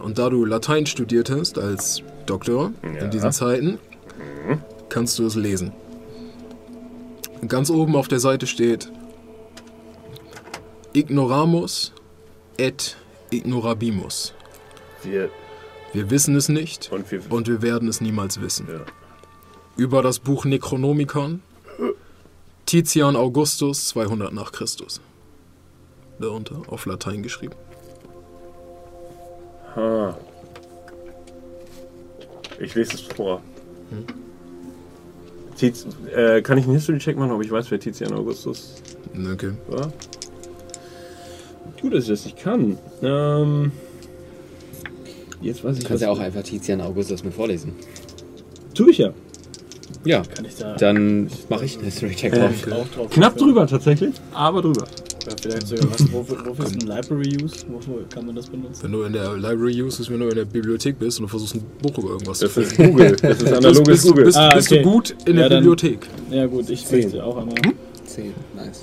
Und 0.00 0.18
da 0.18 0.28
du 0.28 0.44
Latein 0.44 0.86
studiert 0.86 1.30
hast 1.30 1.58
als 1.58 2.02
Doktor 2.26 2.72
Ja. 2.82 3.04
in 3.04 3.10
diesen 3.12 3.30
Zeiten, 3.30 3.78
kannst 4.88 5.18
du 5.20 5.26
es 5.26 5.36
lesen. 5.36 5.72
Ganz 7.48 7.70
oben 7.70 7.96
auf 7.96 8.08
der 8.08 8.18
Seite 8.20 8.46
steht 8.46 8.90
Ignoramus 10.92 11.92
et 12.58 12.96
ignorabimus. 13.30 14.32
Wir 15.02 15.30
Wir 15.92 16.10
wissen 16.10 16.34
es 16.36 16.48
nicht 16.48 16.90
und 16.90 17.10
wir. 17.10 17.20
und 17.30 17.48
wir 17.48 17.62
werden 17.62 17.88
es 17.88 18.00
niemals 18.00 18.40
wissen. 18.40 18.66
ja. 18.70 18.80
Über 19.76 20.00
das 20.02 20.18
Buch 20.20 20.46
Necronomicon, 20.46 21.42
Tizian 22.64 23.14
Augustus, 23.14 23.88
200 23.88 24.32
nach 24.32 24.50
Christus. 24.52 25.00
Darunter 26.18 26.62
auf 26.68 26.86
Latein 26.86 27.22
geschrieben. 27.22 27.54
Ah. 29.76 30.14
Ich 32.58 32.74
lese 32.74 32.94
es 32.94 33.02
vor. 33.02 33.42
Tiz, 35.56 35.86
äh, 36.14 36.42
kann 36.42 36.58
ich 36.58 36.64
einen 36.64 36.74
History-Check 36.74 37.16
machen, 37.16 37.32
ob 37.32 37.42
ich 37.42 37.50
weiß, 37.50 37.70
wer 37.70 37.80
Tizian 37.80 38.12
Augustus 38.12 38.74
Okay. 39.32 39.52
war? 39.68 39.92
Gut, 41.80 41.94
dass 41.94 42.04
ich 42.04 42.10
das 42.10 42.24
nicht 42.24 42.38
kann. 42.38 42.78
Ähm, 43.02 43.72
jetzt 45.40 45.64
weiß 45.64 45.76
ich 45.78 45.82
Du 45.84 45.88
kannst 45.88 46.02
ja 46.02 46.10
auch 46.10 46.18
einfach 46.18 46.42
Tizian 46.42 46.80
Augustus 46.80 47.24
mir 47.24 47.30
vorlesen. 47.32 47.72
Tue 48.74 48.90
ich 48.90 48.98
ja. 48.98 49.12
Ja, 50.04 50.22
Kann 50.22 50.44
ich 50.44 50.54
da 50.56 50.76
dann 50.76 51.28
mache 51.48 51.64
ich 51.64 51.76
einen 51.76 51.84
History-Check 51.84 52.32
Äh, 52.32 52.38
drauf. 52.38 52.52
auch 52.72 52.88
drauf? 52.88 53.10
Knapp 53.10 53.36
drüber 53.36 53.66
tatsächlich, 53.66 54.14
aber 54.32 54.62
drüber. 54.62 54.84
Ja, 55.26 55.32
vielleicht 55.40 55.66
sogar 55.66 55.90
was. 55.90 56.12
Wofür, 56.12 56.46
wofür 56.46 56.64
ist 56.66 56.74
ein 56.74 56.86
Library 56.86 57.36
Use? 57.42 57.56
Wofür 57.68 58.08
kann 58.08 58.26
man 58.26 58.36
das 58.36 58.46
benutzen? 58.46 58.82
Wenn 58.84 58.92
du 58.92 59.02
in 59.02 59.12
der 59.12 59.34
Library 59.36 59.82
Use 59.82 60.02
ist, 60.02 60.10
wenn 60.10 60.20
du 60.20 60.28
in 60.28 60.34
der 60.36 60.44
Bibliothek 60.44 60.98
bist 60.98 61.18
und 61.18 61.24
du 61.24 61.28
versuchst 61.28 61.56
ein 61.56 61.64
Buch 61.82 61.98
über 61.98 62.10
irgendwas 62.10 62.38
Das 62.38 62.54
zu 62.54 62.60
ist 62.60 62.72
finden. 62.74 62.92
Google. 62.92 63.16
Das 63.20 63.30
ist 63.38 63.38
Bist, 63.44 63.52
analoges 63.54 63.84
bist, 63.88 64.04
du- 64.04 64.08
Google. 64.10 64.24
bist, 64.26 64.36
Ah, 64.38 64.54
bist 64.54 64.70
okay. 64.72 64.82
du 64.82 64.90
gut 64.90 65.10
in 65.10 65.16
Ja, 65.26 65.32
der 65.40 65.48
dann- 65.48 65.58
Bibliothek? 65.60 66.06
Ja 66.30 66.46
gut, 66.46 66.70
ich 66.70 66.86
Zehn. 66.86 67.02
möchte 67.02 67.24
auch 67.24 67.36
einmal. 67.38 67.54
10, 68.04 68.32
nice. 68.54 68.82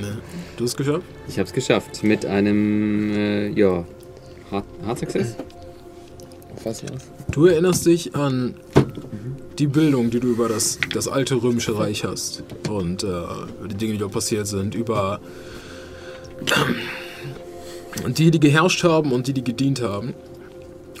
Ne. 0.00 0.18
Du 0.56 0.64
hast 0.64 0.70
es 0.72 0.76
geschafft? 0.76 1.02
Ich 1.28 1.38
habe 1.38 1.46
es 1.46 1.52
geschafft 1.52 2.02
mit 2.04 2.26
einem, 2.26 3.10
äh, 3.12 3.48
ja, 3.50 3.84
Hard, 4.50 4.64
Hard 4.84 4.98
Success. 4.98 5.36
Auf 6.56 6.64
was? 6.66 6.82
Du 7.30 7.46
erinnerst 7.46 7.86
dich 7.86 8.14
an 8.14 8.54
die 9.62 9.68
Bildung, 9.68 10.10
die 10.10 10.18
du 10.18 10.26
über 10.26 10.48
das, 10.48 10.80
das 10.92 11.06
alte 11.06 11.40
römische 11.40 11.78
Reich 11.78 12.02
hast 12.02 12.42
und 12.68 13.04
äh, 13.04 13.08
die 13.70 13.76
Dinge, 13.76 13.92
die 13.92 13.98
dort 13.98 14.10
passiert 14.10 14.48
sind, 14.48 14.74
über 14.74 15.20
die, 18.08 18.32
die 18.32 18.40
geherrscht 18.40 18.82
haben 18.82 19.12
und 19.12 19.28
die, 19.28 19.32
die 19.32 19.44
gedient 19.44 19.80
haben. 19.80 20.14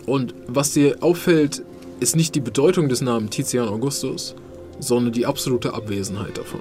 Und 0.06 0.34
was 0.46 0.70
dir 0.70 0.98
auffällt, 1.00 1.64
ist 1.98 2.14
nicht 2.14 2.36
die 2.36 2.40
Bedeutung 2.40 2.88
des 2.88 3.00
Namens 3.00 3.30
Tizian 3.30 3.68
Augustus, 3.68 4.36
sondern 4.78 5.12
die 5.12 5.26
absolute 5.26 5.74
Abwesenheit 5.74 6.38
davon. 6.38 6.60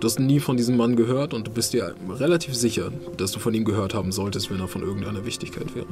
Du 0.00 0.08
hast 0.08 0.20
nie 0.20 0.40
von 0.40 0.58
diesem 0.58 0.76
Mann 0.76 0.94
gehört 0.94 1.32
und 1.32 1.46
du 1.46 1.50
bist 1.50 1.72
dir 1.72 1.94
relativ 2.06 2.54
sicher, 2.54 2.92
dass 3.16 3.32
du 3.32 3.38
von 3.38 3.54
ihm 3.54 3.64
gehört 3.64 3.94
haben 3.94 4.12
solltest, 4.12 4.50
wenn 4.50 4.60
er 4.60 4.68
von 4.68 4.82
irgendeiner 4.82 5.24
Wichtigkeit 5.24 5.74
wäre. 5.74 5.86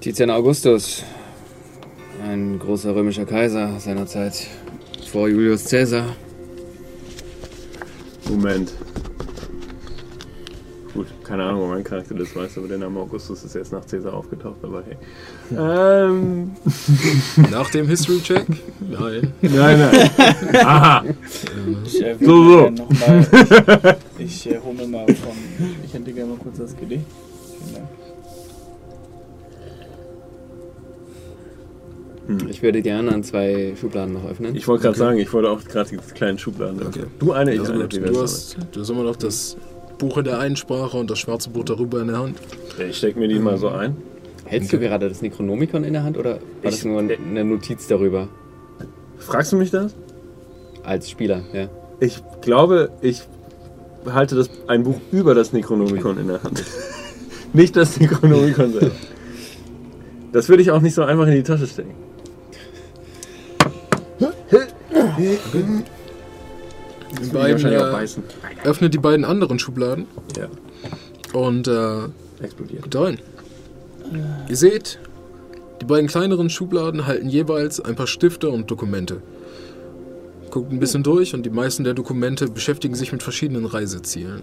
Tizian 0.00 0.30
Augustus, 0.30 1.04
ein 2.22 2.58
großer 2.58 2.94
römischer 2.94 3.26
Kaiser 3.26 3.78
seiner 3.80 4.06
Zeit 4.06 4.46
vor 5.10 5.28
Julius 5.28 5.64
Caesar. 5.68 6.16
Moment. 8.28 8.72
Gut, 10.94 11.06
keine 11.24 11.44
Ahnung, 11.44 11.62
ob 11.64 11.70
mein 11.70 11.84
Charakter 11.84 12.14
das 12.14 12.36
weiß, 12.36 12.58
aber 12.58 12.68
der 12.68 12.78
Name 12.78 13.00
Augustus 13.00 13.44
ist 13.44 13.54
erst 13.54 13.72
nach 13.72 13.86
Caesar 13.86 14.12
aufgetaucht, 14.12 14.62
aber 14.62 14.84
hey. 14.84 14.96
Ähm. 15.58 16.52
Nach 17.50 17.70
dem 17.70 17.88
History-Check? 17.88 18.46
Nein. 18.80 19.32
Nein, 19.40 19.78
nein. 19.78 20.10
Aha. 20.64 21.04
Ich, 21.86 22.02
äh, 22.02 22.16
So, 22.20 22.44
so. 22.44 22.70
ich 24.18 24.46
ich 24.46 24.50
äh, 24.52 24.60
hole 24.60 24.74
mir 24.74 24.86
mal 24.86 25.06
von. 25.06 25.32
Ich 25.84 25.94
hätte 25.94 26.12
gerne 26.12 26.32
mal 26.32 26.38
kurz 26.38 26.58
das 26.58 26.76
Gedicht. 26.76 27.04
Ich 32.48 32.62
würde 32.62 32.82
gerne 32.82 33.12
an 33.12 33.22
zwei 33.24 33.74
Schubladen 33.80 34.14
noch 34.14 34.28
öffnen. 34.28 34.54
Ich 34.56 34.66
wollte 34.68 34.84
gerade 34.84 34.98
sagen, 34.98 35.18
ich 35.18 35.32
wollte 35.32 35.50
auch 35.50 35.64
gerade 35.64 35.90
die 35.90 35.96
kleinen 36.14 36.38
Schubladen. 36.38 36.86
Okay. 36.86 37.04
Du 37.18 37.32
eine, 37.32 37.52
ich 37.54 37.60
Also 37.60 37.72
eine. 37.72 37.88
du, 37.88 38.20
hast, 38.22 38.56
du 38.72 38.80
hast 38.80 38.90
immer 38.90 39.02
noch 39.04 39.16
das 39.16 39.56
Buch 39.98 40.18
in 40.18 40.24
der 40.24 40.38
einen 40.38 40.56
Sprache 40.56 40.96
und 40.96 41.10
das 41.10 41.18
schwarze 41.18 41.50
Buch 41.50 41.64
darüber 41.64 42.00
in 42.00 42.08
der 42.08 42.18
Hand. 42.18 42.36
Ich 42.88 42.96
steck 42.98 43.16
mir 43.16 43.28
die 43.28 43.38
mal 43.38 43.56
so 43.58 43.68
ein. 43.68 43.96
Hältst 44.44 44.72
du 44.72 44.78
gerade 44.78 45.08
das 45.08 45.22
Necronomicon 45.22 45.84
in 45.84 45.92
der 45.92 46.02
Hand 46.04 46.18
oder 46.18 46.32
war 46.34 46.38
das 46.62 46.78
Ich- 46.78 46.84
nur 46.84 46.98
eine 47.00 47.44
Notiz 47.44 47.86
darüber? 47.86 48.28
Fragst 49.18 49.52
du 49.52 49.56
mich 49.56 49.70
das? 49.70 49.94
Als 50.82 51.08
Spieler, 51.08 51.42
ja. 51.52 51.68
Ich 52.00 52.20
glaube, 52.40 52.90
ich 53.02 53.22
halte 54.06 54.34
das, 54.34 54.50
ein 54.66 54.82
Buch 54.82 54.96
über 55.12 55.34
das 55.34 55.52
Necronomicon 55.52 56.18
in 56.18 56.26
der 56.26 56.42
Hand. 56.42 56.64
Nicht 57.52 57.76
das 57.76 58.00
Necronomicon 58.00 58.72
selber. 58.72 58.90
Das 60.32 60.48
würde 60.48 60.62
ich 60.62 60.70
auch 60.70 60.80
nicht 60.80 60.94
so 60.94 61.02
einfach 61.04 61.26
in 61.26 61.34
die 61.34 61.42
Tasche 61.42 61.66
stecken. 61.66 61.90
Beiden, 67.30 67.52
wahrscheinlich 67.52 67.80
auch 67.80 67.88
äh, 67.88 67.92
beißen. 67.92 68.22
öffnet 68.64 68.94
die 68.94 68.98
beiden 68.98 69.24
anderen 69.24 69.58
Schubladen 69.58 70.06
Ja, 70.36 70.48
und 71.38 71.68
äh, 71.68 72.04
explodiert. 72.42 72.82
guckt 72.82 72.96
rein. 72.96 73.18
Ihr 74.48 74.56
seht, 74.56 74.98
die 75.80 75.84
beiden 75.84 76.08
kleineren 76.08 76.50
Schubladen 76.50 77.06
halten 77.06 77.28
jeweils 77.28 77.80
ein 77.80 77.96
paar 77.96 78.06
Stifte 78.06 78.50
und 78.50 78.70
Dokumente. 78.70 79.22
Guckt 80.50 80.70
ein 80.70 80.80
bisschen 80.80 81.02
durch 81.02 81.34
und 81.34 81.44
die 81.46 81.50
meisten 81.50 81.82
der 81.84 81.94
Dokumente 81.94 82.46
beschäftigen 82.48 82.94
sich 82.94 83.12
mit 83.12 83.22
verschiedenen 83.22 83.64
Reisezielen. 83.64 84.42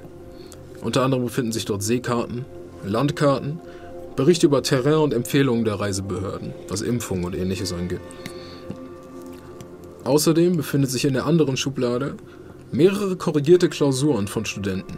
Unter 0.82 1.04
anderem 1.04 1.26
befinden 1.26 1.52
sich 1.52 1.66
dort 1.66 1.84
Seekarten, 1.84 2.46
Landkarten, 2.84 3.60
Berichte 4.16 4.48
über 4.48 4.64
Terrain 4.64 4.96
und 4.96 5.14
Empfehlungen 5.14 5.66
der 5.66 5.76
Reisebehörden, 5.80 6.54
was 6.68 6.82
Impfungen 6.82 7.26
und 7.26 7.36
ähnliches 7.36 7.72
angeht. 7.74 8.02
Außerdem 10.04 10.58
befindet 10.58 10.90
sich 10.90 11.06
in 11.06 11.14
der 11.14 11.26
anderen 11.26 11.58
Schublade 11.58 12.16
mehrere 12.72 13.16
korrigierte 13.16 13.70
Klausuren 13.70 14.28
von 14.28 14.46
Studenten. 14.46 14.98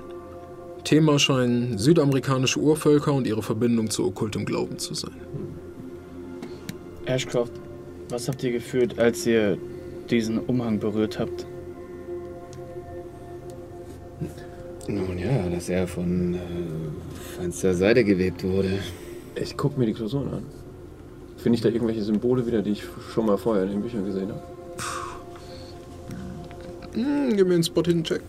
Thema 0.83 1.19
scheinen 1.19 1.77
südamerikanische 1.77 2.59
Urvölker 2.59 3.13
und 3.13 3.27
ihre 3.27 3.41
Verbindung 3.41 3.89
zu 3.89 4.05
okkultem 4.05 4.45
Glauben 4.45 4.77
zu 4.79 4.93
sein. 4.93 5.13
Ashcroft, 7.05 7.53
was 8.09 8.27
habt 8.27 8.43
ihr 8.43 8.51
gefühlt, 8.51 8.99
als 8.99 9.25
ihr 9.25 9.57
diesen 10.09 10.39
Umhang 10.39 10.79
berührt 10.79 11.19
habt? 11.19 11.45
Nun 14.87 15.17
ja, 15.17 15.47
dass 15.49 15.69
er 15.69 15.87
von 15.87 16.33
äh, 16.33 16.37
feinster 17.37 17.73
Seide 17.73 18.03
gewebt 18.03 18.43
wurde. 18.43 18.79
Ich 19.35 19.55
gucke 19.55 19.79
mir 19.79 19.85
die 19.85 19.93
Klausuren 19.93 20.33
an. 20.33 20.45
Finde 21.37 21.55
ich 21.55 21.61
da 21.61 21.69
irgendwelche 21.69 22.03
Symbole 22.03 22.45
wieder, 22.45 22.61
die 22.61 22.71
ich 22.71 22.83
schon 23.13 23.25
mal 23.25 23.37
vorher 23.37 23.63
in 23.63 23.71
den 23.71 23.81
Büchern 23.81 24.05
gesehen 24.05 24.29
habe? 24.29 24.41
Hm, 26.93 27.35
gib 27.37 27.47
mir 27.47 27.53
einen 27.55 27.63
Spot 27.63 27.83
Hidden 27.83 28.03
Check. 28.03 28.21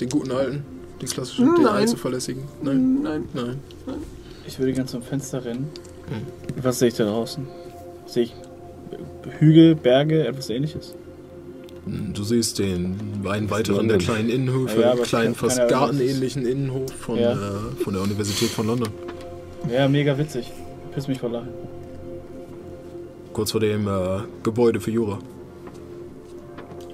Den 0.00 0.08
guten 0.08 0.30
alten, 0.32 0.64
den 1.00 1.08
klassischen, 1.08 1.54
den 1.54 1.64
Nein. 1.64 1.74
allzuverlässigen. 1.74 2.42
Nein, 2.62 3.02
Nein. 3.02 3.24
nein. 3.34 3.60
Ich 4.46 4.58
würde 4.58 4.72
ganz 4.72 4.90
zum 4.90 5.02
Fenster 5.02 5.44
rennen. 5.44 5.68
Was 6.60 6.78
sehe 6.78 6.88
ich 6.88 6.94
da 6.94 7.04
draußen? 7.04 7.46
Sehe 8.06 8.24
ich 8.24 8.34
Hügel, 9.38 9.74
Berge, 9.76 10.26
etwas 10.26 10.50
ähnliches? 10.50 10.94
Hm, 11.86 12.12
Du 12.14 12.24
siehst 12.24 12.58
den 12.58 12.96
einen 13.28 13.50
weiteren 13.50 13.88
der 13.88 13.98
kleinen 13.98 14.28
Innenhöfe, 14.28 14.80
Ja, 14.80 14.94
ja, 14.94 15.02
kleinen, 15.02 15.34
fast 15.34 15.58
gartenähnlichen 15.68 16.46
Innenhof 16.46 16.90
von, 16.92 17.18
Ja. 17.18 17.32
äh, 17.32 17.82
von 17.84 17.92
der 17.94 18.02
Universität 18.02 18.48
von 18.48 18.66
London. 18.66 18.88
Ja, 19.72 19.88
mega 19.88 20.16
witzig. 20.18 20.50
Piss 20.94 21.06
mich 21.08 21.18
vor 21.20 21.30
Lachen. 21.30 21.48
Kurz 23.32 23.52
vor 23.52 23.60
dem 23.60 23.86
äh, 23.86 24.20
Gebäude 24.42 24.80
für 24.80 24.90
Jura. 24.90 25.18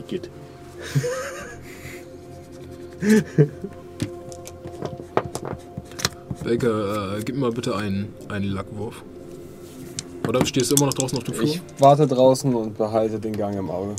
Geht. 0.09 0.31
Baker, 6.45 7.19
äh, 7.19 7.23
gib 7.25 7.35
mir 7.35 7.41
mal 7.41 7.51
bitte 7.53 7.75
einen, 7.75 8.15
einen 8.29 8.53
Lackwurf. 8.53 9.03
Oder 10.29 10.47
stehst 10.47 10.71
du 10.71 10.77
immer 10.77 10.87
noch 10.87 10.95
draußen 10.95 11.19
auf 11.19 11.25
dem 11.25 11.35
Flur? 11.35 11.49
Ich 11.49 11.61
warte 11.79 12.07
draußen 12.07 12.55
und 12.55 12.79
behalte 12.79 13.19
den 13.19 13.37
Gang 13.37 13.57
im 13.57 13.71
Auge. 13.71 13.97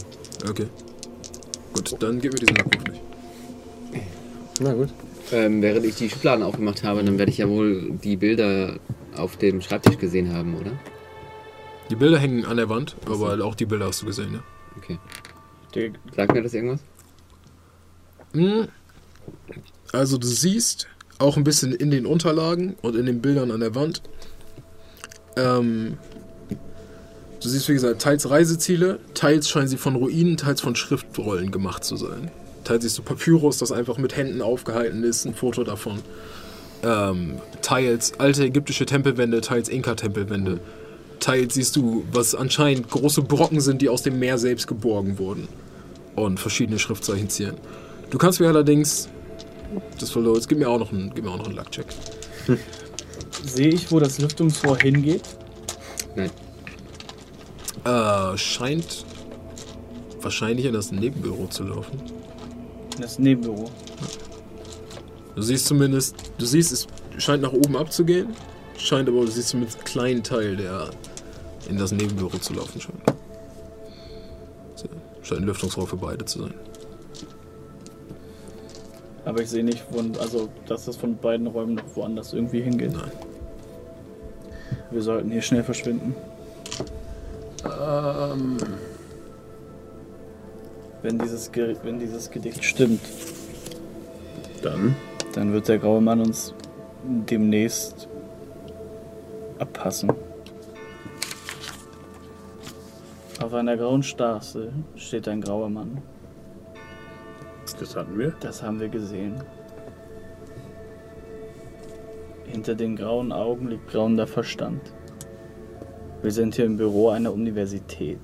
Okay. 0.50 0.68
Gut, 1.74 1.96
dann 2.00 2.22
gib 2.22 2.34
mir 2.34 2.40
diesen 2.40 2.56
Lackwurf 2.56 2.84
nicht. 2.88 3.02
Na 4.62 4.74
gut. 4.74 4.90
Ähm, 5.32 5.62
während 5.62 5.86
ich 5.86 5.96
die 5.96 6.10
Schubladen 6.10 6.44
aufgemacht 6.44 6.84
habe, 6.84 7.04
dann 7.04 7.18
werde 7.18 7.32
ich 7.32 7.40
ja 7.40 7.50
wohl 7.50 7.92
die 8.02 8.16
Bilder 8.16 8.80
auf 9.16 9.36
dem 9.36 9.62
Schreibtisch 9.62 9.98
gesehen 9.98 10.34
haben, 10.34 10.56
oder? 10.56 10.72
Die 11.90 11.96
Bilder 11.96 12.18
hängen 12.18 12.46
an 12.46 12.58
der 12.58 12.70
Wand, 12.70 12.96
aber 13.06 13.44
auch 13.44 13.56
die 13.56 13.66
Bilder 13.66 13.88
hast 13.88 14.02
du 14.02 14.06
gesehen, 14.06 14.34
ja. 14.34 14.40
Okay. 14.78 15.00
Sagt 16.16 16.34
mir 16.34 16.42
das 16.42 16.54
irgendwas? 16.54 16.80
Hm. 18.34 18.68
Also 19.92 20.18
du 20.18 20.28
siehst 20.28 20.88
auch 21.20 21.38
ein 21.38 21.44
bisschen 21.44 21.74
in 21.74 21.92
den 21.92 22.06
Unterlagen 22.06 22.76
und 22.82 22.96
in 22.96 23.06
den 23.06 23.22
Bildern 23.22 23.52
an 23.52 23.60
der 23.60 23.76
Wand. 23.76 24.02
Ähm, 25.36 25.98
du 27.42 27.50
siehst, 27.50 27.70
wie 27.70 27.74
gesagt, 27.74 28.02
teils 28.02 28.30
Reiseziele, 28.30 29.00
teils 29.14 29.50
scheinen 29.50 29.68
sie 29.68 29.78
von 29.78 29.96
Ruinen, 29.96 30.38
teils 30.38 30.62
von 30.62 30.76
Schriftrollen 30.76 31.52
gemacht 31.52 31.84
zu 31.84 31.96
sein. 31.96 32.32
Teils 32.64 32.84
siehst 32.84 32.98
du 32.98 33.04
Papyrus, 33.04 33.58
das 33.58 33.72
einfach 33.72 33.98
mit 33.98 34.16
Händen 34.16 34.42
aufgehalten 34.42 35.04
ist, 35.04 35.26
ein 35.26 35.34
Foto 35.34 35.64
davon. 35.64 36.00
Ähm, 36.84 37.36
teils 37.62 38.20
alte 38.20 38.44
ägyptische 38.44 38.86
Tempelwände, 38.86 39.42
teils 39.42 39.70
Inka-Tempelwände. 39.70 40.60
Teils 41.20 41.56
siehst 41.56 41.76
du, 41.76 42.06
was 42.12 42.36
anscheinend 42.36 42.90
große 42.90 43.24
Brocken 43.24 43.62
sind, 43.62 43.82
die 43.82 43.90
aus 43.90 44.04
dem 44.04 44.20
Meer 44.20 44.38
selbst 44.38 44.68
geborgen 44.68 45.18
wurden. 45.18 45.48
Und 46.18 46.40
verschiedene 46.40 46.80
Schriftzeichen 46.80 47.30
zieren. 47.30 47.56
Du 48.10 48.18
kannst 48.18 48.42
mir 48.42 48.48
allerdings. 48.48 49.08
Das 50.00 50.10
verlor 50.10 50.36
jetzt. 50.36 50.50
Gib 50.50 50.58
mir 50.58 50.70
auch 50.70 50.80
noch 50.80 50.92
einen, 50.92 51.14
gib 51.14 51.24
mir 51.24 51.32
auch 51.32 51.38
noch 51.38 51.46
einen 51.46 51.56
Luckcheck. 51.56 51.86
sehe 53.44 53.70
ich, 53.70 53.92
wo 53.92 54.00
das 54.00 54.20
Lüftungsrohr 54.20 54.78
hingeht? 54.78 55.24
Nein. 56.16 56.32
Äh, 57.86 58.38
scheint 58.38 59.06
wahrscheinlich 60.22 60.66
in 60.66 60.74
das 60.74 60.92
Nebenbüro 60.92 61.48
zu 61.48 61.64
laufen. 61.64 62.02
Das 63.00 63.20
Nebenbüro. 63.20 63.70
Du 65.36 65.42
siehst 65.42 65.68
zumindest, 65.68 66.16
du 66.38 66.46
siehst, 66.46 66.72
es 66.72 66.88
scheint 67.24 67.44
nach 67.44 67.54
oben 67.54 67.78
abzugehen. 67.78 68.30
Scheint 68.78 69.08
aber, 69.08 69.22
du 69.22 69.32
siehst 69.32 69.50
zumindest 69.50 69.78
einen 69.78 69.86
kleinen 69.86 70.24
Teil, 70.24 70.56
der 70.56 70.90
in 71.70 71.78
das 71.78 71.92
Nebenbüro 71.92 72.38
zu 72.40 72.54
laufen 72.54 72.82
scheint. 72.82 73.02
Scheint 75.28 75.42
ein 75.42 75.48
Lüftungsrohr 75.48 75.88
für 75.88 75.98
beide 75.98 76.24
zu 76.24 76.44
sein. 76.44 76.54
Aber 79.26 79.42
ich 79.42 79.50
sehe 79.50 79.64
nicht, 79.64 79.84
wo, 79.92 80.00
also, 80.22 80.48
dass 80.68 80.86
das 80.86 80.96
von 80.96 81.18
beiden 81.18 81.48
Räumen 81.48 81.76
noch 81.76 81.96
woanders 81.96 82.32
irgendwie 82.32 82.62
hingeht. 82.62 82.94
Nein. 82.94 83.12
Wir 84.90 85.02
sollten 85.02 85.30
hier 85.30 85.42
schnell 85.42 85.64
verschwinden. 85.64 86.16
Ähm, 87.66 88.58
Wenn 91.02 91.20
dieses, 91.20 91.52
Ge 91.52 91.76
wenn 91.84 92.00
dieses 92.00 92.32
Gedicht 92.32 92.64
stimmt, 92.64 93.02
dann. 94.62 94.96
dann 95.34 95.52
wird 95.52 95.68
der 95.68 95.78
graue 95.78 96.00
Mann 96.00 96.22
uns 96.22 96.54
demnächst 97.04 98.08
abpassen. 99.60 100.14
Auf 103.40 103.54
einer 103.54 103.78
grauen 103.78 104.02
Straße 104.02 104.72
steht 104.96 105.28
ein 105.28 105.42
grauer 105.42 105.70
Mann. 105.70 106.02
Das 107.80 107.96
hatten 107.96 108.18
wir. 108.18 108.34
Das 108.40 108.64
haben 108.64 108.80
wir 108.80 108.90
gesehen. 108.90 109.36
Hinter 112.46 112.74
den 112.74 112.96
grauen 112.96 113.32
Augen 113.32 113.68
liegt 113.68 113.90
grauender 113.90 114.26
Verstand. 114.26 114.82
Wir 116.24 116.32
sind 116.32 116.56
hier 116.56 116.66
im 116.66 116.78
Büro 116.78 117.10
einer 117.10 117.32
Universität, 117.32 118.20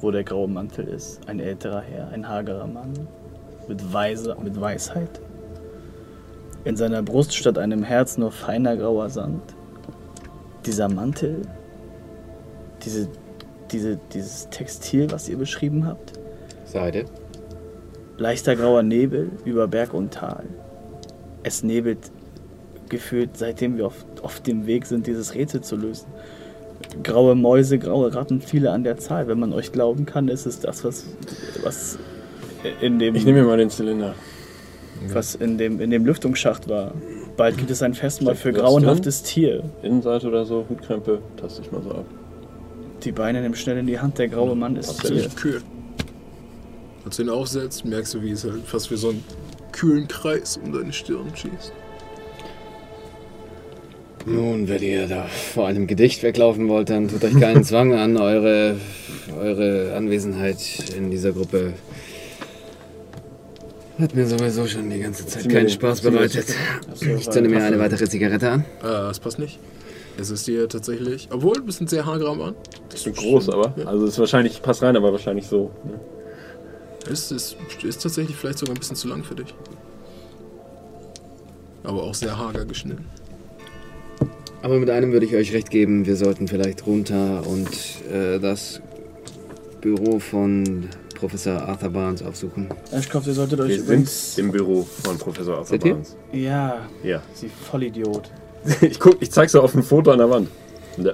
wo 0.00 0.10
der 0.10 0.24
graue 0.24 0.48
Mantel 0.48 0.88
ist. 0.88 1.26
Ein 1.26 1.40
älterer 1.40 1.80
Herr, 1.80 2.08
ein 2.08 2.28
hagerer 2.28 2.66
Mann 2.66 3.08
mit, 3.68 3.92
Weise, 3.92 4.36
mit 4.42 4.60
Weisheit. 4.60 5.18
In 6.64 6.76
seiner 6.76 7.02
Brust 7.02 7.34
statt 7.34 7.56
einem 7.56 7.82
Herz 7.82 8.18
nur 8.18 8.32
feiner 8.32 8.76
grauer 8.76 9.08
Sand. 9.08 9.54
Dieser 10.66 10.90
Mantel, 10.90 11.40
diese, 12.84 13.08
diese, 13.72 13.98
dieses 14.12 14.48
Textil, 14.50 15.10
was 15.10 15.28
ihr 15.28 15.36
beschrieben 15.36 15.86
habt, 15.86 16.12
Seide. 16.64 17.04
Leichter 18.16 18.54
grauer 18.54 18.82
Nebel 18.82 19.30
über 19.44 19.66
Berg 19.66 19.92
und 19.94 20.12
Tal. 20.14 20.44
Es 21.42 21.62
nebelt 21.64 21.98
gefühlt, 22.88 23.30
seitdem 23.36 23.76
wir 23.76 23.86
auf, 23.86 24.04
auf 24.22 24.40
dem 24.40 24.66
Weg 24.66 24.86
sind, 24.86 25.06
dieses 25.06 25.34
Rätsel 25.34 25.62
zu 25.62 25.76
lösen. 25.76 26.06
Graue 27.02 27.34
Mäuse, 27.34 27.78
graue 27.78 28.14
Ratten, 28.14 28.40
viele 28.40 28.70
an 28.72 28.84
der 28.84 28.98
Zahl. 28.98 29.26
Wenn 29.26 29.38
man 29.38 29.52
euch 29.52 29.72
glauben 29.72 30.06
kann, 30.06 30.28
ist 30.28 30.46
es 30.46 30.60
das, 30.60 30.84
was, 30.84 31.06
was 31.62 31.98
in 32.80 32.98
dem, 32.98 33.14
Ich 33.14 33.24
nehme 33.24 33.40
mir 33.40 33.46
mal 33.46 33.56
den 33.58 33.70
Zylinder. 33.70 34.14
was 35.08 35.34
in 35.34 35.56
dem, 35.56 35.80
in 35.80 35.90
dem 35.90 36.04
Lüftungsschacht 36.04 36.68
war. 36.68 36.92
Bald 37.36 37.56
gibt 37.56 37.70
es 37.70 37.82
ein 37.82 37.94
Festmahl 37.94 38.34
für 38.34 38.52
grauenhaftes 38.52 39.22
Tier. 39.22 39.62
Innenseite 39.82 40.28
oder 40.28 40.44
so, 40.44 40.66
Hutkrempe, 40.68 41.20
taste 41.36 41.62
ich 41.62 41.72
mal 41.72 41.82
so 41.82 41.90
ab. 41.90 42.04
Die 43.04 43.12
Beine 43.12 43.40
nimm 43.40 43.54
schnell 43.54 43.78
in 43.78 43.86
die 43.86 43.98
Hand, 43.98 44.18
der 44.18 44.28
graue 44.28 44.54
Mann 44.54 44.76
ist 44.76 44.88
Das 44.88 44.96
ist 45.04 45.08
Tier. 45.08 45.24
echt 45.24 45.36
kühl. 45.36 45.62
Als 47.04 47.16
du 47.16 47.22
ihn 47.22 47.30
aufsetzt, 47.30 47.84
merkst 47.84 48.14
du, 48.14 48.22
wie 48.22 48.30
es 48.32 48.44
halt 48.44 48.66
fast 48.66 48.90
wie 48.90 48.96
so 48.96 49.10
einen 49.10 49.24
kühlen 49.72 50.06
Kreis 50.06 50.58
um 50.62 50.72
deine 50.72 50.92
Stirn 50.92 51.30
schießt. 51.34 51.72
Nun, 54.26 54.68
wenn 54.68 54.82
ihr 54.82 55.06
da 55.08 55.24
vor 55.24 55.66
einem 55.66 55.86
Gedicht 55.86 56.22
weglaufen 56.22 56.68
wollt, 56.68 56.90
dann 56.90 57.08
tut 57.08 57.24
euch 57.24 57.40
keinen 57.40 57.64
Zwang 57.64 57.94
an, 57.94 58.18
eure, 58.18 58.76
eure 59.38 59.94
Anwesenheit 59.96 60.58
in 60.94 61.10
dieser 61.10 61.32
Gruppe 61.32 61.72
Hat 63.98 64.14
mir 64.14 64.26
sowieso 64.26 64.66
schon 64.66 64.90
die 64.90 65.00
ganze 65.00 65.26
Zeit 65.26 65.48
keinen 65.48 65.70
Spaß 65.70 66.02
bereitet. 66.02 66.54
Ich 67.00 67.30
zünde 67.30 67.48
mir 67.48 67.64
eine 67.64 67.78
weitere 67.78 68.06
Zigarette 68.06 68.50
an. 68.50 68.60
Äh, 68.80 68.82
das 68.82 69.20
passt 69.20 69.38
nicht. 69.38 69.58
Es 70.18 70.30
ist 70.30 70.46
dir 70.46 70.68
tatsächlich, 70.68 71.28
obwohl 71.30 71.56
ein 71.56 71.64
bisschen 71.64 71.86
sehr 71.86 72.04
hager 72.04 72.28
am 72.28 72.42
an. 72.42 72.54
Das 72.90 73.06
ist 73.06 73.16
groß, 73.16 73.48
aber. 73.48 73.74
Also 73.86 74.06
ist 74.06 74.18
wahrscheinlich, 74.18 74.60
passt 74.62 74.82
rein, 74.82 74.96
aber 74.96 75.12
wahrscheinlich 75.12 75.46
so. 75.46 75.70
Ne? 75.84 75.98
Es 77.10 77.30
ist, 77.32 77.56
ist 77.82 78.02
tatsächlich 78.02 78.36
vielleicht 78.36 78.58
sogar 78.58 78.74
ein 78.74 78.78
bisschen 78.78 78.96
zu 78.96 79.08
lang 79.08 79.24
für 79.24 79.34
dich. 79.34 79.54
Aber 81.82 82.02
auch 82.02 82.14
sehr 82.14 82.36
hager 82.36 82.64
geschnitten. 82.66 83.06
Aber 84.62 84.78
mit 84.78 84.90
einem 84.90 85.12
würde 85.12 85.24
ich 85.24 85.34
euch 85.34 85.54
recht 85.54 85.70
geben, 85.70 86.04
wir 86.04 86.16
sollten 86.16 86.46
vielleicht 86.46 86.86
runter 86.86 87.46
und 87.46 87.68
äh, 88.12 88.38
das 88.38 88.82
Büro 89.80 90.18
von 90.18 90.88
Professor 91.14 91.62
Arthur 91.62 91.88
Barnes 91.88 92.22
aufsuchen. 92.22 92.68
Ashcroft, 92.92 93.26
ihr 93.26 93.32
solltet 93.32 93.60
euch 93.60 93.68
Wir 93.68 93.76
sind 93.76 93.84
übrigens... 93.86 94.38
im 94.38 94.52
Büro 94.52 94.86
von 95.02 95.16
Professor 95.16 95.58
Arthur 95.58 95.76
ihr? 95.84 95.92
Barnes. 95.94 96.16
Ja, 96.32 96.86
Ja. 97.02 97.22
sie 97.32 97.48
Vollidiot. 97.48 98.30
Ich 98.80 99.00
guck, 99.00 99.20
ich 99.22 99.30
zeig's 99.30 99.52
dir 99.52 99.62
auf 99.62 99.72
dem 99.72 99.82
Foto 99.82 100.10
an 100.10 100.18
der 100.18 100.30
Wand. 100.30 100.48
Ja. 100.98 101.12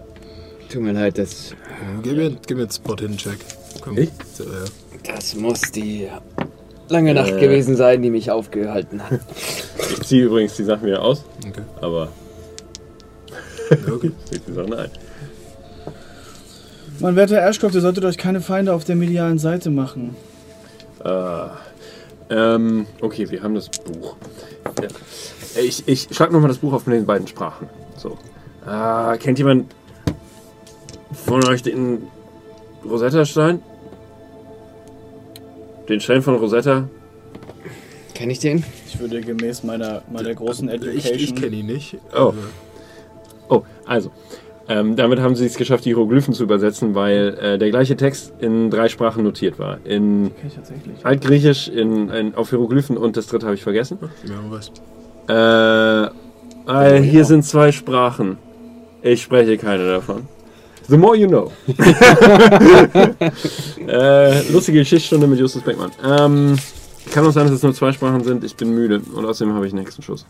Tut 0.69 0.83
mir 0.83 0.93
leid, 0.93 1.17
das, 1.19 1.55
Gib 2.03 2.17
mir, 2.17 2.31
gib 2.47 2.57
mir 2.57 2.65
einen 2.65 2.71
Spot-Hidden-Check. 2.73 3.39
Komm. 3.81 3.99
Ich? 3.99 4.11
Ja, 4.39 4.45
ja. 4.45 5.15
das 5.15 5.35
muss 5.37 5.61
die 5.73 6.09
lange 6.89 7.15
Nacht 7.15 7.33
Äh. 7.33 7.41
gewesen 7.41 7.77
sein, 7.77 8.03
die 8.03 8.11
mich 8.11 8.31
aufgehalten 8.31 9.03
hat. 9.09 9.21
Ich 9.93 10.03
ziehe 10.03 10.25
übrigens 10.25 10.57
die 10.57 10.65
Sachen 10.65 10.87
wieder 10.87 11.03
aus, 11.03 11.25
Okay. 11.49 11.63
aber 11.81 12.09
okay. 13.93 14.11
ich 14.33 14.41
die 14.45 14.53
Sachen 14.53 14.75
ein. 14.75 14.91
Mein 16.99 17.15
werter 17.15 17.43
Ashcroft, 17.47 17.75
ihr 17.75 17.81
solltet 17.83 18.05
euch 18.05 18.17
keine 18.19 18.41
Feinde 18.41 18.73
auf 18.73 18.85
der 18.85 18.97
medialen 18.97 19.39
Seite 19.39 19.71
machen. 19.71 20.17
Ah. 21.05 21.51
Ähm, 22.31 22.87
okay, 23.01 23.31
wir 23.31 23.43
haben 23.43 23.55
das 23.55 23.69
Buch. 23.69 24.17
Ja. 24.83 24.89
Ich, 25.59 25.87
ich 25.87 26.09
schlag 26.11 26.33
nochmal 26.33 26.49
das 26.49 26.59
Buch 26.59 26.73
auf 26.73 26.85
den 26.85 27.07
beiden 27.07 27.27
Sprachen. 27.27 27.69
So. 27.97 28.19
Ah, 28.67 29.17
kennt 29.17 29.39
jemand 29.39 29.75
von 31.13 31.45
euch 31.49 31.63
den 31.63 32.03
Rosetta-Stein? 32.85 33.63
Den 35.89 36.01
Stein 36.01 36.23
von 36.23 36.37
Rosetta? 36.37 36.89
Kenn 38.15 38.31
ich 38.31 38.39
den? 38.39 38.65
Ich 38.87 38.99
würde 38.99 39.21
gemäß 39.21 39.63
meiner, 39.63 40.03
meiner 40.11 40.35
großen 40.35 40.69
Ich, 40.69 40.75
Education... 40.75 41.15
ich 41.15 41.35
kenne 41.35 41.57
ihn 41.57 41.67
nicht. 41.67 41.97
Oh. 42.15 42.31
Äh, 42.31 42.33
Oh, 43.49 43.63
also. 43.85 44.11
Ähm, 44.69 44.97
damit 44.97 45.21
haben 45.21 45.37
sie 45.37 45.47
es 45.47 45.57
geschafft, 45.57 45.85
die 45.85 45.91
Hieroglyphen 45.91 46.35
zu 46.35 46.43
übersetzen, 46.43 46.97
weil 46.97 47.39
äh, 47.41 47.57
der 47.59 47.71
gleiche 47.71 47.97
Text 47.97 48.33
in 48.41 48.69
drei 48.69 48.89
Sprachen 48.89 49.23
notiert 49.23 49.61
war. 49.61 49.79
In 49.85 50.33
ich. 50.45 51.07
Altgriechisch, 51.07 51.69
in, 51.69 52.09
in, 52.09 52.35
auf 52.35 52.51
Hieroglyphen 52.51 52.97
und 52.97 53.17
das 53.17 53.29
dritte 53.29 53.47
habe 53.47 53.55
ich 53.55 53.63
vergessen. 53.63 53.99
Ja, 54.25 54.35
was. 54.49 54.73
Äh, 55.29 56.05
äh, 56.05 57.03
hier 57.03 57.25
sind 57.25 57.45
zwei 57.45 57.73
Sprachen. 57.73 58.39
Ich 59.03 59.23
spreche 59.23 59.59
keine 59.59 59.87
davon. 59.87 60.29
The 60.89 60.97
more 60.97 61.17
you 61.17 61.29
know. 61.29 61.53
äh, 63.89 64.49
lustige 64.51 64.79
Geschichtsstunde 64.79 65.27
mit 65.27 65.39
Justus 65.41 65.63
Beckmann. 65.63 65.91
Ähm, 66.05 66.57
kann 67.13 67.27
auch 67.27 67.33
sein, 67.33 67.47
dass 67.47 67.55
es 67.57 67.63
nur 67.63 67.75
zwei 67.75 67.93
Sprachen 67.93 68.23
sind. 68.23 68.45
Ich 68.45 68.55
bin 68.57 68.71
müde 68.71 69.01
und 69.15 69.25
außerdem 69.25 69.55
habe 69.55 69.67
ich 69.67 69.73
einen 69.73 69.83
nächsten 69.83 70.03
Schuss. 70.03 70.27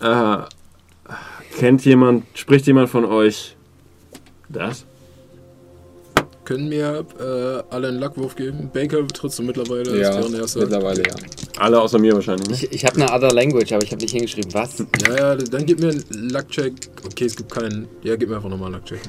Äh, 0.00 0.38
kennt 1.58 1.84
jemand, 1.84 2.24
spricht 2.34 2.66
jemand 2.66 2.88
von 2.90 3.04
euch 3.04 3.56
das? 4.48 4.86
Können 6.46 6.68
mir 6.68 7.04
äh, 7.18 7.74
alle 7.74 7.88
einen 7.88 7.98
Lackwurf 7.98 8.36
geben? 8.36 8.70
Baker 8.72 9.06
trittst 9.08 9.38
du 9.38 9.42
mittlerweile 9.42 10.00
Ja, 10.00 10.12
als 10.12 10.32
erster. 10.32 10.60
mittlerweile 10.60 11.02
ja. 11.02 11.14
Alle 11.58 11.80
außer 11.80 11.98
mir 11.98 12.14
wahrscheinlich. 12.14 12.48
Ne? 12.48 12.54
Ich, 12.54 12.72
ich 12.72 12.84
habe 12.86 12.94
eine 13.02 13.12
Other 13.12 13.34
Language, 13.34 13.72
aber 13.72 13.82
ich 13.82 13.90
habe 13.90 14.00
nicht 14.00 14.12
hingeschrieben, 14.12 14.54
was? 14.54 14.78
Ja, 15.06 15.16
ja, 15.16 15.34
dann 15.34 15.66
gib 15.66 15.80
mir 15.80 15.90
einen 15.90 16.04
Luckcheck. 16.30 16.72
Okay, 17.04 17.24
es 17.24 17.34
gibt 17.36 17.50
keinen. 17.52 17.88
Ja, 18.04 18.14
gib 18.16 18.28
mir 18.30 18.36
einfach 18.36 18.48
nochmal 18.48 18.68
einen 18.68 18.76
Luckcheck. 18.76 19.00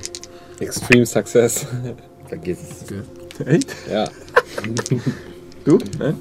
Extreme 0.60 1.06
Success. 1.06 1.68
Vergiss 2.28 2.58
es. 2.60 2.84
Okay. 2.84 3.56
Echt? 3.56 3.76
ja. 3.90 4.10
Du? 5.64 5.78
Ne? 6.00 6.16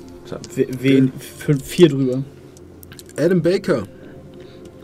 We- 0.54 0.66
Wen? 0.80 1.12
Vier 1.64 1.88
drüber. 1.88 2.22
Adam 3.16 3.40
Baker 3.40 3.84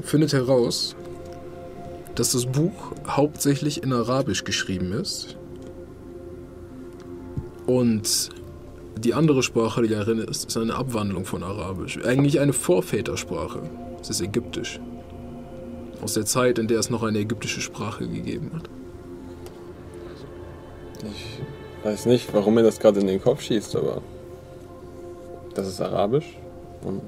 findet 0.03 0.33
heraus, 0.33 0.95
dass 2.15 2.33
das 2.33 2.47
Buch 2.47 2.73
hauptsächlich 3.07 3.83
in 3.83 3.93
Arabisch 3.93 4.45
geschrieben 4.45 4.93
ist. 4.93 5.37
Und 7.73 8.29
die 8.99 9.15
andere 9.15 9.43
Sprache, 9.43 9.81
die 9.81 9.89
darin 9.89 10.19
ist, 10.19 10.45
ist 10.45 10.57
eine 10.59 10.75
Abwandlung 10.75 11.25
von 11.25 11.43
Arabisch. 11.43 11.99
Eigentlich 12.05 12.39
eine 12.39 12.53
Vorvätersprache. 12.53 13.63
Es 13.99 14.11
ist 14.11 14.21
Ägyptisch. 14.21 14.79
Aus 16.03 16.13
der 16.13 16.27
Zeit, 16.27 16.59
in 16.59 16.69
der 16.69 16.81
es 16.81 16.91
noch 16.91 17.03
eine 17.03 17.21
ägyptische 17.21 17.63
Sprache 17.63 18.07
gegeben 18.07 18.51
hat. 18.55 18.69
Ich 21.03 21.87
weiß 21.87 22.07
nicht, 22.07 22.35
warum 22.35 22.55
mir 22.55 22.63
das 22.63 22.79
gerade 22.79 23.01
in 23.01 23.07
den 23.07 23.23
Kopf 23.23 23.41
schießt, 23.41 23.75
aber 23.77 24.03
das 25.55 25.67
ist 25.69 25.81
Arabisch 25.81 26.37
und 26.85 27.01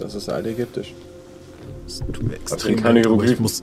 das 0.00 0.14
ist 0.14 0.30
Altägyptisch. 0.30 0.94
Es 1.86 1.98
tut 1.98 2.22
mir 2.22 2.36
extrem 2.36 2.76
keine 2.76 3.02
leid, 3.02 3.30
ich 3.30 3.40
muss 3.40 3.62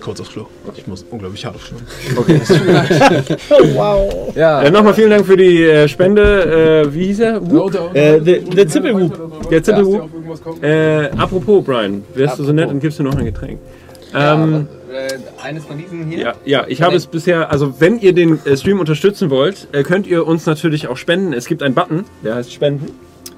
kurz 0.00 0.20
aufs 0.20 0.30
Klo. 0.30 0.46
Ich 0.76 0.86
muss 0.86 1.04
unglaublich 1.10 1.44
hart 1.44 1.56
aufs 1.56 1.66
Klo. 1.68 2.20
Okay. 2.20 2.40
Ja, 4.34 4.62
äh, 4.62 4.70
Nochmal 4.70 4.94
vielen 4.94 5.10
Dank 5.10 5.26
für 5.26 5.36
die 5.36 5.62
äh, 5.64 5.88
Spende. 5.88 6.82
Äh, 6.86 6.94
wie 6.94 7.06
hieß 7.06 7.20
er? 7.20 7.36
Äh, 7.94 8.20
der- 8.20 8.40
der 8.40 8.68
Zippelhub. 8.68 9.48
Der 9.50 9.62
Zippelhub. 9.62 10.08
Äh, 10.62 11.06
apropos, 11.16 11.64
Brian, 11.64 12.04
wärst 12.14 12.38
du 12.38 12.44
so 12.44 12.52
nett 12.52 12.68
und 12.68 12.80
gibst 12.80 12.98
dir 12.98 13.02
noch 13.04 13.16
ein 13.16 13.24
Getränk? 13.24 13.58
Ähm, 14.14 14.68
äh, 14.92 15.44
eines 15.44 15.64
von 15.64 15.76
diesen 15.78 16.06
hier? 16.06 16.18
ja, 16.20 16.34
ja, 16.44 16.64
ich 16.68 16.80
habe 16.82 16.96
es 16.96 17.06
bisher, 17.06 17.50
also 17.50 17.80
wenn 17.80 17.98
ihr 17.98 18.12
den 18.12 18.38
äh, 18.46 18.56
Stream 18.56 18.80
unterstützen 18.80 19.30
wollt, 19.30 19.68
äh, 19.72 19.82
könnt 19.82 20.06
ihr 20.06 20.26
uns 20.26 20.46
natürlich 20.46 20.88
auch 20.88 20.96
spenden. 20.96 21.32
Es 21.32 21.46
gibt 21.46 21.62
einen 21.62 21.74
Button, 21.74 22.04
der 22.24 22.36
heißt 22.36 22.52
Spenden. 22.52 22.86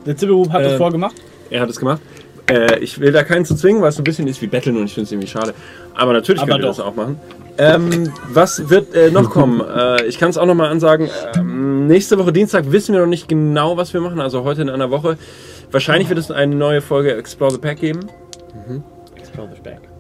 Der 0.07 0.17
Zippelhub 0.17 0.51
hat 0.51 0.65
das 0.65 0.75
vorgemacht. 0.75 1.17
Er 1.51 1.63
hat 1.63 1.71
es 1.71 1.79
gemacht. 1.79 2.01
Äh, 2.49 2.79
ich 2.79 2.99
will 2.99 3.13
da 3.13 3.25
keinen 3.25 3.45
zu 3.45 3.55
zwingen, 3.55 3.83
weil 3.83 3.91
es 3.91 3.97
so 3.97 4.03
ein 4.03 4.05
bisschen 4.05 4.27
ist 4.27 4.41
wie 4.41 4.47
Betteln 4.47 4.77
und 4.77 4.85
ich 4.85 4.95
finde 4.95 5.05
es 5.05 5.13
irgendwie 5.13 5.29
schade. 5.29 5.55
Aber 5.95 6.13
natürlich 6.13 6.43
Aber 6.43 6.53
könnt 6.53 6.65
ihr 6.65 6.69
das 6.69 6.81
auch 6.81 6.95
machen. 6.95 7.21
Ähm, 7.59 8.13
was 8.33 8.71
wird 8.71 8.95
äh, 8.95 9.11
noch 9.11 9.31
kommen? 9.31 9.61
Äh, 9.61 10.07
ich 10.07 10.19
kann 10.19 10.31
es 10.31 10.39
auch 10.39 10.47
noch 10.47 10.55
mal 10.55 10.69
ansagen. 10.69 11.11
Ähm, 11.37 11.89
nächste 11.89 12.19
Woche 12.19 12.33
Dienstag 12.33 12.71
wissen 12.73 12.95
wir 12.95 13.01
noch 13.01 13.09
nicht 13.09 13.29
genau, 13.29 13.77
was 13.77 13.93
wir 13.93 14.01
machen. 14.01 14.21
Also 14.21 14.45
heute 14.45 14.63
in 14.63 14.71
einer 14.71 14.91
Woche. 14.91 15.19
Wahrscheinlich 15.71 16.09
wird 16.09 16.19
es 16.19 16.31
eine 16.31 16.55
neue 16.55 16.81
Folge 16.81 17.15
Explore 17.15 17.53
the 17.53 17.59
Pack 17.59 17.81
geben. 17.81 18.01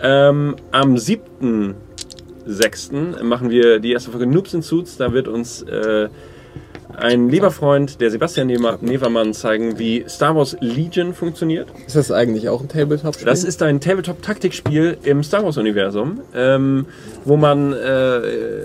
Ähm, 0.01 0.57
am 0.73 0.95
7.6. 0.95 3.23
machen 3.23 3.51
wir 3.51 3.79
die 3.79 3.93
erste 3.93 4.11
Folge 4.11 4.27
Noobs 4.27 4.55
in 4.55 4.63
Suits. 4.63 4.97
Da 4.97 5.13
wird 5.13 5.29
uns 5.29 5.63
äh, 5.63 6.09
ein 7.01 7.29
lieber 7.29 7.51
Freund, 7.51 8.01
der 8.01 8.11
Sebastian 8.11 8.49
Never- 8.49 8.79
Nevermann, 8.81 9.33
zeigen, 9.35 9.79
wie 9.79 10.05
Star 10.09 10.35
Wars 10.37 10.57
Legion 10.61 11.15
funktioniert. 11.15 11.69
ist 11.87 11.97
das 11.97 12.11
eigentlich 12.11 12.49
auch 12.49 12.61
ein 12.61 12.69
Tabletop-Spiel? 12.69 13.27
Das 13.27 13.45
ist 13.45 13.63
ein 13.63 13.81
Tabletop-Taktikspiel 13.81 14.99
im 15.05 15.23
Star 15.23 15.45
Wars-Universum, 15.45 16.21
ähm, 16.35 16.87
wo 17.25 17.37
man 17.37 17.73
äh, 17.73 18.19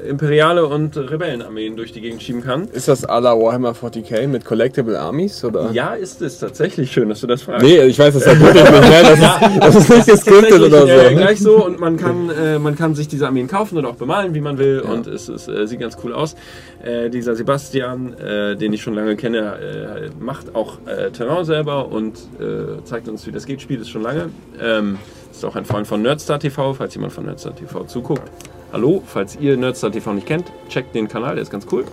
Imperiale 0.10 0.66
und 0.66 0.98
Rebellenarmeen 0.98 1.76
durch 1.76 1.92
die 1.92 2.02
Gegend 2.02 2.22
schieben 2.24 2.44
kann. 2.44 2.68
Ist 2.70 2.88
das 2.88 3.08
à 3.08 3.20
la 3.20 3.38
Warhammer 3.38 3.74
40k 3.74 4.28
mit 4.28 4.46
Collectible 4.46 5.00
Armies? 5.00 5.44
Oder? 5.44 5.72
Ja, 5.72 5.94
ist 5.94 6.22
es 6.22 6.40
tatsächlich 6.40 6.92
schön, 6.92 7.10
dass 7.10 7.22
du 7.22 7.28
das 7.28 7.44
fragst. 7.44 7.64
Nee, 7.66 7.82
ich 7.84 7.98
weiß 8.00 8.14
das 8.14 8.26
halt 8.28 8.40
wirklich 8.40 8.64
nicht. 8.64 8.74
Ne? 8.74 9.04
Das, 9.04 9.20
ist, 9.20 9.60
das 9.62 9.76
ist 9.76 9.90
nicht 9.90 10.08
gescriptet 10.08 10.62
oder 10.62 10.82
so. 10.82 10.88
Äh, 10.88 11.16
gleich 11.16 11.40
so 11.40 11.64
und 11.66 11.80
man 11.80 11.98
kann, 11.98 12.30
äh, 12.30 12.60
man 12.60 12.76
kann 12.76 12.96
sich 12.96 13.08
diese 13.08 13.26
Armeen 13.28 13.48
kaufen 13.48 13.78
oder 13.78 13.90
auch 13.90 13.96
bemalen, 13.96 14.34
wie 14.34 14.42
man 14.42 14.58
will 14.58 14.80
und 14.80 15.08
es, 15.08 15.30
ist, 15.30 15.48
äh, 15.48 15.68
sieht 15.68 15.80
ganz 15.80 15.98
cool 16.04 16.14
aus. 16.14 16.36
Äh, 16.84 17.10
dieser 17.10 17.36
Sebastian, 17.36 18.16
äh, 18.24 18.56
den 18.56 18.74
ich 18.74 18.82
schon 18.82 18.94
lange 18.94 19.16
kenne, 19.16 20.10
äh, 20.10 20.24
macht 20.24 20.56
auch 20.56 20.78
äh, 20.86 21.12
Terrain 21.12 21.46
selber 21.46 21.88
und 21.90 22.18
äh, 22.40 22.84
zeigt 22.84 23.08
uns, 23.10 23.28
wie 23.28 23.32
das 23.32 23.46
geht, 23.46 23.62
spielt 23.62 23.82
es 23.82 23.90
schon 23.90 24.02
lange. 24.02 24.30
Ähm, 24.62 24.98
ist 25.32 25.44
auch 25.46 25.56
ein 25.56 25.66
Freund 25.66 25.88
von 25.88 26.02
Nerdstar 26.02 26.40
TV, 26.40 26.74
falls 26.74 26.94
jemand 26.96 27.14
von 27.14 27.26
Nerdstar 27.26 27.56
TV 27.56 27.84
zuguckt. 27.86 28.24
Hallo, 28.72 29.04
falls 29.06 29.36
ihr 29.40 29.58
Nerdstar 29.58 29.92
TV 29.92 30.14
nicht 30.14 30.28
kennt, 30.28 30.46
checkt 30.70 30.96
den 30.96 31.08
Kanal, 31.08 31.36
der 31.36 31.44
ist 31.44 31.52
ganz 31.52 31.66
cool. 31.72 31.86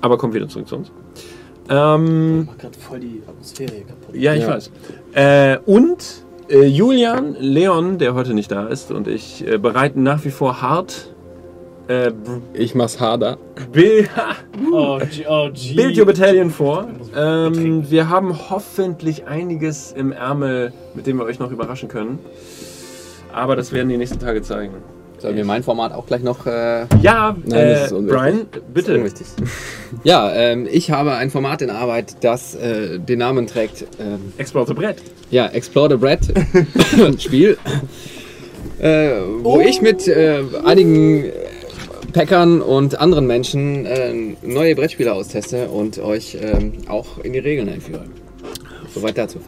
Aber 0.00 0.18
kommt 0.18 0.34
wieder 0.34 0.48
zurück 0.48 0.68
zu 0.68 0.76
uns. 0.76 0.90
Ähm, 1.68 2.46
Macht 2.46 2.58
gerade 2.58 2.78
voll 2.78 3.00
die 3.00 3.22
Atmosphäre 3.28 3.72
hier 3.72 3.84
kaputt. 3.84 4.14
ja, 4.14 4.34
ich 4.34 4.42
Ja. 4.42 4.48
weiß. 4.48 4.70
Äh, 5.14 5.58
und 5.66 6.24
äh, 6.48 6.64
Julian, 6.66 7.36
Leon, 7.38 7.98
der 7.98 8.14
heute 8.14 8.34
nicht 8.34 8.50
da 8.50 8.66
ist, 8.66 8.90
und 8.90 9.06
ich 9.06 9.46
äh, 9.46 9.58
bereiten 9.58 10.02
nach 10.02 10.24
wie 10.24 10.30
vor 10.30 10.62
hart 10.62 11.14
äh, 11.90 12.12
Ich 12.54 12.74
mach's 12.74 13.00
harder. 13.00 13.36
Bill, 13.72 14.06
Oh, 14.72 15.00
oh, 15.28 15.48
Build 15.74 15.98
Your 15.98 16.06
Battalion 16.06 16.50
vor. 16.50 16.86
Ähm, 17.16 17.90
wir 17.90 18.08
haben 18.08 18.50
hoffentlich 18.50 19.26
einiges 19.26 19.92
im 19.92 20.12
Ärmel, 20.12 20.72
mit 20.94 21.06
dem 21.06 21.18
wir 21.18 21.24
euch 21.24 21.38
noch 21.38 21.50
überraschen 21.50 21.88
können. 21.88 22.18
Aber 23.32 23.56
das 23.56 23.72
werden 23.72 23.88
die 23.88 23.96
nächsten 23.96 24.18
Tage 24.18 24.42
zeigen. 24.42 24.74
Sollen 25.18 25.36
wir 25.36 25.44
mein 25.44 25.62
Format 25.62 25.92
auch 25.92 26.06
gleich 26.06 26.22
noch 26.22 26.46
äh, 26.46 26.86
Ja, 27.02 27.36
Nein, 27.44 27.58
äh. 27.60 27.88
Brian, 28.08 28.46
bitte. 28.72 28.94
Unwichtig. 28.94 29.26
Ja, 30.04 30.32
ähm, 30.32 30.66
ich 30.70 30.90
habe 30.92 31.12
ein 31.14 31.30
Format 31.30 31.62
in 31.62 31.68
Arbeit, 31.70 32.16
das 32.24 32.54
äh, 32.54 32.98
den 33.00 33.18
Namen 33.18 33.46
trägt. 33.48 33.82
Ähm, 33.98 34.32
Explore 34.38 34.66
the 34.68 34.72
Brett. 34.74 34.96
ja, 35.30 35.46
Explore 35.48 35.90
the 35.90 35.96
Bread 35.96 36.20
Spiel. 37.20 37.58
Äh, 38.78 39.10
wo 39.42 39.60
ich 39.60 39.82
mit 39.82 40.08
äh, 40.08 40.42
einigen 40.64 41.24
äh, 41.24 41.32
Packern 42.10 42.60
und 42.60 43.00
anderen 43.00 43.26
Menschen 43.26 43.86
äh, 43.86 44.12
neue 44.42 44.74
Brettspiele 44.74 45.12
austeste 45.12 45.68
und 45.68 45.98
euch 45.98 46.36
ähm, 46.40 46.72
auch 46.88 47.18
in 47.18 47.32
die 47.32 47.38
Regeln 47.38 47.68
einführe. 47.68 48.04
Soweit 48.94 49.16
dazu. 49.18 49.40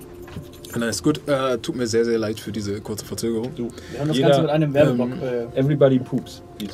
Nice, 0.78 1.02
gut. 1.02 1.20
Äh, 1.28 1.58
tut 1.58 1.76
mir 1.76 1.86
sehr, 1.86 2.05
sehr 2.05 2.18
leid 2.18 2.41
für 2.41 2.50
diese 2.52 2.81
kurze 2.81 3.05
Verzögerung. 3.05 3.52
Wir 3.57 4.00
haben 4.00 4.08
das 4.08 4.16
Jeder, 4.16 4.28
Ganze 4.28 4.42
mit 4.42 4.50
einem 4.50 4.73
Werbeblock. 4.73 5.08
ähm, 5.10 5.49
äh, 5.55 5.58
Everybody 5.58 5.99
poops. 5.99 6.42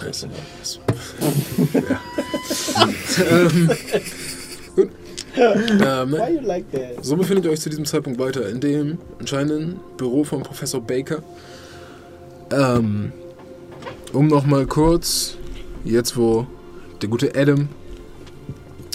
Ähm, 3.30 3.70
gut. 4.76 4.88
Ähm, 5.36 6.12
why 6.12 6.34
you 6.34 6.40
like 6.40 6.70
that? 6.72 7.04
So 7.04 7.16
befindet 7.16 7.44
ihr 7.44 7.50
euch 7.50 7.60
zu 7.60 7.68
diesem 7.70 7.84
Zeitpunkt 7.84 8.18
weiter 8.18 8.48
in 8.48 8.60
dem 8.60 8.98
anscheinenden 9.18 9.80
Büro 9.96 10.24
von 10.24 10.42
Professor 10.42 10.80
Baker. 10.80 11.22
Ähm, 12.50 13.12
um 14.12 14.26
nochmal 14.28 14.66
kurz, 14.66 15.37
jetzt 15.88 16.16
wo 16.16 16.46
der 17.02 17.08
gute 17.08 17.34
Adam 17.34 17.68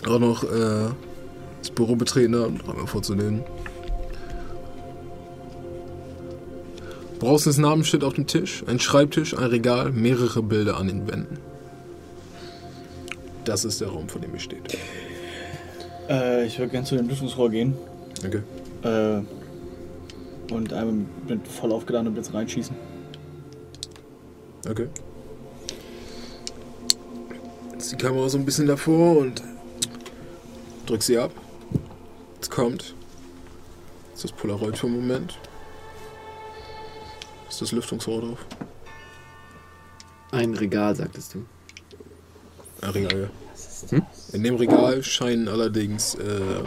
auch 0.07 0.19
noch 0.19 0.43
äh, 0.43 0.89
das 1.59 1.69
Büro 1.71 1.95
betreten 1.95 2.35
hat, 2.39 2.51
noch 2.51 2.69
einmal 2.69 2.87
vorzunehmen. 2.87 3.43
Draußen 7.19 7.49
ist 7.49 7.57
Namensschild 7.57 8.03
auf 8.03 8.15
dem 8.15 8.27
Tisch, 8.27 8.63
ein 8.67 8.79
Schreibtisch, 8.81 9.33
ein 9.37 9.45
Regal, 9.45 9.91
mehrere 9.93 10.43
Bilder 10.43 10.77
an 10.77 10.87
den 10.87 11.07
Wänden. 11.07 11.37
Das 13.45 13.63
ist 13.63 13.79
der 13.79 13.89
Raum, 13.89 14.09
vor 14.09 14.19
dem 14.19 14.33
ihr 14.33 14.39
steht. 14.39 14.77
Äh, 16.09 16.45
ich 16.45 16.59
würde 16.59 16.71
gerne 16.71 16.85
zu 16.85 16.97
dem 16.97 17.07
Lüftungsrohr 17.07 17.49
gehen 17.49 17.75
Okay. 18.25 18.41
äh, 18.83 19.21
und 20.53 20.73
einmal 20.73 21.05
mit 21.27 21.47
voll 21.47 21.71
aufgeladenem 21.71 22.13
Blitz 22.13 22.33
reinschießen. 22.33 22.75
Okay. 24.69 24.87
Jetzt 27.83 27.91
die 27.91 27.97
Kamera 27.97 28.29
so 28.29 28.37
ein 28.37 28.45
bisschen 28.45 28.65
davor 28.65 29.17
und 29.17 29.43
drück 30.85 31.03
sie 31.03 31.17
ab. 31.17 31.31
Jetzt 32.35 32.49
kommt. 32.49 32.95
Jetzt 34.11 34.23
das 34.23 34.31
Polaroid 34.31 34.77
für 34.77 34.87
einen 34.87 35.01
Moment. 35.01 35.37
Ist 37.49 37.61
das 37.61 37.73
Lüftungsrohr 37.73 38.21
drauf? 38.21 38.45
Ein 40.31 40.53
Regal, 40.53 40.95
sagtest 40.95 41.33
du. 41.33 41.45
Ein 42.79 42.91
Regal, 42.91 43.19
ja. 43.19 43.97
Hm? 43.97 44.05
In 44.31 44.43
dem 44.43 44.55
Regal 44.55 45.03
scheinen 45.03 45.49
allerdings 45.49 46.15
äh, 46.15 46.63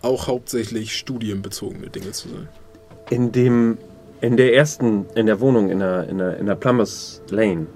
auch 0.00 0.26
hauptsächlich 0.26 0.96
studienbezogene 0.96 1.90
Dinge 1.90 2.12
zu 2.12 2.30
sein. 2.30 2.48
In 3.10 3.30
dem, 3.30 3.76
in 4.22 4.38
der 4.38 4.54
ersten, 4.54 5.04
in 5.14 5.26
der 5.26 5.38
Wohnung, 5.40 5.68
in 5.68 5.80
der, 5.80 6.08
in 6.08 6.16
der, 6.16 6.38
in 6.38 6.46
der 6.46 6.54
Plumbers 6.54 7.20
Lane, 7.28 7.66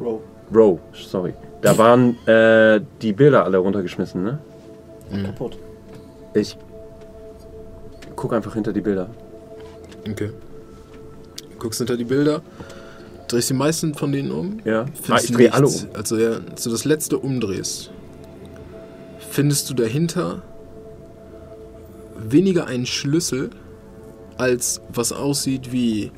Row. 0.00 0.22
Row, 0.50 0.80
sorry, 0.94 1.34
da 1.62 1.78
waren 1.78 2.16
äh, 2.26 2.80
die 3.02 3.12
Bilder 3.12 3.44
alle 3.44 3.58
runtergeschmissen, 3.58 4.22
ne? 4.22 4.38
Kaputt. 5.24 5.58
Ich 6.34 6.56
guck 8.14 8.32
einfach 8.32 8.54
hinter 8.54 8.72
die 8.72 8.80
Bilder. 8.80 9.08
Okay. 10.08 10.30
Du 11.52 11.58
guckst 11.58 11.78
hinter 11.78 11.96
die 11.96 12.04
Bilder, 12.04 12.42
drehst 13.28 13.50
die 13.50 13.54
meisten 13.54 13.94
von 13.94 14.12
denen 14.12 14.30
um. 14.30 14.60
Ja, 14.64 14.82
ah, 14.82 14.86
Findest 15.00 15.30
ich 15.30 15.36
drehe 15.36 15.52
alle 15.52 15.66
um. 15.66 15.74
Also 15.94 16.16
ja, 16.16 16.40
als 16.50 16.62
du 16.62 16.70
das 16.70 16.84
letzte 16.84 17.18
umdrehst, 17.18 17.90
findest 19.30 19.70
du 19.70 19.74
dahinter 19.74 20.42
weniger 22.18 22.66
einen 22.66 22.86
Schlüssel, 22.86 23.50
als 24.38 24.80
was 24.88 25.12
aussieht 25.12 25.72
wie... 25.72 26.10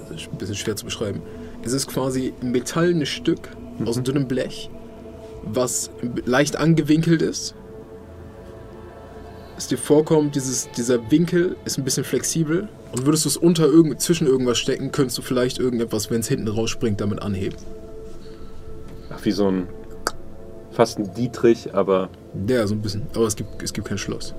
Also 0.00 0.14
ist 0.14 0.32
ein 0.32 0.38
bisschen 0.38 0.54
schwer 0.54 0.76
zu 0.76 0.84
beschreiben. 0.84 1.22
Es 1.62 1.72
ist 1.72 1.86
quasi 1.88 2.32
ein 2.40 2.52
metallenes 2.52 3.08
Stück 3.08 3.50
Mhm. 3.78 3.88
aus 3.88 4.02
dünnem 4.02 4.26
Blech, 4.26 4.70
was 5.42 5.90
leicht 6.24 6.56
angewinkelt 6.56 7.22
ist. 7.22 7.54
Es 9.56 9.66
dir 9.68 9.78
vorkommt, 9.78 10.34
dieses, 10.36 10.68
dieser 10.72 11.10
Winkel 11.10 11.56
ist 11.64 11.78
ein 11.78 11.84
bisschen 11.84 12.04
flexibel. 12.04 12.68
Und 12.92 13.06
würdest 13.06 13.24
du 13.24 13.28
es 13.28 13.36
unter 13.36 13.66
irgend, 13.66 14.00
zwischen 14.00 14.26
irgendwas 14.26 14.56
stecken, 14.58 14.92
könntest 14.92 15.18
du 15.18 15.22
vielleicht 15.22 15.58
irgendetwas, 15.58 16.10
wenn 16.10 16.20
es 16.20 16.28
hinten 16.28 16.48
rausspringt, 16.48 17.00
damit 17.00 17.20
anheben. 17.22 17.56
Ach, 19.10 19.24
wie 19.24 19.32
so 19.32 19.48
ein, 19.48 19.66
fast 20.70 20.98
ein 20.98 21.12
Dietrich, 21.14 21.74
aber 21.74 22.08
Ja, 22.48 22.66
so 22.66 22.74
ein 22.74 22.80
bisschen. 22.82 23.02
Aber 23.14 23.26
es 23.26 23.34
gibt, 23.36 23.62
es 23.62 23.72
gibt 23.72 23.88
kein 23.88 23.98
Schloss. 23.98 24.32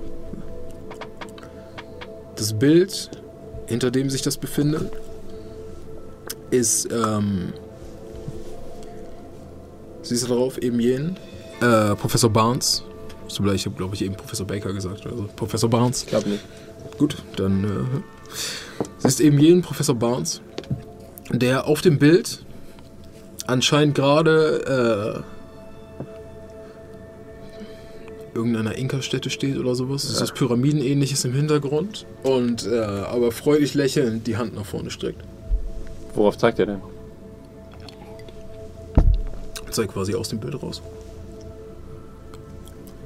Das 2.36 2.54
Bild, 2.54 3.10
hinter 3.66 3.90
dem 3.90 4.08
sich 4.10 4.22
das 4.22 4.36
befindet, 4.38 4.90
ist, 6.50 6.88
ähm, 6.92 7.52
siehst 10.02 10.24
du 10.24 10.28
darauf, 10.28 10.58
eben 10.58 10.80
jenen, 10.80 11.16
äh, 11.60 11.94
Professor 11.94 12.30
Barnes. 12.30 12.82
So, 13.28 13.44
ich 13.46 13.64
habe, 13.66 13.76
glaube 13.76 13.94
ich, 13.94 14.02
eben 14.02 14.14
Professor 14.16 14.46
Baker 14.46 14.72
gesagt. 14.72 15.06
Also 15.06 15.28
Professor 15.36 15.70
Barnes. 15.70 16.02
Ich 16.02 16.08
glaube 16.08 16.28
nicht. 16.28 16.42
Gut, 16.98 17.16
dann 17.36 17.64
äh, 17.64 17.68
siehst 18.98 19.20
eben 19.20 19.38
jeden 19.38 19.62
Professor 19.62 19.94
Barnes, 19.94 20.40
der 21.30 21.66
auf 21.66 21.80
dem 21.80 21.98
Bild 21.98 22.44
anscheinend 23.46 23.94
gerade 23.94 25.24
äh, 25.24 25.30
irgendeiner 28.34 28.76
Inka-Stätte 28.76 29.30
steht 29.30 29.58
oder 29.58 29.74
sowas. 29.74 30.04
Es 30.04 30.20
ist 30.20 30.34
Pyramidenähnliches 30.34 31.24
im 31.24 31.32
Hintergrund 31.32 32.06
und 32.22 32.66
äh, 32.66 32.78
aber 32.78 33.32
freudig 33.32 33.74
lächelnd 33.74 34.26
die 34.26 34.36
Hand 34.36 34.54
nach 34.54 34.66
vorne 34.66 34.90
streckt. 34.90 35.22
Worauf 36.14 36.38
zeigt 36.38 36.58
er 36.58 36.66
denn? 36.66 36.80
Zeigt 39.70 39.92
quasi 39.92 40.14
aus 40.14 40.28
dem 40.28 40.40
Bild 40.40 40.60
raus. 40.62 40.82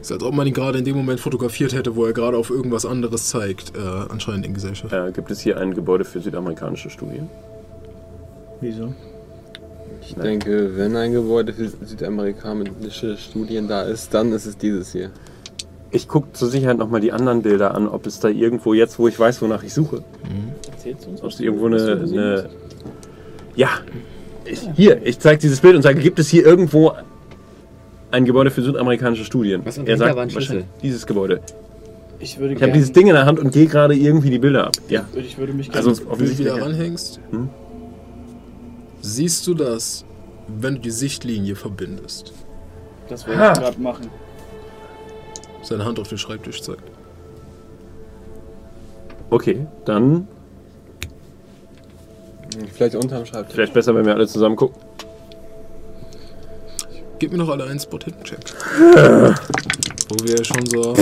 Ist 0.01 0.13
als 0.13 0.23
ob 0.23 0.35
man 0.35 0.47
ihn 0.47 0.53
gerade 0.53 0.79
in 0.79 0.85
dem 0.85 0.97
Moment 0.97 1.21
fotografiert 1.21 1.73
hätte, 1.73 1.97
wo 1.97 2.05
er 2.05 2.13
gerade 2.13 2.37
auf 2.37 2.51
irgendwas 2.51 2.85
anderes 2.85 3.29
zeigt, 3.29 3.75
äh, 3.75 3.81
anscheinend 4.11 4.45
in 4.45 4.55
Gesellschaft. 4.55 4.93
Äh, 4.93 5.13
gibt 5.13 5.31
es 5.31 5.41
hier 5.41 5.59
ein 5.59 5.75
Gebäude 5.75 6.05
für 6.05 6.21
südamerikanische 6.21 6.91
Studien? 6.91 7.31
Wieso? 8.61 8.93
Ich 10.03 10.15
denke, 10.15 10.77
wenn 10.77 10.97
ein 10.97 11.13
Gebäude 11.13 11.55
für 11.55 11.69
südamerikanische 11.69 13.17
Studien 13.17 13.69
da 13.69 13.83
ist, 13.83 14.13
dann 14.13 14.33
ist 14.33 14.45
es 14.45 14.59
dieses 14.59 14.93
hier. 14.93 15.11
Ich 15.91 16.09
gucke 16.09 16.33
zur 16.33 16.49
Sicherheit 16.49 16.77
nochmal 16.77 17.01
die 17.01 17.13
anderen 17.13 17.41
Bilder 17.43 17.75
an, 17.75 17.89
ob 17.89 18.07
es 18.07 18.21
da 18.21 18.29
irgendwo 18.29 18.75
jetzt, 18.75 18.99
wo 18.99 19.09
ich 19.09 19.19
weiß, 19.19 19.41
wonach 19.41 19.63
ich 19.63 19.73
suche, 19.73 20.03
Erzählst 20.71 21.07
du 21.07 21.11
uns 21.11 21.21
ob 21.21 21.27
was 21.29 21.35
es 21.35 21.41
irgendwo 21.41 21.67
eine... 21.67 21.77
eine? 21.77 22.51
Ja, 23.57 23.69
ich, 24.45 24.61
hier, 24.77 25.05
ich 25.07 25.19
zeige 25.19 25.41
dieses 25.41 25.61
Bild 25.61 25.75
und 25.77 25.83
sage, 25.83 26.01
gibt 26.01 26.19
es 26.19 26.29
hier 26.29 26.45
irgendwo 26.45 26.93
ein 28.11 28.25
Gebäude 28.25 28.51
für 28.51 28.63
südamerikanische 28.63 29.25
Studien? 29.25 29.63
Was 29.65 29.79
er 29.79 29.97
sagt 29.97 30.17
war 30.17 30.29
Schlüssel. 30.31 30.65
dieses 30.83 31.07
Gebäude. 31.07 31.41
Ich 32.21 32.39
würde 32.39 32.55
Ich 32.55 32.63
habe 32.63 32.73
dieses 32.73 32.93
Ding 32.93 33.07
in 33.09 33.15
der 33.15 33.27
Hand 33.27 33.39
und 33.41 33.53
gehe 33.53 33.67
gerade 33.67 33.95
irgendwie 33.95 34.31
die 34.31 34.39
Bilder 34.39 34.69
ab. 34.69 34.73
Ja, 34.89 35.05
Ich 35.15 35.37
würde 35.37 35.53
mich 35.53 35.75
also 35.75 35.93
gerne. 35.93 36.19
Wenn 36.21 36.27
du 36.29 36.39
wieder 36.39 36.63
ranhängst, 36.63 37.21
Hm? 37.31 37.49
siehst 39.01 39.47
du 39.47 39.55
das, 39.55 40.05
wenn 40.47 40.75
du 40.77 40.81
die 40.83 40.91
Sichtlinie 40.91 41.57
verbindest. 41.57 42.33
das 43.09 43.27
werde 43.27 43.41
Ha. 43.41 43.53
ich 43.53 43.59
gerade 43.59 43.81
machen. 43.81 44.09
Seine 45.63 45.85
Hand 45.85 45.99
auf 45.99 46.09
den 46.09 46.19
Schreibtisch 46.19 46.63
zeigt. 46.63 46.83
Okay, 49.31 49.67
dann 49.85 50.29
Vielleicht 52.73 52.95
unterm 52.95 53.25
Schreibtisch. 53.27 53.55
vielleicht 53.55 53.75
besser, 53.75 53.95
wenn 53.95 54.05
wir 54.07 54.15
alle 54.15 54.27
zusammen 54.27 54.57
gucken. 54.57 54.81
Gib 57.19 57.33
mir 57.33 57.39
noch 57.39 57.49
alle 57.49 57.65
einen 57.65 57.79
Spot 57.79 57.99
Hidden 58.05 58.25
Check. 58.25 58.41
Wo 60.09 60.25
wir 60.27 60.45
schon 60.45 60.67
so. 60.67 60.95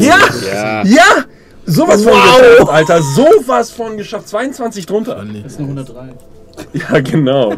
Ja! 0.00 0.18
Ja. 0.46 0.84
Ja! 0.84 1.24
Sowas 1.66 2.04
von 2.04 2.12
geschafft, 2.12 2.70
Alter. 2.70 3.02
Sowas 3.02 3.70
von 3.72 3.96
geschafft. 3.96 4.28
22 4.28 4.86
drunter. 4.86 5.16
Das 5.42 5.52
ist 5.52 5.58
eine 5.58 5.68
103. 5.68 6.14
Ja, 6.72 7.00
genau. 7.00 7.52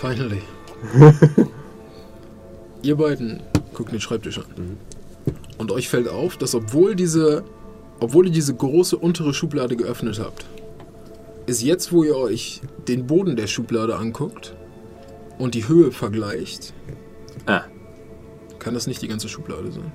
Finally. 0.00 0.40
Ihr 2.82 2.96
beiden 2.96 3.40
guckt 3.74 3.92
den 3.92 4.00
Schreibtisch 4.00 4.38
an. 4.38 4.78
Und 5.58 5.70
euch 5.70 5.88
fällt 5.88 6.08
auf, 6.08 6.38
dass 6.38 6.54
obwohl 6.54 6.96
diese, 6.96 7.44
obwohl 8.00 8.26
ihr 8.26 8.32
diese 8.32 8.54
große 8.54 8.96
untere 8.96 9.34
Schublade 9.34 9.76
geöffnet 9.76 10.18
habt, 10.18 10.46
ist 11.46 11.62
jetzt, 11.62 11.92
wo 11.92 12.04
ihr 12.04 12.16
euch 12.16 12.60
den 12.88 13.06
Boden 13.06 13.36
der 13.36 13.46
Schublade 13.46 13.96
anguckt 13.96 14.54
und 15.38 15.54
die 15.54 15.68
Höhe 15.68 15.92
vergleicht, 15.92 16.72
ah. 17.46 17.62
kann 18.58 18.74
das 18.74 18.86
nicht 18.86 19.02
die 19.02 19.08
ganze 19.08 19.28
Schublade 19.28 19.72
sein. 19.72 19.92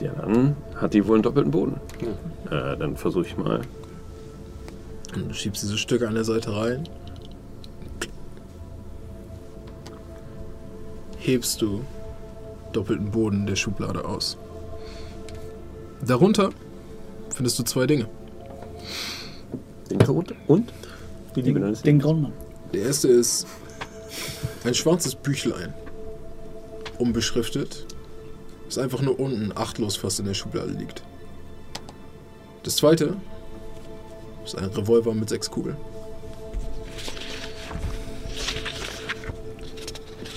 Ja, 0.00 0.12
dann 0.12 0.56
hat 0.74 0.94
die 0.94 1.06
wohl 1.06 1.16
einen 1.16 1.22
doppelten 1.22 1.50
Boden. 1.50 1.80
Ja. 2.50 2.72
Äh, 2.72 2.76
dann 2.76 2.96
versuche 2.96 3.26
ich 3.26 3.36
mal. 3.36 3.62
Und 5.14 5.28
du 5.28 5.34
schiebst 5.34 5.62
diese 5.62 5.78
Stücke 5.78 6.06
an 6.06 6.14
der 6.14 6.24
Seite 6.24 6.54
rein. 6.54 6.88
Hebst 11.18 11.62
du 11.62 11.82
doppelten 12.72 13.10
Boden 13.10 13.46
der 13.46 13.56
Schublade 13.56 14.04
aus. 14.04 14.36
Darunter 16.06 16.50
findest 17.34 17.58
du 17.58 17.62
zwei 17.64 17.86
Dinge. 17.86 18.06
Den 19.90 19.98
Tod 20.00 20.34
und 20.46 20.72
die 21.34 21.42
Liebe 21.42 21.58
Den, 21.58 21.62
deines 21.62 21.82
den 21.82 21.96
Lebens. 21.96 22.04
grauen 22.04 22.22
Mann. 22.22 22.32
Der 22.72 22.82
erste 22.82 23.08
ist 23.08 23.46
ein 24.64 24.74
schwarzes 24.74 25.14
Büchlein, 25.14 25.72
unbeschriftet, 26.98 27.86
das 28.66 28.78
einfach 28.78 29.00
nur 29.00 29.18
unten 29.20 29.52
achtlos 29.56 29.96
fast 29.96 30.18
in 30.18 30.26
der 30.26 30.34
Schublade 30.34 30.72
liegt. 30.72 31.02
Das 32.64 32.76
zweite 32.76 33.16
ist 34.44 34.56
ein 34.56 34.64
Revolver 34.64 35.14
mit 35.14 35.28
sechs 35.28 35.50
Kugeln. 35.50 35.76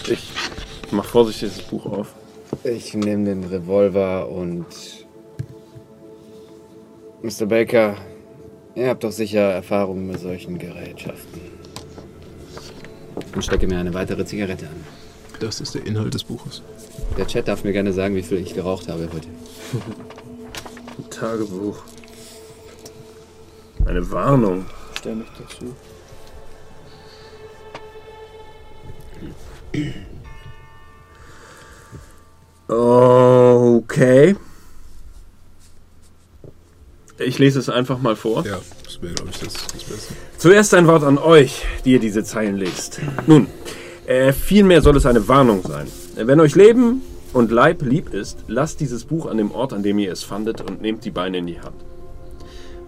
Ich 0.07 0.31
mach 0.91 1.05
vorsichtig 1.05 1.51
das 1.55 1.63
Buch 1.63 1.85
auf. 1.85 2.13
Ich 2.63 2.93
nehme 2.93 3.25
den 3.25 3.43
Revolver 3.45 4.29
und. 4.29 4.65
Mr. 7.21 7.45
Baker, 7.47 7.97
ihr 8.75 8.89
habt 8.89 9.03
doch 9.03 9.11
sicher 9.11 9.51
Erfahrung 9.51 10.07
mit 10.07 10.19
solchen 10.19 10.57
Gerätschaften. 10.57 11.41
Und 13.33 13.43
stecke 13.43 13.67
mir 13.67 13.79
eine 13.79 13.93
weitere 13.93 14.25
Zigarette 14.25 14.67
an. 14.67 14.83
Das 15.39 15.61
ist 15.61 15.75
der 15.75 15.85
Inhalt 15.85 16.13
des 16.13 16.23
Buches. 16.23 16.61
Der 17.17 17.27
Chat 17.27 17.47
darf 17.47 17.63
mir 17.63 17.71
gerne 17.71 17.93
sagen, 17.93 18.15
wie 18.15 18.23
viel 18.23 18.39
ich 18.39 18.53
geraucht 18.53 18.89
habe 18.89 19.07
heute. 19.13 19.27
Ein 20.97 21.09
Tagebuch. 21.09 21.83
Eine 23.85 24.11
Warnung. 24.11 24.65
Stell 24.97 25.15
mich 25.15 25.27
dazu. 25.37 25.73
Okay. 32.67 34.35
Ich 37.19 37.37
lese 37.37 37.59
es 37.59 37.69
einfach 37.69 38.01
mal 38.01 38.15
vor. 38.15 38.45
Ja, 38.45 38.59
das 38.83 39.01
wäre, 39.01 39.13
glaube 39.13 39.31
ich, 39.31 39.39
das, 39.39 39.53
das 39.53 39.83
Beste. 39.83 40.13
Zuerst 40.37 40.73
ein 40.73 40.87
Wort 40.87 41.03
an 41.03 41.17
euch, 41.17 41.65
die 41.83 41.91
ihr 41.93 41.99
diese 41.99 42.23
Zeilen 42.23 42.55
lest. 42.55 42.99
Nun, 43.27 43.47
äh, 44.07 44.31
vielmehr 44.31 44.81
soll 44.81 44.95
es 44.97 45.05
eine 45.05 45.27
Warnung 45.27 45.61
sein. 45.63 45.87
Wenn 46.15 46.39
euch 46.39 46.55
Leben 46.55 47.01
und 47.33 47.51
Leib 47.51 47.81
lieb 47.81 48.13
ist, 48.13 48.39
lasst 48.47 48.79
dieses 48.79 49.05
Buch 49.05 49.25
an 49.25 49.37
dem 49.37 49.51
Ort, 49.51 49.73
an 49.73 49.83
dem 49.83 49.99
ihr 49.99 50.11
es 50.11 50.23
fandet, 50.23 50.61
und 50.61 50.81
nehmt 50.81 51.03
die 51.05 51.11
Beine 51.11 51.39
in 51.39 51.47
die 51.47 51.59
Hand. 51.59 51.75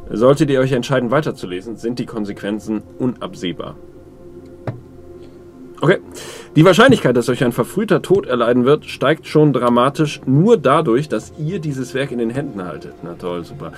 Solltet 0.10 0.50
ihr 0.50 0.60
euch 0.60 0.72
entscheiden, 0.72 1.11
weiterzulesen, 1.11 1.77
sind 1.77 2.00
die 2.00 2.06
Konsequenzen 2.06 2.82
unabsehbar. 3.00 3.76
Okay. 5.80 5.98
Die 6.56 6.66
Wahrscheinlichkeit, 6.66 7.16
dass 7.16 7.30
euch 7.30 7.43
ein 7.43 7.53
verfrühter 7.53 8.01
Tod 8.01 8.27
erleiden 8.27 8.66
wird, 8.66 8.85
steigt 8.85 9.26
schon 9.26 9.53
dramatisch 9.53 10.22
nur 10.26 10.58
dadurch, 10.58 11.08
dass 11.08 11.34
ihr 11.40 11.60
dieses 11.60 11.93
Werk 11.93 12.11
in 12.11 12.19
den 12.19 12.30
Händen 12.30 12.64
haltet. 12.64 12.93
Na 13.03 13.14
toll, 13.14 13.45
super. 13.45 13.72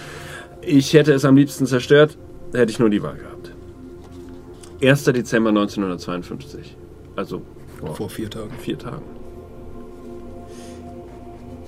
Ich 0.66 0.93
hätte 0.93 1.14
es 1.14 1.25
am 1.25 1.35
liebsten 1.35 1.66
zerstört, 1.66 2.17
hätte 2.53 2.72
ich 2.72 2.80
nur 2.80 2.90
die 2.90 3.03
Wahl 3.03 3.17
gehabt. 3.17 3.51
1. 4.82 5.03
Dezember 5.06 5.50
1952. 5.50 6.77
Also 7.16 7.42
vor 7.80 7.95
Vor 7.95 8.09
vier 8.09 8.30
Tagen. 8.30 8.51
vier 8.59 8.77
Tagen. 8.77 9.03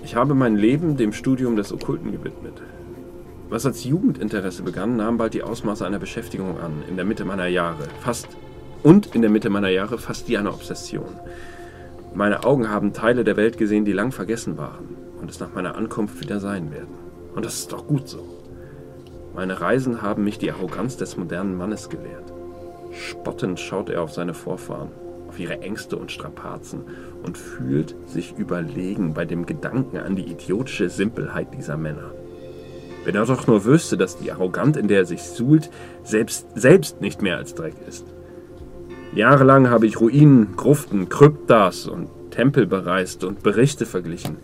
Ich 0.04 0.16
habe 0.16 0.36
mein 0.36 0.56
Leben 0.56 0.98
dem 0.98 1.14
Studium 1.14 1.56
des 1.56 1.74
Okkulten 1.74 2.12
gewidmet. 2.12 2.62
Was 3.50 3.66
als 3.66 3.84
Jugendinteresse 3.84 4.64
begann, 4.64 4.98
nahm 4.98 5.18
bald 5.18 5.34
die 5.34 5.44
Ausmaße 5.44 5.86
einer 5.86 6.00
Beschäftigung 6.00 6.60
an, 6.60 6.84
in 6.90 6.96
der 6.96 7.06
Mitte 7.06 7.26
meiner 7.26 7.48
Jahre. 7.48 7.84
Fast 8.02 8.28
und 8.84 9.16
in 9.16 9.22
der 9.22 9.32
Mitte 9.32 9.50
meiner 9.50 9.70
Jahre 9.70 9.98
fast 9.98 10.28
wie 10.30 10.38
eine 10.38 10.54
Obsession. 10.54 11.20
Meine 12.14 12.44
Augen 12.44 12.70
haben 12.70 12.94
Teile 12.94 13.24
der 13.24 13.36
Welt 13.36 13.58
gesehen, 13.58 13.84
die 13.84 13.94
lang 13.94 14.12
vergessen 14.12 14.58
waren 14.58 14.96
und 15.20 15.30
es 15.30 15.40
nach 15.40 15.54
meiner 15.54 15.76
Ankunft 15.76 16.22
wieder 16.22 16.40
sein 16.40 16.72
werden. 16.72 16.96
Und 17.36 17.46
das 17.46 17.56
ist 17.56 17.72
doch 17.72 17.88
gut 17.88 18.08
so. 18.08 18.35
Meine 19.36 19.60
Reisen 19.60 20.02
haben 20.02 20.24
mich 20.24 20.38
die 20.38 20.50
Arroganz 20.50 20.96
des 20.96 21.18
modernen 21.18 21.58
Mannes 21.58 21.90
gelehrt. 21.90 22.32
Spottend 22.94 23.60
schaut 23.60 23.90
er 23.90 24.02
auf 24.02 24.14
seine 24.14 24.34
Vorfahren, 24.34 24.92
auf 25.28 25.38
ihre 25.38 25.60
Ängste 25.62 25.98
und 25.98 26.12
Strapazen 26.12 26.84
und 27.22 27.38
fühlt 27.38 27.96
sich 28.08 28.34
überlegen 28.38 29.14
bei 29.14 29.26
dem 29.26 29.46
Gedanken 29.46 29.98
an 29.98 30.16
die 30.16 30.32
idiotische 30.32 30.90
Simpelheit 30.90 31.54
dieser 31.54 31.76
Männer. 31.76 32.12
Wenn 33.04 33.16
er 33.16 33.26
doch 33.26 33.46
nur 33.46 33.66
wüsste, 33.66 33.98
dass 33.98 34.18
die 34.18 34.32
Arrogant, 34.32 34.78
in 34.78 34.88
der 34.88 35.00
er 35.00 35.06
sich 35.06 35.24
suhlt, 35.24 35.70
selbst, 36.04 36.48
selbst 36.56 37.02
nicht 37.02 37.22
mehr 37.22 37.36
als 37.36 37.54
Dreck 37.54 37.76
ist. 37.88 38.06
Jahrelang 39.14 39.70
habe 39.70 39.86
ich 39.86 40.00
Ruinen, 40.00 40.56
Gruften, 40.56 41.10
Kryptas 41.10 41.88
und 41.88 42.10
Tempel 42.32 42.66
bereist 42.68 43.26
und 43.26 43.44
Berichte 43.44 43.86
verglichen. 43.86 44.38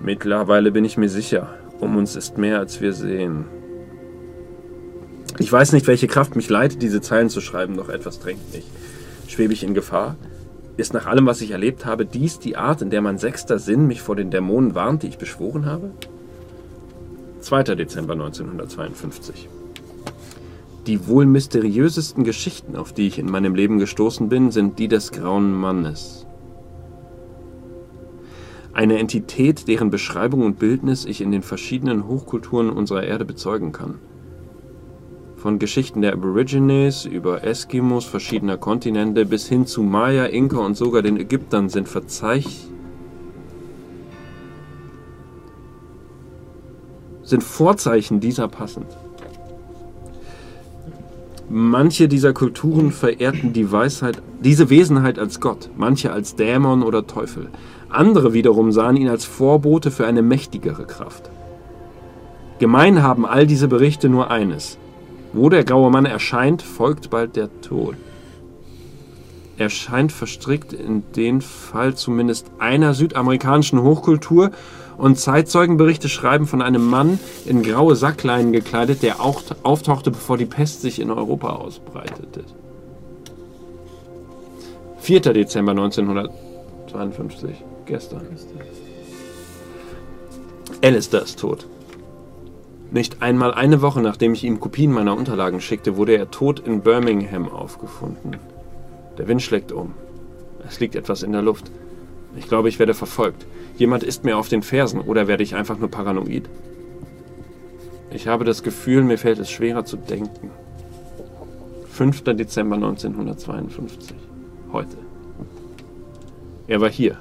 Mittlerweile 0.00 0.70
bin 0.72 0.84
ich 0.84 0.98
mir 0.98 1.08
sicher, 1.08 1.48
um 1.80 1.96
uns 1.96 2.16
ist 2.16 2.38
mehr, 2.38 2.58
als 2.58 2.80
wir 2.80 2.92
sehen. 2.92 3.44
Ich 5.38 5.52
weiß 5.52 5.72
nicht, 5.72 5.86
welche 5.86 6.06
Kraft 6.06 6.34
mich 6.34 6.48
leitet, 6.48 6.82
diese 6.82 7.00
Zeilen 7.00 7.28
zu 7.28 7.40
schreiben, 7.40 7.76
doch 7.76 7.88
etwas 7.88 8.20
drängt 8.20 8.54
mich. 8.54 8.64
Schwebe 9.28 9.52
ich 9.52 9.62
in 9.62 9.74
Gefahr? 9.74 10.16
Ist 10.76 10.94
nach 10.94 11.06
allem, 11.06 11.26
was 11.26 11.40
ich 11.40 11.50
erlebt 11.50 11.86
habe, 11.86 12.06
dies 12.06 12.38
die 12.38 12.56
Art, 12.56 12.82
in 12.82 12.90
der 12.90 13.02
mein 13.02 13.18
sechster 13.18 13.58
Sinn 13.58 13.86
mich 13.86 14.02
vor 14.02 14.16
den 14.16 14.30
Dämonen 14.30 14.74
warnt, 14.74 15.02
die 15.02 15.08
ich 15.08 15.18
beschworen 15.18 15.66
habe? 15.66 15.90
2. 17.40 17.62
Dezember 17.74 18.14
1952. 18.14 19.48
Die 20.86 21.06
wohl 21.06 21.26
mysteriösesten 21.26 22.24
Geschichten, 22.24 22.76
auf 22.76 22.92
die 22.92 23.06
ich 23.06 23.18
in 23.18 23.30
meinem 23.30 23.54
Leben 23.54 23.78
gestoßen 23.78 24.28
bin, 24.28 24.50
sind 24.50 24.78
die 24.78 24.88
des 24.88 25.12
grauen 25.12 25.52
Mannes. 25.52 26.25
Eine 28.76 28.98
Entität, 28.98 29.68
deren 29.68 29.88
Beschreibung 29.88 30.42
und 30.42 30.58
Bildnis 30.58 31.06
ich 31.06 31.22
in 31.22 31.32
den 31.32 31.40
verschiedenen 31.40 32.06
Hochkulturen 32.06 32.68
unserer 32.68 33.04
Erde 33.04 33.24
bezeugen 33.24 33.72
kann. 33.72 34.00
Von 35.36 35.58
Geschichten 35.58 36.02
der 36.02 36.12
Aborigines 36.12 37.06
über 37.06 37.42
Eskimos 37.42 38.04
verschiedener 38.04 38.58
Kontinente 38.58 39.24
bis 39.24 39.48
hin 39.48 39.64
zu 39.64 39.82
Maya, 39.82 40.26
Inka 40.26 40.58
und 40.58 40.76
sogar 40.76 41.00
den 41.00 41.16
Ägyptern 41.16 41.70
sind 41.70 41.88
Verzeich 41.88 42.66
sind 47.22 47.42
Vorzeichen 47.42 48.20
dieser 48.20 48.46
passend. 48.46 48.94
Manche 51.48 52.08
dieser 52.08 52.32
Kulturen 52.32 52.90
verehrten 52.90 53.52
die 53.52 53.70
Weisheit, 53.70 54.20
diese 54.42 54.68
Wesenheit 54.68 55.16
als 55.18 55.40
Gott, 55.40 55.70
manche 55.76 56.12
als 56.12 56.34
Dämon 56.34 56.82
oder 56.82 57.06
Teufel. 57.06 57.50
Andere 57.88 58.32
wiederum 58.32 58.72
sahen 58.72 58.96
ihn 58.96 59.08
als 59.08 59.24
Vorbote 59.24 59.92
für 59.92 60.06
eine 60.08 60.22
mächtigere 60.22 60.86
Kraft. 60.86 61.30
Gemein 62.58 63.00
haben 63.00 63.24
all 63.24 63.46
diese 63.46 63.68
Berichte 63.68 64.08
nur 64.08 64.30
eines. 64.30 64.76
Wo 65.32 65.48
der 65.48 65.62
graue 65.62 65.90
Mann 65.90 66.04
erscheint, 66.04 66.62
folgt 66.62 67.10
bald 67.10 67.36
der 67.36 67.48
Tod. 67.60 67.94
Er 69.56 69.70
scheint 69.70 70.10
verstrickt 70.10 70.72
in 70.72 71.04
den 71.14 71.40
Fall 71.42 71.94
zumindest 71.94 72.50
einer 72.58 72.92
südamerikanischen 72.92 73.80
Hochkultur 73.82 74.50
und 74.98 75.18
Zeitzeugenberichte 75.18 76.08
schreiben 76.08 76.46
von 76.46 76.62
einem 76.62 76.86
Mann 76.86 77.18
in 77.44 77.62
graue 77.62 77.96
Sackleinen 77.96 78.52
gekleidet, 78.52 79.02
der 79.02 79.20
auch 79.20 79.42
auftauchte, 79.62 80.10
bevor 80.10 80.38
die 80.38 80.46
Pest 80.46 80.80
sich 80.80 81.00
in 81.00 81.10
Europa 81.10 81.50
ausbreitete. 81.50 82.44
4. 84.98 85.20
Dezember 85.20 85.72
1952, 85.72 87.64
gestern. 87.84 88.26
Alistair 90.82 91.22
ist 91.22 91.38
tot. 91.38 91.68
Nicht 92.90 93.22
einmal 93.22 93.52
eine 93.52 93.82
Woche 93.82 94.00
nachdem 94.00 94.32
ich 94.32 94.44
ihm 94.44 94.60
Kopien 94.60 94.92
meiner 94.92 95.16
Unterlagen 95.16 95.60
schickte, 95.60 95.96
wurde 95.96 96.16
er 96.16 96.30
tot 96.30 96.60
in 96.60 96.80
Birmingham 96.80 97.48
aufgefunden. 97.48 98.36
Der 99.18 99.28
Wind 99.28 99.42
schlägt 99.42 99.72
um. 99.72 99.94
Es 100.66 100.80
liegt 100.80 100.94
etwas 100.94 101.22
in 101.22 101.32
der 101.32 101.42
Luft. 101.42 101.70
Ich 102.36 102.48
glaube, 102.48 102.68
ich 102.68 102.78
werde 102.78 102.94
verfolgt. 102.94 103.46
Jemand 103.76 104.02
ist 104.02 104.24
mir 104.24 104.38
auf 104.38 104.48
den 104.48 104.62
Fersen 104.62 105.00
oder 105.00 105.28
werde 105.28 105.42
ich 105.42 105.54
einfach 105.54 105.78
nur 105.78 105.90
paranoid? 105.90 106.48
Ich 108.10 108.26
habe 108.26 108.44
das 108.44 108.62
Gefühl, 108.62 109.02
mir 109.02 109.18
fällt 109.18 109.38
es 109.38 109.50
schwerer 109.50 109.84
zu 109.84 109.96
denken. 109.98 110.50
5. 111.90 112.22
Dezember 112.24 112.76
1952. 112.76 114.16
Heute. 114.72 114.96
Er 116.66 116.80
war 116.80 116.90
hier. 116.90 117.18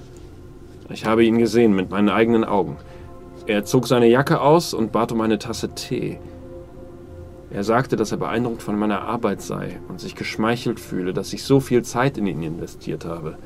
Ich 0.90 1.06
habe 1.06 1.26
ihn 1.26 1.38
gesehen 1.38 1.76
mit 1.76 1.90
meinen 1.90 2.10
eigenen 2.10 2.44
Augen. 2.44 2.78
Er 3.48 3.66
zog 3.66 3.88
seine 3.88 4.08
Jacke 4.08 4.40
aus 4.40 4.74
und 4.74 4.92
bat 4.92 5.12
um 5.12 5.22
eine 5.22 5.40
Tasse 5.40 5.76
Tee. 5.76 6.20
Er 7.52 7.64
sagte, 7.64 7.96
dass 7.96 8.12
er 8.12 8.18
beeindruckt 8.18 8.64
von 8.64 8.78
meiner 8.78 9.02
Arbeit 9.02 9.42
sei 9.42 9.80
und 9.88 10.00
sich 10.00 10.16
geschmeichelt 10.16 10.80
fühle, 10.80 11.14
dass 11.14 11.34
ich 11.34 11.44
so 11.44 11.60
viel 11.60 11.84
Zeit 11.84 12.18
in 12.18 12.28
ihn 12.28 12.42
investiert 12.42 13.06
habe. 13.06 13.38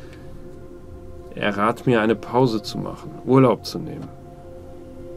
Er 1.36 1.58
rat 1.58 1.86
mir, 1.86 2.02
eine 2.02 2.16
Pause 2.16 2.62
zu 2.62 2.78
machen, 2.78 3.12
Urlaub 3.26 3.66
zu 3.66 3.80
nehmen. 3.80 4.08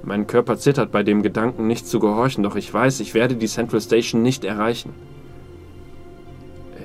Mein 0.03 0.27
Körper 0.27 0.57
zittert 0.57 0.91
bei 0.91 1.03
dem 1.03 1.23
Gedanken, 1.23 1.67
nicht 1.67 1.87
zu 1.87 2.01
gehorchen, 2.01 2.43
doch 2.43 2.57
ich 2.57 2.73
weiß, 2.73 3.01
ich 3.01 3.15
werde 3.15 3.37
die 3.37 3.47
Central 3.47 3.81
Station 3.81 4.23
nicht 4.23 4.45
erreichen. 4.45 4.93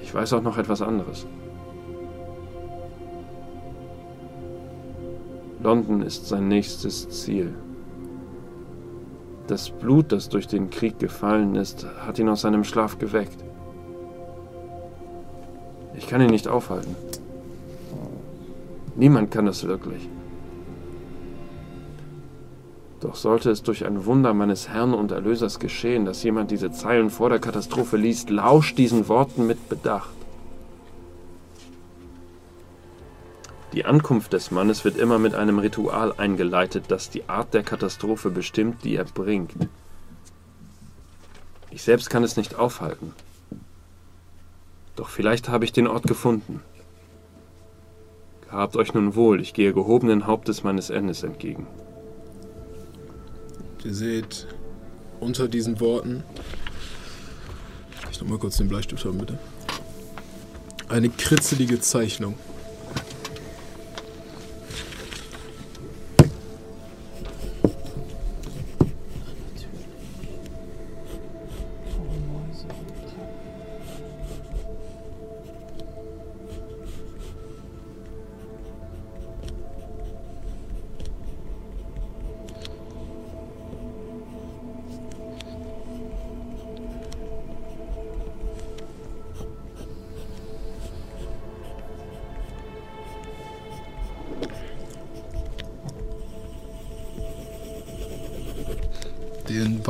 Ich 0.04 0.14
weiß 0.14 0.34
auch 0.34 0.42
noch 0.42 0.58
etwas 0.58 0.82
anderes. 0.82 1.26
London 5.62 6.02
ist 6.02 6.28
sein 6.28 6.48
nächstes 6.48 7.10
Ziel. 7.10 7.54
Das 9.48 9.70
Blut, 9.70 10.12
das 10.12 10.30
durch 10.30 10.48
den 10.48 10.70
Krieg 10.70 11.00
gefallen 11.00 11.56
ist, 11.56 11.88
hat 12.06 12.20
ihn 12.20 12.30
aus 12.30 12.42
seinem 12.42 12.64
Schlaf 12.64 13.00
geweckt. 13.00 13.44
Ich 15.96 16.08
kann 16.08 16.22
ihn 16.22 16.30
nicht 16.30 16.48
aufhalten. 16.48 16.96
Niemand 18.98 19.30
kann 19.30 19.46
das 19.46 19.66
wirklich. 19.66 20.10
Doch 23.00 23.16
sollte 23.16 23.52
es 23.52 23.62
durch 23.62 23.86
ein 23.86 24.06
Wunder 24.06 24.34
meines 24.34 24.70
Herrn 24.70 24.96
und 24.96 25.12
Erlösers 25.12 25.60
geschehen, 25.60 26.06
dass 26.06 26.24
jemand 26.24 26.50
diese 26.50 26.72
Zeilen 26.72 27.12
vor 27.12 27.30
der 27.30 27.38
Katastrophe 27.38 27.96
liest, 27.96 28.32
lauscht 28.32 28.78
diesen 28.80 29.08
Worten 29.08 29.46
mit 29.46 29.70
Bedacht. 29.70 30.10
Die 33.74 33.86
Ankunft 33.86 34.34
des 34.34 34.50
Mannes 34.50 34.84
wird 34.84 34.98
immer 34.98 35.20
mit 35.20 35.36
einem 35.36 35.60
Ritual 35.60 36.12
eingeleitet, 36.18 36.86
das 36.88 37.12
die 37.12 37.30
Art 37.30 37.54
der 37.54 37.62
Katastrophe 37.62 38.32
bestimmt, 38.32 38.84
die 38.84 38.96
er 38.96 39.06
bringt. 39.06 39.52
Ich 41.70 41.84
selbst 41.84 42.10
kann 42.10 42.24
es 42.24 42.38
nicht 42.38 42.56
aufhalten. 42.56 43.14
Doch 44.96 45.10
vielleicht 45.10 45.50
habe 45.50 45.66
ich 45.66 45.72
den 45.72 45.86
Ort 45.86 46.08
gefunden. 46.08 46.62
Gehabt 48.50 48.78
euch 48.78 48.94
nun 48.94 49.16
wohl, 49.16 49.42
ich 49.42 49.54
gehe 49.54 49.74
gehobenen 49.74 50.26
Hauptes 50.26 50.64
meines 50.64 50.90
Endes 50.90 51.24
entgegen. 51.24 51.68
Ihr 53.84 53.94
seht 53.94 54.48
unter 55.20 55.48
diesen 55.48 55.80
Worten. 55.80 56.24
Ich 58.12 58.22
noch 58.22 58.28
mal 58.28 58.40
kurz 58.40 58.58
den 58.58 58.70
Bleistift 58.70 59.04
haben, 59.06 59.18
bitte? 59.18 59.38
Eine 60.90 61.10
kritzelige 61.10 61.80
Zeichnung. 61.82 62.36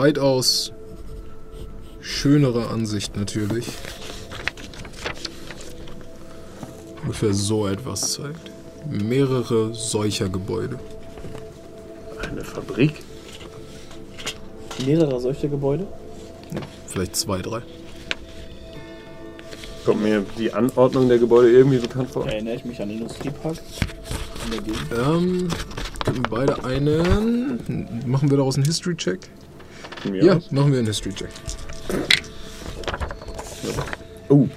Weitaus 0.07 0.71
schönerer 1.99 2.71
Ansicht 2.71 3.17
natürlich 3.17 3.65
ungefähr 7.01 7.33
so 7.33 7.67
etwas 7.67 8.13
zeigt. 8.13 8.51
Mehrere 8.89 9.73
solcher 9.73 10.29
Gebäude. 10.29 10.79
Eine 12.21 12.41
Fabrik? 12.41 13.03
Mehrere 14.85 15.19
solcher 15.19 15.49
Gebäude? 15.49 15.85
Vielleicht 16.85 17.17
zwei, 17.17 17.41
drei. 17.41 17.61
Kommt 19.83 20.03
mir 20.03 20.25
die 20.37 20.53
Anordnung 20.53 21.09
der 21.09 21.19
Gebäude 21.19 21.51
irgendwie 21.51 21.79
bekannt 21.79 22.11
vor? 22.11 22.25
Erinnere 22.25 22.55
ich 22.55 22.63
mich 22.63 22.81
an 22.81 22.87
den 22.87 22.99
Industriepark 22.99 23.57
in 24.45 24.51
der 24.51 24.61
Gegend? 24.61 24.87
Ähm, 24.97 25.47
beide 26.29 26.63
einen. 26.63 28.03
Machen 28.05 28.29
wir 28.29 28.37
daraus 28.37 28.55
einen 28.55 28.65
History-Check? 28.65 29.29
Ja, 30.13 30.37
aus? 30.37 30.51
machen 30.51 30.71
wir 30.71 30.79
einen 30.79 30.87
History-Check. 30.87 31.29
Oh. 34.29 34.47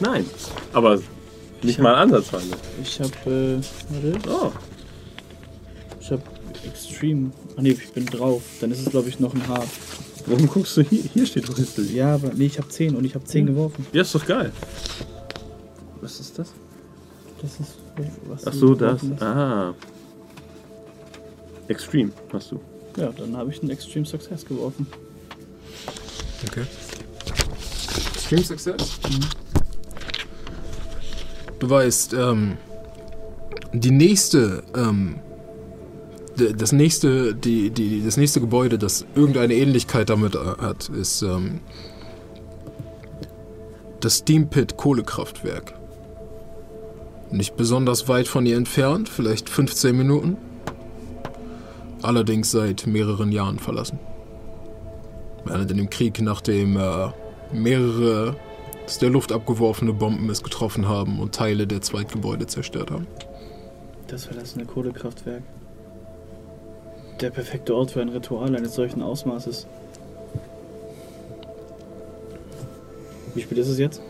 Nein. 0.00 0.24
Aber 0.72 1.00
nicht 1.62 1.78
mal 1.78 1.94
ansatzweise. 1.94 2.54
Ich 2.82 3.00
hab, 3.00 3.26
äh, 3.26 3.56
warte, 3.88 4.18
Oh. 4.28 4.52
ich 6.00 6.10
hab 6.10 6.20
Extreme. 6.64 7.30
Ah 7.56 7.62
nee, 7.62 7.70
ich 7.70 7.92
bin 7.92 8.06
drauf. 8.06 8.42
Dann 8.60 8.70
ist 8.72 8.80
es 8.80 8.90
glaube 8.90 9.08
ich 9.08 9.20
noch 9.20 9.34
ein 9.34 9.46
Hard. 9.48 9.68
Warum 10.26 10.46
guckst 10.48 10.76
du 10.76 10.82
hier? 10.82 11.02
Hier 11.14 11.26
steht 11.26 11.48
doch 11.48 11.56
History. 11.56 11.94
Ja, 11.94 12.14
aber 12.14 12.32
nee, 12.34 12.46
ich 12.46 12.58
hab 12.58 12.70
10 12.70 12.94
und 12.96 13.04
ich 13.04 13.14
hab 13.14 13.26
10 13.26 13.46
geworfen. 13.46 13.86
Ja, 13.92 14.02
ist 14.02 14.14
doch 14.14 14.26
geil. 14.26 14.52
Was 16.00 16.20
ist 16.20 16.38
das? 16.38 16.52
Das 17.40 17.60
ist 17.60 17.76
was 18.28 18.46
Ach 18.46 18.52
so, 18.52 18.74
das. 18.74 19.00
Ah. 19.20 19.74
Extreme 21.68 22.10
hast 22.32 22.52
du. 22.52 22.60
Ja, 22.98 23.12
dann 23.16 23.36
habe 23.36 23.52
ich 23.52 23.60
einen 23.60 23.70
Extreme 23.70 24.04
Success 24.04 24.44
geworfen. 24.44 24.86
Okay. 26.46 26.64
Stream 28.18 28.42
Success? 28.42 28.98
Du 31.60 31.70
weißt, 31.70 32.12
ähm, 32.14 32.56
die 33.72 33.92
nächste, 33.92 34.64
ähm, 34.74 35.20
das 36.36 36.72
nächste, 36.72 37.36
die, 37.36 37.70
die, 37.70 38.04
das 38.04 38.16
nächste 38.16 38.40
Gebäude, 38.40 38.78
das 38.78 39.06
irgendeine 39.14 39.54
Ähnlichkeit 39.54 40.10
damit 40.10 40.34
äh, 40.34 40.38
hat, 40.38 40.88
ist 40.88 41.22
ähm, 41.22 41.60
das 44.00 44.16
Steam 44.16 44.50
Pit 44.50 44.76
Kohlekraftwerk. 44.76 45.74
Nicht 47.30 47.56
besonders 47.56 48.08
weit 48.08 48.26
von 48.26 48.44
ihr 48.44 48.56
entfernt, 48.56 49.08
vielleicht 49.08 49.48
15 49.48 49.96
Minuten. 49.96 50.36
Allerdings 52.02 52.50
seit 52.50 52.86
mehreren 52.86 53.32
Jahren 53.32 53.58
verlassen. 53.58 53.98
Während 55.44 55.70
in 55.70 55.76
dem 55.78 55.90
Krieg, 55.90 56.20
nachdem 56.20 56.76
äh, 56.76 57.08
mehrere 57.52 58.36
aus 58.84 58.98
der 58.98 59.10
Luft 59.10 59.32
abgeworfene 59.32 59.92
Bomben 59.92 60.30
es 60.30 60.42
getroffen 60.42 60.88
haben 60.88 61.20
und 61.20 61.34
Teile 61.34 61.66
der 61.66 61.82
Zweitgebäude 61.82 62.46
zerstört 62.46 62.90
haben. 62.90 63.06
Das 64.06 64.24
verlassene 64.24 64.64
Kohlekraftwerk. 64.64 65.42
Der 67.20 67.30
perfekte 67.30 67.74
Ort 67.74 67.90
für 67.90 68.00
ein 68.00 68.08
Ritual 68.08 68.56
eines 68.56 68.74
solchen 68.74 69.02
Ausmaßes. 69.02 69.66
Wie 73.34 73.42
spät 73.42 73.58
ist 73.58 73.68
es 73.68 73.78
jetzt? 73.78 74.00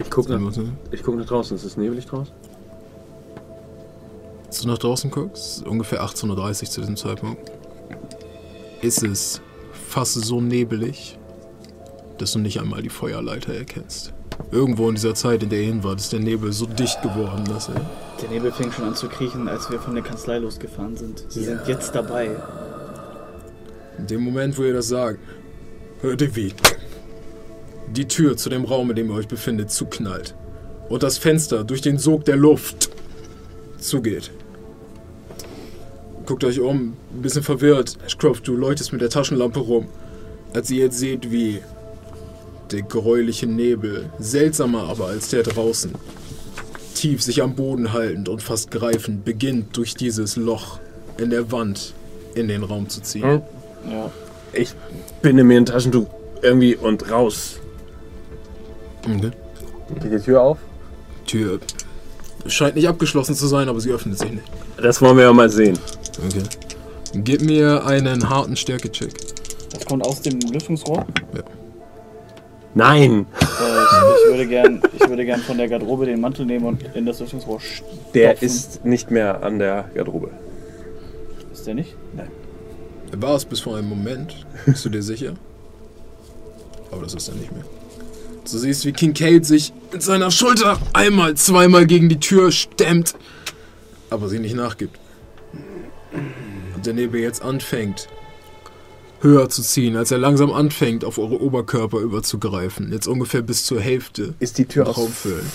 Ich 0.00 0.08
guck, 0.08 0.24
Sehen 0.24 0.42
wir 0.42 0.50
nach, 0.50 0.72
ich 0.90 1.02
guck 1.02 1.16
nach 1.16 1.26
draußen. 1.26 1.54
Ist 1.56 1.64
es 1.64 1.76
nebelig 1.76 2.06
draußen? 2.06 2.32
Als 4.52 4.60
du 4.60 4.68
nach 4.68 4.76
draußen 4.76 5.10
guckst, 5.10 5.66
ungefähr 5.66 6.02
18.30 6.04 6.28
Uhr 6.28 6.68
zu 6.68 6.80
diesem 6.82 6.96
Zeitpunkt, 6.98 7.50
ist 8.82 9.02
es 9.02 9.40
fast 9.88 10.12
so 10.12 10.42
nebelig, 10.42 11.18
dass 12.18 12.32
du 12.32 12.38
nicht 12.38 12.60
einmal 12.60 12.82
die 12.82 12.90
Feuerleiter 12.90 13.54
erkennst. 13.54 14.12
Irgendwo 14.50 14.90
in 14.90 14.96
dieser 14.96 15.14
Zeit, 15.14 15.42
in 15.42 15.48
der 15.48 15.60
ihr 15.60 15.68
hin 15.68 15.82
wart, 15.84 16.00
ist 16.00 16.12
der 16.12 16.20
Nebel 16.20 16.52
so 16.52 16.66
dicht 16.66 17.00
geworden, 17.00 17.44
dass 17.46 17.70
er 17.70 17.80
Der 18.20 18.28
Nebel 18.28 18.52
fing 18.52 18.70
schon 18.70 18.84
an 18.84 18.94
zu 18.94 19.08
kriechen, 19.08 19.48
als 19.48 19.70
wir 19.70 19.80
von 19.80 19.94
der 19.94 20.04
Kanzlei 20.04 20.36
losgefahren 20.36 20.98
sind. 20.98 21.24
Sie 21.30 21.44
sind 21.44 21.62
jetzt 21.66 21.94
dabei. 21.94 22.36
In 23.96 24.06
dem 24.06 24.20
Moment, 24.20 24.58
wo 24.58 24.64
ihr 24.64 24.74
das 24.74 24.88
sagt, 24.88 25.18
hört 26.02 26.20
ihr 26.20 26.36
wie 26.36 26.52
die 27.90 28.06
Tür 28.06 28.36
zu 28.36 28.50
dem 28.50 28.66
Raum, 28.66 28.90
in 28.90 28.96
dem 28.96 29.08
ihr 29.08 29.14
euch 29.14 29.28
befindet, 29.28 29.70
zuknallt. 29.70 30.34
Und 30.90 31.02
das 31.02 31.16
Fenster 31.16 31.64
durch 31.64 31.80
den 31.80 31.96
Sog 31.96 32.26
der 32.26 32.36
Luft 32.36 32.90
zugeht. 33.78 34.30
Guckt 36.32 36.44
euch 36.44 36.60
um, 36.60 36.94
ein 37.14 37.20
bisschen 37.20 37.42
verwirrt. 37.42 37.98
Ashcroft, 38.06 38.48
du 38.48 38.56
läutest 38.56 38.90
mit 38.90 39.02
der 39.02 39.10
Taschenlampe 39.10 39.60
rum. 39.60 39.88
Als 40.54 40.70
ihr 40.70 40.84
jetzt 40.84 40.98
seht, 40.98 41.30
wie 41.30 41.60
der 42.70 42.80
gräuliche 42.80 43.46
Nebel, 43.46 44.08
seltsamer 44.18 44.84
aber 44.84 45.08
als 45.08 45.28
der 45.28 45.42
draußen, 45.42 45.92
tief 46.94 47.22
sich 47.22 47.42
am 47.42 47.54
Boden 47.54 47.92
haltend 47.92 48.30
und 48.30 48.42
fast 48.42 48.70
greifend, 48.70 49.26
beginnt 49.26 49.76
durch 49.76 49.94
dieses 49.94 50.36
Loch 50.36 50.78
in 51.18 51.28
der 51.28 51.52
Wand 51.52 51.92
in 52.34 52.48
den 52.48 52.62
Raum 52.62 52.88
zu 52.88 53.02
ziehen. 53.02 53.24
Hm? 53.24 53.42
Ja. 53.90 54.10
Ich 54.54 54.72
binde 55.20 55.44
mir 55.44 55.58
ein 55.58 55.66
Taschentuch 55.66 56.06
irgendwie 56.40 56.76
und 56.76 57.10
raus. 57.10 57.60
Okay. 59.04 59.32
Geht 60.00 60.12
die 60.14 60.18
Tür 60.18 60.40
auf? 60.40 60.58
Tür 61.26 61.60
scheint 62.46 62.76
nicht 62.76 62.88
abgeschlossen 62.88 63.34
zu 63.34 63.46
sein, 63.46 63.68
aber 63.68 63.80
sie 63.80 63.90
öffnet 63.90 64.18
sich 64.18 64.30
nicht. 64.30 64.44
Das 64.80 65.00
wollen 65.00 65.16
wir 65.16 65.24
ja 65.24 65.32
mal 65.32 65.50
sehen. 65.50 65.78
Okay. 66.18 66.42
Gib 67.14 67.42
mir 67.42 67.84
einen 67.86 68.28
harten 68.28 68.56
Stärke-Check. 68.56 69.12
Das 69.70 69.84
kommt 69.86 70.06
aus 70.06 70.20
dem 70.22 70.38
Lüftungsrohr. 70.40 71.06
Nein! 72.74 73.26
Äh, 73.38 73.44
ich, 73.44 73.48
ich, 74.24 74.30
würde 74.30 74.46
gern, 74.46 74.82
ich 74.94 75.08
würde 75.08 75.24
gern 75.26 75.40
von 75.40 75.58
der 75.58 75.68
Garderobe 75.68 76.06
den 76.06 76.20
Mantel 76.20 76.46
nehmen 76.46 76.64
und 76.64 76.82
in 76.94 77.04
das 77.04 77.20
Lüftungsrohr 77.20 77.60
stopfen. 77.60 77.98
Der 78.14 78.42
ist 78.42 78.84
nicht 78.84 79.10
mehr 79.10 79.42
an 79.42 79.58
der 79.58 79.90
Garderobe. 79.94 80.30
Ist 81.52 81.66
der 81.66 81.74
nicht? 81.74 81.94
Er 83.12 83.20
war 83.20 83.36
es 83.36 83.44
bis 83.44 83.60
vor 83.60 83.76
einem 83.76 83.90
Moment. 83.90 84.46
Bist 84.64 84.84
du 84.86 84.88
dir 84.88 85.02
sicher? 85.02 85.34
Aber 86.90 87.02
das 87.02 87.14
ist 87.14 87.28
er 87.28 87.34
nicht 87.34 87.52
mehr. 87.52 87.64
Du 88.50 88.58
siehst, 88.58 88.84
wie 88.86 88.92
Kincaid 88.92 89.44
sich 89.44 89.72
mit 89.92 90.02
seiner 90.02 90.30
Schulter 90.30 90.78
einmal, 90.94 91.34
zweimal 91.34 91.86
gegen 91.86 92.08
die 92.08 92.20
Tür 92.20 92.50
stemmt. 92.50 93.14
aber 94.10 94.28
sie 94.28 94.38
nicht 94.38 94.56
nachgibt. 94.56 94.98
Und 96.74 96.86
der 96.86 96.94
Nebel 96.94 97.20
jetzt 97.20 97.42
anfängt, 97.42 98.08
höher 99.20 99.48
zu 99.48 99.62
ziehen, 99.62 99.96
als 99.96 100.10
er 100.10 100.18
langsam 100.18 100.50
anfängt, 100.52 101.04
auf 101.04 101.18
eure 101.18 101.40
Oberkörper 101.40 101.98
überzugreifen. 102.00 102.90
Jetzt 102.92 103.06
ungefähr 103.06 103.42
bis 103.42 103.64
zur 103.64 103.80
Hälfte. 103.80 104.34
Ist 104.40 104.58
die 104.58 104.64
Tür 104.66 104.88
aus, 104.88 104.98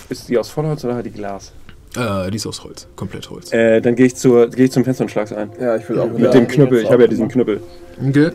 ist 0.09 0.29
die 0.29 0.37
aus 0.37 0.49
Vollholz 0.49 0.83
oder 0.85 0.95
hat 0.95 1.05
die 1.05 1.11
Glas? 1.11 1.51
Äh, 1.95 2.29
die 2.31 2.37
ist 2.37 2.45
aus 2.45 2.63
Holz. 2.63 2.87
Komplett 2.95 3.29
Holz. 3.29 3.51
Äh, 3.51 3.81
dann 3.81 3.95
gehe 3.95 4.05
ich, 4.05 4.15
zur- 4.15 4.47
geh 4.49 4.65
ich 4.65 4.71
zum 4.71 4.83
Fenster 4.83 5.03
und 5.03 5.09
schlag's 5.09 5.33
ein. 5.33 5.49
Ja, 5.59 5.75
ich 5.75 5.87
will 5.89 5.99
auch 5.99 6.11
Mit 6.11 6.33
dem 6.33 6.47
Knüppel, 6.47 6.81
ich 6.83 6.89
habe 6.91 7.03
ja 7.03 7.07
diesen 7.07 7.27
Knüppel. 7.27 7.59
Okay. 8.07 8.31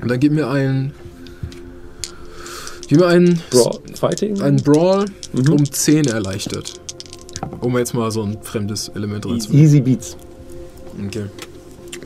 Und 0.00 0.08
dann 0.10 0.20
gib 0.20 0.32
mir 0.32 0.48
einen. 0.48 0.94
Gib 2.88 3.00
mir 3.00 3.06
einen. 3.06 3.40
Brawl, 3.50 3.80
Fighting? 3.94 4.40
Einen 4.40 4.62
Brawl 4.62 5.06
Mhm. 5.32 5.52
um 5.52 5.64
10 5.72 6.06
erleichtert. 6.06 6.74
Um 7.60 7.76
jetzt 7.78 7.94
mal 7.94 8.10
so 8.10 8.22
ein 8.22 8.38
fremdes 8.42 8.88
Element 8.90 9.26
reinzunehmen. 9.26 9.62
Easy 9.64 9.80
Beats. 9.80 10.16
Okay. 11.06 11.26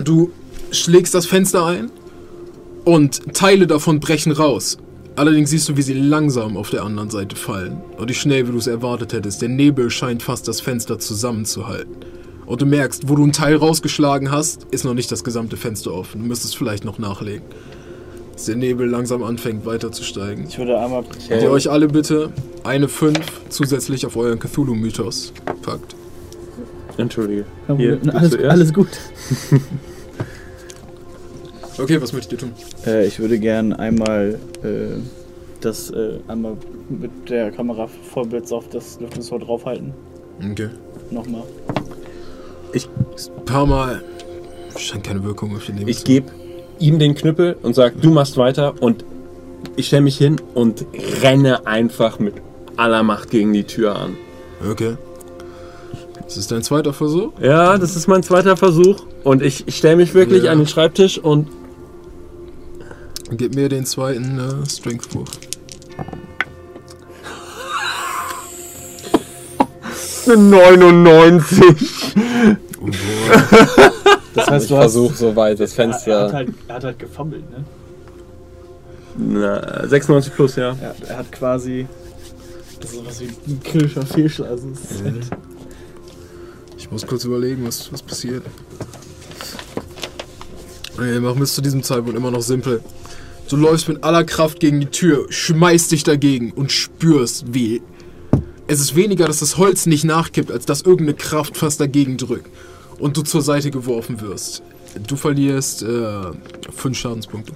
Du 0.02 0.30
schlägst 0.70 1.14
das 1.14 1.26
Fenster 1.26 1.66
ein 1.66 1.90
und 2.84 3.34
Teile 3.34 3.66
davon 3.66 4.00
brechen 4.00 4.32
raus. 4.32 4.78
Allerdings 5.16 5.50
siehst 5.50 5.68
du, 5.68 5.76
wie 5.76 5.82
sie 5.82 5.94
langsam 5.94 6.56
auf 6.56 6.70
der 6.70 6.82
anderen 6.82 7.10
Seite 7.10 7.36
fallen. 7.36 7.82
Und 7.98 8.08
nicht 8.08 8.20
schnell, 8.20 8.46
wie 8.46 8.52
du 8.52 8.58
es 8.58 8.66
erwartet 8.66 9.12
hättest. 9.12 9.42
Der 9.42 9.48
Nebel 9.48 9.90
scheint 9.90 10.22
fast 10.22 10.48
das 10.48 10.60
Fenster 10.60 10.98
zusammenzuhalten. 10.98 11.96
Und 12.46 12.62
du 12.62 12.66
merkst, 12.66 13.08
wo 13.08 13.16
du 13.16 13.22
einen 13.24 13.32
Teil 13.32 13.56
rausgeschlagen 13.56 14.30
hast, 14.30 14.66
ist 14.70 14.84
noch 14.84 14.94
nicht 14.94 15.12
das 15.12 15.22
gesamte 15.22 15.56
Fenster 15.56 15.92
offen. 15.92 16.22
Du 16.22 16.26
müsstest 16.26 16.56
vielleicht 16.56 16.84
noch 16.84 16.98
nachlegen. 16.98 17.44
Dass 18.32 18.46
der 18.46 18.56
Nebel 18.56 18.88
langsam 18.88 19.22
anfängt 19.22 19.66
weiter 19.66 19.92
zu 19.92 20.04
steigen. 20.04 20.46
Ich 20.48 20.56
würde 20.58 20.78
einmal. 20.78 21.02
Und 21.02 21.30
ihr 21.42 21.50
euch 21.50 21.70
alle 21.70 21.88
bitte 21.88 22.32
eine 22.64 22.88
5 22.88 23.18
zusätzlich 23.50 24.06
auf 24.06 24.16
euren 24.16 24.38
Cthulhu-Mythos 24.38 25.32
packt. 25.60 25.94
Entschuldige. 26.98 27.44
Hier, 27.76 27.96
du 27.96 28.10
alles, 28.14 28.36
alles 28.36 28.72
gut. 28.72 28.88
Okay, 31.80 32.00
was 32.00 32.12
möchtet 32.12 32.32
ihr 32.32 32.38
tun? 32.38 32.52
Äh, 32.86 33.06
ich 33.06 33.18
würde 33.20 33.38
gern 33.38 33.72
einmal 33.72 34.38
äh, 34.62 35.00
das 35.60 35.90
äh, 35.90 36.18
einmal 36.28 36.56
mit 36.90 37.10
der 37.30 37.50
Kamera 37.52 37.86
Vollblitz 37.86 38.52
auf 38.52 38.68
das 38.68 39.00
Lüftungsrohr 39.00 39.38
draufhalten. 39.38 39.94
Okay. 40.50 40.68
Nochmal. 41.10 41.44
Ein 42.74 43.44
paar 43.46 43.66
Mal 43.66 44.02
scheint 44.76 45.04
keine 45.04 45.24
Wirkung 45.24 45.56
auf 45.56 45.64
den 45.64 45.76
Nebel 45.76 45.90
Ich 45.90 46.04
gebe 46.04 46.30
ihm 46.78 46.98
den 46.98 47.14
Knüppel 47.14 47.56
und 47.62 47.74
sag, 47.74 48.00
du 48.00 48.10
machst 48.10 48.36
weiter 48.36 48.74
und 48.82 49.04
ich 49.76 49.86
stelle 49.86 50.02
mich 50.02 50.18
hin 50.18 50.36
und 50.54 50.84
renne 51.22 51.66
einfach 51.66 52.18
mit 52.18 52.34
aller 52.76 53.02
Macht 53.02 53.30
gegen 53.30 53.52
die 53.52 53.64
Tür 53.64 53.96
an. 53.96 54.16
Okay. 54.70 54.96
Das 56.30 56.36
ist 56.36 56.52
dein 56.52 56.62
zweiter 56.62 56.92
Versuch? 56.92 57.32
Ja, 57.40 57.76
das 57.76 57.96
ist 57.96 58.06
mein 58.06 58.22
zweiter 58.22 58.56
Versuch 58.56 59.00
und 59.24 59.42
ich, 59.42 59.66
ich 59.66 59.76
stelle 59.78 59.96
mich 59.96 60.14
wirklich 60.14 60.44
Ja. 60.44 60.52
an 60.52 60.58
den 60.58 60.68
Schreibtisch 60.68 61.18
und 61.18 61.48
Gib 63.32 63.56
mir 63.56 63.68
den 63.68 63.84
zweiten 63.84 64.38
äh, 64.38 64.64
Strength-Wurf. 64.68 65.28
eine 70.26 70.36
99. 70.36 72.14
Das 74.34 74.46
heißt, 74.50 74.64
Ich 74.64 74.68
du 74.70 74.76
hast. 74.76 74.92
versuche 74.92 75.14
soweit 75.16 75.58
das 75.58 75.76
Er, 75.76 75.84
er, 75.86 75.90
hat 75.92 76.00
Fenster. 76.02 76.32
halt, 76.32 76.48
er 76.68 76.74
hat 76.76 76.84
halt 76.84 76.98
gefummelt, 77.00 77.42
ne? 77.50 77.64
Na, 79.18 79.86
96 79.88 80.32
plus, 80.34 80.54
ja. 80.56 80.76
Er, 80.80 80.94
er 81.08 81.18
hat 81.18 81.32
quasi. 81.32 81.86
Das 82.80 82.92
ist 82.92 83.04
was 83.06 83.20
wie 83.20 83.24
ein 83.48 83.60
kritischer 83.62 84.02
Fehlschlag. 84.06 84.50
Also 84.50 84.68
halt, 85.04 85.26
Ich 86.90 86.92
muss 86.92 87.06
kurz 87.06 87.24
überlegen, 87.24 87.64
was, 87.64 87.92
was 87.92 88.02
passiert. 88.02 88.42
Okay, 90.94 91.20
machen 91.20 91.36
wir 91.36 91.44
es 91.44 91.54
zu 91.54 91.62
diesem 91.62 91.84
Zeitpunkt 91.84 92.18
immer 92.18 92.32
noch 92.32 92.42
simpel. 92.42 92.82
Du 93.48 93.54
läufst 93.54 93.88
mit 93.88 94.02
aller 94.02 94.24
Kraft 94.24 94.58
gegen 94.58 94.80
die 94.80 94.86
Tür, 94.86 95.26
schmeißt 95.30 95.92
dich 95.92 96.02
dagegen 96.02 96.50
und 96.50 96.72
spürst, 96.72 97.54
wie. 97.54 97.80
Es 98.66 98.80
ist 98.80 98.96
weniger, 98.96 99.26
dass 99.26 99.38
das 99.38 99.56
Holz 99.56 99.86
nicht 99.86 100.02
nachkippt, 100.02 100.50
als 100.50 100.66
dass 100.66 100.80
irgendeine 100.80 101.14
Kraft 101.14 101.56
fast 101.56 101.80
dagegen 101.80 102.16
drückt 102.16 102.50
und 102.98 103.16
du 103.16 103.22
zur 103.22 103.42
Seite 103.42 103.70
geworfen 103.70 104.20
wirst. 104.20 104.64
Du 105.06 105.14
verlierst 105.14 105.84
äh, 105.84 106.32
fünf 106.74 106.98
Schadenspunkte. 106.98 107.52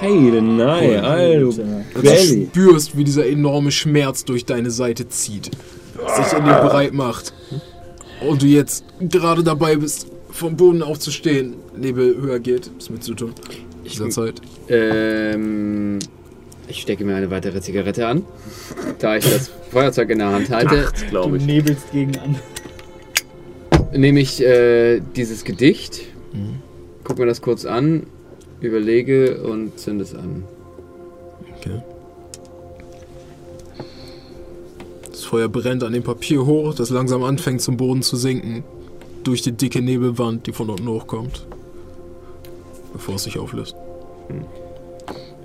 Heide, 0.00 0.40
nein, 0.40 1.04
Alter. 1.04 1.38
Du 1.40 2.00
Belly. 2.00 2.48
spürst, 2.50 2.96
wie 2.96 3.04
dieser 3.04 3.26
enorme 3.26 3.70
Schmerz 3.70 4.24
durch 4.24 4.46
deine 4.46 4.70
Seite 4.70 5.06
zieht, 5.10 5.50
sich 6.16 6.32
in 6.32 6.46
dir 6.46 6.60
bereit 6.62 6.94
macht. 6.94 7.34
Und 8.20 8.42
du 8.42 8.46
jetzt 8.46 8.84
gerade 9.00 9.42
dabei 9.44 9.76
bist, 9.76 10.06
vom 10.30 10.56
Boden 10.56 10.82
aufzustehen, 10.82 11.54
Nebel 11.76 12.16
höher 12.20 12.38
geht, 12.40 12.70
ist 12.78 12.90
mit 12.90 13.02
zu 13.04 13.14
tun. 13.14 13.32
Dieser 13.84 14.10
Zeit. 14.10 14.40
Ähm, 14.68 15.98
ich 16.66 16.82
stecke 16.82 17.04
mir 17.04 17.16
eine 17.16 17.30
weitere 17.30 17.60
Zigarette 17.60 18.06
an, 18.06 18.24
da 18.98 19.16
ich 19.16 19.24
das 19.24 19.50
Feuerzeug 19.70 20.10
in 20.10 20.18
der 20.18 20.30
Hand 20.30 20.50
halte. 20.50 20.88
du 21.00 21.06
glaube 21.10 21.36
ich. 21.38 21.46
nebelst 21.46 21.90
gegen 21.92 22.16
an. 22.18 22.36
nehme 23.94 24.20
ich 24.20 24.42
äh, 24.42 25.00
dieses 25.16 25.44
Gedicht, 25.44 26.00
Mhm. 26.32 26.56
guck 27.04 27.18
mir 27.18 27.24
das 27.26 27.40
kurz 27.40 27.64
an, 27.64 28.06
überlege 28.60 29.40
und 29.42 29.78
zünde 29.78 30.04
es 30.04 30.14
an. 30.14 30.44
Okay. 31.56 31.80
Das 35.28 35.32
Feuer 35.32 35.48
brennt 35.48 35.84
an 35.84 35.92
dem 35.92 36.02
Papier 36.02 36.46
hoch, 36.46 36.72
das 36.72 36.88
langsam 36.88 37.22
anfängt 37.22 37.60
zum 37.60 37.76
Boden 37.76 38.00
zu 38.00 38.16
sinken. 38.16 38.64
Durch 39.24 39.42
die 39.42 39.52
dicke 39.52 39.82
Nebelwand, 39.82 40.46
die 40.46 40.54
von 40.54 40.70
unten 40.70 40.88
hochkommt. 40.88 41.46
Bevor 42.94 43.16
es 43.16 43.24
sich 43.24 43.38
auflöst. 43.38 43.76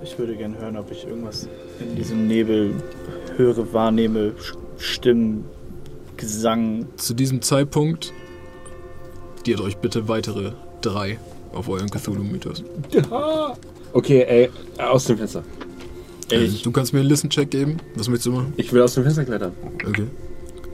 Ich 0.02 0.18
würde 0.18 0.36
gerne 0.36 0.56
hören, 0.56 0.78
ob 0.78 0.90
ich 0.90 1.06
irgendwas 1.06 1.50
in 1.80 1.96
diesem 1.96 2.26
Nebel 2.26 2.72
höre, 3.36 3.74
wahrnehme, 3.74 4.32
Stimmen, 4.78 5.44
Gesang. 6.16 6.86
Zu 6.96 7.12
diesem 7.12 7.42
Zeitpunkt 7.42 8.14
diert 9.44 9.60
euch 9.60 9.76
bitte 9.76 10.08
weitere 10.08 10.52
drei 10.80 11.18
auf 11.52 11.68
euren 11.68 11.90
Cthulhu-Mythos. 11.90 12.64
Okay, 13.92 14.22
ey, 14.22 14.50
aus 14.78 15.04
dem 15.04 15.18
Fenster. 15.18 15.44
Ey, 16.34 16.44
Also, 16.46 16.62
du 16.64 16.70
kannst 16.70 16.92
mir 16.92 17.00
einen 17.00 17.08
Listen-Check 17.08 17.50
geben. 17.50 17.76
Was 17.94 18.08
möchtest 18.08 18.26
du 18.26 18.32
machen? 18.32 18.52
Ich 18.56 18.72
will 18.72 18.82
aus 18.82 18.94
dem 18.94 19.04
Fenster 19.04 19.24
klettern. 19.24 19.52
Okay. 19.86 20.04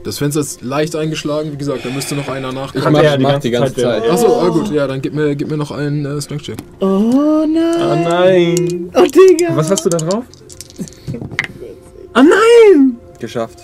Das 0.02 0.16
Fenster 0.18 0.40
ist 0.40 0.62
leicht 0.62 0.97
eingeschlagen. 0.97 1.52
Wie 1.52 1.56
gesagt, 1.58 1.84
da 1.84 1.90
müsste 1.90 2.14
noch 2.14 2.28
einer 2.28 2.48
Ich 2.48 2.55
nachkommen. 2.55 2.92
mach, 2.92 3.02
ja 3.02 3.16
die 3.18 3.22
mach 3.22 3.32
ganze 3.32 3.48
die 3.48 3.52
ganze 3.52 3.74
Zeit 3.74 4.02
Zeit. 4.02 4.10
Achso, 4.10 4.40
ah, 4.40 4.48
gut. 4.48 4.70
Ja, 4.72 4.86
dann 4.86 5.02
gib 5.02 5.12
mir, 5.14 5.36
gib 5.36 5.50
mir 5.50 5.58
noch 5.58 5.70
einen 5.70 6.06
äh, 6.06 6.20
Strength-Check. 6.20 6.56
Oh 6.80 7.44
nein! 7.47 7.76
Ah 7.78 7.97
nein. 7.97 8.90
Oh 8.94 9.02
Digga! 9.05 9.55
Was 9.56 9.70
hast 9.70 9.84
du 9.84 9.90
da 9.90 9.98
drauf? 9.98 10.24
Ah 12.12 12.24
nein! 12.24 12.97
Geschafft. 13.20 13.58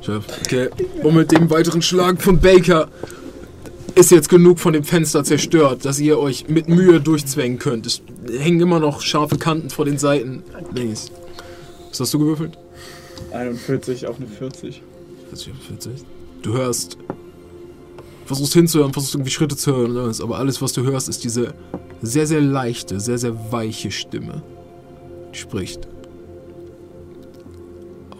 Chef. 0.00 0.24
Okay. 0.44 0.68
Und 1.02 1.14
mit 1.16 1.32
dem 1.32 1.50
weiteren 1.50 1.82
Schlag 1.82 2.22
von 2.22 2.38
Baker 2.38 2.88
ist 3.96 4.12
jetzt 4.12 4.28
genug 4.28 4.60
von 4.60 4.72
dem 4.72 4.84
Fenster 4.84 5.24
zerstört, 5.24 5.84
dass 5.84 5.98
ihr 5.98 6.16
euch 6.18 6.48
mit 6.48 6.68
Mühe 6.68 7.00
durchzwängen 7.00 7.58
könnt. 7.58 7.86
Es 7.86 8.00
hängen 8.38 8.60
immer 8.60 8.78
noch 8.78 9.00
scharfe 9.00 9.36
Kanten 9.38 9.70
vor 9.70 9.84
den 9.86 9.98
Seiten. 9.98 10.44
Links. 10.72 11.10
Was 11.90 12.00
hast 12.00 12.14
du 12.14 12.18
gewürfelt? 12.18 12.56
41 13.32 14.06
auf 14.06 14.16
eine 14.16 14.26
40. 14.26 14.82
40, 15.28 15.54
40. 15.54 15.92
Du 16.42 16.54
hörst. 16.54 16.96
Versuchst 18.24 18.52
hinzuhören, 18.52 18.92
versuchst 18.92 19.14
irgendwie 19.14 19.30
Schritte 19.30 19.56
zu 19.56 19.74
hören, 19.74 19.96
alles, 19.96 20.20
aber 20.20 20.38
alles, 20.38 20.62
was 20.62 20.72
du 20.72 20.84
hörst, 20.84 21.08
ist 21.08 21.24
diese 21.24 21.52
sehr, 22.00 22.28
sehr 22.28 22.40
leichte, 22.40 23.00
sehr, 23.00 23.18
sehr 23.18 23.52
weiche 23.52 23.90
Stimme. 23.90 24.42
Die 25.34 25.38
spricht. 25.38 25.88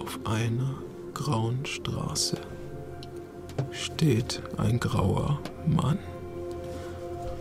Auf 0.00 0.18
einer 0.24 0.74
grauen 1.14 1.64
Straße 1.64 2.36
steht 3.70 4.42
ein 4.56 4.80
grauer 4.80 5.40
Mann. 5.66 5.98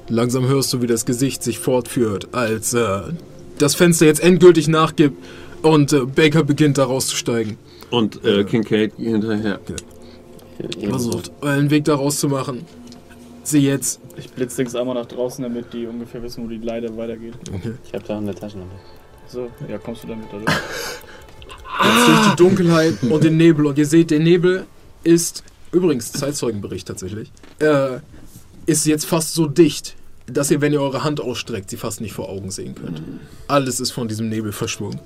Langsam 0.08 0.48
hörst 0.48 0.72
du, 0.74 0.82
wie 0.82 0.88
das 0.88 1.06
Gesicht 1.06 1.44
sich 1.44 1.60
fortführt, 1.60 2.30
als 2.34 2.74
äh, 2.74 3.02
das 3.58 3.76
Fenster 3.76 4.06
jetzt 4.06 4.22
endgültig 4.22 4.68
nachgibt 4.68 5.18
und 5.62 5.94
äh, 5.94 6.06
Baker 6.06 6.44
beginnt 6.44 6.78
da 6.78 6.86
rauszusteigen. 6.86 7.58
Und 7.92 8.24
äh, 8.24 8.44
Kincaid 8.44 8.94
hinterher. 8.98 9.60
versucht, 10.82 11.32
euren 11.42 11.70
Weg 11.70 11.86
da 11.86 11.96
rauszumachen. 11.96 12.66
Sie 13.44 13.60
jetzt. 13.60 14.00
Ich 14.18 14.30
blitzdings 14.30 14.76
einmal 14.76 14.96
nach 14.96 15.08
draußen, 15.08 15.44
damit 15.44 15.74
die 15.74 15.88
ungefähr 15.88 16.22
wissen, 16.22 16.44
wo 16.44 16.48
die 16.48 16.58
Leiter 16.58 16.96
weitergeht. 16.98 17.34
Okay. 17.52 17.74
Ich 17.86 17.94
habe 17.94 18.04
da 18.06 18.18
eine 18.18 18.36
Taschenlampe. 18.36 18.76
So, 19.28 19.48
ja, 19.68 19.78
kommst 19.78 20.04
du 20.04 20.08
damit 20.08 20.28
da 20.32 20.38
durch? 20.38 20.58
Jetzt 21.84 22.08
durch 22.08 22.30
die 22.30 22.36
Dunkelheit 22.36 23.04
und 23.04 23.24
den 23.24 23.38
Nebel. 23.38 23.66
Und 23.66 23.78
ihr 23.78 23.86
seht, 23.86 24.12
der 24.12 24.20
Nebel 24.20 24.66
ist, 25.04 25.44
übrigens, 25.72 26.12
Zeitzeugenbericht 26.12 26.88
tatsächlich, 26.88 27.32
äh, 27.60 28.00
ist 28.66 28.86
jetzt 28.86 29.06
fast 29.06 29.34
so 29.34 29.48
dicht, 29.48 29.96
dass 30.28 30.52
ihr, 30.52 30.62
wenn 30.62 30.74
ihr 30.74 30.82
eure 30.82 31.04
Hand 31.04 31.22
ausstreckt, 31.22 31.70
sie 31.70 31.78
fast 31.78 32.02
nicht 32.02 32.14
vor 32.14 32.30
Augen 32.30 32.52
sehen 32.52 32.76
könnt. 32.76 33.02
Alles 33.48 33.80
ist 33.80 33.92
von 33.92 34.08
diesem 34.08 34.30
Nebel 34.30 34.52
verschwunden. 34.52 35.00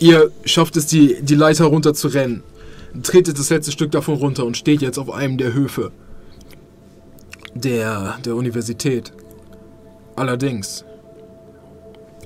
Ihr 0.00 0.32
schafft 0.44 0.76
es, 0.76 0.86
die, 0.86 1.22
die 1.22 1.36
Leiter 1.36 1.66
runter 1.66 1.94
zu 1.94 2.08
rennen. 2.08 2.42
Tretet 3.02 3.38
das 3.38 3.50
letzte 3.50 3.72
Stück 3.72 3.92
davon 3.92 4.16
runter 4.16 4.44
und 4.44 4.56
steht 4.56 4.82
jetzt 4.82 4.98
auf 4.98 5.10
einem 5.10 5.38
der 5.38 5.54
Höfe. 5.54 5.92
der, 7.54 8.18
der 8.24 8.36
Universität. 8.36 9.12
Allerdings 10.16 10.84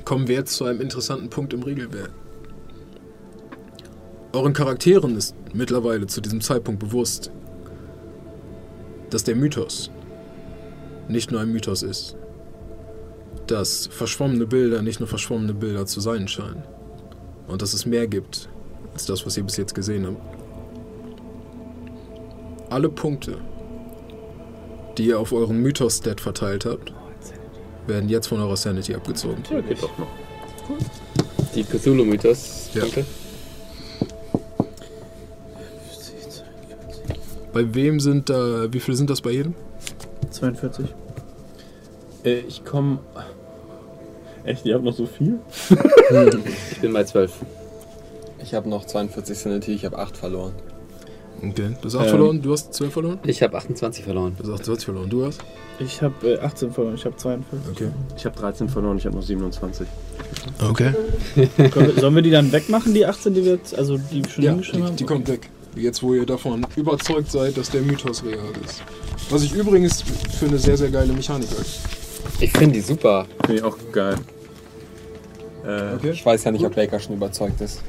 kommen 0.04 0.28
wir 0.28 0.36
jetzt 0.36 0.54
zu 0.54 0.64
einem 0.64 0.80
interessanten 0.80 1.30
Punkt 1.30 1.52
im 1.52 1.62
Regelwerk. 1.62 2.10
Euren 4.32 4.52
Charakteren 4.52 5.16
ist 5.16 5.34
mittlerweile 5.52 6.06
zu 6.06 6.20
diesem 6.20 6.40
Zeitpunkt 6.40 6.80
bewusst, 6.80 7.30
dass 9.10 9.24
der 9.24 9.36
Mythos 9.36 9.90
nicht 11.08 11.30
nur 11.30 11.40
ein 11.40 11.52
Mythos 11.52 11.82
ist. 11.82 12.16
Dass 13.46 13.86
verschwommene 13.86 14.46
Bilder 14.46 14.82
nicht 14.82 15.00
nur 15.00 15.08
verschwommene 15.08 15.54
Bilder 15.54 15.86
zu 15.86 16.00
sein 16.00 16.28
scheinen. 16.28 16.62
Und 17.46 17.62
dass 17.62 17.74
es 17.74 17.86
mehr 17.86 18.06
gibt 18.06 18.48
als 18.92 19.06
das, 19.06 19.26
was 19.26 19.36
ihr 19.36 19.44
bis 19.44 19.56
jetzt 19.56 19.74
gesehen 19.74 20.06
habt. 20.06 20.16
Alle 22.70 22.88
Punkte, 22.88 23.38
die 24.96 25.06
ihr 25.06 25.18
auf 25.18 25.32
euren 25.32 25.60
Mythos-Stat 25.60 26.20
verteilt 26.20 26.64
habt, 26.64 26.92
werden 27.86 28.08
jetzt 28.08 28.28
von 28.28 28.40
eurer 28.40 28.56
Sanity 28.56 28.94
abgezogen. 28.94 29.42
Ja, 29.50 29.60
geht 29.60 29.82
doch 29.82 29.98
noch. 29.98 30.08
Die 31.54 31.64
Cthulhu-Mythos. 31.64 32.70
Ja. 32.74 32.82
Punkte. 32.82 33.04
Bei 37.52 37.72
wem 37.72 38.00
sind 38.00 38.30
da, 38.30 38.72
wie 38.72 38.80
viele 38.80 38.96
sind 38.96 39.10
das 39.10 39.20
bei 39.20 39.30
jedem? 39.30 39.54
42. 40.30 40.86
Äh, 42.24 42.38
ich 42.40 42.64
komme. 42.64 42.98
Echt, 44.44 44.64
ihr 44.66 44.74
habt 44.74 44.84
noch 44.84 44.94
so 44.94 45.06
viel? 45.06 45.38
Ich 46.72 46.80
bin 46.80 46.92
bei 46.92 47.04
12. 47.04 47.32
Ich 48.42 48.52
habe 48.54 48.68
noch 48.68 48.84
42 48.84 49.38
Sanity, 49.38 49.72
ich 49.72 49.84
habe 49.86 49.98
8 49.98 50.16
verloren. 50.16 50.52
Okay. 51.42 51.74
Du 51.80 51.86
hast 51.88 51.96
8 51.96 52.04
Ähm. 52.04 52.10
verloren, 52.10 52.42
du 52.42 52.52
hast 52.52 52.74
12 52.74 52.92
verloren? 52.92 53.18
Ich 53.24 53.42
habe 53.42 53.56
28 53.56 54.04
verloren. 54.04 54.34
Du 54.38 54.44
hast 54.52 54.60
28 54.60 54.84
verloren, 54.84 55.08
du 55.10 55.24
hast? 55.26 55.40
Ich 55.78 56.00
habe 56.02 56.34
äh, 56.34 56.38
18 56.38 56.70
verloren, 56.72 56.94
ich 56.94 57.04
habe 57.04 57.16
42. 57.16 57.70
Okay. 57.72 57.88
Ich 58.16 58.24
habe 58.26 58.38
13 58.38 58.68
verloren, 58.68 58.98
ich 58.98 59.06
habe 59.06 59.16
noch 59.16 59.22
27. 59.22 59.86
Okay. 60.70 60.92
Wir- 61.34 61.48
Sollen 62.00 62.14
wir 62.14 62.22
die 62.22 62.30
dann 62.30 62.52
wegmachen, 62.52 62.92
die 62.94 63.04
18, 63.06 63.34
die 63.34 63.44
wir 63.44 63.52
jetzt, 63.54 63.76
also 63.76 63.96
die 63.98 64.22
wir 64.24 64.30
schon 64.30 64.44
Ja, 64.44 64.50
hingeschrieben 64.52 64.80
die, 64.82 64.86
haben? 64.88 64.96
die 64.96 65.04
kommt 65.04 65.28
weg. 65.28 65.48
Jetzt, 65.74 66.02
wo 66.02 66.14
ihr 66.14 66.24
davon 66.26 66.64
überzeugt 66.76 67.30
seid, 67.32 67.56
dass 67.56 67.70
der 67.70 67.80
Mythos 67.82 68.22
real 68.24 68.38
ist. 68.64 68.82
Was 69.30 69.42
ich 69.42 69.52
übrigens 69.54 70.02
für 70.38 70.46
eine 70.46 70.58
sehr, 70.58 70.76
sehr 70.76 70.90
geile 70.90 71.12
Mechanik 71.12 71.48
halte. 71.50 71.64
Ich 72.40 72.52
finde 72.52 72.74
die 72.74 72.80
super. 72.80 73.26
Finde 73.44 73.56
ich 73.60 73.62
auch 73.64 73.76
geil. 73.90 74.16
Äh, 75.66 75.94
Okay. 75.96 76.10
Ich 76.10 76.24
weiß 76.24 76.44
ja 76.44 76.50
nicht, 76.50 76.64
ob 76.64 76.74
Baker 76.74 76.98
schon 77.00 77.14
überzeugt 77.16 77.60
ist. 77.60 77.82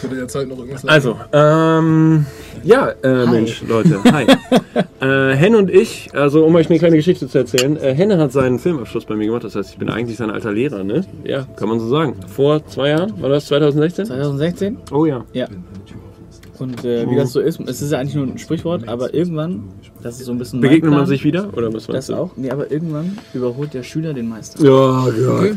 Könnte 0.00 0.16
der 0.16 0.28
Zeit 0.28 0.48
noch 0.48 0.58
irgendwas 0.58 0.84
Also, 0.86 1.16
ähm, 1.32 2.26
ja, 2.62 2.90
äh, 3.02 3.26
Mensch, 3.26 3.62
Leute, 3.66 4.00
hi. 4.12 4.24
äh, 5.00 5.34
Henne 5.34 5.58
und 5.58 5.70
ich, 5.70 6.10
also 6.14 6.44
um 6.44 6.54
euch 6.54 6.70
eine 6.70 6.78
kleine 6.78 6.96
Geschichte 6.96 7.26
zu 7.26 7.38
erzählen, 7.38 7.76
äh, 7.76 7.92
Henne 7.92 8.18
hat 8.18 8.30
seinen 8.30 8.60
Filmabschluss 8.60 9.04
bei 9.04 9.16
mir 9.16 9.26
gemacht, 9.26 9.42
das 9.42 9.56
heißt, 9.56 9.70
ich 9.70 9.78
bin 9.78 9.90
eigentlich 9.90 10.16
sein 10.16 10.30
alter 10.30 10.52
Lehrer, 10.52 10.84
ne? 10.84 11.04
Ja, 11.24 11.46
kann 11.56 11.68
man 11.68 11.80
so 11.80 11.88
sagen. 11.88 12.14
Vor 12.28 12.64
zwei 12.66 12.90
Jahren, 12.90 13.20
war 13.20 13.30
das 13.30 13.46
2016? 13.46 14.06
2016? 14.06 14.76
Oh 14.92 15.06
ja. 15.06 15.24
Ja. 15.32 15.48
Und 16.62 16.84
äh, 16.84 17.08
wie 17.10 17.16
das 17.16 17.32
so 17.32 17.40
ist, 17.40 17.60
es 17.60 17.82
ist 17.82 17.90
ja 17.92 17.98
eigentlich 17.98 18.14
nur 18.14 18.26
ein 18.26 18.38
Sprichwort, 18.38 18.86
aber 18.88 19.12
irgendwann, 19.12 19.64
das 20.02 20.18
ist 20.20 20.26
so 20.26 20.32
ein 20.32 20.38
bisschen. 20.38 20.60
mein 20.60 20.68
Begegnet 20.70 20.92
man 20.92 21.06
sich 21.06 21.24
wieder? 21.24 21.48
Oder 21.56 21.72
was 21.72 21.86
Das 21.86 22.06
du? 22.06 22.14
auch? 22.14 22.30
Nee, 22.36 22.50
aber 22.50 22.70
irgendwann 22.70 23.18
überholt 23.34 23.74
der 23.74 23.82
Schüler 23.82 24.14
den 24.14 24.28
Meister. 24.28 24.62
Ja, 24.64 25.08
ja. 25.08 25.56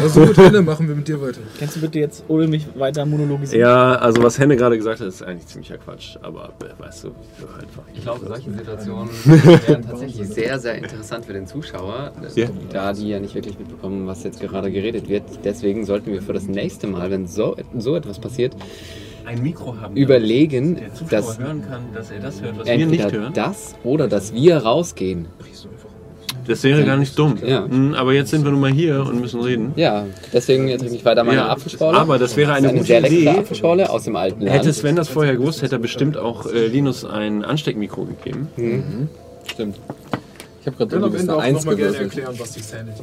Also 0.00 0.24
gut, 0.24 0.36
Henne, 0.36 0.62
machen 0.62 0.86
wir 0.86 0.94
mit 0.94 1.08
dir 1.08 1.20
weiter. 1.20 1.40
Kannst 1.58 1.74
du 1.74 1.80
bitte 1.80 1.98
jetzt 1.98 2.22
ohne 2.28 2.46
mich 2.46 2.66
weiter 2.76 3.04
monologisieren? 3.04 3.62
Ja, 3.68 3.96
also 3.96 4.22
was 4.22 4.38
Henne 4.38 4.56
gerade 4.56 4.76
gesagt 4.76 5.00
hat, 5.00 5.08
ist 5.08 5.24
eigentlich 5.24 5.46
ziemlicher 5.48 5.76
Quatsch, 5.76 6.16
aber 6.22 6.50
äh, 6.60 6.80
weißt 6.80 7.02
du, 7.02 7.08
einfach. 7.08 7.82
Ich 7.92 8.00
glaube, 8.02 8.26
solche 8.28 8.52
Situationen 8.52 9.08
wären 9.24 9.82
tatsächlich 9.84 10.28
sehr, 10.28 10.60
sehr 10.60 10.76
interessant 10.76 11.24
für 11.26 11.32
den 11.32 11.48
Zuschauer, 11.48 12.12
Ja. 12.36 12.46
da 12.72 12.92
die 12.92 13.08
ja 13.08 13.18
nicht 13.18 13.34
wirklich 13.34 13.58
mitbekommen, 13.58 14.06
was 14.06 14.22
jetzt 14.22 14.40
gerade 14.40 14.70
geredet 14.70 15.08
wird. 15.08 15.24
Deswegen 15.44 15.84
sollten 15.84 16.12
wir 16.12 16.22
für 16.22 16.32
das 16.32 16.46
nächste 16.46 16.86
Mal, 16.86 17.10
wenn 17.10 17.26
so, 17.26 17.56
so 17.76 17.96
etwas 17.96 18.20
passiert, 18.20 18.54
Ein 19.26 19.42
Mikro 19.42 19.76
haben, 19.80 19.96
überlegen, 19.96 20.78
dass 21.10 21.38
hören 21.38 21.62
kann, 21.68 21.82
dass 21.92 22.10
er 22.10 22.20
das 22.20 22.40
hört, 22.40 22.58
was 22.58 22.66
wir 22.66 22.76
nicht 22.86 23.00
entweder 23.00 23.10
hören. 23.22 23.32
das 23.34 23.74
oder 23.84 24.06
dass 24.08 24.32
wir 24.32 24.58
rausgehen. 24.58 25.26
Das 26.46 26.62
wäre 26.62 26.84
gar 26.84 26.96
nicht 26.96 27.18
dumm. 27.18 27.36
Ja. 27.44 27.66
Mhm, 27.66 27.94
Aber 27.94 28.12
jetzt 28.12 28.30
sind 28.30 28.44
wir 28.44 28.52
nun 28.52 28.60
mal 28.60 28.70
hier 28.70 29.00
und 29.04 29.20
müssen 29.20 29.40
reden. 29.40 29.72
Ja, 29.74 30.04
deswegen 30.32 30.68
trinke 30.68 30.94
ich 30.94 31.04
weiter 31.04 31.24
meine 31.24 31.38
Ja, 31.38 31.48
Apfelschorle. 31.48 31.98
aber 31.98 32.18
das 32.20 32.36
wäre 32.36 32.50
Das 32.50 32.58
eine 32.58 32.66
ist 32.68 32.70
eine 32.70 32.78
gute 32.78 32.86
sehr 32.86 33.00
leckere 33.00 33.18
Idee. 33.18 33.28
Apfelschorle 33.40 33.90
aus 33.90 34.04
dem 34.04 34.14
alten 34.14 34.42
Land. 34.42 34.52
Hätte 34.56 34.72
Sven 34.72 34.94
das 34.94 35.08
vorher 35.08 35.34
gewusst, 35.36 35.62
hätte 35.62 35.74
er 35.74 35.80
bestimmt 35.80 36.16
auch 36.16 36.46
äh, 36.46 36.68
Linus 36.68 37.04
ein 37.04 37.44
Ansteckmikro 37.44 38.04
gegeben. 38.04 39.08
Stimmt. 39.50 39.80
Ich 40.60 40.66
habe 40.68 40.76
gerade 40.76 40.96
am 41.04 41.04
ein 41.12 41.14
Ende 41.20 41.34
auch 41.36 41.40
eins 41.40 41.58
nochmal 41.58 41.74
gerne 41.76 41.96
erklären, 41.96 42.34
was 42.38 42.52
die 42.52 42.60
Sanity 42.60 43.02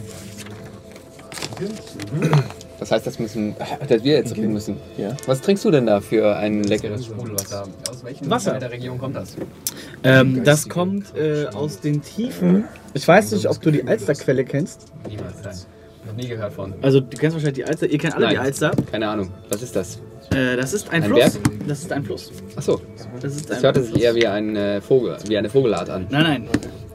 war. 1.59 2.43
Das 2.83 2.91
heißt, 2.91 3.07
das 3.07 3.17
müssen, 3.17 3.55
dass 3.87 4.03
wir 4.03 4.15
jetzt 4.15 4.35
reden 4.35 4.51
müssen. 4.51 4.75
Ja. 4.97 5.15
Was 5.25 5.39
trinkst 5.39 5.63
du 5.63 5.71
denn 5.71 5.85
da 5.85 6.01
für 6.01 6.35
ein 6.35 6.63
leckeres 6.63 7.05
Sprudelwasser? 7.05 7.65
Aus 7.89 8.03
welchem 8.03 8.29
Wasser. 8.29 8.59
Der 8.59 8.71
Region 8.71 8.97
kommt 8.97 9.15
das? 9.15 9.37
Ähm, 10.03 10.43
das 10.43 10.67
kommt 10.67 11.15
äh, 11.15 11.45
aus 11.53 11.79
den 11.79 12.01
Tiefen. 12.01 12.65
Ich 12.93 13.07
weiß 13.07 13.31
nicht, 13.31 13.47
ob 13.47 13.61
du 13.61 13.71
die 13.71 13.87
Alsterquelle 13.87 14.43
kennst. 14.43 14.87
Niemals, 15.07 15.35
nein. 15.45 15.55
Noch 16.05 16.13
nie 16.13 16.27
gehört 16.27 16.51
von. 16.51 16.73
Also, 16.81 16.99
du 16.99 17.15
kennst 17.15 17.35
wahrscheinlich 17.35 17.63
die 17.63 17.63
Alster. 17.63 17.87
Ihr 17.87 17.97
kennt 17.97 18.15
alle 18.15 18.25
Nein. 18.25 18.33
die 18.33 18.39
Alster. 18.39 18.71
Keine 18.91 19.07
Ahnung. 19.07 19.29
Was 19.49 19.61
ist 19.61 19.73
das? 19.77 20.01
Äh, 20.35 20.57
das 20.57 20.73
ist 20.73 20.89
ein, 20.89 21.03
Ein 21.03 21.09
Fluss. 21.09 21.19
Berg? 21.37 21.67
Das 21.69 21.79
ist 21.79 21.91
ein 21.93 22.03
Fluss. 22.03 22.31
Achso, 22.57 22.81
Das 23.21 23.33
ist 23.33 23.49
das 23.49 23.57
ein 23.59 23.63
hörte 23.63 23.81
sich 23.81 24.01
eher 24.01 24.13
wie, 24.13 24.27
ein, 24.27 24.57
äh, 24.57 24.81
Vogel, 24.81 25.15
wie 25.25 25.37
eine 25.37 25.49
Vogelart 25.49 25.89
an. 25.89 26.07
Nein, 26.09 26.23
nein. 26.23 26.47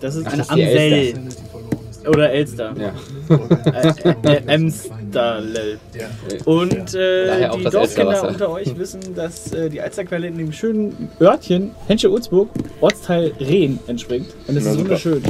Das 0.03 0.17
ist 0.17 0.27
Ach, 0.27 0.33
eine 0.35 0.43
das 0.43 0.51
Amsel. 0.51 0.67
Elster. 0.67 2.11
Oder 2.11 2.31
Elster. 2.31 2.75
Ja. 2.79 2.93
Äh, 4.27 4.43
äh, 5.15 5.79
Emsterlel. 5.79 5.79
Und 6.45 6.95
äh, 6.95 7.51
die 7.57 7.65
Dorfkinder 7.65 8.29
unter 8.29 8.51
euch 8.51 8.77
wissen, 8.79 9.01
dass 9.15 9.53
äh, 9.53 9.69
die 9.71 9.81
Alsterquelle 9.81 10.27
in 10.27 10.39
dem 10.39 10.53
schönen 10.53 11.11
Örtchen 11.21 11.73
Hensche-Ulzburg, 11.87 12.49
Ortsteil 12.81 13.33
Rehn, 13.41 13.79
entspringt. 13.87 14.29
Und 14.47 14.57
es 14.57 14.65
ist 14.65 14.73
super. 14.73 14.85
wunderschön. 14.85 15.23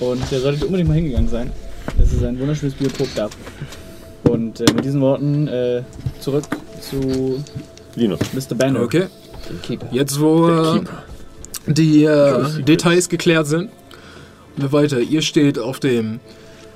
Und 0.00 0.22
da 0.30 0.38
solltet 0.38 0.62
ihr 0.62 0.66
unbedingt 0.66 0.88
mal 0.88 0.94
hingegangen 0.94 1.28
sein. 1.28 1.52
Es 2.00 2.12
ist 2.12 2.24
ein 2.24 2.38
wunderschönes 2.38 2.74
Biotop 2.74 3.08
da. 3.14 3.28
Und 4.24 4.60
äh, 4.60 4.72
mit 4.74 4.84
diesen 4.84 5.00
Worten 5.00 5.48
äh, 5.48 5.82
zurück 6.20 6.44
zu 6.80 7.42
Linus. 7.96 8.20
Mr. 8.32 8.54
Banner. 8.54 8.82
Okay, 8.82 9.06
jetzt 9.90 10.20
wo 10.20 10.48
äh, 10.48 10.80
die 11.66 12.04
äh, 12.04 12.62
Details 12.62 13.08
geklärt 13.08 13.46
sind, 13.46 13.70
wir 14.56 14.72
weiter. 14.72 15.00
Ihr 15.00 15.22
steht 15.22 15.58
auf 15.58 15.80
dem, 15.80 16.20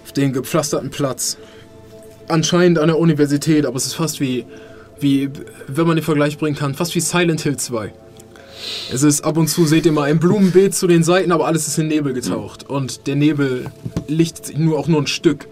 auf 0.04 0.12
dem 0.12 0.32
gepflasterten 0.32 0.90
Platz. 0.90 1.38
Anscheinend 2.28 2.78
an 2.78 2.88
der 2.88 2.98
Universität, 2.98 3.66
aber 3.66 3.76
es 3.76 3.86
ist 3.86 3.94
fast 3.94 4.20
wie, 4.20 4.44
wie, 4.98 5.30
wenn 5.66 5.86
man 5.86 5.96
den 5.96 6.04
Vergleich 6.04 6.38
bringen 6.38 6.56
kann, 6.56 6.74
fast 6.74 6.94
wie 6.94 7.00
Silent 7.00 7.42
Hill 7.42 7.56
2. 7.56 7.92
Es 8.92 9.02
ist 9.02 9.22
ab 9.22 9.36
und 9.36 9.48
zu 9.48 9.66
seht 9.66 9.86
ihr 9.86 9.92
mal 9.92 10.04
ein 10.04 10.18
Blumenbeet 10.18 10.74
zu 10.74 10.86
den 10.86 11.02
Seiten, 11.02 11.32
aber 11.32 11.46
alles 11.46 11.68
ist 11.68 11.78
in 11.78 11.88
Nebel 11.88 12.14
getaucht. 12.14 12.68
Und 12.68 13.06
der 13.06 13.16
Nebel 13.16 13.66
lichtet 14.08 14.46
sich 14.46 14.58
nur 14.58 14.78
auch 14.78 14.88
nur 14.88 15.02
ein 15.02 15.06
Stück. 15.06 15.48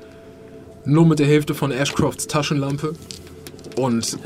Nur 0.85 1.07
mit 1.07 1.19
der 1.19 1.27
Hälfte 1.27 1.55
von 1.55 1.71
Ashcrofts 1.71 2.27
Taschenlampe 2.27 2.95
und 3.77 4.19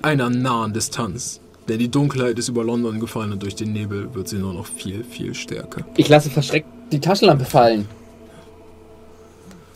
einer 0.00 0.30
nahen 0.30 0.72
Distanz. 0.72 1.40
Denn 1.68 1.78
die 1.78 1.88
Dunkelheit 1.88 2.38
ist 2.38 2.48
über 2.48 2.64
London 2.64 2.98
gefallen 2.98 3.32
und 3.32 3.42
durch 3.42 3.54
den 3.54 3.72
Nebel 3.72 4.12
wird 4.14 4.28
sie 4.28 4.38
nur 4.38 4.52
noch 4.52 4.66
viel, 4.66 5.04
viel 5.04 5.34
stärker. 5.34 5.84
Ich 5.96 6.08
lasse 6.08 6.28
verschreckt 6.28 6.66
die 6.90 7.00
Taschenlampe 7.00 7.44
fallen. 7.44 7.86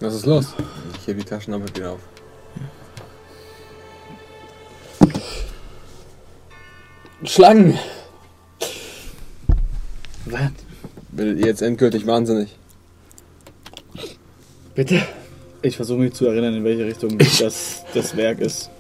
Was 0.01 0.15
ist 0.15 0.27
los? 0.27 0.55
Ich 1.01 1.07
hebe 1.07 1.21
die 1.21 1.27
Taschenlampe 1.27 1.75
wieder 1.75 1.93
auf. 1.93 2.01
Schlangen! 7.25 7.79
Was? 10.27 10.51
Will 11.13 11.45
jetzt 11.45 11.63
endgültig 11.63 12.07
wahnsinnig. 12.07 12.57
Bitte? 14.75 15.01
Ich 15.63 15.77
versuche 15.77 15.99
mich 15.99 16.13
zu 16.13 16.27
erinnern, 16.27 16.55
in 16.55 16.65
welche 16.65 16.85
Richtung 16.85 17.17
das, 17.19 17.85
das 17.95 18.17
Werk 18.17 18.41
ist. 18.41 18.71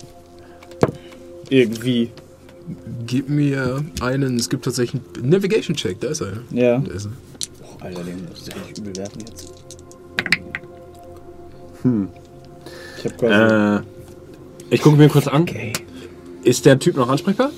Irgendwie. 1.49 2.11
Gib 3.07 3.29
mir 3.29 3.85
einen, 4.01 4.37
es 4.37 4.51
gibt 4.51 4.65
tatsächlich 4.65 5.01
einen 5.17 5.31
Navigation-Check, 5.31 6.01
da 6.01 6.09
ist 6.09 6.21
er. 6.21 6.43
Ja. 6.51 6.79
Da 6.79 6.93
ist 6.93 7.07
er. 7.07 7.13
Oh, 7.63 7.83
Alter, 7.83 8.05
den 8.05 8.25
muss 8.29 8.47
ich 8.47 8.55
richtig 8.55 8.79
übel 8.79 8.97
werten 8.97 9.21
jetzt. 9.21 9.56
Hm. 11.87 12.09
Ich 12.99 13.05
hab 13.05 13.19
quasi. 13.19 13.83
Äh, 13.83 13.83
ich 14.71 14.83
gucke 14.83 14.97
mir 14.97 15.09
kurz 15.09 15.29
an. 15.29 15.47
Ist 16.43 16.67
der 16.67 16.79
Typ 16.79 16.97
noch 16.97 17.09
ansprechbar? 17.09 17.51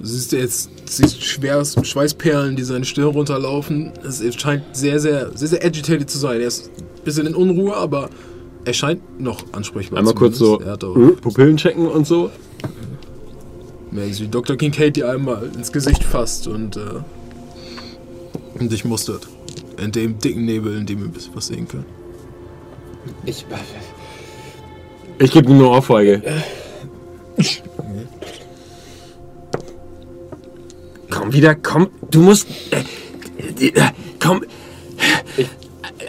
Du 0.00 0.06
siehst 0.06 0.32
jetzt, 0.32 0.70
siehst 0.86 1.22
schwer 1.22 1.64
Schweißperlen, 1.64 2.56
die 2.56 2.62
seine 2.62 2.84
Stirn 2.84 3.08
runterlaufen. 3.08 3.92
Es 4.02 4.22
scheint 4.34 4.64
sehr, 4.72 4.98
sehr, 4.98 5.36
sehr, 5.36 5.48
sehr 5.48 5.64
agitated 5.64 6.10
zu 6.10 6.18
sein. 6.18 6.40
Er 6.40 6.46
ist 6.46 6.70
ein 6.78 7.04
bisschen 7.04 7.26
in 7.26 7.34
Unruhe, 7.34 7.76
aber 7.76 8.08
er 8.64 8.72
scheint 8.72 9.20
noch 9.20 9.44
ansprechbar 9.52 9.98
Einmal 9.98 10.14
kurz 10.14 10.38
so 10.38 10.56
zumindest. 10.56 10.66
Er 10.66 10.72
hat 10.72 10.84
auch, 10.84 10.96
äh, 10.96 11.12
Pupillen 11.20 11.56
checken 11.56 11.86
und 11.86 12.06
so. 12.06 12.30
Merkst, 13.90 14.22
wie 14.22 14.28
Dr. 14.28 14.56
Kincaid 14.56 14.96
dir 14.96 15.10
einmal 15.10 15.50
ins 15.54 15.70
Gesicht 15.70 16.02
fasst 16.02 16.48
und, 16.48 16.76
äh, 16.76 16.80
und 18.58 18.72
dich 18.72 18.84
mustert. 18.84 19.28
In 19.76 19.92
dem 19.92 20.18
dicken 20.18 20.46
Nebel, 20.46 20.78
in 20.78 20.86
dem 20.86 21.00
ihr 21.00 21.04
ein 21.04 21.12
bisschen 21.12 21.34
was 21.34 21.48
sehen 21.48 21.68
könnt. 21.68 21.86
Ich. 23.24 23.44
Ich 25.18 25.30
gebe 25.30 25.50
ihm 25.50 25.58
nur 25.58 25.70
Ohrfeige. 25.70 26.22
Komm 31.10 31.32
wieder, 31.32 31.54
komm. 31.54 31.88
Du 32.10 32.20
musst. 32.20 32.46
Äh, 33.60 33.66
äh, 33.66 33.72
komm. 34.20 34.44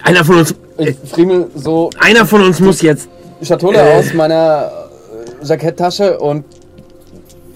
Einer 0.04 0.24
von 0.26 0.38
uns. 0.40 0.56
Ich 0.78 0.96
friemel 1.10 1.50
so 1.56 1.90
Einer 2.00 2.26
von 2.26 2.42
uns 2.42 2.60
muss 2.60 2.82
jetzt. 2.82 3.08
Schatulle 3.42 3.78
Äh. 3.80 3.98
aus 4.00 4.14
meiner 4.14 4.72
äh, 5.42 5.46
Jacketttasche 5.46 6.18
und 6.20 6.46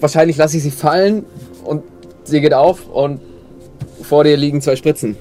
wahrscheinlich 0.00 0.36
lasse 0.36 0.58
ich 0.58 0.62
sie 0.62 0.70
fallen 0.70 1.24
und 1.64 1.82
sie 2.24 2.40
geht 2.40 2.54
auf 2.54 2.86
und 2.88 3.20
vor 4.02 4.24
dir 4.24 4.36
liegen 4.36 4.60
zwei 4.60 4.76
Spritzen. 4.76 5.16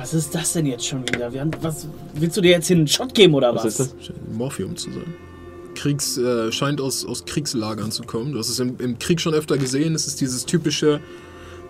Was 0.00 0.14
ist 0.14 0.34
das 0.34 0.54
denn 0.54 0.64
jetzt 0.64 0.86
schon 0.86 1.02
wieder? 1.02 1.30
Wir 1.30 1.42
haben, 1.42 1.50
was, 1.60 1.86
willst 2.14 2.34
du 2.34 2.40
dir 2.40 2.52
jetzt 2.52 2.68
hier 2.68 2.76
einen 2.76 2.88
Shot 2.88 3.12
geben 3.12 3.34
oder 3.34 3.54
was? 3.54 3.64
Was 3.64 3.80
ist 3.80 3.92
das? 3.98 4.06
Scheint 4.06 4.34
Morphium 4.34 4.74
zu 4.74 4.90
sein. 4.90 5.14
Kriegs, 5.74 6.16
äh, 6.16 6.50
scheint 6.50 6.80
aus, 6.80 7.04
aus 7.04 7.26
Kriegslagern 7.26 7.90
zu 7.92 8.04
kommen. 8.04 8.32
Du 8.32 8.38
hast 8.38 8.48
es 8.48 8.58
im, 8.60 8.76
im 8.78 8.98
Krieg 8.98 9.20
schon 9.20 9.34
öfter 9.34 9.58
gesehen. 9.58 9.94
Es 9.94 10.06
ist 10.06 10.22
dieses 10.22 10.46
typische, 10.46 11.00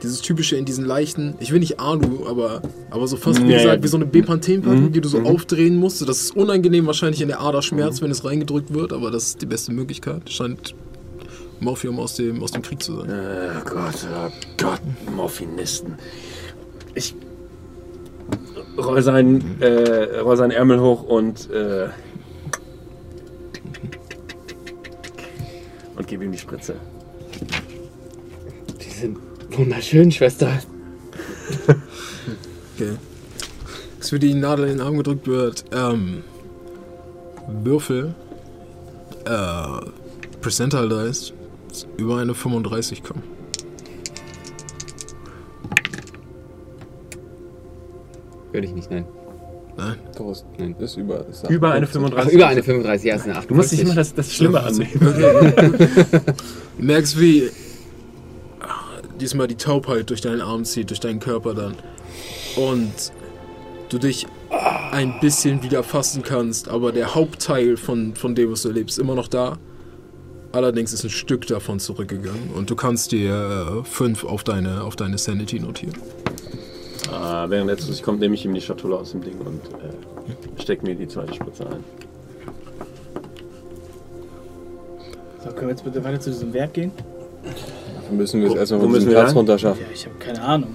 dieses 0.05 0.21
typische 0.21 0.55
in 0.55 0.65
diesen 0.65 0.85
leichten, 0.85 1.35
ich 1.41 1.51
will 1.51 1.59
nicht 1.59 1.81
Alu, 1.81 2.25
aber, 2.29 2.63
aber 2.91 3.09
so 3.09 3.17
fast 3.17 3.43
wie 3.45 3.53
gesagt, 3.53 3.83
wie 3.83 3.89
so 3.89 3.97
eine 3.97 4.07
Bepanthenpackung, 4.07 4.85
Mhm, 4.85 4.93
die 4.93 5.01
du 5.01 5.09
so 5.09 5.19
mhm. 5.19 5.27
aufdrehen 5.27 5.75
musst. 5.75 6.01
Das 6.09 6.21
ist 6.21 6.37
unangenehm 6.37 6.87
wahrscheinlich 6.87 7.23
in 7.23 7.29
der 7.29 7.41
Ader 7.41 7.63
Schmerz, 7.63 8.01
wenn 8.01 8.13
es 8.13 8.25
reingedrückt 8.25 8.73
wird, 8.73 8.93
aber 8.93 9.11
das 9.11 9.25
ist 9.25 9.43
die 9.43 9.47
beste 9.47 9.73
Möglichkeit. 9.73 10.31
Scheint 10.31 10.77
Morphium 11.59 11.99
aus 11.99 12.15
dem, 12.15 12.45
aus 12.45 12.53
dem 12.53 12.63
Krieg 12.63 12.81
zu 12.81 12.97
sein. 12.97 13.11
Oh 13.11 13.69
Gott, 13.69 14.07
oh 14.15 14.31
Gott, 14.57 14.81
Morphinisten. 15.17 15.97
Ich 16.95 17.17
roll 18.77 19.03
seinen, 19.03 19.61
äh, 19.61 20.19
roll 20.21 20.37
seinen 20.37 20.53
Ärmel 20.53 20.81
hoch 20.81 21.03
und 21.03 21.51
äh, 21.51 21.89
und 25.97 26.07
gebe 26.07 26.25
ihm 26.25 26.33
die 26.33 26.39
Spritze. 26.39 26.77
Die 28.83 28.91
sind 28.91 29.19
wunderschön, 29.51 30.11
Schwester. 30.11 30.61
Okay. 32.75 32.97
Es 34.01 34.09
für 34.09 34.19
die 34.19 34.33
Nadel 34.33 34.69
in 34.69 34.79
den 34.79 34.81
Arm 34.81 34.97
gedrückt 34.97 35.27
wird, 35.27 35.65
ähm, 35.73 36.23
Würfel, 37.63 38.15
äh, 39.27 39.87
Percentile 40.41 40.89
Dice, 40.89 41.35
über 41.99 42.17
eine 42.17 42.35
35 42.35 43.03
kommen. 43.03 43.40
Würde 48.53 48.67
ich 48.67 48.75
nicht 48.75 48.91
nennen. 48.91 49.07
Nein. 49.77 49.97
Trost. 50.17 50.45
Nein. 50.59 50.75
Ist 50.79 50.97
über. 50.97 51.27
Ist 51.27 51.49
Über 51.49 51.73
eine 51.73 51.87
Ach, 51.87 51.91
35. 51.91 52.35
über 52.35 52.47
eine 52.49 52.63
35, 52.63 53.09
ja, 53.09 53.15
ist 53.17 53.25
eine 53.25 53.37
58. 53.37 53.49
Du 53.49 53.55
musst 53.55 53.73
dich 53.73 53.81
immer 53.81 53.95
das, 53.95 54.15
das 54.15 54.35
Schlimme 54.35 54.61
annehmen. 54.61 54.91
Du 56.79 56.87
merkst, 56.87 57.21
wie 57.21 57.51
ah, 58.61 59.03
diesmal 59.21 59.47
die 59.47 59.57
Taubheit 59.57 60.09
durch 60.09 60.23
deinen 60.23 60.41
Arm 60.41 60.65
zieht, 60.65 60.89
durch 60.91 61.01
deinen 61.01 61.21
Körper 61.21 61.55
dann. 61.55 61.75
Und 62.57 63.13
du 63.91 63.99
dich 63.99 64.27
ein 64.93 65.15
bisschen 65.21 65.63
wieder 65.63 65.83
fassen 65.83 66.23
kannst, 66.23 66.69
aber 66.69 66.93
der 66.93 67.15
Hauptteil 67.15 67.77
von, 67.77 68.15
von 68.15 68.35
dem, 68.35 68.51
was 68.51 68.63
du 68.63 68.69
erlebst, 68.69 68.99
ist 68.99 69.03
immer 69.03 69.15
noch 69.15 69.29
da. 69.29 69.59
Allerdings 70.53 70.93
ist 70.93 71.05
ein 71.05 71.11
Stück 71.11 71.47
davon 71.47 71.79
zurückgegangen 71.79 72.51
und 72.57 72.71
du 72.71 72.75
kannst 72.77 73.13
dir 73.13 73.83
äh, 73.83 73.85
fünf 73.85 74.25
auf 74.25 74.43
deine, 74.43 74.83
auf 74.83 74.97
deine 74.97 75.17
Sanity 75.17 75.61
notieren. 75.61 75.95
Ah, 77.11 77.47
während 77.49 77.71
er 77.71 77.77
zu 77.79 77.87
sich 77.93 78.03
kommt, 78.03 78.21
nehme 78.21 78.35
ich 78.35 78.45
ihm 78.45 78.55
die 78.55 78.61
Schatulle 78.61 78.97
aus 78.97 79.13
dem 79.13 79.23
Ding 79.23 79.39
und 79.39 79.61
äh, 79.81 80.61
stecke 80.63 80.85
mir 80.87 80.95
die 80.95 81.09
zweite 81.09 81.35
Spritze 81.35 81.67
ein. 81.67 81.85
So, 85.43 85.49
können 85.51 85.63
wir 85.63 85.71
jetzt 85.71 85.85
bitte 85.85 86.05
weiter 86.05 86.21
zu 86.21 86.31
diesem 86.31 86.53
Werk 86.53 86.75
gehen? 86.75 86.93
Dafür 87.97 88.17
müssen 88.17 88.41
wir 88.41 88.49
jetzt 88.49 88.57
Wo- 88.57 88.61
erstmal 88.61 88.81
wo 88.81 88.85
von 88.85 88.93
diesem 88.95 89.05
müssen 89.05 89.09
wir 89.11 89.15
Platz 89.21 89.29
lang? 89.29 89.37
runterschaffen. 89.39 89.81
Ja, 89.83 89.89
ich 89.95 90.07
habe 90.07 90.17
keine 90.19 90.43
Ahnung. 90.43 90.71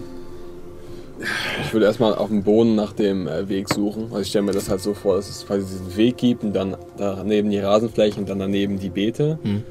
Ich 1.63 1.71
würde 1.73 1.85
erstmal 1.85 2.13
auf 2.15 2.27
dem 2.27 2.43
Boden 2.43 2.75
nach 2.75 2.91
dem 2.93 3.27
äh, 3.27 3.47
Weg 3.47 3.69
suchen. 3.73 4.05
Also 4.05 4.19
ich 4.19 4.27
stelle 4.27 4.45
mir 4.45 4.51
das 4.51 4.69
halt 4.69 4.81
so 4.81 4.93
vor, 4.93 5.15
dass 5.15 5.29
es 5.29 5.45
quasi 5.45 5.65
diesen 5.65 5.95
Weg 5.95 6.17
gibt 6.17 6.43
und 6.43 6.53
dann 6.53 6.75
daneben 6.97 7.49
die 7.51 7.59
Rasenfläche 7.59 8.19
und 8.19 8.27
dann 8.27 8.39
daneben 8.39 8.79
die 8.79 8.89
Beete. 8.89 9.39
Hm. 9.43 9.63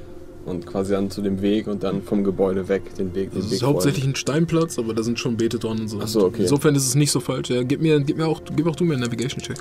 Und 0.47 0.67
quasi 0.67 0.93
dann 0.93 1.11
zu 1.11 1.23
dem 1.23 1.41
Weg 1.41 1.67
und 1.69 1.83
dann 1.83 2.03
vom 2.03 2.23
Gebäude 2.23 2.69
weg 2.69 2.95
den 2.97 3.15
Weg. 3.15 3.31
Den 3.31 3.41
Das 3.41 3.51
Weg 3.51 3.57
ist 3.57 3.63
hauptsächlich 3.63 4.05
ein 4.05 4.15
Steinplatz, 4.15 4.79
aber 4.79 4.93
da 4.93 5.03
sind 5.03 5.19
schon 5.19 5.39
Beete 5.39 5.59
dran 5.59 5.81
und 5.81 5.89
so. 5.89 6.01
Ach 6.03 6.09
so, 6.09 6.27
okay. 6.27 6.43
Insofern 6.43 6.75
ist 6.75 6.87
es 6.87 6.95
nicht 6.95 7.11
so 7.11 7.21
falsch. 7.21 7.49
Ja, 7.49 7.63
gib 7.63 7.81
mir, 7.81 7.99
gib 8.01 8.19
mir 8.19 8.27
auch, 8.27 8.43
gib 8.55 8.67
auch 8.67 8.77
du 8.77 8.85
mir 8.85 8.95
einen 8.95 9.03
Navigation-Check. 9.03 9.57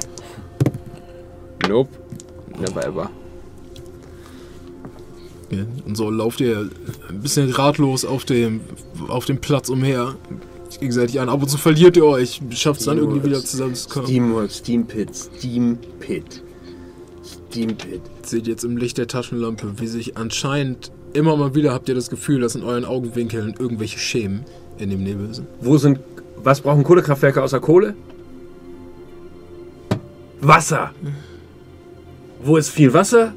Nope. 1.69 1.89
Never 2.59 2.85
ever. 2.85 3.09
Ja, 5.51 5.65
und 5.85 5.95
so 5.95 6.09
lauft 6.09 6.41
ihr 6.41 6.69
ein 7.09 7.21
bisschen 7.21 7.49
ratlos 7.51 8.05
auf 8.05 8.25
dem, 8.25 8.61
auf 9.07 9.25
dem 9.25 9.39
Platz 9.39 9.69
umher. 9.69 10.15
Gegenseitig 10.79 11.19
an. 11.19 11.29
Ab 11.29 11.41
und 11.41 11.49
zu 11.49 11.57
verliert 11.57 11.95
ihr 11.95 12.05
euch, 12.05 12.41
schafft 12.49 12.79
es 12.79 12.87
dann 12.87 12.97
irgendwie 12.97 13.23
wieder 13.23 13.39
zusammenzukommen. 13.43 14.07
Steamworld, 14.07 14.51
Steam 14.51 14.85
Pit, 14.85 15.15
Steam 15.15 15.77
Pit. 15.99 16.41
Steam 17.24 17.76
Pit. 17.77 18.02
Seht 18.24 18.48
jetzt 18.48 18.64
im 18.64 18.77
Licht 18.77 18.98
der 18.98 19.08
Taschenlampe, 19.08 19.80
wie 19.80 19.88
sich 19.88 20.18
anscheinend 20.18 20.92
immer 21.14 21.38
mal 21.38 21.56
wieder 21.56 21.74
habt 21.74 21.88
ihr 21.90 21.95
das 21.95 22.10
Gefühl, 22.10 22.42
dass 22.42 22.56
in 22.56 22.64
euren 22.64 22.85
Augenwinkeln 22.85 23.53
irgendwelche 23.58 24.00
Schemen 24.00 24.43
in 24.77 24.90
dem 24.90 25.03
Nebel 25.03 25.34
sind. 25.34 25.48
Wo 25.61 25.77
sind. 25.77 26.00
Was 26.38 26.61
brauchen 26.61 26.84
Kohlekraftwerke 26.84 27.42
außer 27.42 27.60
Kohle? 27.60 27.95
Wasser. 30.42 30.92
Wo 32.43 32.58
ist 32.58 32.69
viel 32.69 32.93
Wasser? 32.93 33.34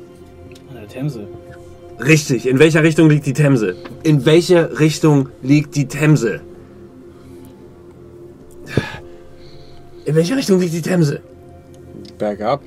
An 0.68 0.74
der 0.74 0.88
Themse. 0.88 1.28
Richtig. 2.00 2.46
In 2.46 2.58
welcher 2.58 2.82
Richtung 2.82 3.08
liegt 3.08 3.26
die 3.26 3.32
Themse? 3.32 3.76
In 4.02 4.26
welcher 4.26 4.80
Richtung 4.80 5.28
liegt 5.42 5.76
die 5.76 5.86
Themse? 5.86 6.40
In 10.04 10.14
welcher 10.14 10.36
Richtung 10.36 10.60
liegt 10.60 10.74
die 10.74 10.82
Themse? 10.82 11.20
Bergab. 12.18 12.62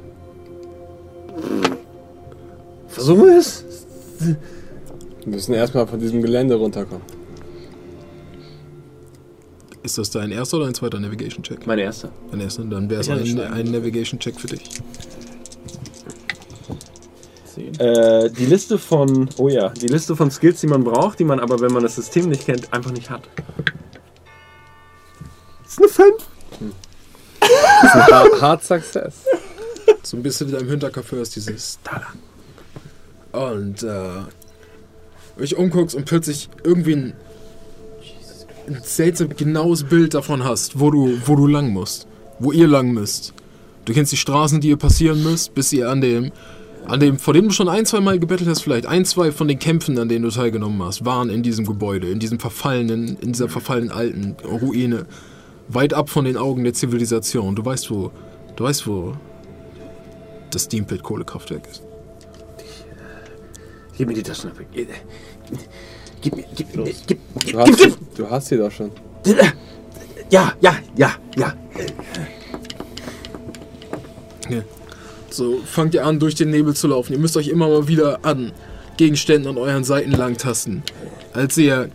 Versuchen 2.87 3.25
wir 3.27 3.37
es? 3.37 3.65
Wir 4.19 4.35
müssen 5.25 5.53
erstmal 5.53 5.87
von 5.87 5.99
diesem 5.99 6.21
Gelände 6.21 6.55
runterkommen. 6.55 7.03
Ist 9.83 9.97
das 9.97 10.09
dein 10.11 10.31
erster 10.31 10.57
oder 10.57 10.67
ein 10.67 10.73
zweiter 10.73 10.99
Navigation-Check? 10.99 11.65
Mein 11.65 11.79
erster. 11.79 12.11
Dein 12.31 12.41
erster, 12.41 12.63
dann 12.63 12.89
wäre 12.89 13.01
es 13.01 13.09
ein, 13.09 13.39
ein 13.39 13.71
Navigation-Check 13.71 14.39
für 14.39 14.47
dich. 14.47 14.69
Äh, 17.77 18.29
die 18.31 18.45
Liste 18.45 18.77
von. 18.77 19.29
Oh 19.37 19.49
ja, 19.49 19.69
die 19.69 19.87
Liste 19.87 20.15
von 20.15 20.31
Skills, 20.31 20.61
die 20.61 20.67
man 20.67 20.83
braucht, 20.83 21.19
die 21.19 21.23
man 21.23 21.39
aber, 21.39 21.59
wenn 21.59 21.71
man 21.71 21.83
das 21.83 21.95
System 21.95 22.29
nicht 22.29 22.45
kennt, 22.45 22.71
einfach 22.73 22.91
nicht 22.91 23.09
hat. 23.09 23.21
Das 25.63 25.73
ist 25.73 25.79
eine 25.79 25.87
5. 25.89 26.15
Das 27.39 27.95
ist 27.95 28.13
ein 28.13 28.41
hard 28.41 28.63
Success. 28.63 29.25
So 30.09 30.17
ein 30.17 30.23
bisschen 30.23 30.47
in 30.47 30.55
deinem 30.55 30.69
Hinterkopf 30.69 31.11
hörst 31.11 31.35
dieses 31.35 31.77
Dollar. 31.83 32.13
Und 33.53 33.83
äh, 33.83 34.23
dich 35.39 35.55
umguckst 35.55 35.95
und 35.95 36.05
plötzlich 36.05 36.49
irgendwie 36.63 36.95
ein, 36.95 37.13
ein 38.67 38.79
seltsam 38.81 39.29
genaues 39.37 39.83
Bild 39.83 40.15
davon 40.15 40.43
hast, 40.43 40.79
wo 40.79 40.89
du, 40.89 41.15
wo 41.27 41.35
du 41.35 41.45
lang 41.45 41.69
musst. 41.69 42.07
Wo 42.39 42.51
ihr 42.51 42.67
lang 42.67 42.89
müsst. 42.91 43.35
Du 43.85 43.93
kennst 43.93 44.11
die 44.11 44.17
Straßen, 44.17 44.59
die 44.61 44.69
ihr 44.69 44.77
passieren 44.77 45.21
müsst, 45.21 45.53
bis 45.53 45.71
ihr 45.73 45.87
an 45.91 46.01
dem, 46.01 46.31
an 46.87 46.99
dem, 46.99 47.19
vor 47.19 47.35
dem 47.35 47.49
du 47.49 47.51
schon 47.51 47.69
ein, 47.69 47.85
zwei 47.85 47.99
Mal 47.99 48.17
gebettelt 48.17 48.49
hast, 48.49 48.63
vielleicht 48.63 48.87
ein, 48.87 49.05
zwei 49.05 49.31
von 49.31 49.47
den 49.47 49.59
Kämpfen, 49.59 49.99
an 49.99 50.09
denen 50.09 50.23
du 50.23 50.31
teilgenommen 50.31 50.81
hast, 50.81 51.05
waren 51.05 51.29
in 51.29 51.43
diesem 51.43 51.67
Gebäude, 51.67 52.09
in 52.09 52.17
diesem 52.17 52.39
verfallenen, 52.39 53.15
in 53.21 53.33
dieser 53.33 53.47
verfallenen 53.47 53.91
alten 53.91 54.37
Ruine. 54.43 55.05
Weit 55.67 55.93
ab 55.93 56.09
von 56.09 56.25
den 56.25 56.35
Augen 56.35 56.63
der 56.63 56.73
Zivilisation. 56.73 57.55
Du 57.55 57.63
weißt, 57.63 57.91
wo, 57.91 58.09
du 58.55 58.63
weißt, 58.63 58.87
wo 58.87 59.13
das 60.51 60.63
Steampit 60.63 61.03
Kohlekraftwerk 61.03 61.67
ist. 61.69 61.83
Gib 63.97 64.07
mir 64.07 64.13
die 64.13 64.23
Taschenlampe. 64.23 64.65
Gib, 64.71 64.87
gib 66.21 66.75
mir. 66.75 66.83
Gib, 66.85 66.95
gib, 66.95 67.05
gib, 67.07 67.23
Du 67.33 67.45
gib, 67.45 67.57
hast, 67.57 67.77
gib, 67.77 68.15
du 68.15 68.29
hast 68.29 68.47
sie 68.47 68.57
doch 68.57 68.71
schon. 68.71 68.91
Ja, 70.29 70.53
ja, 70.61 70.75
ja, 70.95 71.11
ja. 71.35 71.53
So, 75.29 75.59
fangt 75.65 75.93
ihr 75.93 76.05
an, 76.05 76.19
durch 76.19 76.35
den 76.35 76.49
Nebel 76.49 76.75
zu 76.75 76.87
laufen. 76.87 77.13
Ihr 77.13 77.19
müsst 77.19 77.37
euch 77.37 77.47
immer 77.47 77.67
mal 77.67 77.87
wieder 77.87 78.19
an 78.23 78.51
Gegenständen 78.97 79.49
an 79.49 79.57
euren 79.57 79.83
Seiten 79.83 80.11
langtasten. 80.11 80.83
Als 81.33 81.57
ihr 81.57 81.89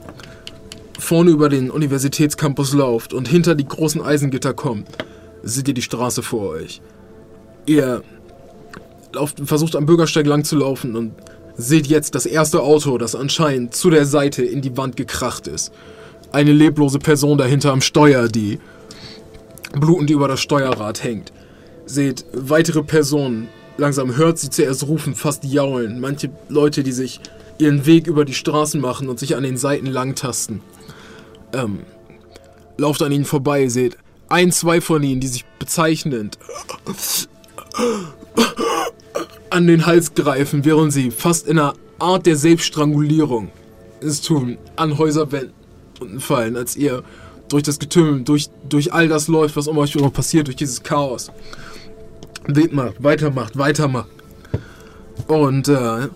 vorne 0.98 1.30
über 1.30 1.48
den 1.48 1.70
Universitätscampus 1.70 2.72
lauft 2.72 3.12
und 3.12 3.28
hinter 3.28 3.54
die 3.54 3.66
großen 3.66 4.00
Eisengitter 4.00 4.54
kommt, 4.54 4.88
seht 5.42 5.68
ihr 5.68 5.74
die 5.74 5.82
Straße 5.82 6.22
vor 6.22 6.50
euch. 6.50 6.80
Ihr 7.66 8.02
lauft, 9.14 9.40
versucht 9.44 9.76
am 9.76 9.86
Bürgersteig 9.86 10.26
lang 10.26 10.44
zu 10.44 10.56
laufen 10.56 10.96
und 10.96 11.12
seht 11.56 11.86
jetzt 11.86 12.14
das 12.14 12.26
erste 12.26 12.62
Auto, 12.62 12.98
das 12.98 13.14
anscheinend 13.14 13.74
zu 13.74 13.90
der 13.90 14.06
Seite 14.06 14.44
in 14.44 14.60
die 14.60 14.76
Wand 14.76 14.96
gekracht 14.96 15.46
ist. 15.46 15.72
Eine 16.32 16.52
leblose 16.52 16.98
Person 16.98 17.38
dahinter 17.38 17.72
am 17.72 17.80
Steuer, 17.80 18.28
die 18.28 18.58
blutend 19.72 20.10
über 20.10 20.28
das 20.28 20.40
Steuerrad 20.40 21.02
hängt. 21.04 21.32
Seht 21.86 22.24
weitere 22.32 22.82
Personen, 22.82 23.48
langsam 23.76 24.16
hört 24.16 24.38
sie 24.38 24.50
zuerst 24.50 24.86
rufen, 24.86 25.14
fast 25.14 25.44
jaulen. 25.44 26.00
Manche 26.00 26.30
Leute, 26.48 26.82
die 26.82 26.92
sich 26.92 27.20
ihren 27.58 27.86
Weg 27.86 28.06
über 28.06 28.24
die 28.24 28.34
Straßen 28.34 28.80
machen 28.80 29.08
und 29.08 29.18
sich 29.18 29.36
an 29.36 29.44
den 29.44 29.56
Seiten 29.56 29.86
langtasten. 29.86 30.60
Ähm, 31.52 31.80
lauft 32.76 33.02
an 33.02 33.12
ihnen 33.12 33.24
vorbei, 33.24 33.68
seht 33.68 33.96
ein, 34.28 34.50
zwei 34.50 34.80
von 34.80 35.02
ihnen, 35.02 35.20
die 35.20 35.28
sich 35.28 35.44
bezeichnend 35.58 36.38
an 39.50 39.66
den 39.66 39.86
Hals 39.86 40.14
greifen, 40.14 40.64
während 40.64 40.92
sie 40.92 41.10
fast 41.10 41.46
in 41.46 41.58
einer 41.58 41.74
Art 41.98 42.26
der 42.26 42.36
Selbststrangulierung 42.36 43.50
es 44.00 44.20
tun, 44.20 44.58
an 44.76 44.98
Häuserwänden 44.98 45.54
fallen, 46.18 46.56
als 46.56 46.76
ihr 46.76 47.02
durch 47.48 47.62
das 47.62 47.78
Getümmel, 47.78 48.22
durch, 48.22 48.48
durch 48.68 48.92
all 48.92 49.08
das 49.08 49.28
läuft, 49.28 49.56
was 49.56 49.68
um 49.68 49.78
euch 49.78 49.94
noch 49.94 50.12
passiert, 50.12 50.46
durch 50.46 50.56
dieses 50.56 50.82
Chaos. 50.82 51.30
Seht 52.52 52.72
mal, 52.72 52.94
weitermacht, 52.98 53.56
weitermacht. 53.56 54.08
Und 55.28 55.68
äh, 55.68 56.08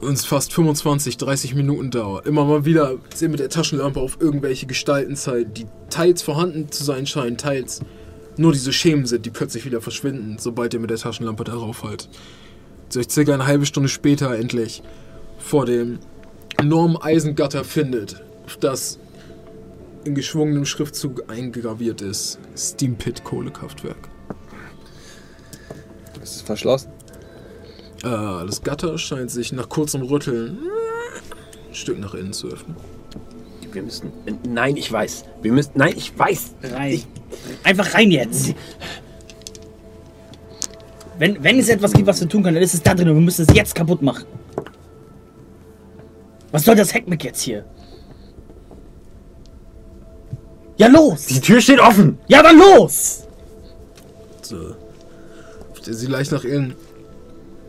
uns 0.00 0.24
fast 0.24 0.52
25, 0.52 1.16
30 1.16 1.54
Minuten 1.54 1.90
dauert. 1.90 2.26
Immer 2.26 2.44
mal 2.44 2.64
wieder 2.64 2.94
sehen 3.14 3.32
mit 3.32 3.40
der 3.40 3.48
Taschenlampe 3.48 4.00
auf 4.00 4.18
irgendwelche 4.20 4.66
Gestalten 4.66 5.16
zeigen, 5.16 5.52
die 5.54 5.66
teils 5.90 6.22
vorhanden 6.22 6.70
zu 6.70 6.84
sein 6.84 7.06
scheinen, 7.06 7.36
teils 7.36 7.80
nur 8.38 8.52
diese 8.52 8.72
Schemen 8.72 9.06
sind, 9.06 9.26
die 9.26 9.30
plötzlich 9.30 9.64
wieder 9.64 9.80
verschwinden, 9.80 10.36
sobald 10.38 10.74
ihr 10.74 10.80
mit 10.80 10.90
der 10.90 10.98
Taschenlampe 10.98 11.44
darauf 11.44 11.82
halt. 11.82 12.08
So 12.88 13.00
euch 13.00 13.10
circa 13.10 13.34
eine 13.34 13.46
halbe 13.46 13.66
Stunde 13.66 13.88
später 13.88 14.34
endlich 14.36 14.82
vor 15.38 15.66
dem 15.66 15.98
enormen 16.56 16.96
Eisengatter 16.96 17.64
findet, 17.64 18.22
das 18.60 18.98
in 20.04 20.14
geschwungenem 20.14 20.64
Schriftzug 20.64 21.30
eingraviert 21.30 22.00
ist. 22.00 22.38
Steam 22.56 22.96
Pit 22.96 23.24
Kohlekraftwerk. 23.24 24.08
Ist 26.22 26.36
es 26.36 26.42
verschlossen? 26.42 26.90
Äh, 28.02 28.46
das 28.46 28.62
Gatter 28.62 28.96
scheint 28.98 29.30
sich 29.30 29.52
nach 29.52 29.68
kurzem 29.68 30.02
Rütteln 30.02 30.58
ein 31.68 31.74
Stück 31.74 31.98
nach 31.98 32.14
innen 32.14 32.32
zu 32.32 32.48
öffnen. 32.48 32.76
Wir 33.72 33.82
müssen. 33.82 34.12
Nein, 34.48 34.76
ich 34.76 34.90
weiß. 34.90 35.24
Wir 35.42 35.52
müssen. 35.52 35.72
Nein, 35.74 35.94
ich 35.96 36.16
weiß. 36.18 36.54
Rein. 36.62 37.02
Einfach 37.64 37.94
rein 37.94 38.10
jetzt. 38.10 38.54
Wenn, 41.18 41.42
wenn 41.42 41.58
es 41.58 41.68
etwas 41.68 41.92
gibt, 41.92 42.06
was 42.06 42.20
wir 42.20 42.28
tun 42.28 42.42
können, 42.42 42.54
dann 42.54 42.62
ist 42.62 42.74
es 42.74 42.82
da 42.82 42.94
drin 42.94 43.08
und 43.08 43.16
wir 43.16 43.22
müssen 43.22 43.44
es 43.48 43.54
jetzt 43.54 43.74
kaputt 43.74 44.02
machen. 44.02 44.24
Was 46.52 46.64
soll 46.64 46.76
das 46.76 46.94
Heckmeck 46.94 47.24
jetzt 47.24 47.42
hier? 47.42 47.64
Ja, 50.76 50.86
los! 50.86 51.26
Die 51.26 51.40
Tür 51.40 51.60
steht 51.60 51.80
offen. 51.80 52.18
Ja, 52.28 52.42
dann 52.42 52.56
los! 52.56 53.24
So. 54.42 54.76
Sie 55.82 56.06
leicht 56.06 56.30
nach 56.30 56.44
innen. 56.44 56.74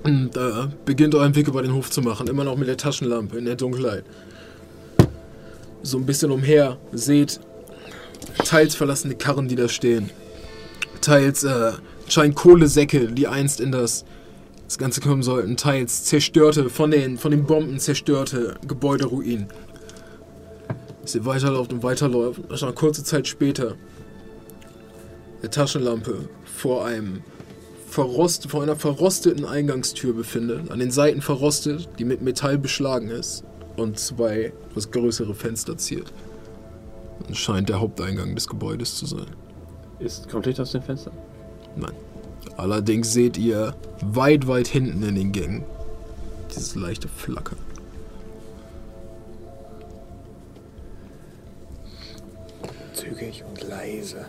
Und 0.04 0.38
äh, 0.38 0.68
beginnt 0.86 1.16
euren 1.16 1.36
Weg 1.36 1.48
über 1.48 1.62
den 1.62 1.74
Hof 1.74 1.90
zu 1.90 2.02
machen, 2.02 2.28
immer 2.28 2.44
noch 2.44 2.56
mit 2.56 2.68
der 2.68 2.78
Taschenlampe 2.78 3.38
in 3.38 3.46
der 3.46 3.56
Dunkelheit. 3.56 4.06
So 5.82 5.98
ein 5.98 6.06
bisschen 6.06 6.32
umher, 6.32 6.78
seht 6.92 7.40
teils 8.44 8.76
verlassene 8.76 9.16
Karren, 9.16 9.48
die 9.48 9.56
da 9.56 9.70
stehen. 9.70 10.10
Teils 11.02 11.44
äh, 11.44 11.72
scheinen 12.08 12.36
Kohlesäcke, 12.36 13.08
die 13.08 13.28
einst 13.28 13.62
in 13.62 13.72
das, 13.72 14.04
das 14.66 14.78
Ganze 14.78 15.02
kommen 15.02 15.24
sollten. 15.24 15.56
Teils 15.56 16.04
zerstörte, 16.04 16.70
von 16.70 16.92
den, 16.92 17.18
von 17.18 17.32
den 17.32 17.46
Bomben 17.46 17.80
zerstörte 17.80 18.56
Gebäuderuinen. 18.68 19.48
Sie 21.06 21.26
weiterläuft 21.26 21.72
und 21.72 21.82
weiterläuft. 21.82 22.42
Eine 22.52 22.74
kurze 22.74 23.04
Zeit 23.04 23.28
später 23.28 23.76
der 25.42 25.50
Taschenlampe 25.50 26.28
vor 26.44 26.86
einem 26.86 27.22
verrost, 27.88 28.52
vor 28.52 28.62
einer 28.62 28.76
verrosteten 28.76 29.46
Eingangstür 29.46 30.14
befindet, 30.14 30.70
an 30.70 30.80
den 30.80 30.92
Seiten 30.92 31.22
verrostet, 31.22 31.88
die 31.98 32.04
mit 32.04 32.22
Metall 32.22 32.58
beschlagen 32.58 33.10
ist 33.10 33.44
und 33.80 33.98
zwei 34.00 34.52
etwas 34.70 34.92
größere 34.92 35.34
Fenster 35.34 35.78
ziert. 35.78 36.12
Und 37.28 37.36
scheint 37.36 37.70
der 37.70 37.80
Haupteingang 37.80 38.36
des 38.36 38.48
Gebäudes 38.48 38.96
zu 38.96 39.06
sein. 39.06 39.26
Ist, 40.00 40.30
kommt 40.30 40.46
Licht 40.46 40.60
aus 40.60 40.72
dem 40.72 40.82
Fenster? 40.82 41.12
Nein. 41.76 41.92
Allerdings 42.58 43.12
seht 43.14 43.38
ihr 43.38 43.76
weit, 44.02 44.48
weit 44.48 44.68
hinten 44.68 45.04
in 45.04 45.16
den 45.16 45.32
Gängen 45.32 45.64
dieses 46.50 46.76
leichte 46.76 47.08
Flackern. 47.08 47.58
Zügig 52.94 53.44
und 53.48 53.68
leise. 53.68 54.26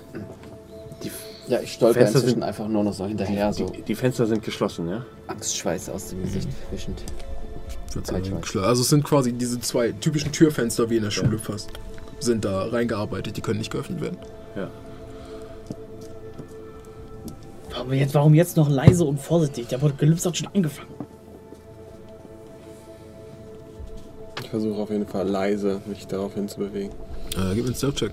Ja, 1.48 1.60
ich 1.60 1.72
stolper 1.72 1.94
Fenster 2.00 2.18
inzwischen 2.18 2.34
sind- 2.34 2.42
einfach 2.44 2.68
nur 2.68 2.84
noch 2.84 2.92
so 2.92 3.06
hinterher, 3.06 3.52
so 3.52 3.66
Die, 3.70 3.82
die 3.82 3.94
Fenster 3.94 4.26
sind 4.26 4.44
geschlossen, 4.44 4.88
ja? 4.88 5.04
Angstschweiß 5.26 5.88
aus 5.90 6.08
dem 6.08 6.22
Gesicht 6.22 6.48
wischend. 6.70 7.02
Also 7.96 8.82
es 8.82 8.88
sind 8.88 9.04
quasi 9.04 9.32
diese 9.32 9.60
zwei 9.60 9.92
typischen 9.92 10.32
Türfenster 10.32 10.88
wie 10.90 10.96
in 10.96 11.02
der 11.02 11.10
Schule 11.10 11.38
fast. 11.38 11.70
Sind 12.20 12.44
da 12.44 12.66
reingearbeitet, 12.66 13.36
die 13.36 13.40
können 13.40 13.58
nicht 13.58 13.72
geöffnet 13.72 14.00
werden. 14.00 14.18
Ja. 14.56 14.70
Aber 17.78 17.94
jetzt, 17.94 18.14
warum 18.14 18.34
jetzt 18.34 18.56
noch 18.56 18.68
leise 18.68 19.04
und 19.04 19.20
vorsichtig? 19.20 19.68
Der 19.68 19.78
Apokalypse 19.78 20.28
hat 20.28 20.36
schon 20.36 20.48
angefangen. 20.54 20.88
Ich 24.42 24.50
versuche 24.50 24.80
auf 24.80 24.90
jeden 24.90 25.06
Fall 25.06 25.28
leise 25.28 25.80
mich 25.86 26.06
darauf 26.06 26.34
hinzubewegen. 26.34 26.90
Äh, 26.90 27.54
gib 27.54 27.62
mir 27.62 27.66
einen 27.66 27.74
Stealth-Check. 27.74 28.12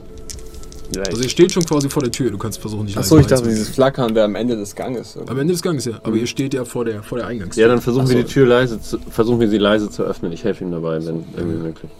Ja 0.95 1.01
Also 1.03 1.17
ich, 1.17 1.23
ihr 1.23 1.29
steht 1.29 1.51
schon 1.51 1.63
quasi 1.65 1.89
vor 1.89 2.01
der 2.03 2.11
Tür, 2.11 2.31
du 2.31 2.37
kannst 2.37 2.59
versuchen, 2.59 2.85
nicht 2.85 2.97
Achso, 2.97 3.17
ich 3.17 3.27
dachte, 3.27 3.47
dieses 3.47 3.69
Flackern 3.69 4.15
wäre 4.15 4.25
am 4.25 4.35
Ende 4.35 4.55
des 4.55 4.75
Ganges. 4.75 5.17
Am 5.17 5.37
Ende 5.39 5.53
des 5.53 5.61
Ganges, 5.61 5.85
ja. 5.85 5.99
Aber 6.03 6.15
ihr 6.15 6.27
steht 6.27 6.53
ja 6.53 6.65
vor 6.65 6.85
der, 6.85 7.03
vor 7.03 7.17
der 7.17 7.27
Eingangstür. 7.27 7.61
ja, 7.61 7.67
dann 7.67 7.81
versuchen 7.81 8.07
wir 8.09 8.15
Ach 8.15 8.21
die 8.21 8.27
so. 8.27 8.33
Tür 8.33 8.47
leise 8.47 8.81
zu, 8.81 8.99
versuchen 9.09 9.39
wir 9.39 9.49
sie 9.49 9.57
leise 9.57 9.89
zu 9.89 10.03
öffnen. 10.03 10.31
Ich 10.31 10.43
helfe 10.43 10.63
ihm 10.63 10.71
dabei, 10.71 11.05
wenn 11.05 11.25
irgendwie 11.35 11.57
möglich. 11.57 11.91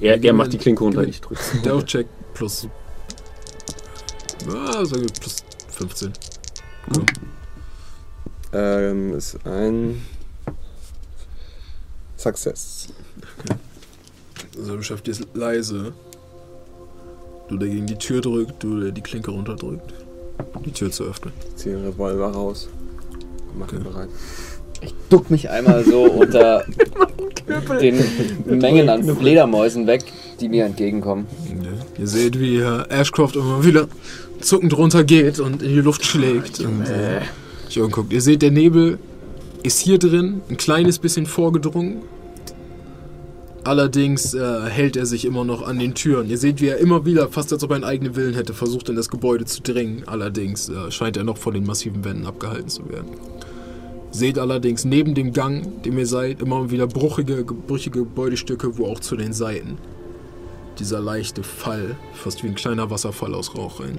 Er, 0.00 0.22
er 0.22 0.32
macht 0.32 0.52
die 0.52 0.58
Klinke 0.58 0.84
runter, 0.84 1.02
ich 1.02 1.20
drücke. 1.20 1.40
Stealth-Check 1.60 2.06
plus... 2.34 2.68
Ah, 4.48 4.84
sagen 4.84 5.02
wir 5.02 5.12
plus 5.20 5.36
15. 5.72 6.12
Komm. 6.94 7.06
Ähm, 8.52 9.14
ist 9.14 9.38
ein 9.44 10.00
Success. 12.16 12.88
Also 14.56 14.76
du 14.76 14.82
schaffst 14.82 15.06
es 15.08 15.20
leise. 15.34 15.92
Du 17.48 17.56
der 17.56 17.68
gegen 17.68 17.86
die 17.86 17.96
Tür 17.96 18.20
drückt, 18.20 18.62
du 18.62 18.80
der 18.80 18.92
die 18.92 19.00
Klinke 19.00 19.30
runterdrückt. 19.30 19.94
Die 20.64 20.70
Tür 20.72 20.90
zu 20.90 21.04
öffnen. 21.04 21.32
Ich 21.48 21.56
ziehe 21.56 21.74
den 21.76 21.84
Revolver 21.86 22.28
raus. 22.28 22.68
Mach 23.58 23.72
ihn 23.72 23.78
Okay. 23.80 23.88
bereit. 23.88 24.08
Ich 24.80 24.94
duck 25.10 25.30
mich 25.30 25.50
einmal 25.50 25.84
so 25.84 26.02
unter 26.20 26.64
den 27.80 27.98
Mengen 28.46 28.88
an 28.88 29.04
Fledermäusen 29.16 29.86
weg, 29.86 30.04
die 30.40 30.48
mir 30.48 30.66
entgegenkommen. 30.66 31.26
Ja. 31.62 31.70
Ihr 31.98 32.06
seht, 32.06 32.38
wie 32.38 32.60
Herr 32.60 32.86
Ashcroft 32.90 33.34
immer 33.34 33.64
wieder 33.64 33.88
zuckend 34.40 34.76
runtergeht 34.76 35.40
und 35.40 35.62
in 35.62 35.70
die 35.70 35.80
Luft 35.80 36.04
schlägt. 36.04 36.60
Und 36.60 36.86
äh, 36.86 37.20
ich 37.68 37.80
guckt. 37.90 38.12
Ihr 38.12 38.20
seht, 38.20 38.42
der 38.42 38.50
Nebel 38.52 38.98
ist 39.62 39.80
hier 39.80 39.98
drin, 39.98 40.42
ein 40.48 40.56
kleines 40.56 40.98
bisschen 40.98 41.26
vorgedrungen. 41.26 42.02
Allerdings 43.68 44.32
äh, 44.32 44.62
hält 44.70 44.96
er 44.96 45.04
sich 45.04 45.26
immer 45.26 45.44
noch 45.44 45.60
an 45.60 45.78
den 45.78 45.92
Türen. 45.92 46.30
Ihr 46.30 46.38
seht, 46.38 46.62
wie 46.62 46.68
er 46.68 46.78
immer 46.78 47.04
wieder, 47.04 47.28
fast 47.28 47.52
als 47.52 47.62
ob 47.62 47.68
er 47.72 47.74
einen 47.74 47.84
eigenen 47.84 48.16
Willen 48.16 48.32
hätte, 48.32 48.54
versucht 48.54 48.88
in 48.88 48.96
das 48.96 49.10
Gebäude 49.10 49.44
zu 49.44 49.60
dringen. 49.60 50.04
Allerdings 50.06 50.70
äh, 50.70 50.90
scheint 50.90 51.18
er 51.18 51.24
noch 51.24 51.36
von 51.36 51.52
den 51.52 51.66
massiven 51.66 52.02
Wänden 52.02 52.24
abgehalten 52.24 52.70
zu 52.70 52.88
werden. 52.88 53.10
Seht 54.10 54.38
allerdings 54.38 54.86
neben 54.86 55.14
dem 55.14 55.34
Gang, 55.34 55.82
dem 55.82 55.98
ihr 55.98 56.06
seid, 56.06 56.40
immer 56.40 56.70
wieder 56.70 56.86
bruchige, 56.86 57.44
brüchige 57.44 57.98
Gebäudestücke, 57.98 58.78
wo 58.78 58.86
auch 58.86 59.00
zu 59.00 59.16
den 59.16 59.34
Seiten 59.34 59.76
dieser 60.78 61.00
leichte 61.00 61.42
Fall, 61.42 61.94
fast 62.14 62.42
wie 62.42 62.48
ein 62.48 62.54
kleiner 62.54 62.88
Wasserfall 62.88 63.34
aus 63.34 63.54
Rauch 63.54 63.80
rein. 63.80 63.98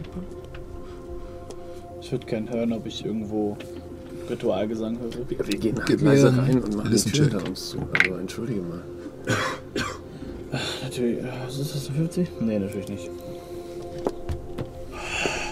Ich 2.01 2.11
würde 2.11 2.25
gerne 2.25 2.49
hören, 2.49 2.73
ob 2.73 2.87
ich 2.87 3.05
irgendwo 3.05 3.55
Ritualgesang 4.31 4.97
höre. 4.97 5.29
Wir, 5.29 5.47
wir 5.47 5.59
gehen 5.59 5.79
halt 5.79 6.01
leise 6.01 6.35
rein 6.35 6.59
und 6.63 6.75
machen 6.75 6.91
die 6.91 7.11
Tür 7.11 7.29
hinter 7.29 7.47
uns 7.47 7.69
zu. 7.69 7.77
Also 7.93 8.15
entschuldige 8.15 8.61
mal. 8.61 8.81
Natürlich. 10.83 11.19
äh, 11.19 11.31
Was 11.45 11.59
ist 11.59 11.75
das, 11.75 11.87
50? 11.87 12.27
Nee, 12.41 12.59
natürlich 12.59 12.89
nicht. 12.89 13.09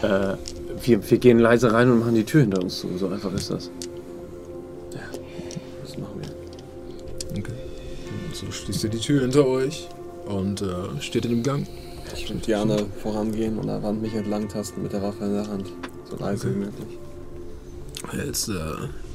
Äh, 0.02 0.36
wir, 0.84 1.10
wir 1.10 1.18
gehen 1.18 1.40
leise 1.40 1.72
rein 1.74 1.92
und 1.92 2.00
machen 2.00 2.16
die 2.16 2.24
Tür 2.24 2.42
hinter 2.42 2.62
uns 2.62 2.80
zu. 2.80 2.98
So 2.98 3.08
einfach 3.08 3.34
ist 3.34 3.50
das. 3.52 3.70
Das 5.84 5.98
machen 5.98 6.22
wir. 6.22 7.40
Okay. 7.40 7.52
Und 8.28 8.36
so 8.36 8.52
schließt 8.52 8.84
ihr 8.86 8.90
die 8.92 9.00
Tür 9.00 9.22
hinter 9.22 9.46
euch 9.48 9.88
und 10.26 10.62
äh, 10.62 10.66
steht 11.02 11.26
in 11.26 11.32
dem 11.32 11.44
Gang. 11.44 11.68
Ich 12.16 12.30
würde 12.30 12.42
Diana 12.42 12.78
vorangehen 13.02 13.56
und 13.58 13.70
an 13.70 13.82
der 13.82 13.84
Wand 13.84 14.02
mich 14.02 14.14
entlang 14.14 14.48
tasten 14.48 14.82
mit 14.84 14.94
der 14.94 15.02
Waffe 15.02 15.26
in 15.26 15.34
der 15.34 15.48
Hand. 15.48 15.66
So 16.10 16.16
leise 16.18 16.48
Okay. 16.48 16.56
wie 16.56 16.60
möglich. 16.60 16.98
Jetzt 18.26 18.50
äh, 18.50 18.54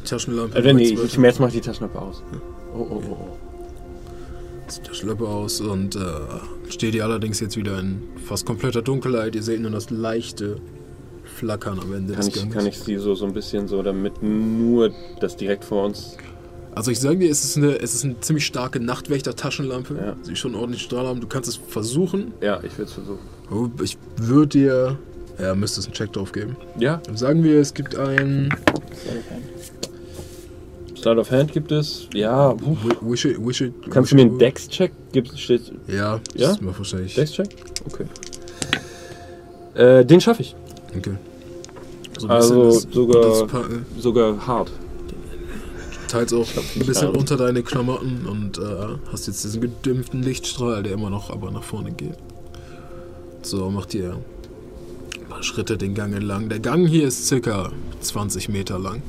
Taschenlampe. 0.05 0.59
Äh, 0.59 0.73
nee, 0.75 0.89
rechts 0.91 1.15
ich, 1.15 1.17
jetzt 1.23 1.41
mach 1.41 1.49
ich 1.49 1.55
die 1.55 1.61
Taschenlampe 1.61 2.01
aus. 2.01 2.23
Oh, 2.75 2.79
oh, 2.91 3.03
oh, 3.09 3.13
oh. 3.13 3.37
Zieht 4.75 4.85
die 4.87 4.89
Taschenlampe 4.89 5.27
aus 5.27 5.61
und 5.61 5.97
äh, 5.97 6.01
steht 6.69 6.95
ihr 6.95 7.05
allerdings 7.05 7.41
jetzt 7.41 7.57
wieder 7.57 7.79
in 7.79 8.03
fast 8.25 8.47
kompletter 8.47 8.83
Dunkelheit. 8.83 9.35
Ihr 9.35 9.43
seht 9.43 9.61
nur 9.61 9.71
das 9.71 9.91
leichte 9.91 10.57
Flackern 11.37 11.79
am 11.81 11.93
Ende 11.93 12.15
Kann 12.15 12.21
des 12.27 12.29
ich, 12.29 12.35
Ganges. 12.35 12.55
kann 12.55 12.67
ich 12.67 12.79
sie 12.79 12.97
so, 12.97 13.15
so 13.15 13.27
ein 13.27 13.33
bisschen 13.33 13.69
so, 13.69 13.83
damit 13.83 14.23
nur 14.23 14.93
das 15.21 15.37
direkt 15.37 15.65
vor 15.65 15.87
uns. 15.87 16.17
Also 16.75 16.91
ich 16.91 17.01
sage 17.01 17.19
dir, 17.19 17.31
es 17.31 17.45
ist 17.45 17.59
eine, 17.59 17.79
es 17.81 17.95
ist 17.95 18.05
eine 18.05 18.19
ziemlich 18.21 18.47
starke 18.47 18.81
Nachtwächter-Taschenlampe. 18.81 19.95
Ja. 19.95 20.17
Sie 20.23 20.33
ist 20.33 20.39
schon 20.39 20.55
ordentlich 20.55 20.83
Strahl 20.83 21.07
haben. 21.07 21.21
Du 21.21 21.27
kannst 21.27 21.49
es 21.49 21.57
versuchen. 21.57 22.33
Ja, 22.41 22.61
ich 22.63 22.77
will 22.79 22.87
es 22.87 22.93
versuchen. 22.93 23.19
Ich 23.83 23.99
würde 24.17 24.47
dir... 24.49 24.99
Ja, 25.39 25.55
müsstest 25.55 25.89
einen 25.89 25.95
Check 25.95 26.13
drauf 26.13 26.31
geben. 26.33 26.57
Ja, 26.79 27.01
Sagen 27.15 27.43
wir, 27.43 27.59
es 27.61 27.75
gibt 27.75 27.97
ein... 27.97 28.51
Slide 31.03 31.19
of 31.21 31.31
Hand 31.31 31.53
gibt 31.53 31.73
es. 31.73 32.07
Ja, 32.15 32.55
Wish 33.01 33.25
it, 33.25 33.37
wish 33.45 33.61
it, 33.61 33.75
kannst 33.91 34.11
wish 34.13 34.19
du 34.21 34.25
mir 34.25 34.31
einen 34.31 34.39
Dex-Check? 34.39 34.93
Gibt 35.13 35.37
steht 35.39 35.73
Ja, 35.89 36.21
das 36.33 36.41
Ja? 36.43 36.51
ist 36.53 36.63
mal 36.63 36.73
wahrscheinlich. 36.77 37.15
Dex-Check? 37.15 37.49
Okay. 37.87 38.05
Äh, 39.75 40.05
den 40.05 40.21
schaffe 40.21 40.43
ich. 40.43 40.55
Okay. 40.97 41.15
So 42.19 42.27
ein 42.29 42.31
Also 42.33 42.71
sogar- 42.71 43.49
Sogar 43.99 44.47
hart. 44.47 44.71
teils 46.09 46.33
auch 46.35 46.47
ein 46.77 46.87
bisschen 46.87 47.09
haben. 47.09 47.17
unter 47.17 47.37
deine 47.39 47.63
Klamotten 47.63 48.27
und 48.27 48.59
äh, 48.59 48.63
hast 49.11 49.27
jetzt 49.27 49.43
diesen 49.45 49.63
gedämpften 49.63 50.23
Lichtstrahl, 50.23 50.83
der 50.83 50.93
immer 50.93 51.09
noch 51.11 51.31
aber 51.31 51.51
nach 51.51 51.63
vorne 51.65 51.91
geht. 51.93 52.17
So, 53.41 53.71
macht 53.71 53.95
ihr 53.95 54.19
ein 55.19 55.29
paar 55.29 55.43
Schritte 55.43 55.79
den 55.79 55.95
Gang 55.95 56.15
entlang. 56.15 56.49
Der 56.51 56.61
Gang 56.61 56.87
hier 56.87 57.09
ist 57.09 57.27
circa 57.27 57.73
20 58.01 58.51
Meter 58.51 58.79
lang. 58.79 59.03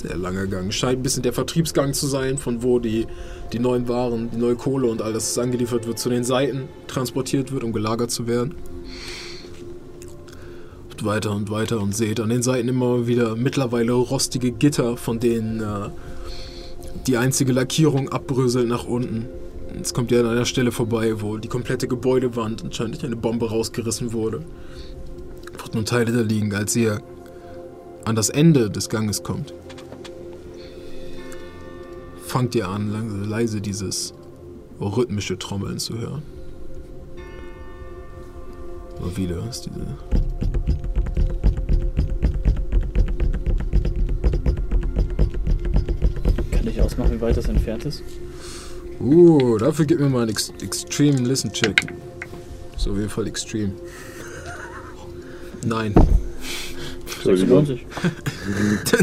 Sehr 0.00 0.16
langer 0.16 0.46
Gang. 0.46 0.72
Scheint 0.72 1.00
ein 1.00 1.02
bisschen 1.02 1.24
der 1.24 1.32
Vertriebsgang 1.32 1.92
zu 1.92 2.06
sein, 2.06 2.38
von 2.38 2.62
wo 2.62 2.78
die, 2.78 3.06
die 3.52 3.58
neuen 3.58 3.88
Waren, 3.88 4.30
die 4.30 4.36
neue 4.36 4.54
Kohle 4.54 4.86
und 4.86 5.02
alles 5.02 5.36
was 5.36 5.42
angeliefert 5.42 5.88
wird, 5.88 5.98
zu 5.98 6.08
den 6.08 6.22
Seiten 6.22 6.68
transportiert 6.86 7.50
wird, 7.50 7.64
um 7.64 7.72
gelagert 7.72 8.12
zu 8.12 8.28
werden. 8.28 8.54
Und 10.90 11.04
weiter 11.04 11.32
und 11.32 11.50
weiter 11.50 11.80
und 11.80 11.96
seht 11.96 12.20
an 12.20 12.28
den 12.28 12.42
Seiten 12.42 12.68
immer 12.68 13.08
wieder 13.08 13.34
mittlerweile 13.34 13.92
rostige 13.92 14.52
Gitter, 14.52 14.96
von 14.96 15.18
denen 15.18 15.60
äh, 15.60 15.90
die 17.08 17.16
einzige 17.16 17.52
Lackierung 17.52 18.08
abbröselt 18.08 18.68
nach 18.68 18.84
unten. 18.84 19.26
Jetzt 19.74 19.94
kommt 19.94 20.12
ihr 20.12 20.20
an 20.20 20.26
einer 20.26 20.44
Stelle 20.44 20.70
vorbei, 20.70 21.20
wo 21.20 21.38
die 21.38 21.48
komplette 21.48 21.88
Gebäudewand 21.88 22.64
anscheinend 22.64 22.94
durch 22.94 23.04
eine 23.04 23.16
Bombe 23.16 23.50
rausgerissen 23.50 24.12
wurde. 24.12 24.42
Wird 25.60 25.74
nur 25.74 25.84
Teile 25.84 26.12
da 26.12 26.20
liegen, 26.20 26.54
als 26.54 26.76
ihr 26.76 27.02
an 28.04 28.14
das 28.14 28.28
Ende 28.28 28.70
des 28.70 28.88
Ganges 28.88 29.24
kommt. 29.24 29.52
Fangt 32.28 32.54
ihr 32.54 32.68
an, 32.68 32.92
lang- 32.92 33.24
leise 33.24 33.62
dieses 33.62 34.12
rhythmische 34.78 35.38
Trommeln 35.38 35.78
zu 35.78 35.98
hören. 35.98 36.22
Immer 39.00 39.16
wieder 39.16 39.48
ist 39.48 39.62
diese 39.62 39.80
Kann 46.50 46.66
ich 46.66 46.80
ausmachen, 46.82 47.12
wie 47.12 47.20
weit 47.22 47.36
das 47.36 47.48
entfernt 47.48 47.86
ist? 47.86 48.02
Uh, 49.00 49.56
dafür 49.56 49.86
gib 49.86 49.98
mir 49.98 50.10
mal 50.10 50.22
einen 50.22 50.30
Ex 50.30 50.52
Extreme 50.60 51.18
Listen 51.20 51.50
Check. 51.52 51.94
Ist 52.76 52.88
auf 52.88 52.96
jeden 52.96 53.08
Fall 53.08 53.26
Extreme. 53.26 53.72
Nein, 55.64 55.94
96. 57.36 57.86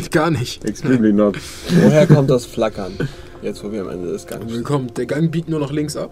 gar 0.12 0.32
nicht. 0.32 0.66
Extremely 0.66 1.14
not. 1.14 1.38
Woher 1.84 2.08
kommt 2.08 2.30
das 2.30 2.46
Flackern? 2.46 2.94
Jetzt, 3.42 3.64
wo 3.64 3.72
wir 3.72 3.82
am 3.82 3.90
Ende 3.90 4.12
des 4.12 4.26
Gangs 4.26 4.46
sind. 4.46 4.54
Willkommen. 4.54 4.92
Der 4.96 5.06
Gang 5.06 5.32
biegt 5.32 5.50
nur 5.50 5.60
nach 5.60 5.72
links 5.72 5.96
ab. 5.96 6.12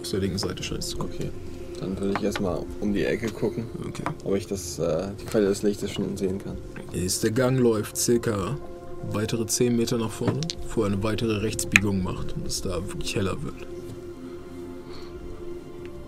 Auf 0.00 0.10
der 0.10 0.20
linken 0.20 0.38
Seite 0.38 0.62
scheint 0.62 0.80
es 0.80 0.88
zu 0.90 0.98
kommen. 0.98 1.12
Okay. 1.14 1.30
Dann 1.80 1.98
würde 1.98 2.14
ich 2.18 2.24
erstmal 2.24 2.58
um 2.80 2.92
die 2.92 3.04
Ecke 3.04 3.28
gucken, 3.28 3.64
Okay. 3.86 4.02
ob 4.24 4.36
ich 4.36 4.46
das, 4.46 4.78
äh, 4.78 5.08
die 5.20 5.24
Quelle 5.26 5.46
des 5.46 5.62
Lichtes 5.62 5.92
schon 5.92 6.16
sehen 6.16 6.38
kann. 6.38 6.56
Ist 6.92 7.22
der 7.22 7.30
Gang 7.30 7.58
läuft 7.58 7.96
circa 7.96 8.56
weitere 9.12 9.46
10 9.46 9.76
Meter 9.76 9.96
nach 9.96 10.10
vorne, 10.10 10.40
bevor 10.62 10.86
er 10.86 10.92
eine 10.92 11.02
weitere 11.02 11.36
Rechtsbiegung 11.38 12.02
macht 12.02 12.34
und 12.34 12.46
es 12.46 12.62
da 12.62 12.76
wirklich 12.88 13.14
heller 13.14 13.36
wird. 13.42 13.66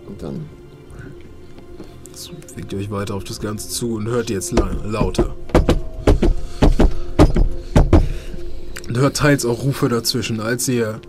Und 0.07 0.21
dann 0.21 0.45
Bewegt 2.29 2.73
ihr 2.73 2.79
euch 2.79 2.91
weiter 2.91 3.15
auf 3.15 3.23
das 3.23 3.39
Ganze 3.39 3.69
zu 3.69 3.95
und 3.95 4.07
hört 4.07 4.29
jetzt 4.29 4.51
la 4.51 4.69
lauter. 4.85 5.35
Und 8.87 8.97
hört 8.97 9.17
teils 9.17 9.45
auch 9.45 9.63
Rufe 9.63 9.89
dazwischen, 9.89 10.39
als 10.39 10.67
ihr 10.67 10.99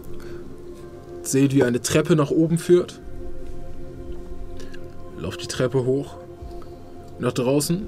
seht, 1.23 1.55
wie 1.55 1.65
eine 1.65 1.83
Treppe 1.83 2.17
nach 2.17 2.31
oben 2.31 2.59
führt. 2.59 3.01
Lauft 5.19 5.43
die 5.43 5.49
Treppe 5.49 5.85
hoch 5.85 6.17
nach 7.19 7.33
draußen. 7.33 7.87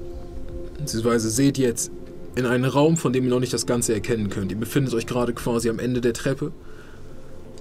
Beziehungsweise 0.77 1.29
seht 1.29 1.57
jetzt 1.57 1.91
in 2.35 2.45
einen 2.45 2.65
Raum, 2.65 2.97
von 2.97 3.13
dem 3.13 3.23
ihr 3.23 3.29
noch 3.29 3.39
nicht 3.39 3.53
das 3.53 3.65
Ganze 3.65 3.93
erkennen 3.93 4.29
könnt. 4.29 4.51
Ihr 4.51 4.57
befindet 4.57 4.93
euch 4.93 5.05
gerade 5.05 5.33
quasi 5.33 5.69
am 5.69 5.79
Ende 5.79 6.01
der 6.01 6.13
Treppe. 6.13 6.51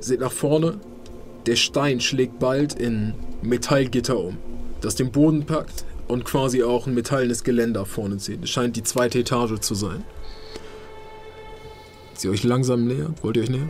Seht 0.00 0.20
nach 0.20 0.32
vorne. 0.32 0.78
Der 1.46 1.56
Stein 1.56 2.00
schlägt 2.00 2.38
bald 2.38 2.74
in 2.74 3.14
Metallgitter 3.42 4.18
um, 4.18 4.38
das 4.84 4.94
den 4.94 5.10
Boden 5.10 5.44
packt 5.46 5.84
und 6.08 6.24
quasi 6.24 6.62
auch 6.62 6.86
ein 6.86 6.94
metallenes 6.94 7.44
Geländer 7.44 7.86
vorne 7.86 8.18
zieht. 8.18 8.44
Es 8.44 8.50
scheint 8.50 8.76
die 8.76 8.82
zweite 8.82 9.18
Etage 9.18 9.58
zu 9.60 9.74
sein. 9.74 10.04
Sie 12.14 12.28
euch 12.28 12.44
langsam 12.44 12.86
näher? 12.86 13.12
Wollt 13.22 13.36
ihr 13.36 13.42
euch 13.42 13.50
näher? 13.50 13.68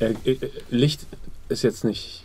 Äh, 0.00 0.14
äh, 0.24 0.36
Licht 0.70 1.06
ist 1.48 1.62
jetzt 1.62 1.84
nicht. 1.84 2.24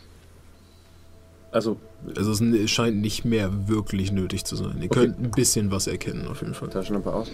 Also, 1.51 1.77
Also 2.15 2.31
es 2.31 2.71
scheint 2.71 2.97
nicht 2.97 3.25
mehr 3.25 3.67
wirklich 3.67 4.11
nötig 4.11 4.43
zu 4.45 4.55
sein. 4.55 4.77
Ihr 4.79 4.85
Okay. 4.85 4.99
könnt 5.01 5.19
ein 5.19 5.31
bisschen 5.31 5.71
was 5.71 5.87
erkennen 5.87 6.27
auf 6.27 6.41
jeden 6.41 6.53
Fall. 6.53 6.69
Taschenlampe 6.69 7.13
aus. 7.13 7.29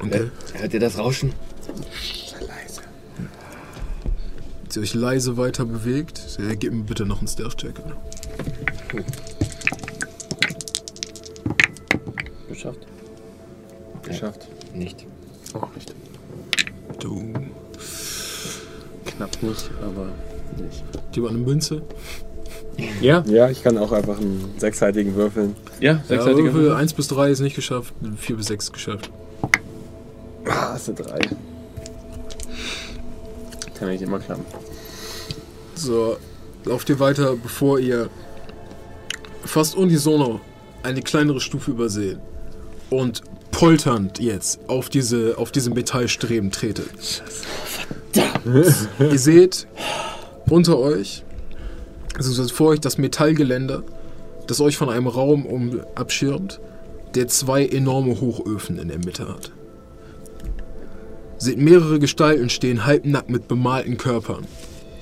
Okay. 0.00 0.30
Hört 0.54 0.74
ihr 0.74 0.80
das 0.80 0.98
Rauschen? 0.98 1.32
Als 4.72 4.78
ihr 4.78 4.82
euch 4.84 4.94
leise 4.94 5.36
weiter 5.36 5.66
bewegt, 5.66 6.38
äh, 6.38 6.56
gebt 6.56 6.72
mir 6.72 6.84
bitte 6.84 7.04
noch 7.04 7.18
einen 7.18 7.28
Stealth-Check. 7.28 7.74
Geschafft? 12.48 12.78
geschafft. 14.02 14.48
Nicht. 14.74 15.04
Auch 15.52 15.68
nicht. 15.74 15.94
Du. 17.00 17.34
Knapp 19.04 19.42
nicht, 19.42 19.70
aber 19.82 20.06
nicht. 20.56 20.82
Hier 21.12 21.22
war 21.22 21.28
eine 21.28 21.38
Münze. 21.38 21.82
Ja? 23.02 23.22
Ja, 23.26 23.50
ich 23.50 23.62
kann 23.62 23.76
auch 23.76 23.92
einfach 23.92 24.18
einen 24.18 24.54
sechsseitigen 24.56 25.14
würfeln. 25.16 25.54
Ja, 25.80 25.92
Ja, 25.92 26.02
sechsseitiger 26.08 26.44
Würfel 26.44 26.62
Würfel. 26.62 26.76
1 26.76 26.94
bis 26.94 27.08
3 27.08 27.30
ist 27.30 27.40
nicht 27.40 27.56
geschafft, 27.56 27.92
4 28.16 28.36
bis 28.36 28.46
6 28.46 28.64
ist 28.64 28.72
geschafft. 28.72 29.10
Ah, 30.46 30.72
das 30.72 30.86
sind 30.86 30.98
drei. 30.98 31.18
Kann 33.82 33.90
nicht 33.90 34.02
immer 34.02 34.20
klappen. 34.20 34.44
So, 35.74 36.16
lauft 36.64 36.88
ihr 36.88 37.00
weiter, 37.00 37.34
bevor 37.34 37.80
ihr 37.80 38.10
fast 39.44 39.74
unisono 39.74 40.40
eine 40.84 41.02
kleinere 41.02 41.40
Stufe 41.40 41.72
übersehen 41.72 42.20
und 42.90 43.22
polternd 43.50 44.20
jetzt 44.20 44.60
auf 44.68 44.88
diese, 44.88 45.36
auf 45.36 45.50
diese 45.50 45.70
Metallstreben 45.70 46.52
tretet. 46.52 47.24
ihr 49.00 49.18
seht 49.18 49.66
unter 50.48 50.78
euch, 50.78 51.24
also 52.14 52.46
vor 52.50 52.68
euch 52.68 52.80
das 52.80 52.98
Metallgeländer, 52.98 53.82
das 54.46 54.60
euch 54.60 54.76
von 54.76 54.90
einem 54.90 55.08
Raum 55.08 55.44
um, 55.44 55.80
abschirmt, 55.96 56.60
der 57.16 57.26
zwei 57.26 57.66
enorme 57.66 58.20
Hochöfen 58.20 58.78
in 58.78 58.86
der 58.86 58.98
Mitte 58.98 59.28
hat. 59.28 59.50
Seht 61.42 61.58
mehrere 61.58 61.98
Gestalten 61.98 62.48
stehen 62.50 62.86
halbnackt 62.86 63.28
mit 63.28 63.48
bemalten 63.48 63.96
Körpern. 63.96 64.46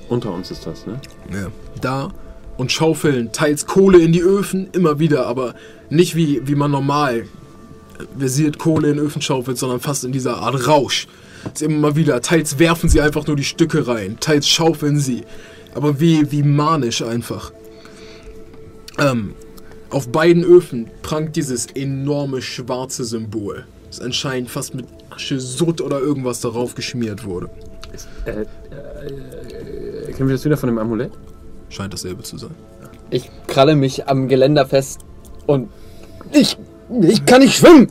Unter 0.09 0.33
uns 0.33 0.49
ist 0.49 0.65
das, 0.65 0.87
ne? 0.87 0.99
Ja. 1.31 1.51
Da 1.81 2.11
und 2.57 2.71
schaufeln 2.71 3.31
teils 3.31 3.67
Kohle 3.67 3.99
in 3.99 4.11
die 4.11 4.23
Öfen, 4.23 4.67
immer 4.71 4.97
wieder, 4.97 5.27
aber 5.27 5.53
nicht 5.91 6.15
wie, 6.15 6.41
wie 6.47 6.55
man 6.55 6.71
normal 6.71 7.27
versiert 8.17 8.57
Kohle 8.57 8.89
in 8.89 8.97
Öfen 8.97 9.21
schaufelt, 9.21 9.59
sondern 9.59 9.79
fast 9.79 10.03
in 10.03 10.11
dieser 10.11 10.37
Art 10.37 10.67
Rausch. 10.67 11.07
Ist 11.53 11.61
immer 11.61 11.77
mal 11.77 11.95
wieder, 11.95 12.19
teils 12.23 12.57
werfen 12.57 12.89
sie 12.89 13.01
einfach 13.01 13.27
nur 13.27 13.35
die 13.35 13.43
Stücke 13.43 13.85
rein, 13.87 14.17
teils 14.19 14.49
schaufeln 14.49 14.97
sie, 14.97 15.21
aber 15.75 15.99
wie, 15.99 16.31
wie 16.31 16.41
manisch 16.41 17.03
einfach. 17.03 17.51
Ähm, 18.97 19.35
auf 19.91 20.09
beiden 20.09 20.43
Öfen 20.43 20.89
prangt 21.03 21.35
dieses 21.35 21.67
enorme 21.67 22.41
schwarze 22.41 23.05
Symbol, 23.05 23.67
das 23.91 23.99
anscheinend 24.01 24.49
fast 24.49 24.73
mit 24.73 24.87
Asche, 25.21 25.39
Sutt 25.39 25.81
oder 25.81 25.99
irgendwas 25.99 26.39
darauf 26.41 26.73
geschmiert 26.75 27.23
wurde. 27.23 27.49
Äh, 28.25 28.31
äh, 28.31 30.11
kennen 30.13 30.27
wir 30.29 30.35
das 30.35 30.43
wieder 30.45 30.57
von 30.57 30.67
dem 30.67 30.77
Amulett? 30.79 31.11
Scheint 31.69 31.93
dasselbe 31.93 32.23
zu 32.23 32.37
sein. 32.37 32.51
Ich 33.11 33.29
kralle 33.47 33.75
mich 33.75 34.07
am 34.07 34.27
Geländer 34.27 34.65
fest 34.65 34.99
und 35.45 35.69
Ich, 36.33 36.57
ich 37.01 37.25
kann 37.25 37.41
nicht 37.41 37.57
schwimmen! 37.57 37.87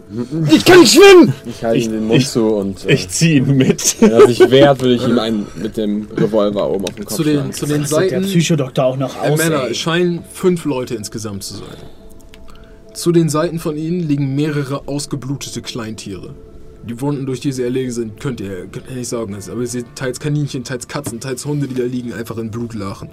Ich 0.50 0.65
kann 0.65 0.81
nicht 0.81 0.94
schwimmen! 0.94 1.33
Ich 1.47 1.62
halte 1.65 1.84
ihm 1.84 1.92
den 1.92 2.07
Mund 2.07 2.26
zu 2.26 2.47
und 2.57 2.84
äh, 2.86 2.92
Ich 2.94 3.09
ziehe 3.10 3.36
ihn 3.36 3.57
mit. 3.57 3.97
wenn 4.00 4.10
er 4.10 4.26
sich 4.26 4.41
wehrt, 4.50 4.81
würde 4.81 4.94
ich 4.94 5.07
ihm 5.07 5.18
einen 5.18 5.47
mit 5.57 5.76
dem 5.76 6.09
Revolver 6.17 6.68
oben 6.70 6.84
auf 6.86 6.94
den 6.94 7.05
Kopf 7.05 7.17
Zu 7.17 7.23
den, 7.25 7.34
schlagen. 7.36 7.52
zu 7.52 7.67
den 7.67 7.81
Das 7.83 7.91
sagt 7.91 8.10
der 8.10 8.20
Seiten. 8.20 8.25
Psychodoktor 8.31 8.84
auch 8.84 8.97
noch 8.97 9.23
Äh, 9.23 9.28
aus. 9.31 9.39
Männer, 9.39 9.65
ey. 9.65 9.70
es 9.73 9.78
scheinen 9.78 10.25
fünf 10.33 10.65
Leute 10.65 10.94
insgesamt 10.94 11.44
zu 11.44 11.55
sein. 11.55 11.67
Zu 12.94 13.12
den 13.12 13.28
Seiten 13.28 13.59
von 13.59 13.76
ihnen 13.76 14.00
liegen 14.00 14.34
mehrere 14.34 14.89
ausgeblutete 14.89 15.62
Kleintiere. 15.62 16.34
Die 16.83 17.00
Wunden, 17.00 17.26
durch 17.26 17.41
die 17.41 17.52
sie 17.52 17.62
erlegen 17.62 17.91
sind, 17.91 18.20
könnt 18.20 18.41
ihr, 18.41 18.67
könnt 18.67 18.89
ihr 18.89 18.97
nicht 18.97 19.09
sagen. 19.09 19.34
Aber 19.34 19.60
ihr 19.60 19.67
seht 19.67 19.86
teils 19.94 20.18
Kaninchen, 20.18 20.65
teils 20.65 20.89
Katzen, 20.89 21.20
teils 21.20 21.44
Hunde, 21.44 21.68
die 21.68 21.75
da 21.75 21.84
liegen, 21.84 22.12
einfach 22.12 22.39
in 22.39 22.50
Blutlachen. 22.50 23.10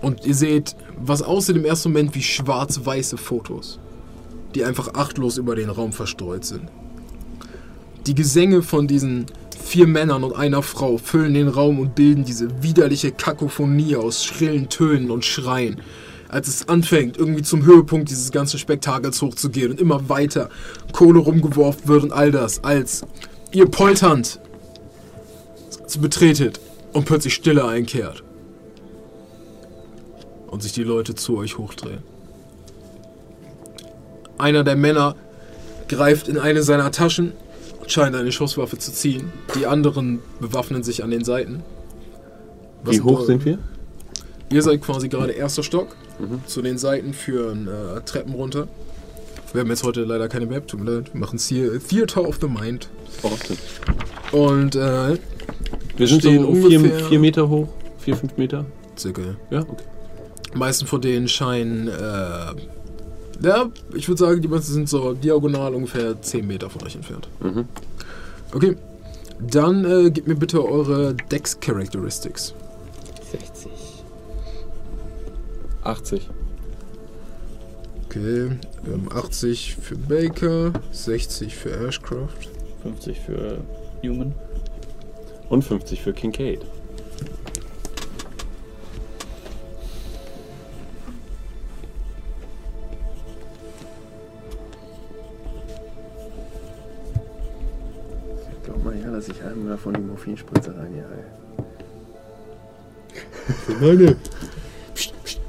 Und 0.00 0.26
ihr 0.26 0.34
seht, 0.34 0.74
was 0.98 1.22
aussieht 1.22 1.56
im 1.56 1.64
ersten 1.64 1.90
Moment 1.90 2.14
wie 2.16 2.22
schwarz-weiße 2.22 3.16
Fotos, 3.16 3.78
die 4.54 4.64
einfach 4.64 4.94
achtlos 4.94 5.38
über 5.38 5.54
den 5.54 5.70
Raum 5.70 5.92
verstreut 5.92 6.44
sind. 6.44 6.68
Die 8.06 8.16
Gesänge 8.16 8.62
von 8.62 8.88
diesen 8.88 9.26
vier 9.62 9.86
Männern 9.86 10.24
und 10.24 10.34
einer 10.34 10.62
Frau 10.62 10.98
füllen 10.98 11.34
den 11.34 11.46
Raum 11.46 11.78
und 11.78 11.94
bilden 11.94 12.24
diese 12.24 12.62
widerliche 12.62 13.12
Kakophonie 13.12 13.94
aus 13.94 14.24
schrillen 14.24 14.68
Tönen 14.68 15.12
und 15.12 15.24
Schreien. 15.24 15.80
Als 16.32 16.48
es 16.48 16.66
anfängt, 16.66 17.18
irgendwie 17.18 17.42
zum 17.42 17.66
Höhepunkt 17.66 18.10
dieses 18.10 18.32
ganzen 18.32 18.58
Spektakels 18.58 19.20
hochzugehen 19.20 19.70
und 19.70 19.78
immer 19.78 20.08
weiter 20.08 20.48
Kohle 20.92 21.18
rumgeworfen 21.18 21.86
wird 21.86 22.04
und 22.04 22.12
all 22.12 22.30
das, 22.30 22.64
als 22.64 23.04
ihr 23.52 23.66
polternd 23.66 24.40
zu 25.86 26.00
betretet 26.00 26.58
und 26.94 27.04
plötzlich 27.04 27.34
Stille 27.34 27.66
einkehrt. 27.66 28.24
Und 30.46 30.62
sich 30.62 30.72
die 30.72 30.84
Leute 30.84 31.14
zu 31.14 31.36
euch 31.36 31.58
hochdrehen. 31.58 32.02
Einer 34.38 34.64
der 34.64 34.76
Männer 34.76 35.16
greift 35.86 36.28
in 36.28 36.38
eine 36.38 36.62
seiner 36.62 36.90
Taschen 36.92 37.32
und 37.78 37.92
scheint 37.92 38.16
eine 38.16 38.32
Schusswaffe 38.32 38.78
zu 38.78 38.90
ziehen. 38.90 39.30
Die 39.54 39.66
anderen 39.66 40.20
bewaffnen 40.40 40.82
sich 40.82 41.04
an 41.04 41.10
den 41.10 41.24
Seiten. 41.24 41.62
Was 42.84 42.96
Wie 42.96 43.00
hoch 43.02 43.26
sind 43.26 43.44
wir? 43.44 43.58
Ihr 44.50 44.62
seid 44.62 44.80
quasi 44.80 45.10
gerade 45.10 45.32
erster 45.32 45.62
Stock. 45.62 45.94
Zu 46.46 46.62
den 46.62 46.78
Seiten 46.78 47.12
führen 47.14 47.68
äh, 47.68 48.00
Treppen 48.02 48.34
runter. 48.34 48.68
Wir 49.52 49.60
haben 49.60 49.68
jetzt 49.70 49.84
heute 49.84 50.04
leider 50.04 50.28
keine 50.28 50.46
Map, 50.46 50.66
tut 50.66 50.80
mir 50.80 50.90
leid. 50.90 51.12
Wir 51.12 51.20
machen 51.20 51.36
es 51.36 51.46
hier 51.46 51.78
Theater 51.78 52.26
of 52.26 52.38
the 52.40 52.48
Mind. 52.48 52.88
Austin. 53.22 53.58
Und 54.32 54.74
äh, 54.76 55.18
Wir 55.96 56.06
sind 56.08 56.20
Stehen 56.20 56.42
so 56.42 56.48
ungefähr- 56.48 57.04
vier 57.08 57.18
Meter 57.18 57.48
hoch. 57.48 57.68
Vier, 57.98 58.16
fünf 58.16 58.36
Meter. 58.36 58.64
circa. 58.96 59.22
Ja, 59.50 59.60
okay. 59.60 59.82
Die 60.54 60.58
meisten 60.58 60.86
von 60.86 61.00
denen 61.00 61.28
scheinen, 61.28 61.88
äh, 61.88 61.92
ja, 63.42 63.70
ich 63.94 64.08
würde 64.08 64.18
sagen, 64.18 64.40
die 64.42 64.48
meisten 64.48 64.72
sind 64.72 64.88
so 64.88 65.14
diagonal 65.14 65.74
ungefähr 65.74 66.20
10 66.20 66.46
Meter 66.46 66.68
von 66.70 66.82
euch 66.84 66.94
entfernt. 66.94 67.28
Mhm. 67.40 67.64
Okay. 68.54 68.76
Dann 69.40 69.84
äh, 69.84 70.10
gebt 70.10 70.28
mir 70.28 70.36
bitte 70.36 70.64
eure 70.64 71.14
Dex 71.30 71.58
Characteristics. 71.60 72.54
60. 73.32 73.71
80. 75.84 76.28
Okay. 78.06 78.50
Wir 78.82 78.92
haben 78.92 79.08
80 79.10 79.76
für 79.76 79.96
Baker, 79.96 80.72
60 80.90 81.54
für 81.54 81.70
Ashcroft. 81.70 82.48
50 82.82 83.20
für 83.20 83.58
Newman. 84.02 84.34
Und 85.48 85.62
50 85.62 86.02
für 86.02 86.12
Kincaid. 86.12 86.60
Glaub 98.64 98.84
mal 98.84 98.98
ja, 98.98 99.10
dass 99.10 99.28
ich 99.28 99.42
einem 99.42 99.68
davon 99.68 99.94
die 99.94 100.00
Morphinspritze 100.00 100.74
rein 100.76 100.92
hier, 100.94 101.04
ey. 101.04 101.42
Meine. 103.80 104.16
Psst, 104.94 105.14
psst, 105.24 105.40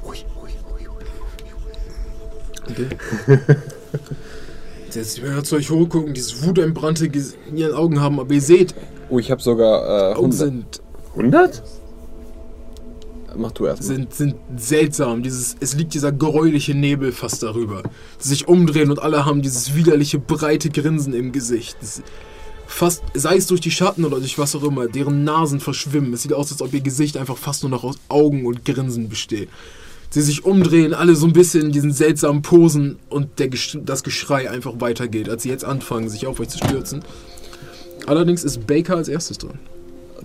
Jetzt 4.94 5.22
werden 5.22 5.36
wir 5.36 5.44
zu 5.44 5.56
euch 5.56 5.70
hochgucken, 5.70 6.14
dieses 6.14 6.44
wutentbrannte 6.46 7.06
Ges- 7.06 7.34
in 7.50 7.56
ihren 7.56 7.74
Augen 7.74 8.00
haben, 8.00 8.20
aber 8.20 8.32
ihr 8.32 8.40
seht, 8.40 8.74
Oh, 9.10 9.18
ich 9.18 9.30
habe 9.30 9.42
sogar 9.42 10.12
äh, 10.12 10.14
Augen 10.14 10.32
100. 10.32 10.34
sind, 10.38 10.82
100? 11.16 11.62
Mach 13.36 13.50
du 13.52 13.66
erst 13.66 13.82
mal. 13.82 13.86
sind, 13.88 14.14
sind 14.14 14.34
seltsam. 14.56 15.22
Dieses, 15.22 15.56
es 15.60 15.74
liegt 15.74 15.92
dieser 15.94 16.12
gräuliche 16.12 16.72
Nebel 16.74 17.10
fast 17.12 17.42
darüber. 17.42 17.82
Die 18.22 18.28
sich 18.28 18.46
umdrehen 18.48 18.90
und 18.90 19.00
alle 19.02 19.24
haben 19.26 19.42
dieses 19.42 19.74
widerliche, 19.74 20.18
breite 20.20 20.70
Grinsen 20.70 21.12
im 21.12 21.32
Gesicht. 21.32 21.76
Das, 21.80 22.00
fast, 22.66 23.02
sei 23.12 23.36
es 23.36 23.46
durch 23.48 23.60
die 23.60 23.72
Schatten 23.72 24.04
oder 24.04 24.18
durch 24.18 24.38
was 24.38 24.54
auch 24.54 24.62
immer, 24.62 24.86
deren 24.86 25.24
Nasen 25.24 25.58
verschwimmen. 25.60 26.12
Es 26.14 26.22
sieht 26.22 26.32
aus, 26.32 26.52
als 26.52 26.62
ob 26.62 26.72
ihr 26.72 26.80
Gesicht 26.80 27.16
einfach 27.16 27.36
fast 27.36 27.62
nur 27.64 27.70
noch 27.70 27.82
aus 27.84 27.96
Augen 28.08 28.46
und 28.46 28.64
Grinsen 28.64 29.08
besteht. 29.08 29.48
Sie 30.14 30.20
sich 30.22 30.44
umdrehen, 30.44 30.94
alle 30.94 31.16
so 31.16 31.26
ein 31.26 31.32
bisschen 31.32 31.62
in 31.62 31.72
diesen 31.72 31.92
seltsamen 31.92 32.40
Posen 32.40 33.00
und 33.10 33.40
der, 33.40 33.50
das 33.84 34.04
Geschrei 34.04 34.48
einfach 34.48 34.74
weitergeht, 34.78 35.28
als 35.28 35.42
sie 35.42 35.48
jetzt 35.48 35.64
anfangen, 35.64 36.08
sich 36.08 36.28
auf 36.28 36.38
euch 36.38 36.50
zu 36.50 36.58
stürzen. 36.58 37.02
Allerdings 38.06 38.44
ist 38.44 38.64
Baker 38.64 38.96
als 38.96 39.08
erstes 39.08 39.38
dran. 39.38 39.58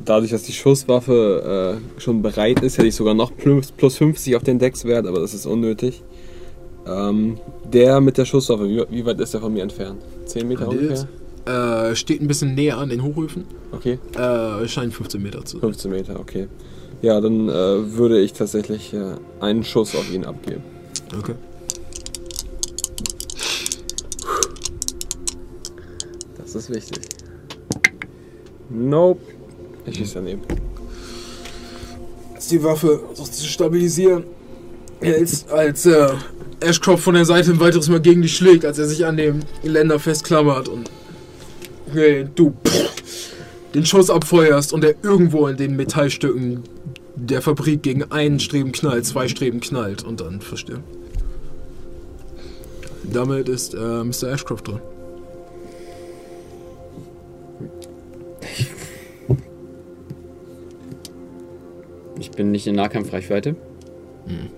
Dadurch, 0.05 0.29
dass 0.29 0.43
die 0.43 0.53
Schusswaffe 0.53 1.79
äh, 1.97 1.99
schon 1.99 2.21
bereit 2.21 2.61
ist, 2.61 2.77
hätte 2.77 2.87
ich 2.87 2.93
sogar 2.93 3.15
noch 3.15 3.35
plus, 3.35 3.71
plus 3.71 3.97
50 3.97 4.35
auf 4.35 4.43
den 4.43 4.59
Deckswert, 4.59 5.07
aber 5.07 5.21
das 5.21 5.33
ist 5.33 5.47
unnötig. 5.47 6.03
Ähm, 6.85 7.39
der 7.73 7.99
mit 7.99 8.19
der 8.19 8.25
Schusswaffe, 8.25 8.69
wie, 8.69 8.83
wie 8.91 9.03
weit 9.07 9.19
ist 9.19 9.33
der 9.33 9.41
von 9.41 9.51
mir 9.51 9.63
entfernt? 9.63 10.03
10 10.25 10.47
Meter 10.47 10.67
ungefähr? 10.69 11.07
Äh, 11.91 11.95
steht 11.95 12.21
ein 12.21 12.27
bisschen 12.27 12.53
näher 12.53 12.77
an 12.77 12.89
den 12.89 13.01
Hochöfen. 13.01 13.45
Okay, 13.71 13.97
Äh, 14.15 14.67
scheint 14.67 14.93
15 14.93 15.19
Meter 15.19 15.43
zu 15.45 15.53
sein. 15.57 15.61
15 15.61 15.89
Meter, 15.91 16.19
okay. 16.19 16.47
Ja, 17.01 17.21
dann 17.21 17.47
äh, 17.47 17.97
würde 17.97 18.19
ich 18.19 18.33
tatsächlich 18.33 18.93
äh, 18.93 19.15
einen 19.39 19.63
Schuss 19.63 19.95
auf 19.95 20.11
ihn 20.11 20.25
abgeben. 20.25 20.63
Okay. 21.17 21.35
Das 26.37 26.55
ist 26.55 26.69
wichtig. 26.69 26.99
Nope. 28.69 29.21
Ich 29.85 29.95
schieße 29.97 30.15
daneben. 30.15 30.41
Als 32.35 32.47
die 32.47 32.61
Waffe 32.63 32.99
versucht 33.07 33.33
zu 33.33 33.47
stabilisieren, 33.47 34.23
als, 35.01 35.47
als 35.47 35.85
äh, 35.85 36.09
Ashcroft 36.59 37.03
von 37.03 37.15
der 37.15 37.25
Seite 37.25 37.51
ein 37.51 37.59
weiteres 37.59 37.87
Mal 37.87 38.01
gegen 38.01 38.21
dich 38.21 38.35
schlägt, 38.35 38.65
als 38.65 38.77
er 38.77 38.87
sich 38.87 39.05
an 39.05 39.17
dem 39.17 39.39
Geländer 39.63 39.99
festklammert 39.99 40.67
und 40.67 40.89
okay, 41.89 42.27
du 42.35 42.53
pff, 42.65 43.33
den 43.73 43.85
Schuss 43.85 44.09
abfeuerst 44.09 44.73
und 44.73 44.83
er 44.83 44.95
irgendwo 45.03 45.47
in 45.47 45.57
den 45.57 45.75
Metallstücken 45.75 46.63
der 47.15 47.41
Fabrik 47.41 47.83
gegen 47.83 48.11
einen 48.11 48.39
Streben 48.39 48.71
knallt, 48.71 49.05
zwei 49.05 49.27
Streben 49.27 49.59
knallt 49.59 50.03
und 50.03 50.21
dann 50.21 50.41
verstirbt. 50.41 50.83
Damit 53.03 53.49
ist 53.49 53.73
äh, 53.73 54.03
Mr. 54.03 54.29
Ashcroft 54.31 54.67
dran. 54.67 54.81
Ich 62.19 62.31
bin 62.31 62.51
nicht 62.51 62.67
in 62.67 62.75
Nahkampfreichweite. 62.75 63.55
Hm. 64.25 64.49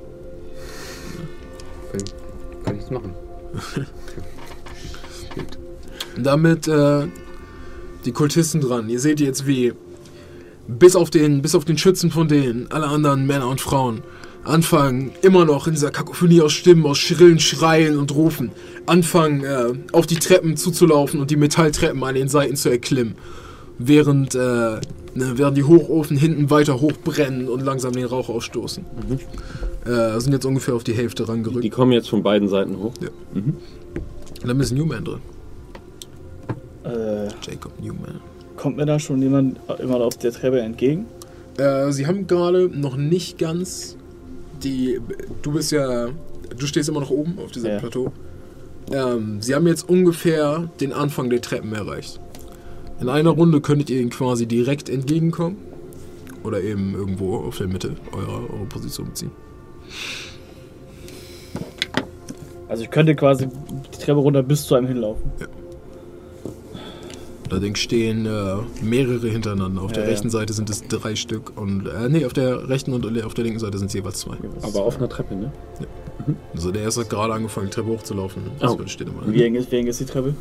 Kann 2.63 2.75
ich 2.75 2.81
das 2.81 2.91
machen? 2.91 3.13
damit 6.17 6.67
äh, 6.67 7.07
die 8.05 8.11
Kultisten 8.11 8.61
dran. 8.61 8.89
Ihr 8.89 8.99
seht 8.99 9.19
jetzt, 9.19 9.47
wie 9.47 9.73
bis 10.67 10.95
auf 10.95 11.09
den, 11.09 11.41
bis 11.41 11.55
auf 11.55 11.65
den 11.65 11.77
Schützen 11.77 12.11
von 12.11 12.27
denen, 12.27 12.67
alle 12.71 12.87
anderen 12.87 13.25
Männer 13.25 13.47
und 13.47 13.61
Frauen 13.61 14.03
anfangen, 14.43 15.11
immer 15.21 15.45
noch 15.45 15.67
in 15.67 15.73
dieser 15.73 15.91
Kakophonie 15.91 16.41
aus 16.41 16.53
Stimmen, 16.53 16.85
aus 16.85 16.97
schrillen 16.97 17.39
Schreien 17.39 17.97
und 17.97 18.13
Rufen, 18.15 18.51
anfangen, 18.85 19.43
äh, 19.43 19.73
auf 19.91 20.07
die 20.07 20.15
Treppen 20.15 20.57
zuzulaufen 20.57 21.19
und 21.19 21.29
die 21.29 21.35
Metalltreppen 21.35 22.03
an 22.03 22.15
den 22.15 22.27
Seiten 22.27 22.55
zu 22.55 22.69
erklimmen. 22.69 23.15
Während, 23.77 24.35
äh, 24.35 24.39
ne, 24.39 24.81
während 25.13 25.57
die 25.57 25.63
Hochofen 25.63 26.17
hinten 26.17 26.49
weiter 26.49 26.81
hochbrennen 26.81 27.49
und 27.49 27.61
langsam 27.61 27.93
den 27.93 28.05
Rauch 28.05 28.29
ausstoßen. 28.29 28.85
Äh, 29.85 30.19
sind 30.19 30.33
jetzt 30.33 30.45
ungefähr 30.45 30.75
auf 30.75 30.83
die 30.83 30.93
Hälfte 30.93 31.27
rangerückt. 31.27 31.63
Die 31.63 31.69
kommen 31.69 31.91
jetzt 31.91 32.09
von 32.09 32.23
beiden 32.23 32.47
Seiten 32.47 32.77
hoch. 32.77 32.93
Und 33.33 34.47
dann 34.47 34.59
ist 34.59 34.71
Newman 34.71 35.03
drin. 35.03 35.19
Äh, 36.83 37.27
Jacob 37.45 37.71
Newman. 37.79 38.19
kommt 38.57 38.77
mir 38.77 38.85
da 38.85 38.99
schon 38.99 39.21
jemand 39.21 39.59
immer 39.79 39.95
auf 40.01 40.17
der 40.17 40.31
Treppe 40.31 40.59
entgegen? 40.61 41.05
Äh, 41.57 41.91
sie 41.91 42.07
haben 42.07 42.27
gerade 42.27 42.69
noch 42.69 42.95
nicht 42.97 43.37
ganz 43.37 43.97
die. 44.63 44.99
Du 45.41 45.51
bist 45.53 45.71
ja. 45.71 46.09
Du 46.57 46.65
stehst 46.67 46.89
immer 46.89 46.99
noch 47.01 47.11
oben 47.11 47.37
auf 47.43 47.51
diesem 47.51 47.71
Ja. 47.71 47.79
Plateau. 47.79 48.11
Ähm, 48.91 49.41
sie 49.41 49.55
haben 49.55 49.67
jetzt 49.67 49.87
ungefähr 49.87 50.69
den 50.81 50.91
Anfang 50.91 51.29
der 51.29 51.41
Treppen 51.41 51.73
erreicht. 51.73 52.19
In 52.99 53.09
einer 53.09 53.29
Runde 53.31 53.61
könntet 53.61 53.89
ihr 53.89 53.99
ihnen 54.01 54.09
quasi 54.09 54.45
direkt 54.45 54.89
entgegenkommen. 54.89 55.57
Oder 56.43 56.61
eben 56.61 56.93
irgendwo 56.95 57.37
auf 57.37 57.57
der 57.57 57.67
Mitte 57.67 57.95
eurer, 58.11 58.51
eurer 58.51 58.65
Position 58.67 59.07
beziehen. 59.07 59.31
Also 62.67 62.83
ich 62.83 62.89
könnte 62.91 63.15
quasi 63.15 63.47
die 63.47 63.97
Treppe 63.97 64.19
runter 64.19 64.43
bis 64.43 64.63
zu 64.63 64.75
einem 64.75 64.87
hinlaufen. 64.87 65.31
Allerdings 67.51 67.79
stehen 67.79 68.25
äh, 68.25 68.55
mehrere 68.81 69.27
hintereinander. 69.27 69.81
Auf 69.81 69.91
Ja, 69.91 69.95
der 69.95 70.03
ja. 70.05 70.09
rechten 70.11 70.29
Seite 70.29 70.53
sind 70.53 70.69
es 70.69 70.87
drei 70.87 71.15
Stück 71.15 71.57
und 71.57 71.85
äh, 71.85 72.07
nee, 72.07 72.25
auf 72.25 72.31
der 72.31 72.69
rechten 72.69 72.93
und 72.93 73.05
auf 73.25 73.33
der 73.33 73.43
linken 73.43 73.59
Seite 73.59 73.77
sind 73.77 73.87
es 73.87 73.93
jeweils 73.93 74.19
zwei. 74.19 74.37
Aber 74.61 74.83
auf 74.83 74.97
einer 74.97 75.09
Treppe, 75.09 75.35
ne? 75.35 75.51
Also 76.53 76.71
der 76.71 76.83
erste 76.83 77.01
hat 77.01 77.09
gerade 77.09 77.33
angefangen, 77.33 77.67
die 77.67 77.73
Treppe 77.73 77.89
hochzulaufen. 77.89 78.43
Oh. 78.61 78.77
Immer. 78.99 79.33
Wie 79.33 79.43
eng 79.43 79.55
ist, 79.55 79.69
wie 79.71 79.77
eng 79.77 79.87
ist 79.87 79.99
die 79.99 80.05
Treppe? 80.05 80.33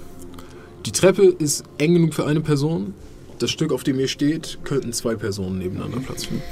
Die 0.87 0.93
Treppe 0.93 1.25
ist 1.25 1.65
eng 1.79 1.95
genug 1.95 2.15
für 2.15 2.27
eine 2.27 2.41
Person. 2.41 2.95
Das 3.41 3.51
Stück, 3.51 3.73
auf 3.73 3.83
dem 3.83 3.99
ihr 3.99 4.09
steht, 4.09 4.59
könnten 4.65 4.93
zwei 4.93 5.15
Personen 5.17 5.59
nebeneinander 5.59 5.99
Platz 5.99 6.27
finden. 6.27 6.43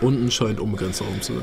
Unten 0.00 0.30
scheint 0.30 0.58
unbegrenzter 0.58 1.04
Raum 1.04 1.20
zu 1.20 1.34
sein. 1.34 1.42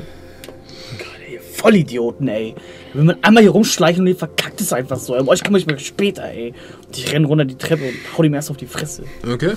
Vollidioten, 1.56 2.28
ey. 2.28 2.54
Da 2.92 2.98
will 2.98 3.04
man 3.06 3.16
einmal 3.22 3.42
hier 3.42 3.52
rumschleichen 3.52 4.02
und 4.02 4.08
ihr 4.08 4.16
verkackt 4.16 4.60
es 4.60 4.72
einfach 4.72 4.98
so. 4.98 5.16
Um 5.16 5.28
euch 5.28 5.42
komme 5.42 5.58
ich 5.58 5.66
mal 5.66 5.78
später, 5.78 6.24
ey. 6.24 6.52
Und 6.86 6.96
ich 6.96 7.12
renne 7.12 7.26
runter 7.26 7.44
die 7.44 7.56
Treppe 7.56 7.84
und 7.84 7.94
hau 8.16 8.22
ihm 8.22 8.34
erst 8.34 8.50
auf 8.50 8.56
die 8.56 8.66
Fresse. 8.66 9.04
Okay. 9.30 9.52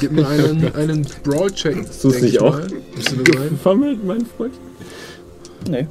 Gib 0.00 0.12
mir 0.12 0.28
einen, 0.28 0.74
einen 0.74 1.06
Brawl-Check. 1.24 1.86
Tust 1.86 2.04
du 2.04 2.10
denk 2.10 2.22
nicht 2.22 2.34
ich 2.34 2.40
auch? 2.40 2.60
das 2.60 3.04
sein? 3.04 3.24
Gefummelt, 3.24 4.04
mein 4.04 4.26
Freund? 4.26 4.54
Nee. 5.68 5.86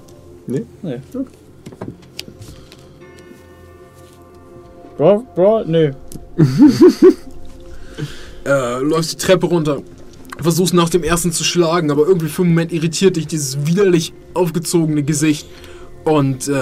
Nee? 0.46 0.64
Nee. 0.82 1.00
Bro, 4.98 5.28
Bro, 5.36 5.64
nee. 5.66 5.92
äh, 8.46 8.80
läufst 8.82 9.14
die 9.14 9.18
Treppe 9.18 9.48
runter, 9.48 9.82
versuchst 10.41 10.74
nach 10.74 10.90
dem 10.90 11.03
ersten 11.03 11.32
zu 11.32 11.43
schlagen, 11.43 11.91
aber 11.91 12.07
irgendwie 12.07 12.27
für 12.27 12.43
einen 12.43 12.51
Moment 12.51 12.72
irritiert 12.72 13.16
dich 13.16 13.27
dieses 13.27 13.66
widerlich 13.66 14.14
aufgezogene 14.33 15.03
Gesicht 15.03 15.48
und 16.03 16.48
äh, 16.48 16.53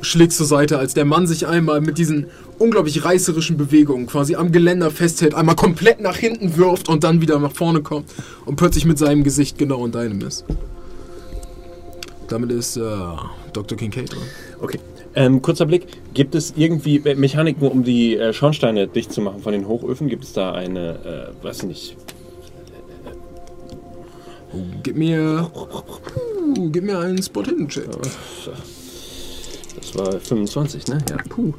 schlägst 0.00 0.38
zur 0.38 0.46
Seite, 0.46 0.78
als 0.78 0.94
der 0.94 1.04
Mann 1.04 1.26
sich 1.26 1.46
einmal 1.46 1.80
mit 1.80 1.98
diesen 1.98 2.26
unglaublich 2.58 3.04
reißerischen 3.04 3.56
Bewegungen 3.56 4.06
quasi 4.06 4.36
am 4.36 4.52
Geländer 4.52 4.90
festhält, 4.90 5.34
einmal 5.34 5.56
komplett 5.56 6.00
nach 6.00 6.16
hinten 6.16 6.56
wirft 6.56 6.88
und 6.88 7.04
dann 7.04 7.20
wieder 7.20 7.38
nach 7.38 7.52
vorne 7.52 7.82
kommt 7.82 8.10
und 8.44 8.56
plötzlich 8.56 8.84
mit 8.84 8.98
seinem 8.98 9.24
Gesicht 9.24 9.58
genau 9.58 9.84
in 9.84 9.92
deinem 9.92 10.20
ist. 10.20 10.44
Damit 12.28 12.52
ist 12.52 12.76
äh, 12.76 12.80
Dr. 13.52 13.76
Kincaid 13.76 14.12
dran. 14.12 14.22
Okay. 14.60 14.78
Ähm, 15.16 15.42
kurzer 15.42 15.66
Blick. 15.66 15.86
Gibt 16.12 16.34
es 16.34 16.54
irgendwie 16.56 16.98
Mechaniken, 16.98 17.68
um 17.68 17.84
die 17.84 18.16
äh, 18.16 18.32
Schornsteine 18.32 18.88
dicht 18.88 19.12
zu 19.12 19.20
machen 19.20 19.42
von 19.42 19.52
den 19.52 19.68
Hochöfen? 19.68 20.08
Gibt 20.08 20.24
es 20.24 20.32
da 20.32 20.52
eine, 20.52 21.32
äh, 21.40 21.44
weiß 21.44 21.58
ich 21.58 21.68
nicht, 21.68 21.96
Gib 24.82 24.96
mir. 24.96 25.50
Gib 26.70 26.84
mir 26.84 26.98
einen 26.98 27.22
Spot-Hidden-Check. 27.22 27.88
das 29.76 29.94
war 29.98 30.12
25, 30.20 30.86
ne? 30.88 30.98
Ja, 31.10 31.16
puh. 31.28 31.52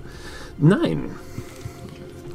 Nein. 0.58 1.10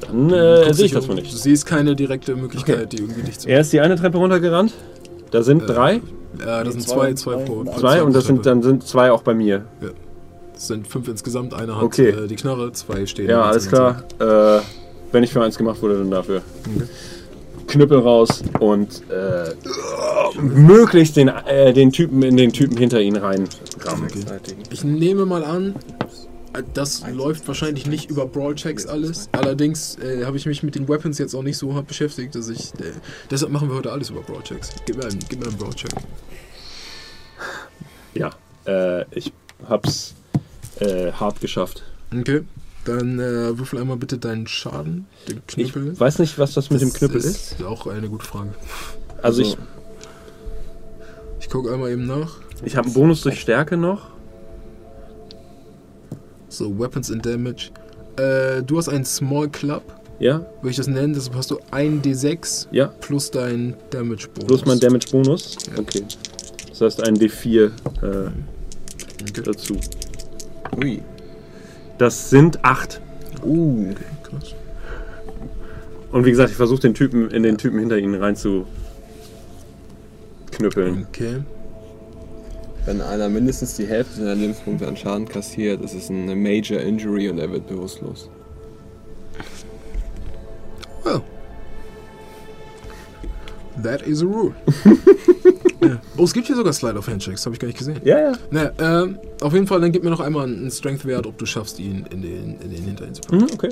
Dann 0.01 0.31
äh, 0.33 0.73
sehe 0.75 0.87
ich 0.87 0.93
das 0.93 1.07
mal 1.09 1.15
Du 1.17 1.23
nicht. 1.23 1.37
siehst 1.37 1.67
keine 1.67 1.95
direkte 1.95 2.35
Möglichkeit, 2.35 2.77
Okay. 2.77 2.87
die 2.91 2.97
irgendwie 3.03 3.23
dich 3.23 3.39
zu. 3.39 3.49
Er 3.49 3.61
ist 3.61 3.73
die 3.73 3.81
eine 3.81 3.97
Treppe 3.97 4.19
runtergerannt. 4.19 4.73
Da 5.31 5.43
sind 5.43 5.67
drei, 5.69 6.01
Ja, 6.45 6.65
das 6.65 6.75
sind 6.75 6.83
zwei, 6.83 7.15
zwei, 7.15 7.37
zwei 7.37 7.45
pro. 7.45 7.65
zwei. 7.65 7.79
zwei 7.79 8.03
und 8.03 8.15
das 8.15 8.25
sind, 8.25 8.45
dann 8.47 8.63
sind 8.63 8.87
zwei 8.87 9.13
auch 9.13 9.23
bei 9.23 9.35
mir. 9.35 9.65
Das 10.55 10.67
sind 10.67 10.87
fünf 10.89 11.07
insgesamt. 11.09 11.55
Einer 11.55 11.77
hat 11.77 11.85
Okay. 11.85 12.11
äh, 12.11 12.27
die 12.27 12.37
Knarre, 12.37 12.73
zwei 12.73 13.07
stehen. 13.07 13.29
Ja, 13.31 13.43
alles 13.43 13.69
klar. 13.69 14.03
Äh, 14.19 14.61
wenn 15.13 15.23
ich 15.23 15.33
für 15.33 15.43
eins 15.43 15.57
gemacht 15.57 15.81
wurde, 15.83 15.99
dann 15.99 16.11
dafür. 16.11 16.43
Knüppel 17.71 18.01
raus 18.01 18.43
und 18.59 19.03
äh, 19.11 19.55
möglichst 20.41 21.17
den, 21.17 21.29
äh, 21.29 21.73
den 21.73 21.93
Typen 21.93 22.23
in 22.23 22.37
den 22.37 22.53
Typen 22.53 22.77
hinter 22.77 23.01
ihn 23.01 23.17
rein. 23.17 23.49
Okay. 23.77 24.57
Ich 24.71 24.85
nehme 24.85 25.25
mal 25.25 25.45
an, 25.45 25.75
das 26.75 27.05
läuft 27.09 27.47
wahrscheinlich 27.47 27.87
nicht 27.87 28.11
über 28.11 28.27
Brawl-Checks 28.27 28.87
alles. 28.87 29.29
Allerdings 29.33 29.97
äh, 29.99 30.25
habe 30.25 30.37
ich 30.37 30.47
mich 30.47 30.63
mit 30.63 30.75
den 30.75 30.89
Weapons 30.89 31.19
jetzt 31.19 31.35
auch 31.35 31.43
nicht 31.43 31.57
so 31.57 31.75
hart 31.75 31.87
beschäftigt, 31.87 32.35
dass 32.35 32.49
ich. 32.49 32.75
Äh, 32.75 32.93
deshalb 33.31 33.53
machen 33.53 33.69
wir 33.69 33.77
heute 33.77 33.93
alles 33.93 34.11
über 34.11 34.21
Brawl-Checks. 34.21 34.71
Gib 34.87 34.97
mir 34.97 35.05
einen, 35.05 35.19
gib 35.29 35.41
mir 35.41 35.47
einen 35.47 35.57
Brawl-Check. 35.57 35.93
Ja, 38.15 38.31
äh, 38.67 39.05
ich 39.17 39.33
hab's 39.69 40.15
äh, 40.81 41.13
hart 41.13 41.41
geschafft. 41.41 41.85
Okay. 42.13 42.43
Dann 42.85 43.19
äh, 43.19 43.59
würfel 43.59 43.79
einmal 43.79 43.97
bitte 43.99 44.17
deinen 44.19 44.47
Schaden, 44.47 45.07
den 45.29 45.43
Ich 45.57 45.73
Knüppel. 45.73 45.99
weiß 46.01 46.19
nicht, 46.19 46.39
was 46.39 46.55
das 46.55 46.71
mit 46.71 46.81
dem 46.81 46.93
Knüppel 46.93 47.19
ist. 47.19 47.53
ist. 47.53 47.63
Auch 47.63 47.87
eine 47.87 48.09
gute 48.09 48.25
Frage. 48.25 48.51
Also 49.23 49.43
ich, 49.43 49.57
Ich 51.41 51.51
gucke 51.51 51.73
einmal 51.73 51.91
eben 51.91 52.07
nach. 52.07 52.37
ich 52.65 52.77
habe 52.77 52.87
einen 52.87 52.95
Bonus 52.95 53.21
durch 53.23 53.41
Stärke 53.41 53.77
noch. 53.77 54.09
So, 56.49 56.79
Weapons 56.79 57.11
and 57.11 57.25
Damage. 57.25 57.71
Äh, 58.17 58.63
du 58.63 58.79
hast 58.79 58.89
einen 58.89 59.05
Small 59.05 59.49
Club, 59.51 59.83
Ja, 60.19 60.41
würde 60.61 60.71
ich 60.71 60.77
das 60.77 60.87
nennen. 60.89 61.13
Deshalb 61.15 61.37
hast 61.37 61.51
du 61.51 61.59
ein 61.71 62.03
D6 62.03 62.67
ja. 62.73 62.87
plus 63.01 63.31
dein 63.31 63.75
Damage 63.91 64.29
Bonus. 64.29 64.47
Plus 64.47 64.65
mein 64.67 64.81
Damage-Bonus. 64.81 65.57
Okay. 65.79 66.03
Das 66.69 66.81
heißt 66.81 67.07
ein 67.07 67.17
D4 67.17 67.67
äh, 68.03 68.31
Okay. 69.23 69.43
dazu. 69.45 69.77
Ui. 70.79 71.03
Das 72.01 72.31
sind 72.31 72.65
acht. 72.65 72.99
Uh. 73.45 73.93
Krass. 74.23 74.55
Und 76.11 76.25
wie 76.25 76.31
gesagt, 76.31 76.49
ich 76.49 76.57
versuche 76.57 76.81
den 76.81 76.95
Typen 76.95 77.31
in 77.31 77.43
den 77.43 77.59
Typen 77.59 77.79
hinter 77.79 77.99
ihnen 77.99 78.15
rein 78.15 78.37
zu 78.37 78.67
knüppeln. 80.51 81.07
Okay. 81.11 81.43
Wenn 82.87 83.03
einer 83.03 83.29
mindestens 83.29 83.77
die 83.77 83.87
Hälfte 83.87 84.15
seiner 84.15 84.35
Lebenspunkte 84.35 84.89
an 84.89 84.97
Schaden 84.97 85.29
kassiert, 85.29 85.83
ist 85.83 85.93
es 85.93 86.09
eine 86.09 86.35
Major 86.35 86.81
Injury 86.81 87.29
und 87.29 87.39
er 87.39 87.53
wird 87.53 87.69
bewusstlos. 87.69 88.31
Well. 91.05 91.21
That 93.83 94.03
is 94.03 94.23
a 94.23 94.27
rule. 94.27 94.53
ja. 95.83 96.01
Oh, 96.17 96.25
es 96.25 96.33
gibt 96.33 96.47
hier 96.47 96.57
sogar 96.57 96.73
Slide 96.73 96.99
of 96.99 97.07
Handshakes, 97.07 97.45
habe 97.47 97.55
ich 97.55 97.61
gar 97.61 97.67
nicht 97.69 97.79
gesehen. 97.79 98.01
Ja, 98.05 98.19
ja. 98.19 98.33
Naja, 98.51 98.73
ähm, 98.79 99.19
auf 99.41 99.53
jeden 99.53 99.67
Fall, 99.67 99.81
dann 99.81 99.93
gib 99.93 100.03
mir 100.05 100.11
noch 100.11 100.21
einmal 100.21 100.45
einen 100.47 100.71
Strength-Wert, 100.71 101.27
ob 101.27 101.39
du 101.39 101.47
schaffst, 101.47 101.79
ihn 101.79 102.07
in 102.11 102.23
den, 102.23 102.59
in 102.61 102.71
den 102.71 102.83
Hintern 102.85 103.15
zu 103.15 103.23
packen. 103.23 103.39
Mhm, 103.39 103.49
okay. 103.55 103.69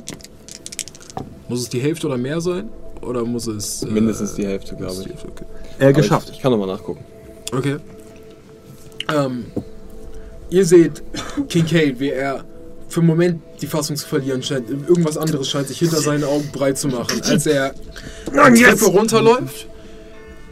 Muss 1.49 1.61
es 1.61 1.69
die 1.69 1.81
Hälfte 1.81 2.07
oder 2.07 2.17
mehr 2.17 2.41
sein? 2.41 2.69
Oder 3.03 3.25
muss 3.25 3.47
es. 3.47 3.83
Äh, 3.83 3.87
Mindestens 3.87 4.35
die 4.35 4.47
Hälfte, 4.47 4.77
glaube 4.77 4.95
ich. 5.03 5.09
Hälfte, 5.09 5.29
Okay. 5.29 5.45
Äh, 5.79 5.93
geschafft. 5.93 6.29
Ich, 6.31 6.37
ich 6.37 6.43
kann 6.43 6.53
nochmal 6.53 6.69
nachgucken. 6.69 7.05
okay. 7.53 7.77
Ähm, 9.15 9.47
ihr 10.51 10.65
seht 10.67 11.03
Kincaid, 11.49 11.99
wie 11.99 12.11
er 12.11 12.45
für 12.89 13.01
einen 13.01 13.07
Moment 13.09 13.41
die 13.63 13.67
Fassung 13.67 13.97
zu 13.97 14.07
verlieren 14.07 14.43
scheint. 14.43 14.69
Irgendwas 14.71 15.17
anderes 15.17 15.49
scheint 15.49 15.69
sich 15.69 15.79
hinter 15.79 16.01
seinen 16.01 16.25
Augen 16.25 16.49
breit 16.53 16.77
zu 16.79 16.89
machen, 16.89 17.21
als 17.23 17.47
er 17.47 17.75
die 18.55 18.63
Treppe 18.63 18.87
runterläuft. 18.87 19.67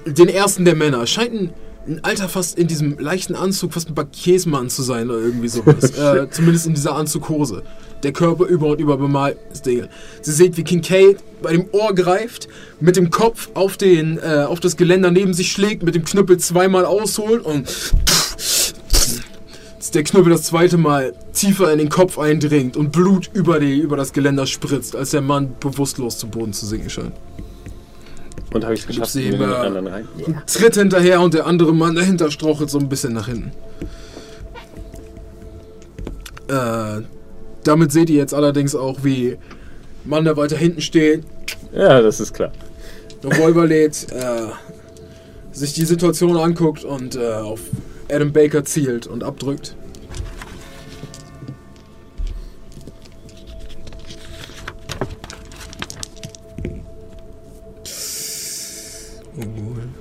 Den 0.07 0.29
ersten 0.29 0.65
der 0.65 0.75
Männer. 0.75 1.07
Scheint 1.07 1.33
ein, 1.33 1.51
ein 1.87 2.05
Alter 2.05 2.29
fast 2.29 2.59
in 2.59 2.67
diesem 2.67 2.99
leichten 2.99 3.35
Anzug, 3.35 3.73
fast 3.73 3.89
ein 3.89 3.95
Bankiersmann 3.95 4.71
zu 4.71 4.83
sein 4.83 5.11
oder 5.11 5.21
irgendwie 5.21 5.49
sowas. 5.49 5.91
äh, 5.99 6.31
zumindest 6.31 6.67
in 6.67 6.75
dieser 6.75 6.95
Anzughose. 6.95 7.63
Der 8.03 8.13
Körper 8.13 8.45
über 8.45 8.69
und 8.69 8.81
über 8.81 8.97
bemalt 8.97 9.39
ist 9.53 9.67
Dinge. 9.67 9.89
Sie 10.23 10.33
seht, 10.33 10.57
wie 10.57 10.63
Kincaid 10.63 11.17
bei 11.43 11.53
dem 11.53 11.67
Ohr 11.73 11.95
greift, 11.95 12.49
mit 12.81 12.97
dem 12.97 13.11
Kopf 13.11 13.51
auf, 13.55 13.77
den, 13.77 14.19
äh, 14.19 14.45
auf 14.47 14.61
das 14.61 14.77
Geländer 14.77 15.11
neben 15.11 15.35
sich 15.35 15.51
schlägt, 15.51 15.83
mit 15.83 15.95
dem 15.95 16.05
Knüppel 16.05 16.39
zweimal 16.39 16.85
ausholt 16.85 17.45
und 17.45 17.69
der 19.97 20.05
Knüppel 20.05 20.31
das 20.31 20.43
zweite 20.43 20.77
Mal 20.77 21.15
tiefer 21.33 21.73
in 21.73 21.79
den 21.79 21.89
Kopf 21.89 22.19
eindringt 22.19 22.77
und 22.77 22.93
Blut 22.93 23.31
über, 23.33 23.59
die, 23.59 23.79
über 23.79 23.97
das 23.97 24.13
Geländer 24.13 24.47
spritzt, 24.47 24.95
als 24.95 25.11
der 25.11 25.23
Mann 25.23 25.55
bewusstlos 25.59 26.19
zu 26.19 26.29
Boden 26.29 26.53
zu 26.53 26.67
sinken 26.67 26.91
scheint. 26.91 27.13
Und 28.53 28.65
habe 28.65 28.75
ich 28.75 28.81
es 28.81 28.87
geschafft, 28.87 29.11
sie 29.13 29.29
immer- 29.29 29.59
anderen 29.59 29.87
rein? 29.87 30.09
Ja. 30.19 30.43
Tritt 30.47 30.77
hinterher 30.77 31.21
und 31.21 31.35
der 31.35 31.47
andere 31.47 31.75
Mann 31.75 31.95
dahinter 31.95 32.31
strauchelt 32.31 32.71
so 32.71 32.79
ein 32.79 32.89
bisschen 32.89 33.13
nach 33.13 33.27
hinten. 33.27 33.53
Äh, 36.49 37.03
damit 37.65 37.93
seht 37.93 38.09
ihr 38.11 38.17
jetzt 38.17 38.35
allerdings 38.35 38.75
auch, 38.75 38.99
wie 39.03 39.37
Mann, 40.05 40.25
der 40.25 40.37
weiter 40.37 40.57
hinten 40.57 40.81
steht, 40.81 41.25
ja, 41.75 42.01
das 42.01 42.21
ist 42.21 42.33
klar. 42.33 42.53
Revolver 43.25 43.67
lädt, 43.67 44.07
äh, 44.13 44.47
sich 45.53 45.75
die 45.75 45.85
Situation 45.85 46.37
anguckt 46.37 46.85
und 46.85 47.17
äh, 47.17 47.33
auf 47.35 47.61
Adam 48.11 48.33
Baker 48.33 48.65
zielt 48.65 49.07
und 49.09 49.25
abdrückt. 49.25 49.75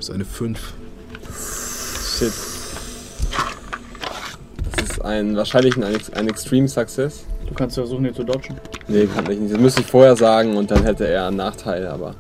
Ist 0.09 0.13
eine 0.13 0.25
5. 0.25 0.73
Shit. 2.17 2.31
Das 4.75 4.89
ist 4.89 5.01
ein, 5.03 5.35
wahrscheinlich 5.35 5.75
ein, 5.77 5.83
ein 5.83 6.27
Extreme 6.29 6.67
Success. 6.67 7.25
Du 7.47 7.53
kannst 7.55 7.75
versuchen, 7.75 8.05
ihn 8.05 8.13
zu 8.13 8.23
dodgen. 8.23 8.55
Nee, 8.87 9.07
kann 9.07 9.29
ich 9.31 9.39
nicht. 9.39 9.53
Das 9.53 9.59
müsste 9.59 9.81
ich 9.81 9.87
vorher 9.87 10.15
sagen 10.15 10.57
und 10.57 10.69
dann 10.69 10.83
hätte 10.83 11.07
er 11.07 11.27
einen 11.27 11.37
Nachteil, 11.37 11.87
aber. 11.87 12.15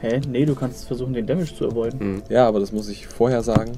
Hä? 0.00 0.20
Nee, 0.28 0.44
du 0.44 0.56
kannst 0.56 0.86
versuchen, 0.86 1.12
den 1.12 1.26
Damage 1.26 1.54
zu 1.54 1.68
avoiden. 1.68 2.22
Ja, 2.28 2.48
aber 2.48 2.58
das 2.58 2.72
muss 2.72 2.88
ich 2.88 3.06
vorher 3.06 3.42
sagen. 3.42 3.72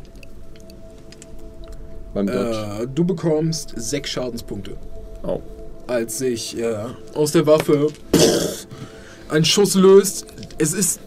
beim 2.14 2.26
Dodge. 2.26 2.82
Äh, 2.82 2.86
du 2.94 3.04
bekommst 3.04 3.74
sechs 3.76 4.10
Schadenspunkte. 4.10 4.76
Au. 5.22 5.42
Als 5.86 6.18
sich 6.18 6.58
äh, 6.58 6.74
aus 7.14 7.32
der 7.32 7.46
Waffe 7.46 7.88
ein 9.28 9.44
Schuss 9.44 9.74
löst. 9.74 10.26
Es 10.58 10.72
ist 10.72 11.00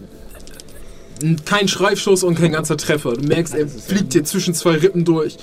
kein 1.45 1.67
Schreifschuss 1.67 2.23
und 2.23 2.35
kein 2.35 2.51
ganzer 2.51 2.77
Treffer. 2.77 3.13
Du 3.13 3.27
merkst, 3.27 3.53
er 3.53 3.67
fliegt 3.67 4.13
dir 4.13 4.23
zwischen 4.23 4.53
zwei 4.53 4.75
Rippen 4.75 5.05
durch, 5.05 5.37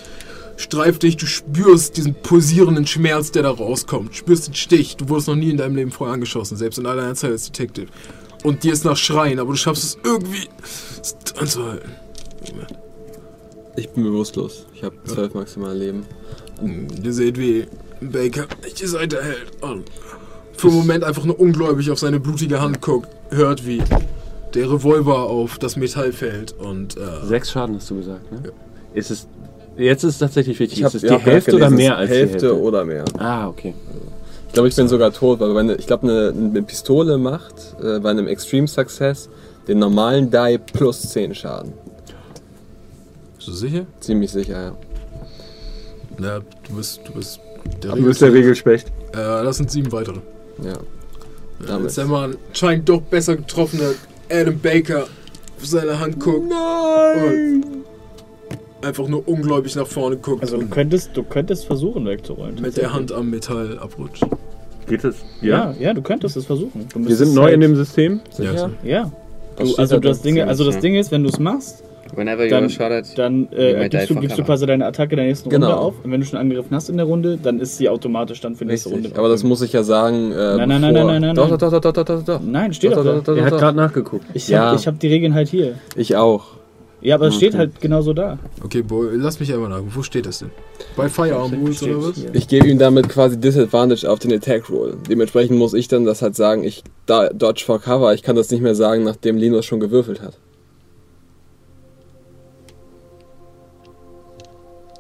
streift 0.57 1.03
dich, 1.03 1.17
du 1.17 1.27
spürst 1.27 1.97
diesen 1.97 2.15
pulsierenden 2.15 2.87
Schmerz, 2.87 3.31
der 3.31 3.43
da 3.43 3.51
rauskommt. 3.51 4.11
Du 4.11 4.15
spürst 4.15 4.49
den 4.49 4.55
Stich. 4.55 4.97
Du 4.97 5.09
wurdest 5.09 5.29
noch 5.29 5.37
nie 5.37 5.51
in 5.51 5.57
deinem 5.57 5.77
Leben 5.77 5.91
vorher 5.91 6.15
angeschossen, 6.15 6.57
selbst 6.57 6.79
in 6.79 6.87
all 6.87 6.97
deiner 6.97 7.15
Zeit 7.15 7.33
als 7.33 7.51
Detective. 7.51 7.89
Und 8.45 8.63
dir 8.63 8.73
ist 8.73 8.85
nach 8.85 8.97
Schreien, 8.97 9.39
aber 9.39 9.51
du 9.51 9.57
schaffst 9.57 9.85
es 9.85 9.99
irgendwie 10.05 10.49
anzuhalten. 11.39 11.91
Ich 13.77 13.91
bin 13.91 14.05
bewusstlos. 14.05 14.67
Ich 14.75 14.83
habe 14.83 14.97
zwölf 15.05 15.35
maximal 15.35 15.77
Leben. 15.77 16.07
Ihr 17.03 17.13
seht, 17.13 17.39
wie 17.39 17.67
Baker 18.01 18.47
die 18.81 18.87
Seite 18.87 19.23
hält 19.23 19.63
und 19.63 19.91
für 20.57 20.69
einen 20.69 20.77
Moment 20.77 21.05
einfach 21.05 21.25
nur 21.25 21.39
ungläubig 21.39 21.91
auf 21.91 21.99
seine 21.99 22.19
blutige 22.21 22.61
Hand 22.61 22.81
guckt, 22.81 23.09
hört, 23.31 23.67
wie 23.67 23.83
der 24.55 24.71
Revolver 24.71 25.19
auf 25.25 25.59
das 25.59 25.77
Metall 25.77 26.13
fällt 26.13 26.53
und 26.53 26.97
äh, 26.97 27.01
Sechs 27.27 27.51
Schaden 27.51 27.77
hast 27.77 27.91
du 27.91 27.97
gesagt, 27.97 28.31
ne? 28.33 28.41
Ist 28.95 29.11
es. 29.11 29.27
Jetzt 29.77 30.05
ist 30.05 30.15
es 30.15 30.19
tatsächlich 30.19 30.59
wichtig. 30.59 30.83
hab- 30.83 30.89
ist 30.95 31.03
es 31.03 31.03
ja, 31.03 31.17
die 31.19 31.23
grad 31.25 31.27
Hälfte 31.35 31.57
oder 31.57 31.71
mehr 31.71 31.97
als 31.97 32.09
Hälfte 32.11 32.37
die 32.39 32.45
Hälfte? 32.47 32.61
oder 32.63 32.85
mehr. 32.85 33.05
Ah, 33.19 33.47
okay. 33.49 33.75
Ich 34.49 34.53
glaube, 34.55 34.69
ich 34.69 34.77
bin 34.77 34.89
sogar 34.89 35.13
tot, 35.13 35.39
weil 35.41 35.51
meine, 35.51 35.75
ich 35.75 35.87
glaube, 35.87 36.05
eine, 36.09 36.33
eine 36.35 36.63
Pistole 36.63 37.19
macht 37.19 37.55
äh, 37.83 37.99
bei 37.99 38.11
einem 38.11 38.27
Extreme 38.27 38.67
Success 38.69 39.29
den 39.69 39.79
normalen 39.81 40.31
Die 40.31 40.59
plus 40.73 41.03
10 41.11 41.35
Schaden. 41.35 41.75
bist 43.37 43.49
du 43.49 43.53
sicher? 43.53 43.85
Ziemlich 44.01 44.31
sicher, 44.31 44.63
ja. 44.63 44.73
Ja, 46.25 46.39
du 46.39 46.75
bist, 46.77 47.01
du 47.07 47.13
bist 47.13 47.41
der 47.83 47.93
Du 47.97 48.03
bist 48.05 48.23
der 48.23 48.33
Regelspecht. 48.33 48.89
Äh, 49.13 49.17
das 49.17 49.59
sind 49.59 49.71
sieben 49.71 49.93
weitere. 49.93 50.21
ja. 50.63 50.73
Ja, 50.73 51.67
Damit. 51.69 51.85
Jetzt 51.85 51.97
der 51.99 52.05
Mann 52.07 52.37
scheint 52.53 52.87
doch 52.89 53.01
besser 53.01 53.37
getroffener 53.37 53.91
Adam 54.31 54.59
Baker 54.59 55.03
auf 55.05 55.67
seine 55.67 55.99
Hand 55.99 56.19
guckt. 56.21 56.49
Nein! 56.49 57.65
Und 58.81 58.87
einfach 58.87 59.09
nur 59.09 59.27
ungläubig 59.27 59.75
nach 59.77 59.87
vorne 59.87 60.17
guckt 60.17 60.43
Also 60.43 60.59
du 60.59 60.67
könntest, 60.67 61.11
du 61.15 61.23
könntest 61.23 61.65
versuchen 61.67 62.07
wegzurollen. 62.07 62.61
mit 62.61 62.77
der 62.77 62.93
Hand 62.93 63.13
am 63.13 63.31
Metall 63.31 63.79
abrutscht. 63.79 64.25
Geht 64.87 65.03
es? 65.05 65.17
Ja, 65.41 65.75
ja, 65.81 65.93
du 65.95 66.03
könntest 66.03 66.37
es 66.37 66.47
versuchen. 66.47 66.87
Du 66.89 66.95
Wir 66.95 67.01
müsstest 67.01 67.19
sind 67.25 67.35
neu 67.35 67.43
halt- 67.45 67.55
in 67.55 67.61
dem 67.61 67.75
System. 67.77 68.21
Ja, 68.39 68.53
Sicher? 68.53 68.71
Ja. 68.85 69.13
Du, 69.59 69.75
also 69.77 69.95
da 69.99 70.09
das, 70.09 70.23
drin? 70.23 70.37
Ding, 70.37 70.45
also 70.45 70.65
das 70.65 70.77
Ja. 70.77 70.81
Ding 70.83 70.95
ist, 70.97 71.11
wenn 71.11 71.23
du 71.25 71.29
es 71.31 71.39
machst, 71.41 71.83
Whenever 72.15 72.45
you 72.45 72.51
Dann- 72.51 72.65
are 72.65 72.71
shot 72.71 72.93
at. 72.93 73.19
dann 73.19 73.49
You 73.51 73.57
äh, 73.59 73.89
gibst, 73.89 74.11
du, 74.11 74.15
gibst 74.17 74.39
du 74.39 74.45
quasi 74.45 74.67
deine 74.67 74.87
Attacke 74.87 75.17
der 75.17 75.25
nächsten 75.27 75.49
Genau. 75.51 75.67
Runde 75.69 75.81
auf. 75.81 75.95
Und 76.05 76.11
wenn 76.13 76.21
du 76.21 76.27
schon 76.27 76.39
angegriffen 76.39 76.75
hast 76.77 76.89
in 76.89 76.97
der 76.97 77.07
Runde, 77.07 77.39
dann 77.43 77.59
ist 77.61 77.77
sie 77.79 77.89
automatisch 77.89 78.41
dann 78.41 78.55
für 78.55 78.65
die 78.65 78.73
nächste. 78.73 78.91
Runde. 78.91 79.11
Aber 79.17 79.29
das 79.29 79.43
muss 79.43 79.63
ich 79.63 79.73
ja 79.73 79.83
sagen. 79.83 80.33
Äh, 80.33 80.35
Nein, 80.35 80.69
nein, 80.69 80.81
nein, 80.81 80.95
bevor- 80.95 81.07
nein, 81.13 81.21
nein, 81.23 81.35
Doch, 81.35 81.49
nein. 81.51 81.59
doch, 81.59 81.71
doch, 81.71 81.81
doch, 81.81 81.93
doch, 81.93 82.05
doch, 82.05 82.23
doch. 82.25 82.41
Nein, 82.45 82.73
steht 82.75 82.93
Doch, 82.93 82.99
doch 82.99 83.05
doch, 83.05 83.13
da. 83.13 83.19
doch, 83.19 83.25
doch, 83.35 83.37
Er 83.37 83.45
hat 83.47 83.59
gerade 83.59 83.77
nachgeguckt. 83.77 84.25
Ich 84.35 84.49
Ja. 84.49 84.71
habe 84.73 84.79
hab 84.79 85.01
die 85.01 85.09
Regeln 85.09 85.35
halt 85.35 85.49
hier. 85.49 85.75
Ich 85.97 86.15
auch. 86.17 86.45
Ja, 87.03 87.15
aber 87.17 87.27
es 87.27 87.37
steht 87.37 87.55
halt 87.55 87.79
genauso 87.81 88.15
da. 88.15 88.39
Okay, 88.65 88.81
Boy, 88.83 89.11
lass 89.17 89.39
mich 89.39 89.53
einmal 89.53 89.69
nach. 89.69 89.83
Wo 89.95 90.03
steht 90.03 90.27
das 90.27 90.39
denn? 90.41 90.51
Bei 90.97 91.09
Firearm 91.09 91.53
Rules 91.53 91.83
oder 91.83 92.03
was? 92.03 92.17
Hier. 92.17 92.31
Ich 92.33 92.49
gebe 92.49 92.67
ihm 92.67 92.79
damit 92.79 93.09
quasi 93.11 93.39
Disadvantage 93.39 94.11
auf 94.11 94.19
den 94.19 94.33
Attack 94.33 94.71
Roll. 94.71 94.97
Dementsprechend 95.09 95.57
muss 95.59 95.75
ich 95.75 95.89
dann 95.89 96.05
das 96.07 96.23
halt 96.23 96.35
sagen, 96.35 96.65
ich 96.65 96.83
da, 97.05 97.29
Dodge 97.29 97.63
for 97.65 97.81
Cover. 97.81 98.13
Ich 98.15 98.23
kann 98.23 98.35
das 98.35 98.51
nicht 98.51 98.63
mehr 98.63 98.75
sagen, 98.75 99.05
nachdem 99.05 99.37
Linus 99.37 99.67
schon 99.67 99.79
gewürfelt 99.79 100.23
hat. 100.23 100.39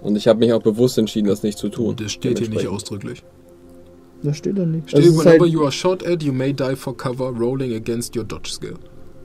Und 0.06 0.14
ich 0.16 0.28
habe 0.28 0.38
mich 0.38 0.52
auch 0.52 0.62
bewusst 0.62 0.96
entschieden, 0.98 1.26
das 1.26 1.42
nicht 1.42 1.58
zu 1.58 1.68
tun. 1.68 1.96
Das 1.96 2.12
steht 2.12 2.38
hier 2.38 2.48
nicht 2.48 2.68
ausdrücklich. 2.68 3.24
Das 4.22 4.36
steht 4.36 4.56
da 4.56 4.64
nicht. 4.64 4.88
Steht, 4.90 5.00
Also 5.04 5.10
es 5.18 5.24
whenever 5.24 5.40
halt, 5.44 5.52
you 5.52 5.62
are 5.62 5.72
shot 5.72 6.06
at, 6.06 6.22
you 6.22 6.32
may 6.32 6.52
die 6.52 6.76
for 6.76 6.96
cover 6.96 7.30
rolling 7.30 7.74
against 7.74 8.16
your 8.16 8.24
dodge 8.24 8.48
skill. 8.50 8.74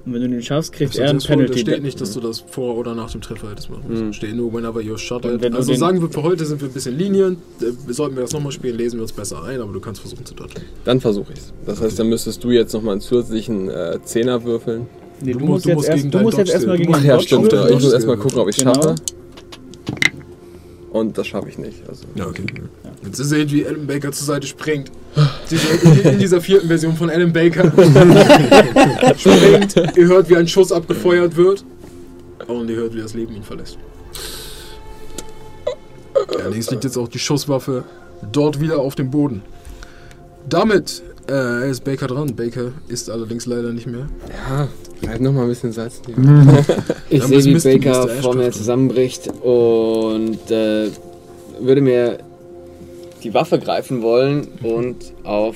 und 0.05 0.13
wenn 0.15 0.21
du 0.21 0.29
den 0.29 0.41
schaffst, 0.41 0.73
kriegt 0.73 0.91
Also 0.91 1.01
er 1.03 1.09
ein 1.11 1.17
das, 1.17 1.25
wohl- 1.29 1.35
da 1.35 1.43
Penalty. 1.43 1.59
steht 1.59 1.83
nicht, 1.83 2.01
dass 2.01 2.13
du 2.13 2.19
das 2.19 2.39
vor 2.39 2.75
oder 2.75 2.95
nach 2.95 3.11
dem 3.11 3.21
Treffer 3.21 3.51
hättest 3.51 3.69
machen 3.69 3.83
müssen. 3.87 4.07
Mhm. 4.07 4.13
Steht 4.13 4.35
nur 4.35 4.51
whenever 4.51 4.79
you're 4.79 4.97
shot 4.97 5.23
at. 5.25 5.53
Also 5.53 5.75
sagen 5.75 6.01
wir, 6.01 6.09
für 6.09 6.23
heute 6.23 6.43
sind 6.45 6.59
wir 6.59 6.67
ein 6.67 6.73
bisschen 6.73 6.97
lenient. 6.97 7.37
Äh, 7.61 7.93
Sollten 7.93 8.15
wir 8.15 8.23
das 8.23 8.33
nochmal 8.33 8.51
spielen, 8.51 8.75
lesen 8.77 8.97
wir 8.97 9.03
uns 9.03 9.13
besser 9.13 9.43
ein, 9.43 9.61
aber 9.61 9.71
du 9.71 9.79
kannst 9.79 10.01
versuchen 10.01 10.25
zu 10.25 10.33
dodgen. 10.33 10.63
Dann 10.85 10.99
versuche 10.99 11.33
ich's. 11.33 11.53
Das 11.67 11.79
heißt, 11.79 11.99
dann 11.99 12.09
müsstest 12.09 12.43
du 12.43 12.49
jetzt 12.49 12.73
nochmal 12.73 12.93
einen 12.93 13.01
zusätzlichen 13.01 13.69
äh, 13.69 13.99
Zehner 14.03 14.43
würfeln. 14.43 14.87
Nee, 15.23 15.33
Du 15.33 15.39
du, 15.39 15.45
musst- 15.45 15.67
musst 15.67 15.87
jetzt, 15.87 15.89
erst, 15.89 15.97
gegen 16.01 16.11
du 16.11 16.19
musst 16.19 16.37
jetzt 16.39 16.47
Dodge 16.49 16.51
erstmal 16.53 16.75
Skill. 16.77 16.85
gegen 16.87 16.95
Ach 16.95 16.99
den 17.01 17.07
ja, 17.07 17.13
Dodge 17.13 17.27
stimmt. 17.27 17.53
Ich 17.77 17.83
muss 17.83 17.93
erstmal 17.93 18.17
gucken, 18.17 18.39
ob 18.39 18.49
ich 18.49 18.57
Genau. 18.57 18.73
schaffe. 18.73 18.95
Und 20.91 21.17
das 21.17 21.27
schaffe 21.27 21.47
ich 21.47 21.57
nicht. 21.57 21.87
Also. 21.87 22.03
Ja, 22.15 22.27
okay. 22.27 22.43
Jetzt 23.03 23.17
seht 23.17 23.51
ihr, 23.51 23.57
wie 23.57 23.67
Adam 23.67 23.87
Baker 23.87 24.11
zur 24.11 24.25
Seite 24.27 24.45
springt. 24.45 24.91
In 26.03 26.19
dieser 26.19 26.41
vierten 26.41 26.67
Version 26.67 26.95
von 26.95 27.09
Adam 27.09 27.31
Baker 27.31 27.71
springt. 29.17 29.75
Ihr 29.97 30.07
hört, 30.07 30.29
wie 30.29 30.35
ein 30.35 30.47
Schuss 30.47 30.71
abgefeuert 30.71 31.35
wird. 31.35 31.63
Und 32.47 32.69
ihr 32.69 32.75
hört, 32.75 32.93
wie 32.93 33.01
das 33.01 33.13
Leben 33.13 33.35
ihn 33.35 33.43
verlässt. 33.43 33.77
Allerdings 36.39 36.69
liegt 36.71 36.83
jetzt 36.83 36.97
auch 36.97 37.07
die 37.07 37.19
Schusswaffe 37.19 37.85
dort 38.31 38.59
wieder 38.59 38.79
auf 38.79 38.95
dem 38.95 39.09
Boden. 39.11 39.41
Damit 40.49 41.01
äh, 41.29 41.69
ist 41.69 41.83
Baker 41.83 42.07
dran. 42.07 42.35
Baker 42.35 42.71
ist 42.87 43.09
allerdings 43.09 43.45
leider 43.45 43.71
nicht 43.71 43.87
mehr. 43.87 44.07
Ja, 44.49 44.67
halt 45.07 45.21
nochmal 45.21 45.43
ein 45.43 45.49
bisschen 45.49 45.71
Salz. 45.71 46.01
die- 46.01 46.13
Ich 47.09 47.23
sehe, 47.23 47.43
wie 47.45 47.59
Baker 47.79 48.07
vor 48.07 48.35
mir 48.35 48.51
zusammenbricht 48.51 49.27
und 49.43 50.49
äh, 50.51 50.89
würde 51.59 51.81
mir 51.81 52.17
die 53.23 53.33
Waffe 53.33 53.59
greifen 53.59 54.01
wollen 54.01 54.47
und 54.63 54.97
auf 55.23 55.55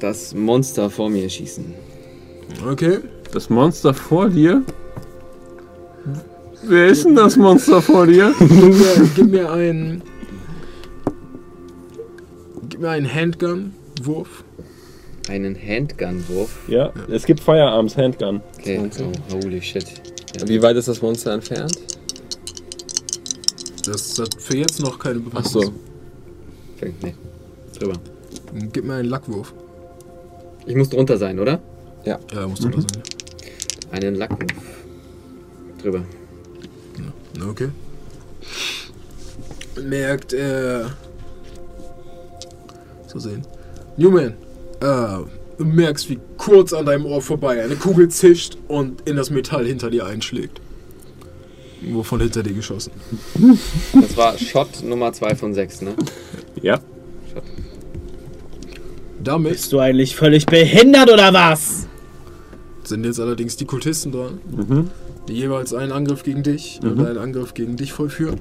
das 0.00 0.34
Monster 0.34 0.88
vor 0.90 1.10
mir 1.10 1.28
schießen. 1.28 1.64
Okay. 2.70 2.98
Das 3.32 3.50
Monster 3.50 3.92
vor 3.92 4.28
dir? 4.30 4.62
Wer 6.62 6.86
ist 6.86 7.04
denn 7.04 7.14
das 7.14 7.36
Monster 7.36 7.82
vor 7.82 8.06
dir? 8.06 8.34
Gib 8.38 8.50
mir, 8.50 9.10
gib 9.16 9.30
mir 9.30 9.52
einen. 9.52 10.02
Gib 12.68 12.80
mir 12.80 12.90
einen 12.90 13.12
Handgun-Wurf. 13.12 14.44
Einen 15.28 15.54
Handgun-Wurf. 15.56 16.68
Ja, 16.68 16.92
es 17.10 17.24
gibt 17.26 17.40
Firearms 17.40 17.96
Handgun. 17.96 18.40
Okay, 18.58 18.80
oh, 19.00 19.34
holy 19.34 19.60
shit. 19.60 19.84
Ja. 20.38 20.48
Wie 20.48 20.62
weit 20.62 20.76
ist 20.76 20.88
das 20.88 21.02
Monster 21.02 21.32
entfernt? 21.34 21.78
Das 23.84 24.18
hat 24.18 24.34
für 24.40 24.56
jetzt 24.56 24.80
noch 24.80 24.98
keine 24.98 25.20
Ach 25.20 25.24
Bewandtnis. 25.30 25.52
so. 25.52 25.72
Okay, 26.76 26.94
nee. 27.02 27.14
Drüber. 27.78 27.94
Gib 28.72 28.84
mir 28.84 28.94
einen 28.94 29.08
Lackwurf. 29.08 29.52
Ich 30.66 30.74
muss 30.76 30.88
drunter 30.90 31.16
sein, 31.18 31.38
oder? 31.38 31.60
Ja, 32.04 32.18
da 32.32 32.46
musst 32.46 32.64
du 32.64 32.68
da 32.68 32.80
sein. 32.80 33.02
Einen 33.90 34.14
Lackwurf. 34.16 34.52
Drüber. 35.82 36.02
Na, 37.36 37.48
Okay. 37.48 37.68
Merkt, 39.82 40.32
äh. 40.32 40.84
So 43.06 43.18
sehen. 43.18 43.42
Newman, 43.96 44.34
äh, 44.80 45.24
du 45.58 45.64
merkst, 45.64 46.08
wie 46.10 46.18
kurz 46.36 46.72
an 46.72 46.86
deinem 46.86 47.06
Ohr 47.06 47.20
vorbei 47.22 47.62
eine 47.62 47.76
Kugel 47.76 48.08
zischt 48.08 48.56
und 48.68 49.02
in 49.08 49.16
das 49.16 49.30
Metall 49.30 49.66
hinter 49.66 49.90
dir 49.90 50.06
einschlägt. 50.06 50.60
Wovon 51.92 52.20
hinter 52.20 52.42
dir 52.42 52.54
geschossen. 52.54 52.90
Das 53.92 54.16
war 54.16 54.36
Shot 54.36 54.82
Nummer 54.84 55.12
2 55.12 55.34
von 55.36 55.54
6, 55.54 55.82
ne? 55.82 55.94
Ja. 56.60 56.80
Damit 59.22 59.52
Bist 59.52 59.72
du 59.72 59.78
eigentlich 59.80 60.16
völlig 60.16 60.46
behindert 60.46 61.10
oder 61.12 61.32
was? 61.32 61.86
sind 62.84 63.04
jetzt 63.04 63.20
allerdings 63.20 63.54
die 63.56 63.66
Kultisten 63.66 64.12
dran, 64.12 64.40
Mhm. 64.50 64.90
die 65.28 65.34
jeweils 65.34 65.74
einen 65.74 65.92
Angriff 65.92 66.22
gegen 66.22 66.42
dich 66.42 66.80
Mhm. 66.82 66.90
und 66.92 67.06
einen 67.06 67.18
Angriff 67.18 67.52
gegen 67.52 67.76
dich 67.76 67.92
vollführen. 67.92 68.40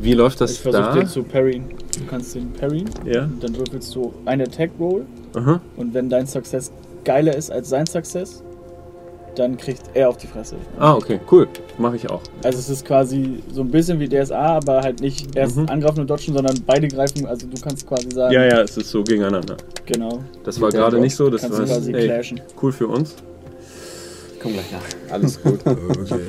Wie 0.00 0.14
läuft 0.14 0.36
Ich 0.36 0.38
das 0.38 0.56
versuche 0.56 0.82
da? 0.82 0.94
den 0.94 1.06
zu 1.06 1.22
parryen. 1.22 1.64
Du 1.98 2.00
kannst 2.08 2.34
den 2.34 2.52
parryen. 2.54 2.88
Ja. 3.04 3.24
Und 3.24 3.44
dann 3.44 3.54
würfelst 3.56 3.94
du 3.94 4.14
einen 4.24 4.46
Attack 4.48 4.70
Roll. 4.80 5.04
Aha. 5.36 5.60
Und 5.76 5.94
wenn 5.94 6.08
dein 6.08 6.26
Success 6.26 6.72
geiler 7.04 7.36
ist 7.36 7.50
als 7.52 7.68
sein 7.68 7.86
Success, 7.86 8.42
dann 9.36 9.56
kriegt 9.58 9.82
er 9.92 10.08
auf 10.08 10.16
die 10.16 10.26
Fresse. 10.26 10.56
Ah, 10.78 10.94
okay, 10.94 11.20
cool. 11.30 11.46
Mache 11.76 11.96
ich 11.96 12.08
auch. 12.08 12.22
Also 12.42 12.58
es 12.58 12.70
ist 12.70 12.86
quasi 12.86 13.42
so 13.52 13.60
ein 13.60 13.70
bisschen 13.70 14.00
wie 14.00 14.08
DSA, 14.08 14.56
aber 14.56 14.80
halt 14.80 15.00
nicht 15.02 15.36
erst 15.36 15.56
Mhm. 15.58 15.68
angreifen 15.68 16.00
und 16.00 16.08
dodgen, 16.10 16.32
sondern 16.34 16.56
beide 16.66 16.88
greifen. 16.88 17.26
Also 17.26 17.46
du 17.46 17.60
kannst 17.60 17.86
quasi 17.86 18.10
sagen, 18.12 18.32
Ja, 18.32 18.44
ja, 18.44 18.62
es 18.62 18.76
ist 18.78 18.90
so 18.90 19.04
gegeneinander. 19.04 19.58
genau, 19.84 20.20
Das 20.42 20.58
war 20.60 20.70
gerade 20.70 20.98
nicht 20.98 21.14
so. 21.14 21.28
Das 21.28 21.42
kannst 21.42 21.58
war 21.58 21.66
du 21.66 21.72
quasi 21.72 21.92
ey, 21.92 22.06
clashen. 22.06 22.40
cool 22.62 22.72
für 22.72 22.86
uns. 22.88 23.14
Komm 24.42 24.52
gleich 24.54 24.72
nach. 24.72 25.12
Alles 25.12 25.40
gut. 25.42 25.60
Okay. 25.66 26.20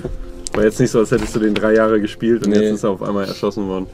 War 0.53 0.63
jetzt 0.63 0.79
nicht 0.79 0.89
so, 0.91 0.99
als 0.99 1.11
hättest 1.11 1.35
du 1.35 1.39
den 1.39 1.53
drei 1.53 1.75
Jahre 1.75 2.01
gespielt 2.01 2.43
und 2.45 2.51
Nee. 2.51 2.59
jetzt 2.59 2.73
ist 2.75 2.83
er 2.83 2.89
auf 2.89 3.03
einmal 3.03 3.25
erschossen 3.25 3.67
worden. 3.67 3.85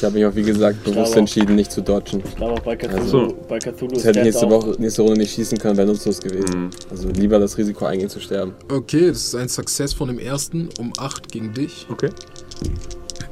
Ich 0.00 0.04
habe 0.04 0.14
mich 0.14 0.24
auch, 0.24 0.34
wie 0.34 0.42
gesagt, 0.42 0.82
bewusst 0.82 1.14
entschieden, 1.14 1.56
nicht 1.56 1.70
zu 1.70 1.82
dodgen. 1.82 2.22
Ich 2.26 2.34
glaube 2.36 2.54
auch 2.54 2.60
bei 2.60 2.74
Cthulhu, 2.74 2.96
Also. 3.02 3.36
bei 3.46 3.58
Cthulhu 3.58 3.96
hätte 3.96 4.08
ich 4.08 4.12
der 4.14 4.24
nächste, 4.24 4.46
auch, 4.46 4.50
Woche, 4.50 4.74
nächste 4.80 5.02
Runde 5.02 5.18
nicht 5.20 5.34
schießen 5.34 5.58
können, 5.58 5.76
wäre 5.76 5.86
nutzlos 5.88 6.20
gewesen. 6.20 6.58
Mhm. 6.58 6.70
Also 6.90 7.08
lieber 7.10 7.38
das 7.38 7.58
Risiko 7.58 7.84
eingehen 7.84 8.08
zu 8.08 8.18
sterben. 8.18 8.54
Okay, 8.72 9.08
das 9.08 9.18
ist 9.26 9.34
ein 9.34 9.50
Success 9.50 9.92
von 9.92 10.08
dem 10.08 10.18
ersten 10.18 10.70
um 10.78 10.94
8 10.96 11.30
gegen 11.30 11.52
dich. 11.52 11.86
Okay. 11.90 12.08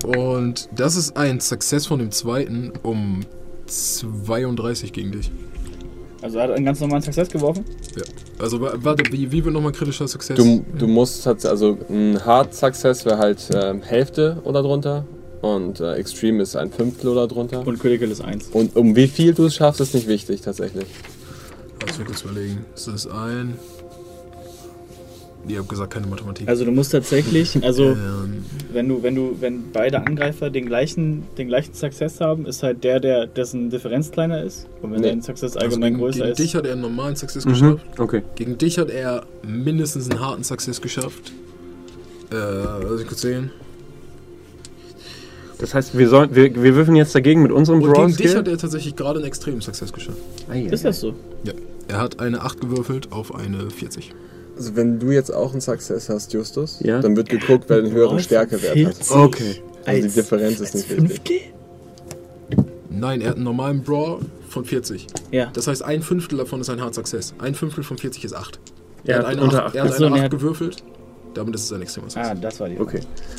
Und 0.06 0.68
das 0.76 0.97
ist 0.97 1.16
ein 1.16 1.40
Success 1.40 1.86
von 1.86 2.00
dem 2.00 2.10
zweiten 2.10 2.70
um 2.82 3.20
32 3.66 4.92
gegen 4.92 5.12
dich. 5.12 5.30
Also 6.20 6.36
er 6.36 6.44
hat 6.44 6.50
einen 6.50 6.66
ganz 6.66 6.80
normalen 6.80 7.02
Success 7.02 7.30
geworfen. 7.30 7.64
Ja. 7.97 8.02
Also 8.40 8.60
wa- 8.60 8.74
warte, 8.76 9.10
wie, 9.10 9.32
wie 9.32 9.42
wird 9.42 9.55
nochmal 9.55 9.72
kritischer 9.72 10.06
Success? 10.06 10.36
Du, 10.36 10.62
du 10.78 10.86
musst 10.86 11.26
also 11.26 11.78
ein 11.88 12.22
Hard 12.26 12.52
Success 12.55 13.06
wäre 13.06 13.16
halt 13.16 13.38
ähm, 13.55 13.80
Hälfte 13.80 14.36
oder 14.44 14.60
drunter 14.62 15.06
und 15.41 15.81
äh, 15.81 15.94
Extreme 15.94 16.42
ist 16.42 16.57
ein 16.57 16.70
Fünftel 16.70 17.10
oder 17.10 17.26
drunter. 17.28 17.67
Und 17.67 17.78
Critical 17.78 18.10
ist 18.10 18.20
1. 18.20 18.49
Und 18.52 18.75
um 18.76 18.94
wie 18.97 19.07
viel 19.08 19.34
du 19.34 19.47
es 19.47 19.55
schaffst, 19.55 19.81
ist 19.81 19.94
nicht 19.94 20.08
wichtig 20.08 20.41
tatsächlich. 20.41 20.86
Lass 21.86 21.99
mich 21.99 22.07
kurz 22.07 22.23
überlegen. 22.23 22.65
Es 22.75 22.89
ist 22.89 23.07
ein. 23.07 23.57
Ihr 25.47 25.60
habt 25.60 25.68
gesagt, 25.70 25.94
keine 25.94 26.07
Mathematik. 26.07 26.47
Also 26.47 26.67
du 26.67 26.73
musst 26.73 26.92
tatsächlich, 26.92 27.62
also 27.65 27.84
ähm, 27.92 28.44
wenn 28.73 28.86
du, 28.89 29.02
wenn 29.02 29.15
du, 29.15 29.36
wenn 29.41 29.70
beide 29.73 30.05
Angreifer 30.05 30.50
den 30.50 30.67
gleichen, 30.67 31.23
den 31.39 31.49
gleichen 31.49 31.73
Success 31.73 32.20
haben, 32.20 32.44
ist 32.44 32.62
halt 32.62 32.84
der, 32.84 33.00
der 33.00 33.26
dessen 33.26 33.70
Differenz 33.70 34.10
kleiner 34.10 34.42
ist. 34.42 34.67
Und 34.83 34.92
wenn 34.92 35.00
Nee. 35.00 35.08
dein 35.08 35.23
Success 35.23 35.57
also 35.57 35.60
allgemein 35.60 35.92
gegen, 35.94 36.02
größer 36.02 36.18
gegen 36.18 36.31
ist. 36.33 36.39
dich 36.39 36.55
hat 36.55 36.67
er 36.67 36.73
einen 36.73 36.83
normalen 36.83 37.17
Success 37.17 37.47
Mhm. 37.47 37.50
geschafft. 37.50 37.86
Okay. 37.99 38.23
Gegen 38.34 38.58
dich 38.58 38.76
hat 38.78 38.91
er 38.91 39.25
mindestens 39.42 40.10
einen 40.10 40.20
harten 40.20 40.44
Success 40.44 40.83
geschafft. 40.83 41.33
Äh, 42.31 42.34
lass 42.34 43.00
ich 43.00 43.07
kurz 43.07 43.23
sehen. 43.23 43.50
Das 45.58 45.74
heißt, 45.74 45.98
wir, 45.98 46.08
sollen, 46.08 46.34
wir, 46.34 46.54
wir 46.62 46.74
würfeln 46.76 46.96
jetzt 46.96 47.14
dagegen 47.14 47.42
mit 47.42 47.50
unserem 47.52 47.82
Und 47.82 47.90
Brawl 47.92 48.06
gegen 48.06 48.16
dich 48.18 48.36
hat 48.36 48.46
er 48.46 48.56
tatsächlich 48.58 48.94
gerade 48.94 49.18
einen 49.18 49.26
extremen 49.26 49.60
Success 49.60 49.92
geschafft. 49.92 50.18
ist 50.70 50.84
das 50.84 51.00
so? 51.00 51.14
Ja. 51.44 51.52
Er 51.88 51.98
hat 51.98 52.20
eine 52.20 52.42
8 52.42 52.60
gewürfelt 52.60 53.10
auf 53.12 53.34
eine 53.34 53.68
40. 53.70 54.12
Also 54.56 54.76
wenn 54.76 54.98
du 55.00 55.10
jetzt 55.10 55.32
auch 55.34 55.52
einen 55.52 55.60
Success 55.60 56.08
hast, 56.08 56.32
Justus, 56.32 56.80
Ja. 56.80 57.00
dann 57.00 57.16
wird 57.16 57.28
geguckt, 57.28 57.64
wer 57.68 57.82
den 57.82 57.92
höheren 57.92 58.20
Stärkewert 58.20 58.76
hat. 58.76 59.10
Okay. 59.10 59.56
Also 59.86 60.08
die 60.08 60.14
Differenz 60.14 60.60
ist 60.60 60.74
nicht 60.74 60.90
wichtig. 60.90 61.50
Fünftel? 62.50 62.74
Nein, 62.90 63.20
er 63.20 63.28
hat 63.30 63.36
einen 63.36 63.44
normalen 63.44 63.82
Brawl 63.82 64.20
von 64.48 64.64
40. 64.64 65.06
Ja. 65.30 65.50
Das 65.52 65.66
heißt, 65.66 65.82
ein 65.84 66.02
Fünftel 66.02 66.38
davon 66.38 66.60
ist 66.60 66.70
ein 66.70 66.80
Hard 66.80 66.94
Success. 66.94 67.34
Ein 67.38 67.54
Fünftel 67.54 67.84
von 67.84 67.96
40 67.98 68.24
ist 68.24 68.34
8. 68.34 68.58
Er 69.04 69.14
Er, 69.14 69.18
hat 69.20 69.26
eine 69.26 69.42
unter 69.42 69.58
8, 69.58 69.66
acht. 69.68 69.74
er 69.76 69.84
hat 69.84 69.92
eine 69.96 70.06
und 70.06 70.12
er 70.12 70.16
8 70.18 70.24
hat- 70.24 70.30
gewürfelt. 70.32 70.82
Damit 71.39 71.55
ist 71.55 71.65
es 71.67 71.73
ein 71.73 71.83
extremer 71.83 72.10
Success. 72.10 72.31
Ah, 72.33 72.34
das 72.34 72.58
war 72.58 72.68
die. 72.68 72.81
Okay. 72.81 72.99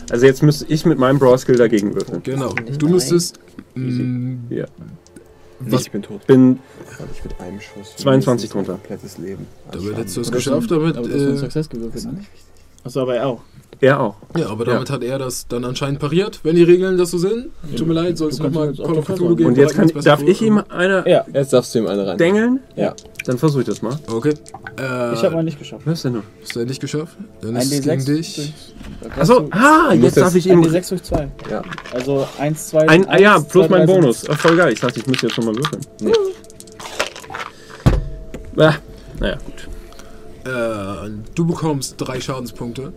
Also 0.09 0.25
jetzt 0.25 0.41
müsste 0.41 0.65
ich 0.69 0.85
mit 0.85 0.97
meinem 0.97 1.19
Brawl 1.19 1.37
Skill 1.37 1.57
dagegen 1.57 1.93
würfeln. 1.93 2.23
Genau. 2.23 2.53
Du 2.77 2.87
müsstest. 2.87 3.39
mh, 3.75 4.37
Ja. 4.55 4.65
Was- 5.59 5.81
Ich 5.81 5.91
bin 5.91 6.01
tot. 6.01 6.25
Bin 6.25 6.59
Ich 7.13 7.23
mit 7.25 7.37
einem 7.41 7.59
Schuss. 7.59 7.93
22 7.97 8.25
mindestens 8.25 8.43
ein 8.43 8.49
drunter. 8.51 8.71
Komplettes 8.73 9.17
Leben. 9.17 9.45
Damit 9.71 9.97
hättest 9.97 10.15
du 10.15 10.21
es 10.21 10.27
Aber 10.29 10.35
das 10.37 10.45
geschafft, 10.45 10.65
ist 10.65 10.71
ein- 10.71 10.79
damit. 10.79 10.97
Aber 10.97 11.07
du 11.09 11.13
hast 11.13 11.21
einen 11.21 11.33
Äh, 11.35 11.37
Success 11.37 11.69
gewürfelt, 11.69 12.05
ne? 12.05 12.19
Achso, 12.85 13.01
aber 13.01 13.15
er 13.17 13.27
auch. 13.27 13.41
Er 13.81 13.99
auch. 13.99 14.15
ja, 14.37 14.47
aber 14.49 14.65
damit 14.65 14.89
hat 14.89 15.03
er 15.03 15.17
das 15.19 15.47
dann 15.47 15.63
anscheinend 15.63 15.99
pariert, 15.99 16.39
wenn 16.43 16.55
die 16.55 16.63
Regeln 16.63 16.97
das 16.97 17.11
so 17.11 17.17
sind. 17.17 17.47
Tut 17.77 17.87
mir 17.87 17.93
leid, 17.93 18.17
soll 18.17 18.29
es 18.29 18.39
nochmal 18.39 18.73
Call 18.75 18.97
of 18.97 19.05
Cthulhu 19.05 19.35
geben. 19.35 19.49
Und 19.49 19.57
jetzt 19.57 19.75
kann, 19.75 19.87
darf 20.03 20.21
ich 20.21 20.41
ihm 20.41 20.61
eine 20.69 21.03
Ja. 21.09 21.25
Jetzt 21.33 21.53
darfst 21.53 21.73
du 21.73 21.79
ihm 21.79 21.87
eine 21.87 22.05
rein. 22.05 22.17
dengeln? 22.17 22.59
Ja. 22.75 22.93
Dann 23.25 23.37
versuche 23.37 23.61
ich 23.61 23.67
das 23.67 23.81
mal. 23.81 23.97
Okay. 24.11 24.33
Äh, 24.77 25.13
Ich 25.13 25.23
habe 25.23 25.35
mal 25.35 25.43
nicht 25.43 25.59
geschafft. 25.59 25.83
Was 25.85 25.93
ist 25.99 26.05
denn 26.05 26.13
nun? 26.13 26.23
Hast 26.41 26.55
du 26.55 26.65
nicht 26.65 26.81
geschafft? 26.81 27.15
Dann 27.41 27.55
ist 27.55 27.71
es 27.71 27.79
D6 27.79 27.81
gegen 27.85 28.05
dich. 28.05 28.53
Achso, 29.17 29.47
ah, 29.51 29.93
jetzt 29.93 30.17
darf 30.17 30.35
ich 30.35 30.47
ihm. 30.47 30.61
D6 30.61 30.89
durch 30.89 31.03
2. 31.03 31.31
Ja. 31.49 31.61
Also 31.93 32.27
1, 32.37 32.67
2, 32.69 32.89
Ein, 32.89 33.07
ah, 33.09 33.17
ja, 33.19 33.39
plus 33.39 33.69
mein 33.69 33.85
Bonus. 33.85 34.27
Ach, 34.29 34.37
voll 34.39 34.55
geil. 34.57 34.73
Ich 34.73 34.79
dachte, 34.81 34.99
ich 34.99 35.07
müsste 35.07 35.27
jetzt 35.27 35.35
schon 35.35 35.45
mal 35.45 35.55
würfeln. 35.55 35.81
Nee. 36.01 36.11
Ah, 38.57 38.73
naja, 39.19 39.37
gut. 39.45 39.67
Äh, 40.51 41.09
du 41.35 41.45
bekommst 41.45 41.95
drei 41.97 42.19
Schadenspunkte. 42.19 42.91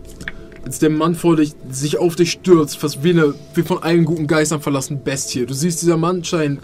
Als 0.65 0.79
der 0.79 0.89
Mann 0.89 1.15
vor 1.15 1.35
dich 1.35 1.53
sich 1.69 1.97
auf 1.99 2.15
dich 2.15 2.31
stürzt, 2.31 2.77
fast 2.77 3.03
wie 3.03 3.09
eine 3.09 3.33
wie 3.53 3.63
von 3.63 3.83
allen 3.83 4.05
guten 4.05 4.27
Geistern 4.27 4.61
verlassen 4.61 5.03
Bestie. 5.03 5.45
Du 5.45 5.53
siehst, 5.53 5.81
dieser 5.81 5.97
Mann 5.97 6.23
scheint, 6.23 6.61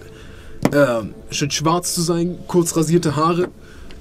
äh, 0.72 1.02
scheint 1.32 1.54
schwarz 1.54 1.94
zu 1.94 2.02
sein, 2.02 2.38
kurz 2.48 2.76
rasierte 2.78 3.16
Haare. 3.16 3.50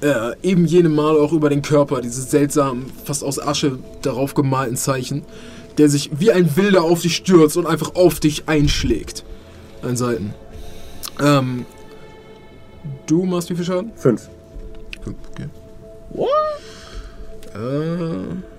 Äh, 0.01 0.37
eben 0.43 0.65
jenem 0.65 0.95
Mal 0.95 1.17
auch 1.17 1.33
über 1.33 1.51
den 1.51 1.63
Körper, 1.63 2.01
diese 2.01 2.23
seltsamen, 2.23 2.87
fast 3.05 3.25
aus 3.25 3.41
Asche 3.41 3.81
darauf 4.03 4.35
gemalten 4.35 4.77
Zeichen, 4.77 5.25
der 5.77 5.89
sich 5.89 6.11
wie 6.17 6.31
ein 6.31 6.57
Wilder 6.57 6.85
auf 6.85 7.03
dich 7.03 7.17
stürzt 7.17 7.57
und 7.57 7.67
einfach 7.67 7.97
auf 7.97 8.21
dich 8.21 8.49
einschlägt. 8.49 9.25
An 9.83 9.97
Seiten. 9.97 10.35
Ähm, 11.21 11.67
du 13.07 13.25
machst 13.25 13.51
wie 13.51 13.57
viel 13.57 13.65
Schaden? 13.65 13.91
Fünf. 13.97 14.29
Fünf, 15.03 15.17
okay. 15.33 15.49
What? 16.11 16.29
Äh, 17.55 18.58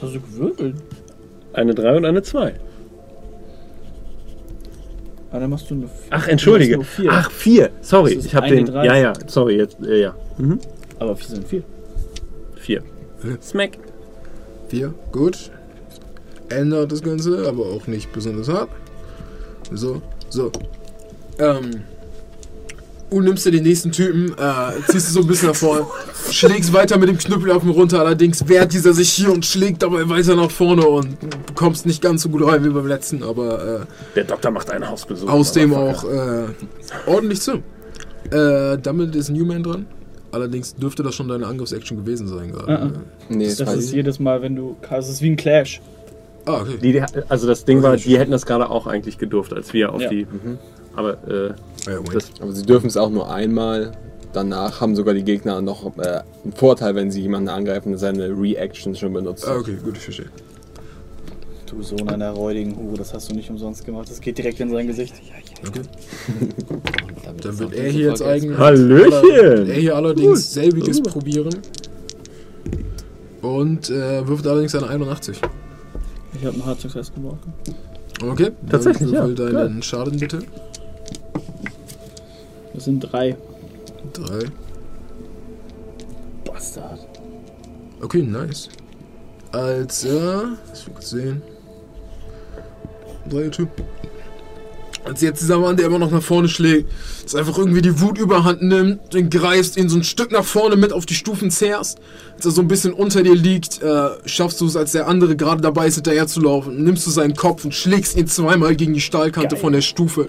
Hast 0.00 0.14
du 0.14 0.20
gewürfelt? 0.20 0.76
Eine 1.52 1.74
3 1.74 1.96
und 1.96 2.04
eine 2.04 2.22
2. 2.22 2.54
Ah, 5.30 5.38
dann 5.38 5.50
machst 5.50 5.70
du 5.70 5.74
eine 5.74 5.88
Ach, 6.10 6.26
entschuldige. 6.28 6.82
Vier. 6.82 7.10
Ach, 7.12 7.30
4. 7.30 7.70
Sorry, 7.80 8.14
ich 8.14 8.34
habe 8.34 8.48
den. 8.48 8.66
D3. 8.66 8.84
Ja, 8.84 8.96
ja, 8.96 9.12
sorry, 9.26 9.56
jetzt. 9.56 9.76
Äh, 9.84 10.00
ja. 10.00 10.14
Mhm. 10.38 10.58
Aber 10.98 11.16
4 11.16 11.28
sind 11.28 11.48
4. 11.48 11.62
4. 12.56 12.82
Ja. 13.24 13.36
Smack. 13.42 13.78
vier, 14.68 14.94
gut. 15.12 15.50
Ändert 16.48 16.92
das 16.92 17.02
Ganze, 17.02 17.46
aber 17.46 17.66
auch 17.66 17.86
nicht 17.86 18.12
besonders 18.12 18.48
hart. 18.48 18.70
So, 19.72 20.00
so. 20.30 20.50
Ähm. 21.38 21.82
Du 23.10 23.20
nimmst 23.22 23.46
dir 23.46 23.50
den 23.52 23.62
nächsten 23.62 23.90
Typen, 23.90 24.32
äh, 24.38 24.82
ziehst 24.90 25.08
du 25.08 25.12
so 25.14 25.20
ein 25.20 25.26
bisschen 25.26 25.48
nach 25.48 25.56
vorne, 25.56 25.86
schlägst 26.30 26.72
weiter 26.74 26.98
mit 26.98 27.08
dem 27.08 27.16
Knüppel 27.16 27.50
auf 27.52 27.64
ihn 27.64 27.70
runter, 27.70 28.00
allerdings 28.00 28.46
wehrt 28.48 28.72
dieser 28.74 28.92
sich 28.92 29.08
hier 29.10 29.32
und 29.32 29.46
schlägt 29.46 29.82
dabei 29.82 30.06
weiter 30.10 30.36
nach 30.36 30.50
vorne 30.50 30.86
und 30.86 31.16
kommst 31.54 31.86
nicht 31.86 32.02
ganz 32.02 32.22
so 32.22 32.28
gut 32.28 32.44
rein 32.46 32.62
wie 32.64 32.68
beim 32.68 32.86
letzten, 32.86 33.22
aber 33.22 33.80
äh, 33.82 33.86
Der 34.14 34.24
Doktor 34.24 34.50
macht 34.50 34.70
einen 34.70 34.86
Hausbesuch. 34.88 35.26
Außerdem 35.28 35.72
auch 35.74 36.02
Motherfucker. 36.02 36.44
äh, 37.06 37.10
ordentlich 37.10 37.40
zu. 37.40 37.62
Äh, 38.30 38.76
damit 38.82 39.16
ist 39.16 39.30
Newman 39.30 39.62
dran. 39.62 39.86
Allerdings 40.30 40.74
dürfte 40.74 41.02
das 41.02 41.14
schon 41.14 41.28
deine 41.28 41.46
Angriffsaction 41.46 41.96
gewesen 41.96 42.28
sein 42.28 42.52
gerade. 42.52 42.72
Ah, 42.78 42.90
Nee, 43.30 43.46
Das 43.46 43.56
das 43.56 43.74
ist 43.76 43.92
jedes 43.94 44.18
Mal, 44.20 44.42
wenn 44.42 44.54
du. 44.54 44.76
Das 44.90 45.08
ist 45.08 45.22
wie 45.22 45.30
ein 45.30 45.36
Clash. 45.36 45.80
Ah, 46.44 46.60
okay. 46.60 46.76
Die, 46.82 47.02
also 47.30 47.46
das 47.46 47.64
Ding 47.64 47.82
war, 47.82 47.96
die 47.96 48.18
hätten 48.18 48.32
das 48.32 48.44
gerade 48.44 48.68
auch 48.68 48.86
eigentlich 48.86 49.16
gedurft, 49.16 49.54
als 49.54 49.72
wir 49.72 49.94
auf 49.94 50.02
Ja. 50.02 50.10
die. 50.10 50.26
Aber 50.94 51.12
äh, 51.26 51.54
ja, 51.90 52.00
das, 52.12 52.30
Aber 52.40 52.52
sie 52.52 52.64
dürfen 52.64 52.86
es 52.86 52.96
auch 52.96 53.10
nur 53.10 53.30
einmal. 53.30 53.92
Danach 54.32 54.80
haben 54.80 54.94
sogar 54.94 55.14
die 55.14 55.24
Gegner 55.24 55.60
noch 55.62 55.96
äh, 55.98 56.20
einen 56.44 56.52
Vorteil, 56.54 56.94
wenn 56.94 57.10
sie 57.10 57.22
jemanden 57.22 57.48
angreifen, 57.48 57.96
seine 57.96 58.28
Reactions 58.28 58.98
schon 58.98 59.12
benutzt. 59.12 59.46
ah, 59.48 59.56
okay, 59.56 59.76
gut, 59.82 59.96
ich 59.96 60.02
verstehe. 60.02 60.26
Du 61.66 61.82
Sohn 61.82 62.08
einer 62.08 62.30
räudigen 62.30 62.76
Hure, 62.76 62.96
das 62.96 63.12
hast 63.12 63.30
du 63.30 63.34
nicht 63.34 63.50
umsonst 63.50 63.84
gemacht. 63.84 64.10
Das 64.10 64.20
geht 64.20 64.38
direkt 64.38 64.58
in 64.60 64.70
sein 64.70 64.86
Gesicht. 64.86 65.14
Okay. 65.66 65.82
Dann 67.42 67.58
wird 67.58 67.74
er 67.74 67.90
hier 67.90 68.08
jetzt 68.10 68.22
eigentlich. 68.22 68.58
Hallöchen! 68.58 69.68
Er 69.68 69.74
hier 69.74 69.96
allerdings 69.96 70.52
selbiges 70.52 71.02
probieren. 71.02 71.54
Und 73.42 73.90
äh, 73.90 74.26
wirft 74.26 74.46
allerdings 74.46 74.74
eine 74.74 74.88
81. 74.88 75.40
Ich 76.34 76.44
habe 76.44 76.54
einen 76.54 76.66
Hard 76.66 76.80
Success 76.80 77.12
geworfen. 77.12 77.52
Okay. 78.22 78.50
dann 78.62 78.70
Tatsächlich, 78.70 79.10
ja. 79.10 79.26
würfel 79.26 79.52
deinen 79.52 79.82
Schaden 79.82 80.18
bitte. 80.18 80.40
Das 82.78 82.84
sind 82.84 83.00
drei. 83.00 83.36
Drei. 84.12 84.38
Bastard. 86.44 87.00
Okay, 88.00 88.22
nice. 88.22 88.68
Als, 89.50 90.04
lass 90.04 90.86
mich 90.86 90.94
kurz 90.94 91.10
sehen. 91.10 91.42
Drei 93.28 93.48
Typ. 93.48 93.68
Als 95.04 95.20
jetzt 95.20 95.40
dieser 95.40 95.58
Mann, 95.58 95.76
der 95.76 95.86
immer 95.86 95.98
noch 95.98 96.10
nach 96.10 96.22
vorne 96.22 96.48
schlägt, 96.48 96.90
jetzt 97.20 97.34
einfach 97.34 97.56
irgendwie 97.56 97.82
die 97.82 98.00
Wut 98.00 98.18
überhand 98.18 98.62
nimmt, 98.62 99.14
den 99.14 99.30
greifst, 99.30 99.76
ihn 99.76 99.88
so 99.88 99.96
ein 99.96 100.04
Stück 100.04 100.32
nach 100.32 100.44
vorne 100.44 100.76
mit 100.76 100.92
auf 100.92 101.06
die 101.06 101.14
Stufen 101.14 101.50
zerrst, 101.50 101.98
als 102.34 102.44
er 102.44 102.50
so 102.50 102.60
ein 102.60 102.68
bisschen 102.68 102.92
unter 102.92 103.22
dir 103.22 103.34
liegt, 103.34 103.82
äh, 103.82 104.08
schaffst 104.26 104.60
du 104.60 104.66
es, 104.66 104.76
als 104.76 104.92
der 104.92 105.08
andere 105.08 105.36
gerade 105.36 105.60
dabei 105.60 105.86
ist, 105.86 105.94
hinterher 105.94 106.26
zu 106.26 106.40
laufen, 106.40 106.84
nimmst 106.84 107.06
du 107.06 107.10
seinen 107.10 107.34
Kopf 107.34 107.64
und 107.64 107.74
schlägst 107.74 108.16
ihn 108.16 108.26
zweimal 108.26 108.76
gegen 108.76 108.92
die 108.92 109.00
Stahlkante 109.00 109.54
Geil. 109.54 109.60
von 109.60 109.72
der 109.72 109.80
Stufe. 109.80 110.28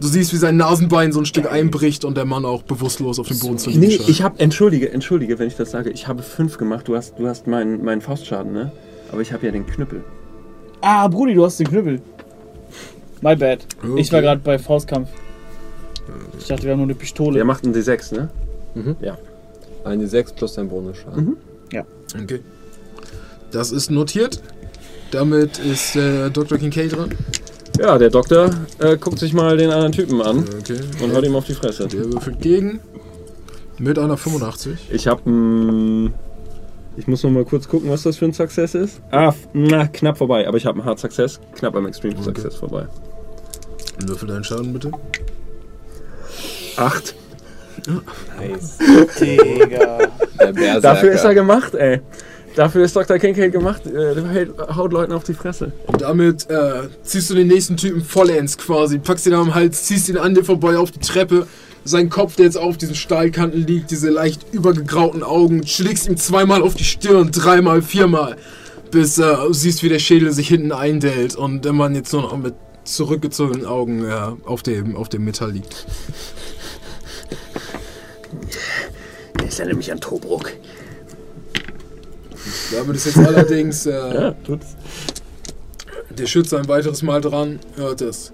Du 0.00 0.08
siehst, 0.08 0.32
wie 0.32 0.36
sein 0.38 0.56
Nasenbein 0.56 1.12
so 1.12 1.20
ein 1.20 1.26
Stück 1.26 1.50
einbricht 1.50 2.04
und 2.04 2.16
der 2.16 2.24
Mann 2.24 2.44
auch 2.44 2.62
bewusstlos 2.62 3.18
auf 3.18 3.28
dem 3.28 3.38
Boden 3.38 3.58
zu 3.58 3.70
liegen 3.70 3.82
nee, 3.82 3.96
scheint. 3.96 4.08
ich 4.08 4.22
habe, 4.22 4.40
entschuldige, 4.40 4.90
entschuldige, 4.90 5.38
wenn 5.38 5.46
ich 5.46 5.56
das 5.56 5.70
sage. 5.70 5.90
Ich 5.90 6.08
habe 6.08 6.22
5 6.22 6.58
gemacht. 6.58 6.88
Du 6.88 6.96
hast, 6.96 7.18
du 7.18 7.28
hast 7.28 7.46
meinen, 7.46 7.84
meinen 7.84 8.00
Faustschaden, 8.00 8.52
ne? 8.52 8.72
Aber 9.10 9.20
ich 9.20 9.32
habe 9.32 9.44
ja 9.46 9.52
den 9.52 9.66
Knüppel. 9.66 10.02
Ah, 10.80 11.06
Brudi, 11.06 11.34
du 11.34 11.44
hast 11.44 11.60
den 11.60 11.68
Knüppel. 11.68 12.00
My 13.22 13.34
bad. 13.36 13.60
Okay. 13.82 14.00
Ich 14.00 14.12
war 14.12 14.20
gerade 14.20 14.40
bei 14.44 14.58
Faustkampf. 14.58 15.08
Ich 16.38 16.46
dachte, 16.48 16.64
wir 16.64 16.72
haben 16.72 16.78
nur 16.78 16.86
eine 16.86 16.94
Pistole. 16.94 17.34
Der 17.36 17.44
macht 17.44 17.64
einen 17.64 17.74
D6, 17.74 18.14
ne? 18.14 18.28
Eine 19.84 20.06
6 20.06 20.32
plus 20.34 20.54
dein 20.54 20.68
Bonusschaden. 20.68 21.36
Okay. 22.22 22.40
Das 23.52 23.72
ist 23.72 23.90
notiert. 23.90 24.42
Damit 25.12 25.58
ist 25.58 25.94
äh, 25.96 26.30
Dr. 26.30 26.58
Kincaid 26.58 26.96
dran. 26.96 27.10
Ja, 27.78 27.96
der 27.98 28.10
Doktor 28.10 28.50
äh, 28.80 28.96
guckt 28.96 29.18
sich 29.18 29.32
mal 29.32 29.56
den 29.56 29.70
anderen 29.70 29.92
Typen 29.92 30.20
an 30.22 30.44
Okay. 30.60 30.78
und 31.02 31.14
haut 31.14 31.24
ihm 31.24 31.34
auf 31.34 31.46
die 31.46 31.54
Fresse. 31.54 31.86
Der 31.88 32.12
würfelt 32.12 32.40
gegen. 32.40 32.80
Mit 33.78 33.98
einer 33.98 34.16
85. 34.16 34.90
Ich 34.92 35.06
habe 35.06 35.28
ein 35.30 36.14
Ich 36.96 37.06
muss 37.06 37.22
noch 37.22 37.30
mal 37.30 37.44
kurz 37.44 37.68
gucken, 37.68 37.88
was 37.90 38.02
das 38.02 38.18
für 38.18 38.26
ein 38.26 38.32
Success 38.34 38.74
ist. 38.74 39.00
Ah, 39.10 39.32
na, 39.54 39.86
knapp 39.86 40.18
vorbei. 40.18 40.46
Aber 40.46 40.56
ich 40.56 40.66
habe 40.66 40.78
einen 40.78 40.86
Hard 40.86 40.98
Success, 40.98 41.40
knapp 41.56 41.74
am 41.76 41.86
Extreme 41.86 42.14
Okay. 42.14 42.24
Success 42.24 42.54
vorbei. 42.56 42.86
Würfel 43.98 44.28
deinen 44.28 44.44
Schaden 44.44 44.72
bitte. 44.72 44.90
Acht. 46.76 47.14
Nice. 48.38 48.78
Digga. 49.20 49.98
Dafür 50.80 51.12
ist 51.12 51.24
er 51.24 51.34
gemacht, 51.34 51.74
ey. 51.74 52.00
Dafür 52.54 52.84
ist 52.84 52.94
Dr. 52.94 53.18
Kincaid 53.18 53.52
gemacht. 53.52 53.86
Äh, 53.86 54.14
der 54.14 54.28
hält, 54.28 54.58
haut 54.58 54.92
Leuten 54.92 55.12
auf 55.12 55.24
die 55.24 55.34
Fresse. 55.34 55.72
Und 55.86 56.02
damit 56.02 56.50
äh, 56.50 56.88
ziehst 57.02 57.30
du 57.30 57.34
den 57.34 57.48
nächsten 57.48 57.76
Typen 57.76 58.02
vollends 58.02 58.58
quasi, 58.58 58.98
packst 58.98 59.26
ihn 59.26 59.34
am 59.34 59.54
Hals, 59.54 59.84
ziehst 59.84 60.08
ihn 60.08 60.18
an 60.18 60.34
dir 60.34 60.44
vorbei 60.44 60.76
auf 60.76 60.90
die 60.90 61.00
Treppe. 61.00 61.46
Sein 61.84 62.10
Kopf, 62.10 62.36
der 62.36 62.44
jetzt 62.44 62.58
auf 62.58 62.76
diesen 62.76 62.94
Stahlkanten 62.94 63.66
liegt, 63.66 63.90
diese 63.90 64.10
leicht 64.10 64.46
übergegrauten 64.52 65.24
Augen, 65.24 65.66
schlägst 65.66 66.06
ihm 66.06 66.16
zweimal 66.16 66.62
auf 66.62 66.74
die 66.74 66.84
Stirn, 66.84 67.32
dreimal, 67.32 67.82
viermal, 67.82 68.36
bis 68.92 69.18
äh, 69.18 69.34
du 69.34 69.52
siehst, 69.52 69.82
wie 69.82 69.88
der 69.88 69.98
Schädel 69.98 70.30
sich 70.30 70.46
hinten 70.46 70.70
eindellt 70.70 71.34
und 71.34 71.64
der 71.64 71.72
Mann 71.72 71.94
jetzt 71.94 72.12
nur 72.12 72.22
noch 72.22 72.36
mit 72.36 72.54
zurückgezogenen 72.84 73.66
Augen 73.66 74.04
ja, 74.04 74.36
auf, 74.44 74.62
dem, 74.62 74.96
auf 74.96 75.08
dem 75.08 75.24
Metall 75.24 75.52
liegt. 75.52 75.86
Ich 79.46 79.58
erinnere 79.58 79.76
mich 79.76 79.92
an 79.92 80.00
Tobruk. 80.00 80.52
Damit 82.72 82.96
ist 82.96 83.06
jetzt 83.06 83.18
allerdings 83.18 83.86
äh, 83.86 83.90
Ja. 84.14 84.34
Der 86.18 86.26
Schütze 86.26 86.58
ein 86.58 86.68
weiteres 86.68 87.02
Mal 87.02 87.20
dran, 87.20 87.58
hört 87.76 88.02
es. 88.02 88.32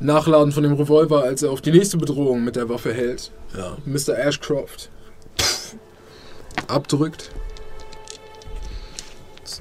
Nachladen 0.00 0.52
von 0.52 0.62
dem 0.62 0.72
Revolver, 0.72 1.22
als 1.22 1.42
er 1.42 1.50
auf 1.50 1.60
die 1.60 1.70
nächste 1.70 1.96
Bedrohung 1.96 2.44
mit 2.44 2.56
der 2.56 2.68
Waffe 2.68 2.92
hält. 2.92 3.30
Ja, 3.56 3.76
Mr. 3.84 4.18
Ashcroft. 4.18 4.90
Abdrückt. 6.66 7.30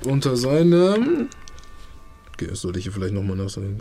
Unter 0.06 0.36
seinem. 0.36 1.30
Okay, 2.38 2.48
das 2.52 2.62
sollte 2.62 2.78
ich 2.78 2.86
hier 2.86 2.94
vielleicht 2.94 3.16
nochmal 3.16 3.36
nachsagen. 3.36 3.80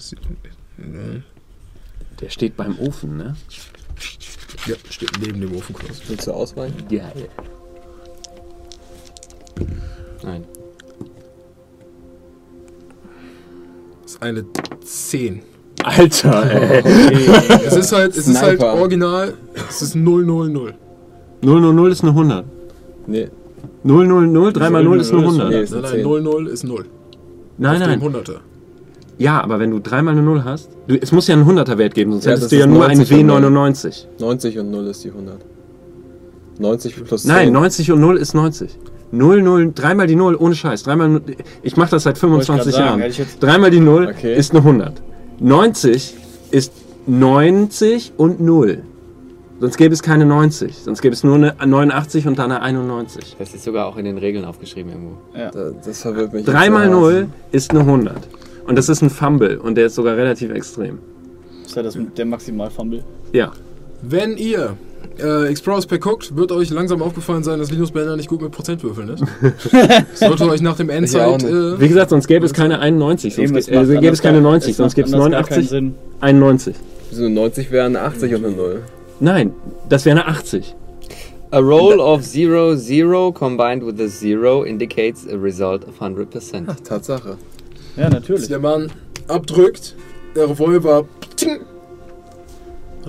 Der 2.20 2.30
steht 2.30 2.56
beim 2.56 2.78
Ofen, 2.78 3.18
ne? 3.18 3.36
Ja, 4.66 4.76
steht 4.88 5.10
neben 5.20 5.42
dem 5.42 5.54
Ofen 5.54 5.74
quasi. 5.74 6.00
Willst 6.08 6.26
du 6.26 6.32
ausweichen? 6.32 6.76
Geil. 6.88 7.28
Nein. 10.22 10.44
ist 14.16 14.22
eine 14.22 14.44
10. 14.82 15.42
Alter, 15.84 16.50
ey. 16.84 17.28
Es 17.66 17.76
ist 17.76 17.92
halt, 17.92 18.16
es 18.16 18.26
ist 18.26 18.40
halt 18.40 18.62
original. 18.62 19.34
Es 19.68 19.82
ist 19.82 19.94
000. 19.94 20.74
000 21.42 21.92
ist 21.92 22.02
eine 22.02 22.10
100. 22.10 22.46
Nee. 23.06 23.28
000, 23.84 24.52
3 24.52 24.70
mal 24.70 24.82
0 24.82 25.00
ist 25.00 25.12
eine 25.12 25.20
100. 25.20 25.50
Nee, 25.50 25.60
ist 25.60 25.70
Nein, 25.72 25.84
eine 25.84 26.02
nein, 26.02 26.04
10. 26.04 26.22
00 26.24 26.46
ist 26.48 26.64
0. 26.64 26.86
Nein, 27.58 27.80
Auf 27.82 27.88
nein. 27.88 28.00
100er. 28.00 28.36
Ja, 29.18 29.40
aber 29.42 29.58
wenn 29.58 29.70
du 29.70 29.78
3 29.80 30.02
mal 30.02 30.10
eine 30.12 30.22
0 30.22 30.44
hast, 30.44 30.68
du, 30.88 30.94
es 31.00 31.10
muss 31.12 31.26
ja 31.26 31.34
einen 31.34 31.48
100er 31.48 31.78
Wert 31.78 31.94
geben, 31.94 32.12
sonst 32.12 32.26
Ja, 32.26 32.32
hättest 32.32 32.52
du 32.52 32.56
ja 32.56 32.66
nur 32.66 32.84
einen 32.86 32.98
90 32.98 33.18
und 33.20 33.26
0. 33.26 33.44
W99. 33.44 34.04
90 34.20 34.58
und 34.58 34.70
0 34.70 34.86
ist 34.88 35.04
die 35.04 35.08
100. 35.10 35.36
90 36.58 37.04
plus 37.04 37.22
10. 37.22 37.28
Nein, 37.30 37.52
90 37.52 37.92
und 37.92 38.00
0 38.00 38.16
ist 38.18 38.34
90. 38.34 38.78
0, 39.12 39.42
0, 39.42 39.72
dreimal 39.74 40.06
die 40.06 40.16
0, 40.16 40.36
ohne 40.36 40.54
Scheiß. 40.54 40.82
Dreimal, 40.82 41.08
null- 41.08 41.22
ich 41.62 41.76
mache 41.76 41.90
das 41.92 42.02
seit 42.02 42.18
25 42.18 42.48
Wollte 42.64 42.70
ich 42.70 42.76
grad 42.76 42.88
sagen, 42.88 43.00
Jahren. 43.00 43.12
jetzt- 43.12 43.42
Dreimal 43.42 43.70
die 43.70 43.80
0 43.80 44.08
Okay. 44.16 44.36
ist 44.36 44.50
eine 44.50 44.60
100. 44.64 45.02
90 45.40 46.14
ist 46.50 46.72
90 47.06 48.12
und 48.16 48.40
0. 48.40 48.82
Sonst 49.58 49.76
gäbe 49.78 49.94
es 49.94 50.02
keine 50.02 50.26
90. 50.26 50.74
Sonst 50.84 51.00
gäbe 51.00 51.14
es 51.14 51.24
nur 51.24 51.34
eine 51.36 51.54
89 51.64 52.26
und 52.26 52.38
dann 52.38 52.50
eine 52.52 52.60
91. 52.62 53.36
Das 53.38 53.54
ist 53.54 53.64
sogar 53.64 53.86
auch 53.86 53.96
in 53.96 54.04
den 54.04 54.18
Regeln 54.18 54.44
aufgeschrieben 54.44 54.92
irgendwo. 54.92 55.16
Da- 55.34 55.72
Das 55.84 56.02
verwirrt 56.02 56.32
mich. 56.34 56.44
3 56.44 56.64
jetzt 56.64 56.72
mal 56.72 56.82
sehr. 56.82 56.90
0 56.90 57.26
ist 57.52 57.70
eine 57.70 57.80
100. 57.80 58.16
Und 58.66 58.76
das 58.76 58.88
ist 58.88 59.00
ein 59.02 59.10
Fumble 59.10 59.58
und 59.58 59.76
der 59.76 59.86
ist 59.86 59.94
sogar 59.94 60.16
relativ 60.16 60.50
extrem. 60.50 60.98
Das 61.62 61.70
ist 61.70 61.76
ja 61.76 61.82
das, 61.82 61.98
der 62.16 62.26
Maximal-Fumble. 62.26 63.02
Ja. 63.32 63.52
Wenn 64.02 64.36
ihr 64.36 64.76
äh, 65.18 65.46
Explorers 65.46 65.86
Pack 65.86 66.02
guckt, 66.02 66.36
wird 66.36 66.52
euch 66.52 66.68
langsam 66.70 67.00
aufgefallen 67.00 67.42
sein, 67.42 67.58
dass 67.58 67.70
Linus 67.70 67.90
Bender 67.92 68.16
nicht 68.16 68.28
gut 68.28 68.42
mit 68.42 68.52
Prozentwürfeln 68.52 69.08
ist. 69.10 69.24
Sollte 70.14 70.48
euch 70.50 70.60
nach 70.60 70.76
dem 70.76 70.90
Endzeit. 70.90 71.42
Äh, 71.44 71.80
Wie 71.80 71.88
gesagt, 71.88 72.10
sonst 72.10 72.26
gäbe 72.26 72.44
es 72.44 72.52
keine 72.52 72.78
91. 72.80 73.34
Sonst 73.34 73.44
Eben, 73.48 73.56
gä- 73.56 73.58
es 73.60 73.68
äh, 73.88 73.94
gäbe 74.00 74.12
es 74.12 74.20
keine 74.20 74.42
gar- 74.42 74.50
90. 74.50 74.70
es 74.72 74.76
Sonst 74.76 74.94
gäbe 74.94 75.08
es 75.08 75.14
anders 75.14 75.30
gar 75.30 75.42
keinen 75.44 75.64
89, 75.64 75.68
Sinn. 75.70 75.94
91. 76.20 76.76
So 77.12 77.28
90 77.28 77.70
wäre 77.70 77.86
eine 77.86 78.00
80 78.02 78.34
und 78.34 78.44
eine 78.44 78.54
0. 78.56 78.82
Nein, 79.20 79.52
das 79.88 80.04
wäre 80.04 80.20
eine 80.20 80.28
80. 80.28 80.74
A 81.50 81.58
roll 81.58 82.00
of 82.00 82.22
0, 82.34 82.76
0 82.76 83.32
combined 83.32 83.84
with 83.86 84.00
a 84.00 84.08
0 84.08 84.64
indicates 84.64 85.26
a 85.26 85.36
result 85.36 85.86
of 85.86 86.00
100%. 86.00 86.82
Tatsache. 86.82 87.38
Ja, 87.96 88.10
natürlich. 88.10 88.48
der 88.48 88.58
Mann 88.58 88.90
abdrückt, 89.28 89.94
der 90.34 90.50
Revolver. 90.50 91.06
Ting, 91.36 91.60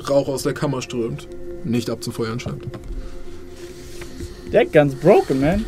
Rauch 0.10 0.28
aus 0.28 0.44
der 0.44 0.54
Kammer 0.54 0.82
strömt. 0.82 1.28
Nicht 1.64 1.90
abzufeuern 1.90 2.40
scheint. 2.40 2.64
That 4.52 4.72
gun's 4.72 4.96
broken, 4.96 5.42
man. 5.42 5.66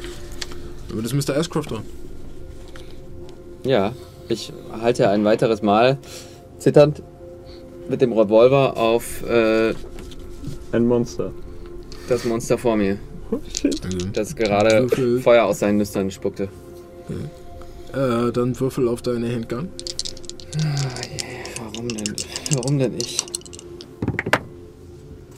Damit 0.88 1.06
ist 1.06 1.14
Mr. 1.14 1.36
Ashcroft 1.36 1.72
dran. 1.72 1.84
Ja, 3.64 3.94
ich 4.30 4.54
halte 4.80 5.10
ein 5.10 5.26
weiteres 5.26 5.62
Mal 5.62 5.98
zitternd 6.60 7.02
mit 7.90 8.02
dem 8.02 8.14
Revolver 8.14 8.78
auf 8.78 9.24
äh, 9.28 9.74
Ein 10.72 10.86
Monster. 10.88 11.32
das 12.08 12.26
Monster 12.26 12.58
vor 12.58 12.76
mir, 12.76 12.98
Also, 13.32 14.08
das 14.14 14.36
gerade 14.36 14.82
Würfel. 14.84 15.20
Feuer 15.22 15.46
aus 15.46 15.60
seinen 15.60 15.78
Nüstern 15.78 16.10
spuckte. 16.12 16.50
äh, 17.94 18.32
dann 18.32 18.60
würfel 18.60 18.88
auf 18.88 19.02
deine 19.02 19.32
Handgun. 19.34 19.70
Warum 21.62 21.88
denn? 21.88 22.16
Warum 22.54 22.80
denn 22.80 22.94
ich? 22.98 23.18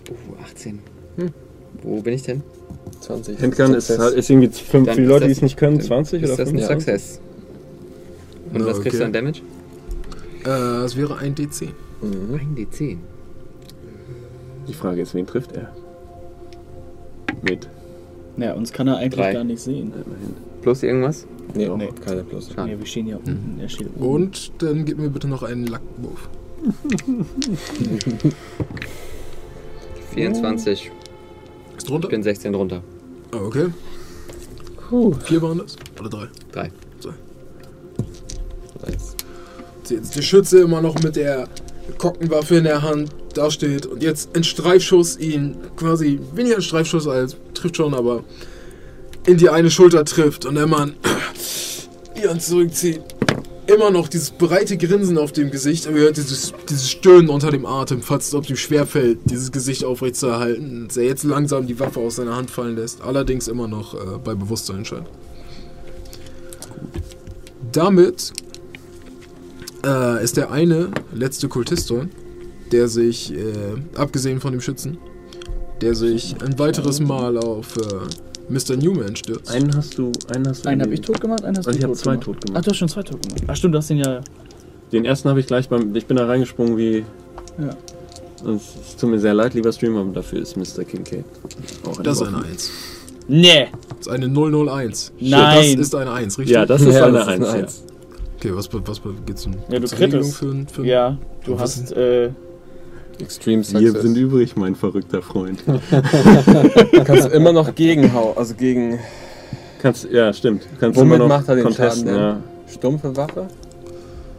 Uh, 0.10 0.36
18. 0.44 0.80
Hm. 1.18 1.30
Wo 1.84 2.02
bin 2.02 2.14
ich 2.14 2.24
denn? 2.24 2.42
20. 3.02 3.42
Handgun 3.42 3.74
ist, 3.74 3.88
Success. 3.88 4.14
ist 4.14 4.30
irgendwie 4.30 4.50
fünf, 4.50 4.86
Dann 4.86 4.96
für 4.96 5.02
die 5.02 5.06
ist 5.06 5.10
Leute, 5.10 5.26
die 5.26 5.30
das- 5.32 5.38
es 5.38 5.42
nicht 5.44 5.58
können, 5.58 5.78
dann 5.78 5.88
20 5.88 6.24
Ist 6.24 6.30
oder 6.30 6.38
das 6.38 6.50
ein 6.50 6.58
5? 6.58 6.62
Ja. 6.62 6.68
Success? 6.68 7.20
Und 8.54 8.60
Na, 8.62 8.66
was 8.66 8.82
kriegst 8.82 9.00
du 9.00 9.04
okay. 9.04 9.06
an 9.06 9.14
Damage? 9.14 9.42
Äh, 10.46 10.86
es 10.86 10.96
wäre 10.98 11.18
ein 11.18 11.36
D10. 11.36 11.70
Mhm. 12.02 12.34
Ein 12.36 12.56
D10. 12.56 12.98
Die 14.68 14.74
Frage 14.74 15.02
ist, 15.02 15.14
wen 15.14 15.26
trifft 15.28 15.52
er? 15.54 15.72
Mit. 17.42 17.68
Ja, 18.38 18.54
uns 18.54 18.72
kann 18.72 18.88
er 18.88 18.98
eigentlich 18.98 19.20
Drei. 19.22 19.34
gar 19.34 19.44
nicht 19.44 19.62
sehen. 19.62 19.88
Immerhin. 19.94 20.36
Plus 20.62 20.84
irgendwas? 20.84 21.26
Nee, 21.54 21.68
Nee. 21.68 21.90
keine 22.06 22.24
Plus. 22.24 22.50
Ja, 22.56 22.66
wir 22.68 22.86
stehen 22.86 23.06
hier 23.08 23.18
unten. 23.18 23.58
Er 23.60 23.68
steht 23.68 23.90
oben. 23.98 24.06
Und 24.06 24.52
dann 24.60 24.86
gib 24.86 24.98
mir 25.00 25.10
bitte 25.10 25.28
noch 25.28 25.44
einen 25.44 25.68
Lackwurf. 25.68 26.30
24. 30.14 30.92
Ist 31.78 31.90
drunter? 31.90 32.08
Ich 32.08 32.12
bin 32.12 32.24
16 32.24 32.56
runter. 32.56 32.82
Ah, 33.32 33.38
okay. 33.38 33.68
Vier 35.26 35.42
waren 35.42 35.60
das? 35.60 35.76
Oder 36.00 36.10
drei? 36.10 36.28
Drei. 36.52 36.72
Nice. 38.86 39.16
Jetzt 39.90 40.16
der 40.16 40.22
Schütze 40.22 40.60
immer 40.62 40.82
noch 40.82 41.02
mit 41.02 41.16
der 41.16 41.48
Kockenwaffe 41.98 42.56
in 42.58 42.64
der 42.66 42.82
Hand 42.82 43.10
dasteht 43.34 43.86
und 43.86 44.04
jetzt 44.04 44.36
ein 44.36 44.44
Streifschuss 44.44 45.18
ihn 45.18 45.58
quasi 45.76 46.20
weniger 46.34 46.58
ein 46.58 46.62
Streifschuss 46.62 47.08
als 47.08 47.36
trifft 47.54 47.78
schon, 47.78 47.94
aber 47.94 48.24
in 49.26 49.38
die 49.38 49.50
eine 49.50 49.70
Schulter 49.70 50.06
trifft 50.06 50.46
und 50.46 50.56
der 50.56 50.68
Mann 50.68 50.96
ihren 52.22 52.40
zurückzieht. 52.40 53.02
Immer 53.68 53.92
noch 53.92 54.08
dieses 54.08 54.32
breite 54.32 54.76
Grinsen 54.76 55.18
auf 55.18 55.32
dem 55.32 55.52
Gesicht, 55.52 55.88
aber 55.88 55.98
ihr 55.98 56.04
hört 56.04 56.18
dieses, 56.18 56.52
dieses 56.68 56.90
Stöhnen 56.90 57.30
unter 57.30 57.52
dem 57.52 57.66
Atem, 57.66 58.02
falls 58.02 58.28
es 58.28 58.36
ob 58.36 58.50
ihm 58.50 58.58
schwerfällt, 58.58 59.20
dieses 59.26 59.52
Gesicht 59.52 59.86
aufrecht 59.86 60.16
zu 60.16 60.28
erhalten, 60.28 60.88
dass 60.88 60.98
er 60.98 61.06
jetzt 61.06 61.24
langsam 61.24 61.68
die 61.68 61.80
Waffe 61.80 62.00
aus 62.00 62.18
seiner 62.18 62.36
Hand 62.36 62.52
fallen 62.52 62.76
lässt, 62.76 63.02
allerdings 63.02 63.48
immer 63.48 63.68
noch 63.68 63.94
äh, 63.94 64.18
bei 64.24 64.34
Bewusstsein 64.34 64.84
scheint. 64.84 65.08
Damit 67.72 68.34
äh, 69.86 70.24
ist 70.24 70.36
der 70.38 70.52
eine 70.52 70.90
letzte 71.14 71.48
Kultistor, 71.48 72.08
der 72.72 72.88
sich, 72.88 73.34
äh, 73.34 73.44
abgesehen 73.96 74.40
von 74.40 74.52
dem 74.52 74.62
Schützen, 74.62 74.98
der 75.82 75.96
sich 75.96 76.36
ein 76.44 76.58
weiteres 76.60 77.00
Mal 77.00 77.38
auf 77.38 77.76
äh, 77.78 77.82
Mr. 78.52 78.76
Newman 78.78 79.16
stürzt. 79.16 79.50
Einen 79.52 79.76
hast 79.76 79.98
du, 79.98 80.12
einen 80.34 80.48
hast 80.48 80.66
du. 80.66 80.70
Einen 80.70 80.82
in 80.82 80.86
habe 80.86 80.94
ich 80.94 81.02
den- 81.02 81.06
tot 81.08 81.22
gemacht, 81.22 81.44
einen 81.44 81.58
hast 81.58 81.68
Also 81.68 81.72
du 81.72 81.78
ich 81.80 81.84
hab 81.84 81.92
tot 81.92 82.00
zwei 82.00 82.12
gemacht. 82.12 82.26
tot 82.26 82.42
gemacht. 82.46 82.58
Ach, 82.60 82.64
du 82.66 82.70
hast 82.72 82.78
schon 82.78 82.90
zwei 82.90 83.04
tot 83.04 83.22
gemacht. 83.22 83.44
Ach 83.48 83.56
stimmt, 83.56 83.74
du 83.74 83.78
hast 83.80 83.90
den 83.90 83.98
ja... 83.98 84.22
Den 84.92 85.06
ersten 85.06 85.30
habe 85.30 85.40
ich 85.40 85.48
gleich 85.48 85.70
beim. 85.70 85.96
Ich 85.96 86.06
bin 86.06 86.18
da 86.18 86.26
reingesprungen 86.26 86.76
wie. 86.78 87.06
Ja. 87.58 87.70
Und 88.44 88.56
es 88.58 88.98
tut 88.98 89.10
mir 89.10 89.20
sehr 89.20 89.34
leid, 89.34 89.54
lieber 89.54 89.72
Streamer, 89.72 90.02
aber 90.02 90.12
dafür 90.12 90.42
ist 90.42 90.58
Mr. 90.58 90.84
Kincaid. 90.84 91.24
Auch 91.86 91.98
ein 91.98 92.04
Das 92.04 92.20
ist 92.20 92.28
eine 92.28 92.44
1. 92.44 92.72
Nee. 93.30 93.68
Das 93.98 94.08
ist 94.08 94.10
eine 94.10 94.28
001. 94.28 95.14
Nein. 95.22 95.78
Das 95.78 95.88
ist 95.88 95.96
eine 95.96 96.12
1, 96.12 96.38
richtig? 96.40 96.54
Ja, 96.54 96.66
das 96.66 96.82
ist 96.82 96.94
Ja, 96.96 97.06
eine 97.06 97.14
das 97.20 97.22
ist 97.24 97.30
Eins. 97.30 97.46
eine 97.48 97.58
ja. 97.58 97.64
Eins. 97.64 97.84
Okay, 98.38 98.52
was, 98.54 98.70
was 98.74 99.02
geht's 99.26 99.44
denn? 99.44 99.56
Ja, 99.70 99.80
du 99.80 99.88
krittest. 99.88 100.34
Für, 100.36 100.66
für 100.70 100.86
Ja, 100.86 101.18
du 101.46 101.58
hast... 101.58 101.92
Äh, 101.94 102.32
Extreme 103.20 103.58
Wir 103.60 103.64
Success. 103.80 104.02
sind 104.02 104.18
übrig, 104.18 104.56
mein 104.56 104.76
verrückter 104.76 105.22
Freund. 105.22 105.64
Du 105.68 107.04
kannst 107.04 107.30
immer 107.32 107.52
noch 107.54 107.74
gegenhauen, 107.76 108.36
also 108.38 108.54
gegen 108.56 109.00
Kannst, 109.82 110.08
ja, 110.12 110.32
stimmt. 110.34 110.68
Kannst 110.80 111.00
Womit 111.00 111.16
immer 111.16 111.18
noch 111.18 111.28
macht 111.28 111.48
er 111.50 111.56
den 111.56 111.74
Schaden 111.74 112.06
denn? 112.06 112.16
ja. 112.16 112.40
Stumpfe 112.68 113.16
Waffe? 113.18 113.48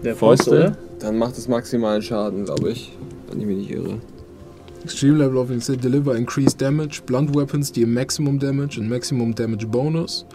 Der 0.05 0.15
Fäuste? 0.17 0.76
Dann 1.01 1.18
macht 1.18 1.36
es 1.36 1.49
maximalen 1.49 2.01
Schaden, 2.02 2.44
glaube 2.44 2.70
ich. 2.70 2.92
Wenn 3.28 3.41
ich 3.41 3.47
mich 3.47 3.57
nicht 3.59 3.70
irre. 3.70 3.99
Extreme 4.84 5.18
Level 5.18 5.36
of 5.39 5.51
Insane 5.51 5.78
Deliver 5.78 6.17
Increased 6.17 6.60
Damage. 6.60 7.02
Blunt 7.07 7.34
Weapons, 7.34 7.73
die 7.73 7.83
im 7.83 7.94
Maximum 7.94 8.39
Damage 8.39 8.81
und 8.81 8.89
Maximum 8.89 9.34
Damage 9.34 9.67
Bonus. 9.67 10.26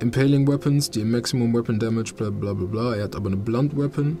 Impaling 0.00 0.48
Weapons, 0.48 0.90
die 0.90 1.00
im 1.00 1.10
Maximum 1.12 1.54
Weapon 1.54 1.78
Damage, 1.78 2.12
bla 2.16 2.30
bla 2.30 2.52
bla 2.52 2.66
bla. 2.66 2.94
Er 2.96 3.04
hat 3.04 3.14
aber 3.16 3.28
eine 3.28 3.36
Blunt 3.36 3.76
Weapon, 3.76 4.18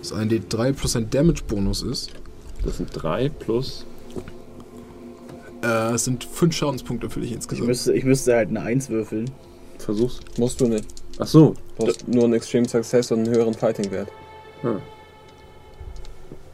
das 0.00 0.12
ein 0.12 0.30
D3% 0.30 1.10
Damage 1.10 1.42
Bonus 1.46 1.82
ist. 1.82 2.10
Das 2.64 2.76
sind 2.76 2.90
drei 2.92 3.28
plus. 3.28 3.84
Äh, 5.62 5.94
es 5.94 6.04
sind 6.04 6.24
5 6.24 6.54
Schadenspunkte 6.54 7.08
für 7.10 7.20
dich 7.20 7.30
Ich 7.30 7.36
insgesamt. 7.36 7.68
müsste, 7.68 7.92
ich 7.92 8.04
müsste 8.04 8.34
halt 8.34 8.48
eine 8.48 8.62
1 8.62 8.88
würfeln. 8.90 9.30
Versuch's. 9.78 10.20
Musst 10.38 10.60
du 10.60 10.66
nicht. 10.68 10.84
Ach 11.18 11.26
so. 11.26 11.54
Du 11.78 11.84
brauchst 11.86 12.06
nur 12.08 12.24
einen 12.24 12.34
Extreme 12.34 12.68
Success 12.68 13.10
und 13.12 13.20
einen 13.20 13.34
höheren 13.34 13.54
Fighting-Wert. 13.54 14.08
Hm. 14.62 14.80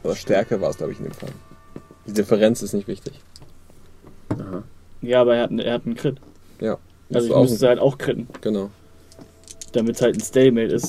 Oder 0.03 0.15
Stärke 0.15 0.59
war 0.61 0.69
es, 0.71 0.77
glaube 0.77 0.93
ich, 0.93 0.99
in 0.99 1.05
dem 1.05 1.13
Fall. 1.13 1.29
Die 2.07 2.13
Differenz 2.13 2.61
ist 2.61 2.73
nicht 2.73 2.87
wichtig. 2.87 3.13
Aha. 4.29 4.63
Ja, 5.01 5.21
aber 5.21 5.35
er 5.35 5.43
hat, 5.43 5.49
einen- 5.51 5.59
er 5.59 5.73
hat 5.73 5.85
einen 5.85 5.95
Crit. 5.95 6.17
Ja. 6.59 6.77
Also 7.13 7.29
ich 7.43 7.49
müsste 7.49 7.67
halt 7.67 7.79
auch 7.79 7.97
critten, 7.97 8.27
Genau. 8.41 8.69
damit 9.73 9.95
es 9.95 10.01
halt 10.01 10.15
ein 10.17 10.21
Stalemate 10.21 10.73
ist. 10.73 10.87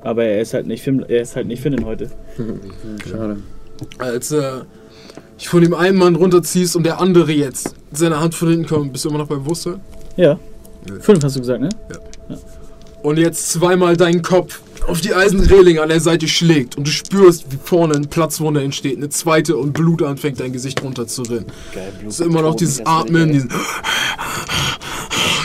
Aber 0.00 0.24
er 0.24 0.40
ist 0.40 0.54
halt 0.54 0.66
nicht 0.66 0.82
Finn, 0.82 1.00
er 1.08 1.22
ist 1.22 1.36
halt 1.36 1.46
nicht 1.46 1.62
Finnen 1.62 1.84
heute. 1.84 2.10
Schade. 3.08 3.42
Als 3.98 4.32
äh, 4.32 4.62
ich 5.38 5.48
von 5.48 5.62
dem 5.62 5.74
einen 5.74 5.98
Mann 5.98 6.14
runterziehst 6.14 6.76
und 6.76 6.84
der 6.84 7.00
andere 7.00 7.32
jetzt 7.32 7.74
seine 7.92 8.20
Hand 8.20 8.34
von 8.34 8.48
hinten 8.48 8.66
kommt, 8.66 8.92
bist 8.92 9.04
du 9.04 9.08
immer 9.08 9.18
noch 9.18 9.28
bei 9.28 9.36
Bewusstsein? 9.36 9.80
Ja. 10.16 10.38
Ja. 10.88 11.00
Fünf 11.00 11.22
hast 11.22 11.36
du 11.36 11.40
gesagt, 11.40 11.60
ne? 11.60 11.68
Und 13.02 13.18
jetzt 13.18 13.50
zweimal 13.50 13.96
deinen 13.96 14.22
Kopf 14.22 14.60
auf 14.86 15.00
die 15.00 15.14
Eisenreling 15.14 15.78
an 15.78 15.88
der 15.88 16.00
Seite 16.00 16.28
schlägt 16.28 16.76
und 16.76 16.86
du 16.86 16.90
spürst, 16.90 17.46
wie 17.50 17.58
vorne 17.62 17.94
eine 17.94 18.06
Platzwunde 18.06 18.62
entsteht, 18.62 18.96
eine 18.96 19.08
zweite 19.08 19.56
und 19.56 19.72
Blut 19.72 20.02
anfängt 20.02 20.40
dein 20.40 20.52
Gesicht 20.52 20.82
runterzurennen. 20.82 21.46
Geil, 21.74 21.92
Es 22.06 22.20
ist 22.20 22.26
immer 22.26 22.42
noch 22.42 22.54
dieses 22.54 22.84
Atmen, 22.84 23.32
diesen 23.32 23.50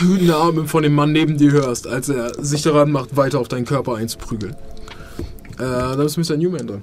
wütende 0.00 0.36
Atmen 0.36 0.66
von 0.66 0.82
dem 0.82 0.94
Mann 0.94 1.12
neben 1.12 1.36
dir 1.36 1.52
hörst, 1.52 1.86
als 1.86 2.08
er 2.08 2.32
sich 2.42 2.62
daran 2.62 2.90
macht, 2.90 3.16
weiter 3.16 3.38
auf 3.38 3.48
deinen 3.48 3.64
Körper 3.64 3.96
einzuprügeln. 3.96 4.54
Äh, 5.58 5.58
dann 5.58 6.00
ist 6.00 6.16
Mr. 6.16 6.36
Newman 6.36 6.66
dran. 6.66 6.82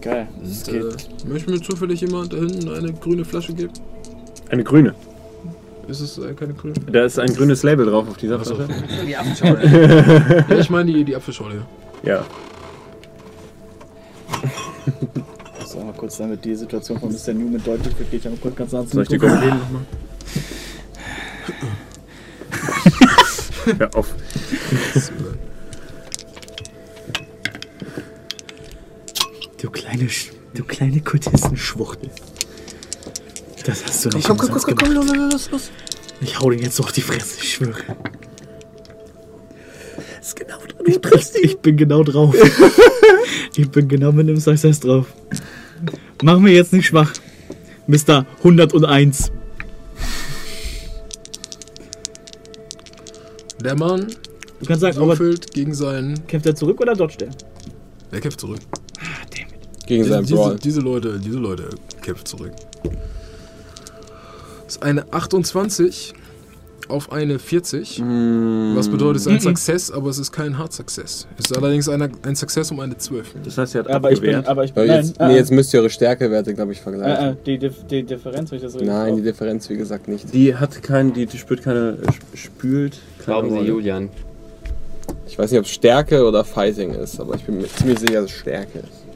Geil. 0.00 0.28
Das 0.42 0.68
Äh, 0.68 0.72
geht. 0.72 1.28
möchte 1.28 1.50
mir 1.50 1.60
zufällig 1.60 2.00
jemand 2.00 2.32
da 2.32 2.36
hinten 2.36 2.68
eine 2.72 2.92
grüne 2.92 3.24
Flasche 3.24 3.52
geben? 3.52 3.72
Eine 4.50 4.64
grüne. 4.64 4.94
Ist 5.88 6.00
es 6.00 6.18
äh, 6.18 6.32
keine 6.34 6.54
grüne? 6.54 6.74
Da 6.92 7.04
ist 7.04 7.18
ein 7.18 7.32
grünes 7.34 7.62
Label 7.62 7.86
drauf 7.86 8.08
auf 8.08 8.16
dieser. 8.16 8.38
Flasche. 8.38 8.68
ja, 9.08 9.22
ich 10.58 10.70
meine 10.70 10.92
die, 10.92 11.04
die 11.04 11.16
Apfelschorle. 11.16 11.62
Ja. 12.02 12.24
So, 15.66 15.80
mal 15.80 15.92
kurz, 15.92 16.16
damit 16.16 16.42
die 16.46 16.54
Situation 16.54 16.98
von 16.98 17.12
Mr. 17.12 17.34
Newman 17.34 17.62
deutlich 17.62 17.98
wird, 17.98 18.10
ich 18.10 18.24
einmal 18.24 18.40
kurz 18.40 18.56
ganz 18.56 18.72
nah 18.72 18.80
zum 18.80 18.90
Soll 18.90 19.02
ich 19.02 19.08
die. 19.10 19.18
Goblin 19.18 19.50
nochmal? 19.50 19.82
Hör 23.78 23.94
auf. 23.94 24.14
Du 29.60 29.70
kleine, 29.70 30.04
Sch- 30.04 30.30
du 30.54 30.64
kleine 30.64 31.00
Kultistenschwuchtel. 31.00 32.10
Das 33.64 33.84
hast 33.84 34.04
du 34.04 34.08
nicht 34.10 34.26
Komm, 34.26 34.38
komm, 34.38 34.50
komm, 34.50 34.60
komm, 34.62 34.74
komm, 34.76 34.88
gemacht. 34.90 35.16
los, 35.16 35.32
los, 35.32 35.50
los. 35.50 35.70
Ich 36.20 36.38
hau 36.38 36.50
den 36.50 36.60
jetzt 36.60 36.76
so 36.76 36.84
auf 36.84 36.92
die 36.92 37.00
Fresse, 37.00 37.38
ich 37.42 37.52
schwöre. 37.54 37.74
ist 40.20 40.36
genau 40.36 40.58
drin. 40.58 40.86
Ich, 40.86 41.00
bin- 41.00 41.20
ich 41.42 41.58
bin 41.58 41.76
genau 41.76 42.02
drauf. 42.02 42.34
ich 43.56 43.68
bin 43.70 43.88
genau 43.88 44.12
mit 44.12 44.28
einem 44.28 44.38
Success 44.40 44.80
drauf. 44.80 45.06
Mach 46.22 46.38
mir 46.38 46.52
jetzt 46.52 46.72
nicht 46.72 46.86
schwach. 46.86 47.12
Mr. 47.86 48.26
101. 48.38 49.30
Der 53.62 53.74
Mann 53.76 54.06
Du 54.60 54.66
kannst 54.66 54.80
sagen, 54.80 54.96
aber 54.98 55.18
würfelt 55.18 55.52
gegen 55.52 55.72
seinen. 55.74 56.26
kämpft 56.26 56.46
er 56.46 56.54
zurück 56.56 56.80
oder 56.80 56.94
dodgt 56.94 57.22
er? 57.22 57.28
Er 58.10 58.20
kämpft 58.20 58.40
zurück. 58.40 58.58
Gegen 59.88 60.02
Diese, 60.02 60.14
seinen 60.14 60.24
diese, 60.26 60.34
Brawl. 60.34 60.56
diese 60.62 60.80
Leute, 60.80 61.18
diese 61.18 61.38
Leute 61.38 61.64
kämpfen 62.02 62.26
zurück. 62.26 62.52
Das 64.66 64.76
ist 64.76 64.82
eine 64.82 65.10
28 65.12 66.12
auf 66.88 67.10
eine 67.10 67.38
40. 67.38 68.02
Was 68.74 68.88
bedeutet, 68.90 69.20
es 69.20 69.26
ist 69.26 69.32
ein 69.32 69.40
Success, 69.40 69.90
aber 69.90 70.10
es 70.10 70.18
ist 70.18 70.30
kein 70.30 70.58
Hard 70.58 70.74
Success. 70.74 71.26
Es 71.38 71.46
ist 71.50 71.56
allerdings 71.56 71.88
eine, 71.88 72.10
ein 72.22 72.36
Success 72.36 72.70
um 72.70 72.80
eine 72.80 72.98
12. 72.98 73.34
Das 73.44 73.56
heißt, 73.56 73.74
er 73.76 73.84
hat 73.84 73.90
Aber 73.90 74.12
ich 74.12 74.20
bin, 74.20 74.34
aber 74.46 74.64
ich 74.64 74.74
bin, 74.74 74.86
nein, 74.86 74.96
jetzt, 75.04 75.18
äh, 75.20 75.26
nee, 75.26 75.36
jetzt 75.36 75.50
müsst 75.52 75.72
ihr 75.72 75.80
eure 75.80 75.88
Stärkewerte, 75.90 76.52
glaube 76.54 76.72
ich, 76.72 76.80
vergleichen. 76.82 77.28
äh, 77.32 77.36
die, 77.46 77.58
die 77.90 78.02
Differenz, 78.02 78.50
wenn 78.50 78.56
ich 78.56 78.64
das 78.64 78.74
so 78.74 78.80
Nein, 78.80 79.16
die 79.16 79.22
die 79.22 79.28
Differenz, 79.28 79.70
wie 79.70 79.76
gesagt, 79.78 80.06
nicht. 80.08 80.34
die 80.34 80.54
hat 80.54 80.82
keinen, 80.82 81.14
die, 81.14 81.24
die 81.24 81.38
spürt 81.38 81.62
keine, 81.62 81.96
sp- 82.12 82.28
spült 82.36 82.98
keine 83.24 83.24
Glauben 83.24 83.48
Sie, 83.50 83.56
Rolle. 83.56 83.68
Julian. 83.68 84.08
Ich 85.26 85.38
weiß 85.38 85.50
nicht, 85.50 85.60
ob 85.60 85.64
es 85.66 85.72
Stärke 85.72 86.24
oder 86.26 86.44
Fighting 86.44 86.90
ist, 86.94 87.18
aber 87.20 87.34
ich 87.36 87.44
bin 87.44 87.56
mir 87.58 87.68
ziemlich 87.68 87.98
sicher, 88.00 88.20
dass 88.22 88.30
es 88.32 88.36
Stärke 88.38 88.80
ist. 88.80 89.07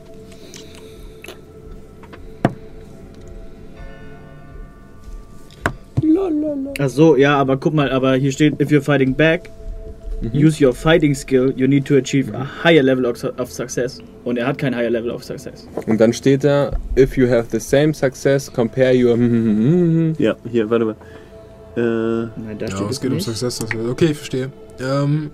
Ach 6.78 6.88
so, 6.88 7.16
ja, 7.16 7.36
aber 7.36 7.56
guck 7.56 7.74
mal, 7.74 7.90
aber 7.90 8.14
hier 8.14 8.32
steht, 8.32 8.60
if 8.60 8.70
you're 8.70 8.80
fighting 8.82 9.14
back, 9.14 9.50
use 10.32 10.64
your 10.64 10.72
fighting 10.72 11.14
skill, 11.14 11.52
you 11.56 11.66
need 11.66 11.84
to 11.84 11.96
achieve 11.96 12.32
a 12.34 12.46
higher 12.64 12.82
level 12.82 13.04
of, 13.06 13.16
success. 13.52 13.98
Und 14.24 14.36
er 14.38 14.46
hat 14.46 14.58
kein 14.58 14.74
higher 14.74 14.90
level 14.90 15.10
of 15.10 15.24
success. 15.24 15.66
Und 15.86 16.00
dann 16.00 16.12
steht 16.12 16.44
da, 16.44 16.70
if 16.96 17.16
you 17.16 17.28
have 17.28 17.46
the 17.50 17.58
same 17.60 17.92
success, 17.92 18.50
compare 18.52 18.94
your... 18.94 19.16
Ja, 20.18 20.36
hier, 20.50 20.70
warte 20.70 20.84
mal. 20.84 20.96
Äh, 21.76 21.80
Nein, 22.40 22.58
da 22.58 22.66
Ja, 22.66 22.76
steht 22.76 22.86
es 22.90 22.96
es 22.96 23.00
geht 23.00 23.10
um 23.10 23.16
nicht. 23.16 23.24
Success. 23.24 23.58
das- 23.58 23.70
Okay, 23.90 24.06
ich 24.12 24.16
verstehe. 24.16 24.50
Ähm, 24.80 25.30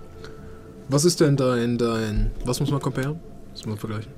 was 0.88 1.04
ist 1.04 1.20
denn 1.20 1.36
dein, 1.36 1.76
dein. 1.78 2.30
Was 2.44 2.60
muss 2.60 2.70
man 2.70 2.80
comparen? 2.80 3.16
Was 3.52 3.60
muss 3.66 3.66
man 3.66 3.76
vergleichen? 3.78 4.12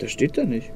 Das 0.00 0.10
steht 0.10 0.36
da 0.36 0.44
nicht. 0.44 0.70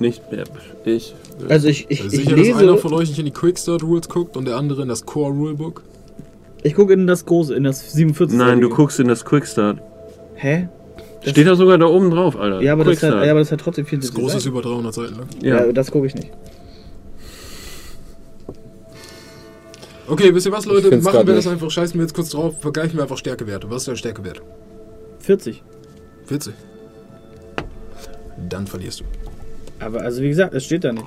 Nicht 0.00 0.30
mehr. 0.32 0.44
Ich. 0.84 1.14
Also 1.48 1.68
ich, 1.68 1.86
ich, 1.90 2.02
Also 2.02 2.16
ich 2.16 2.24
sicher, 2.24 2.36
dass 2.36 2.48
einer 2.56 2.72
lese, 2.72 2.78
von 2.78 2.92
euch 2.94 3.08
nicht 3.08 3.18
in 3.18 3.26
die 3.26 3.30
Quickstart 3.30 3.82
Rules 3.82 4.08
guckt 4.08 4.36
und 4.36 4.46
der 4.46 4.56
andere 4.56 4.82
in 4.82 4.88
das 4.88 5.06
Core 5.06 5.32
Rulebook? 5.32 5.82
ich 6.62 6.74
gucke 6.74 6.92
in 6.92 7.06
das 7.06 7.24
große, 7.24 7.54
in 7.54 7.64
das 7.64 7.92
47. 7.92 8.36
Nein, 8.36 8.60
du 8.60 8.68
guckst 8.68 9.00
in 9.00 9.08
das 9.08 9.24
Quickstart. 9.24 9.80
Hä? 10.34 10.68
Das- 11.22 11.30
Steht 11.32 11.46
da 11.46 11.54
sogar 11.54 11.78
da 11.78 11.86
oben 11.86 12.10
drauf, 12.10 12.36
Alter. 12.36 12.62
Ja, 12.62 12.72
aber 12.72 12.84
das, 12.84 13.02
hat, 13.02 13.12
ja, 13.24 13.30
aber 13.30 13.40
das 13.40 13.52
hat 13.52 13.60
trotzdem 13.60 13.86
viel 13.86 13.98
Das 13.98 14.12
große 14.12 14.38
ist 14.38 14.46
über 14.46 14.62
300 14.62 14.92
Seiten 14.94 15.16
lang. 15.16 15.26
Ja, 15.42 15.66
ja. 15.66 15.72
das 15.72 15.90
gucke 15.90 16.06
ich 16.06 16.14
nicht. 16.14 16.30
Okay, 20.06 20.34
wisst 20.34 20.46
ihr 20.46 20.52
was, 20.52 20.66
Leute? 20.66 20.96
Machen 21.00 21.26
wir 21.26 21.34
das 21.34 21.44
nicht. 21.44 21.52
einfach, 21.52 21.70
scheißen 21.70 21.94
wir 21.94 22.02
jetzt 22.02 22.14
kurz 22.14 22.30
drauf, 22.30 22.60
vergleichen 22.60 22.96
wir 22.96 23.02
einfach 23.02 23.16
Stärkewerte. 23.18 23.70
Was 23.70 23.82
ist 23.82 23.88
dein 23.88 23.96
Stärkewert? 23.96 24.42
40. 25.20 25.62
40. 26.24 26.52
Dann 28.48 28.66
verlierst 28.66 29.00
du. 29.00 29.04
Aber 29.80 30.02
also 30.02 30.22
wie 30.22 30.28
gesagt, 30.28 30.54
es 30.54 30.64
steht 30.64 30.84
da 30.84 30.92
nicht. 30.92 31.06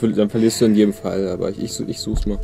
Du 0.00 0.08
Dann 0.08 0.30
verlierst 0.30 0.60
du 0.60 0.64
in 0.66 0.74
jedem 0.74 0.92
Fall, 0.92 1.28
aber 1.28 1.50
ich, 1.50 1.62
ich, 1.62 1.88
ich 1.88 1.98
such's 2.00 2.26
mal. 2.26 2.38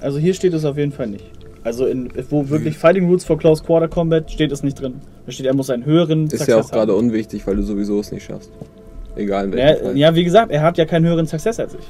Also 0.00 0.18
hier 0.18 0.34
steht 0.34 0.54
es 0.54 0.64
auf 0.64 0.76
jeden 0.76 0.92
Fall 0.92 1.06
nicht. 1.08 1.24
Also 1.64 1.86
in, 1.86 2.10
wo 2.30 2.48
wirklich 2.48 2.76
Fighting 2.76 3.06
Rules 3.06 3.24
for 3.24 3.38
Close 3.38 3.62
Quarter 3.62 3.88
Combat 3.88 4.30
steht 4.30 4.50
es 4.50 4.62
nicht 4.62 4.80
drin. 4.80 4.94
Da 5.26 5.32
steht, 5.32 5.46
er 5.46 5.54
muss 5.54 5.70
einen 5.70 5.84
höheren 5.84 6.24
Ist 6.24 6.30
Success 6.38 6.48
ja 6.48 6.60
auch 6.60 6.70
gerade 6.70 6.94
unwichtig, 6.94 7.46
weil 7.46 7.56
du 7.56 7.62
sowieso 7.62 8.00
es 8.00 8.10
nicht 8.10 8.24
schaffst. 8.24 8.50
Egal 9.14 9.44
in 9.46 9.52
welchem 9.52 9.68
Ja, 9.68 9.84
Fall. 9.84 9.98
ja, 9.98 10.14
wie 10.14 10.24
gesagt, 10.24 10.50
er 10.50 10.62
hat 10.62 10.78
ja 10.78 10.86
keinen 10.86 11.06
höheren 11.06 11.26
Success 11.26 11.60
als 11.60 11.74
ich. 11.74 11.84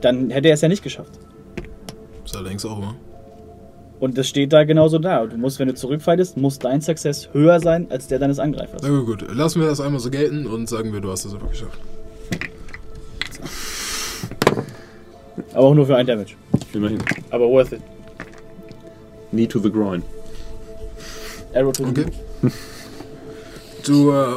Dann 0.00 0.30
hätte 0.30 0.48
er 0.48 0.54
es 0.54 0.60
ja 0.60 0.68
nicht 0.68 0.82
geschafft. 0.82 1.12
Ist 2.24 2.36
allerdings 2.36 2.64
auch 2.66 2.76
immer. 2.78 2.94
Und 4.00 4.16
das 4.16 4.28
steht 4.28 4.52
da 4.52 4.64
genauso 4.64 4.98
da. 4.98 5.26
Du 5.26 5.36
musst, 5.36 5.58
wenn 5.58 5.68
du 5.68 5.74
zurückfightest, 5.74 6.36
muss 6.36 6.58
dein 6.58 6.80
Success 6.80 7.28
höher 7.32 7.58
sein 7.60 7.86
als 7.90 8.06
der 8.06 8.18
deines 8.18 8.38
Angreifers. 8.38 8.80
Na 8.82 8.88
gut, 8.88 9.06
gut, 9.06 9.34
lassen 9.34 9.60
wir 9.60 9.68
das 9.68 9.80
einmal 9.80 10.00
so 10.00 10.10
gelten 10.10 10.46
und 10.46 10.68
sagen 10.68 10.92
wir, 10.92 11.00
du 11.00 11.10
hast 11.10 11.24
es 11.24 11.34
einfach 11.34 11.50
geschafft. 11.50 11.78
Aber 15.52 15.66
auch 15.66 15.74
nur 15.74 15.86
für 15.86 15.96
ein 15.96 16.06
Damage. 16.06 16.34
Immerhin. 16.72 16.98
Aber 17.30 17.48
worth 17.48 17.72
it. 17.72 17.80
Knee 19.30 19.46
to 19.46 19.58
the 19.58 19.70
groin. 19.70 20.02
Arrow 21.54 21.72
to 21.72 21.84
the 21.84 21.90
Okay. 21.90 22.06
Du 23.84 24.10
äh, 24.10 24.34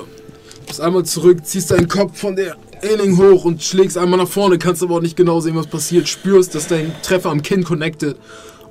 bist 0.65 0.79
einmal 0.79 1.03
zurück, 1.03 1.45
ziehst 1.45 1.71
deinen 1.71 1.89
Kopf 1.89 2.17
von 2.17 2.37
der 2.37 2.55
Ailing 2.81 3.17
hoch 3.17 3.43
und 3.43 3.61
schlägst 3.61 3.97
einmal 3.97 4.17
nach 4.17 4.27
vorne, 4.27 4.57
kannst 4.57 4.81
aber 4.81 4.95
auch 4.95 5.01
nicht 5.01 5.17
genau 5.17 5.41
sehen, 5.41 5.55
was 5.55 5.67
passiert. 5.67 6.07
Spürst, 6.07 6.55
dass 6.55 6.67
dein 6.67 6.93
Treffer 7.03 7.29
am 7.29 7.41
Kinn 7.41 7.63
connected 7.63 8.15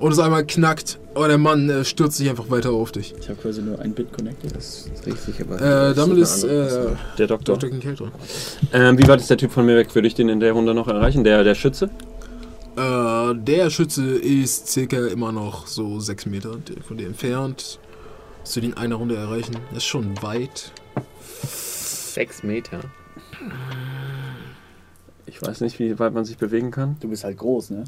und 0.00 0.12
es 0.12 0.18
einmal 0.18 0.44
knackt 0.44 0.98
und 1.14 1.28
der 1.28 1.38
Mann 1.38 1.68
äh, 1.68 1.84
stürzt 1.84 2.16
sich 2.16 2.28
einfach 2.28 2.50
weiter 2.50 2.70
auf 2.70 2.90
dich. 2.90 3.14
Ich 3.20 3.28
habe 3.28 3.40
quasi 3.40 3.62
nur 3.62 3.78
ein 3.80 3.92
Bit 3.92 4.12
connected. 4.12 4.56
Das 4.56 4.88
riecht 5.06 5.18
sich 5.18 5.40
aber. 5.40 5.60
Äh, 5.60 5.94
damit 5.94 6.18
ist 6.18 6.42
äh, 6.42 6.88
Der 7.18 7.26
Doktor. 7.26 7.58
Dr. 7.58 7.70
Kincaid 7.70 8.00
dran. 8.00 8.12
Ähm, 8.72 8.98
wie 8.98 9.06
weit 9.06 9.20
ist 9.20 9.28
der 9.30 9.36
Typ 9.36 9.52
von 9.52 9.66
mir 9.66 9.76
weg? 9.76 9.94
Würde 9.94 10.08
ich 10.08 10.14
den 10.14 10.28
in 10.28 10.40
der 10.40 10.52
Runde 10.52 10.74
noch 10.74 10.88
erreichen? 10.88 11.22
Der, 11.22 11.44
der 11.44 11.54
Schütze? 11.54 11.90
Äh, 12.76 13.34
der 13.34 13.68
Schütze 13.70 14.16
ist 14.16 14.68
circa 14.68 15.06
immer 15.06 15.32
noch 15.32 15.66
so 15.66 16.00
6 16.00 16.26
Meter 16.26 16.56
von 16.86 16.96
dir 16.96 17.06
entfernt. 17.06 17.78
Dass 18.42 18.54
du 18.54 18.60
den 18.60 18.70
in 18.70 18.76
einer 18.78 18.96
Runde 18.96 19.16
erreichen. 19.16 19.56
Das 19.68 19.78
ist 19.78 19.84
schon 19.84 20.20
weit. 20.22 20.72
Sechs 21.44 22.42
Meter. 22.42 22.80
Ich 25.26 25.42
weiß 25.42 25.60
nicht, 25.60 25.78
wie 25.78 25.98
weit 25.98 26.14
man 26.14 26.24
sich 26.24 26.38
bewegen 26.38 26.70
kann. 26.70 26.96
Du 27.00 27.08
bist 27.08 27.22
halt 27.24 27.36
groß, 27.36 27.70
ne? 27.70 27.84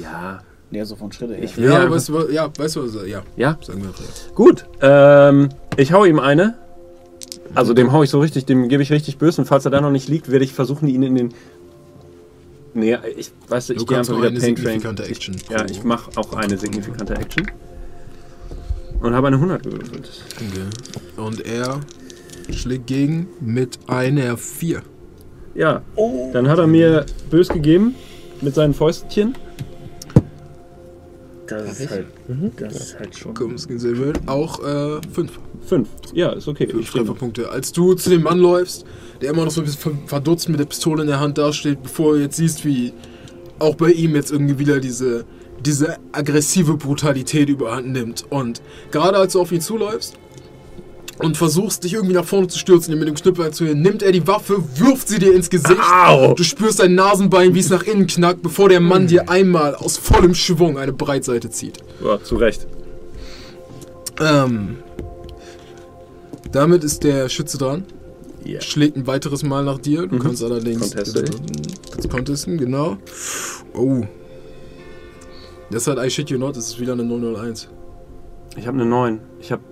Ja. 0.00 0.40
Ja, 0.72 0.84
so 0.84 0.96
von 0.96 1.12
Schritte 1.12 1.34
her. 1.34 1.44
Ich- 1.44 1.56
Ja, 1.56 1.84
Ja, 1.84 1.90
weißt 1.90 2.08
du, 2.08 2.14
was- 2.14 2.32
ja, 2.32 2.50
weißt 2.56 2.76
du? 2.76 2.86
Ja, 3.06 3.22
Ja? 3.36 3.58
sagen 3.62 3.82
wir 3.82 3.90
ja. 3.90 4.34
Gut. 4.34 4.64
Ähm, 4.80 5.50
ich 5.76 5.92
hau 5.92 6.04
ihm 6.04 6.18
eine. 6.18 6.54
Also 7.54 7.74
dem 7.74 7.92
hau 7.92 8.02
ich 8.02 8.10
so 8.10 8.20
richtig, 8.20 8.46
dem 8.46 8.68
gebe 8.68 8.82
ich 8.82 8.90
richtig 8.90 9.18
böse. 9.18 9.42
Und 9.42 9.46
falls 9.46 9.64
er 9.66 9.70
da 9.70 9.80
noch 9.80 9.90
nicht 9.90 10.08
liegt, 10.08 10.30
werde 10.30 10.44
ich 10.44 10.52
versuchen, 10.54 10.88
ihn 10.88 11.02
in 11.02 11.14
den. 11.14 11.34
Nee, 12.74 12.96
ich 13.16 13.30
weiß, 13.48 13.68
ich 13.70 13.78
Du 13.78 13.84
gehe 13.84 13.98
einfach 13.98 14.16
wieder 14.16 14.28
eine 14.28 14.40
Pain 14.40 14.54
Train. 14.56 14.64
signifikante 14.64 15.04
Action. 15.04 15.34
Ich, 15.34 15.48
ja, 15.50 15.64
ich 15.66 15.84
mache 15.84 16.10
auch 16.16 16.32
eine 16.32 16.56
signifikante 16.56 17.14
Action. 17.14 17.46
Und 19.00 19.14
habe 19.14 19.26
eine 19.26 19.36
100 19.38 19.62
gewürfelt. 19.62 20.08
Okay. 20.36 21.20
Und 21.20 21.44
er 21.44 21.80
schlägt 22.50 22.86
gegen 22.86 23.28
mit 23.40 23.78
einer 23.88 24.38
4. 24.38 24.80
Ja, 25.54 25.82
dann 26.32 26.48
hat 26.48 26.58
er 26.58 26.66
mir 26.66 27.04
bös 27.30 27.48
gegeben 27.48 27.94
mit 28.40 28.54
seinen 28.54 28.72
Fäustchen. 28.72 29.34
Das 31.58 31.80
ist 31.80 31.90
halt, 31.90 32.06
das 32.56 32.74
ist 32.76 32.98
halt 32.98 33.16
schon. 33.16 33.34
Kommst 33.34 33.68
Silver. 33.76 34.12
Auch 34.26 34.60
5. 34.60 35.30
Fünf. 35.66 35.88
Ja, 36.12 36.30
ist 36.30 36.48
okay. 36.48 36.66
Fünf. 36.66 36.90
Trefferpunkte. 36.90 37.48
Als 37.50 37.72
du 37.72 37.94
zu 37.94 38.10
dem 38.10 38.22
Mann 38.22 38.38
läufst, 38.38 38.84
der 39.20 39.30
immer 39.30 39.44
noch 39.44 39.50
so 39.52 39.60
ein 39.60 39.64
bisschen 39.64 39.80
ver- 39.80 40.06
verdutzt 40.08 40.48
mit 40.48 40.58
der 40.58 40.64
Pistole 40.66 41.02
in 41.02 41.08
der 41.08 41.20
Hand 41.20 41.38
dasteht, 41.38 41.82
bevor 41.82 42.14
du 42.14 42.20
jetzt 42.22 42.36
siehst, 42.36 42.64
wie 42.64 42.92
auch 43.58 43.74
bei 43.76 43.90
ihm 43.92 44.14
jetzt 44.16 44.32
irgendwie 44.32 44.58
wieder 44.58 44.80
diese, 44.80 45.24
diese 45.64 45.96
aggressive 46.10 46.76
Brutalität 46.76 47.48
überhand 47.48 47.88
nimmt. 47.92 48.24
Und 48.30 48.60
gerade 48.90 49.18
als 49.18 49.34
du 49.34 49.40
auf 49.40 49.52
ihn 49.52 49.60
zuläufst 49.60 50.14
und 51.18 51.36
versuchst, 51.36 51.84
dich 51.84 51.94
irgendwie 51.94 52.14
nach 52.14 52.24
vorne 52.24 52.48
zu 52.48 52.58
stürzen, 52.58 52.92
ihn 52.92 52.98
mit 52.98 53.08
dem 53.08 53.14
Knüppel 53.14 53.50
zu 53.52 53.64
nimmt 53.64 54.02
er 54.02 54.12
die 54.12 54.26
Waffe, 54.26 54.62
wirft 54.76 55.08
sie 55.08 55.18
dir 55.18 55.34
ins 55.34 55.50
Gesicht. 55.50 55.78
Au! 55.92 56.34
Du 56.34 56.42
spürst 56.42 56.80
dein 56.80 56.94
Nasenbein, 56.94 57.54
wie 57.54 57.60
es 57.60 57.70
nach 57.70 57.84
innen 57.84 58.06
knackt, 58.06 58.42
bevor 58.42 58.68
der 58.68 58.80
Mann 58.80 59.06
dir 59.06 59.28
einmal 59.28 59.74
aus 59.74 59.96
vollem 59.98 60.34
Schwung 60.34 60.78
eine 60.78 60.92
Breitseite 60.92 61.50
zieht. 61.50 61.78
Ja, 62.04 62.22
zu 62.22 62.36
Recht. 62.36 62.66
Ähm, 64.20 64.76
damit 66.50 66.84
ist 66.84 67.04
der 67.04 67.28
Schütze 67.28 67.58
dran. 67.58 67.84
Ja. 68.44 68.60
Schlägt 68.60 68.96
ein 68.96 69.06
weiteres 69.06 69.42
Mal 69.44 69.64
nach 69.64 69.78
dir. 69.78 70.06
Du 70.06 70.16
Mhm. 70.16 70.20
kannst 70.20 70.42
allerdings. 70.42 70.80
Conteste 70.92 71.24
Kannst 71.92 72.10
contesten, 72.10 72.58
genau. 72.58 72.96
Oh. 73.74 74.02
Das 75.70 75.86
hat 75.86 75.98
I 76.04 76.10
shit 76.10 76.28
you 76.28 76.38
not, 76.38 76.56
das 76.56 76.66
ist 76.68 76.80
wieder 76.80 76.92
eine 76.92 77.04
001. 77.04 77.68
Ich 78.56 78.66
habe 78.66 78.78
eine 78.80 78.84
9. 78.86 79.20
Ich 79.40 79.50
habe 79.52 79.62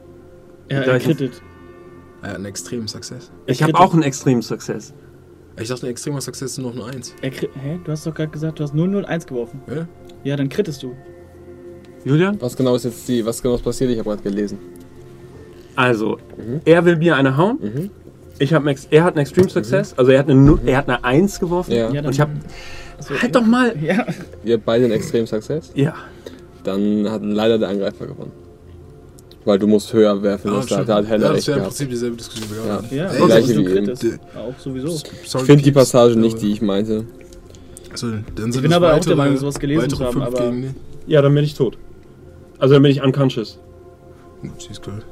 Ja, 0.70 0.81
er 0.81 0.99
crittet. 0.99 1.42
Er 2.23 2.28
hat 2.31 2.36
einen 2.36 2.44
extremen 2.47 2.86
Success. 2.89 3.31
ich 3.47 3.62
hab 3.62 3.68
kriegt- 3.70 3.78
auch 3.81 3.92
einen 3.94 4.02
extremen 4.02 4.42
Success. 4.42 4.92
Ich 5.58 5.68
dachte, 5.68 5.86
ein 5.86 5.90
extremer 5.90 6.20
Success 6.20 6.52
ist 6.52 6.58
noch 6.58 6.73
eine 6.73 6.84
1. 6.84 7.15
Er 7.23 7.31
Hä? 7.31 7.81
Du 7.84 7.90
hast 7.92 8.07
doch 8.07 8.15
gerade 8.15 8.31
gesagt, 8.31 8.58
du 8.60 8.62
hast 8.62 8.74
001 8.74 9.26
geworfen. 9.26 9.60
Ja? 9.68 9.86
Ja, 10.24 10.36
dann 10.36 10.49
krittest 10.49 10.82
du. 10.82 10.94
Julian? 12.05 12.40
Was 12.40 12.57
genau 12.57 12.74
ist 12.76 12.84
jetzt 12.84 13.07
die, 13.08 13.24
was 13.26 13.42
genau 13.42 13.57
ist 13.57 13.62
passiert? 13.65 13.90
Ich 13.90 13.99
habe 13.99 14.08
gerade 14.10 14.23
gelesen. 14.23 14.58
Also, 15.76 16.18
Mhm. 16.36 16.60
er 16.65 16.84
will 16.84 16.97
mir 16.97 17.16
eine 17.16 17.36
hauen. 17.36 17.58
Mhm. 17.60 17.90
Ich 18.39 18.55
hab 18.55 18.65
er 18.66 19.05
hat 19.05 19.15
einen 19.15 19.23
Extreme 19.23 19.49
Success. 19.50 19.92
Also, 19.99 20.10
er 20.12 20.20
hat 20.20 20.31
eine, 20.31 20.58
er 20.65 20.76
hat 20.78 20.89
eine 20.89 21.05
1 21.05 21.40
geworfen. 21.40 21.73
Ja. 21.73 21.90
Ja, 21.90 22.02
Und 22.02 22.10
ich 22.10 22.20
hab. 22.20 22.31
Achso, 22.99 23.15
Halt 23.20 23.34
doch 23.34 23.44
mal! 23.44 23.74
Ja. 23.82 24.07
Ihr 24.44 24.55
habt 24.55 24.65
beide 24.65 24.84
einen 24.84 24.94
extremen 24.94 25.26
Success. 25.26 25.73
Ja. 25.74 25.94
Dann 26.65 27.10
hat 27.10 27.23
leider 27.23 27.58
der 27.58 27.68
Angreifer 27.70 28.07
gewonnen. 28.07 28.32
Weil 29.44 29.59
du 29.59 29.67
musst 29.67 29.93
höher 29.93 30.23
werfen. 30.23 30.52
das 30.52 30.70
hat, 30.70 30.89
hat 30.89 31.07
Heller 31.07 31.27
ja, 31.27 31.28
das 31.31 31.39
echt 31.39 31.49
wäre 31.49 31.59
im. 31.59 31.65
Prinzip 31.65 31.89
dieselbe 31.91 32.17
Diskussion 32.17 32.49
wie 32.51 32.69
Ja. 32.69 33.05
Ja, 33.05 33.10
Ey, 33.10 33.17
aber 33.19 33.27
gleiche 33.27 33.55
du 33.55 33.67
wie 33.67 33.77
eben. 33.77 33.91
Auch 34.36 34.59
sowieso. 34.59 35.01
Ich 35.23 35.31
finde 35.43 35.62
die 35.65 35.73
Passage 35.73 36.17
nicht, 36.17 36.41
die 36.43 36.52
ich 36.52 36.60
meinte. 36.62 37.05
Also, 37.91 38.09
dann 38.36 38.52
sind 38.52 38.62
bin 38.62 38.70
es 38.70 38.77
aber 38.77 38.94
auch 38.94 39.05
der 39.05 39.17
Meinung, 39.17 39.36
sowas 39.36 39.59
gelesen 39.59 39.91
zu 39.91 40.05
haben, 40.05 40.23
aber- 40.23 40.39
gegen 40.51 40.62
die. 40.62 41.12
Ja, 41.12 41.23
dann 41.23 41.35
bin 41.35 41.44
ich 41.44 41.55
tot. 41.55 41.77
Also, 42.59 42.75
dann 42.75 42.83
bin 42.83 42.93
ich 42.93 43.02
unconscious. 43.02 43.59
She's 44.59 44.81
cool. 44.86 45.02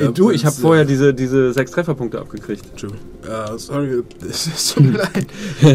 Äh, 0.00 0.12
du, 0.12 0.30
ich 0.30 0.44
habe 0.44 0.54
vorher 0.54 0.84
diese, 0.84 1.12
diese 1.12 1.52
sechs 1.52 1.72
Trefferpunkte 1.72 2.20
abgekriegt. 2.20 2.64
True. 2.78 2.92
Ja, 3.26 3.58
sorry, 3.58 4.02
es 4.28 4.72
tut 4.74 4.84
mir 4.84 4.98
leid. 4.98 5.26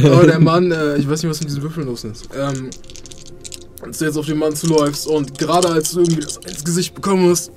Aber 0.06 0.26
der 0.26 0.40
Mann, 0.40 0.72
äh, 0.72 0.96
ich 0.98 1.10
weiß 1.10 1.22
nicht, 1.22 1.30
was 1.30 1.40
mit 1.42 1.50
diesen 1.50 1.62
Würfeln 1.62 1.88
los 1.88 2.06
ist. 2.06 2.30
Ähm, 2.38 2.70
als 3.86 4.00
du 4.00 4.06
jetzt 4.06 4.18
auf 4.18 4.26
den 4.26 4.38
Mann 4.38 4.56
zuläufst 4.56 5.08
und 5.08 5.38
gerade 5.38 5.70
als 5.70 5.92
du 5.92 6.00
irgendwie 6.02 6.22
das 6.22 6.38
ins 6.38 6.64
Gesicht 6.64 6.94
bekommen 6.96 7.30
hast, 7.30 7.52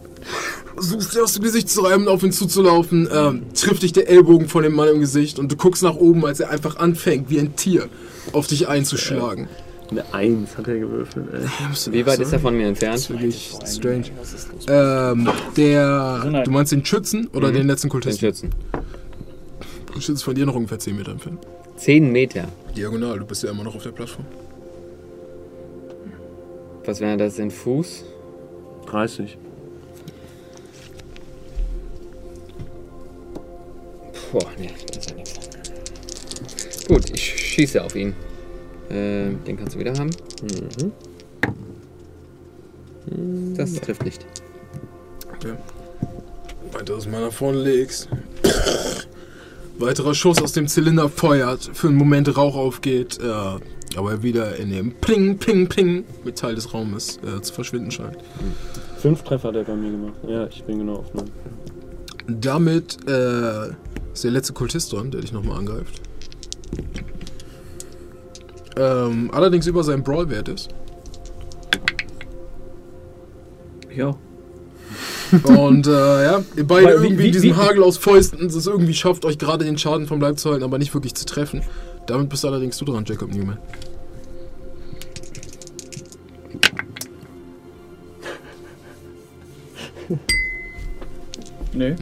versuchst 0.74 1.14
dir 1.14 1.24
aus 1.24 1.32
dem 1.34 1.42
Gesicht 1.42 1.68
zu 1.70 1.80
reiben 1.82 2.02
und 2.06 2.08
auf 2.08 2.22
ihn 2.22 2.32
zuzulaufen, 2.32 3.08
ähm, 3.12 3.42
trifft 3.54 3.82
dich 3.82 3.92
der 3.92 4.08
Ellbogen 4.08 4.48
von 4.48 4.62
dem 4.62 4.74
Mann 4.74 4.88
im 4.88 5.00
Gesicht 5.00 5.38
und 5.38 5.50
du 5.50 5.56
guckst 5.56 5.82
nach 5.82 5.96
oben, 5.96 6.24
als 6.26 6.40
er 6.40 6.50
einfach 6.50 6.76
anfängt, 6.76 7.30
wie 7.30 7.38
ein 7.40 7.56
Tier 7.56 7.88
auf 8.32 8.46
dich 8.46 8.68
einzuschlagen. 8.68 9.48
Eine 9.90 10.04
1 10.12 10.58
hat 10.58 10.68
er 10.68 10.78
gewürfelt, 10.80 11.26
ey. 11.32 11.92
Wie 11.94 12.04
weit 12.04 12.20
ist 12.20 12.30
er 12.32 12.38
von 12.40 12.54
mir 12.54 12.64
Das 12.64 12.68
entfernt? 12.82 12.96
ist 12.98 13.10
wirklich 13.10 13.52
strange. 13.66 14.04
Ähm, 14.68 15.28
der, 15.56 16.16
Gesundheit. 16.18 16.46
du 16.46 16.50
meinst 16.50 16.72
den 16.72 16.84
Schützen 16.84 17.26
oder 17.28 17.48
Mhm. 17.48 17.54
den 17.54 17.66
letzten 17.68 17.86
Den 17.86 17.92
Kultisten? 17.92 18.20
Schützen. 18.26 18.50
Der 19.88 19.94
Schütze 19.94 20.12
ist 20.12 20.22
von 20.24 20.34
dir 20.34 20.44
noch 20.44 20.54
ungefähr 20.54 20.78
10 20.78 20.94
Meter 20.94 21.12
entfernt. 21.12 21.38
Zehn 21.78 22.12
Meter. 22.12 22.44
Diagonal, 22.76 23.18
du 23.18 23.24
bist 23.24 23.42
ja 23.44 23.50
immer 23.50 23.64
noch 23.64 23.74
auf 23.74 23.82
der 23.82 23.92
Plattform. 23.92 24.26
Was 26.88 27.00
wäre 27.00 27.18
das 27.18 27.38
in 27.38 27.50
Fuß? 27.50 28.06
30. 28.86 29.36
Boah, 34.32 34.46
nee, 34.58 34.70
das 34.86 34.96
ist 34.96 35.10
ja 35.10 35.16
nichts. 35.16 36.86
Gut, 36.88 37.10
ich 37.10 37.22
schieße 37.22 37.84
auf 37.84 37.94
ihn. 37.94 38.14
Ähm, 38.88 39.44
den 39.44 39.58
kannst 39.58 39.74
du 39.74 39.80
wieder 39.80 39.92
haben. 39.98 40.08
Das 43.54 43.74
trifft 43.74 44.06
nicht. 44.06 44.24
Okay. 45.34 45.52
Weiteres 46.72 47.06
Mal 47.06 47.20
nach 47.20 47.32
vorne 47.34 47.58
legst. 47.58 48.08
Weiterer 49.78 50.14
Schuss 50.14 50.40
aus 50.40 50.52
dem 50.52 50.66
Zylinder 50.66 51.10
feuert. 51.10 51.68
Für 51.74 51.88
einen 51.88 51.96
Moment 51.96 52.34
Rauch 52.34 52.56
aufgeht. 52.56 53.18
Äh, 53.20 53.58
aber 53.96 54.22
wieder 54.22 54.56
in 54.56 54.70
dem 54.70 54.92
Pling, 54.92 55.38
Pling, 55.38 55.68
Pling 55.68 56.04
Metall 56.24 56.54
des 56.54 56.72
Raumes 56.74 57.18
äh, 57.18 57.40
zu 57.40 57.52
verschwinden 57.52 57.90
scheint. 57.90 58.16
Fünf 58.98 59.22
Treffer 59.22 59.48
hat 59.48 59.56
er 59.56 59.64
bei 59.64 59.74
mir 59.74 59.90
gemacht. 59.90 60.14
Ja, 60.26 60.46
ich 60.46 60.62
bin 60.64 60.78
genau 60.80 60.96
auf 60.96 61.14
9. 61.14 61.24
Damit 62.26 62.98
äh, 63.08 63.68
ist 64.12 64.24
der 64.24 64.30
letzte 64.30 64.52
Kultist 64.52 64.92
dran, 64.92 65.10
der 65.10 65.20
dich 65.22 65.32
nochmal 65.32 65.58
angreift. 65.58 66.00
Ähm, 68.76 69.30
allerdings 69.32 69.66
über 69.66 69.82
seinen 69.82 70.02
Brawl-Wert 70.02 70.48
ist. 70.48 70.68
Ja. 73.94 74.14
Und 75.44 75.86
äh, 75.86 75.90
ja, 75.90 76.42
ihr 76.56 76.66
beide 76.66 76.90
irgendwie 76.92 77.18
wie- 77.18 77.26
in 77.26 77.32
diesem 77.32 77.50
wie- 77.50 77.54
Hagel 77.54 77.82
aus 77.82 77.98
Fäusten 77.98 78.46
es 78.46 78.66
irgendwie 78.66 78.94
schafft, 78.94 79.24
euch 79.24 79.38
gerade 79.38 79.64
den 79.64 79.76
Schaden 79.76 80.06
vom 80.06 80.20
Leib 80.20 80.38
zu 80.38 80.50
halten, 80.50 80.64
aber 80.64 80.78
nicht 80.78 80.94
wirklich 80.94 81.14
zu 81.14 81.26
treffen. 81.26 81.62
Damit 82.08 82.30
bist 82.30 82.42
allerdings 82.46 82.78
du 82.78 82.86
dran, 82.86 83.04
Jacob 83.06 83.34
Newman. 83.34 83.58
Nö. 91.74 91.94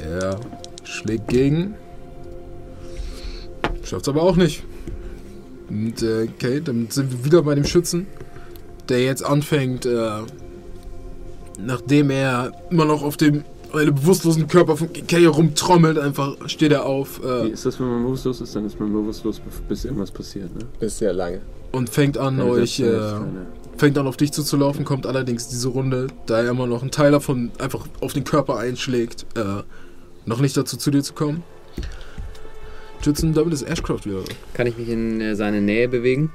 Ja, 0.00 0.40
schlägt 0.82 1.28
gegen. 1.28 1.74
Schafft's 3.84 4.08
aber 4.08 4.24
auch 4.24 4.34
nicht. 4.34 4.64
Und 5.68 6.02
äh, 6.02 6.24
okay, 6.24 6.60
dann 6.60 6.90
sind 6.90 7.12
wir 7.12 7.24
wieder 7.24 7.42
bei 7.42 7.54
dem 7.54 7.64
Schützen, 7.64 8.08
der 8.88 9.04
jetzt 9.04 9.24
anfängt, 9.24 9.86
äh, 9.86 10.22
nachdem 11.60 12.10
er 12.10 12.52
immer 12.70 12.86
noch 12.86 13.04
auf 13.04 13.16
dem 13.16 13.44
einem 13.72 13.94
bewusstlosen 13.94 14.46
Körper 14.48 14.76
von 14.76 14.92
Kay 14.92 15.26
rumtrommelt, 15.26 15.98
einfach 15.98 16.36
steht 16.46 16.72
er 16.72 16.86
auf 16.86 17.20
Wie 17.22 17.26
äh, 17.26 17.48
ist 17.50 17.66
das, 17.66 17.78
wenn 17.80 17.88
man 17.88 18.02
bewusstlos 18.02 18.40
ist? 18.40 18.54
Dann 18.56 18.64
ist 18.64 18.78
man 18.80 18.92
bewusstlos, 18.92 19.40
bis 19.68 19.84
irgendwas 19.84 20.10
passiert, 20.10 20.54
ne? 20.54 20.64
Ist 20.80 20.98
sehr 20.98 21.12
lange. 21.12 21.40
und 21.72 21.90
fängt 21.90 22.16
an, 22.18 22.38
Keine 22.38 22.50
euch, 22.50 22.80
äh, 22.80 23.00
fängt 23.76 23.98
an 23.98 24.06
auf 24.06 24.16
dich 24.16 24.32
zuzulaufen, 24.32 24.84
kommt 24.84 25.06
allerdings 25.06 25.48
diese 25.48 25.68
Runde, 25.68 26.08
da 26.26 26.42
er 26.42 26.50
immer 26.50 26.66
noch 26.66 26.82
einen 26.82 26.90
Teil 26.90 27.12
davon 27.12 27.50
einfach 27.58 27.86
auf 28.00 28.12
den 28.12 28.24
Körper 28.24 28.58
einschlägt, 28.58 29.26
äh, 29.36 29.62
noch 30.24 30.40
nicht 30.40 30.56
dazu 30.56 30.76
zu 30.76 30.90
dir 30.90 31.02
zu 31.02 31.14
kommen. 31.14 31.42
Schützen, 33.02 33.32
damit 33.32 33.52
ist 33.52 33.62
Ashcroft 33.62 34.06
wieder. 34.06 34.20
Kann 34.54 34.66
ich 34.66 34.76
mich 34.76 34.88
in 34.88 35.20
äh, 35.20 35.36
seine 35.36 35.60
Nähe 35.60 35.88
bewegen? 35.88 36.32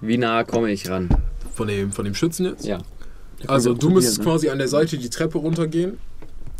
Wie 0.00 0.18
nah 0.18 0.44
komme 0.44 0.70
ich 0.70 0.88
ran? 0.90 1.08
Von 1.54 1.68
dem, 1.68 1.92
von 1.92 2.04
dem 2.04 2.14
Schützen 2.14 2.46
jetzt? 2.46 2.66
Ja. 2.66 2.78
Also 3.46 3.74
du 3.74 3.90
müsstest 3.90 4.18
ne? 4.18 4.24
quasi 4.24 4.48
an 4.48 4.58
der 4.58 4.68
Seite 4.68 4.98
die 4.98 5.10
Treppe 5.10 5.38
runtergehen. 5.38 5.98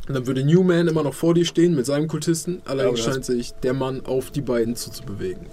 Und 0.08 0.14
dann 0.14 0.26
würde 0.26 0.42
Newman 0.42 0.88
immer 0.88 1.02
noch 1.02 1.12
vor 1.12 1.34
dir 1.34 1.44
stehen 1.44 1.74
mit 1.74 1.84
seinem 1.84 2.08
Kultisten. 2.08 2.62
Allerdings 2.64 3.00
scheint 3.00 3.26
sich 3.26 3.52
der 3.62 3.74
Mann 3.74 4.04
auf 4.06 4.30
die 4.30 4.40
beiden 4.40 4.74
zuzubewegen. 4.74 5.46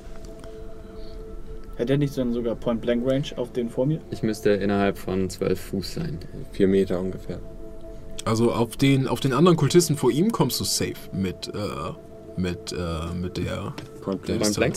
Hätte 1.75 1.93
er 1.93 1.97
nicht 1.97 2.17
dann 2.17 2.31
sogar 2.31 2.55
Point 2.55 2.79
Blank 2.79 3.05
Range 3.05 3.25
auf 3.35 3.51
den 3.51 3.69
vor 3.69 3.85
mir? 3.85 3.99
Ich 4.11 4.23
müsste 4.23 4.51
innerhalb 4.51 4.97
von 4.97 5.29
12 5.29 5.59
Fuß 5.59 5.93
sein. 5.95 6.19
Vier 6.53 6.69
Meter 6.69 7.01
ungefähr. 7.01 7.39
Also 8.23 8.53
auf 8.53 8.77
den, 8.77 9.09
auf 9.09 9.19
den 9.19 9.33
anderen 9.33 9.57
Kultisten 9.57 9.97
vor 9.97 10.09
ihm 10.09 10.31
kommst 10.31 10.59
du 10.61 10.63
safe 10.63 10.93
mit, 11.11 11.49
äh, 11.49 12.39
mit, 12.39 12.71
äh, 12.71 13.13
mit 13.13 13.35
der, 13.35 13.73
Point 14.01 14.25
der 14.27 14.35
Blank. 14.35 14.55
Point 14.55 14.55
Blank? 14.55 14.75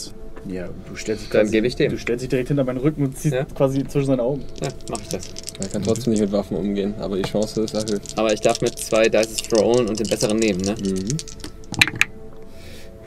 Ja, 0.48 0.68
du 0.88 0.96
stellst 0.96 1.24
dich 1.24 1.30
Dann 1.30 1.50
gebe 1.50 1.66
ich 1.66 1.76
dem. 1.76 1.90
Du 1.92 1.98
stellst 1.98 2.22
dich 2.22 2.30
direkt 2.30 2.48
hinter 2.48 2.64
meinen 2.64 2.78
Rücken 2.78 3.04
und 3.04 3.16
ziehst 3.18 3.34
Ja. 3.34 3.44
quasi 3.44 3.86
zwischen 3.86 4.06
seine 4.06 4.22
Augen. 4.22 4.42
Ja, 4.62 4.68
mach 4.90 5.00
ich 5.00 5.08
das. 5.08 5.28
Man 5.60 5.70
kann 5.70 5.82
trotzdem 5.82 6.12
nicht 6.12 6.20
mit 6.20 6.32
Waffen 6.32 6.56
umgehen, 6.56 6.94
aber 7.00 7.16
die 7.16 7.22
Chance 7.22 7.62
ist 7.62 7.74
erhöht. 7.74 8.00
Aber 8.16 8.32
ich 8.32 8.40
darf 8.40 8.60
mit 8.62 8.78
zwei 8.78 9.08
Dices 9.08 9.42
rollen 9.52 9.88
und 9.88 10.00
den 10.00 10.08
besseren 10.08 10.38
nehmen, 10.38 10.60
ne? 10.62 10.74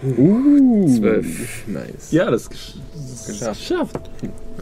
Uh, 0.04 0.88
Zwölf. 0.98 1.68
Nice. 1.68 2.12
Ja, 2.12 2.30
das 2.32 2.44
ist 2.44 3.28
Geschafft. 3.28 3.60
geschafft. 3.60 4.00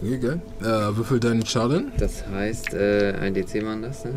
Okay, 0.01 0.17
geil. 0.17 0.41
Äh, 0.61 0.97
würfel 0.97 1.19
deinen 1.19 1.45
Schaden. 1.45 1.91
Das 1.97 2.25
heißt, 2.27 2.73
äh, 2.73 3.13
ein 3.21 3.33
DC 3.33 3.61
machen 3.63 3.83
das, 3.83 4.03
ne? 4.05 4.11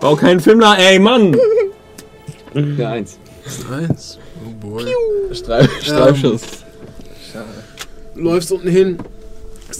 Bau 0.00 0.16
keinen 0.16 0.40
Film 0.40 0.58
nach, 0.58 0.78
ey, 0.78 0.98
Mann! 0.98 1.36
Ja, 2.76 2.90
eins. 2.90 3.16
Eins. 3.70 4.18
Oh 4.46 4.68
boy. 4.68 4.84
Streif, 5.32 5.70
Streifschuss. 5.82 6.42
Läufst 8.14 8.52
unten 8.52 8.68
hin, 8.68 8.98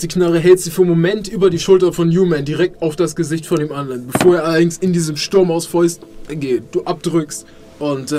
die 0.01 0.09
Knarre, 0.09 0.39
hältst 0.39 0.65
sie 0.65 0.71
für 0.71 0.83
einen 0.83 0.91
Moment 0.91 1.29
über 1.29 1.51
die 1.51 1.59
Schulter 1.59 1.93
von 1.93 2.09
Newman 2.09 2.45
direkt 2.45 2.81
auf 2.81 2.97
das 2.97 3.15
Gesicht 3.17 3.47
von 3.47 3.59
dem 3.59 3.73
anderen, 3.73 4.07
bevor 4.07 4.37
er 4.37 4.45
allerdings 4.45 4.79
in 4.79 4.93
diesem 4.93 5.17
Sturm 5.17 5.51
aus 5.51 5.67
Fäust 5.67 6.01
geht, 6.29 6.75
du 6.75 6.85
abdrückst 6.85 7.45
und 7.79 8.13
äh, 8.13 8.19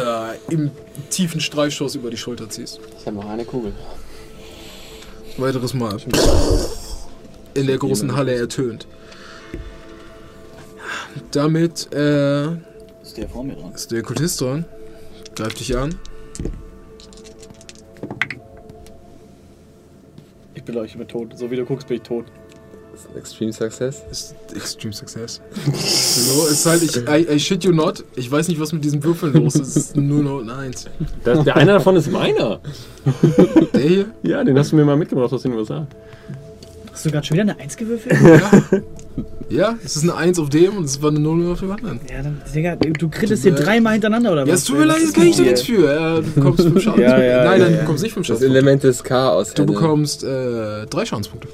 im 0.50 0.72
tiefen 1.10 1.40
Streifschuss 1.40 1.95
über 1.95 2.10
die 2.10 2.18
Schulter 2.18 2.50
ziehst. 2.50 2.80
Ich 3.00 3.06
habe 3.06 3.16
noch 3.16 3.30
eine 3.30 3.45
Kugel. 3.45 3.72
Weiteres 5.38 5.74
Mal. 5.74 5.98
In 7.53 7.68
der 7.68 7.78
großen 7.78 8.16
Halle 8.16 8.36
ertönt. 8.36 8.86
Damit 11.32 11.92
äh, 11.94 12.45
Ist 13.02 13.18
der 13.18 13.30
vor 13.30 13.44
mir 13.44 13.56
dran? 13.56 13.74
ist 13.74 13.92
der 13.92 14.02
Kultist 14.03 14.42
dran. 14.42 14.66
Greift 15.36 15.60
dich 15.60 15.76
an. 15.78 15.95
Ich 20.72 20.77
bin 20.77 20.85
ich 20.85 20.98
bin 20.98 21.08
tot. 21.08 21.38
So 21.38 21.51
wie 21.51 21.58
du 21.58 21.66
guckst, 21.66 21.88
bin 21.88 21.98
ich 21.98 22.03
tot. 22.03 22.25
Extreme 23.16 23.51
Success. 23.51 24.03
Ist 24.09 24.35
Extreme 24.56 24.93
Success. 24.93 25.41
so, 25.66 26.48
ist 26.48 26.66
halt, 26.66 26.83
ich, 26.83 26.95
I, 26.98 27.35
I 27.35 27.40
shit 27.40 27.64
you 27.64 27.72
not. 27.72 28.03
Ich 28.16 28.30
weiß 28.30 28.48
nicht, 28.48 28.59
was 28.59 28.72
mit 28.74 28.83
diesen 28.83 29.03
Würfeln 29.03 29.33
los 29.33 29.56
ist. 29.56 29.69
Es 29.69 29.75
ist 29.75 29.98
0 29.98 30.27
und 30.27 30.50
1. 30.50 30.85
Das, 31.24 31.43
der 31.43 31.56
eine 31.56 31.74
davon 31.74 31.95
ist 31.95 32.11
meiner. 32.11 32.59
Der 33.74 33.82
hier? 33.82 34.06
Ja, 34.24 34.43
den 34.43 34.58
hast 34.58 34.72
du 34.72 34.75
mir 34.75 34.85
mal 34.85 34.98
mitgebracht 34.98 35.33
aus 35.33 35.41
den 35.41 35.53
USA. 35.53 35.88
Hast 36.92 37.06
du 37.06 37.11
gerade 37.11 37.26
schon 37.26 37.36
wieder 37.36 37.44
eine 37.44 37.60
Eins 37.60 37.78
gewürfelt? 37.78 38.18
Ja, 39.52 39.76
es 39.84 39.98
ist 39.98 40.03
eine 40.03 40.16
1 40.16 40.40
auf 40.40 40.50
dem 40.50 40.78
und 40.78 40.86
es 40.86 41.02
war 41.02 41.10
eine 41.10 41.20
0 41.20 41.52
auf 41.52 41.60
dem 41.60 41.72
anderen. 41.72 42.00
ja, 42.10 42.24
dann, 42.24 42.42
Digga, 42.56 42.78
du 42.78 43.10
krittest 43.10 43.44
hier 43.44 43.52
dreimal 43.53 43.94
hintereinander, 43.94 44.32
oder 44.32 44.42
was? 44.44 44.48
Ja, 44.48 44.56
es 44.56 44.64
tut 44.64 44.78
mir 44.78 44.86
leid, 44.86 45.00
das 45.03 45.11
kann 45.11 45.28
ich 45.28 45.36
dir 45.36 45.44
nichts 45.44 45.64
für. 45.64 45.94
Ja, 45.94 46.16
du 46.22 46.32
bekommst 46.32 46.64
5 46.64 46.82
Schaden. 46.84 47.02
Ja, 47.02 47.22
ja, 47.22 47.44
Nein, 47.44 47.60
ja, 47.60 47.66
nein, 47.66 47.74
du 47.74 47.80
bekommst 47.82 48.03
nicht 48.03 48.14
5 48.14 48.28
Das 48.28 48.40
Schaden. 48.40 48.52
Element 48.52 48.84
des 48.84 49.03
Chaos. 49.03 49.53
Du 49.53 49.66
bekommst 49.66 50.24
3 50.24 50.86
äh, 50.90 51.06
Schadenspunkte. 51.06 51.50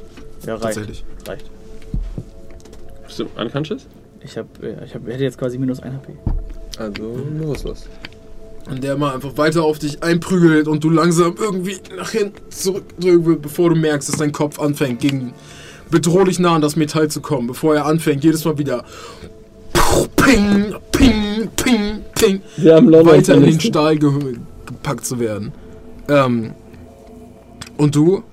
Ja, 0.46 0.54
reicht. 0.54 0.64
Tatsächlich. 0.64 1.04
Reicht. 1.28 1.46
Bist 3.08 3.20
du 3.20 3.26
unconscious? 3.36 3.88
Ich, 4.24 4.38
hab, 4.38 4.46
ja, 4.62 4.84
ich 4.86 4.94
hab, 4.94 5.08
hätte 5.08 5.24
jetzt 5.24 5.40
quasi 5.40 5.58
minus 5.58 5.80
1 5.80 5.96
HP. 5.96 6.14
Also, 6.78 7.20
los. 7.40 7.88
Und 8.70 8.84
der 8.84 8.98
mal 8.98 9.16
einfach 9.16 9.38
weiter 9.38 9.64
auf 9.64 9.80
dich 9.80 10.04
einprügelt 10.04 10.68
und 10.68 10.84
du 10.84 10.90
langsam 10.90 11.36
irgendwie 11.40 11.78
nach 11.96 12.12
hinten 12.12 12.52
zurückdrücken 12.52 13.26
willst, 13.26 13.42
bevor 13.42 13.70
du 13.70 13.76
merkst, 13.76 14.10
dass 14.10 14.18
dein 14.18 14.34
Kopf 14.34 14.60
anfängt, 14.60 15.00
gegen 15.00 15.34
bedrohlich 15.90 16.40
nah 16.40 16.56
an 16.56 16.62
das 16.62 16.76
Metall 16.76 17.10
zu 17.10 17.22
kommen, 17.22 17.48
bevor 17.48 17.76
er 17.76 17.86
anfängt, 17.86 18.24
jedes 18.24 18.44
Mal 18.44 18.58
wieder 18.58 18.84
ping, 20.18 20.76
ping, 20.92 21.50
ping, 21.56 22.04
ping, 22.14 22.42
Wir 22.58 22.76
haben 22.76 22.90
London 22.90 23.16
weiter 23.16 23.36
in 23.36 23.44
den 23.44 23.60
Stahl 23.60 23.98
ge 23.98 24.12
gepackt 24.66 25.06
zu 25.06 25.20
werden. 25.20 25.54
Ähm, 26.10 26.54
und 27.78 27.96
du 27.96 28.24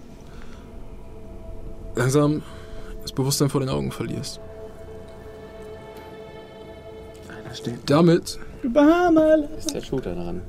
langsam 1.95 2.43
das 3.03 3.13
Bewusstsein 3.13 3.51
vor 3.51 3.61
den 3.61 3.69
Augen 3.69 3.93
verlierst. 3.93 4.41
Damit 7.87 8.41
Ist 9.59 9.75
der 9.75 9.83
Shooter 9.83 10.15
dran. 10.15 10.41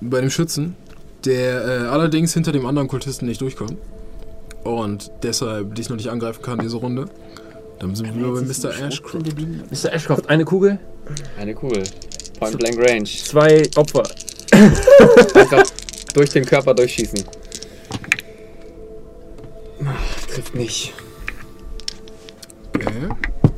bei 0.00 0.20
dem 0.20 0.30
Schützen, 0.30 0.76
der 1.24 1.64
äh, 1.64 1.68
allerdings 1.88 2.32
hinter 2.34 2.52
dem 2.52 2.64
anderen 2.66 2.86
Kultisten 2.88 3.26
nicht 3.26 3.40
durchkommt 3.40 3.76
und 4.62 5.10
deshalb 5.22 5.74
dich 5.74 5.88
noch 5.88 5.96
nicht 5.96 6.10
angreifen 6.10 6.42
kann 6.42 6.58
diese 6.60 6.76
Runde. 6.76 7.06
Dann 7.80 7.94
sind 7.96 8.06
wir 8.06 8.14
wieder 8.14 8.32
bei 8.32 8.40
Mr. 8.42 8.86
Ashcroft. 8.86 9.26
Mr. 9.70 9.92
Ashcroft, 9.92 10.28
eine 10.30 10.44
Kugel, 10.44 10.78
Eine 11.38 11.54
Kugel. 11.54 11.82
Point 12.38 12.56
Blank 12.58 12.78
Range. 12.78 13.04
zwei 13.04 13.62
Opfer. 13.76 14.04
Einfach 15.34 15.64
durch 16.14 16.30
den 16.30 16.44
Körper 16.44 16.72
durchschießen. 16.72 17.24
Ach, 19.84 20.26
trifft 20.32 20.54
nicht. 20.54 20.92
Okay. 22.74 23.08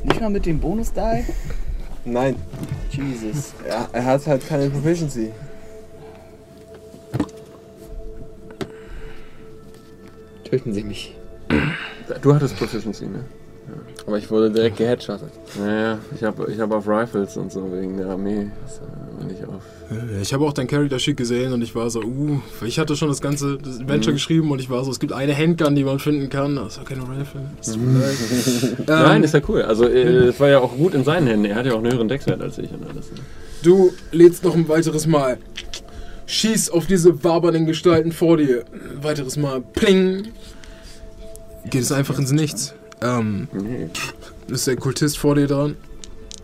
Nicht 0.03 0.19
mal 0.21 0.29
mit 0.29 0.45
dem 0.45 0.59
Bonus-Die? 0.59 1.25
Nein, 2.07 2.37
Jesus. 2.89 3.53
er, 3.67 3.89
er 3.91 4.05
hat 4.05 4.25
halt 4.25 4.47
keine 4.47 4.69
Proficiency. 4.69 5.33
Töten 10.45 10.73
Sie 10.73 10.83
mich. 10.83 11.13
Du 12.21 12.33
hattest 12.33 12.55
Proficiency, 12.57 13.07
ne? 13.07 13.25
Aber 14.05 14.17
ich 14.17 14.31
wurde 14.31 14.49
direkt 14.49 14.77
geheadshottet. 14.77 15.31
Naja, 15.59 15.99
ich 16.15 16.23
habe 16.23 16.49
ich 16.49 16.57
hab 16.61 16.71
auf 16.71 16.87
Rifles 16.87 17.35
und 17.35 17.51
so 17.51 17.69
wegen 17.73 17.97
der 17.97 18.07
Armee. 18.07 18.49
Das, 18.63 18.79
nicht 19.25 19.43
auf. 19.45 19.61
Ich 20.21 20.33
habe 20.33 20.45
auch 20.45 20.53
dein 20.53 20.67
Character 20.67 20.99
Sheet 20.99 21.17
gesehen 21.17 21.53
und 21.53 21.61
ich 21.61 21.73
war 21.75 21.89
so, 21.89 22.01
uh, 22.01 22.39
ich 22.65 22.77
hatte 22.77 22.95
schon 22.95 23.07
das 23.07 23.21
ganze 23.21 23.57
das 23.57 23.79
Adventure 23.79 24.13
geschrieben 24.13 24.51
und 24.51 24.59
ich 24.59 24.69
war 24.69 24.83
so, 24.83 24.91
es 24.91 24.99
gibt 24.99 25.13
eine 25.13 25.35
Handgun, 25.35 25.75
die 25.75 25.83
man 25.83 25.99
finden 25.99 26.29
kann, 26.29 26.55
das 26.55 26.73
ist 26.73 26.79
auch 26.79 26.85
keine 26.85 27.03
Rifle. 27.03 27.41
Mir 27.77 27.99
leid. 27.99 28.87
Nein, 28.87 29.17
ähm, 29.17 29.23
ist 29.23 29.33
ja 29.33 29.41
cool. 29.47 29.61
Also, 29.63 29.85
äh, 29.85 30.27
es 30.27 30.39
war 30.39 30.49
ja 30.49 30.59
auch 30.59 30.75
gut 30.75 30.93
in 30.93 31.03
seinen 31.03 31.27
Händen. 31.27 31.45
Er 31.45 31.55
hat 31.55 31.65
ja 31.65 31.73
auch 31.73 31.77
einen 31.77 31.91
höheren 31.91 32.07
Deckswert 32.07 32.41
als 32.41 32.57
ich 32.57 32.71
und 32.71 32.83
alles. 32.83 33.11
ne? 33.11 33.17
Du 33.63 33.91
lädst 34.11 34.43
noch 34.43 34.55
ein 34.55 34.67
weiteres 34.67 35.07
Mal. 35.07 35.37
Schieß 36.25 36.69
auf 36.69 36.85
diese 36.87 37.23
wabernden 37.23 37.65
Gestalten 37.65 38.11
vor 38.11 38.37
dir. 38.37 38.65
Ein 38.73 39.03
weiteres 39.03 39.37
Mal. 39.37 39.61
Pling. 39.61 40.27
Geht 41.69 41.81
es 41.81 41.91
einfach 41.91 42.19
ins 42.19 42.31
Nichts. 42.31 42.73
Ähm, 43.01 43.47
Nee, 43.53 43.89
ist 44.47 44.67
der 44.67 44.75
Kultist 44.75 45.17
vor 45.17 45.35
dir 45.35 45.47
dran. 45.47 45.75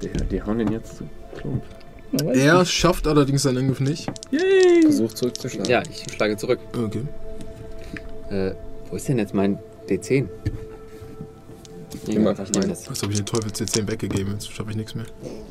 die, 0.02 0.10
die 0.32 0.42
hauen 0.42 0.58
den 0.60 0.72
jetzt 0.72 0.98
zu 0.98 1.03
plump. 1.35 1.61
Er 2.33 2.66
schafft 2.66 3.08
allerdings 3.08 3.43
seinen 3.43 3.58
Angriff 3.58 3.80
nicht. 3.80 4.08
Versucht 4.83 5.17
zurückzuschlagen. 5.17 5.69
Ja, 5.72 5.82
ich 5.90 6.06
schlage 6.14 6.38
zurück. 6.38 6.59
Okay. 6.77 7.03
Äh, 8.30 8.53
wo 8.90 8.95
ist 8.95 9.08
denn 9.08 9.17
jetzt 9.17 9.33
mein 9.33 9.58
D10? 9.90 10.27
Nimm 12.08 12.24
Ja, 12.24 12.30
einfach 12.32 12.43
ich 12.43 12.51
nehm 12.51 12.59
meinen. 12.61 12.69
das. 12.69 12.85
Jetzt 12.88 13.01
habe 13.01 13.11
ich 13.14 13.19
den 13.19 13.25
Teufel 13.25 13.50
C10 13.51 13.90
weggegeben, 13.90 14.33
jetzt 14.33 14.51
schaffe 14.51 14.72
ich 14.72 14.75
nichts 14.75 14.93
mehr. 14.95 15.06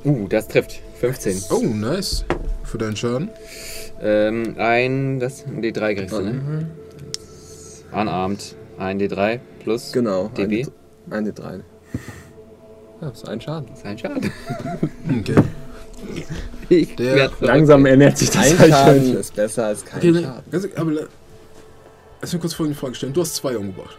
Uh, 0.05 0.29
das 0.29 0.49
trifft. 0.49 0.81
15. 1.01 1.43
Oh, 1.51 1.61
nice. 1.63 2.25
Für 2.65 2.79
deinen 2.79 2.97
Schaden. 2.97 3.31
Ähm, 4.01 4.55
ein, 4.59 5.19
das, 5.19 5.45
ein 5.47 5.63
D3 5.63 5.95
kriegst 5.95 6.15
du, 6.15 6.21
ne? 6.21 6.33
Mhm. 6.33 6.67
Unarmed. 7.99 8.55
Ein 8.79 9.01
D3 9.01 9.39
plus 9.61 9.93
Genau. 9.93 10.29
DB. 10.29 10.67
Ein 11.11 11.27
D3. 11.27 11.61
Ja, 13.01 13.09
das 13.09 13.19
ist 13.23 13.29
ein 13.29 13.41
Schaden. 13.41 13.67
Das 13.69 13.79
ist 13.81 13.87
ein 13.87 13.99
Schaden. 13.99 14.31
Okay. 15.21 15.35
Ich 16.69 16.97
Der- 16.97 17.15
werd. 17.17 17.33
Langsam 17.41 17.85
ernährt 17.87 18.17
sich 18.19 18.31
das 18.31 18.51
Ein 18.53 18.59
halt 18.59 18.71
Schaden 18.71 19.07
schon. 19.07 19.17
ist 19.17 19.35
besser 19.37 19.67
als 19.67 19.85
kein 19.85 19.99
okay 19.99 20.11
ne, 20.13 20.23
Schaden. 20.23 20.43
ganz, 20.51 20.69
aber 20.77 20.91
la- 20.93 21.01
lass 22.21 22.33
mir 22.33 22.39
kurz 22.39 22.55
folgende 22.55 22.79
Frage 22.79 22.95
stellen. 22.95 23.13
Du 23.13 23.21
hast 23.21 23.35
zwei 23.35 23.57
umgebracht. 23.57 23.97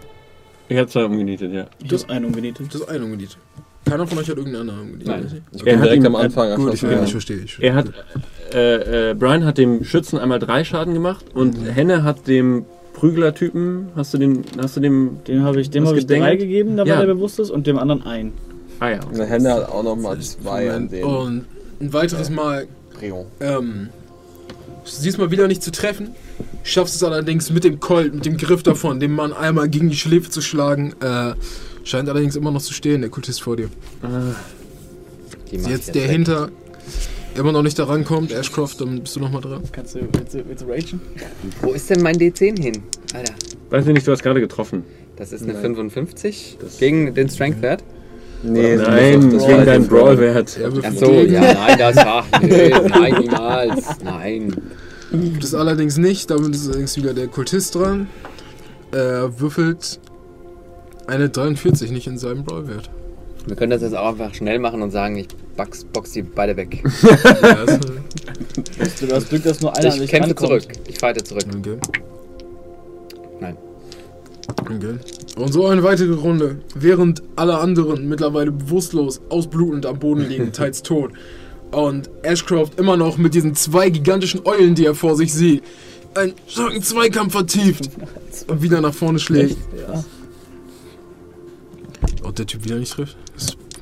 Ich 0.70 0.78
hab 0.78 0.90
zwei 0.90 1.06
umgenietet, 1.06 1.54
ja. 1.54 1.68
Du 1.86 1.96
hast 1.96 2.10
einen 2.10 2.26
umgenietet. 2.26 2.74
Du 2.74 2.80
hast 2.80 2.88
einen 2.90 3.04
umgenietet. 3.04 3.38
Keiner 3.86 4.08
von 4.08 4.18
euch 4.18 4.30
hat 4.30 4.38
irgendeinen 4.38 4.70
anderen 4.70 4.82
umgenietet. 4.94 5.08
Nein. 5.32 5.42
Ich 5.52 5.60
Er 5.60 5.64
bin 5.66 5.76
hat 5.80 5.86
direkt 5.86 6.04
ihn- 6.04 6.08
am 6.08 6.16
Anfang 6.16 6.56
Gut, 6.56 6.74
ich, 6.74 6.82
ja. 6.82 7.04
ich 7.04 7.12
verstehe. 7.12 7.38
Ich 7.38 7.56
verstehe. 7.56 7.70
Er 7.70 7.76
hat, 7.76 7.88
äh, 8.54 9.10
äh, 9.12 9.14
Brian 9.14 9.44
hat 9.46 9.58
dem 9.58 9.84
Schützen 9.84 10.18
einmal 10.18 10.40
drei 10.40 10.64
Schaden 10.64 10.94
gemacht 10.94 11.26
und 11.34 11.56
Henne 11.76 12.04
hat 12.04 12.28
dem 12.28 12.66
Prügler-Typen, 12.94 13.90
hast 13.96 14.14
du 14.14 14.18
den, 14.20 14.44
hast 14.58 14.78
du 14.78 14.80
dem, 14.80 15.18
Dem 15.28 15.44
habe 15.44 15.60
ich, 15.60 15.70
dem 15.70 15.84
Was 15.84 15.92
hab 15.92 15.98
ich 15.98 16.06
drei 16.08 16.38
gegeben, 16.38 16.78
da 16.78 16.86
Ja. 16.86 16.96
war 16.98 17.06
der 17.06 17.14
bewusst 17.14 17.40
ist, 17.40 17.50
und 17.52 17.68
dem 17.68 17.78
anderen 17.78 18.04
ein. 18.06 18.32
ah 18.80 18.90
ja, 18.90 19.00
Und 19.06 19.18
der 19.18 19.26
Hände 19.26 19.52
hat 19.54 19.70
auch 19.70 19.84
nochmal 19.84 20.18
zwei 20.20 20.72
an 20.72 20.88
den 20.88 21.04
Und 21.04 21.46
ein 21.80 21.94
weiteres 21.94 22.30
Mal 22.30 22.68
ähm, 23.40 23.90
siehst 24.86 25.18
mal 25.18 25.32
wieder 25.32 25.48
nicht 25.48 25.62
zu 25.64 25.72
treffen. 25.72 26.10
Schaffst 26.64 26.96
es 26.96 27.04
allerdings 27.04 27.50
mit 27.50 27.64
dem 27.64 27.80
Colt, 27.80 28.14
mit 28.14 28.26
dem 28.26 28.38
Griff 28.38 28.64
davon, 28.64 29.00
dem 29.00 29.14
Mann 29.16 29.34
einmal 29.34 29.68
gegen 29.70 29.90
die 29.90 29.96
Schläfe 29.98 30.30
zu 30.30 30.42
schlagen. 30.42 30.94
Äh, 31.02 31.34
scheint 31.84 32.08
allerdings 32.08 32.36
immer 32.36 32.52
noch 32.52 32.62
zu 32.62 32.74
stehen, 32.74 33.02
der 33.02 33.10
Kultist 33.10 33.42
vor 33.42 33.58
dir. 33.58 33.70
Ich 35.52 35.66
Jetzt 35.68 35.94
der 35.96 36.08
hinter 36.08 36.50
immer 37.36 37.52
noch 37.52 37.64
nicht 37.64 37.78
da 37.80 37.86
rankommt, 37.86 38.32
Ashcroft, 38.32 38.80
dann 38.82 39.02
bist 39.02 39.16
du 39.16 39.20
nochmal 39.20 39.42
dran. 39.42 39.64
Kannst 39.72 39.96
du, 39.96 40.00
willst 40.14 40.34
du, 40.34 40.44
willst 40.48 40.64
du 40.64 40.68
ragen? 40.70 41.02
Wo 41.62 41.72
ist 41.74 41.90
denn 41.90 42.02
mein 42.02 42.16
D10 42.18 42.62
hin? 42.62 42.84
Alter, 43.14 43.34
Weiß 43.70 43.88
ich 43.88 43.94
nicht, 43.94 44.08
du 44.08 44.12
hast 44.12 44.24
gerade 44.24 44.40
getroffen. 44.40 44.84
das 45.18 45.32
ist 45.34 45.44
eine 45.44 45.54
Nein. 45.54 45.62
55 45.62 46.58
Das- 46.62 46.78
gegen 46.78 47.14
den 47.14 47.30
Strength-Wert. 47.30 47.84
Nee, 48.44 48.76
Nein, 48.76 49.32
das 49.32 49.46
gegen 49.46 49.58
war 49.58 49.66
deinen. 49.66 49.88
Brawl-Wert. 49.88 50.58
Er 50.60 50.68
Ach 50.70 50.74
würfelt 50.76 51.00
so, 51.00 51.12
gegen. 51.12 51.34
ja, 51.34 51.54
nein, 51.54 51.78
das 51.78 51.96
war. 51.96 52.26
Nee, 52.42 52.70
nein, 52.90 53.16
niemals. 53.22 53.86
Nein. 54.04 54.56
Das 55.40 55.54
allerdings 55.56 55.98
nicht, 55.98 56.30
damit 56.30 56.54
ist 56.56 56.68
allerdings 56.68 56.98
wieder 56.98 57.14
der 57.14 57.28
Kultist 57.28 57.76
dran. 57.76 58.08
Er 58.92 59.40
würfelt 59.40 60.00
eine 61.08 61.30
43 61.30 61.92
nicht 61.92 62.08
in 62.08 62.18
seinem 62.18 62.44
Brawlwert. 62.44 62.90
Wir 63.46 63.56
können 63.56 63.72
das 63.72 63.82
jetzt 63.82 63.96
auch 63.96 64.08
einfach 64.10 64.34
schnell 64.34 64.60
machen 64.60 64.82
und 64.82 64.92
sagen, 64.92 65.18
ich 65.18 65.28
box, 65.58 65.84
box 65.86 66.12
die 66.12 66.22
beide 66.24 66.56
weg. 66.58 66.84
Ja, 67.42 67.64
ist, 67.64 69.02
Du 69.02 69.14
hast 69.16 69.30
Glück, 69.30 69.44
dass 69.44 69.62
nur 69.62 69.76
einer 69.78 69.94
an 69.94 70.02
Ich 70.02 70.10
kämpfe 70.10 70.36
zurück. 70.36 70.64
Ich 70.88 70.98
fighte 70.98 71.24
zurück. 71.24 71.46
okay. 71.58 71.78
Okay. 74.48 74.98
Und 75.36 75.52
so 75.52 75.66
eine 75.68 75.84
weitere 75.84 76.14
Runde. 76.14 76.58
Während 76.76 77.24
alle 77.36 77.58
anderen 77.58 78.08
mittlerweile 78.08 78.52
bewusstlos, 78.52 79.22
ausblutend 79.30 79.86
am 79.86 80.00
Boden 80.00 80.28
liegen, 80.28 80.52
teils 80.54 80.84
tot. 80.84 81.12
Und 81.72 82.10
Ashcroft 82.22 82.80
immer 82.80 82.98
noch 82.98 83.18
mit 83.18 83.34
diesen 83.34 83.56
zwei 83.56 83.90
gigantischen 83.90 84.42
Eulen, 84.46 84.76
die 84.76 84.86
er 84.86 84.96
vor 84.96 85.16
sich 85.16 85.34
sieht, 85.34 85.64
einen 86.16 86.34
starken 86.48 86.84
Zweikampf 86.84 87.32
vertieft 87.32 87.90
und 88.48 88.62
wieder 88.62 88.80
nach 88.80 88.94
vorne 88.94 89.18
schlägt. 89.18 89.58
Ja. 89.88 90.04
Und 92.24 92.38
der 92.38 92.46
Typ 92.46 92.64
wieder 92.64 92.78
nicht 92.78 92.94
trifft. 92.94 93.18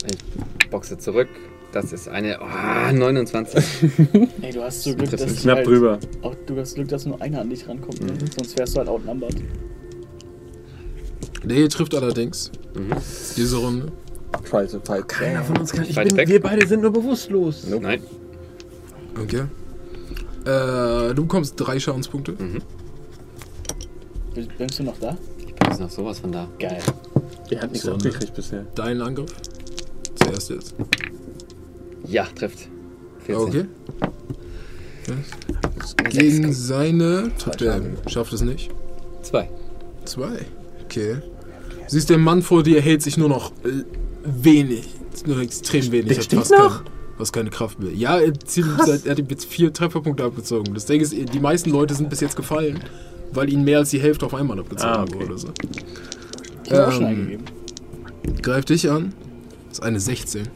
Ich 0.06 0.70
boxe 0.70 0.98
zurück. 0.98 1.28
Das 1.74 1.94
ist 1.94 2.10
eine 2.10 2.38
oh, 2.42 2.94
29. 2.94 3.64
Ey, 4.42 4.52
du 4.52 4.62
hast 4.62 4.84
so 4.84 4.94
Glück, 4.94 5.10
Das 5.12 5.22
dass 5.22 5.42
Knapp 5.42 5.58
halt, 5.58 5.68
drüber. 5.68 6.00
Auch, 6.22 6.36
du 6.46 6.58
hast 6.58 6.76
Glück, 6.76 6.90
dass 6.90 7.06
nur 7.06 7.22
einer 7.22 7.40
an 7.42 7.50
dich 7.50 7.68
rankommt. 7.68 8.02
Ne? 8.02 8.14
Sonst 8.38 8.58
wärst 8.58 8.76
du 8.76 8.80
halt 8.80 8.90
outnumbered. 8.90 9.36
Hier 11.48 11.70
trifft 11.70 11.96
allerdings. 11.96 12.52
Mhm. 12.76 12.92
Diese 13.36 13.58
Runde. 13.58 13.92
Try 14.50 14.68
to 14.68 14.80
fight. 14.84 15.08
Keiner 15.08 15.44
von 15.44 15.58
uns 15.58 15.72
kann. 15.72 15.86
Ich 15.88 15.96
bin, 15.96 16.16
wir 16.16 16.42
beide 16.42 16.66
sind 16.68 16.82
nur 16.82 16.92
bewusstlos. 16.92 17.66
Nein. 17.68 18.02
Okay. 19.22 19.44
Äh, 20.46 21.14
du 21.14 21.24
bekommst 21.24 21.54
drei 21.58 21.80
Schadenspunkte. 21.80 22.34
Bist- 24.34 24.58
Bist 24.58 24.80
du 24.80 24.84
noch 24.84 24.98
da? 25.00 25.18
Ich 25.40 25.54
bin 25.54 25.68
jetzt 25.70 25.80
noch 25.80 25.90
sowas 25.90 26.20
von 26.20 26.32
da. 26.32 26.48
Geil. 26.60 26.80
Der 27.50 27.62
hat 27.62 27.72
nichts 27.72 27.86
So, 27.86 27.92
ne? 27.92 27.96
abgekriegt 27.98 28.34
bisher. 28.34 28.66
Dein 28.76 29.02
Angriff. 29.02 29.32
Zuerst 30.16 30.50
jetzt. 30.50 30.76
Ja, 32.08 32.26
trifft. 32.36 32.68
14. 33.26 33.48
Okay. 33.48 33.66
Eine 35.98 36.10
Gegen 36.10 36.54
seine 36.54 37.32
trifft 37.38 37.62
er. 37.62 37.82
Schafft 38.08 38.34
es 38.34 38.42
nicht. 38.42 38.72
Zwei. 39.22 39.50
Zwei. 40.06 40.46
Okay. 40.92 41.18
Siehst, 41.88 42.10
der 42.10 42.18
Mann 42.18 42.42
vor 42.42 42.64
dir 42.64 42.82
hält 42.82 43.02
sich 43.02 43.18
nur 43.18 43.30
noch 43.30 43.52
äh, 43.64 43.84
wenig. 44.26 44.88
Nur 45.26 45.40
extrem 45.40 45.92
wenig. 45.92 46.08
Der 46.08 46.18
Hat 46.18 46.24
steht 46.26 46.50
noch? 46.52 46.84
Kein, 46.84 46.92
fast 47.18 47.34
keine 47.34 47.50
Kraft 47.50 47.80
mehr. 47.80 47.94
Ja, 47.94 48.20
er, 48.20 48.34
zieht, 48.40 48.66
er 49.06 49.12
hat 49.12 49.20
ihm 49.20 49.28
jetzt 49.30 49.46
vier 49.46 49.72
Trefferpunkte 49.74 50.24
abgezogen. 50.24 50.74
Das 50.74 50.86
Ding 50.86 51.02
ist, 51.02 51.14
die 51.14 51.40
meisten 51.40 51.70
Leute 51.70 51.94
sind 51.94 52.10
bis 52.10 52.20
jetzt 52.20 52.36
gefallen, 52.36 52.80
weil 53.32 53.52
ihnen 53.52 53.64
mehr 53.64 53.80
als 53.80 53.90
die 53.90 54.00
Hälfte 54.00 54.26
auf 54.26 54.34
einmal 54.34 54.60
abgezogen 54.60 54.94
Ah, 54.94 55.04
okay. 55.04 55.16
wurde. 55.20 55.38
So. 55.38 55.50
Ich 56.66 56.74
auch 56.74 56.92
schon 56.92 57.04
Ähm, 57.04 57.08
eingegeben. 57.10 57.46
Greift 58.42 58.70
dich 58.70 58.90
an. 58.90 59.14
Das 59.70 59.80
ist 59.80 59.84
eine 59.84 60.00
16. 60.00 60.48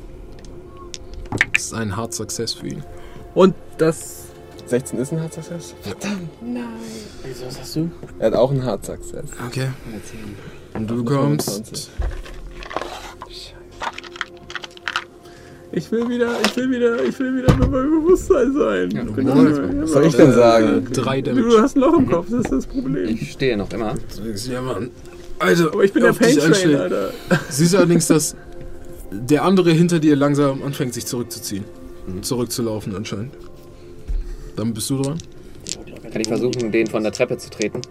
Das 1.53 1.64
ist 1.64 1.73
ein 1.73 1.95
Hard 1.95 2.14
Success 2.14 2.53
für 2.53 2.67
ihn. 2.67 2.83
Und 3.33 3.55
das 3.77 4.24
16 4.67 4.99
ist 4.99 5.11
ein 5.13 5.21
Hard 5.21 5.33
Success? 5.33 5.75
Wieso, 7.23 7.45
was 7.45 7.59
hast 7.59 7.75
du? 7.75 7.89
Er 8.19 8.27
hat 8.27 8.33
auch 8.33 8.51
einen 8.51 8.63
Hard 8.63 8.85
Success. 8.85 9.25
Okay. 9.47 9.67
Und 10.73 10.89
du 10.89 11.03
bekommst 11.03 11.49
25. 11.49 11.91
Ich 15.71 15.91
will 15.91 16.07
wieder, 16.07 16.29
ich 16.45 16.55
will 16.55 16.71
wieder, 16.71 17.03
ich 17.03 17.19
will 17.19 17.35
wieder 17.37 17.53
bei 17.53 17.67
meinem 17.67 18.01
Bewusstsein 18.01 18.53
sein. 18.53 18.91
Ja, 18.91 19.01
Ich 19.03 19.11
du 19.13 19.21
mal. 19.23 19.47
immer 19.47 19.81
Was 19.83 19.91
soll 19.91 20.05
ich 20.05 20.15
denn 20.15 20.31
sagen? 20.33 20.87
drei 20.93 21.21
Du 21.21 21.33
Damage. 21.35 21.61
hast 21.61 21.75
ein 21.75 21.79
Loch 21.81 21.97
im 21.97 22.09
Kopf, 22.09 22.27
das 22.31 22.41
ist 22.45 22.51
das 22.51 22.65
Problem. 22.67 23.09
Ich 23.09 23.31
stehe 23.33 23.57
noch 23.57 23.69
immer. 23.71 23.93
Ja, 24.49 24.61
Mann. 24.61 24.89
Alter, 25.37 25.73
Aber 25.73 25.83
ich 25.83 25.91
bin 25.91 26.03
der 26.03 26.13
Pain 26.13 26.37
Train. 26.37 26.75
Alter. 26.77 27.11
Siehst 27.49 27.73
du 27.73 27.77
allerdings, 27.77 28.07
dass 28.07 28.37
der 29.11 29.43
andere 29.43 29.71
hinter 29.71 29.99
dir 29.99 30.15
langsam 30.15 30.63
anfängt, 30.63 30.93
sich 30.93 31.05
zurückzuziehen. 31.05 31.65
Zurückzulaufen 32.21 32.95
anscheinend. 32.95 33.33
Dann 34.56 34.74
bist 34.74 34.90
du 34.90 35.01
dran. 35.01 35.17
Kann 36.11 36.22
ich 36.22 36.27
versuchen, 36.27 36.72
den 36.72 36.88
von 36.88 37.03
der 37.03 37.11
Treppe 37.11 37.38
zu 37.38 37.50
treten? 37.50 37.82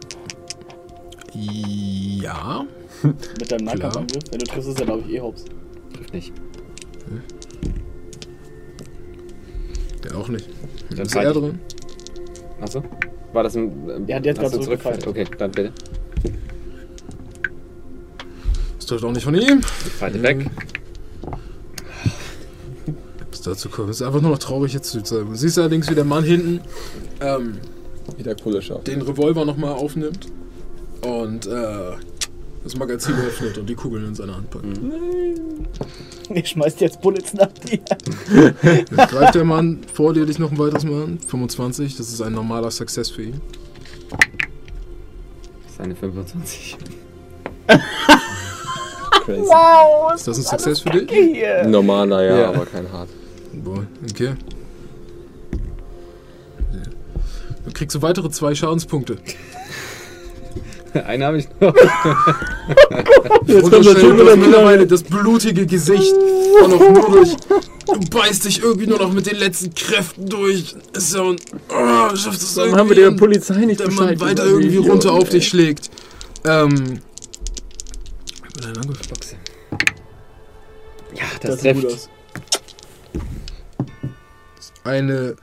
Ja. 1.34 2.65
Mit 3.02 3.51
deinem 3.52 3.65
Nahkampfangriff? 3.65 4.23
Wenn 4.31 4.39
du 4.39 4.47
triffst, 4.47 4.68
ist 4.70 4.81
er, 4.81 4.86
glaube 4.86 5.02
ich, 5.07 5.15
eh 5.15 5.20
hops. 5.20 5.44
Trifft 5.94 6.15
nicht. 6.15 6.33
Der 10.02 10.17
auch 10.17 10.28
nicht. 10.28 10.49
Dann 10.91 11.07
Ist 11.07 11.15
er 11.17 11.33
dran? 11.33 11.59
Achso? 12.60 12.83
War 13.33 13.43
das 13.43 13.57
ein. 13.57 13.89
Ähm, 13.91 14.05
Ja, 14.07 14.20
der 14.20 14.33
hat 14.34 14.41
gerade 14.41 14.60
zurückgefallen. 14.60 15.01
Okay, 15.07 15.26
dann 15.39 15.51
bitte. 15.51 15.73
Das 18.76 18.86
trifft 18.86 19.05
auch 19.05 19.12
nicht 19.12 19.25
von 19.25 19.34
ihm. 19.34 19.60
Ich 19.60 19.93
falte 19.93 20.23
weg. 20.23 20.47
Dazu 23.44 23.68
kommt. 23.68 23.90
Es 23.90 24.00
ist 24.00 24.06
einfach 24.06 24.20
nur 24.20 24.31
noch 24.31 24.39
traurig 24.39 24.73
jetzt 24.73 24.90
zu 24.90 25.00
sein. 25.05 25.26
Du 25.26 25.34
siehst 25.34 25.58
allerdings, 25.58 25.89
wie 25.90 25.94
der 25.94 26.05
Mann 26.05 26.24
hinten 26.24 26.60
ähm, 27.20 27.58
Wieder 28.16 28.34
Schau. 28.62 28.78
den 28.78 29.02
Revolver 29.02 29.44
nochmal 29.44 29.73
aufnimmt 29.74 30.28
und 31.02 31.47
äh, 31.47 31.92
das 32.62 32.76
Magazin 32.76 33.14
öffnet 33.16 33.58
und 33.58 33.68
die 33.68 33.74
Kugeln 33.74 34.06
in 34.06 34.14
seine 34.14 34.34
Hand 34.36 34.50
packt. 34.50 34.64
Ich 36.31 36.48
schmeiß 36.48 36.76
dir 36.76 36.86
jetzt 36.86 37.02
Bullets 37.02 37.34
nach 37.34 37.48
dir. 37.52 37.81
Jetzt 38.62 39.10
greift 39.10 39.34
der 39.34 39.44
Mann 39.44 39.81
vor 39.92 40.14
dir 40.14 40.24
dich 40.24 40.39
noch 40.39 40.50
ein 40.50 40.58
weiteres 40.58 40.84
Mal 40.84 41.02
an. 41.02 41.18
25, 41.18 41.98
das 41.98 42.08
ist 42.08 42.23
ein 42.23 42.32
normaler 42.32 42.70
Success 42.70 43.10
für 43.10 43.24
ihn. 43.24 43.42
Das 45.64 45.73
ist 45.74 45.81
eine 45.82 45.94
25. 45.94 46.78
Crazy. 49.24 49.40
Wow, 49.42 50.14
Ist 50.14 50.26
das 50.28 50.39
ein 50.39 50.44
Success 50.44 50.81
für 50.81 50.90
dich? 50.90 51.10
hier. 51.10 51.64
Normaler, 51.66 52.23
ja, 52.24 52.39
Ja. 52.40 52.48
aber 52.48 52.64
kein 52.64 52.90
Hard. 52.90 53.08
Boah, 53.62 53.86
okay. 54.10 54.34
Du 57.65 57.73
kriegst 57.73 57.94
du 57.94 58.02
weitere 58.02 58.31
zwei 58.31 58.55
Schadenspunkte. 58.55 59.16
Eine 61.07 61.26
habe 61.26 61.39
ich 61.39 61.49
noch. 61.60 61.74
Unterstellen 63.65 64.16
du 64.16 64.26
hast 64.28 64.36
mittlerweile 64.36 64.86
das 64.86 65.02
blutige 65.02 65.66
Gesicht 65.66 66.12
und 66.62 66.70
noch 66.70 66.78
nur 66.91 67.10
durch. 67.10 67.36
Du 67.86 67.99
beißt 68.10 68.44
dich 68.44 68.62
irgendwie 68.62 68.86
nur 68.86 68.99
noch 68.99 69.12
mit 69.12 69.26
den 69.26 69.36
letzten 69.36 69.74
Kräften 69.74 70.28
durch. 70.28 70.76
Ist 70.92 71.15
ja 71.15 71.23
und. 71.23 71.42
Oh, 71.68 72.15
schafft 72.15 72.41
es 72.41 72.57
Warum 72.57 72.68
irgendwie. 72.70 72.78
haben 72.81 72.89
wir 72.91 72.97
der 72.97 73.10
Polizei 73.12 73.65
nicht 73.65 73.81
der 73.81 73.86
Bescheid 73.86 74.18
Mann 74.20 74.31
weiter 74.31 74.44
irgendwie 74.47 74.76
runter 74.76 75.12
auf 75.12 75.24
ey. 75.24 75.31
dich 75.31 75.49
schlägt. 75.49 75.91
Ähm. 76.44 77.00
Ja, 81.15 81.24
das, 81.41 81.50
Das 81.50 81.60
sieht 81.62 81.74
gut 81.74 81.83
trifft. 81.83 81.94
aus. 81.97 82.08
Eine 84.84 85.36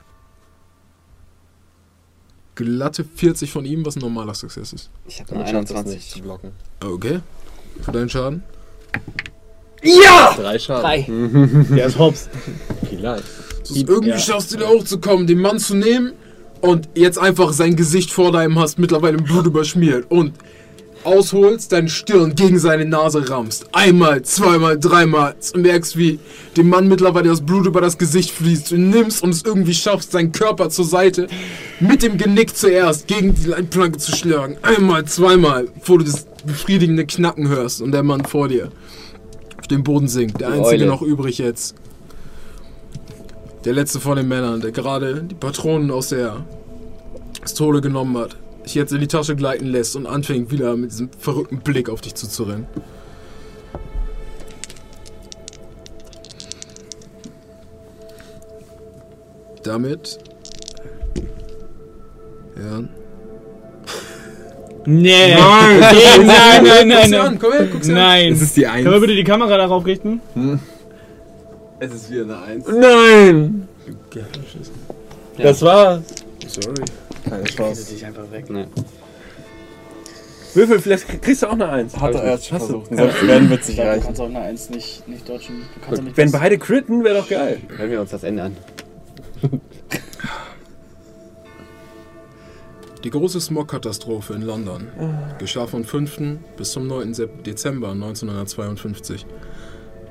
glatte 2.54 3.04
40 3.04 3.50
von 3.50 3.64
ihm, 3.64 3.84
was 3.84 3.96
ein 3.96 4.00
normaler 4.00 4.34
Success 4.34 4.72
ist. 4.72 4.90
Ich 5.06 5.20
habe 5.20 5.36
nicht 5.36 5.48
21. 5.48 6.10
zu 6.10 6.20
blocken. 6.22 6.52
Okay. 6.84 7.20
Für 7.80 7.92
deinen 7.92 8.08
Schaden. 8.08 8.42
Drei 10.36 10.58
Schaden. 10.58 10.82
Drei. 11.68 11.74
Der 11.76 11.86
ist 11.86 11.98
hops. 11.98 12.28
Vielleicht. 12.88 13.24
So, 13.64 13.74
irgendwie 13.74 14.10
Ja. 14.10 14.18
schaffst 14.18 14.52
du 14.52 14.58
da 14.58 14.68
hochzukommen, 14.68 15.26
den 15.26 15.40
Mann 15.40 15.58
zu 15.58 15.74
nehmen 15.74 16.12
und 16.60 16.88
jetzt 16.94 17.18
einfach 17.18 17.52
sein 17.52 17.74
Gesicht 17.74 18.10
vor 18.10 18.30
deinem 18.32 18.58
hast, 18.58 18.78
mittlerweile 18.78 19.18
im 19.18 19.24
Blut 19.24 19.46
überschmiert 19.46 20.10
und 20.10 20.34
ausholst, 21.04 21.72
deine 21.72 21.88
Stirn 21.88 22.34
gegen 22.34 22.58
seine 22.58 22.84
Nase 22.84 23.28
rammst. 23.28 23.66
Einmal, 23.72 24.22
zweimal, 24.22 24.78
dreimal. 24.78 25.34
Und 25.54 25.62
merkst, 25.62 25.96
wie 25.96 26.18
dem 26.56 26.68
Mann 26.68 26.88
mittlerweile 26.88 27.28
das 27.28 27.40
Blut 27.44 27.66
über 27.66 27.80
das 27.80 27.98
Gesicht 27.98 28.30
fließt. 28.30 28.70
Du 28.70 28.76
nimmst 28.76 29.22
und 29.22 29.30
es 29.30 29.42
irgendwie 29.44 29.74
schaffst, 29.74 30.12
seinen 30.12 30.32
Körper 30.32 30.68
zur 30.70 30.84
Seite 30.84 31.26
mit 31.80 32.02
dem 32.02 32.16
Genick 32.18 32.56
zuerst 32.56 33.06
gegen 33.06 33.34
die 33.34 33.48
Leitplanke 33.48 33.98
zu 33.98 34.14
schlagen. 34.14 34.56
Einmal, 34.62 35.04
zweimal, 35.04 35.68
bevor 35.78 35.98
du 35.98 36.04
das 36.04 36.26
befriedigende 36.44 37.06
Knacken 37.06 37.48
hörst 37.48 37.82
und 37.82 37.92
der 37.92 38.02
Mann 38.02 38.24
vor 38.24 38.48
dir 38.48 38.70
auf 39.58 39.68
dem 39.68 39.82
Boden 39.84 40.08
sinkt. 40.08 40.40
Der 40.40 40.48
Die 40.50 40.54
einzige 40.54 40.82
Eule. 40.82 40.86
noch 40.86 41.02
übrig 41.02 41.38
jetzt. 41.38 41.74
Der 43.64 43.72
letzte 43.72 44.00
von 44.00 44.16
den 44.16 44.26
Männern, 44.26 44.60
der 44.60 44.72
gerade 44.72 45.22
die 45.22 45.36
Patronen 45.36 45.90
aus 45.92 46.08
der 46.08 46.44
Pistole 47.40 47.80
genommen 47.80 48.16
hat, 48.18 48.36
dich 48.64 48.74
jetzt 48.74 48.92
in 48.92 49.00
die 49.00 49.08
Tasche 49.08 49.36
gleiten 49.36 49.66
lässt 49.66 49.96
und 49.96 50.06
anfängt 50.06 50.50
wieder 50.50 50.76
mit 50.76 50.90
diesem 50.92 51.10
verrückten 51.18 51.58
Blick 51.60 51.88
auf 51.88 52.00
dich 52.00 52.14
zuzurrennen. 52.14 52.66
Damit. 59.62 60.18
Ja. 62.56 62.82
Nee. 64.84 65.34
Nein, 65.34 65.80
nein, 65.80 66.26
nein, 66.26 66.88
nein, 66.88 66.88
Guck's 66.88 67.08
dir 67.08 67.10
nein. 67.10 67.14
an, 67.14 67.38
komm 67.38 67.52
her, 67.52 67.66
guck's 67.70 67.86
dir 67.86 67.92
an. 67.92 67.98
Nein. 67.98 68.32
Es 68.32 68.42
ist 68.42 68.56
die 68.56 68.62
Können 68.62 68.84
wir 68.84 68.92
1. 68.92 69.00
bitte 69.00 69.14
die 69.14 69.24
Kamera 69.24 69.56
darauf 69.56 69.86
richten? 69.86 70.20
Es 71.78 71.94
ist 71.94 72.10
wieder 72.10 72.24
eine 72.24 72.38
1. 72.42 72.66
Nein! 72.68 73.68
Das 75.38 75.62
war's. 75.62 76.02
Sorry. 76.48 76.74
Keine 77.28 77.44
Chance. 77.44 77.92
dich 77.92 78.04
einfach 78.04 78.30
weg. 78.30 78.48
Nee. 78.50 78.66
Würfel, 80.54 80.80
vielleicht 80.80 81.22
kriegst 81.22 81.42
du 81.42 81.46
auch 81.46 81.52
eine 81.52 81.68
Eins. 81.68 81.96
Hat 81.98 82.14
er 82.14 82.24
erst 82.24 82.46
schon 82.48 82.58
Hast 82.58 82.68
du- 82.68 82.80
versucht. 82.82 82.94
Selbst 82.96 83.26
wenn 83.26 83.48
wird 83.50 83.62
es 83.62 83.68
nicht 83.68 83.78
Du 83.78 83.82
reichen. 83.84 84.02
kannst 84.04 84.20
auch 84.20 84.26
eine 84.26 84.40
1 84.40 84.68
nicht, 84.70 85.08
nicht 85.08 85.26
dodgen. 85.28 85.62
Du 85.74 85.80
kannst 85.80 86.00
auch 86.00 86.04
nicht 86.04 86.16
Wenn 86.16 86.30
beide 86.30 86.58
critten, 86.58 87.04
wäre 87.04 87.18
doch 87.18 87.28
geil. 87.28 87.60
Hören 87.74 87.90
wir 87.90 88.00
uns 88.02 88.10
das 88.10 88.22
Ende 88.22 88.42
an. 88.42 88.56
Die 93.04 93.10
große 93.10 93.40
Smog-Katastrophe 93.40 94.34
in 94.34 94.42
London 94.42 94.86
geschah 95.38 95.66
vom 95.66 95.84
5. 95.84 96.38
bis 96.56 96.70
zum 96.72 96.86
9. 96.86 97.14
Sep- 97.14 97.42
Dezember 97.44 97.90
1952. 97.92 99.26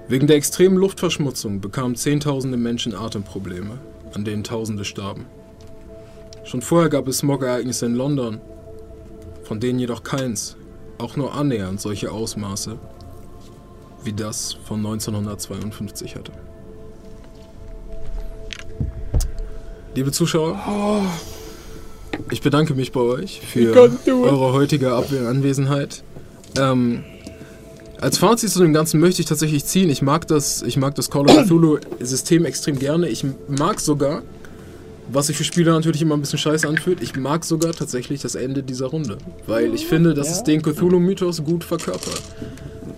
Wegen 0.10 0.28
der 0.28 0.36
extremen 0.36 0.76
Luftverschmutzung 0.76 1.62
bekamen 1.62 1.96
Zehntausende 1.96 2.58
Menschen 2.58 2.94
Atemprobleme, 2.96 3.78
an 4.14 4.26
denen 4.26 4.44
Tausende 4.44 4.84
starben. 4.84 5.26
Schon 6.44 6.62
vorher 6.62 6.90
gab 6.90 7.08
es 7.08 7.20
Smog-Ereignisse 7.20 7.86
in 7.86 7.96
London, 7.96 8.42
von 9.44 9.60
denen 9.60 9.80
jedoch 9.80 10.04
keins, 10.04 10.56
auch 10.98 11.16
nur 11.16 11.34
annähernd 11.34 11.80
solche 11.80 12.12
Ausmaße 12.12 12.78
wie 14.04 14.14
das 14.14 14.58
von 14.66 14.80
1952 14.80 16.16
hatte. 16.16 16.32
Liebe 19.94 20.12
Zuschauer, 20.12 21.04
ich 22.32 22.42
bedanke 22.42 22.74
mich 22.74 22.92
bei 22.92 23.02
euch 23.02 23.42
für 23.42 23.76
eure 24.08 24.54
heutige 24.54 24.94
Anwesenheit. 24.94 26.04
Ähm, 26.58 27.04
als 28.00 28.18
Fazit 28.18 28.50
zu 28.50 28.60
dem 28.62 28.74
Ganzen 28.74 29.00
möchte 29.00 29.22
ich 29.22 29.28
tatsächlich 29.28 29.66
ziehen, 29.66 29.90
ich 29.90 30.02
mag 30.02 30.28
das, 30.28 30.64
ich 30.64 30.78
mag 30.78 30.96
das 30.96 31.10
Call 31.10 31.28
of 31.28 31.46
Cthulhu 31.46 31.78
System 32.00 32.46
extrem 32.46 32.80
gerne. 32.80 33.10
Ich 33.10 33.26
mag 33.48 33.80
sogar, 33.80 34.24
was 35.10 35.28
sich 35.28 35.38
für 35.38 35.44
Spieler 35.44 35.74
natürlich 35.74 36.02
immer 36.02 36.16
ein 36.16 36.22
bisschen 36.22 36.40
scheiße 36.40 36.68
anfühlt, 36.68 37.02
ich 37.02 37.16
mag 37.16 37.44
sogar 37.44 37.74
tatsächlich 37.74 38.22
das 38.22 38.36
Ende 38.36 38.64
dieser 38.64 38.88
Runde. 38.88 39.18
Weil 39.48 39.74
ich 39.74 39.86
finde, 39.86 40.14
dass 40.14 40.32
es 40.32 40.44
den 40.44 40.62
Cthulhu-Mythos 40.62 41.44
gut 41.44 41.64
verkörpert. 41.64 42.22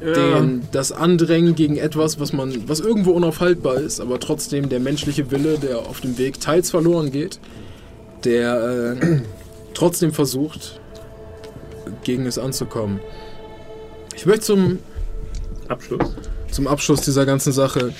Den, 0.01 0.63
das 0.73 0.91
Andrängen 0.91 1.55
gegen 1.55 1.77
etwas, 1.77 2.19
was 2.19 2.33
man, 2.33 2.67
was 2.67 2.81
irgendwo 2.81 3.11
unaufhaltbar 3.11 3.75
ist, 3.75 4.01
aber 4.01 4.19
trotzdem 4.19 4.67
der 4.67 4.81
menschliche 4.81 5.31
Wille, 5.31 5.57
der 5.57 5.79
auf 5.79 6.01
dem 6.01 6.17
Weg 6.17 6.41
teils 6.41 6.71
verloren 6.71 7.09
geht, 7.09 7.39
der 8.25 8.97
äh, 9.01 9.21
trotzdem 9.73 10.11
versucht, 10.11 10.81
gegen 12.03 12.25
es 12.25 12.37
anzukommen. 12.37 12.99
Ich 14.15 14.25
möchte 14.25 14.41
zum, 14.41 14.79
Abschluss. 15.69 16.15
zum 16.51 16.67
Abschluss 16.67 17.01
dieser 17.01 17.25
ganzen 17.25 17.53
Sache 17.53 17.93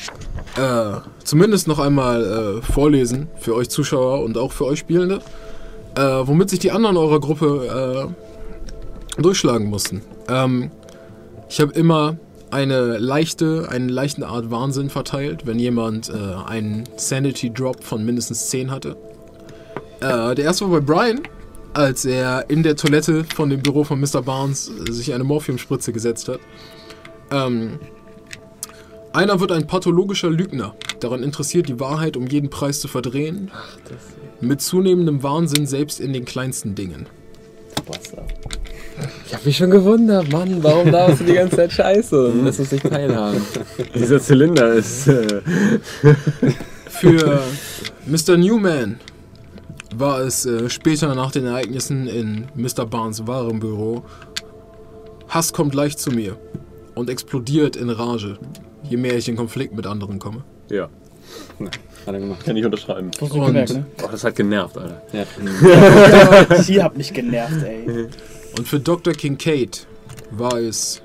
äh, 0.58 1.00
zumindest 1.24 1.68
noch 1.68 1.80
einmal 1.80 2.24
äh, 2.24 2.62
vorlesen 2.62 3.28
für 3.40 3.56
euch 3.56 3.70
Zuschauer 3.70 4.24
und 4.24 4.38
auch 4.38 4.52
für 4.52 4.66
euch 4.66 4.80
Spielende, 4.80 5.20
äh, 5.96 6.02
womit 6.02 6.50
sich 6.50 6.60
die 6.60 6.72
anderen 6.72 6.98
eurer 6.98 7.20
Gruppe 7.20 8.12
äh, 9.18 9.22
durchschlagen 9.22 9.68
mussten. 9.68 10.02
Ähm, 10.28 10.72
ich 11.50 11.60
habe 11.60 11.74
immer 11.74 12.18
eine 12.52 12.98
leichte, 13.00 13.68
eine 13.70 13.88
leichte 13.92 14.28
Art 14.28 14.52
Wahnsinn 14.52 14.90
verteilt, 14.90 15.46
wenn 15.46 15.58
jemand 15.58 16.10
äh, 16.10 16.14
einen 16.46 16.84
Sanity 16.98 17.52
Drop 17.52 17.84
von 17.84 18.06
mindestens 18.06 18.50
10 18.50 18.70
hatte. 18.70 18.96
Äh, 20.02 20.36
der 20.36 20.46
erste 20.46 20.70
war 20.70 20.80
bei 20.80 20.86
Brian, 20.86 21.22
als 21.74 22.06
er 22.06 22.50
in 22.50 22.62
der 22.62 22.76
Toilette 22.76 23.24
von 23.24 23.50
dem 23.50 23.62
Büro 23.62 23.84
von 23.84 24.00
Mr. 24.00 24.22
Barnes 24.22 24.72
sich 24.90 25.14
eine 25.14 25.24
Morphiumspritze 25.24 25.92
gesetzt 25.92 26.28
hat. 26.28 26.40
Ähm, 27.32 27.80
einer 29.14 29.40
wird 29.40 29.52
ein 29.52 29.68
pathologischer 29.68 30.30
Lügner, 30.30 30.76
daran 31.00 31.24
interessiert, 31.24 31.70
die 31.70 31.80
Wahrheit 31.80 32.18
um 32.18 32.28
jeden 32.28 32.50
Preis 32.50 32.80
zu 32.80 32.88
verdrehen, 32.88 33.52
mit 34.42 34.62
zunehmendem 34.62 35.24
Wahnsinn 35.24 35.68
selbst 35.68 36.00
in 36.00 36.14
den 36.14 36.26
kleinsten 36.26 36.76
Dingen. 36.76 37.06
Ich 39.26 39.34
hab 39.34 39.46
mich 39.46 39.58
schon 39.58 39.72
gewundert, 39.72 40.32
Mann, 40.32 40.64
warum 40.64 40.92
darfst 40.92 41.22
du 41.22 41.26
die 41.26 41.34
ganze 41.34 41.56
Zeit 41.56 41.72
Scheiße 41.72 42.28
und 42.32 42.44
lässt 42.46 42.60
uns 42.60 42.72
nicht 42.72 42.90
teilhaben? 42.90 43.42
Dieser 43.96 44.20
Zylinder 44.20 44.74
ist. 44.74 45.08
Äh, 45.08 45.42
Für 46.88 47.42
Mr. 48.06 48.38
Newman 48.38 49.00
war 49.96 50.22
es 50.22 50.46
äh, 50.46 50.70
später 50.70 51.14
nach 51.16 51.32
den 51.32 51.46
Ereignissen 51.46 52.08
in 52.08 52.46
Mr. 52.56 52.86
Barnes 52.86 53.28
Warenbüro. 53.28 54.04
Hass 55.28 55.54
kommt 55.54 55.74
leicht 55.74 56.00
zu 56.00 56.12
mir 56.12 56.38
und 56.96 57.10
explodiert 57.10 57.76
in 57.76 57.90
Rage, 57.90 58.38
je 58.94 58.98
mehr 58.98 59.18
ich 59.18 59.28
in 59.28 59.36
Konflikt 59.36 59.74
mit 59.74 59.88
anderen 59.88 60.20
komme. 60.20 60.44
ja, 60.70 60.88
Hat 62.06 62.14
er 62.14 62.20
gemacht. 62.20 62.46
kann 62.46 62.56
ich 62.56 62.64
unterschreiben. 62.64 63.10
Hast 63.20 63.34
du 63.34 63.44
gemerkt, 63.44 63.74
ne? 63.74 63.86
Oh, 64.04 64.08
das 64.12 64.24
hat 64.24 64.36
genervt, 64.36 64.78
Alter. 64.78 65.02
Ja. 65.14 66.62
Sie 66.62 66.84
hat 66.84 66.96
mich 66.96 67.12
genervt, 67.12 67.64
ey. 67.64 68.08
Und 68.56 68.68
für 68.68 68.80
Dr. 68.80 69.14
Kincaid 69.14 69.88
war 70.30 70.58
es 70.60 71.02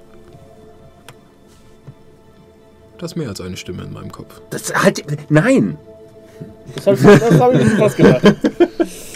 das 2.99 3.17
mehr 3.17 3.31
als 3.31 3.41
eine 3.41 3.57
Stimme 3.57 3.85
in 3.85 3.93
meinem 3.95 4.13
Kopf. 4.13 4.39
Das 4.51 4.75
hat. 4.75 5.01
Nein! 5.31 5.79
Das 6.75 6.87
habe 6.89 6.97
ich, 6.97 7.03
das 7.21 7.41
hab 7.41 7.55
ich 7.55 7.65
mir 7.65 7.77
fast 7.79 7.97
gedacht. 7.97 8.35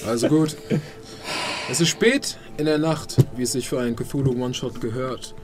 Also 0.07 0.29
gut. 0.29 0.57
Es 1.71 1.79
ist 1.83 1.89
spät 1.91 2.39
in 2.57 2.65
der 2.65 2.79
Nacht, 2.79 3.17
wie 3.37 3.43
es 3.43 3.53
sich 3.53 3.69
für 3.69 3.81
einen 3.81 3.97
Cthulhu 3.97 4.33
One-Shot 4.43 4.81
gehört. 4.81 5.35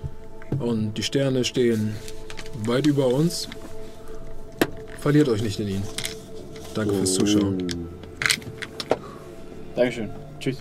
Und 0.58 0.94
die 0.94 1.02
Sterne 1.02 1.44
stehen 1.44 1.94
weit 2.64 2.86
über 2.86 3.06
uns. 3.08 3.48
Verliert 5.00 5.28
euch 5.28 5.42
nicht 5.42 5.60
in 5.60 5.68
ihn. 5.68 5.82
Danke 6.74 6.94
fürs 6.94 7.14
Zuschauen. 7.14 7.58
Dankeschön. 9.74 10.10
Tschüss. 10.40 10.58